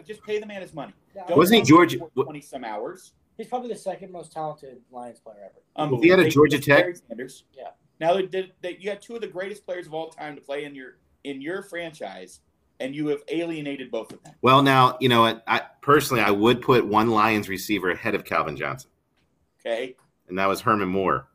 Just 0.06 0.23
pay 0.23 0.39
the 0.40 0.47
man 0.47 0.62
his 0.62 0.74
money. 0.74 0.93
Yeah, 1.15 1.24
Wasn't 1.35 1.56
he 1.56 1.60
tell 1.62 1.78
Georgia- 1.78 1.98
Twenty 2.15 2.40
some 2.40 2.65
hours. 2.65 3.12
He's 3.36 3.47
probably 3.47 3.69
the 3.69 3.77
second 3.77 4.10
most 4.10 4.32
talented 4.32 4.81
Lions 4.90 5.20
player 5.20 5.36
ever. 5.44 5.55
Um, 5.77 5.85
Unbelievable. 5.94 6.02
he 6.02 6.09
had 6.10 6.19
a 6.20 6.28
Georgia 6.28 6.59
Tech? 6.59 6.78
Barry 6.81 6.94
Sanders. 6.97 7.44
Yeah. 7.56 7.69
Now 8.01 8.15
they 8.15 8.27
did. 8.27 8.52
They, 8.62 8.77
you 8.78 8.86
got 8.90 9.01
two 9.01 9.15
of 9.15 9.20
the 9.20 9.27
greatest 9.28 9.65
players 9.65 9.86
of 9.86 9.94
all 9.94 10.09
time 10.10 10.35
to 10.35 10.40
play 10.40 10.65
in 10.65 10.74
your 10.74 10.98
in 11.24 11.40
your 11.40 11.62
franchise, 11.62 12.40
and 12.81 12.94
you 12.94 13.06
have 13.09 13.23
alienated 13.28 13.90
both 13.90 14.12
of 14.12 14.23
them. 14.24 14.35
Well, 14.43 14.62
now 14.62 14.97
you 15.01 15.09
know 15.09 15.23
what. 15.23 15.43
I 15.47 15.62
personally, 15.82 16.23
I 16.23 16.31
would 16.31 16.62
put 16.62 16.86
one 16.86 17.10
Lions 17.10 17.48
receiver 17.48 17.90
ahead 17.90 18.15
of 18.15 18.24
Calvin 18.24 18.56
Johnson, 18.56 18.90
Okay. 19.65 19.94
and 20.28 20.39
that 20.39 20.47
was 20.47 20.60
Herman 20.60 20.89
Moore. 20.89 21.28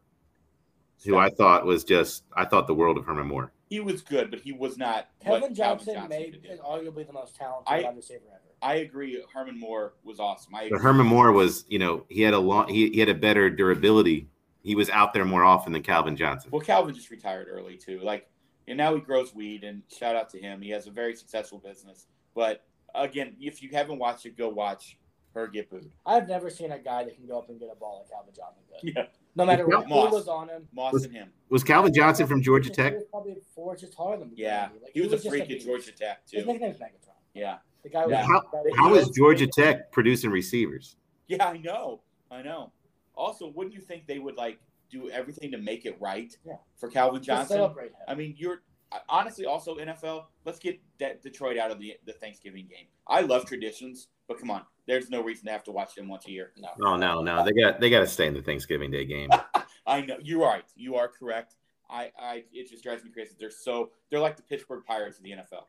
Who 1.06 1.18
I 1.18 1.30
thought 1.30 1.66
was 1.66 1.84
just 1.84 2.24
I 2.34 2.46
thought 2.46 2.68
the 2.68 2.74
world 2.74 2.98
of 2.98 3.06
Herman 3.06 3.28
Moore. 3.28 3.52
He 3.70 3.80
was 3.80 4.02
good, 4.02 4.30
but 4.30 4.40
he 4.40 4.52
was 4.52 4.78
not. 4.78 5.10
Kevin 5.24 5.42
what 5.42 5.54
Johnson, 5.54 5.96
Calvin 5.96 6.10
may 6.10 6.24
is 6.48 6.60
arguably 6.60 7.08
the 7.08 7.14
most 7.14 7.36
talented 7.36 7.68
I- 7.68 7.82
wide 7.84 7.96
receiver 7.96 8.22
ever. 8.30 8.40
I 8.62 8.76
agree. 8.76 9.22
Herman 9.34 9.60
Moore 9.60 9.94
was 10.06 10.20
awesome. 10.22 10.56
I 10.56 10.70
But. 10.70 10.80
Herman 10.80 11.06
Moore 11.06 11.34
was, 11.34 11.66
you 11.68 11.80
know, 11.80 12.06
he 12.08 12.22
had 12.22 12.34
a 12.34 12.40
long 12.40 12.70
he, 12.70 12.90
he 12.92 13.00
had 13.00 13.10
a 13.10 13.14
better 13.14 13.50
durability. 13.50 14.30
He 14.62 14.76
was 14.76 14.90
out 14.90 15.14
there 15.14 15.26
more 15.26 15.44
often 15.44 15.74
than 15.74 15.84
Calvin 15.84 16.16
Johnson. 16.16 16.50
Well, 16.52 16.62
Calvin 16.62 16.96
just 16.96 17.10
retired 17.10 17.48
early 17.50 17.76
too. 17.76 18.00
Like, 18.02 18.30
and 18.68 18.78
now 18.78 18.96
he 18.96 19.02
grows 19.02 19.36
weed, 19.36 19.66
and 19.66 19.82
shout 19.94 20.16
out 20.16 20.30
to 20.30 20.40
him. 20.40 20.62
He 20.62 20.70
has 20.70 20.88
a 20.88 20.92
very 20.92 21.14
successful 21.16 21.58
business. 21.60 22.06
But 22.34 22.64
again, 22.96 23.36
if 23.42 23.62
you 23.62 23.70
haven't 23.74 24.00
watched 24.00 24.26
it, 24.26 24.38
go 24.38 24.48
watch 24.48 24.98
her 25.36 25.48
get 25.48 25.70
booed. 25.70 25.92
I've 26.06 26.30
never 26.30 26.50
seen 26.50 26.72
a 26.72 26.80
guy 26.80 27.04
that 27.04 27.16
can 27.18 27.28
go 27.28 27.40
up 27.40 27.50
and 27.50 27.60
get 27.60 27.68
a 27.70 27.76
ball 27.76 28.00
like 28.00 28.12
Calvin 28.12 28.34
Johnson 28.34 28.64
could. 28.70 28.94
Yeah, 28.96 29.08
No 29.36 29.46
matter 29.46 29.66
what, 29.68 29.88
Moss. 29.90 30.12
was 30.12 30.28
on 30.28 30.50
him. 30.50 30.68
Moss 30.74 30.94
Was- 30.94 31.06
and 31.06 31.14
him. 31.14 31.34
Was 31.50 31.64
Calvin 31.64 31.94
Johnson 31.94 32.28
from 32.28 32.42
Georgia 32.42 32.70
He 32.70 32.76
Tech? 32.76 32.94
was 32.96 33.04
probably 33.12 33.38
four 33.56 33.74
inches 33.74 33.90
taller 33.90 34.18
than 34.18 34.30
me. 34.30 34.36
Yeah, 34.38 34.70
Like, 34.82 34.92
he 34.94 35.02
was 35.02 35.14
a 35.14 35.18
freak 35.30 35.50
at. 35.52 35.60
Georgia 35.62 35.92
Tech 35.92 36.26
too. 36.26 36.38
His 36.38 36.46
too. 36.46 36.52
nickname's 36.52 36.78
Megatron. 36.78 37.14
Yeah, 37.34 37.58
The 37.84 37.90
guy 37.90 38.06
was. 38.06 38.12
Yeah. 38.12 38.24
How, 38.26 38.42
that- 38.52 38.74
how 38.78 38.94
he 38.94 39.00
is 39.00 39.08
was- 39.08 39.16
Georgia 39.18 39.48
Tech 39.48 39.92
producing 39.92 40.30
receivers? 40.32 40.96
yeah, 41.28 41.46
I 41.48 41.58
know, 41.58 42.02
I 42.32 42.42
know. 42.42 42.72
Also, 43.16 43.48
wouldn't 43.50 43.74
you 43.76 43.82
think 43.82 44.08
they 44.08 44.20
would 44.20 44.36
like 44.38 44.60
do 44.90 45.10
everything 45.10 45.52
to 45.52 45.58
make 45.58 45.86
it 45.86 46.00
right 46.00 46.36
Yeah. 46.46 46.54
for 46.78 46.90
Calvin 46.90 47.22
Johnson? 47.24 47.58
celebrate 47.58 47.88
him. 47.92 47.96
I 48.08 48.16
mean, 48.16 48.36
you're 48.38 48.62
uh, 48.92 49.00
honestly 49.10 49.46
also 49.46 49.76
NFL. 49.78 50.26
Let's 50.46 50.60
get 50.60 50.80
De- 51.00 51.16
Detroit 51.22 51.58
out 51.58 51.72
of 51.72 51.80
the 51.80 51.96
the 52.06 52.14
Thanksgiving 52.14 52.68
game. 52.68 52.86
I 53.08 53.22
love 53.22 53.46
traditions, 53.46 54.08
but 54.28 54.40
come 54.40 54.50
on, 54.52 54.64
there's 54.88 55.10
no 55.10 55.22
reason 55.24 55.46
to 55.46 55.52
have 55.52 55.64
to 55.64 55.72
watch 55.72 55.96
them 55.96 56.08
once 56.08 56.28
a 56.28 56.32
year. 56.32 56.52
no. 56.58 56.70
Oh 56.84 56.96
no, 56.98 57.22
no, 57.22 57.44
they 57.44 57.52
got 57.52 57.80
they 57.80 57.90
got 57.90 58.00
to 58.00 58.08
stay 58.08 58.28
in 58.28 58.34
the 58.34 58.42
Thanksgiving 58.42 58.92
Day 58.92 59.06
game. 59.06 59.30
I 59.86 60.02
know 60.02 60.18
you're 60.22 60.42
right. 60.42 60.64
You 60.76 60.96
are 60.96 61.08
correct. 61.08 61.56
I, 61.90 62.12
I, 62.18 62.44
it 62.52 62.70
just 62.70 62.84
drives 62.84 63.04
me 63.04 63.12
crazy. 63.12 63.36
They're 63.40 63.52
so 63.52 63.92
they're 64.10 64.20
like 64.20 64.36
the 64.38 64.44
Pittsburgh 64.44 64.84
Pirates 64.86 65.18
of 65.18 65.24
the 65.24 65.32
NFL. 65.32 65.66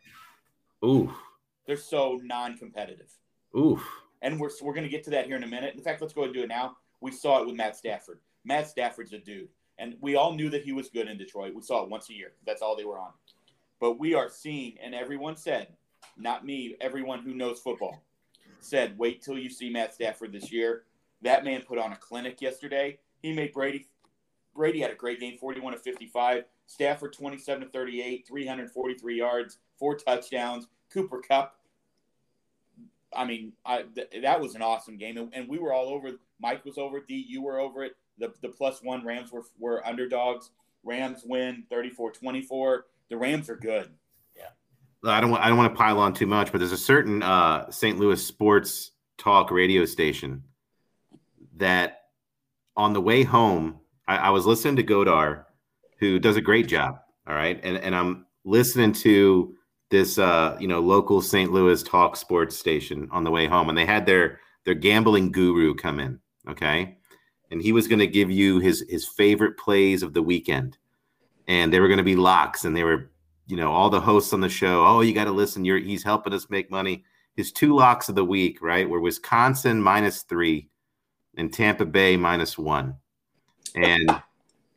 Ooh, 0.85 1.13
They're 1.67 1.77
so 1.77 2.21
non-competitive, 2.23 3.11
ooh. 3.57 3.81
and 4.23 4.39
we're 4.39 4.51
we're 4.63 4.75
gonna 4.75 4.89
get 4.89 5.05
to 5.05 5.11
that 5.11 5.27
here 5.27 5.37
in 5.37 5.43
a 5.45 5.49
minute. 5.49 5.75
In 5.75 5.83
fact, 5.83 6.01
let's 6.01 6.13
go 6.13 6.23
ahead 6.23 6.29
and 6.29 6.35
do 6.37 6.43
it 6.45 6.49
now. 6.49 6.77
We 7.01 7.11
saw 7.11 7.41
it 7.41 7.47
with 7.47 7.57
Matt 7.57 7.77
Stafford. 7.77 8.21
Matt 8.45 8.69
Stafford's 8.69 9.13
a 9.13 9.19
dude, 9.19 9.49
and 9.79 9.97
we 10.01 10.17
all 10.17 10.33
knew 10.35 10.51
that 10.51 10.63
he 10.63 10.73
was 10.73 10.89
good 10.89 11.09
in 11.09 11.17
Detroit. 11.19 11.55
We 11.55 11.63
saw 11.63 11.83
it 11.83 11.91
once 11.91 12.11
a 12.11 12.15
year. 12.15 12.33
That's 12.47 12.63
all 12.63 12.77
they 12.77 12.85
were 12.85 12.99
on. 12.99 13.13
But 13.81 13.99
we 13.99 14.15
are 14.15 14.29
seeing, 14.29 14.77
and 14.83 14.95
everyone 14.95 15.37
said, 15.37 15.69
not 16.17 16.45
me, 16.47 16.77
everyone 16.81 17.21
who 17.21 17.35
knows 17.35 17.61
football 17.61 18.03
said, 18.65 18.99
wait 18.99 19.23
till 19.23 19.39
you 19.39 19.51
see 19.51 19.71
Matt 19.71 19.95
Stafford 19.95 20.33
this 20.33 20.53
year. 20.53 20.83
That 21.23 21.45
man 21.45 21.63
put 21.63 21.79
on 21.79 21.93
a 21.93 21.97
clinic 21.97 22.41
yesterday. 22.41 22.99
He 23.23 23.33
made 23.33 23.53
Brady. 23.53 23.87
Brady 24.55 24.81
had 24.81 24.91
a 24.91 24.95
great 24.95 25.21
game, 25.21 25.37
41 25.39 25.73
to 25.73 25.79
55. 25.79 26.45
Stafford 26.67 27.13
27 27.13 27.65
to 27.65 27.69
38, 27.71 28.27
343 28.27 29.19
yards, 29.19 29.59
four 29.79 29.97
touchdowns. 29.97 30.67
Cooper 30.93 31.21
Kupp. 31.21 31.57
I 33.15 33.25
mean, 33.25 33.53
I, 33.65 33.85
th- 33.95 34.23
that 34.23 34.41
was 34.41 34.55
an 34.55 34.63
awesome 34.63 34.97
game, 34.97 35.17
and, 35.17 35.33
and 35.35 35.49
we 35.49 35.59
were 35.59 35.73
all 35.73 35.89
over. 35.89 36.13
Mike 36.41 36.65
was 36.65 36.79
over. 36.79 37.01
D, 37.01 37.25
you 37.29 37.43
were 37.43 37.59
over 37.59 37.85
it. 37.85 37.97
The 38.19 38.33
the 38.43 38.49
plus 38.49 38.81
one 38.83 39.05
Rams 39.05 39.33
were 39.33 39.45
were 39.59 39.87
underdogs. 39.87 40.51
Rams 40.85 41.23
win 41.25 41.65
34-24. 41.73 42.81
The 43.09 43.17
Rams 43.17 43.49
are 43.49 43.57
good. 43.57 43.91
I 45.07 45.21
don't 45.21 45.31
want 45.31 45.43
I 45.43 45.49
don't 45.49 45.59
want 45.59 45.73
to 45.73 45.79
pile 45.79 45.99
on 45.99 46.13
too 46.13 46.27
much, 46.27 46.53
but 46.53 46.59
there's 46.59 46.73
a 46.73 46.77
certain 46.77 47.23
uh, 47.23 47.71
St. 47.71 47.99
Louis 47.99 48.25
sports 48.25 48.93
talk 49.19 49.51
radio 49.51 49.85
station 49.85 50.43
that 51.57 52.03
on 52.77 52.93
the 52.93 53.01
way 53.01 53.23
home, 53.23 53.79
I, 54.09 54.17
I 54.17 54.31
was 54.31 54.47
listening 54.47 54.77
to 54.77 54.83
Godard, 54.83 55.45
who 55.99 56.19
does 56.19 56.37
a 56.37 56.41
great 56.41 56.69
job. 56.69 56.99
All 57.27 57.35
right, 57.35 57.59
and 57.63 57.77
and 57.79 57.95
I'm 57.95 58.27
listening 58.45 58.93
to 58.93 59.55
this 59.91 60.19
uh, 60.19 60.57
you 60.61 60.69
know 60.69 60.81
local 60.81 61.23
St. 61.23 61.53
Louis 61.53 61.83
talk 61.83 62.17
sports 62.17 62.57
station 62.57 63.09
on 63.11 63.25
the 63.25 63.31
way 63.31 63.47
home, 63.47 63.69
and 63.69 63.79
they 63.79 63.87
had 63.87 64.07
their 64.07 64.41
their 64.65 64.75
gambling 64.75 65.33
guru 65.33 65.75
come 65.75 66.01
in. 66.01 66.21
Okay, 66.49 66.99
and 67.51 67.63
he 67.63 67.73
was 67.73 67.89
going 67.89 68.01
to 68.01 68.07
give 68.07 68.31
you 68.31 68.59
his 68.59 68.85
his 68.89 69.07
favorite 69.07 69.57
plays 69.57 70.03
of 70.03 70.13
the 70.13 70.23
weekend, 70.23 70.77
and 71.49 71.73
they 71.73 71.81
were 71.81 71.89
going 71.89 71.99
to 71.99 72.05
be 72.05 72.17
locks, 72.17 72.65
and 72.65 72.77
they 72.77 72.85
were 72.85 73.11
you 73.47 73.57
know, 73.57 73.71
all 73.71 73.91
the 73.91 74.01
hosts 74.01 74.33
on 74.33 74.41
the 74.41 74.49
show, 74.49 74.85
oh, 74.87 75.01
you 75.01 75.13
got 75.13 75.25
to 75.25 75.33
listen. 75.33 75.65
You're 75.65 75.79
he's 75.79 76.03
helping 76.03 76.33
us 76.33 76.51
make 76.51 76.71
money. 76.71 77.05
His 77.37 77.53
two 77.53 77.75
locks 77.75 78.09
of 78.09 78.15
the 78.15 78.25
week, 78.25 78.63
right, 78.63 78.89
were 78.89 79.01
Wisconsin 79.01 79.83
minus 79.83 80.23
three 80.23 80.69
and 81.37 81.53
Tampa 81.53 81.85
Bay 81.85 82.17
minus 82.17 82.57
one. 82.57 82.97
And 83.75 84.23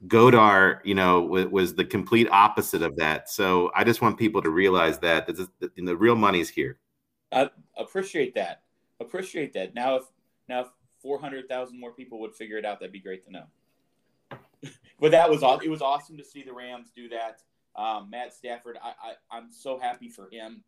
Godard, 0.07 0.81
you 0.84 0.95
know, 0.95 1.22
was, 1.22 1.45
was 1.48 1.76
the 1.76 1.85
complete 1.85 2.27
opposite 2.31 2.81
of 2.81 2.95
that. 2.98 3.30
So 3.30 3.72
I 3.76 3.84
just 3.84 4.02
want 4.02 4.18
people 4.18 4.41
to 4.41 4.49
realize 4.49 4.99
that 4.99 5.27
this 5.27 5.39
is, 5.39 5.48
the 5.60 5.95
real 5.95 6.15
money's 6.15 6.49
here. 6.49 6.80
I 7.31 7.49
appreciate 7.77 8.35
that. 8.35 8.64
Appreciate 8.99 9.53
that. 9.53 9.76
Now, 9.76 9.98
if 9.98 10.03
now 10.48 10.61
if 10.61 10.68
four 11.02 11.19
hundred 11.19 11.48
thousand 11.48 11.80
more 11.80 11.91
people 11.91 12.19
would 12.22 12.34
figure 12.34 12.57
it 12.57 12.65
out, 12.65 12.80
that'd 12.80 12.94
be 12.94 12.99
great 12.99 13.26
to 13.26 13.31
know. 13.31 13.44
but 14.99 15.11
that 15.11 15.30
was 15.30 15.44
aw- 15.44 15.60
it 15.60 15.69
was 15.69 15.81
awesome 15.81 16.18
to 16.18 16.23
see 16.23 16.41
the 16.41 16.53
Rams 16.53 16.91
do 16.95 17.10
that. 17.10 17.41
Um, 17.78 18.10
Matt 18.10 18.34
Stafford, 18.34 18.78
I, 18.84 18.90
I 18.90 19.38
I'm 19.38 19.52
so 19.52 19.78
happy 19.80 20.10
for 20.10 20.30
him 20.32 20.64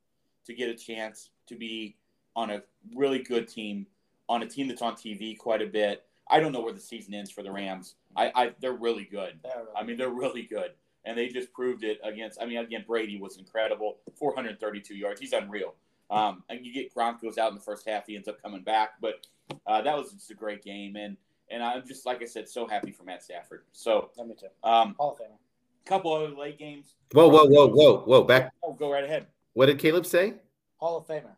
to 0.45 0.53
get 0.53 0.69
a 0.69 0.75
chance 0.75 1.29
to 1.47 1.55
be 1.55 1.95
on 2.35 2.51
a 2.51 2.61
really 2.95 3.19
good 3.19 3.47
team, 3.47 3.87
on 4.27 4.43
a 4.43 4.47
team 4.47 4.67
that's 4.67 4.81
on 4.81 4.93
TV 4.93 5.37
quite 5.37 5.61
a 5.61 5.65
bit. 5.65 6.05
I 6.29 6.39
don't 6.39 6.51
know 6.51 6.61
where 6.61 6.73
the 6.73 6.79
season 6.79 7.13
ends 7.15 7.31
for 7.31 7.41
the 7.41 7.51
Rams. 7.51 7.95
I, 8.15 8.31
I 8.35 8.51
they're 8.59 8.73
really 8.73 9.05
good. 9.05 9.39
They're 9.43 9.53
really 9.57 9.71
I 9.75 9.83
mean, 9.83 9.97
they're 9.97 10.09
really 10.09 10.43
good, 10.43 10.71
and 11.05 11.17
they 11.17 11.27
just 11.29 11.51
proved 11.53 11.83
it 11.83 11.99
against. 12.03 12.39
I 12.41 12.45
mean, 12.45 12.57
again, 12.59 12.83
Brady 12.87 13.17
was 13.19 13.37
incredible, 13.37 13.97
432 14.15 14.95
yards. 14.95 15.19
He's 15.19 15.33
unreal. 15.33 15.73
Um, 16.11 16.43
and 16.49 16.65
you 16.65 16.73
get 16.73 16.93
Gronk 16.93 17.21
goes 17.21 17.37
out 17.37 17.49
in 17.49 17.55
the 17.55 17.61
first 17.61 17.87
half, 17.87 18.07
he 18.07 18.15
ends 18.15 18.27
up 18.27 18.41
coming 18.41 18.61
back, 18.61 18.93
but 18.99 19.27
uh, 19.67 19.81
that 19.81 19.95
was 19.95 20.11
just 20.11 20.31
a 20.31 20.33
great 20.33 20.63
game, 20.63 20.95
and 20.95 21.17
and 21.51 21.63
I'm 21.63 21.85
just 21.87 22.05
like 22.05 22.21
I 22.21 22.25
said, 22.25 22.47
so 22.47 22.67
happy 22.67 22.91
for 22.91 23.03
Matt 23.03 23.23
Stafford. 23.23 23.63
So, 23.73 24.11
Let 24.17 24.27
me 24.27 24.35
too. 24.39 24.47
um, 24.63 24.95
Hall 24.97 25.11
of 25.11 25.17
Famer. 25.17 25.37
Couple 25.85 26.13
other 26.13 26.29
late 26.29 26.57
games. 26.59 26.95
Whoa, 27.11 27.27
whoa, 27.27 27.45
whoa, 27.45 27.67
whoa, 27.67 27.97
whoa! 28.01 28.23
Back. 28.23 28.53
Oh, 28.63 28.73
go 28.73 28.91
right 28.91 29.03
ahead. 29.03 29.27
What 29.53 29.65
did 29.67 29.79
Caleb 29.79 30.05
say? 30.05 30.35
Hall 30.77 30.97
of 30.97 31.07
Famer. 31.07 31.35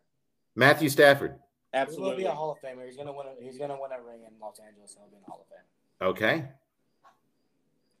Matthew 0.54 0.88
Stafford. 0.88 1.30
He 1.32 1.78
will 1.78 1.82
Absolutely. 1.82 2.24
be 2.24 2.24
a 2.26 2.32
Hall 2.32 2.52
of 2.52 2.58
Famer. 2.60 2.84
He's 2.86 2.96
gonna 2.96 3.12
win. 3.12 3.26
A, 3.26 3.42
he's 3.42 3.58
gonna 3.58 3.78
win 3.80 3.90
a 3.92 4.02
ring 4.02 4.20
in 4.26 4.38
Los 4.40 4.60
Angeles. 4.60 4.94
and 4.94 5.04
He'll 5.04 5.10
be 5.10 5.16
in 5.16 5.22
Hall 5.26 5.40
of 5.40 5.48
Fame. 5.48 6.38
Okay. 6.40 6.48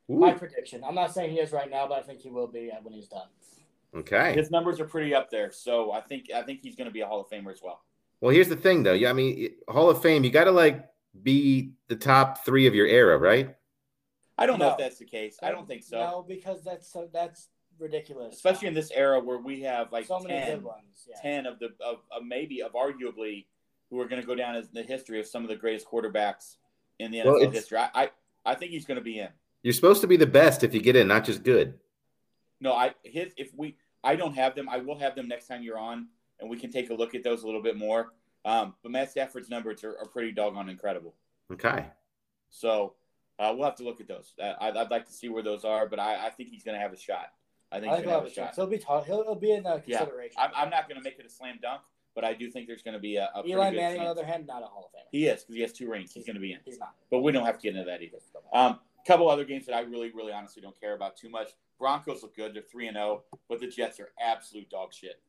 My 0.08 0.32
prediction. 0.32 0.84
I'm 0.84 0.94
not 0.94 1.14
saying 1.14 1.30
he 1.30 1.38
is 1.40 1.52
right 1.52 1.70
now, 1.70 1.86
but 1.88 1.98
I 1.98 2.02
think 2.02 2.20
he 2.20 2.28
will 2.28 2.46
be 2.48 2.70
uh, 2.70 2.76
when 2.82 2.92
he's 2.92 3.08
done. 3.08 3.28
okay. 3.96 4.34
His 4.34 4.50
numbers 4.50 4.78
are 4.78 4.84
pretty 4.84 5.14
up 5.14 5.30
there, 5.30 5.50
so 5.50 5.90
I 5.92 6.02
think 6.02 6.26
I 6.34 6.42
think 6.42 6.60
he's 6.62 6.76
going 6.76 6.88
to 6.88 6.92
be 6.92 7.00
a 7.00 7.06
Hall 7.06 7.20
of 7.20 7.28
Famer 7.30 7.50
as 7.52 7.60
well. 7.62 7.80
Well, 8.20 8.30
here's 8.34 8.48
the 8.48 8.56
thing, 8.56 8.82
though. 8.82 8.92
Yeah, 8.92 9.10
I 9.10 9.12
mean, 9.14 9.50
Hall 9.68 9.88
of 9.88 10.02
Fame, 10.02 10.22
you 10.22 10.30
got 10.30 10.44
to 10.44 10.50
like 10.50 10.84
be 11.22 11.72
the 11.88 11.96
top 11.96 12.44
three 12.44 12.66
of 12.66 12.74
your 12.74 12.86
era, 12.86 13.16
right? 13.16 13.56
I 14.38 14.46
don't 14.46 14.58
know 14.58 14.70
if 14.70 14.78
that's 14.78 14.98
the 14.98 15.04
case. 15.04 15.38
I 15.42 15.50
don't 15.50 15.66
think 15.66 15.82
so. 15.82 15.98
No, 15.98 16.24
because 16.26 16.62
that's 16.62 16.90
so 16.90 17.08
that's 17.12 17.48
ridiculous. 17.78 18.34
Especially 18.34 18.68
in 18.68 18.74
this 18.74 18.90
era 18.94 19.20
where 19.20 19.38
we 19.38 19.60
have 19.62 19.92
like 19.92 20.06
so 20.06 20.20
many 20.20 20.40
10, 20.40 20.56
good 20.56 20.64
ones. 20.64 21.08
Yeah. 21.08 21.20
10 21.22 21.46
of 21.46 21.58
the 21.58 21.66
of, 21.84 21.98
of 22.10 22.24
maybe 22.24 22.62
of 22.62 22.72
arguably 22.72 23.46
who 23.90 24.00
are 24.00 24.08
going 24.08 24.20
to 24.20 24.26
go 24.26 24.34
down 24.34 24.54
as 24.54 24.68
the 24.70 24.82
history 24.82 25.20
of 25.20 25.26
some 25.26 25.42
of 25.42 25.48
the 25.48 25.56
greatest 25.56 25.86
quarterbacks 25.86 26.56
in 26.98 27.10
the 27.10 27.18
NFL 27.18 27.24
Well, 27.24 27.50
history. 27.50 27.78
I, 27.78 27.90
I 27.94 28.10
I 28.44 28.54
think 28.54 28.72
he's 28.72 28.84
going 28.84 28.98
to 28.98 29.04
be 29.04 29.18
in. 29.18 29.28
You're 29.62 29.74
supposed 29.74 30.00
to 30.00 30.06
be 30.06 30.16
the 30.16 30.26
best 30.26 30.64
if 30.64 30.74
you 30.74 30.80
get 30.80 30.96
in, 30.96 31.06
not 31.06 31.24
just 31.24 31.42
good. 31.42 31.78
No, 32.60 32.72
I 32.72 32.94
his 33.04 33.32
if 33.36 33.52
we 33.56 33.76
I 34.02 34.16
don't 34.16 34.34
have 34.34 34.54
them. 34.54 34.68
I 34.68 34.78
will 34.78 34.98
have 34.98 35.14
them 35.14 35.28
next 35.28 35.46
time 35.46 35.62
you're 35.62 35.78
on, 35.78 36.08
and 36.40 36.50
we 36.50 36.56
can 36.56 36.70
take 36.70 36.90
a 36.90 36.94
look 36.94 37.14
at 37.14 37.22
those 37.22 37.42
a 37.42 37.46
little 37.46 37.62
bit 37.62 37.76
more. 37.76 38.12
Um, 38.44 38.74
but 38.82 38.90
Matt 38.90 39.10
Stafford's 39.10 39.48
numbers 39.48 39.84
are, 39.84 39.96
are 39.98 40.06
pretty 40.06 40.32
doggone 40.32 40.68
incredible. 40.68 41.14
Okay. 41.52 41.86
So 42.50 42.94
uh, 43.38 43.52
we'll 43.54 43.64
have 43.64 43.76
to 43.76 43.84
look 43.84 44.00
at 44.00 44.08
those. 44.08 44.34
Uh, 44.42 44.52
I'd, 44.60 44.76
I'd 44.76 44.90
like 44.90 45.06
to 45.06 45.12
see 45.12 45.28
where 45.28 45.42
those 45.42 45.64
are, 45.64 45.88
but 45.88 45.98
I, 45.98 46.26
I 46.26 46.30
think 46.30 46.48
he's 46.50 46.62
going 46.64 46.76
to 46.76 46.80
have 46.80 46.92
a 46.92 46.96
shot. 46.98 47.32
I 47.70 47.80
think 47.80 47.92
I 47.92 47.96
he's 47.96 48.04
think 48.04 48.12
going 48.12 48.12
he'll 48.14 48.20
to 48.20 48.24
have 48.24 48.32
a 48.32 48.34
chance. 48.34 48.56
shot. 48.56 48.62
He'll 48.62 48.66
be 48.70 48.78
taught. 48.78 49.06
He'll, 49.06 49.22
he'll 49.24 49.34
be 49.34 49.52
in 49.52 49.64
Yeah. 49.64 49.78
consideration. 49.98 50.36
I'm, 50.38 50.50
I'm 50.54 50.70
not 50.70 50.88
going 50.88 50.98
to 51.00 51.04
make 51.04 51.18
it 51.18 51.26
a 51.26 51.30
slam 51.30 51.58
dunk, 51.62 51.80
but 52.14 52.24
I 52.24 52.34
do 52.34 52.50
think 52.50 52.66
there's 52.66 52.82
going 52.82 52.94
to 52.94 53.00
be 53.00 53.16
a, 53.16 53.30
a 53.34 53.42
Eli 53.46 53.70
Manning, 53.70 54.00
on 54.00 54.04
the 54.04 54.10
other 54.10 54.24
hand, 54.26 54.46
not 54.46 54.62
a 54.62 54.66
Hall 54.66 54.90
of 54.92 54.98
Famer. 54.98 55.04
He 55.10 55.26
is 55.26 55.40
because 55.42 55.54
he 55.56 55.62
has 55.62 55.72
two 55.72 55.88
rings. 55.90 56.12
He's 56.12 56.26
going 56.26 56.34
to 56.36 56.40
be 56.40 56.52
in. 56.52 56.58
He's 56.64 56.78
not. 56.78 56.94
But 57.10 57.20
we 57.20 57.32
don't 57.32 57.44
have 57.46 57.56
to 57.58 57.62
get 57.62 57.74
into 57.76 57.84
that 57.90 58.02
either. 58.02 58.18
Um, 58.52 58.78
couple 59.06 59.28
other 59.28 59.44
games 59.44 59.66
that 59.66 59.74
I 59.74 59.80
really, 59.80 60.12
really 60.12 60.32
honestly 60.32 60.62
don't 60.62 60.78
care 60.78 60.94
about 60.94 61.16
too 61.16 61.28
much. 61.28 61.48
Broncos 61.78 62.22
look 62.22 62.36
good. 62.36 62.54
They're 62.54 62.62
three 62.62 62.86
and 62.86 62.94
zero, 62.96 63.24
but 63.48 63.58
the 63.58 63.66
Jets 63.66 63.98
are 63.98 64.10
absolute 64.20 64.70
dog 64.70 64.92
shit. 64.94 65.20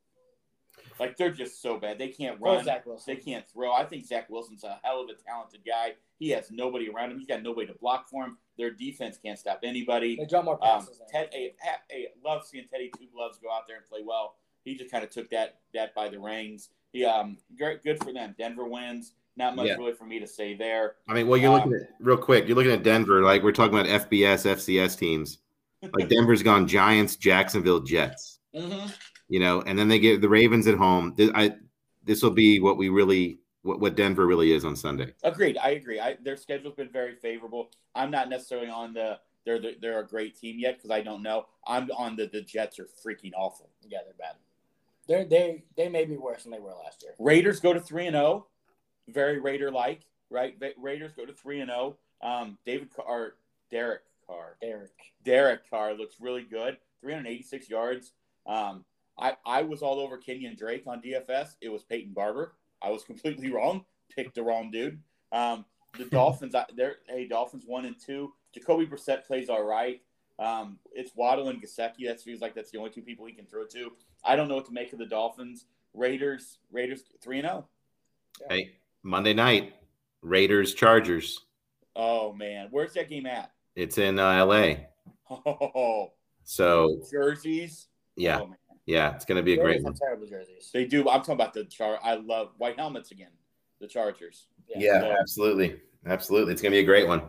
Like 0.99 1.17
they're 1.17 1.31
just 1.31 1.61
so 1.61 1.77
bad. 1.77 1.97
They 1.97 2.09
can't 2.09 2.39
Poor 2.39 2.55
run. 2.55 2.65
Zach 2.65 2.85
Wilson. 2.85 3.15
They 3.15 3.19
can't 3.21 3.45
throw. 3.49 3.71
I 3.73 3.83
think 3.83 4.05
Zach 4.05 4.29
Wilson's 4.29 4.63
a 4.63 4.79
hell 4.83 5.01
of 5.01 5.09
a 5.09 5.13
talented 5.13 5.61
guy. 5.65 5.93
He 6.19 6.29
has 6.29 6.51
nobody 6.51 6.89
around 6.89 7.11
him. 7.11 7.17
He's 7.17 7.27
got 7.27 7.41
nobody 7.43 7.67
to 7.67 7.73
block 7.73 8.07
for 8.09 8.23
him. 8.23 8.37
Their 8.57 8.71
defense 8.71 9.17
can't 9.23 9.37
stop 9.39 9.59
anybody. 9.63 10.15
They 10.15 10.25
draw 10.25 10.41
more 10.43 10.53
Um, 10.63 10.81
passes. 10.81 10.99
than 10.99 11.07
Ted, 11.09 11.29
I, 11.33 11.51
I 11.91 12.05
love 12.23 12.45
seeing 12.45 12.65
Teddy 12.71 12.91
Two 12.97 13.07
Gloves 13.13 13.39
go 13.39 13.51
out 13.51 13.63
there 13.67 13.77
and 13.77 13.85
play 13.87 14.01
well. 14.05 14.35
He 14.63 14.75
just 14.75 14.91
kind 14.91 15.03
of 15.03 15.09
took 15.09 15.29
that 15.31 15.59
that 15.73 15.93
by 15.95 16.09
the 16.09 16.19
reins. 16.19 16.69
He 16.93 17.03
um 17.05 17.37
great, 17.57 17.83
good 17.83 18.01
for 18.03 18.13
them. 18.13 18.35
Denver 18.37 18.65
wins. 18.65 19.13
Not 19.35 19.55
much 19.55 19.65
Yeah. 19.65 19.75
really 19.77 19.93
for 19.93 20.05
me 20.05 20.19
to 20.19 20.27
say 20.27 20.53
there. 20.53 20.97
I 21.07 21.13
mean, 21.15 21.27
well, 21.27 21.37
you're 21.39 21.51
Um, 21.51 21.57
looking 21.69 21.73
at 21.73 21.89
real 21.99 22.17
quick. 22.17 22.47
You're 22.47 22.55
looking 22.55 22.71
at 22.71 22.83
Denver. 22.83 23.23
Like 23.23 23.41
we're 23.41 23.51
talking 23.51 23.77
about 23.77 23.87
FBS, 23.87 24.45
FCS 24.45 24.95
teams. 24.97 25.39
Like 25.93 26.07
Denver's 26.07 26.41
gone 26.43 26.65
Giants, 26.65 27.17
Jacksonville, 27.17 27.81
Jets. 27.81 28.39
Mm-hmm. 28.55 28.87
You 29.29 29.39
know, 29.39 29.61
and 29.61 29.77
then 29.77 29.87
they 29.87 29.99
get 29.99 30.21
the 30.21 30.29
Ravens 30.29 30.67
at 30.67 30.75
home. 30.75 31.13
This, 31.15 31.31
I 31.33 31.55
this 32.03 32.21
will 32.21 32.31
be 32.31 32.59
what 32.59 32.77
we 32.77 32.89
really 32.89 33.39
what, 33.63 33.79
what 33.79 33.95
Denver 33.95 34.27
really 34.27 34.51
is 34.51 34.65
on 34.65 34.75
Sunday. 34.75 35.13
Agreed. 35.23 35.57
I 35.57 35.71
agree. 35.71 35.99
I, 35.99 36.17
their 36.21 36.37
schedule's 36.37 36.75
been 36.75 36.89
very 36.89 37.15
favorable. 37.15 37.69
I'm 37.95 38.11
not 38.11 38.29
necessarily 38.29 38.69
on 38.69 38.93
the 38.93 39.19
they're 39.45 39.59
the, 39.59 39.75
they're 39.81 39.99
a 39.99 40.07
great 40.07 40.37
team 40.37 40.59
yet 40.59 40.77
because 40.77 40.91
I 40.91 41.01
don't 41.01 41.23
know. 41.23 41.47
I'm 41.65 41.89
on 41.97 42.15
the 42.15 42.27
the 42.27 42.41
Jets 42.41 42.79
are 42.79 42.87
freaking 43.05 43.31
awful. 43.35 43.69
Yeah, 43.87 43.99
they're 44.05 44.13
bad. 44.17 44.35
They're 45.07 45.25
they 45.25 45.63
they 45.75 45.89
may 45.89 46.05
be 46.05 46.17
worse 46.17 46.43
than 46.43 46.51
they 46.51 46.59
were 46.59 46.73
last 46.83 47.03
year. 47.03 47.13
Raiders 47.19 47.59
go 47.59 47.73
to 47.73 47.79
three 47.79 48.07
and 48.07 48.15
zero, 48.15 48.47
very 49.07 49.39
Raider 49.39 49.71
like, 49.71 50.01
right? 50.29 50.55
Raiders 50.77 51.13
go 51.13 51.25
to 51.25 51.33
three 51.33 51.61
and 51.61 51.69
zero. 51.69 51.97
Um, 52.21 52.57
David 52.65 52.93
Carr, 52.95 53.05
or 53.05 53.35
Derek 53.69 54.01
Carr, 54.27 54.55
Derek. 54.61 54.91
Derek 55.25 55.69
Carr 55.69 55.93
looks 55.93 56.15
really 56.19 56.43
good. 56.43 56.77
386 57.01 57.69
yards. 57.69 58.13
Um, 58.45 58.85
I 59.17 59.33
I 59.45 59.61
was 59.63 59.81
all 59.81 59.99
over 59.99 60.17
Kenyan 60.17 60.57
Drake 60.57 60.83
on 60.87 61.01
DFS. 61.01 61.55
It 61.61 61.69
was 61.69 61.83
Peyton 61.83 62.13
Barber. 62.13 62.55
I 62.81 62.89
was 62.89 63.03
completely 63.05 63.51
wrong. 63.51 63.85
Picked 64.15 64.35
the 64.35 64.43
wrong 64.43 64.71
dude. 64.71 64.99
Um, 65.31 65.65
the 65.97 66.05
Dolphins, 66.11 66.55
I- 66.55 66.65
they're 66.75 66.97
hey 67.07 67.27
Dolphins 67.27 67.63
one 67.65 67.85
and 67.85 67.95
two. 67.99 68.33
Jacoby 68.53 68.85
Brissett 68.85 69.25
plays 69.25 69.49
all 69.49 69.63
right. 69.63 70.01
Um, 70.39 70.79
it's 70.93 71.11
Waddle 71.15 71.49
and 71.49 71.61
Gesicki. 71.61 72.05
That 72.07 72.19
feels 72.21 72.41
like 72.41 72.55
that's 72.55 72.71
the 72.71 72.77
only 72.79 72.89
two 72.89 73.01
people 73.03 73.25
he 73.25 73.33
can 73.33 73.45
throw 73.45 73.65
to. 73.67 73.91
I 74.23 74.35
don't 74.35 74.47
know 74.47 74.55
what 74.55 74.65
to 74.65 74.73
make 74.73 74.91
of 74.93 74.99
the 74.99 75.05
Dolphins. 75.05 75.65
Raiders, 75.93 76.57
Raiders 76.71 77.03
three 77.21 77.39
and 77.39 77.47
zero. 77.47 77.67
Hey, 78.49 78.71
Monday 79.03 79.33
night, 79.33 79.75
Raiders, 80.23 80.73
Chargers. 80.73 81.39
Oh 81.95 82.33
man, 82.33 82.67
where's 82.71 82.93
that 82.93 83.09
game 83.09 83.27
at? 83.27 83.51
It's 83.75 83.97
in 83.99 84.17
uh, 84.19 84.29
L.A. 84.31 84.87
Oh, 85.29 86.13
So 86.43 87.01
jerseys. 87.11 87.87
yeah, 88.15 88.39
Oh, 88.41 88.47
man. 88.47 88.57
Yeah, 88.85 89.15
it's 89.15 89.25
going 89.25 89.37
to 89.37 89.43
be 89.43 89.53
a 89.53 89.57
great 89.57 89.65
Raiders 89.67 89.83
one. 89.85 89.93
terrible 89.93 90.27
jerseys. 90.27 90.69
They 90.73 90.85
do. 90.85 91.01
I'm 91.09 91.19
talking 91.21 91.35
about 91.35 91.53
the 91.53 91.63
char. 91.65 91.99
I 92.03 92.15
love 92.15 92.51
white 92.57 92.77
helmets 92.77 93.11
again. 93.11 93.31
The 93.79 93.87
Chargers. 93.87 94.47
Yeah, 94.67 95.01
So- 95.01 95.11
absolutely, 95.19 95.79
absolutely. 96.05 96.53
It's 96.53 96.61
going 96.61 96.71
to 96.71 96.75
be 96.75 96.81
a 96.81 96.85
great 96.85 97.07
one. 97.07 97.23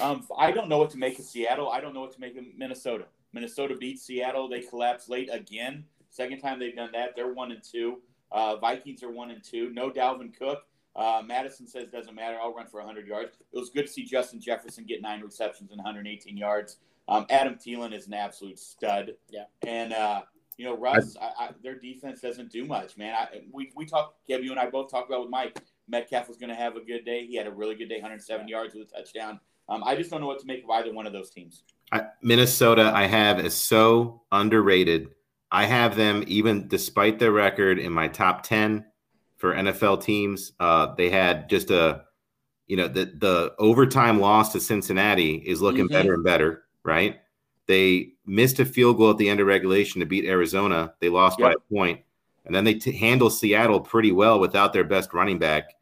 Um, 0.00 0.26
I 0.36 0.50
don't 0.50 0.68
know 0.68 0.78
what 0.78 0.90
to 0.90 0.98
make 0.98 1.18
of 1.18 1.24
Seattle. 1.24 1.70
I 1.70 1.80
don't 1.80 1.94
know 1.94 2.00
what 2.00 2.12
to 2.12 2.20
make 2.20 2.36
of 2.36 2.44
Minnesota. 2.56 3.06
Minnesota 3.32 3.74
beats 3.74 4.02
Seattle. 4.02 4.48
They 4.48 4.60
collapsed 4.60 5.08
late 5.08 5.28
again. 5.32 5.84
Second 6.10 6.40
time 6.40 6.58
they've 6.58 6.76
done 6.76 6.90
that. 6.92 7.10
They're 7.16 7.32
one 7.32 7.52
and 7.52 7.62
two. 7.62 8.00
Uh, 8.30 8.56
Vikings 8.56 9.02
are 9.02 9.10
one 9.10 9.30
and 9.30 9.42
two. 9.42 9.70
No 9.70 9.90
Dalvin 9.90 10.36
Cook. 10.36 10.62
Uh, 10.94 11.22
Mattison 11.24 11.66
says 11.66 11.88
doesn't 11.88 12.14
matter. 12.14 12.36
I'll 12.40 12.52
run 12.54 12.66
for 12.66 12.78
100 12.80 13.06
yards. 13.06 13.36
It 13.52 13.58
was 13.58 13.70
good 13.70 13.86
to 13.86 13.92
see 13.92 14.04
Justin 14.04 14.40
Jefferson 14.40 14.84
get 14.84 15.00
nine 15.00 15.20
receptions 15.22 15.70
and 15.70 15.78
118 15.78 16.36
yards. 16.36 16.78
Um, 17.08 17.24
Adam 17.30 17.54
Thielen 17.54 17.94
is 17.94 18.06
an 18.08 18.14
absolute 18.14 18.58
stud. 18.58 19.12
Yeah. 19.30 19.44
And 19.66 19.92
uh, 19.92 20.22
you 20.58 20.64
know 20.64 20.76
Russ, 20.76 21.16
I, 21.20 21.44
I, 21.44 21.50
their 21.62 21.76
defense 21.78 22.20
doesn't 22.20 22.50
do 22.50 22.66
much, 22.66 22.96
man. 22.96 23.14
I, 23.14 23.40
we 23.50 23.72
we 23.74 23.86
talked. 23.86 24.16
Kev, 24.28 24.42
you 24.42 24.50
and 24.50 24.60
I 24.60 24.68
both 24.68 24.90
talked 24.90 25.08
about 25.08 25.22
with 25.22 25.30
Mike. 25.30 25.58
Metcalf 25.88 26.28
was 26.28 26.36
going 26.36 26.50
to 26.50 26.56
have 26.56 26.76
a 26.76 26.84
good 26.84 27.04
day. 27.06 27.26
He 27.26 27.36
had 27.36 27.46
a 27.46 27.50
really 27.50 27.74
good 27.74 27.88
day, 27.88 27.94
107 27.94 28.46
yards 28.46 28.74
with 28.74 28.88
a 28.88 28.98
touchdown. 28.98 29.40
Um, 29.70 29.82
I 29.84 29.94
just 29.94 30.10
don't 30.10 30.20
know 30.20 30.26
what 30.26 30.38
to 30.40 30.46
make 30.46 30.64
of 30.64 30.70
either 30.70 30.92
one 30.92 31.06
of 31.06 31.14
those 31.14 31.30
teams. 31.30 31.62
I, 31.92 32.02
Minnesota, 32.22 32.92
I 32.94 33.06
have 33.06 33.38
is 33.40 33.54
so 33.54 34.22
underrated. 34.30 35.08
I 35.50 35.64
have 35.64 35.96
them 35.96 36.24
even 36.26 36.68
despite 36.68 37.18
their 37.18 37.32
record 37.32 37.78
in 37.78 37.92
my 37.92 38.08
top 38.08 38.42
ten 38.42 38.84
for 39.38 39.54
NFL 39.54 40.02
teams. 40.02 40.52
Uh, 40.60 40.94
they 40.96 41.08
had 41.08 41.48
just 41.48 41.70
a, 41.70 42.02
you 42.66 42.76
know, 42.76 42.88
the 42.88 43.06
the 43.16 43.54
overtime 43.58 44.20
loss 44.20 44.52
to 44.52 44.60
Cincinnati 44.60 45.36
is 45.36 45.62
looking 45.62 45.86
Mhm. 45.86 45.92
better 45.92 46.14
and 46.14 46.24
better. 46.24 46.64
Right? 46.84 47.20
They 47.68 48.14
missed 48.26 48.58
a 48.58 48.64
field 48.64 48.96
goal 48.96 49.10
at 49.10 49.18
the 49.18 49.28
end 49.28 49.40
of 49.40 49.46
regulation 49.46 50.00
to 50.00 50.06
beat 50.06 50.24
Arizona. 50.24 50.94
They 51.00 51.10
lost 51.10 51.38
by 51.38 51.50
Yep. 51.50 51.56
a 51.58 51.74
point, 51.74 52.00
and 52.46 52.54
then 52.54 52.64
they 52.64 52.74
t- 52.74 52.92
handle 52.92 53.30
Seattle 53.30 53.80
pretty 53.80 54.10
well 54.10 54.40
without 54.40 54.72
their 54.72 54.84
best 54.84 55.12
running 55.14 55.38
back. 55.38 55.74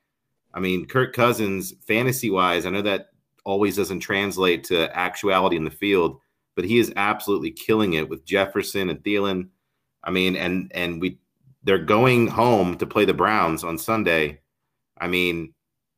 I 0.52 0.60
mean, 0.60 0.86
Kirk 0.86 1.14
Cousins, 1.14 1.74
fantasy 1.86 2.28
wise, 2.28 2.66
I 2.66 2.70
know 2.70 2.82
that 2.82 3.10
always 3.44 3.76
doesn't 3.76 4.00
translate 4.00 4.64
to 4.64 4.94
actuality 4.96 5.56
in 5.56 5.64
the 5.64 5.70
field, 5.70 6.20
but 6.56 6.64
he 6.64 6.78
is 6.78 6.92
absolutely 6.96 7.52
killing 7.52 7.92
it 7.94 8.08
with 8.08 8.24
Jefferson 8.24 8.90
and 8.90 8.98
Thielen. 9.04 9.48
I 10.02 10.10
mean, 10.10 10.34
and 10.36 10.70
and 10.74 11.00
we 11.00 11.18
they're 11.62 11.78
going 11.78 12.26
home 12.26 12.76
to 12.78 12.86
play 12.86 13.04
the 13.04 13.14
Browns 13.14 13.62
on 13.64 13.78
Sunday. 13.78 14.40
I 14.98 15.06
mean, 15.06 15.52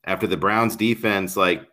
after 0.05 0.27
the 0.27 0.36
Browns 0.36 0.77
defense 0.77 1.36
like 1.36 1.66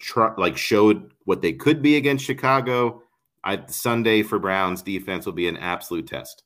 tr- 0.00 0.34
like 0.38 0.56
showed 0.56 1.12
what 1.24 1.40
they 1.42 1.52
could 1.52 1.82
be 1.82 1.96
against 1.96 2.24
Chicago, 2.24 3.02
I 3.44 3.64
Sunday 3.68 4.22
for 4.22 4.38
Browns 4.38 4.82
defense 4.82 5.26
will 5.26 5.32
be 5.32 5.48
an 5.48 5.56
absolute 5.56 6.06
test. 6.06 6.44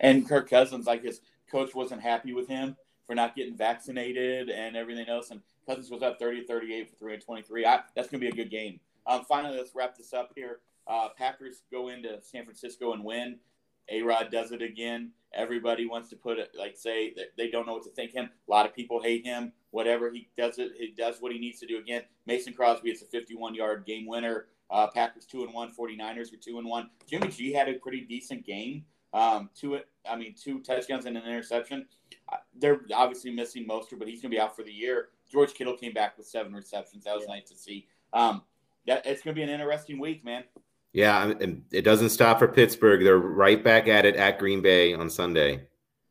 And 0.00 0.28
Kirk 0.28 0.50
Cousins, 0.50 0.86
like 0.86 1.02
his 1.02 1.20
coach 1.50 1.74
wasn't 1.74 2.02
happy 2.02 2.32
with 2.32 2.48
him 2.48 2.76
for 3.06 3.14
not 3.14 3.36
getting 3.36 3.56
vaccinated 3.56 4.48
and 4.48 4.76
everything 4.76 5.08
else. 5.08 5.30
And 5.30 5.40
Cousins 5.66 5.90
was 5.90 6.02
up 6.02 6.18
30 6.18 6.44
38 6.44 6.90
for 6.90 6.96
323. 6.96 7.66
I, 7.66 7.80
that's 7.94 8.08
going 8.08 8.20
to 8.20 8.26
be 8.26 8.28
a 8.28 8.44
good 8.44 8.50
game. 8.50 8.80
Um, 9.06 9.24
finally, 9.28 9.56
let's 9.56 9.74
wrap 9.74 9.96
this 9.96 10.12
up 10.12 10.32
here. 10.34 10.60
Uh, 10.86 11.08
Packers 11.16 11.62
go 11.70 11.88
into 11.88 12.20
San 12.22 12.44
Francisco 12.44 12.92
and 12.92 13.04
win. 13.04 13.38
A 13.90 14.02
Rod 14.02 14.30
does 14.30 14.50
it 14.52 14.62
again. 14.62 15.10
Everybody 15.34 15.86
wants 15.86 16.08
to 16.10 16.16
put 16.16 16.38
it, 16.38 16.50
like, 16.58 16.76
say 16.76 17.12
that 17.14 17.36
they 17.36 17.50
don't 17.50 17.66
know 17.66 17.74
what 17.74 17.82
to 17.84 17.90
think 17.90 18.12
him. 18.12 18.30
A 18.48 18.50
lot 18.50 18.66
of 18.66 18.74
people 18.74 19.02
hate 19.02 19.26
him. 19.26 19.52
Whatever 19.72 20.10
he 20.10 20.28
does, 20.38 20.58
it 20.58 20.72
he 20.78 20.94
does 20.96 21.16
what 21.20 21.32
he 21.32 21.38
needs 21.38 21.60
to 21.60 21.66
do 21.66 21.78
again. 21.78 22.02
Mason 22.24 22.54
Crosby 22.54 22.90
is 22.90 23.02
a 23.02 23.06
51 23.06 23.54
yard 23.54 23.84
game 23.84 24.06
winner. 24.06 24.46
Uh, 24.70 24.86
Packers 24.88 25.26
two 25.26 25.44
and 25.44 25.52
one. 25.54 25.70
49ers 25.72 26.32
are 26.32 26.36
two 26.36 26.58
and 26.58 26.66
one. 26.66 26.90
Jimmy 27.08 27.28
G 27.28 27.52
had 27.52 27.68
a 27.68 27.74
pretty 27.74 28.00
decent 28.02 28.44
game. 28.46 28.84
Um, 29.12 29.50
two, 29.54 29.78
I 30.10 30.16
mean, 30.16 30.34
two 30.34 30.60
touchdowns 30.60 31.04
and 31.06 31.16
an 31.16 31.24
interception. 31.24 31.86
Uh, 32.32 32.38
They're 32.58 32.80
obviously 32.92 33.30
missing 33.30 33.66
Mostert, 33.68 33.98
but 34.00 34.08
he's 34.08 34.20
going 34.20 34.30
to 34.32 34.36
be 34.36 34.40
out 34.40 34.56
for 34.56 34.64
the 34.64 34.72
year. 34.72 35.08
George 35.30 35.54
Kittle 35.54 35.76
came 35.76 35.92
back 35.92 36.18
with 36.18 36.26
seven 36.26 36.52
receptions. 36.52 37.04
That 37.04 37.14
was 37.14 37.24
Yeah. 37.28 37.34
nice 37.34 37.48
to 37.50 37.56
see. 37.56 37.86
Um, 38.12 38.42
that 38.86 39.06
it's 39.06 39.22
going 39.22 39.34
to 39.34 39.38
be 39.38 39.42
an 39.42 39.48
interesting 39.50 40.00
week, 40.00 40.24
man. 40.24 40.44
Yeah, 40.92 41.26
and 41.40 41.64
it 41.72 41.82
doesn't 41.82 42.10
stop 42.10 42.38
for 42.38 42.48
Pittsburgh. 42.48 43.02
They're 43.04 43.18
right 43.18 43.62
back 43.62 43.86
at 43.88 44.04
it 44.04 44.16
at 44.16 44.38
Green 44.38 44.62
Bay 44.62 44.94
on 44.94 45.08
Sunday. 45.10 45.66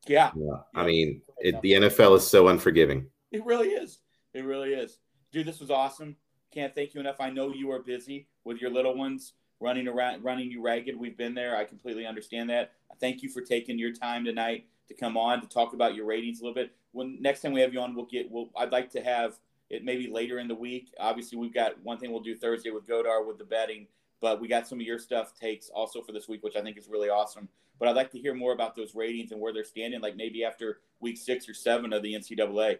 Yeah, 0.08 0.32
Yeah, 0.36 0.58
I 0.76 0.86
mean, 0.86 1.22
it, 1.40 1.62
the 1.62 1.74
NFL 1.74 2.18
is 2.18 2.28
so 2.28 2.48
unforgiving. 2.50 3.08
it 3.32 3.46
really 3.46 3.70
is. 3.70 4.00
It 4.34 4.44
really 4.44 4.74
is. 4.74 5.00
Dude, 5.32 5.46
this 5.48 5.60
was 5.62 5.72
awesome. 5.72 6.16
Can't 6.54 6.76
thank 6.76 6.94
you 6.94 7.00
enough. 7.00 7.16
I 7.20 7.32
know 7.32 7.52
you 7.52 7.72
are 7.72 7.80
busy 7.80 8.28
with 8.44 8.62
your 8.62 8.70
little 8.70 8.96
ones 8.96 9.34
running 9.60 9.88
around, 9.88 10.24
running 10.24 10.52
you 10.52 10.62
ragged. 10.62 10.96
We've 10.96 11.18
been 11.18 11.34
there. 11.34 11.58
I 11.58 11.64
completely 11.64 12.06
understand 12.06 12.50
that. 12.52 12.74
Thank 13.00 13.24
you 13.24 13.30
for 13.30 13.42
taking 13.42 13.80
your 13.80 13.92
time 13.92 14.24
tonight 14.24 14.66
to 14.88 14.94
come 14.94 15.18
on 15.18 15.42
to 15.42 15.48
talk 15.48 15.74
about 15.74 15.96
your 15.96 16.06
ratings 16.06 16.42
a 16.42 16.44
little 16.44 16.54
bit. 16.54 16.76
When 16.92 17.20
next 17.20 17.42
time 17.42 17.54
we 17.54 17.62
have 17.62 17.74
you 17.74 17.80
on, 17.80 17.96
we'll 17.96 18.06
get. 18.06 18.30
We'll. 18.30 18.50
I'd 18.56 18.72
like 18.72 18.92
to 18.92 19.02
have 19.02 19.40
it 19.72 19.84
maybe 19.84 20.12
later 20.12 20.38
in 20.38 20.48
the 20.48 20.54
week. 20.54 20.94
Obviously, 21.00 21.40
we've 21.40 21.54
got 21.54 21.82
one 21.82 21.98
thing 21.98 22.12
we'll 22.12 22.22
do 22.22 22.36
Thursday 22.36 22.70
with 22.70 22.88
Godard 22.88 23.26
with 23.26 23.40
the 23.40 23.46
betting, 23.46 23.88
but 24.22 24.40
we 24.40 24.48
got 24.48 24.68
some 24.68 24.80
of 24.80 24.86
your 24.86 25.00
stuff 25.00 25.34
takes 25.34 25.70
also 25.70 26.04
for 26.04 26.12
this 26.12 26.28
week, 26.28 26.44
which 26.44 26.56
I 26.56 26.62
think 26.62 26.78
is 26.78 26.88
really 26.88 27.10
awesome. 27.10 27.50
But 27.80 27.88
I'd 27.88 27.96
like 27.96 28.12
to 28.12 28.20
hear 28.20 28.36
more 28.36 28.54
about 28.54 28.76
those 28.76 28.94
ratings 28.94 29.32
and 29.32 29.42
where 29.42 29.54
they're 29.54 29.64
standing, 29.64 30.02
like 30.02 30.16
maybe 30.16 30.44
after 30.44 30.82
week 31.00 31.18
six 31.18 31.50
or 31.50 31.56
seven 31.56 31.94
of 31.94 32.04
the 32.04 32.14
NCAA. 32.14 32.78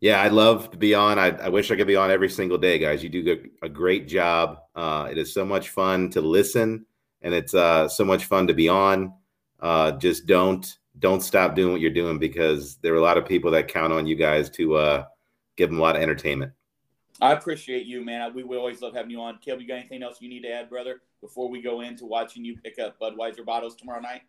Yeah, 0.00 0.22
I'd 0.22 0.32
love 0.32 0.70
to 0.70 0.76
be 0.76 0.94
on. 0.94 1.18
I, 1.18 1.30
I 1.30 1.48
wish 1.48 1.70
I 1.70 1.76
could 1.76 1.86
be 1.88 1.96
on 1.96 2.10
every 2.10 2.28
single 2.28 2.58
day, 2.58 2.78
guys. 2.78 3.02
You 3.02 3.08
do 3.08 3.42
a- 3.62 3.66
a 3.66 3.68
great 3.68 4.06
job. 4.06 4.60
Uh, 4.74 5.08
it 5.10 5.18
is 5.18 5.34
so 5.34 5.44
much 5.44 5.70
fun 5.70 6.08
to 6.10 6.20
listen, 6.20 6.86
and 7.22 7.34
it's 7.34 7.52
uh, 7.54 7.88
so 7.88 8.04
much 8.04 8.26
fun 8.26 8.46
to 8.46 8.54
be 8.54 8.68
on. 8.68 9.12
Uh, 9.60 9.92
just 9.92 10.26
don't 10.26 10.78
don't 11.00 11.20
stop 11.22 11.54
doing 11.54 11.72
what 11.72 11.80
you're 11.80 11.90
doing 11.90 12.18
because 12.18 12.76
there 12.76 12.92
are 12.92 12.96
a 12.96 13.00
lot 13.00 13.16
of 13.16 13.24
people 13.24 13.52
that 13.52 13.68
count 13.68 13.92
on 13.92 14.04
you 14.06 14.16
guys 14.16 14.50
to 14.50 14.74
uh, 14.74 15.04
give 15.56 15.70
them 15.70 15.78
a 15.78 15.82
lot 15.82 15.94
of 15.94 16.02
entertainment. 16.02 16.52
I 17.20 17.32
appreciate 17.32 17.86
you, 17.86 18.04
man. 18.04 18.34
We, 18.34 18.42
we 18.42 18.56
always 18.56 18.80
love 18.80 18.94
having 18.94 19.10
you 19.10 19.20
on. 19.20 19.38
Caleb, 19.38 19.60
you 19.60 19.68
got 19.68 19.78
anything 19.78 20.02
else 20.02 20.20
you 20.20 20.28
need 20.28 20.42
to 20.42 20.50
add, 20.50 20.68
brother, 20.68 21.00
before 21.20 21.48
we 21.48 21.62
go 21.62 21.82
into 21.82 22.04
watching 22.04 22.44
you 22.44 22.56
pick 22.56 22.78
up 22.80 22.98
Budweiser 23.00 23.44
bottles 23.44 23.76
tomorrow 23.76 24.00
night? 24.00 24.22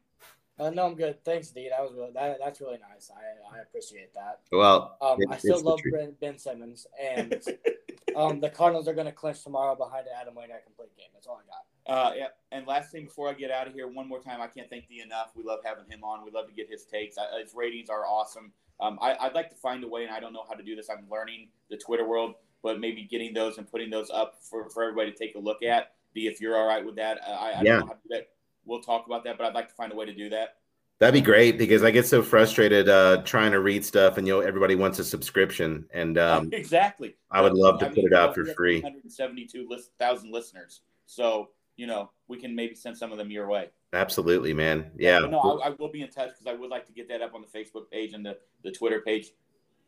Uh, 0.59 0.69
no, 0.69 0.85
I'm 0.87 0.95
good. 0.95 1.23
Thanks, 1.23 1.49
D. 1.51 1.69
That 1.69 1.81
was 1.81 1.93
really 1.95 2.11
that, 2.13 2.37
that's 2.43 2.59
really 2.59 2.79
nice. 2.91 3.09
I, 3.15 3.57
I 3.57 3.61
appreciate 3.61 4.13
that. 4.13 4.41
Well, 4.51 4.97
Um, 5.01 5.21
it- 5.21 5.29
I 5.31 5.37
still 5.37 5.61
love 5.61 5.79
ben, 5.91 6.15
ben 6.19 6.37
Simmons, 6.37 6.85
and 7.01 7.41
um, 8.15 8.39
the 8.41 8.49
Cardinals 8.49 8.87
are 8.87 8.93
going 8.93 9.05
to 9.05 9.11
clinch 9.13 9.41
tomorrow 9.43 9.75
behind 9.75 10.07
an 10.07 10.13
Adam 10.19 10.35
Wainwright 10.35 10.65
complete 10.65 10.95
game. 10.97 11.07
That's 11.13 11.27
all 11.27 11.39
I 11.41 11.47
got. 11.47 11.63
Uh, 11.87 12.13
yeah. 12.15 12.27
And 12.51 12.67
last 12.67 12.91
thing 12.91 13.05
before 13.05 13.29
I 13.29 13.33
get 13.33 13.51
out 13.51 13.67
of 13.67 13.73
here, 13.73 13.87
one 13.87 14.07
more 14.07 14.19
time, 14.19 14.41
I 14.41 14.47
can't 14.47 14.69
thank 14.69 14.87
D 14.89 15.01
enough. 15.01 15.31
We 15.35 15.43
love 15.43 15.59
having 15.63 15.85
him 15.89 16.03
on. 16.03 16.23
We 16.25 16.31
love 16.31 16.47
to 16.47 16.53
get 16.53 16.69
his 16.69 16.83
takes. 16.85 17.17
I, 17.17 17.39
his 17.41 17.53
ratings 17.55 17.89
are 17.89 18.05
awesome. 18.05 18.51
Um, 18.81 18.99
I, 19.01 19.15
I'd 19.19 19.33
like 19.33 19.49
to 19.49 19.55
find 19.55 19.83
a 19.83 19.87
way, 19.87 20.03
and 20.03 20.13
I 20.13 20.19
don't 20.19 20.33
know 20.33 20.43
how 20.47 20.53
to 20.55 20.63
do 20.63 20.75
this. 20.75 20.89
I'm 20.89 21.05
learning 21.09 21.49
the 21.69 21.77
Twitter 21.77 22.07
world, 22.07 22.35
but 22.63 22.79
maybe 22.79 23.03
getting 23.03 23.33
those 23.33 23.57
and 23.57 23.69
putting 23.69 23.89
those 23.89 24.09
up 24.09 24.35
for, 24.41 24.69
for 24.69 24.83
everybody 24.83 25.11
to 25.11 25.17
take 25.17 25.35
a 25.35 25.39
look 25.39 25.63
at. 25.63 25.93
D, 26.13 26.27
if 26.27 26.39
you're 26.41 26.57
all 26.57 26.65
right 26.67 26.85
with 26.85 26.95
that, 26.97 27.19
I, 27.27 27.31
I 27.31 27.49
Yeah. 27.61 27.63
don't 27.63 27.79
know 27.79 27.85
how 27.87 27.93
to 27.93 27.99
do 28.07 28.09
that. 28.15 28.27
We'll 28.69 28.81
talk 28.81 29.07
about 29.07 29.23
that, 29.23 29.37
but 29.37 29.47
I'd 29.47 29.55
like 29.55 29.67
to 29.67 29.73
find 29.73 29.91
a 29.91 29.95
way 29.95 30.05
to 30.05 30.13
do 30.13 30.29
that. 30.29 30.57
That'd 30.99 31.13
be 31.13 31.25
great 31.25 31.57
because 31.57 31.81
I 31.81 31.91
get 31.91 32.05
so 32.05 32.21
frustrated 32.21 32.87
uh, 32.87 33.23
trying 33.23 33.51
to 33.53 33.61
read 33.61 33.83
stuff, 33.83 34.17
and 34.17 34.27
you 34.27 34.33
know 34.33 34.41
everybody 34.41 34.75
wants 34.75 34.99
a 34.99 35.03
subscription, 35.03 35.85
and 35.93 36.17
um, 36.19 36.49
exactly. 36.51 37.15
I 37.31 37.41
would 37.41 37.53
love 37.53 37.79
to 37.79 37.87
I 37.87 37.89
put 37.89 38.03
it 38.03 38.13
out 38.13 38.35
for 38.35 38.45
free. 38.45 38.75
172 38.81 39.67
thousand 39.97 40.31
listeners, 40.31 40.81
so 41.05 41.49
you 41.77 41.87
know 41.87 42.11
we 42.27 42.37
can 42.37 42.53
maybe 42.53 42.75
send 42.75 42.97
some 42.97 43.11
of 43.11 43.17
them 43.17 43.31
your 43.31 43.47
way. 43.47 43.69
Absolutely, 43.93 44.53
man. 44.53 44.91
Yeah. 44.97 45.21
But 45.21 45.31
no, 45.31 45.39
I, 45.39 45.67
I, 45.67 45.69
will 45.71 45.89
be 45.89 46.01
in 46.01 46.09
touch 46.09 46.29
because 46.29 46.45
I 46.45 46.53
would 46.53 46.69
like 46.69 46.85
to 46.85 46.91
get 46.91 47.07
that 47.09 47.23
up 47.23 47.33
on 47.33 47.41
the 47.41 47.47
Facebook 47.47 47.89
page 47.89 48.13
and 48.13 48.23
the 48.25 48.37
the 48.63 48.71
Twitter 48.71 48.99
page. 48.99 49.31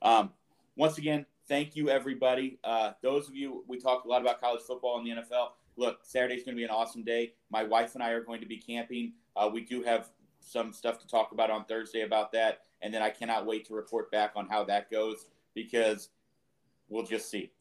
Um, 0.01 0.31
once 0.75 0.97
again, 0.97 1.25
thank 1.47 1.75
you 1.75 1.89
everybody. 1.89 2.57
Uh, 2.63 2.93
those 3.03 3.27
of 3.27 3.35
you 3.35 3.63
we 3.67 3.79
talked 3.79 4.05
a 4.05 4.09
lot 4.09 4.21
about 4.21 4.39
college 4.39 4.61
football 4.61 4.97
and 4.97 5.05
the 5.05 5.21
NFL. 5.21 5.49
Look, 5.77 5.99
Saturday's 6.03 6.43
going 6.43 6.55
to 6.55 6.59
be 6.59 6.63
an 6.63 6.69
awesome 6.69 7.03
day. 7.03 7.33
My 7.49 7.63
wife 7.63 7.95
and 7.95 8.03
I 8.03 8.09
are 8.11 8.23
going 8.23 8.41
to 8.41 8.47
be 8.47 8.57
camping. 8.57 9.13
Uh, 9.35 9.49
we 9.51 9.61
do 9.61 9.83
have 9.83 10.09
some 10.39 10.73
stuff 10.73 10.99
to 10.99 11.07
talk 11.07 11.31
about 11.31 11.49
on 11.49 11.65
Thursday 11.65 12.01
about 12.01 12.31
that. 12.33 12.61
And 12.81 12.93
then 12.93 13.01
I 13.01 13.09
cannot 13.09 13.45
wait 13.45 13.65
to 13.67 13.73
report 13.73 14.11
back 14.11 14.33
on 14.35 14.47
how 14.47 14.63
that 14.65 14.89
goes 14.91 15.27
because 15.53 16.09
we'll 16.89 17.05
just 17.05 17.29
see. 17.29 17.51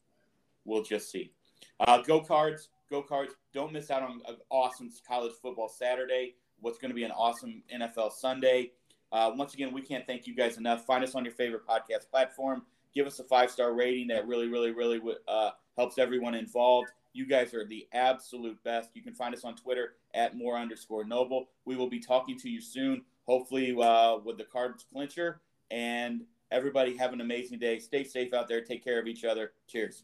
We'll 0.65 0.83
just 0.83 1.11
see. 1.11 1.31
Uh, 1.79 2.01
go 2.01 2.21
cards, 2.21 2.69
go 2.89 3.01
cards. 3.01 3.33
Don't 3.53 3.71
miss 3.71 3.91
out 3.91 4.03
on 4.03 4.21
an 4.27 4.37
awesome 4.49 4.89
college 5.07 5.33
football 5.41 5.69
Saturday. 5.69 6.35
What's 6.59 6.77
going 6.77 6.91
to 6.91 6.95
be 6.95 7.03
an 7.03 7.11
awesome 7.11 7.63
NFL 7.73 8.11
Sunday. 8.13 8.71
Uh, 9.11 9.31
once 9.35 9.53
again, 9.53 9.73
we 9.73 9.81
can't 9.81 10.05
thank 10.07 10.25
you 10.25 10.35
guys 10.35 10.57
enough. 10.57 10.85
Find 10.85 11.03
us 11.03 11.15
on 11.15 11.25
your 11.25 11.33
favorite 11.33 11.67
podcast 11.67 12.09
platform. 12.09 12.63
Give 12.93 13.07
us 13.07 13.19
a 13.19 13.23
five 13.23 13.51
star 13.51 13.73
rating. 13.73 14.07
That 14.07 14.27
really, 14.27 14.47
really, 14.47 14.71
really 14.71 15.01
uh, 15.27 15.51
helps 15.77 15.97
everyone 15.97 16.35
involved. 16.35 16.89
You 17.13 17.25
guys 17.25 17.53
are 17.53 17.65
the 17.65 17.87
absolute 17.91 18.63
best. 18.63 18.91
You 18.93 19.01
can 19.01 19.13
find 19.13 19.35
us 19.35 19.43
on 19.43 19.55
Twitter 19.55 19.95
at 20.13 20.37
more 20.37 20.57
underscore 20.57 21.03
noble. 21.03 21.49
We 21.65 21.75
will 21.75 21.89
be 21.89 21.99
talking 21.99 22.37
to 22.39 22.49
you 22.49 22.61
soon, 22.61 23.03
hopefully 23.25 23.75
uh, 23.79 24.17
with 24.23 24.37
the 24.37 24.45
cards 24.45 24.85
clincher. 24.91 25.41
And 25.69 26.21
everybody 26.51 26.95
have 26.97 27.13
an 27.13 27.21
amazing 27.21 27.59
day. 27.59 27.79
Stay 27.79 28.03
safe 28.03 28.33
out 28.33 28.47
there. 28.47 28.61
Take 28.61 28.83
care 28.83 28.99
of 28.99 29.07
each 29.07 29.25
other. 29.25 29.51
Cheers. 29.67 30.03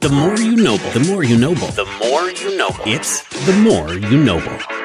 The 0.00 0.10
more 0.12 0.36
you 0.36 0.56
noble, 0.56 0.90
the 0.90 1.04
more 1.08 1.24
you 1.24 1.38
noble, 1.38 1.68
the 1.68 1.86
more 2.00 2.30
you 2.30 2.56
noble. 2.56 2.82
It's 2.86 3.22
the 3.46 3.52
more 3.54 3.94
you 3.94 4.22
noble. 4.22 4.77